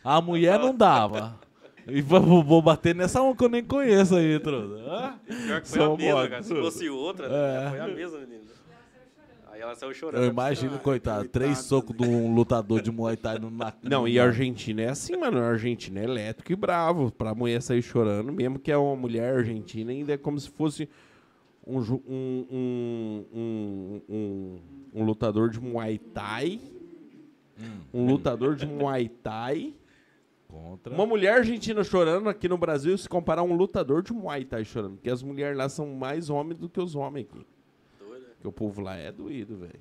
A 0.04 0.20
mulher 0.22 0.60
não 0.60 0.76
dava. 0.76 1.40
E 1.88 2.02
vou, 2.02 2.44
vou 2.44 2.62
bater 2.62 2.94
nessa 2.94 3.22
uma 3.22 3.36
que 3.36 3.44
eu 3.44 3.50
nem 3.50 3.64
conheço 3.64 4.16
aí, 4.16 4.40
Truda. 4.40 5.16
Pior 5.26 5.62
que 5.62 5.68
foi 5.68 5.80
Só 5.80 5.94
a 5.94 5.98
mesma, 5.98 6.28
cara. 6.28 6.44
Se 6.44 6.54
fosse 6.56 6.90
outra, 6.90 7.26
É. 7.28 7.70
foi 7.72 7.80
a 7.80 7.88
mesma, 7.88 8.20
menina. 8.20 8.42
Ela 9.62 9.76
saiu 9.76 9.94
chorando. 9.94 10.24
Eu 10.24 10.32
imagino, 10.32 10.74
Ai, 10.74 10.80
coitado, 10.80 11.18
coitado, 11.20 11.30
três 11.30 11.60
socos 11.60 11.96
de 11.96 12.04
um 12.04 12.34
lutador 12.34 12.82
de 12.82 12.92
Muay 12.92 13.16
Thai 13.16 13.38
no 13.38 13.52
na, 13.52 13.72
Não, 13.84 14.08
e 14.08 14.20
a 14.20 14.26
Argentina 14.26 14.82
é 14.82 14.90
assim, 14.90 15.16
mano. 15.16 15.38
A 15.38 15.50
Argentina 15.50 16.00
é 16.00 16.04
elétrico 16.04 16.52
e 16.52 16.56
bravo. 16.56 17.12
Pra 17.12 17.36
mulher 17.36 17.62
sair 17.62 17.84
chorando, 17.84 18.34
mesmo 18.34 18.58
que 18.58 18.72
é 18.72 18.78
uma 18.78 18.96
mulher 18.96 19.36
argentina, 19.36 19.92
ainda 19.92 20.14
é 20.14 20.18
como 20.18 20.40
se 20.40 20.50
fosse 20.50 20.90
um, 21.66 21.78
um, 21.78 22.48
um, 22.52 23.26
um, 23.32 24.02
um, 24.10 24.60
um 24.96 25.04
lutador 25.04 25.52
de 25.52 25.62
Muay 25.62 26.00
Thai. 26.00 26.60
Um 27.94 28.08
lutador 28.08 28.56
de 28.56 28.66
Muay 28.66 29.10
Thai. 29.10 29.76
Contra. 30.48 30.92
Uma 30.92 31.06
mulher 31.06 31.38
argentina 31.38 31.84
chorando 31.84 32.28
aqui 32.28 32.50
no 32.50 32.58
Brasil 32.58 32.98
se 32.98 33.08
comparar 33.08 33.42
a 33.42 33.44
um 33.44 33.54
lutador 33.54 34.02
de 34.02 34.12
Muay 34.12 34.44
Thai 34.44 34.66
chorando. 34.66 34.96
Porque 34.96 35.12
as 35.12 35.22
mulheres 35.22 35.56
lá 35.56 35.70
são 35.70 35.86
mais 35.94 36.32
homens 36.32 36.58
do 36.58 36.68
que 36.68 36.82
os 36.82 36.96
homens 36.96 37.28
aqui. 37.30 37.46
Porque 38.42 38.48
o 38.48 38.52
povo 38.52 38.82
lá 38.82 38.96
é 38.98 39.12
doído, 39.12 39.56
velho. 39.56 39.80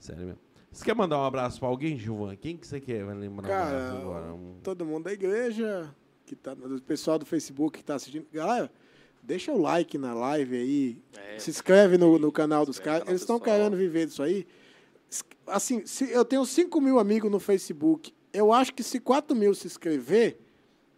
Sério 0.00 0.26
mesmo. 0.26 0.40
Você 0.72 0.84
quer 0.84 0.96
mandar 0.96 1.16
um 1.20 1.24
abraço 1.24 1.60
pra 1.60 1.68
alguém, 1.68 1.96
Gilvan? 1.96 2.34
Quem 2.34 2.56
que 2.56 2.66
você 2.66 2.80
quer 2.80 3.04
vai 3.04 3.14
lembrar 3.14 3.46
um 3.46 3.48
Cara, 3.48 3.76
abraço 3.86 3.96
agora? 4.02 4.34
Um- 4.34 4.56
todo 4.64 4.84
mundo 4.84 5.04
da 5.04 5.12
igreja, 5.12 5.94
que 6.26 6.34
tá, 6.34 6.54
o 6.54 6.82
pessoal 6.82 7.20
do 7.20 7.24
Facebook 7.24 7.78
que 7.78 7.84
tá 7.84 7.94
assistindo. 7.94 8.26
Galera, 8.32 8.68
deixa 9.22 9.52
o 9.52 9.62
like 9.62 9.96
na 9.96 10.12
live 10.12 10.56
aí. 10.56 11.02
É. 11.16 11.38
Se 11.38 11.50
inscreve 11.50 11.96
no, 11.96 12.18
no 12.18 12.32
canal 12.32 12.66
dos 12.66 12.80
caras. 12.80 13.06
Eles 13.06 13.20
estão 13.20 13.38
querendo 13.38 13.76
viver 13.76 14.06
disso 14.06 14.24
aí. 14.24 14.44
Assim, 15.46 15.86
se 15.86 16.10
eu 16.10 16.24
tenho 16.24 16.44
5 16.44 16.80
mil 16.80 16.98
amigos 16.98 17.30
no 17.30 17.38
Facebook. 17.38 18.12
Eu 18.32 18.52
acho 18.52 18.74
que 18.74 18.82
se 18.82 18.98
4 18.98 19.36
mil 19.36 19.54
se 19.54 19.68
inscrever, 19.68 20.36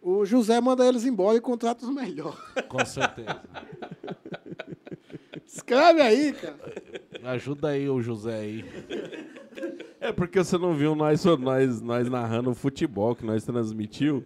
o 0.01 0.25
José 0.25 0.59
manda 0.59 0.83
eles 0.85 1.05
embora 1.05 1.37
e 1.37 1.41
contrata 1.41 1.85
os 1.85 1.93
melhores. 1.93 2.39
Com 2.67 2.83
certeza. 2.83 3.39
Escreve 5.51 6.01
aí, 6.01 6.31
cara. 6.33 6.73
Ajuda 7.23 7.69
aí 7.69 7.89
o 7.89 8.01
José 8.01 8.35
aí. 8.35 8.65
É 9.99 10.11
porque 10.13 10.41
você 10.43 10.57
não 10.57 10.73
viu 10.75 10.95
nós, 10.95 11.25
nós, 11.25 11.81
nós 11.81 12.07
narrando 12.07 12.51
o 12.51 12.55
futebol 12.55 13.15
que 13.15 13.25
nós 13.25 13.43
transmitiu. 13.43 14.23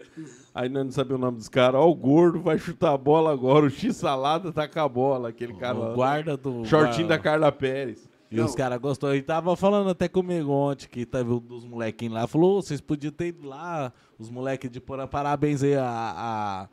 Aí 0.53 0.68
nós 0.68 0.84
não 0.84 0.92
sabia 0.92 1.16
o 1.16 1.19
nome 1.19 1.38
dos 1.38 1.48
caras. 1.48 1.80
Ó, 1.80 1.90
o 1.90 1.95
gordo 1.95 2.42
vai 2.42 2.60
chutar 2.60 2.93
a 2.93 2.98
bola 2.98 3.32
agora. 3.32 3.66
O 3.66 3.69
X-Salada 3.69 4.52
tá 4.52 4.68
com 4.68 4.80
a 4.82 4.88
bola. 4.88 5.30
Aquele 5.30 5.53
cara 5.53 5.77
o 5.77 5.95
guarda 5.95 6.35
do. 6.35 6.66
Shortinho 6.66 7.08
da. 7.08 7.18
Carla 7.18 7.52
Pérez. 7.52 8.08
E 8.30 8.42
os 8.42 8.53
caras 8.53 8.80
gostou. 8.80 9.16
E 9.16 9.22
tava 9.22 9.56
falando 9.56 9.90
até 9.90 10.08
comigo 10.10 10.52
ontem 10.52 10.88
que 10.88 11.06
teve 11.06 11.32
um 11.32 11.40
dos 11.40 11.64
molequinhos 11.66 12.16
lá. 12.16 12.27
Falou, 12.27 12.58
"Ô, 12.58 12.61
vocês 12.61 12.82
podiam 12.82 13.11
ter 13.11 13.27
ido 13.27 13.48
lá, 13.48 13.93
os 14.19 14.30
moleques 14.30 14.69
de 14.69 14.82
Porã. 14.82 15.08
Parabéns 15.08 15.64
aí 15.64 15.76
a. 15.76 15.85
a, 15.88 16.69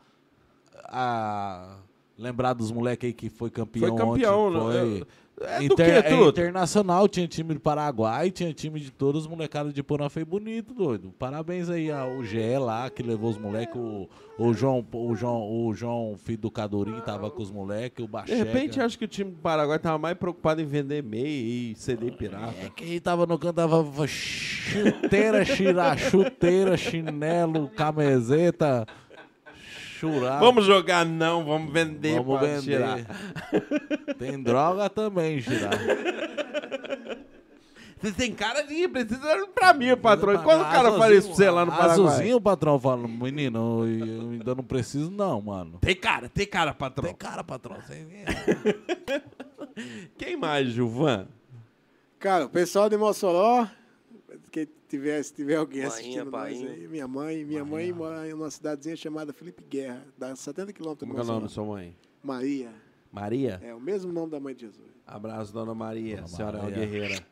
a 0.83 1.77
Lembrar 2.21 2.53
dos 2.53 2.71
moleques 2.71 3.07
aí 3.07 3.13
que 3.13 3.29
foi 3.29 3.49
campeão 3.49 3.89
Foi 3.89 3.97
campeão, 3.97 4.47
ontem, 4.47 4.67
né? 4.67 4.81
foi... 4.99 5.07
É 5.43 5.57
do 5.57 5.63
Inter- 5.63 6.05
é 6.05 6.13
internacional, 6.27 7.07
tinha 7.07 7.27
time 7.27 7.55
do 7.55 7.59
Paraguai, 7.59 8.29
tinha 8.29 8.53
time 8.53 8.79
de 8.79 8.91
todos 8.91 9.23
os 9.23 9.27
molecados 9.27 9.73
de 9.73 9.81
Porã, 9.81 10.07
foi 10.07 10.23
bonito, 10.23 10.71
doido. 10.71 11.11
Parabéns 11.17 11.67
aí 11.67 11.89
ao 11.91 12.23
GE 12.23 12.59
lá, 12.59 12.87
que 12.91 13.01
levou 13.01 13.31
os 13.31 13.39
moleques, 13.39 13.75
o, 13.75 14.07
o 14.37 14.53
João, 14.53 14.85
o 14.93 15.15
João, 15.15 15.41
o 15.65 15.73
João, 15.73 16.15
filho 16.15 16.37
do 16.37 16.51
Cadorim, 16.51 16.99
tava 17.03 17.31
com 17.31 17.41
os 17.41 17.49
moleques, 17.49 18.03
o 18.03 18.07
De 18.07 18.11
Bacheca. 18.11 18.35
repente, 18.43 18.79
acho 18.79 18.99
que 18.99 19.05
o 19.05 19.07
time 19.07 19.31
do 19.31 19.37
Paraguai 19.37 19.79
tava 19.79 19.97
mais 19.97 20.15
preocupado 20.15 20.61
em 20.61 20.65
vender 20.65 21.01
meia 21.01 21.25
e 21.25 21.73
CD 21.75 22.11
pirata. 22.11 22.53
É, 22.63 22.69
quem 22.69 22.99
tava 22.99 23.25
no 23.25 23.39
canto 23.39 23.55
tava 23.55 23.83
chuteira, 24.07 25.43
xira, 25.43 25.97
chuteira, 25.97 26.77
chinelo, 26.77 27.67
camiseta, 27.69 28.85
churrasco. 30.01 30.39
Vamos 30.39 30.65
jogar 30.65 31.05
não, 31.05 31.45
vamos 31.45 31.71
vender 31.71 32.15
Vamos 32.15 32.39
pra 32.39 32.47
vender. 32.47 32.61
tirar. 32.61 32.99
Tem 34.17 34.41
droga 34.41 34.89
também, 34.89 35.39
girar. 35.39 35.77
Você 38.01 38.11
tem 38.13 38.33
cara 38.33 38.63
de 38.63 38.87
precisa 38.87 39.47
pra 39.53 39.73
mim, 39.75 39.95
patrão. 39.95 40.33
E 40.33 40.39
quando 40.39 40.61
o 40.61 40.71
cara 40.71 40.91
fala 40.93 41.13
isso 41.13 41.27
pra 41.27 41.35
você 41.35 41.49
lá 41.51 41.65
no 41.65 41.71
Paraguai? 41.71 41.91
Azulzinho, 41.91 42.37
o 42.37 42.41
patrão 42.41 42.79
fala, 42.79 43.07
menino, 43.07 43.85
eu 43.85 44.07
eu 44.07 44.29
ainda 44.31 44.55
não 44.55 44.63
preciso 44.63 45.11
não, 45.11 45.39
mano. 45.39 45.77
Tem 45.79 45.95
cara, 45.95 46.27
tem 46.27 46.47
cara, 46.47 46.73
patrão. 46.73 47.05
Tem 47.05 47.15
cara, 47.15 47.43
patrão. 47.43 47.77
Você... 47.85 48.07
Quem 50.17 50.35
mais, 50.35 50.69
Gilvan? 50.69 51.27
Cara, 52.17 52.45
o 52.45 52.49
pessoal 52.49 52.89
de 52.89 52.97
Mossoró, 52.97 53.67
tiver, 54.91 55.23
se 55.23 55.33
tiver 55.33 55.55
alguém 55.55 55.83
assistindo 55.83 56.29
nós 56.31 56.43
Painho. 56.43 56.69
aí, 56.69 56.87
minha 56.87 57.07
mãe, 57.07 57.43
minha 57.45 57.65
mãe 57.65 57.91
mora 57.91 58.27
em 58.29 58.33
uma 58.33 58.49
cidadezinha 58.51 58.95
chamada 58.95 59.33
Felipe 59.33 59.63
Guerra, 59.63 60.05
dá 60.17 60.35
70 60.35 60.71
quilômetros 60.73 61.07
de 61.09 61.15
Como 61.15 61.19
é 61.19 61.23
o 61.23 61.33
nome 61.33 61.47
da 61.47 61.49
sua 61.49 61.65
mãe? 61.65 61.95
Maria, 62.23 62.69
Maria? 63.11 63.59
é 63.63 63.73
o 63.73 63.79
mesmo 63.81 64.11
nome 64.13 64.31
da 64.31 64.39
mãe 64.39 64.53
de 64.53 64.61
Jesus. 64.61 64.87
Abraço, 65.07 65.51
dona 65.51 65.73
Maria. 65.73 66.17
Dona 66.17 66.25
A 66.25 66.27
senhora 66.27 66.57
é 66.57 66.61
uma 66.61 66.69
Maria. 66.69 66.85
guerreira. 66.85 67.25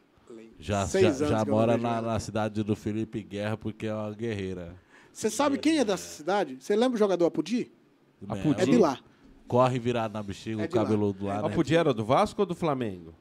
Já, 0.60 0.86
já, 0.86 1.12
já 1.12 1.46
mora 1.46 1.78
na, 1.78 2.02
na 2.02 2.20
cidade 2.20 2.62
do 2.64 2.76
Felipe 2.76 3.22
Guerra 3.24 3.56
porque 3.58 3.88
é 3.88 3.94
uma 3.94 4.12
guerreira. 4.12 4.76
Você 5.14 5.30
sabe 5.30 5.58
quem 5.58 5.80
é 5.80 5.86
dessa 5.86 6.08
cidade? 6.18 6.58
Você 6.60 6.76
lembra 6.76 6.96
o 6.96 7.00
jogador 7.00 7.26
Apudi? 7.26 7.72
Né? 8.22 8.36
É 8.58 8.66
de 8.66 8.78
lá. 8.78 9.00
Corre 9.48 9.80
virado 9.80 10.14
na 10.14 10.22
bexiga, 10.22 10.62
É 10.62 10.66
o 10.66 10.68
de 10.68 10.76
lá. 10.76 10.84
cabeludo 10.84 11.26
lá, 11.26 11.40
A 11.40 11.50
né? 11.50 11.56
Pudia 11.56 11.80
era 11.80 11.94
do 11.94 12.04
Vasco 12.06 12.42
ou 12.42 12.46
do 12.46 12.54
Flamengo? 12.54 13.16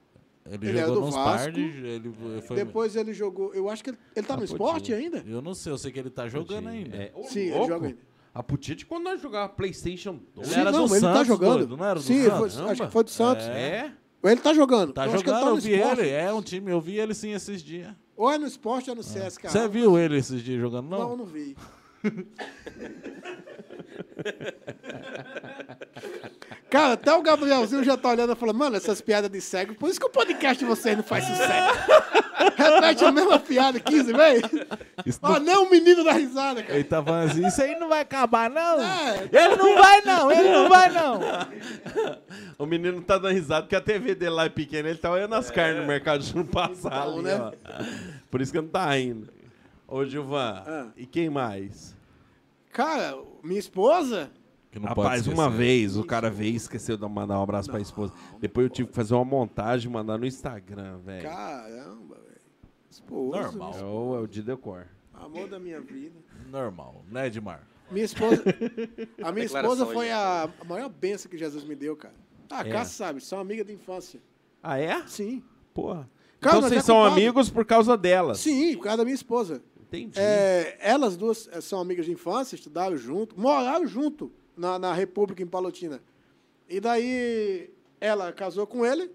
Ele, 0.50 0.68
Ele 0.68 0.78
era 0.78 0.86
jogou 0.86 1.00
do 1.02 1.06
nos 1.06 1.14
Vasco. 1.14 1.30
pardes, 1.38 1.74
ele 1.84 2.12
foi... 2.46 2.56
Depois 2.56 2.96
ele 2.96 3.12
jogou. 3.12 3.52
Eu 3.54 3.68
acho 3.68 3.84
que 3.84 3.90
ele, 3.90 3.98
ele 4.16 4.26
tá 4.26 4.34
no 4.36 4.44
Apodi. 4.44 4.52
esporte 4.52 4.92
ainda? 4.94 5.22
Eu 5.26 5.42
não 5.42 5.54
sei, 5.54 5.72
eu 5.72 5.78
sei 5.78 5.92
que 5.92 5.98
ele 5.98 6.10
tá 6.10 6.26
jogando 6.28 6.68
ainda. 6.68 6.96
É, 6.96 7.12
ô, 7.14 7.24
Sim, 7.24 7.40
ele 7.40 7.50
louco. 7.54 7.68
joga 7.68 7.86
ainda. 7.88 7.98
A 8.34 8.42
Pudia 8.42 8.76
de 8.76 8.86
quando 8.86 9.04
nós 9.04 9.20
jogávamos 9.20 9.56
Playstation 9.56 10.20
2. 10.34 10.50
Ele 10.52 10.60
era 10.60 10.70
não, 10.70 10.86
do 10.86 10.94
ele 10.94 11.00
tá 11.00 11.12
Santos, 11.12 11.26
jogando. 11.28 11.52
doido, 11.58 11.76
não 11.76 11.84
era 11.84 11.94
do 11.96 12.00
Sim, 12.02 12.14
ele 12.14 12.30
Santos? 12.30 12.54
foi- 12.54 12.70
acho 12.70 12.82
que 12.86 12.92
foi 12.92 13.04
do 13.04 13.10
Santos. 13.10 13.44
É? 13.46 13.92
Ele 14.24 14.40
tá 14.40 14.54
jogando. 14.54 14.92
Tá 14.92 15.06
eu 15.06 15.12
acho 15.14 15.22
que 15.24 15.30
ele 15.30 15.36
jogando, 15.38 15.44
tá 15.44 15.48
eu 15.50 15.54
no 15.56 15.60
vi 15.60 15.74
esporte. 15.74 16.00
ele. 16.00 16.10
É 16.10 16.32
um 16.32 16.42
time, 16.42 16.70
eu 16.70 16.80
vi 16.80 16.98
ele 16.98 17.14
sim 17.14 17.32
esses 17.32 17.62
dias. 17.62 17.92
Ou 18.16 18.30
é 18.30 18.38
no 18.38 18.46
esporte 18.46 18.90
ou 18.90 18.94
é 18.94 18.96
no 18.98 19.02
CSK. 19.04 19.48
Você 19.48 19.68
viu 19.68 19.98
ele 19.98 20.16
esses 20.18 20.42
dias 20.42 20.60
jogando, 20.60 20.88
Não, 20.88 20.98
não? 20.98 21.10
eu 21.10 21.16
não 21.16 21.24
vi. 21.24 21.56
Cara, 26.70 26.92
até 26.94 27.12
o 27.14 27.22
Gabrielzinho 27.22 27.82
já 27.82 27.96
tá 27.96 28.10
olhando 28.10 28.32
e 28.32 28.36
falando, 28.36 28.56
mano, 28.58 28.76
essas 28.76 29.00
piadas 29.00 29.30
de 29.30 29.40
cego, 29.40 29.74
por 29.74 29.88
isso 29.88 29.98
que 29.98 30.04
o 30.06 30.10
podcast 30.10 30.58
de 30.58 30.64
vocês 30.68 30.94
não 30.96 31.02
faz 31.02 31.24
sucesso. 31.24 31.78
Repete 32.56 33.04
a 33.04 33.10
mesma 33.12 33.38
piada 33.38 33.80
15 33.80 34.12
vezes. 34.12 34.42
Isso 35.06 35.18
Ó, 35.22 35.38
nem 35.38 35.56
o 35.56 35.70
menino 35.70 36.04
da 36.04 36.12
risada, 36.12 36.62
cara. 36.62 36.74
Ele 36.74 36.84
tá 36.84 37.02
falando 37.02 37.30
assim, 37.30 37.46
isso 37.46 37.62
aí 37.62 37.74
não 37.78 37.88
vai 37.88 38.00
acabar, 38.02 38.50
não. 38.50 38.80
É. 38.82 39.28
Ele 39.32 39.56
não 39.56 39.74
vai, 39.76 40.00
não. 40.02 40.30
Ele 40.30 40.48
não 40.50 40.68
vai, 40.68 40.90
não. 40.90 41.20
O 42.58 42.66
menino 42.66 43.00
tá 43.00 43.16
dando 43.16 43.32
risada 43.32 43.62
porque 43.62 43.76
a 43.76 43.80
TV 43.80 44.14
dele 44.14 44.32
lá 44.32 44.44
é 44.44 44.48
pequena. 44.48 44.88
Ele 44.88 44.98
tá 44.98 45.10
olhando 45.10 45.34
as 45.34 45.50
carnes 45.50 45.80
no 45.80 45.86
mercado 45.86 46.22
de 46.22 46.36
não 46.36 46.44
passar 46.46 46.88
Então, 47.06 47.14
ali, 47.14 47.22
né? 47.22 47.40
ó. 47.40 47.52
Por 48.30 48.40
isso 48.40 48.52
que 48.52 48.60
não 48.60 48.68
tá 48.68 48.98
indo. 48.98 49.28
Ô, 49.86 50.04
Gilvan, 50.04 50.62
Ah. 50.66 50.86
e 50.96 51.06
quem 51.06 51.30
mais? 51.30 51.96
Cara, 52.72 53.16
minha 53.42 53.58
esposa... 53.58 54.30
Que 54.70 54.78
não 54.78 54.88
Rapaz, 54.88 55.22
pode 55.22 55.34
uma 55.34 55.48
vez 55.48 55.96
o 55.96 56.04
cara 56.04 56.30
veio 56.30 56.52
e 56.52 56.56
esqueceu 56.56 56.96
de 56.96 57.08
mandar 57.08 57.38
um 57.38 57.42
abraço 57.42 57.70
pra 57.70 57.80
esposa. 57.80 58.12
Depois 58.38 58.66
eu 58.66 58.70
tive 58.70 58.88
que 58.88 58.94
fazer 58.94 59.14
uma 59.14 59.24
montagem 59.24 59.88
e 59.90 59.92
mandar 59.92 60.18
no 60.18 60.26
Instagram, 60.26 60.98
velho. 60.98 61.22
Caramba, 61.22 62.16
velho. 62.16 62.40
Esposa, 62.90 63.40
Normal. 63.42 63.74
É 63.78 63.84
o, 63.84 64.16
é 64.16 64.20
o 64.20 64.26
de 64.26 64.42
decor. 64.42 64.86
amor 65.14 65.48
da 65.48 65.58
minha 65.58 65.80
vida. 65.80 66.16
Normal, 66.50 67.02
né, 67.10 67.26
Edmar? 67.28 67.66
Minha 67.90 68.04
esposa. 68.04 68.42
A 69.22 69.32
minha 69.32 69.46
esposa 69.46 69.86
foi 69.86 70.06
aí. 70.06 70.12
a, 70.12 70.50
a 70.60 70.64
maior 70.64 70.90
benção 70.90 71.30
que 71.30 71.38
Jesus 71.38 71.64
me 71.64 71.74
deu, 71.74 71.96
cara. 71.96 72.14
Ah, 72.50 72.60
É. 72.60 72.70
Cássio 72.70 72.94
sabe, 72.96 73.20
são 73.22 73.40
amiga 73.40 73.64
de 73.64 73.72
infância. 73.72 74.20
Ah, 74.62 74.78
é? 74.78 75.06
Sim. 75.06 75.42
Porra. 75.72 76.08
Cara, 76.40 76.58
então 76.58 76.68
vocês 76.68 76.82
é 76.82 76.84
são 76.84 76.96
culpado. 76.96 77.14
amigos 77.16 77.48
por 77.50 77.64
causa 77.64 77.96
delas. 77.96 78.38
Sim, 78.40 78.76
por 78.76 78.84
causa 78.84 78.98
da 78.98 79.04
minha 79.04 79.14
esposa. 79.14 79.62
Entendi. 79.80 80.18
É, 80.20 80.76
elas 80.80 81.16
duas 81.16 81.48
eh, 81.50 81.62
são 81.62 81.80
amigas 81.80 82.04
de 82.04 82.12
infância, 82.12 82.54
estudaram 82.54 82.96
junto, 82.98 83.38
moraram 83.40 83.86
junto 83.86 84.30
na, 84.58 84.78
na 84.78 84.92
República 84.92 85.42
em 85.42 85.46
Palotina. 85.46 86.00
E 86.68 86.80
daí 86.80 87.70
ela 88.00 88.32
casou 88.32 88.66
com 88.66 88.84
ele. 88.84 89.10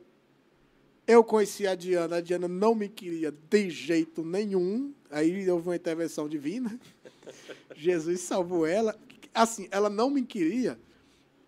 Eu 1.05 1.23
conheci 1.23 1.67
a 1.67 1.75
Diana, 1.75 2.15
a 2.17 2.21
Diana 2.21 2.47
não 2.47 2.73
me 2.73 2.87
queria 2.87 3.31
de 3.49 3.69
jeito 3.69 4.23
nenhum. 4.23 4.93
Aí 5.11 5.49
houve 5.49 5.67
uma 5.69 5.75
intervenção 5.75 6.27
divina. 6.29 6.79
Jesus 7.75 8.21
salvou 8.21 8.65
ela. 8.65 8.95
Assim, 9.33 9.67
ela 9.69 9.89
não 9.89 10.09
me 10.09 10.21
queria. 10.23 10.79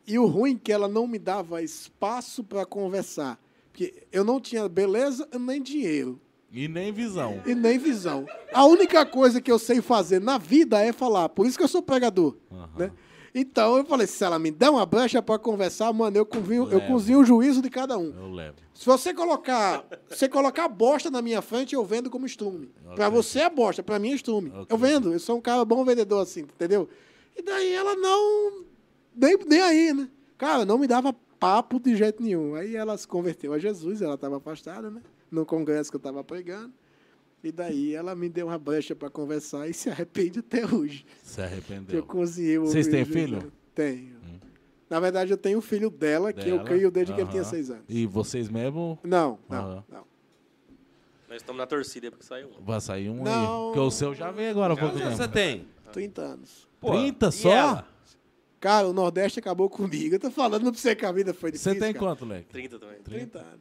E 0.06 0.20
o 0.20 0.26
ruim 0.26 0.56
é 0.56 0.60
que 0.64 0.72
ela 0.72 0.88
não 0.88 1.08
me 1.08 1.18
dava 1.18 1.62
espaço 1.64 2.44
para 2.44 2.66
conversar. 2.66 3.40
Porque 3.72 4.04
eu 4.12 4.24
não 4.24 4.40
tinha 4.40 4.70
beleza 4.70 5.28
nem 5.40 5.62
dinheiro 5.62 6.20
E 6.52 6.68
nem 6.68 6.92
visão. 6.94 7.42
e 7.46 7.54
nem 7.56 7.78
visão. 7.78 8.26
A 8.54 8.66
única 8.66 9.06
coisa 9.06 9.42
que 9.42 9.52
eu 9.52 9.58
sei 9.60 9.82
fazer 9.82 10.22
na 10.22 10.38
vida 10.38 10.80
é 10.82 10.92
falar. 10.94 11.30
Por 11.30 11.48
isso 11.48 11.58
que 11.58 11.64
eu 11.64 11.68
sou 11.68 11.82
pregador. 11.82 12.36
Né? 12.78 12.92
Então 13.38 13.78
eu 13.78 13.84
falei, 13.84 14.08
se 14.08 14.24
ela 14.24 14.40
me 14.40 14.50
der 14.50 14.70
uma 14.70 14.86
brecha 14.86 15.22
para 15.22 15.38
conversar, 15.38 15.92
mano, 15.92 16.16
eu 16.16 16.26
cozinho, 16.26 16.72
eu 16.72 16.80
cozinho 16.88 17.20
o 17.20 17.26
juízo 17.26 17.62
de 17.62 17.70
cada 17.70 17.98
um. 17.98 18.14
Eu 18.18 18.32
levo. 18.32 18.56
Se 18.74 18.86
você 18.86 19.14
colocar, 19.14 19.86
você 20.10 20.30
colocar 20.30 20.70
bosta 20.70 21.12
na 21.12 21.22
minha 21.22 21.42
frente, 21.42 21.76
eu 21.76 21.84
vendo 21.84 22.10
como 22.10 22.26
estrume. 22.26 22.72
Para 22.96 23.10
você 23.10 23.42
é 23.42 23.50
bosta, 23.50 23.84
para 23.84 24.00
mim 24.00 24.12
é 24.12 24.16
estrume. 24.16 24.52
Ok. 24.52 24.68
Eu 24.70 24.78
vendo, 24.78 25.12
eu 25.12 25.20
sou 25.20 25.38
um 25.38 25.42
cara 25.42 25.66
bom 25.66 25.84
vendedor 25.84 26.22
assim, 26.22 26.44
entendeu? 26.44 26.88
E 27.36 27.42
daí 27.42 27.74
ela 27.74 27.94
não 27.96 28.64
nem, 29.14 29.38
nem 29.46 29.62
aí, 29.62 29.94
né? 29.94 30.10
Cara, 30.38 30.64
não 30.64 30.78
me 30.78 30.88
dava 30.88 31.14
papo 31.38 31.78
de 31.78 31.94
jeito 31.94 32.24
nenhum. 32.24 32.56
Aí 32.56 32.74
ela 32.78 32.98
se 32.98 33.06
converteu 33.06 33.52
a 33.52 33.60
Jesus, 33.60 34.02
ela 34.02 34.16
estava 34.16 34.38
afastada, 34.38 34.90
né? 34.90 35.02
No 35.30 35.46
congresso 35.46 35.90
que 35.92 35.98
eu 35.98 36.00
estava 36.00 36.24
pregando. 36.24 36.74
E 37.46 37.52
daí 37.52 37.94
ela 37.94 38.16
me 38.16 38.28
deu 38.28 38.48
uma 38.48 38.58
brecha 38.58 38.96
para 38.96 39.08
conversar 39.08 39.70
e 39.70 39.74
se 39.74 39.88
arrepende 39.88 40.40
até 40.40 40.66
hoje. 40.66 41.06
Se 41.22 41.36
Que 41.36 41.42
eu 41.42 41.46
arrependeu. 41.46 42.04
cozinhei 42.04 42.58
o 42.58 42.66
Vocês 42.66 42.88
têm 42.88 43.06
filho? 43.06 43.38
dela. 43.38 43.52
Tenho. 43.76 44.16
Na 44.90 45.00
verdade, 45.00 45.32
eu 45.32 45.38
tenho 45.38 45.60
um 45.60 45.62
filho 45.62 45.90
dela, 45.92 46.34
que 46.34 46.48
eu 46.50 46.58
Dela? 46.58 46.68
crio 46.70 46.90
desde 46.90 47.14
que 47.14 47.22
ele 47.22 47.30
tinha 47.30 47.44
seis 47.44 47.70
anos. 47.70 47.84
E 47.88 48.06
vocês 48.08 48.50
mesmo, 48.50 48.98
Não, 49.04 49.38
não, 49.48 49.58
Aham. 49.58 49.84
não. 49.90 50.04
Nós 51.30 51.38
estamos 51.38 51.60
na 51.60 51.68
torcida 51.68 52.10
porque 52.10 52.26
saiu 52.26 52.48
um. 52.50 52.64
vai 52.64 52.82
sair 52.82 53.10
um 53.10 53.24
Não. 53.24 53.32
aí. 53.32 53.66
Porque 53.68 53.80
o 53.80 53.92
seu 53.92 54.16
já 54.16 54.32
veio 54.32 54.50
agora 54.52 54.74
há 54.74 54.78
pouco 54.78 54.96
Quantos 54.96 55.06
anos 55.08 55.20
tempo. 55.20 55.34
você 55.34 55.40
tem? 55.40 55.68
30 55.92 56.22
anos. 56.22 56.68
Pô, 56.80 56.92
30 56.94 57.28
e 57.28 57.32
só? 57.32 57.52
ela? 57.52 57.88
Cara, 58.60 58.88
o 58.88 58.94
Nordeste 58.94 59.38
acabou 59.40 59.70
comigo. 59.70 60.16
Eu 60.16 60.20
tô 60.20 60.32
falando 60.32 60.62
pra 60.72 60.72
você 60.82 60.96
que 60.96 61.06
a 61.06 61.12
vida 61.12 61.32
foi 61.34 61.52
difícil. 61.52 61.74
Você 61.74 61.80
tem 61.80 61.94
cara. 61.94 62.06
quanto, 62.06 62.26
Leque? 62.26 62.46
30 62.50 62.80
também. 62.80 63.00
30 63.04 63.40
anos. 63.40 63.60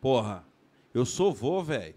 Porra, 0.00 0.44
eu 0.94 1.04
sou 1.04 1.32
vô, 1.32 1.62
velho. 1.62 1.94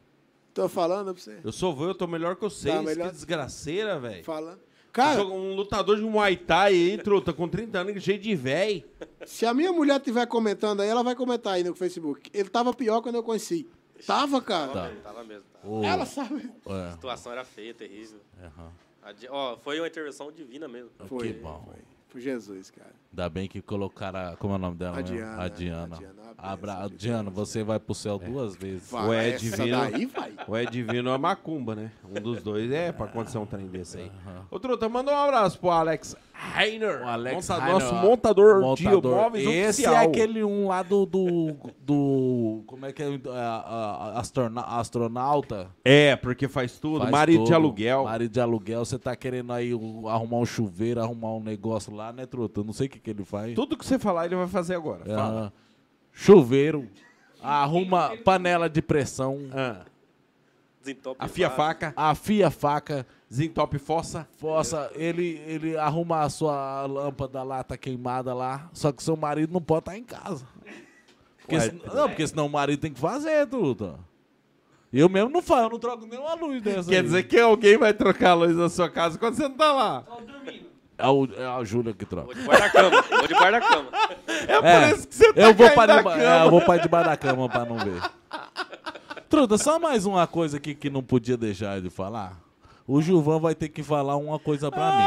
Tô 0.56 0.70
falando 0.70 1.14
pra 1.14 1.22
você. 1.22 1.38
Eu 1.44 1.52
sou 1.52 1.76
vô, 1.76 1.86
eu 1.86 1.94
tô 1.94 2.08
melhor 2.08 2.36
que 2.36 2.42
vocês. 2.42 2.74
Tá 2.74 2.82
melhor. 2.82 3.10
Que 3.10 3.14
desgraceira, 3.14 4.00
velho. 4.00 4.24
Falando. 4.24 4.60
Cara, 4.92 5.22
Um 5.26 5.54
lutador 5.54 5.98
de 5.98 6.02
Muay 6.04 6.38
Thai 6.38 6.72
aí, 6.74 6.98
truta, 6.98 7.34
com 7.34 7.50
30 7.50 7.78
anos, 7.80 8.02
jeito 8.02 8.22
de 8.24 8.34
véi. 8.34 8.86
se 9.26 9.46
a 9.46 9.54
minha 9.54 9.74
mulher 9.74 9.98
estiver 9.98 10.26
comentando 10.26 10.80
aí, 10.82 10.88
ela 10.88 11.04
vai 11.04 11.14
comentar 11.14 11.56
aí 11.56 11.64
no 11.66 11.76
Facebook. 11.76 12.32
Ele 12.34 12.48
tava 12.48 12.74
pior 12.74 13.02
quando 13.02 13.16
eu 13.16 13.24
conheci. 13.24 13.68
Tava, 14.08 14.42
cara. 14.42 14.72
Tá. 14.72 14.92
Tava 15.04 15.24
mesmo. 15.26 15.44
Tava. 15.62 15.86
Ela 15.86 16.06
sabe. 16.06 16.50
é, 16.68 16.72
A 16.88 16.92
situação 16.94 17.34
era 17.34 17.44
feia, 17.44 17.74
terrível. 17.74 18.22
di- 19.20 19.28
Ó, 19.30 19.58
foi 19.58 19.80
uma 19.82 19.88
intervenção 19.88 20.32
divina 20.32 20.70
mesmo. 20.70 20.90
Foi. 21.08 21.34
Que 21.34 21.40
bom. 21.40 21.62
Foi. 21.66 21.76
Foi 22.08 22.22
Jesus, 22.22 22.72
cara. 22.72 22.92
Ainda 23.12 23.30
bem 23.30 23.48
que 23.48 23.62
colocaram. 23.62 24.20
a- 24.20 24.36
Como 24.38 24.54
é 24.54 24.56
o 24.56 24.60
nome 24.60 24.78
dela? 24.78 24.98
A? 25.00 25.02
Diana, 25.02 25.42
A 25.44 25.48
Diana. 25.50 25.96
a 25.96 25.98
Diana, 26.00 26.22
uma 26.22 26.34
Abra... 26.38 26.88
de 26.88 26.96
Diana, 26.96 27.30
você 27.30 27.64
vai 27.64 27.80
pro 27.80 27.94
céu 27.94 28.20
É. 28.24 28.26
duas 28.30 28.56
vezes. 28.56 28.90
Vai, 28.90 29.16
é 29.18 29.30
essa 29.32 29.40
divino. 29.40 29.78
daí 29.78 30.06
vai. 30.06 30.34
Ou 30.48 30.56
é 30.56 30.66
divino 30.66 31.10
é 31.10 31.18
macumba, 31.18 31.76
né? 31.76 31.92
Um 32.10 32.22
dos 32.22 32.42
dois 32.42 32.72
é 32.72 32.92
pra 32.92 33.06
acontecer 33.06 33.38
um 33.38 33.46
trem 33.46 33.68
desse 33.68 33.98
aí. 33.98 34.12
Ô, 34.50 34.60
Truta, 34.60 34.88
manda 34.88 35.12
um 35.12 35.16
abraço 35.18 35.60
pro 35.60 35.70
Alex 35.72 36.16
Heiner. 36.58 37.02
O 37.02 37.08
Alex 37.08 37.36
monta- 37.50 37.62
Heiner, 37.62 37.74
nosso 37.74 37.96
ó, 37.96 38.02
montador, 38.02 38.76
de 38.76 38.84
imóveis 38.86 39.46
Esse 39.48 39.82
oficial. 39.82 39.96
é 39.96 40.06
aquele 40.06 40.44
um 40.44 40.68
lá 40.68 40.84
do. 40.84 41.06
do, 41.06 41.56
do- 41.82 42.64
como 42.68 42.86
é 42.86 42.92
que 42.94 43.02
é? 43.04 43.08
Astrona- 44.16 44.62
astronauta. 44.62 45.70
É, 45.84 46.16
porque 46.16 46.48
faz 46.48 46.78
tudo. 46.80 47.00
Faz 47.00 47.12
marido 47.12 47.44
de 47.46 47.54
aluguel. 47.54 48.04
Marido 48.04 48.32
de 48.32 48.40
aluguel. 48.40 48.86
Você 48.86 48.98
tá 49.00 49.16
querendo 49.16 49.52
aí 49.54 49.74
um- 49.74 50.08
arrumar 50.08 50.38
um 50.38 50.46
chuveiro, 50.46 51.02
arrumar 51.02 51.34
um 51.36 51.42
negócio 51.44 51.94
lá, 51.94 52.12
né, 52.14 52.26
truta? 52.26 52.64
Não 52.64 52.74
sei 52.74 52.88
o 52.88 52.90
que, 52.90 53.00
que 53.00 53.10
ele 53.10 53.24
faz. 53.26 53.54
Tudo 53.56 53.78
que 53.78 53.86
você 53.86 53.98
falar, 53.98 54.26
ele 54.26 54.36
vai 54.36 54.48
fazer 54.48 54.76
agora. 54.76 55.02
É, 55.06 55.16
Fala. 55.16 55.54
chuveiro, 56.12 56.88
arruma 57.42 58.12
panela 58.24 58.70
de 58.70 58.82
pressão, 58.82 59.40
Ah, 59.54 59.82
Desentope 60.86 61.18
afia 61.26 61.46
a 61.48 61.50
vaso. 61.50 61.58
faca, 61.62 61.94
afia 61.96 62.52
faca, 62.52 63.08
desentope 63.28 63.80
fossa. 63.80 64.28
força, 64.38 64.92
ele, 64.94 65.42
ele 65.48 65.76
arruma 65.76 66.22
a 66.22 66.30
sua 66.30 66.86
lâmpada 66.86 67.42
lá, 67.42 67.64
tá 67.64 67.76
queimada 67.76 68.36
lá, 68.36 68.70
só 68.72 68.92
que 68.92 69.02
seu 69.02 69.18
marido 69.18 69.52
não 69.52 69.62
pode 69.62 69.80
estar 69.80 69.98
em 69.98 70.04
casa. 70.04 70.46
Porque 71.40 71.56
Ué, 71.58 71.72
não, 71.94 72.08
porque 72.08 72.28
senão 72.28 72.46
o 72.46 72.50
marido 72.50 72.80
tem 72.80 72.94
que 72.94 73.00
fazer, 73.00 73.48
truta. 73.48 73.96
Eu 74.94 75.10
mesmo 75.10 75.30
não 75.32 75.42
faço, 75.42 75.64
eu 75.64 75.70
não 75.72 75.80
troco 75.80 76.06
nenhuma 76.06 76.36
luz 76.36 76.62
dessa 76.62 76.88
Quer 76.90 76.98
aí. 76.98 77.04
dizer 77.04 77.24
que 77.24 77.40
alguém 77.40 77.78
vai 77.78 77.92
trocar 77.94 78.32
a 78.32 78.34
luz 78.36 78.56
na 78.56 78.70
sua 78.70 78.90
casa 78.90 79.18
quando 79.18 79.34
você 79.36 79.44
não 79.48 79.56
tá 79.58 79.74
lá. 79.74 80.02
Tô 80.04 80.22
dormindo. 80.22 80.66
É, 80.98 81.08
o, 81.08 81.28
é 81.36 81.46
a 81.46 81.64
Júlia 81.64 81.94
que 81.94 82.06
troca. 82.06 82.28
Vou 82.28 82.36
debaixo 82.36 82.62
da 82.62 82.70
cama. 82.70 83.02
Vou 83.02 83.28
debaixo 83.28 83.52
da 83.52 83.62
cama. 83.62 83.90
É 84.48 84.56
por 84.62 84.66
É, 84.66 84.92
isso 84.92 85.08
que 85.08 85.16
você 85.16 85.34
tá 85.34 85.42
eu 85.42 85.54
vou 85.54 85.66
caindo 85.66 85.76
para 85.76 85.88
da 85.88 85.98
deba- 85.98 86.12
cama. 86.12 86.24
é, 86.24 86.46
eu 86.46 86.50
vou 86.52 86.62
para 86.62 86.82
debaixo 86.82 87.10
da 87.10 87.18
cama 87.18 87.50
pra 87.50 87.66
não 87.66 87.78
ver. 87.80 88.02
Truta, 89.36 89.58
só 89.58 89.78
mais 89.78 90.06
uma 90.06 90.26
coisa 90.26 90.56
aqui 90.56 90.74
que 90.74 90.90
não 90.90 91.04
podia 91.04 91.36
deixar 91.36 91.82
de 91.82 91.90
falar. 91.90 92.42
O 92.88 93.02
Gilvan 93.02 93.38
vai 93.38 93.54
ter 93.54 93.68
que 93.68 93.84
falar 93.84 94.16
uma 94.16 94.40
coisa 94.40 94.72
pra 94.72 94.96
mim. 94.96 95.04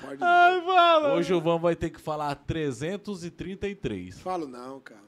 Pode 0.00 0.22
Ai, 0.22 0.60
fala. 0.60 1.16
O 1.16 1.22
Gilvan 1.24 1.58
vai 1.58 1.74
ter 1.74 1.90
que 1.90 2.00
falar 2.00 2.36
333. 2.36 4.20
Falo 4.20 4.46
não, 4.46 4.78
cara. 4.78 5.00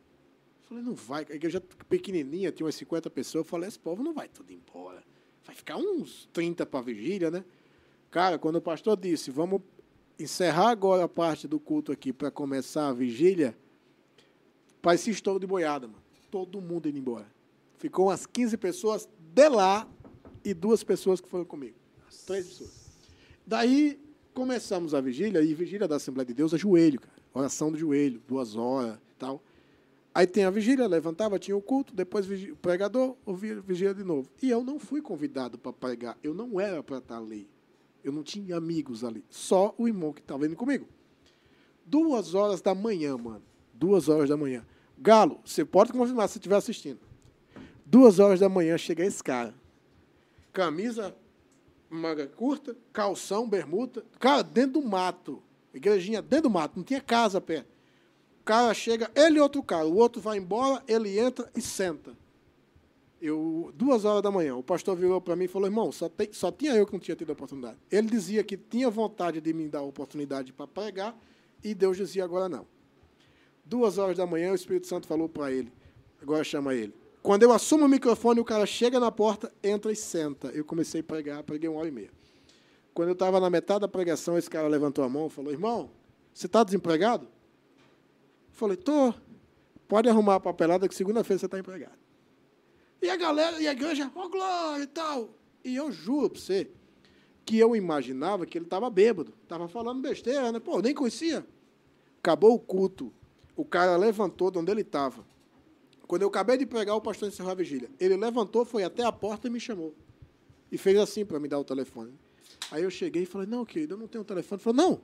Falei, 0.65 0.83
não 0.83 0.95
vai. 0.95 1.25
A 1.31 1.35
igreja 1.35 1.61
pequenininha, 1.89 2.51
tinha 2.51 2.67
umas 2.67 2.75
50 2.75 3.09
pessoas. 3.11 3.45
Eu 3.45 3.49
falei, 3.49 3.69
esse 3.69 3.79
povo 3.79 4.03
não 4.03 4.13
vai 4.13 4.29
tudo 4.29 4.53
embora. 4.53 5.03
Vai 5.45 5.55
ficar 5.55 5.77
uns 5.77 6.29
30 6.33 6.67
para 6.67 6.81
vigília, 6.81 7.31
né? 7.31 7.45
Cara, 8.11 8.39
quando 8.39 8.57
o 8.57 8.61
pastor 8.61 8.97
disse, 8.97 9.31
vamos 9.31 9.63
encerrar 10.19 10.71
agora 10.71 11.05
a 11.05 11.09
parte 11.09 11.47
do 11.47 11.61
culto 11.61 11.93
aqui 11.93 12.13
para 12.13 12.31
começar 12.31 12.89
a 12.89 12.93
vigília, 12.93 13.57
parecia 14.83 15.13
estouro 15.13 15.39
de 15.39 15.47
boiada, 15.47 15.87
mano. 15.87 16.03
Todo 16.31 16.61
mundo 16.61 16.89
indo 16.89 16.99
embora. 16.99 17.27
Ficou 17.79 18.07
umas 18.07 18.27
15 18.27 18.57
pessoas 18.57 19.09
de 19.19 19.49
lá 19.49 19.87
e 20.47 20.55
duas 20.55 20.85
pessoas 20.85 21.21
que 21.21 21.29
foram 21.29 21.45
comigo. 21.45 21.75
Três 22.25 22.47
pessoas. 22.47 22.87
Daí 23.45 24.01
começamos 24.33 24.95
a 24.95 25.01
vigília, 25.01 25.43
e 25.43 25.53
vigília 25.53 25.89
da 25.89 25.97
Assembleia 25.97 26.25
de 26.25 26.35
Deus 26.35 26.55
é 26.55 26.59
joelho, 26.59 27.01
cara. 27.01 27.17
Oração 27.35 27.73
do 27.73 27.77
joelho, 27.77 28.23
duas 28.29 28.55
horas 28.55 28.97
tal. 29.19 29.43
Aí 30.15 30.27
tem 30.27 30.45
a 30.45 30.51
vigília, 30.51 30.87
levantava, 30.87 31.39
tinha 31.39 31.57
o 31.57 31.61
culto, 31.61 31.93
depois 31.93 32.27
o 32.31 32.57
pregador, 32.57 33.17
ouvia 33.27 33.61
vigília 33.61 33.93
de 33.93 34.05
novo. 34.05 34.31
E 34.41 34.49
eu 34.49 34.63
não 34.63 34.79
fui 34.79 35.03
convidado 35.03 35.59
para 35.59 35.73
pregar, 35.73 36.17
eu 36.23 36.33
não 36.33 36.61
era 36.61 36.83
para 36.83 36.99
estar 36.99 37.19
ali. 37.19 37.49
Eu 38.05 38.13
não 38.13 38.23
tinha 38.23 38.57
amigos 38.57 39.03
ali, 39.03 39.25
só 39.29 39.75
o 39.77 39.89
irmão 39.89 40.13
que 40.13 40.21
estava 40.21 40.47
indo 40.47 40.55
comigo. 40.55 40.87
Duas 41.85 42.35
horas 42.35 42.61
da 42.61 42.73
manhã, 42.73 43.17
mano. 43.19 43.43
Duas 43.75 44.09
horas 44.09 44.29
da 44.29 44.37
manhã. 44.37 44.65
Galo, 44.97 45.41
você 45.45 45.65
pode 45.65 45.93
confirmar 45.93 46.29
se 46.29 46.39
estiver 46.39 46.57
assistindo. 46.57 47.01
Duas 47.85 48.21
horas 48.21 48.41
da 48.41 48.49
manhã 48.49 48.79
chega 48.79 49.05
esse 49.05 49.23
cara. 49.23 49.53
Camisa, 50.57 51.15
manga 51.91 52.27
curta, 52.27 52.75
calção, 52.91 53.47
bermuda. 53.47 54.03
Cara, 54.19 54.43
dentro 54.43 54.81
do 54.81 54.83
mato. 54.83 55.43
Igrejinha 55.75 56.23
dentro 56.23 56.45
do 56.45 56.51
mato, 56.51 56.79
não 56.79 56.83
tinha 56.83 56.99
casa 56.99 57.43
perto. 57.43 57.67
O 58.41 58.43
cara 58.43 58.73
chega, 58.73 59.11
ele 59.15 59.37
e 59.37 59.41
outro 59.43 59.63
cara. 59.63 59.87
O 59.87 59.97
outro 59.97 60.19
vai 60.19 60.39
embora, 60.39 60.83
ele 60.89 61.19
entra 61.19 61.51
e 61.55 61.61
senta. 61.61 62.17
Eu, 63.21 63.71
duas 63.75 64.07
horas 64.07 64.23
da 64.23 64.31
manhã, 64.31 64.57
o 64.57 64.63
pastor 64.63 64.97
virou 64.97 65.21
para 65.21 65.37
mim 65.37 65.45
e 65.45 65.49
falou: 65.49 65.69
irmão, 65.69 65.93
só, 65.93 66.09
tem- 66.09 66.33
só 66.33 66.51
tinha 66.51 66.75
eu 66.75 66.87
que 66.87 66.93
não 66.95 67.01
tinha 67.01 67.15
tido 67.15 67.29
a 67.29 67.33
oportunidade. 67.35 67.77
Ele 67.91 68.09
dizia 68.09 68.43
que 68.43 68.57
tinha 68.57 68.89
vontade 68.89 69.43
de 69.43 69.53
me 69.53 69.69
dar 69.69 69.81
a 69.81 69.83
oportunidade 69.83 70.55
para 70.55 70.67
pregar, 70.67 71.15
e 71.63 71.75
Deus 71.75 71.99
dizia 71.99 72.25
agora 72.25 72.49
não. 72.49 72.67
Duas 73.63 73.99
horas 73.99 74.17
da 74.17 74.25
manhã, 74.25 74.53
o 74.53 74.55
Espírito 74.55 74.87
Santo 74.87 75.07
falou 75.07 75.29
para 75.29 75.53
ele, 75.53 75.71
agora 76.23 76.43
chama 76.43 76.75
ele. 76.75 76.95
Quando 77.27 77.43
eu 77.43 77.51
assumo 77.51 77.87
o 77.87 77.89
microfone, 77.89 78.39
o 78.39 78.45
cara 78.45 78.65
chega 78.65 79.01
na 79.01 79.11
porta, 79.11 79.53
entra 79.61 79.91
e 79.91 79.97
senta. 79.97 80.47
Eu 80.51 80.65
comecei 80.65 81.01
a 81.01 81.03
pregar, 81.03 81.43
preguei 81.43 81.69
uma 81.69 81.81
hora 81.81 81.89
e 81.89 81.91
meia. 81.91 82.13
Quando 82.95 83.09
eu 83.09 83.15
estava 83.15 83.41
na 83.41 83.51
metade 83.51 83.81
da 83.81 83.89
pregação, 83.89 84.39
esse 84.39 84.49
cara 84.49 84.69
levantou 84.69 85.05
a 85.05 85.09
mão 85.09 85.27
e 85.27 85.31
falou: 85.31 85.51
irmão, 85.51 85.91
você 86.33 86.47
está 86.47 86.63
desempregado? 86.63 87.25
Eu 87.25 88.53
falei: 88.53 88.77
tô. 88.77 89.13
Pode 89.89 90.09
arrumar 90.09 90.37
a 90.37 90.41
papelada 90.41 90.89
que 90.89 90.95
segunda-feira 90.95 91.41
você 91.41 91.47
está 91.47 91.59
empregado. 91.59 91.99
E 93.03 93.11
a 93.11 93.17
galera, 93.17 93.61
e 93.61 93.67
a 93.67 93.73
igreja, 93.73 94.09
ó, 94.15 94.29
glória 94.29 94.85
e 94.85 94.87
tal. 94.87 95.31
E 95.65 95.75
eu 95.75 95.91
juro 95.91 96.31
para 96.31 96.41
você 96.41 96.71
que 97.45 97.59
eu 97.59 97.75
imaginava 97.75 98.47
que 98.47 98.57
ele 98.57 98.67
estava 98.67 98.89
bêbado, 98.89 99.35
estava 99.43 99.67
falando 99.67 100.01
besteira, 100.01 100.53
né? 100.53 100.61
Pô, 100.61 100.81
nem 100.81 100.95
conhecia. 100.95 101.45
Acabou 102.21 102.55
o 102.55 102.59
culto. 102.61 103.13
O 103.57 103.65
cara 103.65 103.97
levantou 103.97 104.49
de 104.49 104.59
onde 104.59 104.71
ele 104.71 104.83
estava. 104.83 105.27
Quando 106.07 106.23
eu 106.23 106.29
acabei 106.29 106.57
de 106.57 106.67
pregar, 106.67 106.97
o 106.97 107.01
pastor 107.01 107.29
encerrou 107.29 107.53
a 107.53 107.55
vigília. 107.55 107.91
Ele 107.99 108.17
levantou, 108.17 108.65
foi 108.65 108.85
até 108.85 109.03
a 109.03 109.13
porta 109.13 109.49
e 109.49 109.51
me 109.51 109.59
chamou. 109.59 109.95
E 110.71 110.79
fez 110.79 110.99
assim 110.99 111.25
para 111.25 111.39
me 111.39 111.49
dar 111.49 111.59
o 111.59 111.65
telefone. 111.65 112.13
Aí 112.71 112.83
eu 112.83 112.91
cheguei 112.91 113.23
e 113.23 113.27
falei, 113.27 113.47
não, 113.47 113.65
querido, 113.65 113.95
eu 113.95 113.99
não 113.99 114.07
tenho 114.07 114.25
telefone. 114.25 114.59
Ele 114.59 114.63
falou, 114.63 114.77
não, 114.77 115.01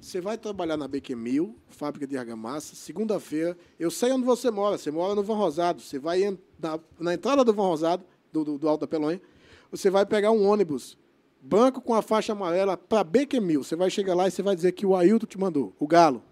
você 0.00 0.20
vai 0.20 0.38
trabalhar 0.38 0.76
na 0.76 0.88
BQ 0.88 1.14
Mil, 1.14 1.56
fábrica 1.68 2.06
de 2.06 2.16
argamassa, 2.16 2.74
segunda-feira. 2.74 3.56
Eu 3.78 3.90
sei 3.90 4.12
onde 4.12 4.24
você 4.24 4.50
mora, 4.50 4.78
você 4.78 4.90
mora 4.90 5.14
no 5.14 5.22
Vão 5.22 5.36
Rosado. 5.36 5.80
Você 5.80 5.98
vai 5.98 6.22
na, 6.58 6.80
na 6.98 7.14
entrada 7.14 7.44
do 7.44 7.52
Vão 7.52 7.66
Rosado, 7.66 8.04
do, 8.32 8.44
do, 8.44 8.58
do 8.58 8.68
Alto 8.68 8.80
da 8.82 8.86
Pelonha, 8.86 9.20
você 9.70 9.90
vai 9.90 10.06
pegar 10.06 10.30
um 10.30 10.46
ônibus 10.46 10.96
branco 11.40 11.80
com 11.80 11.94
a 11.94 12.02
faixa 12.02 12.32
amarela 12.32 12.76
para 12.76 13.04
BQ 13.04 13.40
Mil. 13.40 13.62
Você 13.62 13.76
vai 13.76 13.90
chegar 13.90 14.14
lá 14.14 14.26
e 14.26 14.30
você 14.30 14.42
vai 14.42 14.56
dizer 14.56 14.72
que 14.72 14.86
o 14.86 14.96
Ailton 14.96 15.26
te 15.26 15.38
mandou, 15.38 15.74
o 15.78 15.86
Galo. 15.86 16.22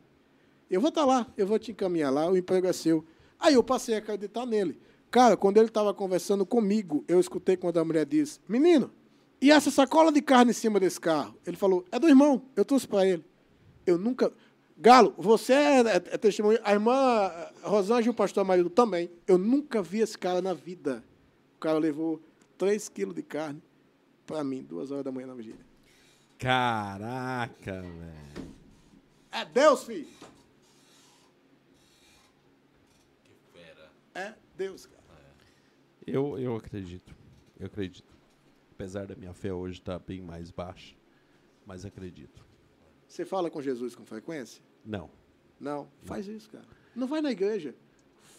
Eu 0.70 0.80
vou 0.80 0.88
estar 0.88 1.04
lá, 1.04 1.26
eu 1.36 1.46
vou 1.46 1.58
te 1.58 1.72
encaminhar 1.72 2.12
lá, 2.12 2.30
o 2.30 2.36
emprego 2.36 2.66
é 2.66 2.72
seu. 2.72 3.04
Aí 3.40 3.54
eu 3.54 3.62
passei 3.62 3.94
a 3.94 3.98
acreditar 3.98 4.44
nele. 4.44 4.78
Cara, 5.10 5.36
quando 5.36 5.56
ele 5.56 5.66
estava 5.66 5.92
conversando 5.92 6.46
comigo, 6.46 7.04
eu 7.08 7.18
escutei 7.18 7.56
quando 7.56 7.78
a 7.78 7.84
mulher 7.84 8.06
disse: 8.06 8.38
Menino, 8.46 8.90
e 9.40 9.50
essa 9.50 9.70
sacola 9.70 10.12
de 10.12 10.20
carne 10.20 10.50
em 10.50 10.54
cima 10.54 10.78
desse 10.78 11.00
carro? 11.00 11.34
Ele 11.46 11.56
falou: 11.56 11.84
É 11.90 11.98
do 11.98 12.08
irmão, 12.08 12.42
eu 12.54 12.64
trouxe 12.64 12.86
para 12.86 13.06
ele. 13.06 13.24
Eu 13.86 13.98
nunca. 13.98 14.32
Galo, 14.76 15.14
você 15.18 15.52
é, 15.52 15.80
é, 15.80 15.96
é 15.96 16.18
testemunho. 16.18 16.58
A 16.62 16.72
irmã 16.72 17.30
Rosângela 17.62 18.06
e 18.06 18.10
o 18.10 18.14
pastor 18.14 18.44
marido 18.44 18.70
também. 18.70 19.10
Eu 19.26 19.36
nunca 19.36 19.82
vi 19.82 20.00
esse 20.00 20.16
cara 20.16 20.40
na 20.40 20.54
vida. 20.54 21.02
O 21.56 21.60
cara 21.60 21.78
levou 21.78 22.20
3 22.56 22.88
quilos 22.88 23.14
de 23.14 23.22
carne 23.22 23.60
para 24.26 24.44
mim, 24.44 24.62
duas 24.62 24.90
horas 24.90 25.04
da 25.04 25.10
manhã 25.10 25.26
na 25.26 25.34
vigília. 25.34 25.58
Caraca, 26.38 27.82
velho. 27.82 28.54
É 29.32 29.44
Deus, 29.44 29.84
filho. 29.84 30.06
É 34.14 34.34
Deus, 34.56 34.86
cara. 34.86 35.00
Eu, 36.06 36.38
eu 36.38 36.56
acredito. 36.56 37.14
Eu 37.58 37.66
acredito. 37.66 38.12
apesar 38.72 39.06
da 39.06 39.14
minha 39.14 39.34
fé 39.34 39.52
hoje 39.52 39.78
estar 39.78 39.98
bem 39.98 40.22
mais 40.22 40.50
baixa, 40.50 40.96
mas 41.66 41.84
acredito. 41.84 42.44
Você 43.06 43.24
fala 43.24 43.50
com 43.50 43.60
Jesus 43.60 43.94
com 43.94 44.04
frequência? 44.04 44.62
Não. 44.84 45.10
Não. 45.58 45.90
Faz 46.02 46.26
isso, 46.26 46.48
cara. 46.48 46.66
Não 46.94 47.06
vai 47.06 47.20
na 47.20 47.30
igreja. 47.30 47.74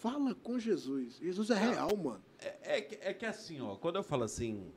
Fala 0.00 0.34
com 0.34 0.58
Jesus. 0.58 1.18
Jesus 1.18 1.50
é 1.50 1.54
real, 1.54 1.96
mano. 1.96 2.22
É, 2.38 2.78
é 2.78 2.80
que, 2.80 2.98
é 3.00 3.14
que 3.14 3.24
assim, 3.24 3.60
ó, 3.60 3.76
quando 3.76 3.96
eu 3.96 4.02
falo 4.02 4.24
assim, 4.24 4.72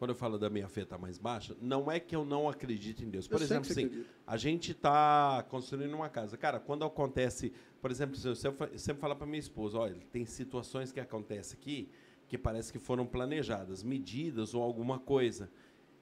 quando 0.00 0.12
eu 0.12 0.16
falo 0.16 0.38
da 0.38 0.48
minha 0.48 0.66
fé 0.66 0.80
estar 0.80 0.96
mais 0.96 1.18
baixa, 1.18 1.54
não 1.60 1.90
é 1.92 2.00
que 2.00 2.16
eu 2.16 2.24
não 2.24 2.48
acredito 2.48 3.04
em 3.04 3.10
Deus. 3.10 3.28
Por 3.28 3.36
Eu 3.38 3.44
exemplo, 3.44 3.70
assim, 3.70 3.84
acredita. 3.84 4.08
a 4.26 4.36
gente 4.38 4.70
está 4.70 5.44
construindo 5.50 5.92
uma 5.92 6.08
casa. 6.08 6.38
Cara, 6.38 6.58
quando 6.58 6.86
acontece, 6.86 7.52
por 7.82 7.90
exemplo, 7.90 8.16
eu 8.24 8.34
sempre, 8.34 8.94
falo 8.94 9.14
para 9.14 9.26
minha 9.26 9.38
esposa, 9.38 9.76
olha, 9.76 9.98
tem 10.10 10.24
situações 10.24 10.90
que 10.90 10.98
acontecem 10.98 11.58
aqui 11.60 11.90
que 12.26 12.38
parece 12.38 12.72
que 12.72 12.78
foram 12.78 13.04
planejadas, 13.04 13.82
medidas 13.82 14.54
ou 14.54 14.62
alguma 14.62 14.98
coisa. 14.98 15.50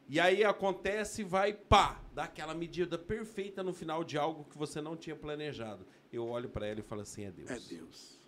E 0.09 0.21
aí 0.21 0.45
acontece 0.45 1.23
e 1.23 1.25
vai, 1.25 1.53
pá, 1.53 2.01
dá 2.15 2.23
aquela 2.23 2.55
medida 2.55 2.97
perfeita 2.97 3.65
no 3.65 3.73
final 3.73 4.05
de 4.05 4.17
algo 4.17 4.45
que 4.45 4.57
você 4.57 4.81
não 4.81 4.97
tinha 4.97 5.17
planejado. 5.17 5.85
Eu 6.13 6.29
olho 6.29 6.49
para 6.49 6.69
ela 6.69 6.79
e 6.79 6.85
falo 6.85 7.01
assim, 7.01 7.25
é 7.25 7.33
Deus. 7.33 7.51
É 7.51 7.59
Deus. 7.75 8.19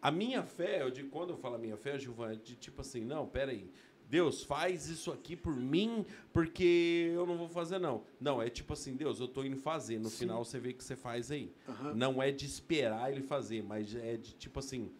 A 0.00 0.10
minha 0.10 0.42
fé, 0.42 0.82
eu 0.82 0.90
digo, 0.90 1.10
quando 1.10 1.30
eu 1.30 1.36
falo 1.36 1.56
a 1.56 1.58
minha 1.58 1.76
fé, 1.76 1.98
Gilvan, 1.98 2.32
é 2.32 2.36
de 2.36 2.54
tipo 2.54 2.80
assim, 2.80 3.04
não, 3.04 3.26
peraí, 3.26 3.70
Deus, 4.08 4.42
faz 4.42 4.88
isso 4.88 5.12
aqui 5.12 5.36
por 5.36 5.54
mim, 5.54 6.04
porque 6.32 7.10
eu 7.14 7.26
não 7.26 7.36
vou 7.36 7.48
fazer, 7.48 7.78
não. 7.78 8.04
Não, 8.18 8.40
é 8.40 8.48
tipo 8.48 8.72
assim, 8.72 8.96
Deus, 8.96 9.20
eu 9.20 9.28
tô 9.28 9.44
indo 9.44 9.56
fazer. 9.58 9.98
No 9.98 10.08
Sim. 10.08 10.20
final 10.20 10.44
você 10.44 10.58
vê 10.58 10.72
que 10.72 10.82
você 10.82 10.96
faz 10.96 11.30
aí. 11.30 11.52
Aham. 11.68 11.94
Não 11.94 12.22
é 12.22 12.30
de 12.32 12.46
esperar 12.46 13.12
ele 13.12 13.20
fazer, 13.22 13.62
mas 13.62 13.94
é 13.94 14.16
de 14.16 14.34
tipo 14.34 14.58
assim, 14.58 14.90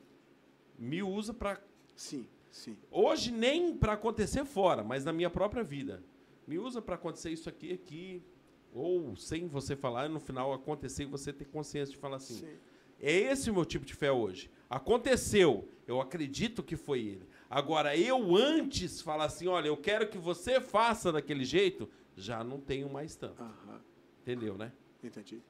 me 0.78 1.02
usa 1.02 1.32
para 1.32 1.60
Sim, 1.96 2.28
sim. 2.50 2.76
Hoje 2.90 3.32
nem 3.32 3.74
para 3.74 3.94
acontecer 3.94 4.44
fora, 4.44 4.84
mas 4.84 5.04
na 5.04 5.12
minha 5.12 5.30
própria 5.30 5.64
vida. 5.64 6.02
Me 6.46 6.58
usa 6.58 6.80
para 6.80 6.94
acontecer 6.94 7.30
isso 7.30 7.48
aqui, 7.48 7.72
aqui, 7.72 8.22
ou 8.72 9.16
sem 9.16 9.48
você 9.48 9.74
falar, 9.74 10.06
e 10.06 10.08
no 10.08 10.20
final 10.20 10.52
acontecer 10.52 11.02
e 11.02 11.06
você 11.06 11.32
ter 11.32 11.46
consciência 11.46 11.92
de 11.92 11.98
falar 11.98 12.16
assim. 12.16 12.34
sim. 12.40 12.58
É 13.00 13.12
esse 13.12 13.48
o 13.48 13.54
meu 13.54 13.64
tipo 13.64 13.84
de 13.86 13.94
fé 13.94 14.10
hoje. 14.10 14.50
Aconteceu, 14.68 15.68
eu 15.86 16.00
acredito 16.00 16.62
que 16.62 16.76
foi 16.76 17.00
ele. 17.00 17.26
Agora, 17.50 17.96
eu 17.96 18.36
antes 18.36 19.00
falar 19.00 19.24
assim, 19.24 19.46
olha, 19.46 19.68
eu 19.68 19.76
quero 19.76 20.08
que 20.08 20.18
você 20.18 20.60
faça 20.60 21.10
daquele 21.10 21.44
jeito, 21.44 21.88
já 22.16 22.44
não 22.44 22.60
tenho 22.60 22.90
mais 22.90 23.16
tanto. 23.16 23.42
Aham. 23.42 23.80
Entendeu, 24.22 24.58
né? 24.58 24.72
Entendi. 25.02 25.40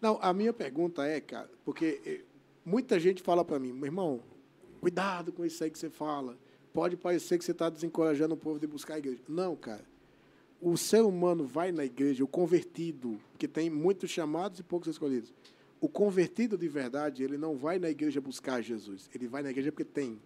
Não, 0.00 0.18
a 0.20 0.32
minha 0.32 0.52
pergunta 0.52 1.04
é, 1.04 1.20
cara, 1.20 1.50
porque 1.64 2.00
eh, 2.04 2.24
muita 2.64 2.98
gente 2.98 3.22
fala 3.22 3.44
para 3.44 3.58
mim, 3.58 3.72
meu 3.72 3.84
irmão, 3.84 4.22
cuidado 4.80 5.32
com 5.32 5.44
isso 5.44 5.62
aí 5.62 5.70
que 5.70 5.78
você 5.78 5.90
fala. 5.90 6.36
Pode 6.72 6.96
parecer 6.96 7.38
que 7.38 7.44
você 7.44 7.52
está 7.52 7.68
desencorajando 7.68 8.34
o 8.34 8.36
povo 8.36 8.58
de 8.58 8.66
buscar 8.66 8.94
a 8.94 8.98
igreja. 8.98 9.20
Não, 9.28 9.54
cara. 9.54 9.84
O 10.60 10.76
ser 10.76 11.02
humano 11.02 11.44
vai 11.44 11.72
na 11.72 11.84
igreja, 11.84 12.24
o 12.24 12.28
convertido, 12.28 13.20
que 13.38 13.48
tem 13.48 13.70
muitos 13.70 14.10
chamados 14.10 14.60
e 14.60 14.62
poucos 14.62 14.88
escolhidos. 14.88 15.32
O 15.80 15.88
convertido 15.88 16.58
de 16.58 16.68
verdade, 16.68 17.22
ele 17.22 17.38
não 17.38 17.56
vai 17.56 17.78
na 17.78 17.88
igreja 17.88 18.20
buscar 18.20 18.60
Jesus. 18.60 19.08
Ele 19.14 19.26
vai 19.26 19.42
na 19.42 19.50
igreja 19.50 19.72
porque 19.72 19.84
tem. 19.84 20.20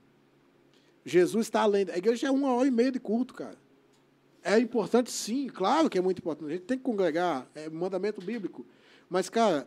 Jesus 1.05 1.47
está 1.47 1.63
além. 1.63 1.87
A 1.93 1.99
igreja 1.99 2.27
é 2.29 2.31
uma 2.31 2.53
hora 2.55 2.67
e 2.67 2.71
meia 2.71 2.91
de 2.93 2.99
culto, 3.01 3.35
cara. 3.35 3.57
É 4.43 4.59
importante, 4.59 5.11
sim, 5.11 5.49
claro 5.49 5.89
que 5.89 5.97
é 5.99 6.01
muito 6.01 6.19
importante. 6.19 6.49
A 6.51 6.53
gente 6.55 6.65
tem 6.65 6.77
que 6.79 6.85
congregar, 6.85 7.49
é 7.55 7.69
mandamento 7.71 8.21
bíblico. 8.21 8.65
Mas, 9.09 9.29
cara, 9.29 9.67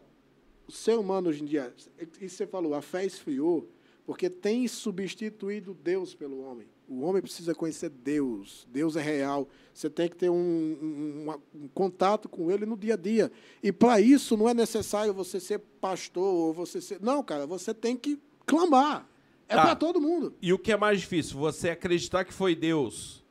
o 0.67 0.71
ser 0.71 0.97
humano 0.97 1.29
hoje 1.29 1.41
em 1.41 1.45
dia, 1.45 1.73
isso 2.21 2.35
você 2.37 2.45
falou, 2.47 2.73
a 2.75 2.81
fé 2.81 3.05
esfriou, 3.05 3.67
porque 4.05 4.29
tem 4.29 4.67
substituído 4.67 5.73
Deus 5.73 6.13
pelo 6.13 6.41
homem. 6.41 6.67
O 6.87 7.01
homem 7.01 7.21
precisa 7.21 7.53
conhecer 7.53 7.89
Deus. 7.89 8.65
Deus 8.71 8.95
é 8.95 9.01
real. 9.01 9.49
Você 9.73 9.89
tem 9.89 10.07
que 10.07 10.15
ter 10.15 10.29
um, 10.29 10.35
um- 10.35 11.23
uma- 11.23 11.39
um 11.53 11.67
contato 11.67 12.29
com 12.29 12.49
Ele 12.49 12.65
no 12.65 12.77
dia 12.77 12.93
a 12.93 12.97
dia. 12.97 13.29
E 13.61 13.71
para 13.73 13.99
isso 13.99 14.37
não 14.37 14.47
é 14.47 14.53
necessário 14.53 15.13
você 15.13 15.39
ser 15.39 15.59
pastor 15.59 16.23
ou 16.33 16.53
você 16.53 16.79
ser. 16.79 17.01
Não, 17.01 17.21
cara, 17.21 17.45
você 17.45 17.73
tem 17.73 17.97
que 17.97 18.17
clamar. 18.45 19.05
É 19.49 19.55
Tá. 19.55 19.61
para 19.63 19.75
todo 19.75 19.99
mundo. 20.01 20.35
E 20.41 20.51
o 20.51 20.59
que 20.59 20.71
é 20.71 20.77
mais 20.77 20.99
difícil? 20.99 21.37
Você 21.37 21.69
acreditar 21.69 22.25
que 22.25 22.33
foi 22.33 22.55
Deus 22.55 23.23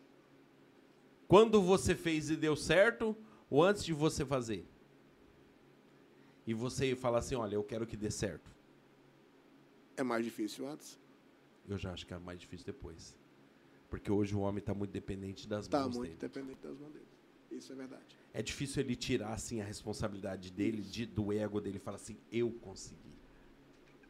quando 1.28 1.61
você 1.61 1.95
fez 1.95 2.31
e 2.31 2.36
deu 2.36 2.57
certo 2.57 3.17
ou 3.51 3.62
antes 3.62 3.85
de 3.85 3.93
você 3.93 4.25
fazer? 4.25 4.67
E 6.47 6.55
você 6.55 6.95
falar 6.95 7.19
assim, 7.19 7.35
olha, 7.35 7.57
eu 7.57 7.62
quero 7.65 7.86
que 7.86 7.97
dê 7.97 8.11
certo. 8.11 8.51
É 9.97 10.03
mais 10.03 10.25
difícil 10.25 10.67
antes. 10.69 10.99
Eu 11.69 11.77
já 11.77 11.93
acho 11.93 12.07
que 12.07 12.15
é 12.15 12.19
mais 12.19 12.39
difícil 12.39 12.65
depois. 12.65 13.17
Porque 13.91 14.11
hoje 14.11 14.35
o 14.35 14.41
homem 14.41 14.59
está 14.61 14.73
muito 14.73 14.91
dependente 14.93 15.49
das 15.49 15.65
Está 15.67 15.81
mãos 15.81 15.97
muito 15.97 16.11
dele. 16.11 16.17
dependente 16.20 16.61
das 16.62 16.78
mãos 16.78 16.93
dele. 16.93 17.07
Isso 17.51 17.73
é 17.73 17.77
verdade. 17.77 18.17
É 18.33 18.43
difícil 18.43 18.83
ele 18.83 18.95
tirar 18.95 19.33
assim 19.33 19.61
a 19.61 19.65
responsabilidade 19.65 20.51
dele, 20.53 20.83
de- 20.83 21.07
do 21.07 21.33
ego 21.33 21.61
dele 21.61 21.77
e 21.77 21.81
falar 21.81 21.97
assim, 21.97 22.17
eu 22.31 22.51
consegui. 22.53 23.16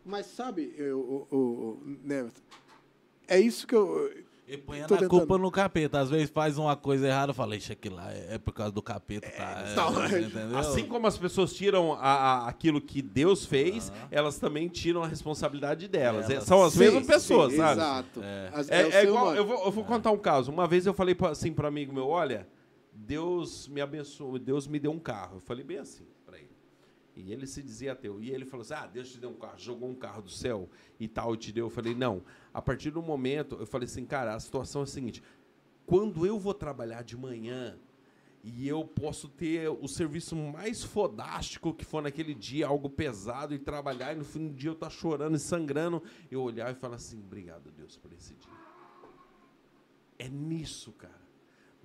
Mas 0.07 0.27
sabe, 0.27 0.73
eu, 0.79 1.01
o, 1.01 1.35
o, 1.35 1.37
o- 1.39 1.83
Neverton, 2.05 2.41
é 3.27 3.41
isso 3.41 3.67
que 3.67 3.75
eu. 3.75 4.25
E 4.49 4.57
põe 4.57 4.81
a 4.81 4.87
culpa 5.09 5.37
no 5.37 5.51
capeta. 5.51 5.99
Às 5.99 6.09
vezes 6.09 6.31
faz 6.31 6.57
uma 6.57 6.77
coisa 6.77 7.09
errada, 7.09 7.35
fala, 7.35 7.57
isso 7.57 7.73
aqui 7.73 7.89
lá 7.89 8.13
é 8.13 8.35
é 8.35 8.39
por 8.39 8.53
causa 8.55 8.71
do 8.71 8.81
capeta, 8.81 9.29
tá? 9.29 9.65
É, 9.67 9.73
então, 9.73 10.07
entendeu? 10.07 10.57
Assim 10.57 10.87
como 10.87 11.05
as 11.09 11.19
pessoas 11.19 11.53
tiram 11.53 11.95
a- 11.95 11.99
a- 11.99 12.49
aquilo 12.49 12.81
que 12.81 13.03
Deus 13.03 13.45
fez, 13.45 13.91
elas 14.09 14.39
também 14.39 14.69
tiram 14.69 15.03
a 15.03 15.09
responsabilidade 15.09 15.89
delas. 15.89 16.31
Elas- 16.31 16.45
É, 16.45 16.47
São 16.47 16.63
as 16.63 16.75
Sim, 16.75 16.79
mesmas 16.79 17.05
pessoas, 17.05 17.51
sim, 17.51 17.59
sabe? 17.59 17.81
Exato. 17.81 18.21
É. 18.23 18.51
As- 18.55 18.71
É, 18.71 18.89
é 19.01 19.03
igual, 19.05 19.35
eu 19.35 19.45
vou, 19.45 19.65
eu 19.65 19.73
vou 19.73 19.83
contar 19.85 20.13
um 20.13 20.19
caso. 20.19 20.53
Uma 20.53 20.69
vez 20.69 20.87
eu 20.87 20.95
falei 20.95 21.17
assim 21.29 21.53
para 21.53 21.65
um 21.65 21.69
amigo 21.69 21.93
meu, 21.93 22.07
olha, 22.07 22.47
Deus 22.93 23.67
me 23.67 23.81
abençoou, 23.81 24.39
Deus 24.39 24.69
me 24.69 24.79
deu 24.79 24.93
um 24.93 25.01
carro. 25.01 25.39
Eu 25.39 25.41
falei 25.41 25.65
bem 25.65 25.79
assim. 25.79 26.07
E 27.17 27.33
ele 27.33 27.47
se 27.47 27.63
dizia 27.63 27.93
ateu. 27.93 28.21
E 28.21 28.31
ele 28.31 28.45
falou 28.45 28.63
assim: 28.63 28.75
Ah, 28.75 28.87
Deus 28.87 29.11
te 29.11 29.19
deu 29.19 29.31
um 29.31 29.35
carro, 29.35 29.59
jogou 29.59 29.89
um 29.89 29.95
carro 29.95 30.23
do 30.23 30.31
céu 30.31 30.69
e 31.01 31.09
tal, 31.09 31.35
e 31.35 31.39
te 31.39 31.51
deu. 31.51 31.67
Eu 31.67 31.71
falei: 31.71 31.95
Não. 31.95 32.23
A 32.53 32.63
partir 32.63 32.91
do 32.91 33.03
momento, 33.03 33.57
eu 33.57 33.67
falei 33.67 33.87
assim, 33.87 34.07
cara, 34.07 34.35
a 34.35 34.41
situação 34.41 34.83
é 34.83 34.85
a 34.85 34.87
seguinte: 34.87 35.23
quando 35.85 36.27
eu 36.27 36.39
vou 36.39 36.55
trabalhar 36.55 37.03
de 37.03 37.17
manhã 37.17 37.79
e 38.43 38.67
eu 38.69 38.85
posso 38.85 39.29
ter 39.29 39.69
o 39.69 39.89
serviço 39.89 40.37
mais 40.37 40.83
fodástico 40.83 41.75
que 41.75 41.85
for 41.85 42.01
naquele 42.01 42.35
dia, 42.35 42.67
algo 42.67 42.89
pesado, 42.89 43.55
e 43.55 43.59
trabalhar, 43.59 44.15
e 44.15 44.17
no 44.17 44.25
fim 44.25 44.49
do 44.49 44.55
dia 44.55 44.71
eu 44.71 44.75
estar 44.75 44.89
chorando 44.89 45.37
e 45.37 45.39
sangrando, 45.41 46.03
eu 46.31 46.43
olhar 46.43 46.71
e 46.71 46.75
falar 46.75 46.97
assim: 46.97 47.19
obrigado, 47.19 47.71
Deus, 47.73 47.97
por 47.97 48.13
esse 48.13 48.35
dia. 48.35 48.53
É 50.19 50.29
nisso, 50.29 50.93
cara. 50.93 51.26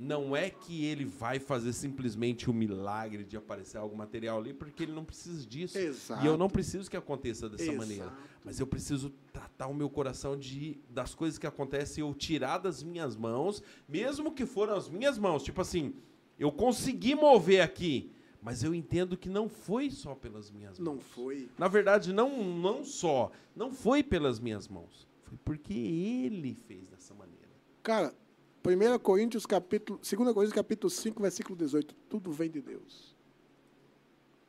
Não 0.03 0.35
é 0.35 0.49
que 0.49 0.83
ele 0.83 1.05
vai 1.05 1.37
fazer 1.37 1.73
simplesmente 1.73 2.49
o 2.49 2.53
milagre 2.53 3.23
de 3.23 3.37
aparecer 3.37 3.77
algo 3.77 3.95
material 3.95 4.39
ali, 4.39 4.51
porque 4.51 4.81
ele 4.81 4.93
não 4.93 5.05
precisa 5.05 5.45
disso. 5.45 5.77
Exato. 5.77 6.23
E 6.23 6.27
eu 6.27 6.35
não 6.39 6.49
preciso 6.49 6.89
que 6.89 6.97
aconteça 6.97 7.47
dessa 7.47 7.65
Exato. 7.65 7.77
maneira. 7.77 8.11
Mas 8.43 8.59
eu 8.59 8.65
preciso 8.65 9.11
tratar 9.31 9.67
o 9.67 9.75
meu 9.75 9.91
coração 9.91 10.35
de 10.35 10.79
das 10.89 11.13
coisas 11.13 11.37
que 11.37 11.45
acontecem 11.45 12.01
eu 12.03 12.11
tirar 12.15 12.57
das 12.57 12.81
minhas 12.81 13.15
mãos, 13.15 13.61
mesmo 13.87 14.31
que 14.31 14.43
foram 14.43 14.73
as 14.73 14.89
minhas 14.89 15.19
mãos. 15.19 15.43
Tipo 15.43 15.61
assim, 15.61 15.93
eu 16.39 16.51
consegui 16.51 17.13
mover 17.13 17.61
aqui, 17.61 18.11
mas 18.41 18.63
eu 18.63 18.73
entendo 18.73 19.15
que 19.15 19.29
não 19.29 19.47
foi 19.47 19.91
só 19.91 20.15
pelas 20.15 20.49
minhas 20.49 20.79
mãos. 20.79 20.95
Não 20.95 20.99
foi. 20.99 21.47
Na 21.59 21.67
verdade, 21.67 22.11
não, 22.11 22.43
não 22.43 22.83
só. 22.83 23.31
Não 23.55 23.71
foi 23.71 24.01
pelas 24.01 24.39
minhas 24.39 24.67
mãos. 24.67 25.07
Foi 25.25 25.37
porque 25.45 25.75
ele 25.75 26.55
fez 26.55 26.87
dessa 26.87 27.13
maneira. 27.13 27.51
Cara, 27.83 28.15
1 28.63 28.99
Coríntios 28.99 29.45
capítulo, 29.45 29.99
2 29.99 30.33
Coríntios 30.33 30.53
capítulo 30.53 30.89
5, 30.89 31.21
versículo 31.21 31.55
18, 31.55 31.95
tudo 32.09 32.31
vem 32.31 32.49
de 32.49 32.61
Deus. 32.61 33.15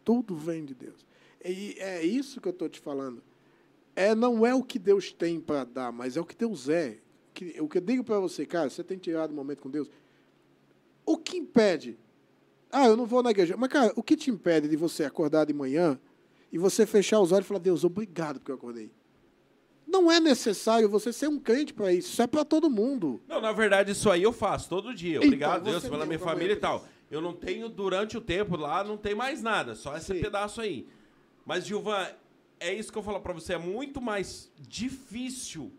Tudo 0.05 0.37
vem 0.37 0.65
de 0.65 0.75
Deus. 0.75 1.05
E 1.45 1.77
é 1.79 2.05
isso 2.05 2.41
que 2.41 2.49
eu 2.49 2.53
estou 2.53 2.69
te 2.69 2.81
falando. 2.81 3.23
É, 3.95 4.15
não 4.15 4.45
é 4.47 4.55
o 4.55 4.63
que 4.63 4.79
Deus 4.79 5.13
tem 5.13 5.41
para 5.41 5.65
dar, 5.65 5.93
mas 5.93 6.17
é 6.17 6.21
o 6.21 6.25
que 6.25 6.35
Deus 6.37 6.69
é. 6.69 6.99
Que- 7.35 7.61
o 7.61 7.69
que 7.69 7.79
eu 7.79 7.83
digo 7.83 8.05
para 8.05 8.19
você, 8.19 8.45
cara, 8.45 8.69
você 8.69 8.83
tem 8.85 8.99
tirado 8.99 9.31
um 9.33 9.37
momento 9.37 9.63
com 9.63 9.71
Deus. 9.71 9.89
O 11.05 11.17
que 11.17 11.37
impede? 11.37 11.99
Ah, 12.71 12.87
eu 12.87 12.97
não 12.97 13.07
vou 13.07 13.23
na 13.23 13.31
igreja. 13.31 13.57
Mas, 13.57 13.69
cara, 13.71 13.93
o 13.97 14.03
que 14.03 14.17
te 14.17 14.31
impede 14.31 14.69
de 14.69 14.77
você 14.77 15.05
acordar 15.05 15.45
de 15.47 15.53
manhã 15.53 15.99
e 16.51 16.59
você 16.59 16.87
fechar 16.87 17.21
os 17.21 17.33
olhos 17.33 17.45
e 17.45 17.49
falar, 17.49 17.61
Deus, 17.61 17.85
obrigado 17.85 18.39
porque 18.39 18.51
eu 18.51 18.57
acordei? 18.57 18.91
Não 19.93 20.11
é 20.11 20.19
necessário 20.19 20.89
você 20.89 21.13
ser 21.13 21.29
um 21.29 21.39
crente 21.39 21.75
para 21.75 21.93
isso. 21.93 22.09
Isso 22.09 22.23
é 22.23 22.27
para 22.27 22.45
todo 22.47 22.71
mundo. 22.71 23.21
Não, 23.29 23.43
na 23.43 23.53
verdade, 23.53 23.93
isso 23.93 24.11
aí 24.11 24.23
eu 24.23 24.33
faço 24.33 24.69
todo 24.71 24.95
dia. 24.95 25.17
Então, 25.17 25.27
Obrigado, 25.29 25.65
Deus, 25.65 25.83
você 25.83 25.91
pela 25.91 26.07
minha 26.07 26.19
família 26.19 26.55
e 26.55 26.57
tal. 26.57 26.87
Eu 27.11 27.21
não 27.21 27.35
tenho 27.35 27.69
durante 27.69 28.17
o 28.17 28.21
tempo 28.23 28.57
lá, 28.57 28.83
não 28.83 28.97
tem 28.97 29.15
mais 29.15 29.43
nada, 29.43 29.75
só 29.75 29.95
esse 29.95 30.15
Sim. 30.15 30.21
pedaço 30.23 30.63
aí. 30.63 30.89
Mas, 31.45 31.67
Gilvan, 31.67 32.09
é 32.59 32.73
isso 32.73 32.91
que 32.91 32.97
eu 32.97 33.03
falo 33.03 33.21
pra 33.21 33.35
você, 33.35 33.53
é 33.53 33.59
muito 33.59 34.01
mais 34.01 34.51
difícil 34.59 35.71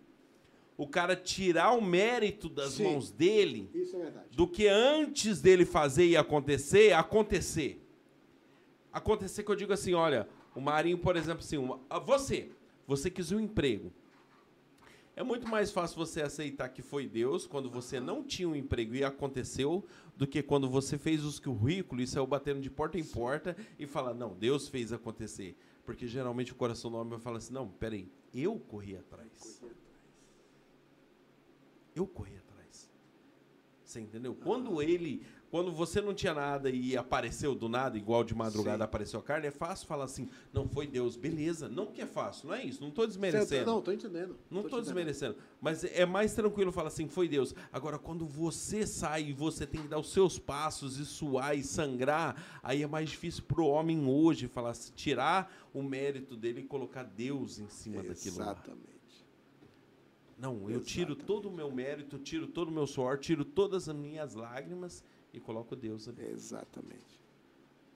o 0.77 0.88
cara 0.88 1.16
tirar 1.16 1.72
o 1.72 1.82
mérito 1.82 2.48
das 2.50 2.74
Sim. 2.74 2.83
mãos 2.83 3.09
dele 3.11 3.69
é 3.74 4.11
do 4.35 4.48
que 4.48 4.67
antes 4.67 5.42
dele 5.42 5.66
fazer 5.66 6.06
e 6.06 6.16
acontecer, 6.16 6.93
acontecer. 6.93 7.80
Acontecer 8.92 9.42
que 9.43 9.50
eu 9.51 9.56
digo 9.56 9.74
assim, 9.74 9.93
olha, 9.93 10.27
o 10.56 10.61
Marinho, 10.61 11.00
por 11.00 11.16
exemplo, 11.16 11.43
assim, 11.43 11.58
uma- 11.58 11.80
você, 12.06 12.50
você 12.85 13.09
quis 13.09 13.32
um 13.32 13.40
emprego. 13.40 13.92
É 15.16 15.22
muito 15.22 15.48
mais 15.48 15.72
fácil 15.72 15.98
você 15.98 16.22
aceitar 16.22 16.69
que 16.69 16.82
foi 16.82 17.08
Deus 17.08 17.45
quando 17.45 17.69
você 17.69 18.00
não 18.00 18.24
tinha 18.24 18.50
um 18.50 18.56
emprego 18.56 18.95
e 18.95 19.03
aconteceu, 19.03 19.85
do 20.16 20.25
que 20.25 20.42
quando 20.42 20.69
você 20.69 20.98
fez 20.98 21.24
os 21.24 21.40
currículos 21.40 22.03
e 22.03 22.11
saiu 22.11 22.25
batendo 22.25 22.61
de 22.61 22.69
porta 22.69 22.98
em 22.98 23.03
porta 23.03 23.56
e 23.77 23.85
fala, 23.85 24.14
não, 24.14 24.33
Deus 24.33 24.67
fez 24.67 24.92
acontecer. 24.92 25.56
Porque 25.85 26.08
geralmente 26.08 26.51
o 26.51 26.56
coração 26.56 26.90
do 26.90 26.98
homem 26.98 27.11
vai 27.11 27.19
falar 27.19 27.38
assim, 27.38 27.53
não, 27.53 27.67
peraí, 27.67 28.08
eu 28.33 28.59
corri 28.59 28.95
atrás. 28.95 29.61
Eu 31.95 32.08
corri 32.08 32.35
atrás. 32.38 32.90
Você 33.83 34.00
entendeu? 34.00 34.33
Quando 34.33 34.82
ele, 34.82 35.24
quando 35.53 35.72
você 35.72 36.01
não 36.01 36.15
tinha 36.15 36.33
nada 36.33 36.67
e 36.67 36.98
apareceu 36.98 37.53
do 37.53 37.69
nada, 37.69 37.95
igual 37.95 38.23
de 38.23 38.33
madrugada 38.33 38.80
Sim. 38.80 38.83
apareceu 38.85 39.19
a 39.19 39.22
carne, 39.22 39.45
é 39.45 39.51
fácil 39.51 39.85
falar 39.85 40.06
assim, 40.06 40.27
não 40.51 40.67
foi 40.67 40.88
Deus, 40.88 41.15
beleza. 41.15 41.69
Não 41.69 41.85
que 41.85 42.01
é 42.01 42.07
fácil, 42.07 42.48
não 42.48 42.56
é 42.56 42.65
isso. 42.65 42.82
Não 42.82 42.90
estou 42.90 43.06
desmerecendo. 43.06 43.64
Não, 43.64 43.80
tô 43.80 43.91
entendendo. 43.91 44.35
Não 44.49 44.61
estou 44.61 44.82
desmerecendo. 44.82 45.35
Mas 45.61 45.83
é 45.83 46.07
mais 46.07 46.33
tranquilo 46.33 46.72
falar 46.72 46.88
assim, 46.88 47.07
foi 47.07 47.27
Deus. 47.27 47.53
Agora, 47.72 47.99
quando 47.99 48.25
você 48.25 48.88
sai 48.88 49.25
e 49.25 49.32
você 49.32 49.67
tem 49.67 49.83
que 49.83 49.88
dar 49.88 49.99
os 49.99 50.11
seus 50.11 50.40
passos 50.40 50.98
e 50.98 51.06
suar 51.06 51.56
e 51.56 51.61
sangrar, 51.61 52.59
aí 52.64 52.82
é 52.82 52.88
mais 52.88 53.11
difícil 53.11 53.43
pro 53.43 53.67
homem 53.67 54.07
hoje 54.07 54.48
falar, 54.48 54.72
assim, 54.72 54.91
tirar 54.95 55.53
o 55.72 55.83
mérito 55.83 56.35
dele 56.35 56.61
e 56.61 56.64
colocar 56.64 57.03
Deus 57.03 57.59
em 57.59 57.69
cima 57.69 58.01
daquilo 58.01 58.40
lá. 58.40 58.45
Exatamente. 58.45 58.93
Não, 60.35 60.67
eu 60.67 60.82
tiro 60.82 61.11
Exatamente. 61.11 61.27
todo 61.27 61.48
o 61.48 61.51
meu 61.51 61.72
mérito, 61.72 62.17
tiro 62.17 62.48
todo 62.48 62.69
o 62.69 62.72
meu 62.72 62.88
suor, 62.88 63.19
tiro 63.19 63.45
todas 63.45 63.88
as 63.88 63.95
minhas 63.95 64.33
lágrimas 64.33 65.03
e 65.34 65.40
coloco 65.40 65.76
Deus 65.76 66.08
ali. 66.08 66.26
Exatamente. 66.26 67.22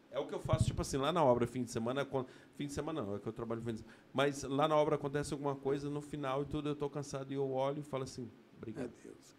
É 0.10 0.20
o 0.20 0.26
que 0.26 0.34
eu 0.34 0.40
faço, 0.40 0.66
tipo 0.66 0.82
assim, 0.82 0.98
lá 0.98 1.12
na 1.12 1.24
obra, 1.24 1.46
fim 1.46 1.64
de 1.64 1.72
semana, 1.72 2.08
fim 2.56 2.66
de 2.66 2.74
semana 2.74 3.04
não, 3.04 3.16
é 3.16 3.20
que 3.20 3.28
eu 3.28 3.34
trabalho 3.34 3.62
fim 3.62 3.74
de 3.74 3.80
semana. 3.82 3.98
Mas 4.14 4.44
lá 4.44 4.68
na 4.68 4.76
obra 4.76 4.96
acontece 4.96 5.34
alguma 5.34 5.56
coisa, 5.56 5.90
no 5.90 6.02
final 6.02 6.42
e 6.42 6.46
tudo, 6.46 6.70
eu 6.70 6.76
tô 6.76 6.90
cansado 6.90 7.32
e 7.32 7.36
eu 7.36 7.50
olho 7.52 7.80
e 7.80 7.84
falo 7.84 8.04
assim, 8.04 8.24
É 8.24 8.58
obrigado, 8.58 8.92
Deus. 9.04 9.38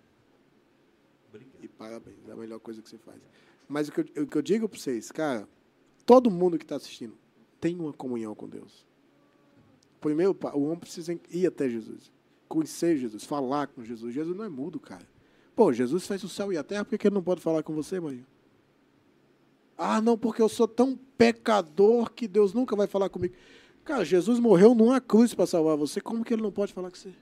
obrigado. 1.28 1.65
E 1.65 1.68
parabéns, 1.68 2.28
é 2.28 2.33
a 2.33 2.36
melhor 2.36 2.60
coisa 2.60 2.81
que 2.81 2.89
você 2.89 2.99
faz. 2.99 3.20
Mas 3.67 3.89
o 3.89 3.93
que 3.93 4.01
eu, 4.01 4.25
o 4.25 4.27
que 4.27 4.39
eu 4.39 4.43
digo 4.43 4.68
para 4.68 4.78
vocês, 4.78 5.10
cara, 5.10 5.49
todo 6.07 6.31
mundo 6.31 6.59
que 6.59 6.65
está 6.65 6.77
assistindo 6.77 7.17
tem 7.60 7.78
uma 7.78 7.93
comunhão 7.93 8.35
com 8.35 8.49
Deus. 8.49 8.86
Primeiro, 10.01 10.36
o 10.55 10.62
homem 10.62 10.78
precisa 10.78 11.18
ir 11.31 11.47
até 11.47 11.68
Jesus, 11.68 12.12
conhecer 12.49 12.97
Jesus, 12.97 13.25
falar 13.25 13.67
com 13.67 13.83
Jesus. 13.83 14.15
Jesus 14.15 14.36
não 14.36 14.44
é 14.44 14.49
mudo, 14.49 14.78
cara. 14.78 15.07
Pô, 15.59 15.73
Jesus 15.73 16.07
fez 16.07 16.23
o 16.23 16.28
céu 16.28 16.53
e 16.53 16.57
a 16.57 16.62
terra, 16.62 16.85
por 16.85 16.97
que 16.97 17.09
ele 17.09 17.17
não 17.17 17.23
pode 17.23 17.41
falar 17.41 17.65
com 17.65 17.75
você, 17.75 17.99
Marinho? 17.99 18.25
Ah, 19.77 20.01
não, 20.01 20.17
porque 20.17 20.41
eu 20.41 20.49
sou 20.49 20.69
tão 20.69 20.97
pecador 20.97 22.12
que 22.12 22.28
Deus 22.28 22.55
nunca 22.55 22.77
vai 22.77 22.87
falar 22.87 23.09
comigo. 23.09 23.35
Cara, 23.85 24.05
Jesus 24.05 24.39
morreu 24.39 24.73
numa 24.73 25.01
cruz 25.01 25.35
para 25.35 25.49
salvar 25.49 25.77
você, 25.77 26.01
como 26.01 26.25
que 26.25 26.33
ele 26.33 26.43
não 26.43 26.53
pode 26.53 26.73
falar 26.73 26.93
com 26.93 26.97
você? 26.97 27.12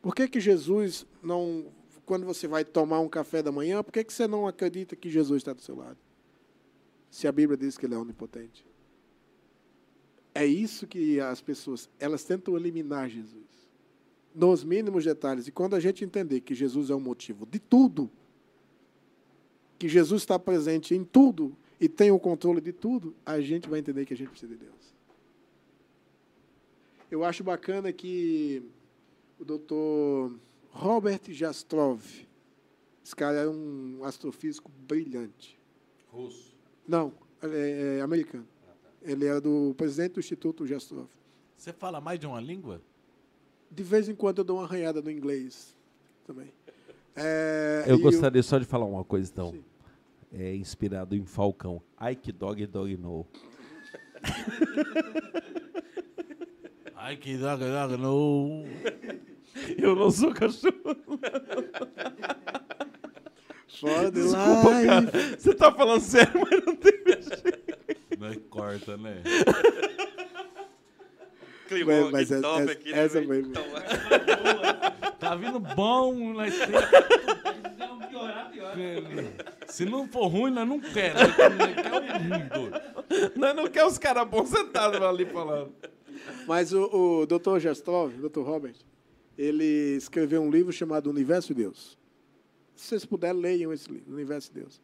Por 0.00 0.14
que, 0.14 0.28
que 0.28 0.38
Jesus 0.38 1.04
não, 1.20 1.66
quando 2.06 2.24
você 2.24 2.46
vai 2.46 2.64
tomar 2.64 3.00
um 3.00 3.08
café 3.08 3.42
da 3.42 3.50
manhã, 3.50 3.82
por 3.82 3.90
que, 3.90 4.04
que 4.04 4.12
você 4.12 4.28
não 4.28 4.46
acredita 4.46 4.94
que 4.94 5.10
Jesus 5.10 5.38
está 5.38 5.52
do 5.52 5.60
seu 5.60 5.74
lado? 5.74 5.98
Se 7.10 7.26
a 7.26 7.32
Bíblia 7.32 7.56
diz 7.56 7.76
que 7.76 7.86
ele 7.86 7.96
é 7.96 7.98
onipotente. 7.98 8.64
É 10.32 10.46
isso 10.46 10.86
que 10.86 11.18
as 11.18 11.40
pessoas, 11.40 11.90
elas 11.98 12.22
tentam 12.22 12.56
eliminar 12.56 13.08
Jesus. 13.08 13.47
Nos 14.38 14.62
mínimos 14.62 15.04
detalhes. 15.04 15.48
E 15.48 15.52
quando 15.52 15.74
a 15.74 15.80
gente 15.80 16.04
entender 16.04 16.40
que 16.40 16.54
Jesus 16.54 16.90
é 16.90 16.94
o 16.94 17.00
motivo 17.00 17.44
de 17.44 17.58
tudo, 17.58 18.08
que 19.76 19.88
Jesus 19.88 20.22
está 20.22 20.38
presente 20.38 20.94
em 20.94 21.02
tudo 21.04 21.56
e 21.80 21.88
tem 21.88 22.12
o 22.12 22.18
controle 22.18 22.60
de 22.60 22.72
tudo, 22.72 23.14
a 23.26 23.40
gente 23.40 23.68
vai 23.68 23.80
entender 23.80 24.06
que 24.06 24.14
a 24.14 24.16
gente 24.16 24.30
precisa 24.30 24.52
de 24.52 24.58
Deus. 24.58 24.94
Eu 27.10 27.24
acho 27.24 27.42
bacana 27.42 27.92
que 27.92 28.62
o 29.40 29.44
doutor 29.44 30.32
Robert 30.70 31.20
Jastrov, 31.28 32.04
esse 33.04 33.16
cara 33.16 33.38
é 33.38 33.48
um 33.48 34.04
astrofísico 34.04 34.70
brilhante. 34.86 35.58
Russo. 36.12 36.54
Não, 36.86 37.12
é, 37.42 37.98
é 37.98 38.02
americano. 38.02 38.46
Ele 39.02 39.26
é 39.26 39.40
do 39.40 39.74
presidente 39.76 40.12
do 40.12 40.20
Instituto 40.20 40.66
Jastrov. 40.66 41.08
Você 41.56 41.72
fala 41.72 42.00
mais 42.00 42.20
de 42.20 42.26
uma 42.26 42.40
língua? 42.40 42.80
De 43.70 43.82
vez 43.82 44.08
em 44.08 44.14
quando 44.14 44.38
eu 44.38 44.44
dou 44.44 44.58
uma 44.58 44.64
arranhada 44.64 45.02
no 45.02 45.10
inglês 45.10 45.76
também. 46.26 46.52
É, 47.14 47.84
Eu 47.86 47.98
gostaria 47.98 48.42
só 48.42 48.58
de 48.58 48.64
falar 48.64 48.84
uma 48.84 49.04
coisa, 49.04 49.30
então. 49.32 49.52
Sim. 49.52 49.64
É 50.32 50.54
inspirado 50.54 51.16
em 51.16 51.24
Falcão. 51.24 51.80
Ai, 51.96 52.14
que 52.14 52.30
dog, 52.30 52.64
dog, 52.66 52.96
no. 52.96 53.26
Ai, 56.94 57.16
que 57.16 57.36
droga, 57.36 57.66
droga, 57.66 57.96
não. 57.96 58.64
Eu 59.78 59.96
não 59.96 60.10
sou 60.10 60.32
cachorro. 60.34 60.74
Fora 63.80 64.10
de 64.10 64.22
Desculpa, 64.22 64.68
live. 64.68 64.86
cara. 64.88 65.36
Você 65.38 65.54
tá 65.54 65.72
falando 65.72 66.00
sério, 66.00 66.32
mas 66.40 66.66
não 66.66 66.76
tem 66.76 66.92
Não 68.18 68.28
é 68.28 68.36
corta, 68.50 68.96
né? 68.96 69.22
Climão 71.68 72.10
Mas- 72.10 72.30
essa- 72.30 72.42
top 72.42 72.62
essa- 72.62 72.72
aqui, 72.72 72.90
né, 72.92 73.04
essa 73.04 73.22
foi- 73.22 73.38
Então, 73.40 73.64
Tá 75.18 75.34
vindo 75.34 75.58
bom, 75.60 76.32
nós 76.32 76.54
temos. 76.56 76.82
Se 79.66 79.84
não 79.84 80.08
for 80.08 80.28
ruim, 80.28 80.50
nós 80.50 80.66
não. 80.66 80.78
Nós 80.78 80.88
ruim, 82.22 82.48
doido. 82.48 83.32
Nós 83.36 83.54
não 83.56 83.66
quer 83.68 83.84
os 83.84 83.98
caras 83.98 84.26
bons 84.28 84.48
sentados 84.48 85.00
ali 85.02 85.26
falando. 85.26 85.72
Mas 86.46 86.72
o, 86.72 87.22
o 87.22 87.26
Dr. 87.26 87.58
Jastrov, 87.58 88.12
Dr. 88.14 88.40
Robert, 88.40 88.74
ele 89.36 89.96
escreveu 89.96 90.40
um 90.42 90.50
livro 90.50 90.72
chamado 90.72 91.10
Universo 91.10 91.48
de 91.48 91.62
Deus. 91.62 91.98
Se 92.74 92.88
vocês 92.88 93.04
puderem, 93.04 93.40
leiam 93.40 93.72
esse 93.72 93.90
livro, 93.90 94.12
Universo 94.12 94.52
de 94.52 94.60
Deus. 94.60 94.80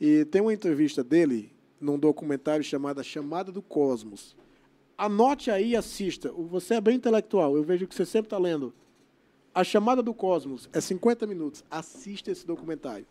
E 0.00 0.24
tem 0.26 0.40
uma 0.40 0.52
entrevista 0.52 1.02
dele 1.02 1.52
num 1.80 1.98
documentário 1.98 2.62
chamado 2.64 3.00
A 3.00 3.02
Chamada 3.02 3.50
do 3.50 3.62
Cosmos. 3.62 4.36
Anote 4.98 5.48
aí 5.48 5.70
e 5.70 5.76
assista. 5.76 6.32
Você 6.32 6.74
é 6.74 6.80
bem 6.80 6.96
intelectual, 6.96 7.56
eu 7.56 7.62
vejo 7.62 7.86
que 7.86 7.94
você 7.94 8.04
sempre 8.04 8.26
está 8.26 8.36
lendo. 8.36 8.74
A 9.54 9.62
Chamada 9.62 10.02
do 10.02 10.12
Cosmos 10.12 10.68
é 10.72 10.80
50 10.80 11.24
minutos. 11.26 11.64
Assista 11.70 12.32
esse 12.32 12.44
documentário. 12.44 13.06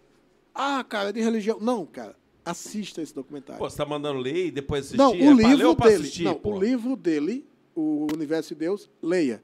Ah, 0.53 0.83
cara, 0.83 1.09
é 1.09 1.11
de 1.13 1.21
religião. 1.21 1.59
Não, 1.61 1.85
cara, 1.85 2.15
assista 2.43 3.01
esse 3.01 3.13
documentário. 3.15 3.59
Pô, 3.59 3.69
você 3.69 3.77
tá 3.77 3.85
mandando 3.85 4.19
ler 4.19 4.47
e 4.47 4.51
depois 4.51 4.81
assistir? 4.81 4.97
Não, 4.97 5.13
É 5.13 5.31
o 5.31 5.35
ler 5.35 5.47
livro 5.47 5.75
dele. 5.75 5.93
assistir, 5.95 6.23
não, 6.23 6.35
pô? 6.35 6.51
o 6.55 6.59
livro 6.59 6.95
dele, 6.95 7.45
o 7.73 8.07
Universo 8.13 8.49
de 8.49 8.59
Deus, 8.59 8.89
leia. 9.01 9.41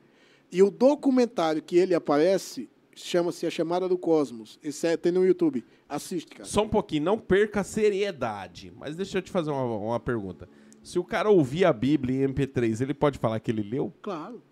E 0.52 0.62
o 0.62 0.70
documentário 0.70 1.62
que 1.62 1.78
ele 1.78 1.96
aparece 1.96 2.70
chama-se 2.96 3.46
A 3.46 3.50
Chamada 3.50 3.88
do 3.88 3.98
Cosmos. 3.98 4.60
Esse 4.62 4.88
é, 4.88 4.98
tem 4.98 5.12
no 5.12 5.26
YouTube. 5.26 5.64
Assiste, 5.90 6.30
cara. 6.32 6.46
Só 6.46 6.64
um 6.64 6.70
pouquinho, 6.70 7.04
não 7.04 7.18
perca 7.18 7.62
a 7.62 7.64
seriedade. 7.64 8.72
Mas 8.78 8.96
deixa 8.96 9.18
eu 9.18 9.22
te 9.22 9.32
fazer 9.32 9.50
uma, 9.50 9.64
uma 9.64 10.00
pergunta. 10.00 10.48
Se 10.84 11.00
o 11.00 11.04
cara 11.04 11.30
ouvir 11.30 11.64
a 11.66 11.72
Bíblia 11.72 12.26
em 12.26 12.34
MP3, 12.34 12.82
ele 12.82 12.94
pode 12.94 13.18
falar 13.18 13.40
que 13.40 13.50
ele 13.50 13.64
leu? 13.64 13.94
Claro. 14.02 14.44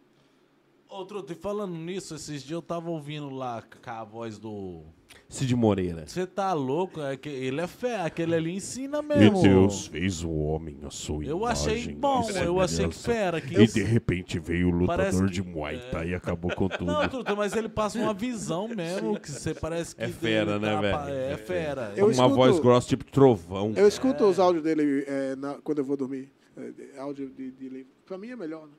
Outro, 0.92 1.26
e 1.30 1.34
falando 1.36 1.74
nisso, 1.74 2.16
esses 2.16 2.42
dias 2.44 2.52
eu 2.52 2.62
tava 2.62 2.90
ouvindo 2.90 3.30
lá 3.30 3.62
com 3.62 3.90
a 3.90 4.04
voz 4.04 4.38
do. 4.38 4.82
Cid 5.30 5.56
Moreira. 5.56 6.06
Você 6.06 6.28
tá 6.28 6.52
louco? 6.52 7.00
É 7.00 7.16
que 7.16 7.30
ele 7.30 7.62
é 7.62 7.68
fé, 7.68 8.02
aquele 8.02 8.36
ali 8.36 8.52
ensina 8.54 9.00
E 9.00 9.02
mesmo. 9.02 9.42
Deus 9.42 9.88
fez 9.88 10.22
o 10.22 10.30
homem 10.30 10.78
a 10.86 10.90
sua 10.90 11.24
Eu 11.24 11.38
imagem 11.38 11.74
achei 11.78 11.84
e 11.92 11.96
bom, 11.96 12.30
eu 12.32 12.60
achei 12.60 12.88
que 12.90 12.96
fera. 12.96 13.40
Que 13.40 13.56
E 13.62 13.68
de 13.68 13.82
repente 13.84 14.38
veio 14.38 14.68
o 14.68 14.72
lutador 14.72 15.26
que- 15.28 15.32
de 15.32 15.42
Muay 15.42 15.80
Thai 15.90 16.10
e 16.10 16.14
acabou 16.16 16.54
com 16.54 16.68
tudo. 16.70 16.86
Não, 16.86 17.08
Truta, 17.08 17.34
mas 17.36 17.56
ele 17.56 17.70
passa 17.70 17.98
uma 17.98 18.14
visão 18.14 18.68
mesmo, 18.68 19.18
que 19.18 19.32
você 19.32 19.54
parece 19.54 19.96
que... 19.96 20.04
É 20.04 20.10
fera, 20.10 20.60
né, 20.60 20.74
tá 20.76 20.82
velho? 20.82 21.14
É 21.34 21.38
fera. 21.38 21.94
Eu 21.96 22.06
uma 22.08 22.12
escuto- 22.12 22.36
voz 22.36 22.60
grossa, 22.60 22.88
tipo 22.90 23.06
trovão. 23.06 23.74
Eu 23.78 23.88
escuto 23.88 24.26
os 24.26 24.40
áudios 24.40 24.64
dele 24.64 25.06
é, 25.08 25.36
na- 25.38 25.56
quando 25.64 25.78
eu 25.80 25.86
vou 25.86 25.96
dormir. 25.96 26.30
É, 26.58 27.00
áudio 27.00 27.30
de, 27.30 27.52
de. 27.52 27.88
Pra 28.06 28.18
mim 28.18 28.30
é 28.32 28.36
melhor, 28.36 28.68
né? 28.68 28.74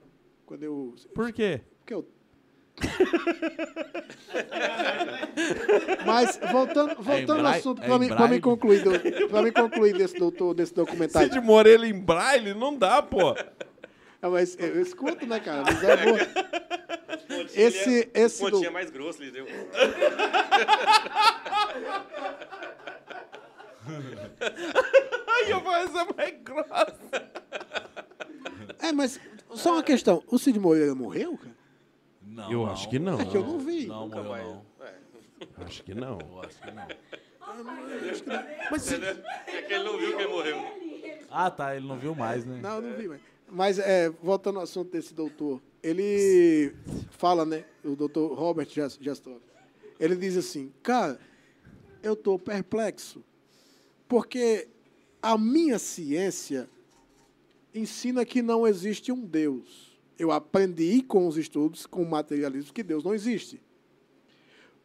Quando 0.45 0.63
eu. 0.63 0.95
Por 1.15 1.33
quê? 1.33 1.63
Porque 1.85 1.95
eu. 1.95 2.07
Mas 6.07 6.39
voltando, 6.51 6.95
voltando 6.97 7.31
ao 7.33 7.39
braille? 7.43 7.59
assunto, 7.59 7.83
É 7.83 7.87
para 7.87 7.99
pra 8.09 8.17
mim 8.17 8.27
braille? 8.27 8.41
concluir, 8.41 8.83
do- 8.83 9.29
mim 9.43 9.53
concluir 9.53 9.93
desse, 9.97 10.17
doutor, 10.19 10.55
desse 10.55 10.73
documentário. 10.75 11.33
Cid 11.33 11.45
Moreira 11.45 11.87
em 11.87 11.93
braille? 11.99 12.55
Não 12.55 12.75
dá, 12.77 13.03
pô. 13.03 13.35
Ah, 14.23 14.31
mas 14.31 14.57
eu, 14.59 14.69
eu 14.77 14.83
escuto, 14.83 15.27
né, 15.27 15.41
cara? 15.41 15.63
Mas 15.65 15.83
é 15.83 15.97
boa. 15.97 16.19
Esse, 17.55 18.09
esse 18.15 18.39
Pontinha 18.41 18.71
do, 18.71 18.73
mais 18.73 18.91
grosso, 18.91 19.23
ele 19.23 19.33
deu. 19.33 19.47
Ai, 25.27 25.53
a 25.53 25.59
voz 25.59 25.91
é 25.95 26.07
mais 26.17 26.35
grossa. 26.43 26.99
É, 28.79 28.93
mas 28.93 29.21
só 29.55 29.73
uma 29.75 29.83
questão. 29.83 30.23
O 30.27 30.39
Cid 30.39 30.59
Moreira 30.59 30.95
morreu, 30.95 31.37
cara? 31.39 31.62
Não, 32.35 32.51
Eu 32.53 32.59
não. 32.61 32.73
acho 32.73 32.89
que 32.89 32.99
não. 32.99 33.21
É 33.21 33.25
que 33.25 33.37
eu 33.37 33.45
não 33.47 33.59
vi. 33.59 33.87
Não, 33.87 34.05
Nunca 34.07 34.23
mais. 34.23 34.45
não. 34.47 34.67
É. 34.81 34.95
Acho 35.65 35.83
que 35.83 35.95
não. 35.95 36.19
Eu 36.21 36.41
acho 36.43 36.61
que 36.63 36.71
não. 36.71 36.87
Mas 38.71 38.83
Cid... 38.83 39.05
É 39.47 39.63
que 39.63 39.75
ele 39.75 39.85
não 39.85 39.99
viu 39.99 40.17
que 40.17 40.23
ele 40.23 40.33
morreu. 40.33 40.57
Ah, 41.31 41.51
tá, 41.51 41.77
ele 41.77 41.87
não 41.87 41.99
viu 41.99 42.15
mais, 42.15 42.45
né? 42.45 42.59
Não, 42.63 42.77
eu 42.77 42.83
não 42.83 42.97
vi, 42.97 43.09
mas. 43.09 43.21
Mas, 43.55 43.79
é, 43.79 44.09
voltando 44.09 44.57
ao 44.59 44.63
assunto 44.63 44.91
desse 44.93 45.13
doutor, 45.13 45.61
ele 45.83 46.75
fala, 47.11 47.45
né? 47.45 47.65
O 47.85 47.95
doutor 47.95 48.33
Robert 48.35 48.69
Jas- 48.71 48.99
Jastor. 49.01 49.39
Ele 50.01 50.17
diz 50.17 50.37
assim, 50.39 50.73
cara, 50.83 51.21
eu 52.03 52.15
estou 52.15 52.39
perplexo, 52.39 53.23
porque 54.09 54.69
a 55.21 55.37
minha 55.37 55.79
ciência 55.79 56.69
ensina 57.75 58.25
que 58.25 58.41
não 58.41 58.67
existe 58.67 59.13
um 59.13 59.21
Deus. 59.21 59.92
Eu 60.19 60.31
aprendi 60.31 61.03
com 61.03 61.27
os 61.27 61.37
estudos, 61.37 61.87
com 61.87 62.03
o 62.03 62.09
materialismo, 62.09 62.73
que 62.73 62.83
Deus 62.83 63.03
não 63.03 63.15
existe. 63.15 63.61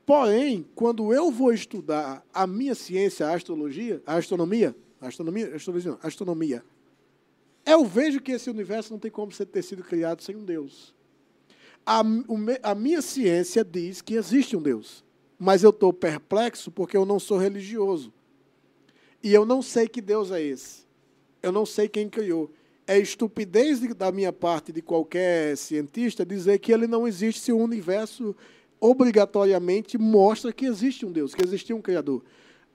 Porém, 0.06 0.66
quando 0.74 1.14
eu 1.14 1.30
vou 1.30 1.52
estudar 1.52 2.26
a 2.34 2.48
minha 2.48 2.74
ciência, 2.74 3.28
a 3.28 3.34
astrologia, 3.34 4.02
a 4.06 4.16
astronomia, 4.16 4.76
astronomia, 5.02 5.54
astrologia, 5.54 5.92
não, 5.92 6.00
astronomia, 6.02 6.64
eu 7.66 7.84
vejo 7.84 8.22
que 8.22 8.32
esse 8.32 8.50
universo 8.50 8.94
não 8.94 9.00
tem 9.00 9.12
como 9.12 9.34
ser 9.34 9.46
ter 9.46 9.62
sido 9.62 9.84
criado 9.84 10.24
sem 10.24 10.36
um 10.36 10.46
Deus. 10.46 10.96
A, 11.86 12.02
a 12.64 12.74
minha 12.74 13.02
ciência 13.02 13.66
diz 13.66 14.02
que 14.02 14.14
existe 14.14 14.56
um 14.56 14.62
Deus, 14.62 15.04
mas 15.38 15.64
eu 15.64 15.72
estou 15.72 15.92
perplexo 15.92 16.72
porque 16.72 16.96
eu 16.96 17.06
não 17.06 17.20
sou 17.20 17.38
religioso. 17.38 18.14
E 19.22 19.34
eu 19.34 19.46
não 19.46 19.62
sei 19.62 19.90
que 19.90 20.02
Deus 20.02 20.32
é 20.32 20.42
esse. 20.42 20.88
Eu 21.44 21.52
não 21.52 21.66
sei 21.66 21.90
quem 21.90 22.10
criou. 22.10 22.50
É 22.88 22.98
estupidez 22.98 23.82
de- 23.82 23.94
da 23.94 24.12
minha 24.12 24.32
parte, 24.32 24.72
de 24.72 24.82
qualquer 24.82 25.58
cientista, 25.58 26.26
dizer 26.26 26.58
que 26.60 26.72
ele 26.72 26.88
não 26.88 27.06
existe 27.08 27.42
se 27.42 27.52
o 27.52 27.58
universo 27.58 28.34
obrigatoriamente 28.80 29.98
mostra 29.98 30.54
que 30.54 30.66
existe 30.66 31.06
um 31.06 31.12
Deus, 31.12 31.36
que 31.36 31.44
existe 31.44 31.74
um 31.74 31.82
Criador. 31.82 32.24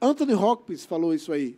Anthony 0.00 0.34
Hopkins 0.34 0.84
falou 0.84 1.14
isso 1.14 1.32
aí. 1.32 1.56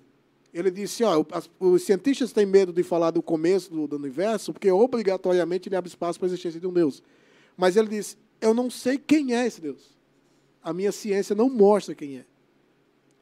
Ele 0.53 0.71
disse, 0.71 1.03
ó, 1.03 1.25
os 1.59 1.83
cientistas 1.83 2.33
têm 2.33 2.47
medo 2.47 2.73
de 2.73 2.85
falar 2.85 3.11
do 3.11 3.21
começo 3.21 3.73
do, 3.73 3.89
do 3.89 3.97
universo, 3.97 4.53
porque 4.53 4.71
obrigatoriamente 4.71 5.69
ele 5.69 5.75
abre 5.75 5.89
espaço 5.89 6.19
para 6.19 6.27
a 6.27 6.31
existência 6.31 6.61
de 6.61 6.67
um 6.67 6.73
Deus. 6.73 7.03
Mas 7.57 7.77
ele 7.77 7.89
disse, 7.89 8.17
eu 8.41 8.55
não 8.55 8.71
sei 8.71 8.97
quem 8.97 9.35
é 9.35 9.45
esse 9.47 9.61
Deus. 9.61 9.97
A 10.63 10.73
minha 10.73 10.93
ciência 10.93 11.35
não 11.35 11.51
mostra 11.51 11.95
quem 11.95 12.19
é. 12.19 12.25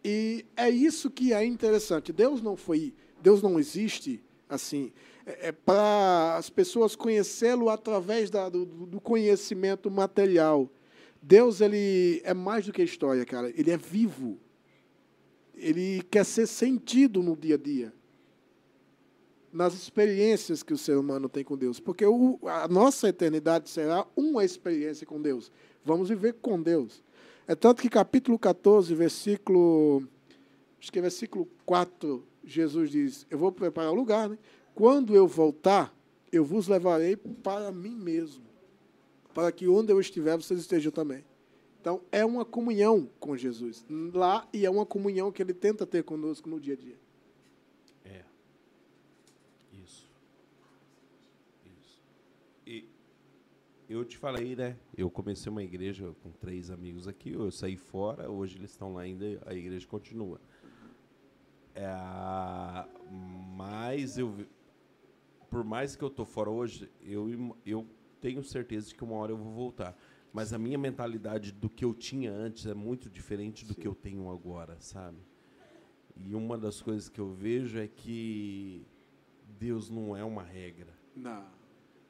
E 0.05 0.45
é 0.57 0.69
isso 0.69 1.11
que 1.11 1.33
é 1.33 1.45
interessante. 1.45 2.13
Deus 2.13 2.43
não 2.43 2.57
foi, 2.57 2.93
Deus 3.23 3.41
não 3.41 3.59
existe 3.59 4.21
assim. 4.49 4.93
É, 5.27 5.49
é 5.49 5.53
para 5.53 6.37
as 6.37 6.51
pessoas 6.51 6.97
conhecê-lo 6.97 7.69
através 7.69 8.31
da- 8.31 8.49
do, 8.49 8.65
do 8.65 9.01
conhecimento 9.01 9.91
material. 9.91 10.69
Deus 11.21 11.61
ele 11.61 12.21
é 12.25 12.35
mais 12.35 12.67
do 12.67 12.73
que 12.73 12.83
história, 12.83 13.25
cara. 13.25 13.51
Ele 13.55 13.71
é 13.71 13.77
vivo. 13.77 14.39
Ele 15.55 16.03
quer 16.11 16.25
ser 16.25 16.47
sentido 16.47 17.23
no 17.23 17.37
dia 17.37 17.55
a 17.55 17.59
dia, 17.59 17.93
nas 19.53 19.75
experiências 19.75 20.63
que 20.63 20.73
o 20.73 20.79
ser 20.79 20.97
humano 20.97 21.29
tem 21.29 21.45
com 21.45 21.57
Deus, 21.57 21.79
porque 21.79 22.05
o, 22.05 22.39
a 22.45 22.67
nossa 22.67 23.09
eternidade 23.09 23.69
será 23.69 24.07
uma 24.17 24.45
experiência 24.45 25.07
com 25.07 25.21
Deus. 25.21 25.53
Vamos 25.85 26.09
viver 26.09 26.35
com 26.41 26.61
Deus. 26.61 27.05
É 27.47 27.55
tanto 27.55 27.83
que 27.83 27.89
capítulo 27.89 28.39
14, 28.39 28.95
versículo 28.95 30.09
acho 30.81 30.91
que 30.91 30.99
é 30.99 31.03
versículo 31.03 31.49
4, 31.65 32.25
Jesus 32.43 32.91
diz: 32.91 33.27
Eu 33.31 33.39
vou 33.39 33.53
preparar 33.53 33.93
o 33.93 33.95
lugar, 33.95 34.29
né? 34.29 34.39
Quando 34.75 35.15
eu 35.15 35.27
voltar, 35.27 35.95
eu 36.31 36.45
vos 36.45 36.67
levarei 36.67 37.17
para 37.17 37.71
mim 37.71 37.95
mesmo, 37.95 38.45
para 39.35 39.53
que 39.53 39.69
onde 39.69 39.93
eu 39.93 40.01
estiver, 40.01 40.37
vocês 40.37 40.61
estejam 40.61 40.91
também. 40.91 41.25
Então, 41.81 42.01
é 42.13 42.25
uma 42.25 42.45
comunhão 42.45 43.11
com 43.19 43.37
Jesus 43.37 43.85
lá 43.91 44.49
e 44.53 44.65
é 44.65 44.71
uma 44.71 44.87
comunhão 44.87 45.33
que 45.33 45.43
ele 45.43 45.53
tenta 45.53 45.85
ter 45.85 46.05
conosco 46.05 46.49
no 46.49 46.61
dia 46.61 46.75
a 46.75 46.77
dia. 46.77 46.97
É. 48.05 48.23
Isso. 49.73 50.09
Isso. 51.67 52.01
E 52.65 52.89
eu 53.89 54.05
te 54.05 54.17
falei, 54.17 54.55
né? 54.55 54.79
Eu 54.97 55.11
comecei 55.11 55.51
uma 55.51 55.63
igreja 55.63 56.15
com 56.23 56.31
três 56.31 56.71
amigos 56.71 57.09
aqui, 57.09 57.33
eu 57.33 57.51
saí 57.51 57.77
fora, 57.77 58.31
hoje 58.31 58.57
eles 58.57 58.71
estão 58.71 58.95
lá 58.95 59.03
ainda, 59.03 59.43
a 59.45 59.53
igreja 59.53 59.87
continua. 59.87 60.41
É, 61.75 61.89
mas 63.57 64.19
eu, 64.19 64.47
por 65.53 65.63
mais 65.63 65.95
que 65.95 66.03
eu 66.03 66.09
tô 66.09 66.25
fora 66.25 66.49
hoje, 66.49 66.89
eu, 67.03 67.55
eu 67.67 67.87
tenho 68.23 68.43
certeza 68.43 68.89
de 68.89 68.95
que 68.95 69.05
uma 69.05 69.17
hora 69.17 69.33
eu 69.33 69.37
vou 69.37 69.53
voltar. 69.53 69.95
Mas 70.33 70.51
a 70.55 70.59
minha 70.59 70.79
mentalidade 70.79 71.53
do 71.53 71.69
que 71.69 71.85
eu 71.85 71.93
tinha 71.93 72.33
antes 72.33 72.65
é 72.65 72.73
muito 72.73 73.11
diferente 73.11 73.63
do 73.67 73.75
que 73.75 73.87
eu 73.87 73.95
tenho 73.95 74.31
agora, 74.31 74.81
sabe? 74.81 75.19
E 76.17 76.35
uma 76.35 76.57
das 76.57 76.81
coisas 76.81 77.11
que 77.11 77.21
eu 77.21 77.35
vejo 77.35 77.79
é 77.79 77.87
que 77.87 78.87
Deus 79.59 79.91
não 79.91 80.17
é 80.17 80.25
uma 80.25 80.43
regra. 80.43 80.95
Não. 81.15 81.45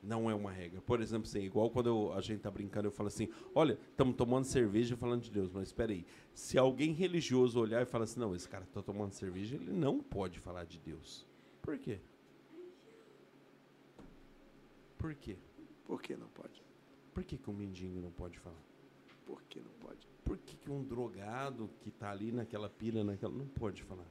Não 0.01 0.31
é 0.31 0.35
uma 0.37 0.53
regra. 0.53 0.81
Por 0.81 1.01
exemplo, 1.01 1.27
assim, 1.29 1.41
igual 1.41 1.69
quando 1.69 1.89
eu- 1.89 2.13
a 2.13 2.21
gente 2.21 2.43
tá 2.43 2.51
brincando, 2.51 2.87
eu 2.87 2.93
falo 2.93 3.09
assim: 3.09 3.29
olha, 3.53 3.77
estamos 3.91 4.15
tomando 4.15 4.45
cerveja 4.45 4.95
e 4.95 4.97
falando 4.97 5.23
de 5.23 5.33
Deus, 5.33 5.51
mas 5.51 5.69
espera 5.69 5.91
aí. 5.91 6.07
Se 6.33 6.57
alguém 6.57 6.93
religioso 6.93 7.59
olhar 7.59 7.83
e 7.83 7.87
falar 7.87 8.05
assim: 8.05 8.21
não, 8.21 8.37
esse 8.37 8.49
cara 8.49 8.65
tá 8.73 8.81
tomando 8.81 9.11
cerveja, 9.15 9.57
ele 9.57 9.73
não 9.73 9.99
pode 10.01 10.39
falar 10.39 10.63
de 10.65 10.79
Deus. 10.79 11.27
Por 11.61 11.77
quê? 11.77 11.99
Por 15.03 15.17
quê? 15.17 15.37
Por 15.85 16.01
que 16.01 16.17
não 16.17 16.29
pode? 16.29 16.63
Por 17.13 17.25
que, 17.25 17.37
que 17.37 17.51
um 17.51 17.53
mendigo 17.53 17.99
não 17.99 18.13
pode 18.13 18.39
falar? 18.39 18.63
Por 19.27 19.43
que 19.43 19.59
não 19.59 19.73
pode? 19.81 20.07
Por 20.25 20.39
que, 20.39 20.57
que 20.57 20.71
um 20.71 20.85
drogado 20.85 21.69
que 21.81 21.89
está 21.89 22.13
ali 22.13 22.31
naquela 22.31 22.71
pilha, 22.71 23.03
naquela, 23.03 23.35
não 23.35 23.49
pode 23.49 23.83
falar? 23.83 24.07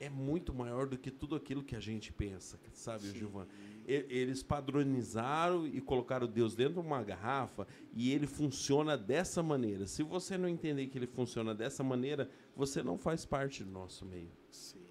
É 0.00 0.08
muito 0.08 0.54
maior 0.54 0.86
do 0.86 0.96
que 0.96 1.10
tudo 1.10 1.36
aquilo 1.36 1.62
que 1.62 1.76
a 1.76 1.80
gente 1.80 2.10
pensa, 2.10 2.58
sabe, 2.72 3.10
Gilvan? 3.10 3.46
Eles 3.86 4.42
padronizaram 4.42 5.66
e 5.66 5.78
colocaram 5.78 6.26
Deus 6.26 6.54
dentro 6.54 6.80
de 6.80 6.86
uma 6.86 7.02
garrafa 7.02 7.66
e 7.92 8.10
ele 8.12 8.26
funciona 8.26 8.96
dessa 8.96 9.42
maneira. 9.42 9.86
Se 9.86 10.02
você 10.02 10.38
não 10.38 10.48
entender 10.48 10.86
que 10.86 10.96
ele 10.96 11.06
funciona 11.06 11.54
dessa 11.54 11.84
maneira, 11.84 12.30
você 12.56 12.82
não 12.82 12.96
faz 12.96 13.26
parte 13.26 13.62
do 13.62 13.70
nosso 13.70 14.06
meio. 14.06 14.30
Sim. 14.50 14.88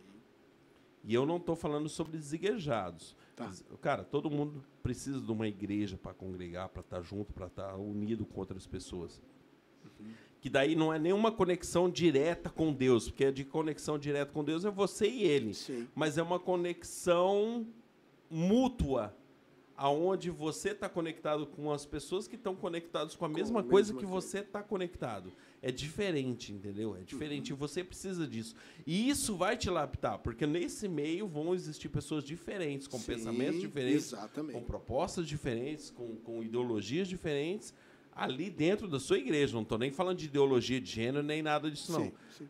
E 1.04 1.14
eu 1.14 1.26
não 1.26 1.38
estou 1.38 1.56
falando 1.56 1.88
sobre 1.88 2.18
desigrejados. 2.18 3.16
Tá. 3.38 3.52
Cara, 3.80 4.04
todo 4.04 4.32
mundo 4.32 4.64
precisa 4.82 5.22
de 5.22 5.32
uma 5.32 5.48
igreja 5.48 5.96
para 5.96 6.12
congregar, 6.12 6.70
para 6.70 6.82
estar 6.82 7.02
junto, 7.04 7.32
para 7.32 7.46
estar 7.46 7.76
unido 7.76 8.26
com 8.26 8.40
outras 8.40 8.66
pessoas. 8.66 9.22
Que 10.42 10.50
daí 10.50 10.76
não 10.76 10.92
é 10.92 10.98
nenhuma 10.98 11.32
conexão 11.32 11.88
direta 11.88 12.50
com 12.50 12.74
Deus, 12.74 13.10
porque 13.10 13.32
de 13.32 13.46
conexão 13.46 14.00
direta 14.00 14.32
com 14.32 14.44
Deus 14.44 14.66
é 14.66 14.72
você 14.72 15.08
e 15.08 15.22
ele. 15.24 15.54
Sim. 15.54 15.88
Mas 15.94 16.18
é 16.18 16.24
uma 16.24 16.40
conexão 16.40 17.68
mútua, 18.28 19.16
aonde 19.76 20.32
você 20.32 20.72
está 20.72 20.90
conectado 20.90 21.46
com 21.46 21.72
as 21.72 21.86
pessoas 21.86 22.28
que 22.28 22.36
estão 22.36 22.56
conectadas 22.56 23.16
com 23.16 23.24
a 23.26 23.30
mesma 23.30 23.60
a 23.60 23.64
coisa 23.64 23.94
mesma 23.94 24.00
que 24.00 24.12
coisa. 24.12 24.28
você 24.28 24.40
está 24.40 24.64
conectado. 24.64 25.32
É 25.62 25.72
diferente, 25.72 26.54
entendeu? 26.54 26.96
É 26.96 27.02
diferente. 27.02 27.50
E 27.50 27.54
você 27.54 27.84
precisa 27.84 28.28
disso. 28.28 28.56
E 28.86 29.10
isso 29.10 29.36
vai 29.36 29.58
te 29.58 29.70
laptar, 29.70 30.20
porque 30.20 30.46
nesse 30.46 30.88
meio 30.88 31.28
vão 31.28 31.54
existir 31.54 31.90
pessoas 31.90 32.24
diferentes, 32.24 32.88
com 32.88 33.00
Sim, 33.00 33.06
pensamentos 33.14 33.60
diferentes, 33.60 34.14
Exatamente. 34.14 34.54
com 34.54 34.64
propostas 34.64 35.28
diferentes, 35.28 35.90
com, 35.90 36.16
com 36.18 36.44
ideologias 36.44 37.08
diferentes, 37.08 37.74
ali 38.12 38.50
dentro 38.52 38.88
da 38.88 39.00
sua 39.00 39.18
igreja. 39.18 39.56
Não 39.56 39.64
estou 39.64 39.80
nem 39.80 39.92
falando 39.92 40.20
de 40.20 40.26
ideologia 40.26 40.80
de 40.80 40.92
gênero, 40.92 41.24
nem 41.24 41.42
nada 41.42 41.72
disso, 41.72 41.92
não 41.92 42.06
Sim, 42.06 42.12
sim. 42.38 42.50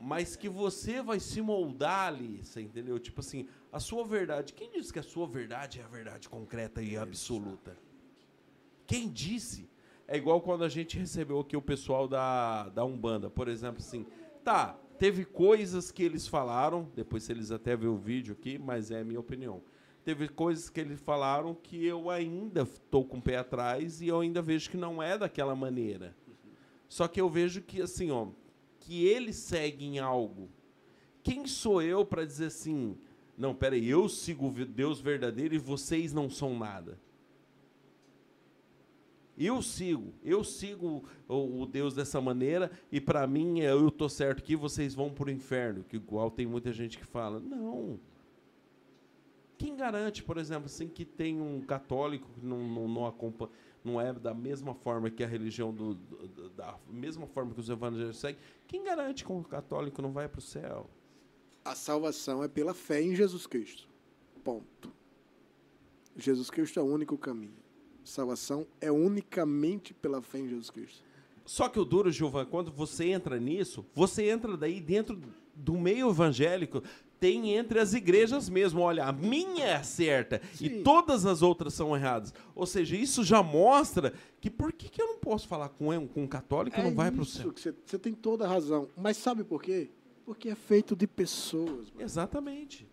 mas 0.00 0.36
que 0.36 0.48
você 0.48 1.02
vai 1.02 1.18
se 1.18 1.42
moldar 1.42 2.08
ali, 2.14 2.44
você 2.44 2.60
entendeu? 2.60 3.00
Tipo 3.00 3.20
assim, 3.20 3.48
a 3.72 3.80
sua 3.80 4.04
verdade. 4.04 4.52
Quem 4.52 4.70
disse 4.70 4.92
que 4.92 5.00
a 5.00 5.02
sua 5.04 5.26
verdade 5.26 5.80
é 5.80 5.82
a 5.82 5.88
verdade 5.88 6.28
concreta 6.28 6.80
e 6.80 6.96
absoluta? 6.96 7.76
Quem 8.86 9.08
disse? 9.10 9.68
É 10.06 10.16
igual 10.16 10.40
quando 10.40 10.64
a 10.64 10.68
gente 10.68 10.98
recebeu 10.98 11.40
aqui 11.40 11.56
o 11.56 11.62
pessoal 11.62 12.06
da, 12.06 12.68
da 12.68 12.84
Umbanda, 12.84 13.30
por 13.30 13.48
exemplo, 13.48 13.78
assim, 13.78 14.06
tá, 14.42 14.78
teve 14.98 15.24
coisas 15.24 15.90
que 15.90 16.02
eles 16.02 16.28
falaram, 16.28 16.90
depois 16.94 17.28
eles 17.30 17.50
até 17.50 17.74
ver 17.74 17.86
o 17.86 17.96
vídeo 17.96 18.36
aqui, 18.38 18.58
mas 18.58 18.90
é 18.90 19.00
a 19.00 19.04
minha 19.04 19.20
opinião. 19.20 19.62
Teve 20.04 20.28
coisas 20.28 20.68
que 20.68 20.80
eles 20.80 21.00
falaram 21.00 21.54
que 21.54 21.84
eu 21.86 22.10
ainda 22.10 22.62
estou 22.62 23.06
com 23.06 23.16
o 23.16 23.22
pé 23.22 23.38
atrás 23.38 24.02
e 24.02 24.08
eu 24.08 24.20
ainda 24.20 24.42
vejo 24.42 24.68
que 24.68 24.76
não 24.76 25.02
é 25.02 25.16
daquela 25.16 25.56
maneira. 25.56 26.14
Só 26.86 27.08
que 27.08 27.18
eu 27.18 27.28
vejo 27.28 27.62
que, 27.62 27.80
assim, 27.80 28.10
ó, 28.10 28.28
que 28.80 29.06
eles 29.06 29.36
seguem 29.36 29.98
algo. 29.98 30.50
Quem 31.22 31.46
sou 31.46 31.80
eu 31.80 32.04
para 32.04 32.26
dizer 32.26 32.46
assim, 32.46 32.98
não, 33.36 33.54
peraí, 33.54 33.88
eu 33.88 34.06
sigo 34.10 34.50
Deus 34.50 35.00
verdadeiro 35.00 35.54
e 35.54 35.58
vocês 35.58 36.12
não 36.12 36.28
são 36.28 36.58
nada? 36.58 37.00
Eu 39.36 39.60
sigo, 39.62 40.12
eu 40.22 40.44
sigo 40.44 41.04
o, 41.28 41.62
o 41.62 41.66
Deus 41.66 41.92
dessa 41.94 42.20
maneira 42.20 42.70
e 42.92 43.00
para 43.00 43.26
mim 43.26 43.60
é, 43.60 43.72
eu 43.72 43.90
tô 43.90 44.08
certo 44.08 44.42
que 44.42 44.54
vocês 44.54 44.94
vão 44.94 45.10
para 45.12 45.26
o 45.26 45.30
inferno, 45.30 45.82
que 45.82 45.96
igual 45.96 46.30
tem 46.30 46.46
muita 46.46 46.72
gente 46.72 46.96
que 46.98 47.04
fala, 47.04 47.40
não. 47.40 47.98
Quem 49.58 49.76
garante, 49.76 50.22
por 50.22 50.36
exemplo, 50.38 50.66
assim, 50.66 50.86
que 50.88 51.04
tem 51.04 51.40
um 51.40 51.60
católico 51.60 52.28
que 52.38 52.44
não, 52.46 52.58
não, 52.66 52.88
não 52.88 53.06
acompanha, 53.06 53.50
não 53.84 54.00
é 54.00 54.12
da 54.12 54.32
mesma 54.34 54.74
forma 54.74 55.10
que 55.10 55.22
a 55.22 55.26
religião 55.26 55.72
do, 55.72 55.94
do- 55.94 56.50
da 56.50 56.76
mesma 56.88 57.26
forma 57.26 57.52
que 57.54 57.60
os 57.60 57.68
evangélicos 57.68 58.18
seguem, 58.18 58.40
quem 58.66 58.84
garante 58.84 59.24
que 59.24 59.32
um 59.32 59.42
católico 59.42 60.00
não 60.00 60.12
vai 60.12 60.28
para 60.28 60.38
o 60.38 60.42
céu? 60.42 60.88
A 61.64 61.74
salvação 61.74 62.42
é 62.42 62.48
pela 62.48 62.74
fé 62.74 63.00
em 63.02 63.14
Jesus 63.16 63.46
Cristo. 63.46 63.88
Ponto. 64.44 64.92
Jesus 66.16 66.50
Cristo 66.50 66.78
é 66.78 66.82
o 66.82 66.86
único 66.86 67.16
caminho. 67.18 67.63
Salvação 68.04 68.66
é 68.80 68.90
unicamente 68.90 69.94
pela 69.94 70.20
fé 70.20 70.38
em 70.38 70.48
Jesus 70.48 70.70
Cristo. 70.70 71.02
Só 71.44 71.68
que 71.68 71.78
o 71.78 71.84
duro, 71.84 72.10
Gilvan, 72.10 72.46
quando 72.46 72.70
você 72.70 73.06
entra 73.06 73.38
nisso, 73.38 73.84
você 73.94 74.28
entra 74.30 74.56
daí 74.56 74.80
dentro 74.80 75.20
do 75.54 75.74
meio 75.74 76.10
evangélico, 76.10 76.82
tem 77.20 77.54
entre 77.54 77.78
as 77.78 77.94
igrejas 77.94 78.48
mesmo. 78.48 78.80
Olha, 78.80 79.04
a 79.04 79.12
minha 79.12 79.66
é 79.66 79.82
certa 79.82 80.40
e 80.60 80.68
Sim. 80.68 80.82
todas 80.82 81.24
as 81.26 81.42
outras 81.42 81.74
são 81.74 81.94
erradas. 81.94 82.34
Ou 82.54 82.66
seja, 82.66 82.96
isso 82.96 83.22
já 83.22 83.42
mostra 83.42 84.12
que 84.40 84.50
por 84.50 84.72
que, 84.72 84.88
que 84.88 85.00
eu 85.00 85.06
não 85.06 85.18
posso 85.18 85.46
falar 85.46 85.68
com 85.70 85.90
um, 85.90 86.06
com 86.06 86.24
um 86.24 86.26
católico 86.26 86.78
e 86.78 86.82
não 86.82 86.94
vai 86.94 87.10
para 87.10 87.22
o 87.22 87.26
céu? 87.26 87.52
você, 87.54 87.74
você 87.84 87.98
tem 87.98 88.12
toda 88.12 88.44
a 88.44 88.48
razão. 88.48 88.88
Mas 88.96 89.16
sabe 89.16 89.44
por 89.44 89.62
quê? 89.62 89.90
Porque 90.24 90.48
é 90.48 90.54
feito 90.54 90.96
de 90.96 91.06
pessoas. 91.06 91.90
mano. 91.90 92.00
Exatamente. 92.00 92.86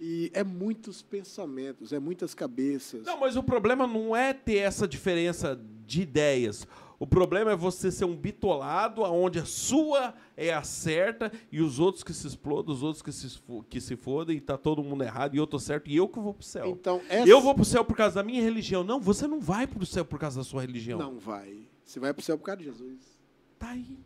E 0.00 0.30
é 0.32 0.44
muitos 0.44 1.02
pensamentos, 1.02 1.92
é 1.92 1.98
muitas 1.98 2.34
cabeças. 2.34 3.04
Não, 3.04 3.18
mas 3.18 3.36
o 3.36 3.42
problema 3.42 3.86
não 3.86 4.14
é 4.14 4.32
ter 4.32 4.58
essa 4.58 4.86
diferença 4.86 5.60
de 5.86 6.02
ideias. 6.02 6.66
O 7.00 7.06
problema 7.06 7.52
é 7.52 7.56
você 7.56 7.92
ser 7.92 8.04
um 8.04 8.16
bitolado 8.16 9.02
onde 9.02 9.38
a 9.38 9.44
sua 9.44 10.14
é 10.36 10.52
a 10.52 10.62
certa 10.62 11.30
e 11.50 11.60
os 11.60 11.78
outros 11.78 12.02
que 12.02 12.12
se 12.12 12.26
explodam, 12.26 12.74
os 12.74 12.82
outros 12.82 13.02
que 13.02 13.12
se, 13.12 13.40
que 13.68 13.80
se 13.80 13.94
fodem 13.96 14.36
e 14.36 14.40
tá 14.40 14.58
todo 14.58 14.82
mundo 14.82 15.04
errado 15.04 15.34
e 15.34 15.38
eu 15.38 15.46
tô 15.46 15.60
certo 15.60 15.88
e 15.88 15.96
eu 15.96 16.08
que 16.08 16.18
vou 16.18 16.34
pro 16.34 16.44
céu. 16.44 16.68
Então, 16.70 17.00
essa... 17.08 17.28
Eu 17.28 17.40
vou 17.40 17.54
pro 17.54 17.64
céu 17.64 17.84
por 17.84 17.96
causa 17.96 18.16
da 18.16 18.22
minha 18.24 18.42
religião. 18.42 18.82
Não, 18.82 19.00
você 19.00 19.28
não 19.28 19.40
vai 19.40 19.66
pro 19.66 19.86
céu 19.86 20.04
por 20.04 20.18
causa 20.18 20.40
da 20.40 20.44
sua 20.44 20.62
religião. 20.62 20.98
Não 20.98 21.18
vai. 21.18 21.68
Você 21.84 22.00
vai 22.00 22.12
para 22.12 22.20
o 22.20 22.24
céu 22.24 22.36
por 22.36 22.44
causa 22.44 22.58
de 22.58 22.64
Jesus. 22.64 23.18
Tá 23.58 23.70
aí. 23.70 23.98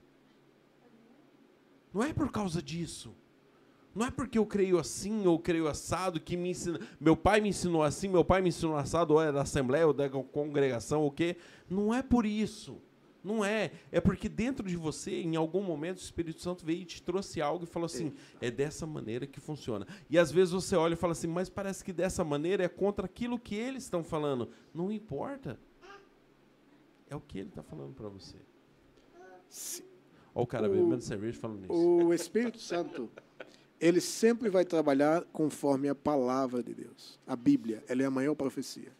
Não 1.95 2.03
é 2.03 2.13
por 2.13 2.31
causa 2.31 2.63
disso. 2.63 3.15
Não 3.95 4.07
é 4.07 4.11
porque 4.11 4.39
eu 4.39 4.47
creio 4.47 4.79
assim 4.79 5.27
ou 5.27 5.39
creio 5.39 5.69
assado 5.69 6.19
que 6.21 6.37
me 6.37 6.51
ensina. 6.51 6.81
Meu 6.99 7.17
pai 7.17 7.41
me 7.41 7.51
ensinou 7.51 7.83
assim, 7.83 8.09
meu 8.09 8.25
pai 8.25 8.41
me 8.41 8.49
ensinou 8.49 8.77
assado, 8.77 9.15
ou 9.15 9.23
é 9.23 9.31
da 9.31 9.43
assembleia, 9.43 9.87
ou 9.87 9.93
da 9.93 10.09
congregação, 10.09 11.03
ou 11.03 11.09
o 11.09 11.13
quê. 11.13 11.37
Não 11.69 11.93
é 11.93 12.03
por 12.03 12.25
isso. 12.25 12.79
Não 13.23 13.45
é. 13.45 13.71
É 13.93 14.01
porque 14.01 14.29
dentro 14.29 14.67
de 14.67 14.77
você, 14.77 15.21
em 15.23 15.37
algum 15.37 15.63
momento, 15.63 15.99
o 15.99 16.01
Espírito 16.03 16.41
Santo 16.41 16.65
veio 16.67 16.81
e 16.83 16.85
te 16.85 17.01
trouxe 17.03 17.41
algo 17.41 17.63
e 17.65 17.67
falou 17.69 17.87
assim: 17.87 18.13
é 18.41 18.51
dessa 18.51 18.85
maneira 18.85 19.27
que 19.29 19.39
funciona. 19.39 19.87
E 20.11 20.19
às 20.19 20.33
vezes 20.33 20.53
você 20.53 20.75
olha 20.75 20.95
e 20.95 20.97
fala 20.97 21.13
assim, 21.13 21.29
mas 21.29 21.49
parece 21.49 21.85
que 21.85 21.93
dessa 21.93 22.25
maneira 22.25 22.65
é 22.65 22.69
contra 22.69 23.07
aquilo 23.07 23.39
que 23.39 23.55
eles 23.55 23.85
estão 23.85 24.03
falando. 24.03 24.49
Não 24.75 24.91
importa. 24.91 25.57
É 27.09 27.15
o 27.15 27.21
que 27.21 27.39
ele 27.39 27.51
está 27.51 27.63
falando 27.63 27.93
para 27.95 28.09
você. 28.09 28.39
Olha 30.35 30.43
o 30.45 30.47
cara 30.47 30.67
O- 30.69 30.73
bebendo 30.73 31.01
cerveja 31.03 31.39
falando 31.39 31.61
nisso. 31.61 31.73
O 31.75 32.13
Espírito 32.15 32.59
Santo, 32.59 33.11
ele 33.83 34.01
sempre 34.01 34.49
vai 34.49 34.65
trabalhar 34.65 35.25
conforme 35.33 35.89
a 35.89 35.95
palavra 35.95 36.63
de 36.63 36.73
Deus. 36.73 37.19
A 37.27 37.35
Bíblia, 37.35 37.83
ela 37.89 38.03
é 38.03 38.07
a 38.07 38.11
maior 38.11 38.37
profecia. 38.37 38.93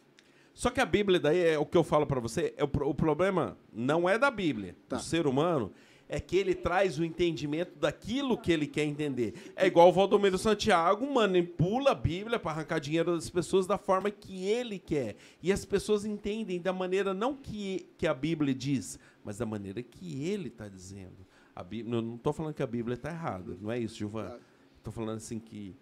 Só 0.53 0.69
que 0.69 0.81
a 0.81 0.85
Bíblia, 0.85 1.19
daí 1.21 1.39
é 1.39 1.57
o 1.57 1.65
que 1.65 1.77
eu 1.77 1.85
falo 1.85 2.05
para 2.05 2.19
você, 2.19 2.53
é 2.57 2.63
o, 2.65 2.69
o 2.89 2.93
problema 2.93 3.57
não 3.71 4.07
é 4.09 4.19
da 4.19 4.29
Bíblia, 4.29 4.75
Tá. 4.89 4.97
do 4.97 5.01
ser 5.01 5.25
humano, 5.25 5.71
é 6.07 6.19
que 6.19 6.35
ele 6.35 6.53
traz 6.53 6.99
o 6.99 7.05
entendimento 7.05 7.79
daquilo 7.79 8.37
que 8.37 8.51
ele 8.51 8.67
quer 8.67 8.83
entender. 8.83 9.53
É 9.55 9.65
igual 9.65 9.87
o 9.87 9.93
Valdomiro 9.93 10.37
Santiago 10.37 11.09
manipula 11.11 11.91
a 11.91 11.95
Bíblia 11.95 12.37
para 12.37 12.51
arrancar 12.51 12.79
dinheiro 12.79 13.15
das 13.15 13.29
pessoas 13.29 13.65
da 13.65 13.77
forma 13.77 14.11
que 14.11 14.45
ele 14.45 14.77
quer. 14.77 15.15
E 15.41 15.51
as 15.51 15.63
pessoas 15.63 16.03
entendem 16.03 16.61
da 16.61 16.73
maneira 16.73 17.13
não 17.13 17.33
que, 17.33 17.87
que 17.97 18.05
a 18.05 18.13
Bíblia 18.13 18.53
diz, 18.53 18.99
mas 19.23 19.37
da 19.37 19.45
maneira 19.45 19.81
que 19.81 20.25
ele 20.27 20.49
está 20.49 20.67
dizendo. 20.67 21.25
A 21.55 21.63
Bíblia, 21.63 21.95
eu 21.95 22.01
não 22.01 22.15
estou 22.15 22.33
falando 22.33 22.53
que 22.53 22.61
a 22.63 22.67
Bíblia 22.67 22.95
está 22.95 23.09
errada, 23.09 23.57
não 23.61 23.71
é 23.71 23.79
isso, 23.79 23.95
Gilvan? 23.95 24.25
Claro. 24.25 24.52
Estou 24.83 24.91
falando 24.91 25.15
assim 25.15 25.39
que 25.39 25.73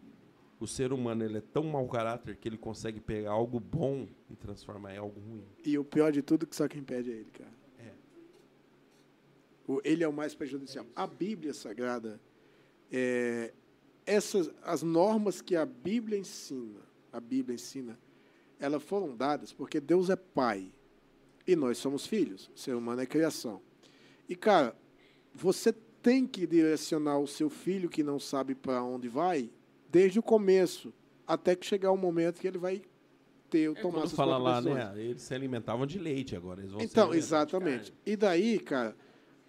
o 0.59 0.67
ser 0.67 0.93
humano 0.93 1.23
ele 1.25 1.39
é 1.39 1.41
tão 1.41 1.63
mau 1.63 1.87
caráter 1.87 2.35
que 2.35 2.47
ele 2.47 2.55
consegue 2.57 2.99
pegar 2.99 3.31
algo 3.31 3.59
bom 3.59 4.07
e 4.29 4.35
transformar 4.35 4.93
em 4.93 4.97
algo 4.99 5.19
ruim. 5.19 5.43
E 5.65 5.75
o 5.75 5.83
pior 5.83 6.11
de 6.11 6.21
tudo 6.21 6.43
é 6.45 6.47
que 6.47 6.55
só 6.55 6.67
quem 6.67 6.83
pede 6.83 7.09
é 7.11 7.15
ele, 7.15 7.31
cara. 7.31 7.51
É. 7.79 7.91
O- 9.67 9.81
Ele 9.83 10.03
é 10.03 10.07
o 10.07 10.13
mais 10.13 10.35
prejudicial. 10.35 10.85
A 10.95 11.07
Bíblia 11.07 11.51
Sagrada, 11.51 12.21
é, 12.91 13.51
essas, 14.05 14.51
as 14.61 14.83
normas 14.83 15.41
que 15.41 15.55
a 15.55 15.65
Bíblia 15.65 16.19
ensina, 16.19 16.81
a 17.11 17.19
Bíblia 17.19 17.55
ensina, 17.55 17.97
elas 18.59 18.83
foram 18.83 19.15
dadas 19.15 19.51
porque 19.51 19.79
Deus 19.79 20.11
é 20.11 20.15
Pai 20.15 20.71
e 21.47 21.55
nós 21.55 21.79
somos 21.79 22.05
filhos. 22.05 22.51
O 22.55 22.59
ser 22.59 22.75
humano 22.75 23.01
é 23.01 23.07
criação. 23.07 23.63
E, 24.29 24.35
cara, 24.35 24.75
você 25.33 25.73
tem 26.01 26.25
que 26.25 26.47
direcionar 26.47 27.19
o 27.19 27.27
seu 27.27 27.49
filho 27.49 27.89
que 27.89 28.03
não 28.03 28.19
sabe 28.19 28.55
para 28.55 28.83
onde 28.83 29.07
vai 29.07 29.49
desde 29.89 30.19
o 30.19 30.23
começo 30.23 30.93
até 31.27 31.55
que 31.55 31.65
chegar 31.65 31.91
o 31.91 31.97
momento 31.97 32.39
que 32.39 32.47
ele 32.47 32.57
vai 32.57 32.81
ter 33.49 33.69
o 33.69 33.75
tomar 33.75 33.89
É 33.89 33.91
Quando 33.91 34.07
suas 34.07 34.13
fala 34.13 34.37
lá, 34.37 34.61
né? 34.61 34.93
Eles 34.95 35.21
se 35.21 35.33
alimentavam 35.33 35.85
de 35.85 35.99
leite 35.99 36.35
agora. 36.35 36.61
Eles 36.61 36.71
vão 36.71 36.81
Então, 36.81 37.13
exatamente. 37.13 37.93
E 38.05 38.15
daí, 38.15 38.59
cara, 38.59 38.95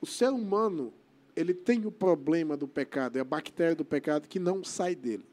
o 0.00 0.06
ser 0.06 0.30
humano, 0.30 0.92
ele 1.34 1.54
tem 1.54 1.86
o 1.86 1.90
problema 1.90 2.56
do 2.56 2.68
pecado, 2.68 3.16
é 3.16 3.20
a 3.20 3.24
bactéria 3.24 3.74
do 3.74 3.84
pecado 3.84 4.28
que 4.28 4.38
não 4.38 4.62
sai 4.62 4.94
dele. 4.94 5.24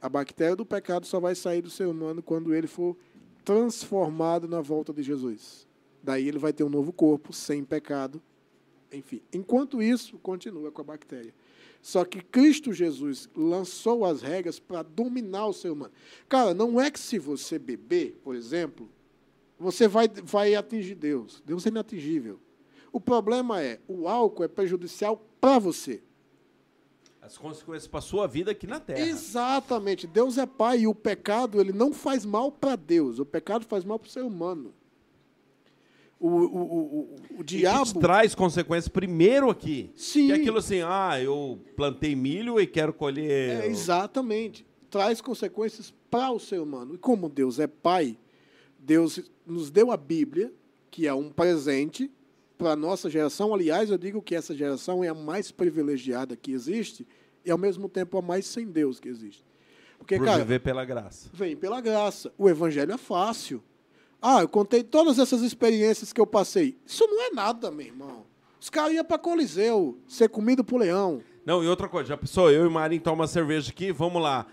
A 0.00 0.08
bactéria 0.08 0.54
do 0.54 0.66
pecado 0.66 1.06
só 1.06 1.18
vai 1.18 1.34
sair 1.34 1.62
do 1.62 1.70
ser 1.70 1.86
humano 1.86 2.22
quando 2.22 2.54
ele 2.54 2.66
for 2.66 2.96
transformado 3.44 4.46
na 4.46 4.60
volta 4.60 4.92
de 4.92 5.02
Jesus. 5.02 5.66
Daí 6.02 6.28
ele 6.28 6.38
vai 6.38 6.52
ter 6.52 6.64
um 6.64 6.68
novo 6.68 6.92
corpo, 6.92 7.32
sem 7.32 7.64
pecado. 7.64 8.20
Enfim, 8.96 9.20
enquanto 9.32 9.82
isso, 9.82 10.18
continua 10.18 10.70
com 10.70 10.80
a 10.80 10.84
bactéria. 10.84 11.34
Só 11.82 12.04
que 12.04 12.22
Cristo 12.22 12.72
Jesus 12.72 13.28
lançou 13.36 14.04
as 14.04 14.22
regras 14.22 14.58
para 14.58 14.82
dominar 14.82 15.46
o 15.46 15.52
ser 15.52 15.70
humano. 15.70 15.92
Cara, 16.28 16.54
não 16.54 16.80
é 16.80 16.90
que 16.90 16.98
se 16.98 17.18
você 17.18 17.58
beber, 17.58 18.18
por 18.24 18.34
exemplo, 18.34 18.88
você 19.58 19.86
vai, 19.86 20.08
vai 20.08 20.54
atingir 20.54 20.94
Deus. 20.94 21.42
Deus 21.44 21.66
é 21.66 21.68
inatingível. 21.68 22.40
O 22.90 23.00
problema 23.00 23.60
é, 23.60 23.80
o 23.86 24.08
álcool 24.08 24.44
é 24.44 24.48
prejudicial 24.48 25.22
para 25.40 25.58
você. 25.58 26.02
As 27.20 27.36
consequências 27.36 27.86
para 27.86 28.00
sua 28.00 28.26
vida 28.26 28.50
aqui 28.50 28.66
na 28.66 28.78
Terra. 28.78 29.00
Exatamente. 29.00 30.06
Deus 30.06 30.38
é 30.38 30.46
pai 30.46 30.80
e 30.80 30.86
o 30.86 30.94
pecado 30.94 31.60
ele 31.60 31.72
não 31.72 31.92
faz 31.92 32.24
mal 32.24 32.52
para 32.52 32.76
Deus. 32.76 33.18
O 33.18 33.26
pecado 33.26 33.64
faz 33.66 33.84
mal 33.84 33.98
para 33.98 34.08
o 34.08 34.10
ser 34.10 34.22
humano. 34.22 34.72
O, 36.24 36.28
o, 36.28 36.62
o, 36.62 37.16
o, 37.40 37.44
diabo... 37.44 38.00
traz 38.00 38.34
consequências 38.34 38.88
primeiro 38.88 39.50
aqui. 39.50 39.92
Sim. 39.94 40.28
Que 40.28 40.32
é 40.32 40.36
aquilo 40.36 40.56
assim, 40.56 40.80
ah, 40.80 41.20
eu 41.22 41.60
plantei 41.76 42.16
milho 42.16 42.58
e 42.58 42.66
quero 42.66 42.94
colher. 42.94 43.64
É, 43.64 43.66
exatamente. 43.66 44.66
Traz 44.88 45.20
consequências 45.20 45.92
para 46.10 46.30
o 46.30 46.40
ser 46.40 46.60
humano. 46.60 46.94
E 46.94 46.98
como 46.98 47.28
Deus 47.28 47.58
é 47.58 47.66
pai, 47.66 48.16
Deus 48.78 49.20
nos 49.46 49.70
deu 49.70 49.90
a 49.90 49.98
Bíblia, 49.98 50.50
que 50.90 51.06
é 51.06 51.12
um 51.12 51.28
presente 51.28 52.10
para 52.56 52.70
a 52.70 52.76
nossa 52.76 53.10
geração. 53.10 53.52
Aliás, 53.52 53.90
eu 53.90 53.98
digo 53.98 54.22
que 54.22 54.34
essa 54.34 54.54
geração 54.54 55.04
é 55.04 55.08
a 55.08 55.14
mais 55.14 55.50
privilegiada 55.50 56.34
que 56.34 56.52
existe 56.52 57.06
e, 57.44 57.50
ao 57.50 57.58
mesmo 57.58 57.86
tempo, 57.86 58.16
a 58.16 58.22
mais 58.22 58.46
sem 58.46 58.64
Deus 58.66 58.98
que 58.98 59.10
existe. 59.10 59.44
Porque, 59.98 60.16
por 60.16 60.24
cara, 60.24 60.38
viver 60.38 60.60
pela 60.60 60.86
graça. 60.86 61.28
vem 61.34 61.54
pela 61.54 61.82
graça. 61.82 62.32
O 62.38 62.48
evangelho 62.48 62.92
é 62.92 62.98
fácil. 62.98 63.62
Ah, 64.26 64.40
eu 64.40 64.48
contei 64.48 64.82
todas 64.82 65.18
essas 65.18 65.42
experiências 65.42 66.10
que 66.10 66.18
eu 66.18 66.26
passei. 66.26 66.78
Isso 66.86 67.06
não 67.06 67.24
é 67.24 67.30
nada, 67.34 67.70
meu 67.70 67.84
irmão. 67.84 68.24
Os 68.58 68.70
caras 68.70 68.94
iam 68.94 69.04
para 69.04 69.18
Coliseu, 69.18 69.98
ser 70.08 70.30
comido 70.30 70.64
por 70.64 70.80
leão. 70.80 71.20
Não, 71.44 71.62
e 71.62 71.68
outra 71.68 71.90
coisa, 71.90 72.08
já 72.08 72.16
pensou, 72.16 72.50
eu 72.50 72.64
e 72.64 72.70
Marinho 72.70 73.02
tomar 73.02 73.26
cerveja 73.26 73.70
aqui, 73.70 73.92
vamos 73.92 74.22
lá. 74.22 74.46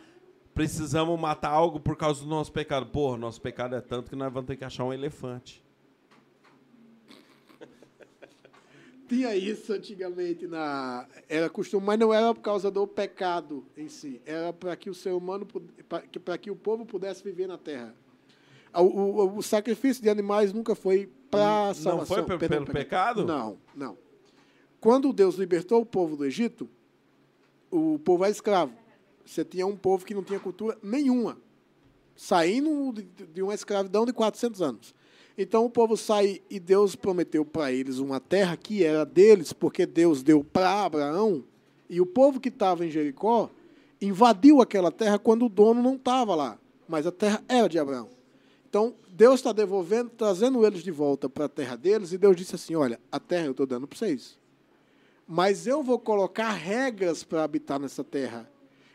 Precisamos 0.54 1.18
matar 1.18 1.52
algo 1.52 1.80
por 1.80 1.96
causa 1.96 2.22
do 2.22 2.28
nosso 2.28 2.52
pecado. 2.52 2.88
Porra, 2.88 3.18
nosso 3.18 3.40
pecado 3.40 3.74
é 3.74 3.80
tanto 3.80 4.10
que 4.10 4.16
nós 4.18 4.34
vamos 4.34 4.48
ter 4.48 4.58
que 4.58 4.66
achar 4.66 4.84
um 4.84 4.92
elefante. 4.92 5.64
Tinha 9.08 9.34
isso 9.38 9.72
antigamente 9.72 10.48
na 10.48 11.08
era 11.30 11.50
costume, 11.50 11.86
mas 11.86 11.98
não 11.98 12.14
era 12.14 12.34
por 12.34 12.42
causa 12.42 12.70
do 12.70 12.86
pecado 12.86 13.66
em 13.78 13.88
si, 13.88 14.22
era 14.26 14.52
para 14.52 14.76
que 14.76 14.90
o 14.90 14.94
ser 14.94 15.14
humano 15.14 15.48
para 16.26 16.38
que 16.38 16.52
o 16.52 16.58
povo 16.58 16.86
pudesse 16.86 17.24
viver 17.24 17.48
na 17.48 17.58
terra. 17.58 17.96
O, 18.74 18.82
o, 18.84 19.38
o 19.38 19.42
sacrifício 19.44 20.02
de 20.02 20.10
animais 20.10 20.54
nunca 20.54 20.76
foi 20.76 21.10
para 21.30 21.68
Não 21.68 21.74
salvação. 21.74 22.26
foi 22.28 22.38
pe- 22.38 22.48
pelo 22.48 22.66
pecado? 22.66 23.26
Não, 23.26 23.58
não. 23.76 23.98
Quando 24.80 25.12
Deus 25.14 25.36
libertou 25.36 25.82
o 25.82 25.86
povo 25.86 26.16
do 26.16 26.26
Egito, 26.26 26.68
o 27.70 28.00
povo 28.00 28.24
era 28.24 28.32
escravo. 28.32 28.74
Você 29.26 29.46
tinha 29.46 29.66
um 29.68 29.78
povo 29.78 30.06
que 30.06 30.14
não 30.14 30.24
tinha 30.24 30.40
cultura 30.40 30.78
nenhuma, 30.82 31.38
saindo 32.16 32.92
de, 32.94 33.04
de 33.28 33.42
uma 33.42 33.54
escravidão 33.54 34.06
de 34.06 34.14
400 34.14 34.62
anos. 34.62 34.94
Então 35.38 35.66
o 35.66 35.70
povo 35.70 35.96
sai 35.96 36.42
e 36.50 36.60
Deus 36.60 36.96
prometeu 36.96 37.46
para 37.46 37.72
eles 37.72 37.98
uma 38.00 38.20
terra 38.20 38.58
que 38.58 38.84
era 38.84 39.06
deles, 39.06 39.54
porque 39.54 39.86
Deus 39.86 40.22
deu 40.22 40.44
para 40.44 40.84
Abraão, 40.84 41.44
e 41.90 42.02
o 42.02 42.06
povo 42.06 42.40
que 42.40 42.50
estava 42.50 42.86
em 42.86 42.92
Jericó 42.92 43.50
invadiu 44.02 44.62
aquela 44.62 44.92
terra 44.92 45.18
quando 45.20 45.46
o 45.46 45.50
dono 45.50 45.82
não 45.82 45.96
estava 45.96 46.36
lá, 46.36 46.60
mas 46.88 47.06
a 47.08 47.12
terra 47.12 47.44
era 47.48 47.68
de 47.70 47.78
Abraão. 47.80 48.10
Então 48.72 48.96
Deus 49.10 49.42
está 49.42 49.52
devolvendo, 49.52 50.10
trazendo 50.12 50.66
eles 50.66 50.82
de 50.82 50.92
volta 50.92 51.28
para 51.28 51.44
a 51.44 51.50
terra 51.50 51.76
deles, 51.76 52.14
e 52.14 52.18
Deus 52.18 52.38
disse 52.38 52.56
assim: 52.56 52.74
Olha, 52.74 52.98
a 53.12 53.20
terra 53.20 53.48
eu 53.48 53.52
estou 53.52 53.66
dando 53.66 53.86
para 53.86 54.00
vocês, 54.00 54.40
mas 55.28 55.68
eu 55.68 55.84
vou 55.84 56.00
colocar 56.00 56.54
regras 56.54 57.22
para 57.22 57.44
habitar 57.44 57.78
nessa 57.78 58.02
terra. 58.02 58.50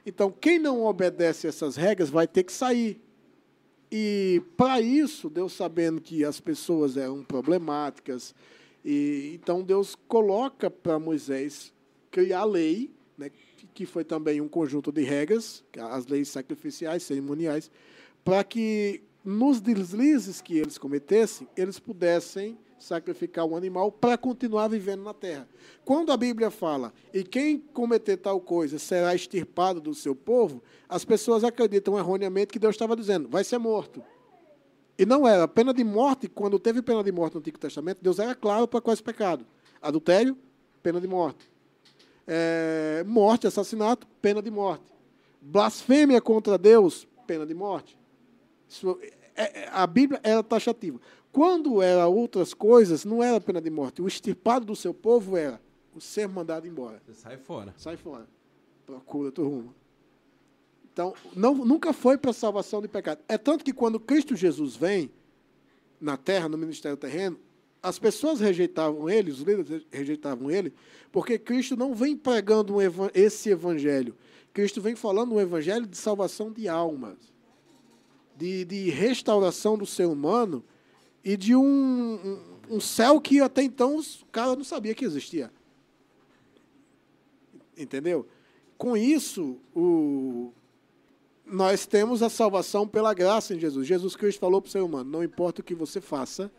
Então 0.07 0.33
quem 0.33 0.59
não 0.59 0.83
obedece 0.87 1.47
essas 1.47 1.77
regras 1.77 2.09
vai 2.09 2.27
ter 2.27 2.45
que 2.45 2.55
sair. 2.55 2.99
E 3.93 4.43
para 4.57 4.81
isso, 4.81 5.29
Deus 5.29 5.53
sabendo 5.53 6.01
que 6.01 6.25
as 6.25 6.41
pessoas 6.41 6.97
eram 6.97 7.23
problemáticas, 7.23 8.35
e 8.83 9.33
então 9.35 9.63
Deus 9.63 9.95
coloca 10.09 10.71
para 10.71 10.99
Moisés 10.99 11.71
criar 12.11 12.41
a 12.41 12.45
lei, 12.45 12.91
né, 13.19 13.31
que- 13.75 13.85
foi 13.85 14.05
também 14.05 14.41
um 14.41 14.49
conjunto 14.49 14.91
de 14.91 15.03
regras, 15.03 15.63
as 15.79 16.07
leis 16.07 16.29
sacrificiais, 16.31 17.03
cerimoniais, 17.03 17.71
para 18.25 18.43
que 18.43 19.03
nos 19.27 19.61
deslizes 19.61 20.41
que 20.41 20.57
eles 20.57 20.79
cometessem, 20.79 21.49
eles 21.57 21.81
pudessem 21.81 22.57
sacrificar 22.79 23.45
um 23.45 23.57
animal 23.57 23.91
para 23.91 24.17
continuar 24.17 24.69
vivendo 24.69 25.03
na 25.03 25.13
terra. 25.13 25.49
Quando 25.85 26.13
a 26.13 26.17
Bíblia 26.17 26.49
fala, 26.49 26.93
e 27.13 27.25
quem 27.25 27.59
cometer 27.59 28.19
tal 28.19 28.41
coisa 28.41 28.79
será 28.79 29.15
extirpado 29.17 29.81
do 29.81 29.93
seu 29.95 30.15
povo, 30.15 30.63
as 30.89 31.05
pessoas 31.05 31.43
acreditam 31.43 31.99
erroneamente 31.99 32.53
que 32.53 32.59
Deus 32.59 32.77
estava 32.77 32.95
dizendo, 32.95 33.29
vai 33.29 33.43
ser 33.43 33.59
morto. 33.59 34.01
E 34.97 35.05
não 35.05 35.27
era. 35.27 35.49
Pena 35.49 35.75
de 35.75 35.83
morte, 35.83 36.29
quando 36.29 36.57
teve 36.59 36.81
pena 36.81 37.03
de 37.03 37.11
morte 37.11 37.35
no 37.35 37.41
Antigo 37.41 37.59
Testamento, 37.59 37.99
Deus 38.01 38.21
era 38.21 38.35
claro 38.35 38.69
para 38.69 38.81
quais 38.81 39.01
pecados. 39.01 39.45
Adultério, 39.83 40.39
pena 40.83 41.01
de 41.01 41.09
morte. 41.09 41.51
É, 42.27 43.05
morte, 43.07 43.47
assassinato, 43.47 44.07
pena 44.23 44.41
de 44.41 44.51
morte. 44.53 44.85
Blasfêmia 45.43 46.21
contra 46.21 46.57
Deus, 46.57 47.09
pena 47.27 47.45
de 47.45 47.55
morte. 47.55 47.97
Isso- 48.69 48.99
é- 49.35 49.63
é- 49.65 49.69
a 49.73 49.87
Bíblia 49.87 50.21
era 50.23 50.43
taxativa. 50.43 51.01
Quando 51.33 51.83
era 51.83 52.07
outras 52.07 52.55
coisas, 52.55 53.05
não 53.05 53.23
era 53.23 53.41
pena 53.41 53.61
de 53.61 53.71
morte. 53.71 54.01
O 54.01 54.09
extirpado 54.09 54.65
do 54.65 54.75
seu 54.75 54.95
povo 54.95 55.37
era 55.37 55.61
o 55.95 56.01
ser 56.01 56.27
mandado 56.29 56.67
embora. 56.67 57.01
Você 57.07 57.15
sai 57.15 57.37
fora. 57.37 57.75
Sai 57.77 57.97
fora. 57.97 58.27
Procura 58.87 59.27
outro 59.27 59.49
rumo. 59.49 59.75
Então, 60.93 61.13
não, 61.35 61.55
nunca 61.55 61.93
foi 61.93 62.17
para 62.17 62.33
salvação 62.33 62.81
de 62.81 62.89
pecado. 62.89 63.21
É 63.29 63.37
tanto 63.37 63.63
que 63.65 63.73
quando 63.73 64.01
Cristo 64.01 64.35
Jesus 64.35 64.77
vem 64.77 65.11
na 66.01 66.17
terra, 66.17 66.49
no 66.49 66.57
ministério 66.57 66.97
terreno, 66.97 67.39
as 67.83 67.99
pessoas 67.99 68.41
rejeitavam 68.41 69.09
ele, 69.09 69.31
os 69.31 69.41
líderes 69.41 69.85
rejeitavam 69.91 70.51
ele, 70.51 70.73
porque 71.13 71.39
Cristo 71.39 71.77
não 71.77 71.95
vem 71.95 72.17
pregando 72.17 72.77
um 72.77 72.81
eva- 72.81 73.11
esse 73.15 73.51
evangelho. 73.51 74.17
Cristo 74.55 74.81
vem 74.81 74.97
falando 74.97 75.35
um 75.35 75.41
evangelho 75.41 75.87
de 75.87 75.97
salvação 75.97 76.51
de 76.51 76.67
almas, 76.67 77.19
de, 78.37 78.65
de 78.65 78.91
restauração 78.91 79.79
do 79.79 79.87
ser 79.87 80.07
humano 80.07 80.63
e 81.25 81.37
de 81.37 81.57
um, 81.57 81.63
um, 82.71 82.77
um 82.77 82.81
céu 82.81 83.21
que 83.21 83.41
até 83.41 83.63
então 83.63 83.97
os 83.97 84.25
caras 84.31 84.57
não 84.57 84.65
sabia 84.65 84.95
que 84.95 85.05
existia. 85.05 85.51
Entendeu? 87.77 88.27
Com 88.79 88.97
isso, 88.97 89.59
o, 89.75 90.53
nós 91.45 91.87
temos 91.87 92.23
a 92.23 92.29
salvação 92.29 92.87
pela 92.87 93.15
graça 93.15 93.55
em 93.55 93.59
Jesus. 93.59 93.87
Jesus 93.87 94.17
Cristo 94.17 94.41
falou 94.41 94.61
para 94.61 94.69
o 94.69 94.73
ser 94.73 94.83
humano: 94.83 95.11
não 95.11 95.25
importa 95.25 95.61
o 95.61 95.65
que 95.65 95.75
você 95.75 96.01
faça, 96.01 96.51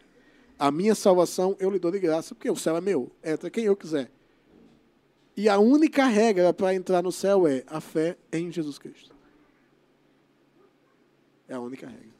a 0.58 0.72
minha 0.72 0.96
salvação 0.96 1.56
eu 1.60 1.70
lhe 1.70 1.80
dou 1.80 1.92
de 1.92 2.00
graça, 2.00 2.34
porque 2.34 2.50
o 2.50 2.56
céu 2.56 2.78
é 2.78 2.82
meu, 2.82 3.12
entra 3.24 3.50
quem 3.50 3.66
eu 3.66 3.76
quiser. 3.76 4.12
E 5.36 5.48
a 5.48 5.60
única 5.60 6.06
regra 6.06 6.52
para 6.52 6.74
entrar 6.74 7.04
no 7.04 7.12
céu 7.12 7.48
é 7.48 7.64
a 7.68 7.80
fé 7.80 8.18
em 8.32 8.52
Jesus 8.52 8.80
Cristo. 8.80 9.17
É 11.48 11.56
a 11.56 11.60
única 11.60 11.88
regra. 11.88 12.16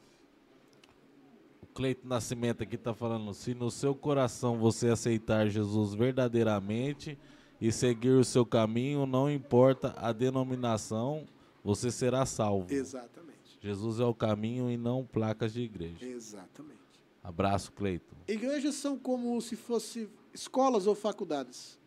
O 1.62 1.66
Cleito 1.66 2.06
Nascimento 2.06 2.62
aqui 2.62 2.76
está 2.76 2.94
falando: 2.94 3.32
se 3.34 3.54
no 3.54 3.70
seu 3.70 3.94
coração 3.94 4.58
você 4.58 4.88
aceitar 4.88 5.48
Jesus 5.48 5.94
verdadeiramente 5.94 7.18
e 7.60 7.70
seguir 7.70 8.10
o 8.10 8.24
seu 8.24 8.46
caminho, 8.46 9.06
não 9.06 9.30
importa 9.30 9.94
a 9.96 10.12
denominação, 10.12 11.26
você 11.62 11.90
será 11.90 12.24
salvo. 12.24 12.72
Exatamente. 12.72 13.58
Jesus 13.60 14.00
é 14.00 14.04
o 14.04 14.14
caminho 14.14 14.70
e 14.70 14.76
não 14.76 15.04
placas 15.04 15.52
de 15.52 15.62
igreja. 15.62 16.04
Exatamente. 16.04 16.78
Abraço, 17.22 17.72
Cleito. 17.72 18.16
Igrejas 18.26 18.76
são 18.76 18.96
como 18.96 19.40
se 19.42 19.56
fossem 19.56 20.08
escolas 20.32 20.86
ou 20.86 20.94
faculdades. 20.94 21.78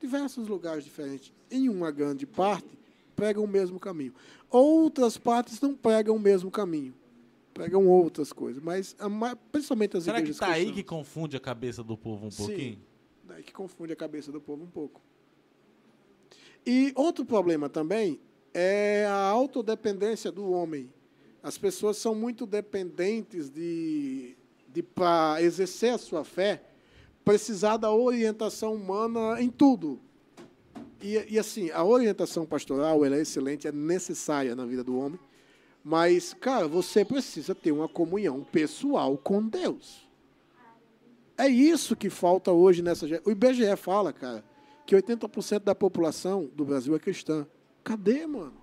Diversos 0.00 0.48
lugares 0.48 0.84
diferentes. 0.84 1.32
Em 1.50 1.68
uma 1.68 1.90
grande 1.90 2.26
parte, 2.26 2.78
pregam 3.14 3.44
o 3.44 3.48
mesmo 3.48 3.78
caminho. 3.78 4.14
Outras 4.50 5.18
partes 5.18 5.60
não 5.60 5.74
pregam 5.74 6.16
o 6.16 6.20
mesmo 6.20 6.50
caminho. 6.50 6.94
Pregam 7.52 7.88
outras 7.88 8.32
coisas. 8.32 8.62
Mas, 8.62 8.96
principalmente 9.50 9.96
as 9.96 10.04
Será 10.04 10.16
que 10.16 10.22
igrejas 10.22 10.38
tá 10.38 10.50
aí 10.50 10.72
que 10.72 10.82
confunde 10.82 11.36
a 11.36 11.40
cabeça 11.40 11.82
do 11.82 11.96
povo 11.96 12.26
um 12.26 12.30
Sim. 12.30 12.46
pouquinho? 12.46 12.78
Daí 13.24 13.42
que 13.42 13.52
confunde 13.52 13.92
a 13.92 13.96
cabeça 13.96 14.30
do 14.30 14.40
povo 14.40 14.64
um 14.64 14.70
pouco. 14.70 15.00
E 16.64 16.92
outro 16.94 17.24
problema 17.24 17.68
também 17.68 18.20
é 18.52 19.06
a 19.08 19.16
autodependência 19.16 20.32
do 20.32 20.50
homem. 20.50 20.92
As 21.42 21.56
pessoas 21.56 21.96
são 21.96 22.14
muito 22.14 22.46
dependentes 22.46 23.48
de, 23.48 24.36
de 24.68 24.82
para 24.82 25.40
exercer 25.42 25.92
a 25.92 25.98
sua 25.98 26.24
fé, 26.24 26.62
precisar 27.24 27.76
da 27.76 27.92
orientação 27.92 28.74
humana 28.74 29.40
em 29.40 29.48
tudo. 29.48 30.00
E, 31.00 31.34
e 31.34 31.38
assim, 31.38 31.70
a 31.70 31.84
orientação 31.84 32.46
pastoral 32.46 33.04
ela 33.04 33.16
é 33.16 33.20
excelente, 33.20 33.68
é 33.68 33.72
necessária 33.72 34.54
na 34.54 34.64
vida 34.64 34.82
do 34.82 34.98
homem, 34.98 35.18
mas, 35.84 36.34
cara, 36.34 36.66
você 36.66 37.04
precisa 37.04 37.54
ter 37.54 37.70
uma 37.70 37.88
comunhão 37.88 38.42
pessoal 38.42 39.16
com 39.16 39.46
Deus. 39.46 40.06
É 41.38 41.48
isso 41.48 41.94
que 41.94 42.08
falta 42.08 42.50
hoje 42.50 42.82
nessa. 42.82 43.06
O 43.24 43.30
IBGE 43.30 43.76
fala, 43.76 44.12
cara, 44.12 44.42
que 44.86 44.96
80% 44.96 45.60
da 45.60 45.74
população 45.74 46.50
do 46.54 46.64
Brasil 46.64 46.94
é 46.96 46.98
cristã. 46.98 47.46
Cadê, 47.84 48.26
mano? 48.26 48.54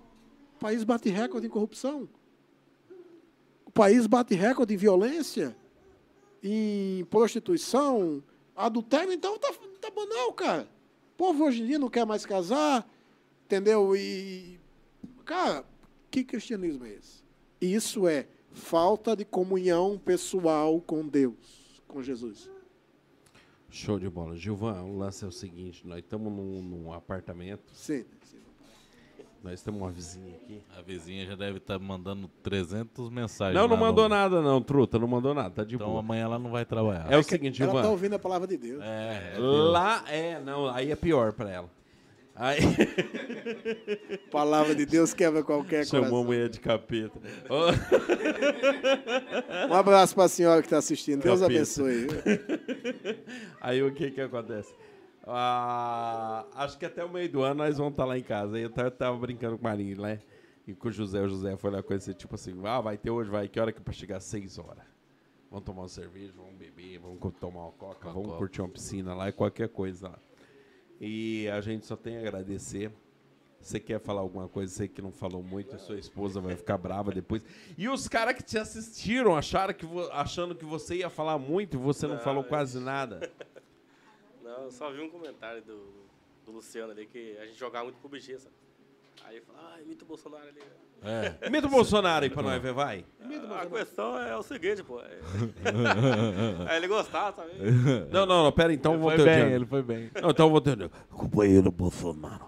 O 0.56 0.58
país 0.58 0.82
bate 0.84 1.08
recorde 1.08 1.46
em 1.46 1.50
corrupção. 1.50 2.08
O 3.64 3.70
país 3.70 4.06
bate 4.06 4.34
recorde 4.34 4.74
em 4.74 4.76
violência, 4.76 5.56
em 6.42 7.04
prostituição, 7.06 8.22
adultério. 8.56 9.12
Então 9.12 9.38
tá, 9.38 9.52
tá 9.80 9.90
banal, 9.90 10.32
cara. 10.32 10.68
O 11.14 11.16
povo 11.16 11.44
hoje 11.44 11.62
em 11.62 11.66
dia 11.66 11.78
não 11.78 11.88
quer 11.88 12.04
mais 12.04 12.26
casar, 12.26 12.88
entendeu? 13.44 13.94
E. 13.94 14.58
Cara, 15.24 15.64
que 16.10 16.24
cristianismo 16.24 16.84
é 16.84 16.94
esse? 16.94 17.22
Isso 17.60 18.08
é 18.08 18.26
falta 18.50 19.14
de 19.14 19.24
comunhão 19.24 19.96
pessoal 19.96 20.80
com 20.80 21.06
Deus, 21.06 21.80
com 21.86 22.02
Jesus. 22.02 22.50
Show 23.70 23.98
de 23.98 24.10
bola. 24.10 24.36
Gilvan, 24.36 24.82
o 24.82 24.98
lance 24.98 25.24
é 25.24 25.28
o 25.28 25.32
seguinte: 25.32 25.86
nós 25.86 25.98
estamos 26.00 26.32
num, 26.32 26.60
num 26.60 26.92
apartamento, 26.92 27.72
Sim. 27.72 28.04
Nós 29.44 29.62
temos 29.62 29.80
uma 29.80 29.90
vizinha 29.90 30.34
aqui. 30.36 30.60
A 30.76 30.82
vizinha 30.82 31.24
já 31.26 31.34
deve 31.36 31.58
estar 31.58 31.78
mandando 31.78 32.28
300 32.42 33.10
mensagens. 33.10 33.54
Não, 33.54 33.68
não 33.68 33.74
lá 33.76 33.80
no- 33.80 33.86
mandou 33.86 34.08
nada, 34.08 34.40
não, 34.42 34.60
truta, 34.62 34.98
não 34.98 35.06
mandou 35.06 35.34
nada, 35.34 35.50
tá 35.50 35.62
de 35.64 35.74
Então 35.76 35.88
boa. 35.88 36.00
amanhã 36.00 36.24
ela 36.24 36.38
não 36.38 36.50
vai 36.50 36.64
trabalhar. 36.64 37.06
É 37.12 37.16
o 37.18 37.22
seguinte, 37.22 37.62
Ela 37.62 37.70
está 37.70 37.80
Gilvan. 37.82 37.92
ouvindo 37.92 38.14
a 38.14 38.18
palavra 38.18 38.48
de 38.48 38.56
Deus. 38.56 38.82
É, 38.82 39.32
é 39.34 39.36
Deus. 39.36 39.70
Lá 39.72 40.02
é, 40.08 40.40
não, 40.40 40.68
aí 40.70 40.90
é 40.90 40.96
pior 40.96 41.32
pra 41.32 41.50
ela. 41.50 41.70
Aí 42.36 42.58
Palavra 44.30 44.74
de 44.74 44.84
Deus 44.84 45.14
quebra 45.14 45.44
qualquer 45.44 45.86
chamou 45.86 46.22
a 46.22 46.24
mulher 46.24 46.48
de 46.48 46.58
capeta. 46.58 47.16
Ô, 47.48 47.70
Um 49.70 49.74
abraço 49.74 50.14
para 50.16 50.24
a 50.24 50.28
senhora 50.28 50.60
que 50.60 50.66
está 50.66 50.78
assistindo. 50.78 51.22
Deus 51.22 51.38
Capeta. 51.40 51.58
abençoe. 51.60 52.08
Aí 53.60 53.80
o 53.82 53.92
que 53.94 54.10
que 54.10 54.20
acontece? 54.20 54.74
Ah, 55.26 56.44
acho 56.54 56.78
que 56.78 56.84
até 56.84 57.04
o 57.04 57.08
meio 57.08 57.30
do 57.30 57.42
ano 57.42 57.56
nós 57.64 57.78
vamos 57.78 57.92
estar 57.92 58.04
lá 58.04 58.18
em 58.18 58.22
casa. 58.22 58.58
Eu 58.58 58.70
tava, 58.70 59.16
brincando 59.18 59.56
com 59.56 59.62
o 59.62 59.64
Marinho, 59.64 60.00
né? 60.00 60.20
E 60.66 60.74
com 60.74 60.88
o 60.88 60.92
José. 60.92 61.20
O 61.22 61.28
José 61.28 61.56
foi 61.56 61.70
lá 61.70 61.82
conhecer, 61.82 62.14
tipo 62.14 62.34
assim, 62.34 62.54
ah, 62.64 62.80
vai 62.80 62.96
ter 62.98 63.10
hoje, 63.10 63.30
vai. 63.30 63.48
Que 63.48 63.58
hora 63.58 63.72
que 63.72 63.78
é 63.78 63.82
pra 63.82 63.92
chegar? 63.92 64.20
Seis 64.20 64.58
horas. 64.58 64.84
Vamos 65.50 65.64
tomar 65.64 65.82
uma 65.82 65.88
cerveja, 65.88 66.32
vamos 66.36 66.54
beber, 66.54 66.98
vamos 66.98 67.18
tomar 67.38 67.62
uma 67.66 67.72
coca, 67.72 68.08
Uma 68.08 68.12
vamos 68.12 68.28
coca. 68.28 68.38
curtir 68.38 68.60
uma 68.60 68.68
piscina 68.68 69.14
lá 69.14 69.28
e 69.28 69.32
qualquer 69.32 69.68
coisa 69.68 70.08
lá. 70.08 70.18
E 71.00 71.48
a 71.48 71.60
gente 71.60 71.86
só 71.86 71.96
tem 71.96 72.16
a 72.16 72.20
agradecer. 72.20 72.90
Você 73.60 73.80
quer 73.80 73.98
falar 74.00 74.20
alguma 74.20 74.46
coisa? 74.48 74.70
Sei 74.74 74.88
que 74.88 75.00
não 75.00 75.12
falou 75.12 75.42
muito, 75.42 75.78
sua 75.78 75.98
esposa 75.98 76.38
vai 76.40 76.54
ficar 76.56 76.76
brava 76.76 77.10
depois. 77.12 77.42
E 77.78 77.88
os 77.88 78.08
caras 78.08 78.34
que 78.34 78.42
te 78.42 78.58
assistiram 78.58 79.36
acharam 79.36 79.72
que 79.72 79.86
achando 80.12 80.54
que 80.54 80.64
você 80.66 80.96
ia 80.96 81.08
falar 81.08 81.38
muito 81.38 81.74
e 81.74 81.78
você 81.78 82.06
não, 82.06 82.16
Não, 82.16 82.20
falou 82.20 82.44
quase 82.44 82.78
nada. 82.80 83.30
Não, 84.56 84.64
eu 84.64 84.70
só 84.70 84.90
vi 84.92 85.00
um 85.00 85.10
comentário 85.10 85.62
do, 85.62 85.86
do 86.46 86.52
Luciano 86.52 86.92
ali 86.92 87.06
que 87.06 87.36
a 87.38 87.46
gente 87.46 87.58
jogava 87.58 87.84
muito 87.84 87.96
PUBG, 87.98 88.38
sabe? 88.38 88.54
Aí 89.24 89.36
ele 89.36 89.44
falou, 89.44 89.60
ah, 89.64 89.80
imita 89.80 90.04
o 90.04 90.08
Bolsonaro 90.08 90.48
ali. 90.48 90.60
É. 91.02 91.46
Imita 91.46 91.66
o 91.66 91.70
Bolsonaro 91.70 92.24
aí 92.24 92.30
pra 92.30 92.42
nós 92.42 92.60
ver, 92.62 92.72
vai. 92.72 93.04
A 93.60 93.66
questão 93.66 94.18
é 94.18 94.36
o 94.36 94.42
seguinte, 94.42 94.82
pô. 94.82 95.00
é- 95.00 95.18
Aí 96.68 96.76
ele 96.78 96.88
gostava, 96.88 97.36
sabe? 97.36 97.52
Não, 98.10 98.26
não, 98.26 98.44
não, 98.44 98.52
pera, 98.52 98.72
então 98.72 98.92
eu 98.92 98.96
Ele 98.98 99.02
vou 99.02 99.10
foi 99.10 99.18
ter 99.24 99.24
bem, 99.24 99.44
o 99.52 99.54
ele 99.56 99.66
foi 99.66 99.82
bem. 99.82 100.10
Não, 100.20 100.30
então 100.30 100.46
eu 100.46 100.50
vou 100.50 100.60
ter. 100.60 100.88
Companheiro 101.10 101.70
Bolsonaro, 101.70 102.46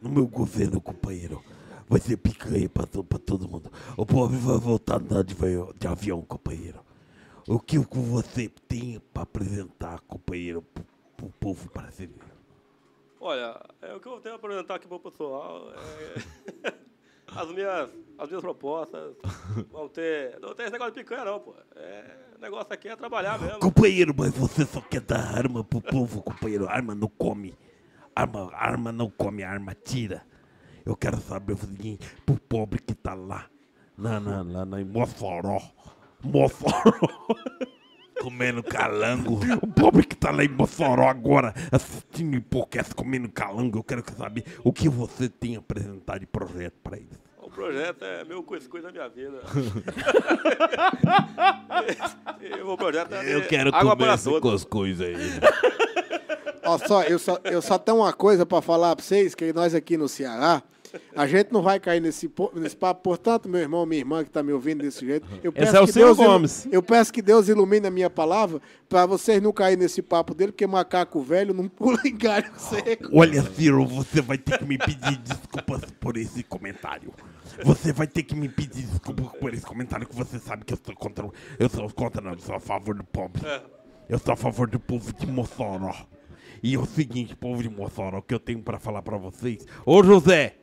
no 0.00 0.10
meu 0.10 0.26
governo, 0.26 0.80
companheiro, 0.80 1.42
vai 1.88 2.00
ser 2.00 2.16
picanha 2.16 2.68
pra, 2.68 2.86
to- 2.86 3.04
pra 3.04 3.18
todo 3.18 3.48
mundo. 3.48 3.70
O 3.96 4.04
povo 4.06 4.36
vai 4.38 4.58
voltar 4.58 4.94
a 4.94 4.98
andar 4.98 5.22
de, 5.24 5.34
de 5.78 5.86
avião, 5.86 6.20
companheiro. 6.22 6.80
O 7.46 7.58
que 7.58 7.78
o 7.78 7.86
que 7.86 7.98
você 7.98 8.48
tem 8.68 9.00
pra 9.12 9.22
apresentar, 9.24 10.00
companheiro, 10.00 10.62
pro, 10.62 10.84
pro 11.16 11.28
povo 11.40 11.70
brasileiro? 11.72 12.34
Olha, 13.20 13.58
é, 13.80 13.94
o 13.94 14.00
que 14.00 14.08
eu 14.08 14.20
tenho 14.20 14.34
a 14.34 14.38
apresentar 14.38 14.74
aqui 14.74 14.86
pro 14.86 15.00
pessoal 15.00 15.72
é... 16.64 16.74
as 17.34 17.50
minhas, 17.50 17.90
as 18.18 18.28
minhas 18.28 18.42
propostas 18.42 19.16
vão 19.70 19.88
ter. 19.88 20.38
Não 20.40 20.54
tem 20.54 20.64
esse 20.64 20.72
negócio 20.72 20.94
de 20.94 21.00
picanha, 21.00 21.24
não, 21.24 21.40
pô. 21.40 21.54
É, 21.74 22.16
o 22.36 22.40
negócio 22.40 22.72
aqui 22.72 22.88
é 22.88 22.96
trabalhar 22.96 23.40
mesmo. 23.40 23.58
Companheiro, 23.60 24.14
mas 24.16 24.32
você 24.34 24.64
só 24.64 24.80
quer 24.80 25.00
dar 25.00 25.36
arma 25.36 25.64
pro 25.64 25.80
povo, 25.80 26.22
companheiro. 26.22 26.68
Arma 26.68 26.94
não 26.94 27.08
come. 27.08 27.56
Arma, 28.14 28.50
arma 28.54 28.92
não 28.92 29.10
come, 29.10 29.42
arma 29.42 29.74
tira. 29.74 30.24
Eu 30.84 30.96
quero 30.96 31.16
saber 31.18 31.54
o 31.54 31.56
seguinte, 31.56 32.06
pro 32.26 32.38
pobre 32.38 32.78
que 32.78 32.94
tá 32.94 33.14
lá, 33.14 33.48
na, 33.96 34.20
na, 34.20 34.42
lá 34.42 34.64
na, 34.64 34.80
em 34.80 34.84
Mossoró. 34.84 35.60
Mossoró. 36.22 36.92
Comendo 38.20 38.62
calango. 38.62 39.40
O 39.62 39.66
pobre 39.66 40.04
que 40.04 40.16
tá 40.16 40.30
lá 40.30 40.44
em 40.44 40.48
Mossoró 40.48 41.08
agora, 41.08 41.54
assistindo 41.70 42.40
podcast 42.42 42.94
comendo 42.94 43.30
calango, 43.30 43.78
eu 43.78 43.84
quero 43.84 44.02
saber 44.16 44.44
o 44.62 44.72
que 44.72 44.88
você 44.88 45.28
tem 45.28 45.56
a 45.56 45.58
apresentar 45.58 46.18
de 46.18 46.26
projeto 46.26 46.74
pra 46.82 46.96
eles. 46.96 47.18
O 47.38 47.50
projeto 47.50 48.04
é 48.04 48.24
meu 48.24 48.42
coisa 48.42 48.68
da 48.82 48.92
minha 48.92 49.08
vida. 49.08 49.40
o 52.64 52.76
projeto 52.76 53.14
é 53.14 53.34
Eu 53.34 53.46
quero 53.46 53.74
água 53.74 53.92
comer 53.92 54.04
para 54.04 54.14
esse 54.14 54.40
cuscuz 54.40 55.00
aí. 55.00 55.14
Ó, 56.64 56.78
só, 56.78 57.02
eu, 57.02 57.18
só, 57.18 57.38
eu 57.44 57.60
só 57.60 57.78
tenho 57.78 57.98
uma 57.98 58.12
coisa 58.12 58.46
para 58.46 58.62
falar 58.62 58.96
para 58.96 59.04
vocês, 59.04 59.34
que 59.34 59.52
nós 59.52 59.74
aqui 59.74 59.96
no 59.96 60.08
Ceará, 60.08 60.62
a 61.16 61.26
gente 61.26 61.52
não 61.52 61.62
vai 61.62 61.78
cair 61.80 62.00
nesse, 62.00 62.30
nesse 62.54 62.76
papo. 62.76 63.02
Portanto, 63.02 63.48
meu 63.48 63.60
irmão, 63.60 63.84
minha 63.86 64.00
irmã 64.00 64.22
que 64.22 64.30
está 64.30 64.42
me 64.42 64.52
ouvindo 64.52 64.82
desse 64.82 65.04
jeito, 65.04 65.26
eu 65.42 65.52
peço, 65.52 65.76
é 65.76 65.80
o 65.80 65.86
que 65.86 65.92
Deus 65.92 66.18
ilu- 66.18 66.26
Gomes. 66.28 66.68
eu 66.70 66.82
peço 66.82 67.12
que 67.12 67.22
Deus 67.22 67.48
ilumine 67.48 67.86
a 67.86 67.90
minha 67.90 68.10
palavra 68.10 68.60
para 68.88 69.06
vocês 69.06 69.42
não 69.42 69.52
caírem 69.52 69.82
nesse 69.82 70.00
papo 70.02 70.34
dele, 70.34 70.52
porque 70.52 70.66
macaco 70.66 71.20
velho 71.22 71.52
não 71.54 71.68
pula 71.68 71.98
em 72.04 72.16
galho 72.16 72.50
seco. 72.56 73.08
Olha, 73.12 73.42
Ciro, 73.42 73.84
você 73.86 74.20
vai 74.20 74.38
ter 74.38 74.58
que 74.58 74.64
me 74.64 74.78
pedir 74.78 75.16
desculpas 75.18 75.82
por 76.00 76.16
esse 76.16 76.42
comentário. 76.42 77.12
Você 77.64 77.92
vai 77.92 78.06
ter 78.06 78.22
que 78.24 78.34
me 78.34 78.48
pedir 78.48 78.82
desculpas 78.84 79.26
por 79.40 79.52
esse 79.54 79.64
comentário 79.64 80.06
que 80.06 80.14
você 80.14 80.38
sabe 80.38 80.64
que 80.64 80.74
eu 80.74 80.78
sou 80.84 80.94
contra. 80.94 81.24
o- 81.26 81.32
Eu 81.58 81.68
sou 81.68 81.88
contra, 81.92 82.20
não, 82.20 82.32
eu 82.32 82.38
sou 82.40 82.54
a 82.54 82.60
favor 82.60 82.94
do 82.94 83.04
pobre. 83.04 83.42
Eu 84.08 84.18
sou 84.18 84.34
a 84.34 84.36
favor 84.36 84.68
do 84.68 84.78
povo 84.80 85.12
de 85.14 85.26
Mossoró. 85.26 85.94
E 86.62 86.74
é 86.74 86.78
o 86.78 86.84
seguinte, 86.86 87.36
povo 87.36 87.62
de 87.62 87.68
Mossoró, 87.68 88.18
o 88.18 88.22
que 88.22 88.34
eu 88.34 88.40
tenho 88.40 88.60
pra 88.62 88.78
falar 88.78 89.02
pra 89.02 89.16
vocês. 89.16 89.66
Ô, 89.84 90.02
José! 90.02 90.56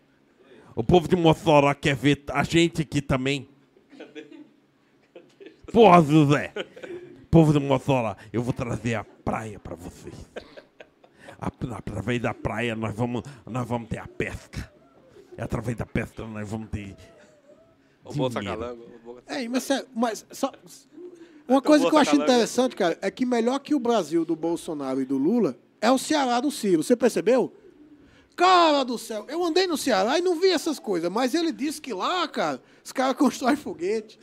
O 0.82 0.84
povo 0.84 1.08
de 1.08 1.16
Mossoró 1.16 1.72
quer 1.76 1.96
ver 1.96 2.24
a 2.32 2.44
gente 2.44 2.82
aqui 2.82 3.04
também. 3.04 3.48
Porra, 5.72 6.02
José! 6.02 6.52
Povo 7.30 7.54
de 7.54 7.60
Mossoró, 7.60 8.16
eu 8.34 8.42
vou 8.42 8.52
trazer 8.52 8.96
a 8.96 9.04
praia 9.04 9.60
pra 9.60 9.76
vocês. 9.76 10.16
A- 11.40 11.52
através 11.78 12.20
da 12.20 12.34
praia 12.34 12.76
nós 12.76 12.96
vamos, 12.96 13.22
nós 13.46 13.68
vamos 13.68 13.90
ter 13.90 14.00
a 14.00 14.08
pesca. 14.08 14.74
E 15.38 15.42
através 15.42 15.78
da 15.78 15.86
pesca 15.86 16.26
nós 16.26 16.50
vamos 16.50 16.68
ter. 16.72 16.96
O 18.04 18.12
bom 18.16 18.28
dinheiro. 18.28 18.60
sacalango. 18.60 18.82
o 18.84 19.00
bom- 19.06 19.20
É, 19.28 19.48
mas, 19.48 19.70
mas 19.96 20.26
só, 20.32 20.52
uma 21.48 21.62
coisa 21.62 21.88
que 21.88 21.94
eu 21.94 22.00
acho 22.00 22.16
interessante, 22.16 22.76
cara, 22.76 22.98
é 23.04 23.12
que 23.12 23.24
melhor 23.24 23.60
que 23.60 23.76
o 23.76 23.80
Brasil 23.80 24.26
do 24.26 24.36
Bolsonaro 24.36 25.00
e 25.00 25.06
do 25.06 25.16
Lula 25.20 25.56
é 25.80 25.92
o 25.92 25.98
Ceará 26.00 26.40
do 26.40 26.50
Ciro. 26.50 26.82
Você 26.82 26.96
percebeu? 26.96 27.54
Cara 28.36 28.84
do 28.84 28.98
céu, 28.98 29.26
eu 29.28 29.44
andei 29.44 29.68
no 29.68 29.78
Ceará 29.78 30.18
e 30.18 30.22
não 30.22 30.40
vi 30.40 30.50
essas 30.50 30.80
coisas, 30.80 31.12
mas 31.12 31.34
ele 31.34 31.52
disse 31.52 31.82
que 31.82 31.94
lá, 31.94 32.28
cara, 32.28 32.62
os 32.84 32.92
caras 32.92 33.16
constroem 33.18 33.56
foguete. 33.56 34.20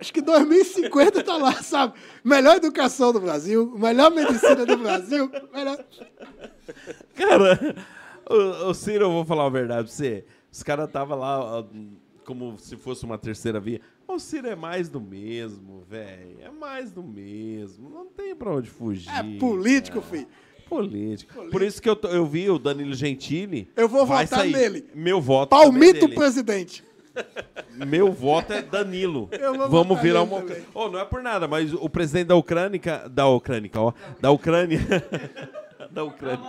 Acho 0.00 0.12
que 0.12 0.20
2050 0.20 1.22
tá 1.22 1.36
lá, 1.36 1.52
sabe? 1.62 1.94
Melhor 2.22 2.56
educação 2.56 3.12
do 3.12 3.20
Brasil, 3.20 3.72
melhor 3.76 4.10
medicina 4.10 4.66
do 4.66 4.76
Brasil, 4.76 5.30
melhor. 5.52 5.84
Cara, 7.14 7.76
o, 8.28 8.68
o 8.68 8.74
Ciro, 8.74 9.04
eu 9.06 9.12
vou 9.12 9.24
falar 9.24 9.46
a 9.46 9.50
verdade 9.50 9.84
pra 9.84 9.92
você. 9.92 10.24
Os 10.50 10.62
caras 10.62 10.86
estavam 10.86 11.18
lá 11.18 11.64
como 12.24 12.58
se 12.58 12.76
fosse 12.76 13.04
uma 13.04 13.18
terceira 13.18 13.60
via. 13.60 13.80
O 14.06 14.18
Ciro 14.18 14.48
é 14.48 14.54
mais 14.54 14.88
do 14.88 15.00
mesmo, 15.00 15.82
velho. 15.88 16.38
É 16.40 16.50
mais 16.50 16.90
do 16.92 17.02
mesmo. 17.02 17.88
Não 17.88 18.06
tem 18.06 18.34
pra 18.34 18.50
onde 18.50 18.68
fugir. 18.68 19.10
É 19.10 19.38
político, 19.38 20.00
filho. 20.00 20.28
Político. 20.68 21.44
Por 21.50 21.62
isso 21.62 21.80
que 21.80 21.88
eu, 21.88 21.94
tô- 21.96 22.08
eu 22.08 22.24
vi 22.26 22.48
o 22.50 22.58
Danilo 22.58 22.94
Gentili. 22.94 23.68
Eu 23.76 23.88
vou 23.88 24.04
vai 24.06 24.24
votar 24.26 24.40
sair. 24.40 24.52
nele. 24.52 24.86
Meu 24.94 25.20
voto. 25.20 25.50
também 25.50 25.64
Palmito 25.70 26.00
dele. 26.06 26.14
presidente. 26.14 26.84
Meu 27.86 28.10
voto 28.12 28.52
é 28.52 28.60
Danilo. 28.60 29.28
Eu 29.40 29.54
vou 29.54 29.68
Vamos 29.68 29.88
votar 29.88 30.02
virar 30.02 30.20
nele 30.24 30.32
uma. 30.32 30.40
também. 30.42 30.62
Oh, 30.74 30.88
não 30.88 30.98
é 30.98 31.04
por 31.04 31.22
nada, 31.22 31.46
mas 31.46 31.72
o 31.72 31.88
presidente 31.88 32.26
da 32.26 32.34
Ucrânia, 32.34 32.80
da 33.08 33.28
Ucrânia, 33.28 33.70
ó, 33.76 33.92
da 34.20 34.30
Ucrânia, 34.32 34.80
da 35.94 36.04
Ucrânia, 36.04 36.40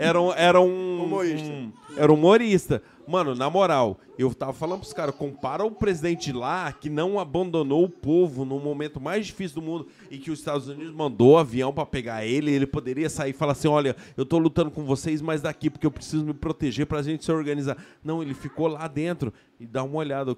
era 0.00 0.20
um, 0.20 0.32
era 0.32 0.60
um 0.60 1.04
Humorista. 1.04 1.46
um- 1.48 1.72
era 1.96 2.12
um 2.12 2.14
humorista. 2.14 2.82
Mano, 3.08 3.34
na 3.34 3.48
moral, 3.48 3.98
eu 4.18 4.32
tava 4.34 4.52
falando 4.52 4.80
pros 4.80 4.92
caras, 4.92 5.14
compara 5.14 5.64
o 5.64 5.70
presidente 5.70 6.30
lá 6.32 6.70
que 6.70 6.90
não 6.90 7.18
abandonou 7.18 7.82
o 7.84 7.88
povo 7.88 8.44
no 8.44 8.60
momento 8.60 9.00
mais 9.00 9.26
difícil 9.26 9.60
do 9.60 9.62
mundo 9.66 9.88
e 10.10 10.18
que 10.18 10.30
os 10.30 10.38
Estados 10.38 10.68
Unidos 10.68 10.92
mandou 10.94 11.38
avião 11.38 11.72
pra 11.72 11.86
pegar 11.86 12.24
ele, 12.26 12.50
ele 12.52 12.66
poderia 12.66 13.08
sair 13.08 13.30
e 13.30 13.32
falar 13.32 13.52
assim, 13.52 13.66
olha, 13.66 13.96
eu 14.16 14.26
tô 14.26 14.36
lutando 14.38 14.70
com 14.70 14.84
vocês, 14.84 15.22
mas 15.22 15.40
daqui 15.40 15.70
porque 15.70 15.86
eu 15.86 15.90
preciso 15.90 16.22
me 16.24 16.34
proteger 16.34 16.86
pra 16.86 17.00
gente 17.02 17.24
se 17.24 17.32
organizar. 17.32 17.78
Não, 18.04 18.22
ele 18.22 18.34
ficou 18.34 18.66
lá 18.68 18.86
dentro 18.86 19.32
e 19.58 19.66
dá 19.66 19.82
uma 19.82 19.96
olhada, 19.98 20.36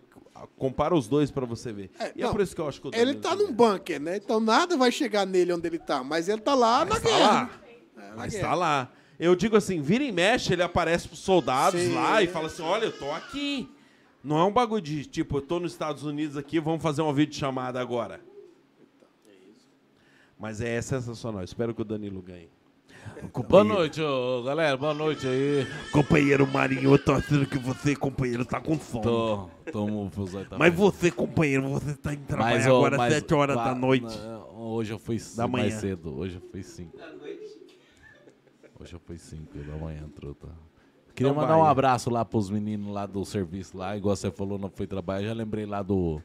compara 0.56 0.94
os 0.94 1.08
dois 1.08 1.30
pra 1.32 1.44
você 1.44 1.72
ver. 1.72 1.90
É, 1.98 2.12
e 2.14 2.22
é 2.22 2.24
não, 2.24 2.32
por 2.32 2.40
isso 2.40 2.54
que 2.54 2.60
eu 2.60 2.68
acho 2.68 2.80
que 2.80 2.86
o 2.86 2.90
Ele 2.94 3.14
tá 3.14 3.36
tem 3.36 3.44
num 3.46 3.52
bunker, 3.52 4.00
né? 4.00 4.16
Então 4.16 4.38
nada 4.38 4.76
vai 4.76 4.92
chegar 4.92 5.26
nele 5.26 5.52
onde 5.52 5.66
ele 5.66 5.78
tá, 5.80 6.04
mas 6.04 6.28
ele 6.28 6.40
tá 6.40 6.54
lá 6.54 6.84
na 6.84 6.90
Mas 6.94 7.02
tá 7.02 7.08
guerra. 7.08 7.32
lá. 7.32 7.50
É, 8.12 8.16
Mas 8.16 8.34
tá 8.38 8.54
lá. 8.54 8.90
Eu 9.18 9.34
digo 9.36 9.56
assim, 9.56 9.80
vira 9.82 10.02
e 10.02 10.10
mexe, 10.10 10.52
ele 10.52 10.62
aparece 10.62 11.06
pros 11.06 11.20
soldados 11.20 11.80
Sim. 11.80 11.94
lá 11.94 12.22
e 12.22 12.26
fala 12.26 12.46
assim, 12.46 12.62
olha, 12.62 12.86
eu 12.86 12.92
tô 12.92 13.10
aqui. 13.12 13.68
Não 14.24 14.38
é 14.38 14.44
um 14.44 14.52
bagulho 14.52 14.80
de, 14.82 15.04
tipo, 15.04 15.38
eu 15.38 15.42
tô 15.42 15.58
nos 15.60 15.72
Estados 15.72 16.04
Unidos 16.04 16.36
aqui, 16.36 16.58
vamos 16.60 16.82
fazer 16.82 17.02
uma 17.02 17.12
videochamada 17.12 17.80
agora. 17.80 18.20
Mas 20.38 20.60
é 20.60 20.80
sensacional. 20.80 21.44
Espero 21.44 21.74
que 21.74 21.82
o 21.82 21.84
Danilo 21.84 22.22
ganhe. 22.22 22.48
Boa 23.48 23.64
noite, 23.64 24.00
ô, 24.00 24.42
galera. 24.42 24.76
Boa 24.76 24.94
noite 24.94 25.26
aí. 25.26 25.66
companheiro 25.92 26.46
Marinho, 26.46 26.92
eu 26.94 26.98
tô 26.98 27.12
achando 27.12 27.46
que 27.46 27.58
você, 27.58 27.94
companheiro, 27.94 28.44
tá 28.44 28.60
com 28.60 28.78
fome. 28.78 29.04
Tô. 29.04 29.48
Tô 29.70 29.84
aí 29.86 30.44
também. 30.44 30.58
Mas 30.58 30.74
você, 30.74 31.10
companheiro, 31.10 31.68
você 31.68 31.94
tá 31.94 32.12
indo 32.14 32.24
trabalhar 32.24 32.56
Mas, 32.56 32.66
ô, 32.66 32.76
agora 32.76 32.96
às 32.96 32.98
mas- 32.98 33.14
7 33.14 33.34
horas 33.34 33.56
da 33.56 33.74
noite. 33.74 34.18
Hoje 34.54 34.92
eu 34.92 34.98
fui 34.98 35.18
Da 35.36 35.46
mais 35.48 35.66
manhã. 35.68 35.80
cedo. 35.80 36.18
Hoje 36.18 36.36
eu 36.36 36.50
fui 36.50 36.62
5. 36.62 36.96
Hoje 38.80 38.94
eu 38.94 39.00
fui 39.00 39.18
5 39.18 39.58
da 39.58 39.76
manhã, 39.76 40.08
truta. 40.14 40.48
Queria 41.14 41.30
Então 41.30 41.34
mandar 41.42 41.56
um 41.58 41.64
abraço 41.64 42.08
lá 42.10 42.24
pros 42.24 42.48
meninos 42.50 42.90
lá 42.92 43.04
do 43.04 43.24
serviço 43.24 43.76
lá, 43.76 43.96
igual 43.96 44.16
você 44.16 44.30
falou, 44.30 44.58
não 44.58 44.70
foi 44.70 44.86
trabalhar. 44.86 45.28
Já 45.28 45.34
lembrei 45.34 45.66
lá 45.66 45.82
do 45.82 46.20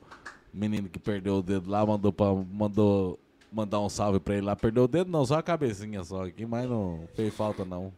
menino 0.53 0.87
que 0.87 0.97
perdeu 0.99 1.35
o 1.37 1.41
dedo 1.41 1.69
lá, 1.69 1.85
mandou 1.85 2.13
pra, 2.13 2.27
mandou 2.33 3.19
mandar 3.51 3.79
um 3.81 3.89
salve 3.89 4.19
pra 4.19 4.35
ele 4.35 4.45
lá. 4.45 4.55
Perdeu 4.55 4.83
o 4.83 4.87
dedo 4.87 5.11
não, 5.11 5.25
só 5.25 5.35
a 5.35 5.43
cabecinha 5.43 6.03
só 6.03 6.25
aqui, 6.25 6.45
mas 6.45 6.69
não 6.69 7.07
fez 7.13 7.33
falta 7.33 7.65
não. 7.65 7.91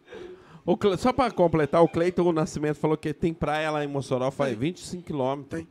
O 0.65 0.75
Cle- 0.75 0.97
Só 0.97 1.13
pra 1.13 1.29
completar, 1.31 1.81
o 1.83 1.87
Cleiton 1.87 2.31
Nascimento 2.33 2.75
falou 2.77 2.97
que 2.97 3.13
tem 3.13 3.33
praia 3.33 3.69
lá 3.71 3.83
em 3.85 3.87
Mossoró, 3.87 4.29
faz 4.31 4.57
25 4.57 5.03
quilômetros. 5.03 5.65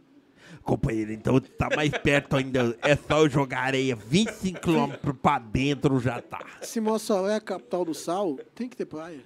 Companheiro, 0.67 1.13
então 1.13 1.39
tá 1.41 1.69
mais 1.75 1.91
perto 1.91 2.37
ainda. 2.37 2.77
É 2.83 2.97
só 2.97 3.21
eu 3.21 3.29
jogar 3.31 3.61
areia 3.61 3.95
25 3.97 4.61
km 4.61 5.13
pra 5.23 5.39
dentro 5.39 5.99
já 6.01 6.21
tá. 6.21 6.41
Se 6.61 6.81
Mossoró 6.81 7.29
é 7.29 7.37
a 7.37 7.41
capital 7.41 7.85
do 7.85 7.95
sal, 7.95 8.37
tem 8.55 8.69
que 8.69 8.77
ter 8.77 8.85
praia. 8.85 9.21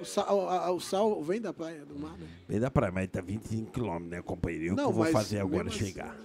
O 0.00 0.04
sal, 0.06 0.48
a- 0.48 0.66
a- 0.66 0.70
o 0.72 0.80
sal 0.80 1.22
vem 1.22 1.38
da 1.40 1.52
praia, 1.52 1.84
do 1.84 1.98
mar, 1.98 2.16
né? 2.18 2.26
Vem 2.48 2.58
da 2.58 2.70
praia, 2.70 2.90
mas 2.90 3.06
tá 3.08 3.20
25 3.20 3.70
km, 3.70 3.98
né, 4.08 4.22
companheiro? 4.22 4.64
Eu 4.68 4.74
Não, 4.74 4.84
que 4.84 4.88
eu 4.90 4.94
vou 4.94 5.04
fazer 5.06 5.38
agora 5.40 5.68
assim- 5.68 5.84
chegar. 5.84 6.16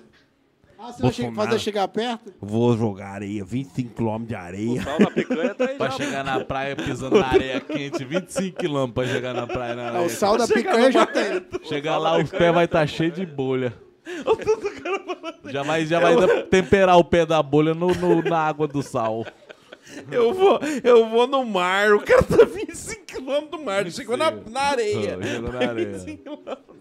Ah, 0.79 0.91
você 0.91 1.21
vai 1.21 1.33
fazer 1.33 1.59
chegar 1.59 1.87
perto? 1.87 2.33
Vou 2.39 2.77
jogar 2.77 3.07
areia, 3.09 3.43
25 3.43 3.93
km 3.95 4.25
de 4.25 4.33
O 4.33 4.37
areia. 4.37 4.83
sal 4.83 4.99
da 4.99 5.11
picanha 5.11 5.55
tá 5.55 5.65
aí 5.65 5.77
Pra 5.77 5.89
já. 5.89 5.97
chegar 5.97 6.23
na 6.23 6.43
praia 6.45 6.75
pisando 6.75 7.17
na 7.19 7.27
areia 7.27 7.59
quente, 7.61 8.03
25 8.05 8.57
km 8.57 8.91
pra 8.93 9.05
chegar 9.07 9.33
na 9.33 9.47
praia 9.47 9.75
na 9.75 9.81
Ah, 9.83 9.87
areia. 9.89 10.05
o 10.05 10.09
sal 10.09 10.37
da 10.37 10.47
picanha 10.47 10.91
já 10.91 11.05
tem. 11.05 11.45
Chegar 11.63 11.97
lá, 11.97 12.17
os 12.17 12.29
pés 12.29 12.53
vai 12.53 12.65
estar 12.65 12.85
cheio 12.87 13.11
de 13.11 13.25
bolha. 13.25 13.73
Já 15.51 15.63
vai, 15.63 15.85
já 15.85 15.99
vai 15.99 16.43
temperar 16.45 16.97
o 16.97 17.03
pé 17.03 17.25
da 17.25 17.41
bolha 17.41 17.73
no, 17.73 17.87
no- 17.95 18.21
na 18.21 18.39
água 18.39 18.67
do 18.67 18.81
sal. 18.83 19.25
Eu 20.11 20.33
vou, 20.33 20.59
eu 20.83 21.07
vou 21.09 21.27
no 21.27 21.45
mar, 21.45 21.93
o 21.93 22.01
cara 22.01 22.23
tá 22.23 22.43
25 22.45 23.05
km 23.05 23.47
do 23.51 23.59
mar, 23.63 23.81
ele 23.81 23.91
chegou 23.91 24.17
na, 24.17 24.31
na 24.31 24.61
areia. 24.61 25.17
Chegou 25.21 25.51
na 25.53 25.59
areia. 25.69 25.97
25 25.99 26.23
quilômetros. 26.23 26.75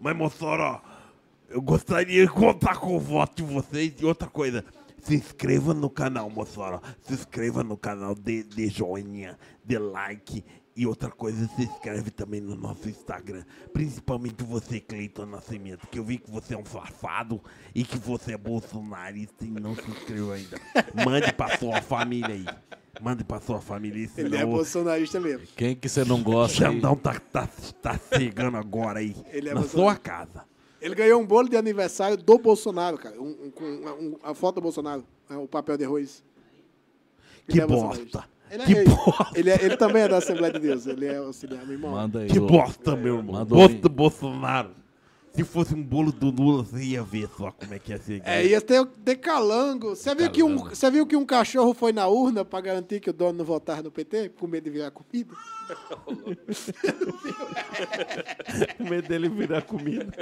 Mas, 0.00 0.16
Mossoró, 0.16 0.80
eu 1.48 1.62
gostaria 1.62 2.24
de 2.26 2.30
contar 2.32 2.76
com 2.78 2.96
o 2.96 2.98
voto 3.00 3.36
de 3.36 3.52
vocês. 3.52 3.92
E 4.00 4.04
outra 4.04 4.28
coisa, 4.28 4.64
se 4.98 5.14
inscreva 5.14 5.72
no 5.74 5.88
canal, 5.88 6.28
Mossoró. 6.28 6.80
Se 7.02 7.14
inscreva 7.14 7.62
no 7.62 7.76
canal, 7.76 8.14
dê, 8.14 8.42
dê 8.42 8.66
joinha, 8.68 9.38
dê 9.64 9.78
like. 9.78 10.44
E 10.80 10.86
outra 10.86 11.10
coisa, 11.10 11.46
se 11.56 11.62
inscreve 11.64 12.10
também 12.10 12.40
no 12.40 12.56
nosso 12.56 12.88
Instagram. 12.88 13.44
Principalmente 13.70 14.42
você, 14.42 14.80
Cleiton 14.80 15.26
Nascimento, 15.26 15.86
que 15.88 15.98
eu 15.98 16.04
vi 16.04 16.16
que 16.16 16.30
você 16.30 16.54
é 16.54 16.56
um 16.58 16.64
safado 16.64 17.38
e 17.74 17.84
que 17.84 17.98
você 17.98 18.32
é 18.32 18.38
bolsonarista 18.38 19.44
e 19.44 19.48
não 19.50 19.74
se 19.76 19.82
inscreveu 19.90 20.32
ainda. 20.32 20.58
Mande 21.04 21.34
pra 21.34 21.58
sua 21.58 21.82
família 21.82 22.28
aí. 22.34 22.46
Mande 22.98 23.24
pra 23.24 23.42
sua 23.42 23.60
família, 23.60 24.08
senão 24.08 24.28
Ele 24.28 24.36
é 24.38 24.46
bolsonarista 24.46 25.20
mesmo. 25.20 25.46
Quem 25.54 25.76
que 25.76 25.86
você 25.86 26.02
não 26.02 26.22
gosta? 26.22 26.56
Xandão 26.56 26.96
tá, 26.96 27.20
tá, 27.30 27.46
tá 27.82 28.00
chegando 28.16 28.56
agora 28.56 29.00
aí. 29.00 29.14
Ele 29.32 29.50
é 29.50 29.54
na 29.54 29.62
sua 29.64 29.96
casa. 29.96 30.46
Ele 30.80 30.94
ganhou 30.94 31.20
um 31.20 31.26
bolo 31.26 31.46
de 31.50 31.58
aniversário 31.58 32.16
do 32.16 32.38
Bolsonaro, 32.38 32.96
cara. 32.96 33.20
Um, 33.20 33.36
um- 33.44 33.50
com 33.50 33.64
um- 33.66 34.16
a 34.22 34.32
foto 34.32 34.54
do 34.54 34.60
Bolsonaro. 34.62 35.04
é, 35.28 35.36
O 35.36 35.46
papel 35.46 35.76
de 35.76 35.84
arroz. 35.84 36.24
Ele 37.46 37.58
Que 37.58 37.60
é 37.60 37.66
bosta. 37.66 38.24
Ele, 38.50 38.62
é, 38.62 38.66
Que 38.66 38.84
bosta. 38.84 39.30
ele, 39.38 39.50
é- 39.50 39.64
ele 39.64 39.76
também 39.76 40.02
é 40.02 40.08
da 40.08 40.16
Assembleia 40.18 40.52
de 40.52 40.58
Deus. 40.58 40.86
Ele 40.86 41.06
é 41.06 41.16
auxiliar, 41.18 41.64
meu 41.64 41.74
irmão. 41.74 41.92
Manda 41.92 42.20
aí. 42.20 42.28
Que 42.28 42.40
bosta, 42.40 42.96
meu 42.96 43.16
irmão. 43.18 43.34
Manda 43.34 43.54
Bosta 43.54 43.86
um- 43.86 43.90
Bolsonaro. 43.92 44.70
Se 45.32 45.44
fosse 45.44 45.72
um 45.76 45.82
bolo 45.82 46.10
do 46.10 46.28
Lula, 46.28 46.64
você 46.64 46.82
ia 46.82 47.04
ver 47.04 47.28
só 47.38 47.52
como 47.52 47.72
é 47.72 47.78
que 47.78 47.92
ia 47.92 47.98
ser. 47.98 48.20
É, 48.24 48.44
ia 48.44 48.60
ter 48.60 48.80
o 48.80 48.84
decalango. 48.84 49.90
Você 49.90 50.12
viu, 50.12 50.28
que 50.28 50.42
um, 50.42 50.56
você 50.56 50.90
viu 50.90 51.06
que 51.06 51.14
um 51.14 51.24
cachorro 51.24 51.72
foi 51.72 51.92
na 51.92 52.08
urna 52.08 52.44
pra 52.44 52.60
garantir 52.60 52.98
que 52.98 53.10
o 53.10 53.12
dono 53.12 53.38
não 53.38 53.44
votava 53.44 53.80
no 53.80 53.92
PT? 53.92 54.30
Com 54.30 54.48
medo 54.48 54.64
de 54.64 54.70
virar 54.70 54.90
comida? 54.90 55.32
Com 58.76 58.84
medo 58.84 59.08
dele 59.08 59.28
virar 59.28 59.62
comida. 59.62 60.12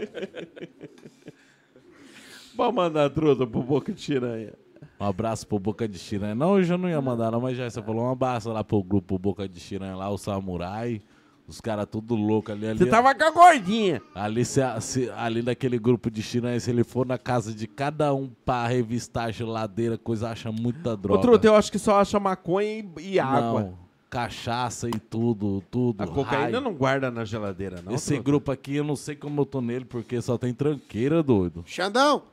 Pode 2.57 2.75
mandar 2.77 3.09
truta 3.11 3.47
pro 3.47 3.63
Boca 3.63 3.93
de 3.93 4.03
Tiranha. 4.03 4.53
Um 5.01 5.07
abraço 5.07 5.47
pro 5.47 5.59
Boca 5.59 5.87
de 5.87 5.99
Chiranha. 5.99 6.35
Não, 6.35 6.51
hoje 6.53 6.73
eu 6.73 6.79
não 6.79 6.89
ia 6.89 7.01
mandar, 7.01 7.31
não, 7.31 7.41
mas 7.41 7.57
já 7.57 7.69
você 7.71 7.81
falou 7.81 8.05
um 8.07 8.11
abraço 8.11 8.51
lá 8.51 8.65
pro 8.65 8.83
grupo 8.83 9.19
Boca 9.19 9.49
de 9.49 9.61
Chiranha 9.61 9.95
lá, 9.97 10.11
o 10.11 10.19
Samurai. 10.19 11.01
Os 11.47 11.63
caras 11.63 11.87
tudo 11.91 12.15
louco 12.15 12.53
ali. 12.53 12.67
ali 12.67 12.79
Você 12.79 12.85
tava 12.87 13.15
com 13.15 13.25
a 13.25 13.31
gordinha. 13.31 14.03
Ali, 14.15 14.45
se, 14.45 14.61
se- 14.83 15.11
ali 15.17 15.41
naquele 15.41 15.79
grupo 15.79 16.11
de 16.11 16.21
Chiranha, 16.23 16.61
se 16.61 16.69
ele 16.71 16.85
for 16.85 17.07
na 17.07 17.17
casa 17.17 17.55
de 17.55 17.67
cada 17.67 18.13
um 18.13 18.29
pra 18.45 18.67
revistar 18.67 19.27
a 19.27 19.31
geladeira, 19.31 19.97
coisa 19.97 20.29
acha 20.29 20.53
muita 20.53 20.95
droga. 20.95 21.19
Ô, 21.19 21.23
truta, 21.23 21.47
eu 21.47 21.55
acho 21.55 21.73
que 21.73 21.79
só 21.79 22.01
acha 22.01 22.21
maconha 22.21 22.85
e, 22.99 23.13
e 23.15 23.19
água. 23.19 23.63
Não, 23.63 23.79
cachaça 24.11 24.89
e 24.89 24.99
tudo, 24.99 25.63
tudo. 25.71 26.03
A 26.03 26.07
cocaína 26.07 26.43
raio. 26.43 26.61
não 26.61 26.75
guarda 26.75 27.11
na 27.11 27.25
geladeira, 27.25 27.81
não. 27.83 27.95
Esse 27.95 28.09
truta? 28.15 28.23
grupo 28.25 28.51
aqui, 28.53 28.77
eu 28.77 28.85
não 28.85 28.97
sei 28.97 29.17
como 29.17 29.41
eu 29.41 29.47
tô 29.47 29.63
nele, 29.63 29.87
porque 29.87 30.21
só 30.21 30.37
tem 30.37 30.53
tranqueira, 30.53 31.23
doido. 31.23 31.63
Xandão! 31.65 32.25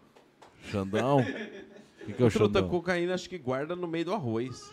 Xandão? 0.69 1.19
O 2.05 2.07
que, 2.07 2.13
que 2.13 2.23
é 2.23 2.25
o 2.25 2.29
Truta, 2.29 2.59
Xandão? 2.59 2.69
cocaína 2.69 3.15
acho 3.15 3.27
que 3.27 3.37
guarda 3.39 3.75
no 3.75 3.87
meio 3.87 4.05
do 4.05 4.13
arroz. 4.13 4.69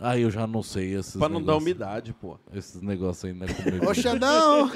Aí 0.00 0.22
eu 0.22 0.30
já 0.30 0.46
não 0.46 0.62
sei 0.62 0.94
esses 0.94 1.16
Pra 1.16 1.28
não 1.28 1.42
dar 1.42 1.56
umidade, 1.56 2.14
pô. 2.14 2.38
Esses 2.54 2.80
negócios 2.80 3.24
aí, 3.24 3.32
né? 3.32 3.46
comigo. 3.52 3.90
Ô, 3.90 3.92
Xandão! 3.92 4.70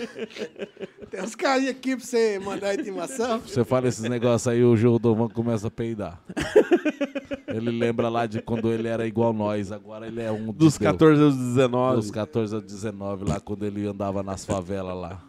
Tem 1.11 1.23
uns 1.23 1.35
carinhos 1.35 1.71
aqui 1.71 1.97
pra 1.97 2.05
você 2.05 2.39
mandar 2.39 2.79
intimação. 2.79 3.41
Você 3.41 3.65
fala 3.65 3.89
esses 3.89 4.03
negócios 4.03 4.47
aí, 4.49 4.63
o 4.63 4.77
Jordovan 4.77 5.29
começa 5.29 5.69
a 5.69 5.71
peidar. 5.71 6.21
ele 7.49 7.71
lembra 7.71 8.09
lá 8.09 8.27
de 8.27 8.43
quando 8.43 8.71
ele 8.71 8.89
era 8.89 9.07
igual 9.07 9.33
nós, 9.33 9.73
agora 9.73 10.07
ele 10.07 10.21
é 10.21 10.31
um 10.31 10.47
de 10.47 10.53
Dos 10.53 10.77
Deus. 10.77 10.93
14 10.93 11.23
aos 11.23 11.37
19. 11.37 11.97
Dos 11.97 12.11
14 12.11 12.57
a 12.57 12.61
19, 12.61 13.25
lá 13.25 13.41
quando 13.41 13.65
ele 13.65 13.87
andava 13.87 14.23
nas 14.23 14.45
favelas 14.45 14.97
lá. 14.97 15.23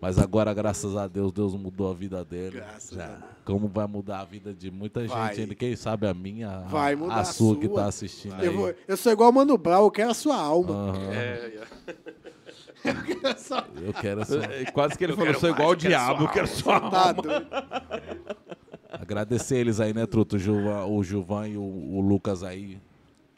Mas 0.00 0.18
agora, 0.18 0.52
graças 0.52 0.96
a 0.96 1.06
Deus, 1.06 1.30
Deus 1.30 1.54
mudou 1.54 1.88
a 1.88 1.94
vida 1.94 2.24
dele. 2.24 2.56
Graças 2.56 2.90
Já. 2.96 3.04
a 3.04 3.08
Deus. 3.08 3.31
Como 3.44 3.66
vai 3.66 3.86
mudar 3.88 4.20
a 4.20 4.24
vida 4.24 4.54
de 4.54 4.70
muita 4.70 5.04
Vai. 5.06 5.28
gente 5.30 5.40
ainda, 5.42 5.54
quem 5.56 5.74
sabe 5.74 6.06
a 6.06 6.14
minha, 6.14 6.48
a- 6.48 6.60
Vai 6.60 6.94
mudar 6.94 7.14
a, 7.16 7.20
a 7.20 7.24
sua 7.24 7.56
que 7.56 7.66
sua. 7.66 7.76
tá 7.82 7.86
assistindo 7.86 8.34
aí. 8.34 8.46
Eu, 8.46 8.52
vou- 8.56 8.74
eu 8.86 8.96
sou 8.96 9.10
igual 9.12 9.30
o 9.30 9.32
Mano 9.32 9.58
Brown, 9.58 9.84
eu 9.84 9.90
quero 9.90 10.10
a 10.10 10.14
sua 10.14 10.36
alma. 10.36 10.72
Aham, 10.74 11.12
É, 11.12 11.62
eu 13.84 13.92
quero 13.94 14.20
essa... 14.22 14.36
É, 14.44 14.64
Quase 14.72 14.96
que 14.96 15.04
ele 15.04 15.14
falou, 15.14 15.34
sou 15.34 15.50
igual 15.50 15.70
o 15.70 15.76
diabo, 15.76 16.24
eu 16.24 16.28
quero 16.28 16.46
só 16.46 16.78
Tá 16.90 17.12
doido. 17.12 17.46
Agradecer 18.90 19.56
eles 19.58 19.80
aí, 19.80 19.92
né, 19.94 20.06
Truto? 20.06 20.36
O 20.36 20.38
Gilvan, 20.38 20.84
o 20.86 21.02
Gilvan 21.02 21.48
e 21.48 21.56
o, 21.56 21.62
o 21.62 22.00
Lucas 22.00 22.42
aí. 22.42 22.78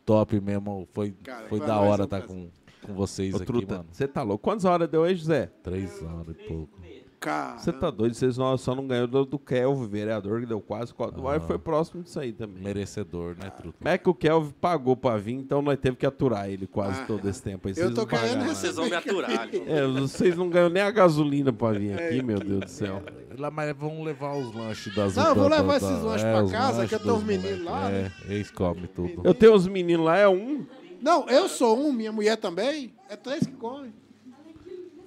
Top 0.05 0.39
mesmo. 0.41 0.86
Foi, 0.92 1.15
Cara, 1.23 1.49
foi 1.49 1.60
da 1.60 1.74
é 1.76 1.78
hora 1.78 2.05
estar 2.05 2.18
prazer. 2.23 2.50
com, 2.83 2.86
com 2.86 2.94
vocês 2.94 3.33
Ô, 3.33 3.36
aqui, 3.39 3.47
truta, 3.47 3.76
mano. 3.76 3.89
você 3.91 4.07
tá 4.07 4.23
louco. 4.23 4.42
Quantas 4.44 4.65
horas 4.66 4.89
deu 4.89 5.05
aí, 5.05 5.15
José? 5.15 5.50
Três 5.62 6.02
horas 6.02 6.28
e 6.39 6.42
pouco. 6.49 6.78
Cara, 7.24 7.56
Você 7.58 7.72
tá 7.72 7.90
doido? 7.90 8.12
Vocês 8.14 8.36
não, 8.36 8.54
só 8.58 8.74
não 8.74 8.86
ganhou 8.86 9.06
do, 9.06 9.24
do 9.24 9.38
Kelvin, 9.38 9.88
vereador, 9.88 10.40
que 10.40 10.46
deu 10.46 10.60
quase 10.60 10.92
quatro 10.92 11.22
horas. 11.22 11.42
Foi 11.44 11.58
próximo 11.58 12.02
disso 12.02 12.20
aí 12.20 12.34
também. 12.34 12.62
Merecedor, 12.62 13.34
né, 13.42 13.48
Truto? 13.48 13.78
Mas 13.80 13.94
é 13.94 13.98
que 13.98 14.10
o 14.10 14.14
Kelvin 14.14 14.52
pagou 14.60 14.94
pra 14.94 15.16
vir, 15.16 15.32
então 15.32 15.62
nós 15.62 15.78
teve 15.78 15.96
que 15.96 16.04
aturar 16.04 16.50
ele 16.50 16.66
quase 16.66 17.00
Ah, 17.00 17.06
todo 17.06 17.26
esse 17.26 17.42
tempo. 17.42 17.66
Aí 17.66 17.74
eu 17.78 17.94
tô 17.94 18.06
querendo. 18.06 18.44
Vocês 18.44 18.76
vão 18.76 18.84
me 18.84 18.94
aturar. 18.94 19.48
É, 19.66 19.86
vocês 19.86 20.36
não 20.36 20.50
ganham 20.50 20.68
nem 20.68 20.82
a 20.82 20.90
gasolina 20.90 21.50
pra 21.50 21.72
vir 21.72 21.94
aqui, 21.94 22.22
meu 22.22 22.38
Deus 22.38 22.60
do 22.60 22.68
céu. 22.68 23.02
Lá, 23.38 23.50
mas 23.50 23.74
vamos 23.74 24.04
levar 24.04 24.36
os 24.36 24.54
lanches 24.54 24.94
das 24.94 25.16
Não, 25.16 25.34
vou 25.34 25.48
levar 25.48 25.76
esses 25.78 26.02
lanches 26.02 26.24
é, 26.24 26.32
pra 26.32 26.44
os 26.44 26.52
casa, 26.52 26.72
lanches 26.78 26.88
que 26.90 26.94
eu 26.94 27.00
tenho 27.00 27.14
uns 27.14 27.24
meninos 27.24 27.64
lá, 27.64 27.90
É, 27.90 28.12
eles 28.28 28.50
comem 28.50 28.86
tudo. 28.94 29.22
Eu 29.24 29.32
tenho 29.32 29.54
uns 29.54 29.66
meninos 29.66 30.04
lá, 30.04 30.18
é 30.18 30.28
um. 30.28 30.66
Não, 31.00 31.26
eu 31.28 31.48
sou 31.48 31.78
um, 31.78 31.90
minha 31.90 32.12
mulher 32.12 32.36
também. 32.36 32.92
É 33.08 33.16
três 33.16 33.46
que 33.46 33.52
comem. 33.52 33.92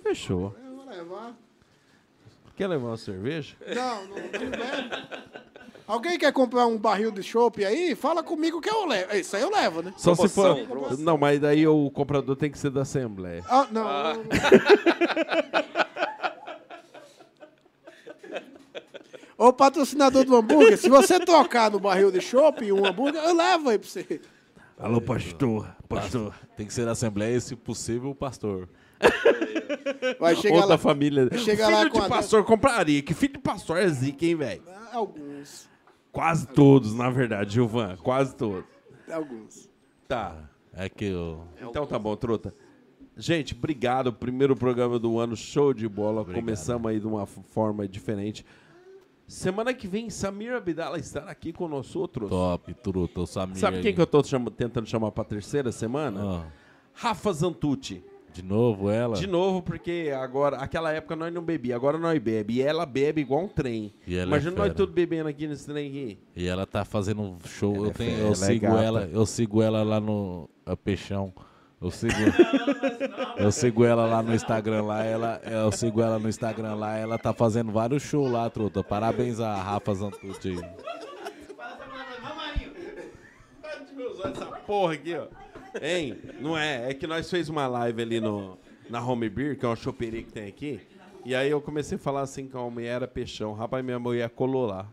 Fechou. 0.01 0.55
Eu 0.65 0.75
vou 0.77 0.85
levar. 0.89 1.46
Quer 2.57 2.67
levar 2.67 2.87
uma 2.87 2.97
cerveja? 2.97 3.55
Não, 3.67 4.07
não, 4.07 4.15
não 4.15 4.49
bebe. 4.49 4.89
Alguém 5.85 6.17
quer 6.17 6.33
comprar 6.33 6.65
um 6.65 6.75
barril 6.75 7.11
de 7.11 7.21
chopp 7.21 7.63
aí? 7.63 7.93
Fala 7.95 8.23
comigo 8.23 8.59
que 8.59 8.69
eu 8.69 8.83
levo. 8.85 9.15
Isso 9.15 9.35
aí 9.35 9.43
eu 9.43 9.51
levo, 9.51 9.83
né? 9.83 9.93
Só 9.95 10.15
se 10.15 10.27
for. 10.27 10.57
Promoção. 10.65 10.97
Não, 10.97 11.19
mas 11.19 11.39
daí 11.39 11.67
o 11.67 11.91
comprador 11.91 12.35
tem 12.35 12.49
que 12.49 12.57
ser 12.57 12.71
da 12.71 12.81
Assembleia. 12.81 13.43
Ah, 13.47 13.67
não. 13.71 13.85
Ô, 19.37 19.53
patrocinador 19.53 20.25
do 20.25 20.35
hambúrguer, 20.35 20.79
se 20.79 20.89
você 20.89 21.19
trocar 21.19 21.69
no 21.69 21.79
barril 21.79 22.11
de 22.11 22.19
chopp 22.19 22.71
um 22.71 22.83
hambúrguer, 22.83 23.21
eu 23.23 23.35
levo 23.35 23.69
aí 23.69 23.77
pra 23.77 23.87
você. 23.87 24.19
Alô, 24.79 24.99
pastor. 24.99 25.69
Pastor. 25.87 26.33
Tem 26.57 26.65
que 26.65 26.73
ser 26.73 26.85
da 26.85 26.93
Assembleia 26.93 27.39
se 27.39 27.55
possível, 27.55 28.09
o 28.09 28.15
pastor. 28.15 28.67
Vai 30.19 30.35
chegar 30.35 30.55
Ou 30.55 30.61
da 30.61 30.67
lá. 30.69 30.77
família. 30.77 31.29
Chega 31.37 31.65
filho 31.65 31.77
lá 31.77 31.83
de 31.83 31.89
com 31.91 31.99
a- 32.01 32.07
pastor 32.09 32.43
compraria. 32.43 33.01
Que 33.01 33.13
filho 33.13 33.33
de 33.33 33.39
pastor 33.39 33.77
é 33.77 33.87
zica, 33.87 34.25
hein, 34.25 34.35
velho? 34.35 34.61
Alguns. 34.91 35.67
Quase 36.11 36.47
todos, 36.47 36.93
na 36.95 37.09
verdade, 37.09 37.53
Gilvan. 37.53 37.95
Quase 37.97 38.35
todos. 38.35 38.63
Alguns. 39.11 39.69
Tá. 40.07 40.49
É 40.73 40.89
que 40.89 41.05
eu... 41.05 41.43
Então 41.61 41.85
tá 41.85 41.97
bom, 41.99 42.15
truta. 42.15 42.53
Gente, 43.15 43.53
obrigado. 43.55 44.11
Primeiro 44.13 44.55
programa 44.55 44.97
do 44.99 45.19
ano, 45.19 45.35
show 45.35 45.73
de 45.73 45.87
bola. 45.87 46.23
Começamos 46.25 46.89
aí 46.89 46.99
de 46.99 47.07
uma 47.07 47.25
forma 47.25 47.87
diferente. 47.87 48.45
Semana 49.27 49.73
que 49.73 49.87
vem, 49.87 50.09
Samir 50.09 50.53
Abdala 50.53 50.97
estará 50.97 51.29
aqui 51.31 51.51
com 51.51 51.67
nós 51.67 51.95
outros. 51.95 52.29
Top, 52.29 52.73
Truto, 52.75 53.21
o 53.23 53.27
Samir 53.27 53.57
Sabe 53.57 53.77
aí. 53.77 53.83
quem 53.83 53.93
que 53.93 53.99
eu 53.99 54.07
tô 54.07 54.21
tentando 54.55 54.87
chamar 54.87 55.11
pra 55.11 55.23
terceira 55.23 55.71
semana? 55.71 56.21
Ah, 56.23 56.47
Rafa 56.93 57.33
Zantucci. 57.33 58.03
De 58.33 58.43
novo 58.43 58.89
ela? 58.89 59.15
De 59.15 59.25
novo, 59.25 59.61
porque 59.61 60.11
agora, 60.15 60.57
aquela 60.57 60.91
época 60.93 61.15
nós 61.15 61.33
não 61.33 61.41
bebia, 61.41 61.75
agora 61.75 61.97
nós 61.97 62.19
bebe. 62.19 62.55
E 62.55 62.61
ela 62.61 62.85
bebe 62.85 63.21
igual 63.21 63.43
um 63.45 63.47
trem. 63.47 63.93
E 64.05 64.13
ela 64.15 64.23
é 64.23 64.27
Imagina 64.27 64.51
nós 64.51 64.63
fera. 64.63 64.75
tudo 64.75 64.93
bebendo 64.93 65.27
aqui 65.29 65.47
nesse 65.47 65.65
trem 65.65 65.87
aqui. 65.89 66.19
E 66.35 66.47
ela 66.47 66.65
tá 66.65 66.85
fazendo 66.85 67.21
um 67.21 67.37
show. 67.45 67.75
Ela 67.75 67.85
eu, 67.85 67.89
é 67.89 67.93
tenho, 67.93 68.11
fera, 68.11 68.21
eu 68.21 68.25
ela 68.25 68.31
é 68.31 68.35
sigo 68.35 68.65
gata. 68.67 68.83
ela, 68.83 69.09
eu 69.11 69.25
sigo 69.25 69.61
ela 69.61 69.83
lá 69.83 69.99
no 69.99 70.49
a 70.65 70.75
Peixão. 70.75 71.33
Eu 71.79 71.91
sigo, 71.91 72.13
eu 73.37 73.51
sigo 73.51 73.85
ela 73.85 74.05
lá 74.07 74.23
no 74.23 74.33
Instagram 74.33 74.81
lá, 74.81 75.03
ela, 75.03 75.39
eu 75.45 75.71
sigo 75.71 76.01
ela 76.01 76.17
no 76.17 76.27
Instagram 76.27 76.73
lá, 76.73 76.97
ela 76.97 77.19
tá 77.19 77.33
fazendo 77.33 77.71
vários 77.71 78.01
shows 78.01 78.31
lá, 78.31 78.49
truta. 78.49 78.83
Parabéns 78.83 79.39
a 79.39 79.55
Rafa 79.55 79.93
Zantucci 79.93 80.49
aí. 80.49 80.59
Essa 84.25 84.45
porra 84.65 84.93
aqui, 84.93 85.15
ó. 85.15 85.27
Hein? 85.81 86.17
Não 86.39 86.57
é? 86.57 86.89
É 86.89 86.93
que 86.93 87.07
nós 87.07 87.29
fez 87.29 87.49
uma 87.49 87.67
live 87.67 88.01
ali 88.01 88.19
no, 88.19 88.57
na 88.89 89.03
Home 89.05 89.29
Beer, 89.29 89.57
que 89.57 89.65
é 89.65 89.67
uma 89.69 89.75
choperia 89.75 90.23
que 90.23 90.31
tem 90.31 90.47
aqui. 90.47 90.79
E 91.25 91.35
aí 91.35 91.49
eu 91.49 91.61
comecei 91.61 91.97
a 91.97 91.99
falar 91.99 92.21
assim 92.21 92.47
com 92.47 92.57
a 92.57 92.69
mulher 92.69 92.95
era 92.95 93.07
peixão. 93.07 93.53
Rapaz, 93.53 93.83
minha 93.83 93.99
mulher 93.99 94.29
colou 94.29 94.65
lá. 94.65 94.87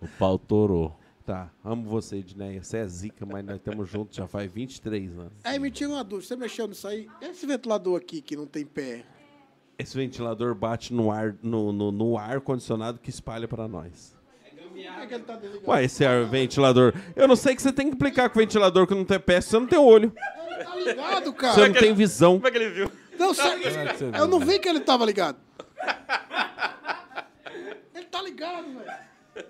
O 0.00 0.08
pau 0.18 0.38
torou. 0.38 0.96
Tá, 1.24 1.50
amo 1.64 1.88
você, 1.88 2.16
Edneia. 2.16 2.62
Você 2.62 2.78
é 2.78 2.86
zica, 2.86 3.24
mas 3.24 3.44
nós 3.44 3.56
estamos 3.56 3.88
juntos 3.88 4.16
já 4.16 4.26
faz 4.26 4.50
23 4.50 5.18
anos. 5.18 5.32
Aí 5.44 5.58
me 5.58 5.70
tira 5.70 5.90
uma 5.90 6.02
dúvida, 6.02 6.26
você 6.26 6.36
mexeu 6.36 6.66
nisso 6.66 6.88
aí? 6.88 7.08
Esse 7.20 7.46
ventilador 7.46 7.96
aqui 7.96 8.20
que 8.20 8.36
não 8.36 8.46
tem 8.46 8.66
pé, 8.66 9.04
Esse 9.78 9.96
ventilador 9.96 10.54
bate 10.54 10.92
no 10.92 11.10
ar, 11.10 11.36
no, 11.42 11.72
no, 11.72 11.92
no 11.92 12.18
ar 12.18 12.40
condicionado 12.40 12.98
que 12.98 13.10
espalha 13.10 13.46
pra 13.46 13.68
nós. 13.68 14.16
Por 14.88 15.00
que 15.00 15.06
que 15.06 15.14
ele 15.14 15.24
tá 15.24 15.36
desligado? 15.36 15.70
Ué, 15.70 15.84
esse 15.84 16.04
ar 16.04 16.24
ventilador. 16.26 16.94
Eu 17.16 17.28
não 17.28 17.36
sei 17.36 17.54
que 17.54 17.62
você 17.62 17.72
tem 17.72 17.88
que 17.88 17.94
implicar 17.94 18.30
com 18.30 18.38
o 18.38 18.42
ventilador 18.42 18.86
que 18.86 18.94
não 18.94 19.04
tem 19.04 19.18
pé, 19.20 19.40
você 19.40 19.58
não 19.58 19.66
tem 19.66 19.78
olho. 19.78 20.12
Ele 20.16 20.64
tá 20.64 20.76
ligado, 20.76 21.24
Você 21.26 21.32
cara. 21.32 21.68
não 21.68 21.74
tem 21.74 21.94
visão. 21.94 22.34
Como 22.34 22.46
é 22.48 22.50
que 22.50 22.58
ele 22.58 22.70
viu? 22.70 22.90
Não, 23.18 23.34
você- 23.34 23.56
você 23.58 24.10
eu 24.18 24.26
não 24.26 24.40
vi 24.40 24.58
que 24.58 24.68
ele 24.68 24.80
tava 24.80 25.04
ligado. 25.04 25.36
Ele 27.94 28.04
tá 28.06 28.22
ligado, 28.22 28.64
velho. 28.64 29.44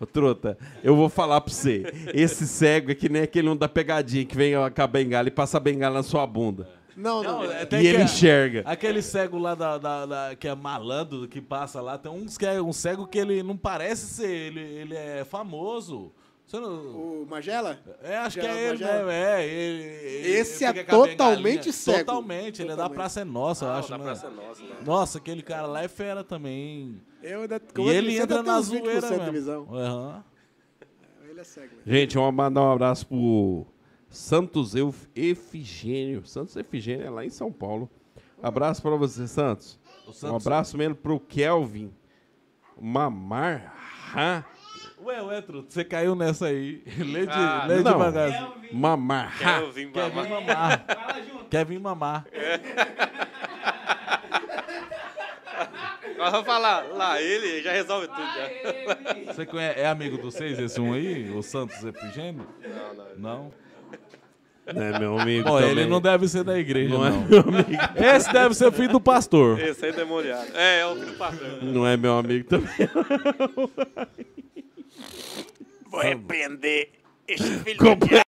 Ô, 0.00 0.06
truta, 0.06 0.58
eu 0.82 0.96
vou 0.96 1.08
falar 1.08 1.40
pra 1.40 1.52
você. 1.52 1.84
Esse 2.12 2.46
cego 2.46 2.90
é 2.90 2.94
que 2.94 3.08
nem 3.08 3.22
aquele 3.22 3.48
um 3.48 3.56
da 3.56 3.68
pegadinha 3.68 4.24
que 4.24 4.36
vem 4.36 4.52
com 4.74 4.82
a 4.82 4.86
bengala 4.86 5.28
e 5.28 5.30
passa 5.30 5.58
a 5.58 5.60
bengala 5.60 5.96
na 5.96 6.02
sua 6.02 6.26
bunda. 6.26 6.68
Não, 6.96 7.22
não. 7.22 7.42
Não, 7.44 7.52
é, 7.52 7.66
E 7.72 7.86
ele 7.86 7.96
que- 7.98 8.02
enxerga. 8.04 8.62
Aquele 8.66 9.00
cego 9.02 9.38
lá 9.38 9.54
da, 9.54 9.78
da- 9.78 10.06
da- 10.06 10.36
que 10.36 10.46
é 10.48 10.54
malandro, 10.54 11.26
que 11.28 11.40
passa 11.40 11.80
lá, 11.80 11.96
tem 11.98 12.10
uns 12.12 12.36
que 12.36 12.44
é 12.46 12.60
um 12.60 12.72
cego 12.72 13.06
que 13.06 13.18
ele 13.18 13.42
não 13.42 13.56
parece 13.56 14.06
ser, 14.06 14.28
ele, 14.28 14.60
ele 14.60 14.94
é 14.94 15.24
famoso. 15.24 16.12
Não- 16.52 17.22
O 17.22 17.26
Magela? 17.30 17.78
é, 18.02 18.18
acho 18.18 18.36
que 18.36 18.42
Geraldo 18.42 18.60
é 18.60 18.68
ele 18.68 18.72
Magela? 18.84 18.92
mesmo, 18.98 19.10
é. 19.10 19.46
Ele, 19.46 19.82
ele- 19.84 20.28
Esse 20.32 20.64
ele 20.66 20.80
é 20.80 20.84
totalmente 20.84 21.72
cego. 21.72 21.98
Totalmente, 22.00 22.60
ele 22.60 22.72
é 22.72 22.76
da. 22.76 22.90
Praça 22.90 23.20
é 23.22 23.24
Nossa, 23.24 23.64
eu 23.64 23.68
Ah, 23.70 23.74
o 23.74 23.78
acho, 23.78 23.88
da 23.88 23.96
né? 23.96 24.04
Praça 24.04 24.26
é 24.26 24.30
Nossa, 24.30 24.62
né? 24.62 24.68
Nossa, 24.84 25.18
aquele 25.18 25.42
cara 25.42 25.66
lá 25.66 25.82
é 25.82 25.88
fera 25.88 26.22
também. 26.22 27.00
Eu 27.22 27.40
ainda, 27.42 27.58
E 27.78 27.88
ele 27.88 28.18
entra 28.18 28.42
na 28.42 28.60
zoeira 28.60 29.30
mesmo. 29.32 29.74
Aham. 29.74 30.22
Ele 31.30 31.40
é 31.40 31.44
cego. 31.44 31.68
mesmo. 31.68 31.82
Gente, 31.86 32.14
vamos 32.16 32.34
mandar 32.34 32.60
um 32.60 32.72
abraço 32.72 33.06
pro 33.06 33.64
Santos 34.12 34.74
Euf- 34.74 35.08
Efigênio. 35.16 36.24
Santos 36.26 36.54
Efigênio 36.56 37.06
é 37.06 37.10
lá 37.10 37.24
em 37.24 37.30
São 37.30 37.50
Paulo. 37.52 37.90
Abraço 38.42 38.82
pra 38.82 38.92
você, 38.96 39.26
Santos. 39.26 39.78
O 40.06 40.10
Um 40.10 40.12
Santos- 40.12 40.46
abraço 40.46 40.76
mesmo 40.76 40.94
pro 40.94 41.18
Kelvin 41.18 41.92
Mamar. 42.80 43.74
Ha. 44.14 44.44
Ué, 45.04 45.20
ué, 45.22 45.40
Truto, 45.40 45.72
você 45.72 45.84
caiu 45.84 46.14
nessa 46.14 46.46
aí. 46.46 46.82
Lê, 46.98 47.26
de, 47.26 47.32
Ah, 47.32 47.64
lê 47.66 47.76
não. 47.76 47.92
devagarzinho. 47.92 48.52
Mamar. 48.72 49.32
Ha. 49.42 49.60
Quer 49.60 49.70
vir 49.72 49.90
Quer 49.92 50.10
vir 50.10 50.14
mamar? 50.28 50.28
mamar. 50.30 50.84
Fala 50.86 51.22
junto. 51.22 51.66
Vir 51.66 51.80
mamar. 51.80 52.26
Nós 56.18 56.30
vamos 56.30 56.46
falar, 56.46 56.84
lá 56.92 57.20
ele 57.20 57.62
já 57.62 57.72
resolve 57.72 58.06
tudo. 58.06 58.18
Já. 58.20 59.32
Você 59.32 59.44
conhece, 59.46 59.80
é 59.80 59.86
amigo 59.88 60.18
dos 60.18 60.34
seis, 60.34 60.58
esse 60.58 60.80
um 60.80 60.92
aí? 60.92 61.30
O 61.30 61.42
Santos 61.42 61.82
Efigênio? 61.84 62.46
Não, 62.62 62.94
não. 62.94 63.16
Não? 63.16 63.52
Não 64.74 64.82
é 64.82 64.98
meu 64.98 65.18
amigo 65.18 65.48
Pô, 65.48 65.58
também. 65.58 65.70
ele 65.70 65.86
não 65.86 66.00
deve 66.00 66.28
ser 66.28 66.44
da 66.44 66.58
igreja, 66.58 66.94
Não 66.94 67.04
é 67.06 67.10
não. 67.10 67.22
meu 67.26 67.40
amigo. 67.40 67.70
Esse 67.96 68.32
deve 68.32 68.54
ser 68.54 68.72
filho 68.72 68.90
do 68.92 69.00
pastor. 69.00 69.58
Esse 69.60 69.84
aí 69.86 69.90
é 69.92 69.94
demoniado. 69.94 70.48
É, 70.54 70.80
é 70.80 70.86
o 70.86 70.94
filho 70.94 71.06
do 71.06 71.14
pastor. 71.18 71.62
Não 71.62 71.86
é 71.86 71.96
meu 71.96 72.16
amigo 72.18 72.48
também. 72.48 72.68
Vou 75.90 76.00
repreender 76.00 76.90
esse 77.28 77.58
filho 77.60 77.78
Comple- 77.78 78.22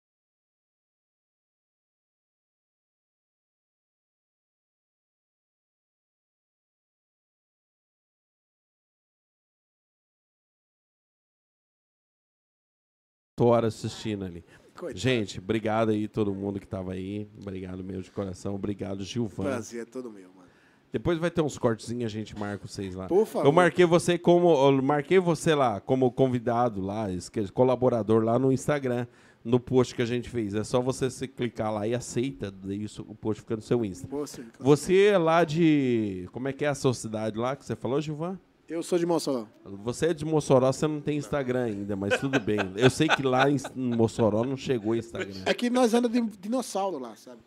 Tô 13.36 13.48
hora 13.48 13.68
assistindo 13.68 14.26
ali. 14.26 14.46
Coitado. 14.84 15.00
Gente, 15.00 15.40
obrigado 15.40 15.92
aí 15.92 16.10
todo 16.10 16.34
mundo 16.36 16.60
que 16.60 16.68
tava 16.68 16.92
aí. 16.92 17.26
Obrigado 17.42 17.82
mesmo 17.82 18.04
de 18.04 18.12
coração. 18.12 18.54
Obrigado, 18.54 19.02
Gilvan. 19.04 19.44
Prazer 19.44 19.84
é 19.84 19.86
todo 19.86 20.12
meu, 20.12 20.28
mano. 20.36 20.50
Depois 20.92 21.18
vai 21.18 21.32
ter 21.32 21.42
uns 21.42 21.58
cortezinhos, 21.58 22.06
a 22.06 22.10
gente 22.10 22.38
marca 22.38 22.68
vocês 22.68 22.94
lá. 22.94 23.08
Por 23.08 23.26
favor. 23.26 23.48
Eu 23.48 23.52
marquei 23.54 23.86
você 23.86 24.18
como 24.18 24.50
eu 24.50 24.84
marquei 24.84 25.20
você 25.20 25.56
lá 25.56 25.80
como 25.80 26.12
convidado 26.12 26.82
lá, 26.82 27.08
colaborador 27.54 28.24
lá 28.24 28.38
no 28.38 28.52
Instagram, 28.52 29.08
no 29.42 29.58
post 29.58 29.96
que 29.96 30.02
a 30.02 30.06
gente 30.06 30.30
fez. 30.30 30.54
É 30.54 30.66
só 30.66 30.82
você 30.82 31.10
se 31.10 31.30
clicar 31.30 31.74
lá 31.74 31.88
e 31.88 31.96
aceita, 31.96 32.54
isso, 32.68 33.06
o 33.08 33.16
post 33.16 33.42
fica 33.42 33.56
no 33.56 33.62
seu 33.62 33.84
Insta. 33.86 34.06
Você, 34.08 34.44
Você 34.60 35.06
é 35.06 35.18
lá 35.18 35.46
de, 35.46 36.28
como 36.34 36.50
é 36.50 36.54
que 36.54 36.66
é 36.66 36.68
a 36.68 36.76
sua 36.76 36.94
cidade 36.94 37.40
lá 37.40 37.56
que 37.56 37.66
você 37.66 37.76
falou, 37.76 38.02
Gilvan? 38.02 38.38
Eu 38.68 38.82
sou 38.82 38.98
de 38.98 39.06
Mossoró. 39.06 39.46
Você 39.66 40.08
é 40.08 40.14
de 40.14 40.24
Mossoró, 40.24 40.72
você 40.72 40.88
não 40.88 41.02
tem 41.02 41.18
Instagram 41.18 41.66
ainda, 41.66 41.96
mas 41.96 42.20
tudo 42.20 42.40
bem. 42.40 42.58
Eu 42.78 42.90
sei 42.90 43.08
que 43.08 43.22
lá 43.22 43.50
em 43.50 43.58
Mossoró 43.76 44.44
não 44.44 44.56
chegou 44.56 44.96
Instagram. 44.96 45.44
É 45.46 45.54
que 45.54 45.70
nós 45.70 45.94
andamos 45.94 46.32
de 46.32 46.38
dinossauro 46.38 46.98
lá, 46.98 47.16
sabe? 47.16 47.42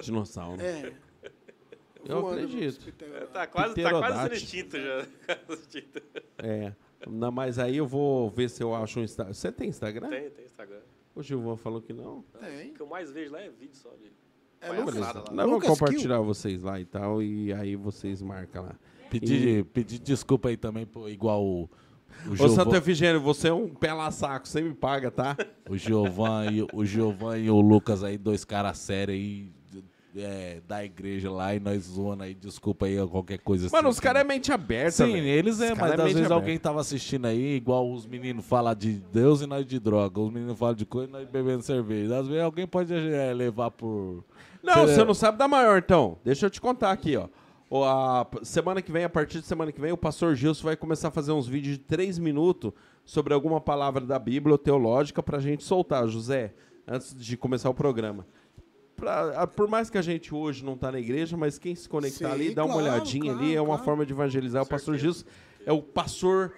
Dinossauro. 0.00 0.60
É. 0.60 0.92
Eu 2.04 2.22
Voando 2.22 2.44
acredito. 2.44 2.78
hospital. 2.78 3.26
Tá 3.28 3.46
quase, 3.46 3.74
tá 3.74 3.90
quase 3.90 4.34
extinto 4.34 4.78
já. 4.78 5.06
É. 6.38 6.72
Não, 7.06 7.30
mas 7.30 7.58
aí 7.58 7.76
eu 7.76 7.86
vou 7.86 8.30
ver 8.30 8.48
se 8.48 8.62
eu 8.62 8.74
acho 8.74 9.00
um 9.00 9.02
Instagram. 9.04 9.34
Você 9.34 9.52
tem 9.52 9.68
Instagram? 9.68 10.08
Tem, 10.08 10.30
tem 10.30 10.44
Instagram. 10.46 10.80
O 11.14 11.22
Gilvan 11.22 11.56
falou 11.56 11.82
que 11.82 11.92
não. 11.92 12.24
Tem. 12.40 12.70
O 12.70 12.74
que 12.74 12.80
eu 12.80 12.86
mais 12.86 13.10
vejo 13.10 13.32
lá 13.32 13.40
é 13.40 13.50
vídeo 13.50 13.76
só 13.76 13.90
de. 13.90 14.12
É 14.60 14.72
Lucas. 14.72 14.96
lá. 14.96 15.12
vamos 15.12 15.52
Lucas 15.52 15.68
compartilhar 15.68 16.20
vocês 16.20 16.62
lá 16.62 16.80
e 16.80 16.84
tal, 16.84 17.22
e 17.22 17.52
aí 17.52 17.76
vocês 17.76 18.22
marcam 18.22 18.64
lá. 18.64 18.76
Pedir, 19.10 19.64
pedir 19.66 19.98
desculpa 19.98 20.48
aí 20.48 20.56
também, 20.56 20.84
pô, 20.86 21.08
igual 21.08 21.42
o, 21.44 21.62
o, 22.26 22.32
Ô, 22.32 22.36
Giovan- 22.36 22.54
Santo 22.54 22.76
Efigênio, 22.76 23.20
você 23.20 23.48
é 23.48 23.52
um 23.52 23.68
pela 23.68 24.10
saco, 24.10 24.46
você 24.48 24.60
me 24.60 24.74
paga, 24.74 25.10
tá? 25.10 25.36
o 25.68 25.76
Giovan 25.76 26.46
e 26.50 26.66
o 26.72 26.84
Giovan 26.84 27.38
e 27.38 27.50
o 27.50 27.60
Lucas 27.60 28.02
aí, 28.04 28.18
dois 28.18 28.44
caras 28.44 28.78
sérios 28.78 29.16
aí 29.16 29.52
é, 30.16 30.60
da 30.66 30.84
igreja 30.84 31.30
lá 31.30 31.54
e 31.54 31.60
nós 31.60 31.84
zoando 31.84 32.24
aí, 32.24 32.34
desculpa 32.34 32.86
aí 32.86 32.96
qualquer 33.06 33.38
coisa 33.38 33.66
assim. 33.66 33.76
Mano, 33.76 33.88
os 33.88 34.00
que- 34.00 34.06
caras 34.06 34.22
é 34.22 34.24
mente 34.24 34.50
aberta, 34.50 34.90
Sim, 35.06 35.12
velho. 35.12 35.26
eles 35.26 35.60
é, 35.60 35.72
Os 35.74 35.78
mas 35.78 35.90
é 35.90 35.94
às 35.94 35.98
mente 35.98 36.04
vezes 36.06 36.16
aberta. 36.18 36.34
alguém 36.34 36.58
tava 36.58 36.80
assistindo 36.80 37.26
aí, 37.26 37.54
igual 37.54 37.88
os 37.92 38.04
meninos 38.06 38.44
falam 38.44 38.74
de 38.74 38.94
Deus 39.12 39.42
e 39.42 39.46
nós 39.46 39.64
de 39.64 39.78
droga. 39.78 40.18
Os 40.20 40.32
meninos 40.32 40.58
falam 40.58 40.74
de 40.74 40.86
coisa 40.86 41.08
e 41.08 41.12
nós 41.12 41.28
bebendo 41.28 41.62
cerveja. 41.62 42.18
Às 42.18 42.26
vezes 42.26 42.42
alguém 42.42 42.66
pode 42.66 42.92
é, 42.92 43.32
levar 43.32 43.70
por. 43.70 44.24
Não, 44.62 44.74
Cê- 44.88 44.94
você 44.94 45.04
não 45.04 45.14
sabe 45.14 45.38
da 45.38 45.46
maior, 45.46 45.78
então. 45.78 46.18
Deixa 46.24 46.46
eu 46.46 46.50
te 46.50 46.60
contar 46.60 46.90
aqui, 46.90 47.16
ó. 47.16 47.28
A 47.70 48.26
semana 48.42 48.80
que 48.80 48.90
vem, 48.90 49.04
a 49.04 49.08
partir 49.10 49.40
de 49.40 49.46
semana 49.46 49.70
que 49.70 49.80
vem, 49.80 49.92
o 49.92 49.96
pastor 49.96 50.34
Gilson 50.34 50.64
vai 50.64 50.76
começar 50.76 51.08
a 51.08 51.10
fazer 51.10 51.32
uns 51.32 51.46
vídeos 51.46 51.76
de 51.76 51.84
três 51.84 52.18
minutos 52.18 52.72
sobre 53.04 53.34
alguma 53.34 53.60
palavra 53.60 54.04
da 54.06 54.18
Bíblia 54.18 54.52
ou 54.54 54.58
teológica 54.58 55.22
pra 55.22 55.38
gente 55.38 55.62
soltar, 55.64 56.06
José, 56.08 56.54
antes 56.86 57.14
de 57.14 57.36
começar 57.36 57.68
o 57.68 57.74
programa. 57.74 58.26
Pra- 58.96 59.42
a- 59.42 59.46
por 59.46 59.68
mais 59.68 59.90
que 59.90 59.98
a 59.98 60.02
gente 60.02 60.34
hoje 60.34 60.64
não 60.64 60.76
tá 60.76 60.90
na 60.90 60.98
igreja, 60.98 61.36
mas 61.36 61.58
quem 61.58 61.74
se 61.74 61.88
conectar 61.88 62.28
Sim, 62.30 62.34
ali, 62.34 62.54
dá 62.54 62.64
uma 62.64 62.74
claro, 62.74 62.88
olhadinha 62.90 63.32
claro, 63.32 63.38
ali, 63.38 63.54
é 63.54 63.60
uma 63.60 63.68
claro. 63.68 63.84
forma 63.84 64.06
de 64.06 64.12
evangelizar. 64.12 64.62
O 64.62 64.66
pastor 64.66 64.96
Gilson 64.96 65.24
é 65.66 65.72
o 65.72 65.82
pastor 65.82 66.54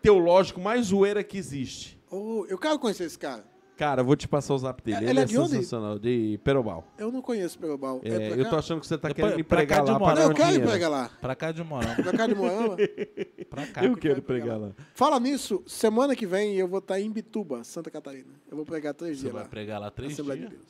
teológico 0.00 0.60
mais 0.60 0.86
zoeira 0.86 1.22
que 1.24 1.36
existe. 1.36 1.98
Oh, 2.10 2.46
eu 2.48 2.56
quero 2.58 2.78
conhecer 2.78 3.04
esse 3.04 3.18
cara. 3.18 3.44
Cara, 3.76 4.02
eu 4.02 4.04
vou 4.04 4.14
te 4.14 4.28
passar 4.28 4.54
o 4.54 4.58
zap 4.58 4.80
dele. 4.82 4.98
Ele 4.98 5.10
Ele, 5.10 5.18
é 5.18 5.22
é, 5.22 5.26
de 5.26 5.36
onde? 5.36 5.50
sensacional, 5.50 5.98
de 5.98 6.38
Perobal. 6.44 6.86
Eu 6.96 7.10
não 7.10 7.20
conheço 7.20 7.58
Perobal. 7.58 8.00
É, 8.04 8.08
É 8.08 8.28
pra 8.30 8.38
eu 8.38 8.48
tô 8.48 8.56
achando 8.56 8.80
que 8.80 8.86
você 8.86 8.96
tá 8.96 9.08
É 9.08 9.14
querendo 9.14 9.30
pra- 9.30 9.36
me 9.36 9.42
pra 9.42 9.56
cá 9.58 9.66
pregar 9.66 9.84
de 9.84 9.90
lá 9.90 9.98
Moarama. 9.98 10.14
para 10.14 10.24
Não, 10.24 10.30
eu 10.30 10.36
quero 10.36 10.48
ir 10.48 10.52
dinheiro. 10.52 10.70
pregar 10.70 10.90
lá. 10.90 11.10
Pra 11.20 11.34
cá 11.34 11.50
de 11.52 11.64
Morão. 11.64 11.94
Pra 11.96 12.12
cá 12.12 12.26
de 12.28 12.34
Moama. 12.36 12.76
Pra 13.50 13.66
cá. 13.66 13.84
Eu 13.84 13.96
quero 13.96 14.22
pregar 14.22 14.58
lá. 14.58 14.72
Fala 14.94 15.18
nisso, 15.20 15.62
semana 15.66 16.14
que 16.16 16.26
vem 16.26 16.54
eu 16.56 16.66
vou 16.68 16.78
estar 16.78 17.00
em 17.00 17.10
Bituba, 17.10 17.62
Santa 17.64 17.90
Catarina. 17.90 18.32
Eu 18.50 18.56
vou 18.56 18.64
pregar 18.64 18.94
três 18.94 19.16
Você 19.18 19.22
dias 19.22 19.32
vai 19.32 19.42
lá. 19.42 19.48
pregar 19.48 19.80
lá 19.80 19.90
três 19.90 20.12
Assembleia 20.12 20.40
de 20.42 20.48
dias? 20.48 20.60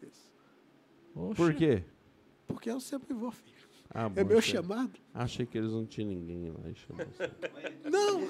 Deus. 0.00 0.12
Isso. 0.12 0.30
Oxe. 1.14 1.34
Por 1.36 1.54
quê? 1.54 1.82
Porque 2.46 2.70
eu 2.70 2.80
sempre 2.80 3.14
vou, 3.14 3.30
filho. 3.30 3.56
Ah, 3.90 4.04
É 4.14 4.22
bom, 4.22 4.28
meu 4.28 4.38
achei- 4.38 4.54
chamado. 4.54 4.92
Achei 5.14 5.46
que 5.46 5.56
eles 5.56 5.72
não 5.72 5.86
tinham 5.86 6.08
ninguém 6.10 6.50
lá. 6.50 6.60
e 6.70 6.74
chamou 6.74 7.06
você. 7.06 7.30
Não, 7.90 8.28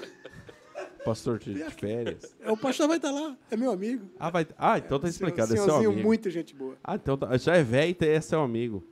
Pastor 1.03 1.39
de 1.39 1.53
de 1.53 1.69
férias. 1.71 2.35
o 2.45 2.57
pastor 2.57 2.87
vai 2.87 2.97
estar 2.97 3.11
lá. 3.11 3.37
É 3.49 3.57
meu 3.57 3.71
amigo. 3.71 4.09
Ah, 4.19 4.29
vai... 4.29 4.47
ah 4.57 4.77
então 4.77 4.99
tá 4.99 5.07
explicado. 5.07 5.53
É 5.53 5.57
seu 5.57 5.75
amigo. 5.75 5.93
muita 5.93 6.29
gente 6.29 6.53
boa. 6.53 6.77
Ah, 6.83 6.95
então 6.95 7.17
tá- 7.17 7.37
já 7.37 7.55
é 7.55 7.63
velho 7.63 7.95
e 7.99 8.05
é 8.05 8.21
seu 8.21 8.41
amigo. 8.41 8.83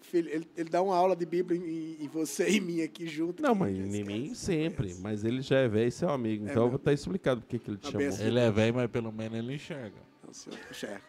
Filho, 0.00 0.30
ele, 0.30 0.46
ele 0.56 0.68
dá 0.68 0.80
uma 0.82 0.94
aula 0.94 1.16
de 1.16 1.26
Bíblia 1.26 1.58
em, 1.58 2.04
em 2.04 2.08
você 2.08 2.48
e 2.48 2.58
em 2.58 2.60
mim 2.60 2.82
aqui 2.82 3.06
junto. 3.06 3.42
Não, 3.42 3.54
mas 3.54 3.76
em 3.76 4.04
mim 4.04 4.34
se 4.34 4.46
sempre. 4.46 4.84
conhece. 4.84 5.00
Mas 5.00 5.24
ele 5.24 5.40
já 5.42 5.58
é 5.58 5.68
velho 5.68 5.88
e 5.88 5.90
seu 5.90 6.08
amigo. 6.08 6.46
Então 6.48 6.78
tá 6.78 6.92
explicado 6.92 7.40
por 7.40 7.48
que 7.48 7.58
que 7.58 7.70
ele 7.70 7.78
te 7.78 7.88
A 7.88 7.90
chamou. 7.90 8.26
Ele 8.26 8.38
é 8.38 8.50
velho, 8.50 8.74
mas 8.74 8.90
pelo 8.90 9.10
menos 9.10 9.38
ele 9.38 9.54
enxerga. 9.54 9.96
Não, 10.24 10.32
senhor, 10.32 10.58
enxerga. 10.70 11.02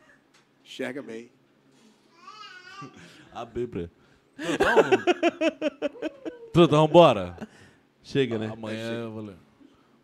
Enxerga 0.64 1.02
bem. 1.04 1.30
A 3.32 3.46
Bíblia. 3.46 3.92
Trudão, 4.36 5.04
Trudão, 6.54 6.88
bora. 6.88 7.38
Chega, 8.02 8.38
né? 8.38 8.50
Amanhã 8.52 9.04
eu 9.04 9.12
vou 9.12 9.22
ler. 9.24 9.36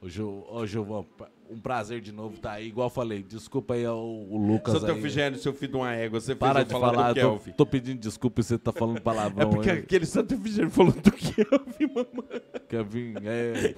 Ô, 0.01 0.09
Gil, 0.09 0.43
ô, 0.49 0.65
Gilvão, 0.65 1.05
um 1.47 1.59
prazer 1.59 2.01
de 2.01 2.11
novo 2.11 2.33
estar 2.35 2.53
aí. 2.53 2.67
Igual 2.69 2.89
falei, 2.89 3.21
desculpa 3.21 3.75
aí 3.75 3.85
ao 3.85 4.03
o 4.03 4.35
Lucas 4.35 4.79
Santo. 4.79 4.91
Efigênio, 4.97 5.37
seu 5.37 5.53
filho 5.53 5.73
de 5.73 5.77
uma 5.77 5.93
égua, 5.93 6.19
você 6.19 6.33
Para 6.33 6.63
de 6.63 6.71
falar, 6.71 7.09
do 7.09 7.13
tô, 7.13 7.21
Kelvin. 7.21 7.51
tô 7.51 7.65
pedindo 7.67 7.99
desculpa 7.99 8.41
e 8.41 8.43
você 8.43 8.57
tá 8.57 8.71
falando 8.71 8.97
É 8.97 8.99
palavrão 8.99 9.49
porque 9.51 9.69
aí. 9.69 9.77
aquele 9.79 10.07
Santo 10.07 10.33
Efigênio 10.33 10.71
falou 10.71 10.91
do 10.91 11.11
Kelvin, 11.11 11.93
mamãe. 11.93 12.41
Kevin, 12.67 13.13
é. 13.25 13.75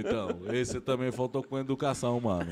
Então, 0.00 0.52
esse 0.52 0.80
também 0.80 1.12
faltou 1.12 1.44
com 1.44 1.56
educação, 1.58 2.20
mano. 2.20 2.50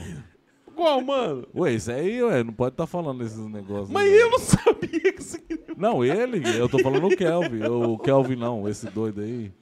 Qual, 0.76 1.00
mano? 1.00 1.48
Ué, 1.54 1.72
esse 1.72 1.90
aí, 1.90 2.22
ué, 2.22 2.44
não 2.44 2.52
pode 2.52 2.74
estar 2.74 2.86
falando 2.86 3.24
esses 3.24 3.38
negócios. 3.46 3.90
Mas 3.90 4.08
né? 4.08 4.22
eu 4.22 4.30
não 4.30 4.38
sabia 4.38 5.12
que 5.12 5.22
você... 5.22 5.40
Não, 5.76 6.04
ele, 6.04 6.42
eu 6.56 6.68
tô 6.68 6.78
falando 6.78 7.06
o 7.08 7.16
Kelvin. 7.16 7.64
O 7.64 7.98
Kelvin 7.98 8.36
não, 8.36 8.68
esse 8.68 8.86
doido 8.88 9.20
aí, 9.20 9.52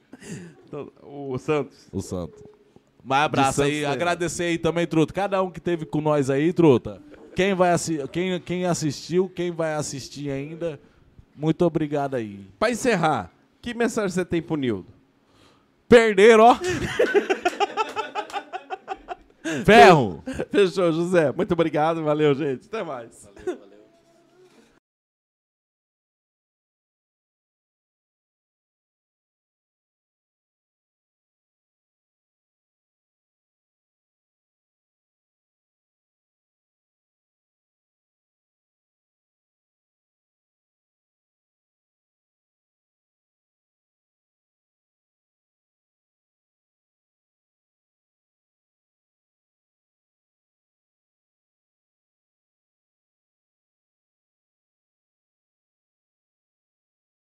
Então, 0.67 0.91
O 1.01 1.35
Santos. 1.39 1.87
o 1.91 1.99
santo. 2.01 2.52
Mas 3.03 3.25
abraço 3.25 3.63
aí, 3.63 3.81
né? 3.81 3.87
agradecer 3.87 4.43
aí 4.43 4.57
também, 4.57 4.87
Truta. 4.87 5.13
Cada 5.13 5.41
um 5.41 5.51
que 5.51 5.59
teve 5.59 5.85
com 5.85 5.99
nós 5.99 6.29
aí, 6.29 6.53
Truta. 6.53 7.01
Quem, 7.35 7.53
vai 7.53 7.71
assi 7.71 7.99
quem, 8.11 8.39
quem 8.39 8.65
assistiu, 8.65 9.27
quem 9.27 9.51
vai 9.51 9.73
assistir 9.73 10.29
ainda, 10.29 10.79
muito 11.35 11.65
obrigado 11.65 12.15
aí. 12.15 12.45
Pra 12.59 12.69
encerrar, 12.71 13.31
que 13.61 13.73
mensagem 13.73 14.09
você 14.09 14.23
tem 14.23 14.41
pro 14.41 14.55
Nildo? 14.55 14.87
Perderam, 15.89 16.45
ó. 16.45 16.57
Ferro! 19.65 20.23
Fechou, 20.49 20.91
José. 20.91 21.31
Muito 21.31 21.51
obrigado. 21.51 22.03
Valeu, 22.03 22.33
gente. 22.33 22.65
Até 22.67 22.83
mais. 22.83 23.29
Valeu, 23.35 23.59
valeu. 23.59 23.72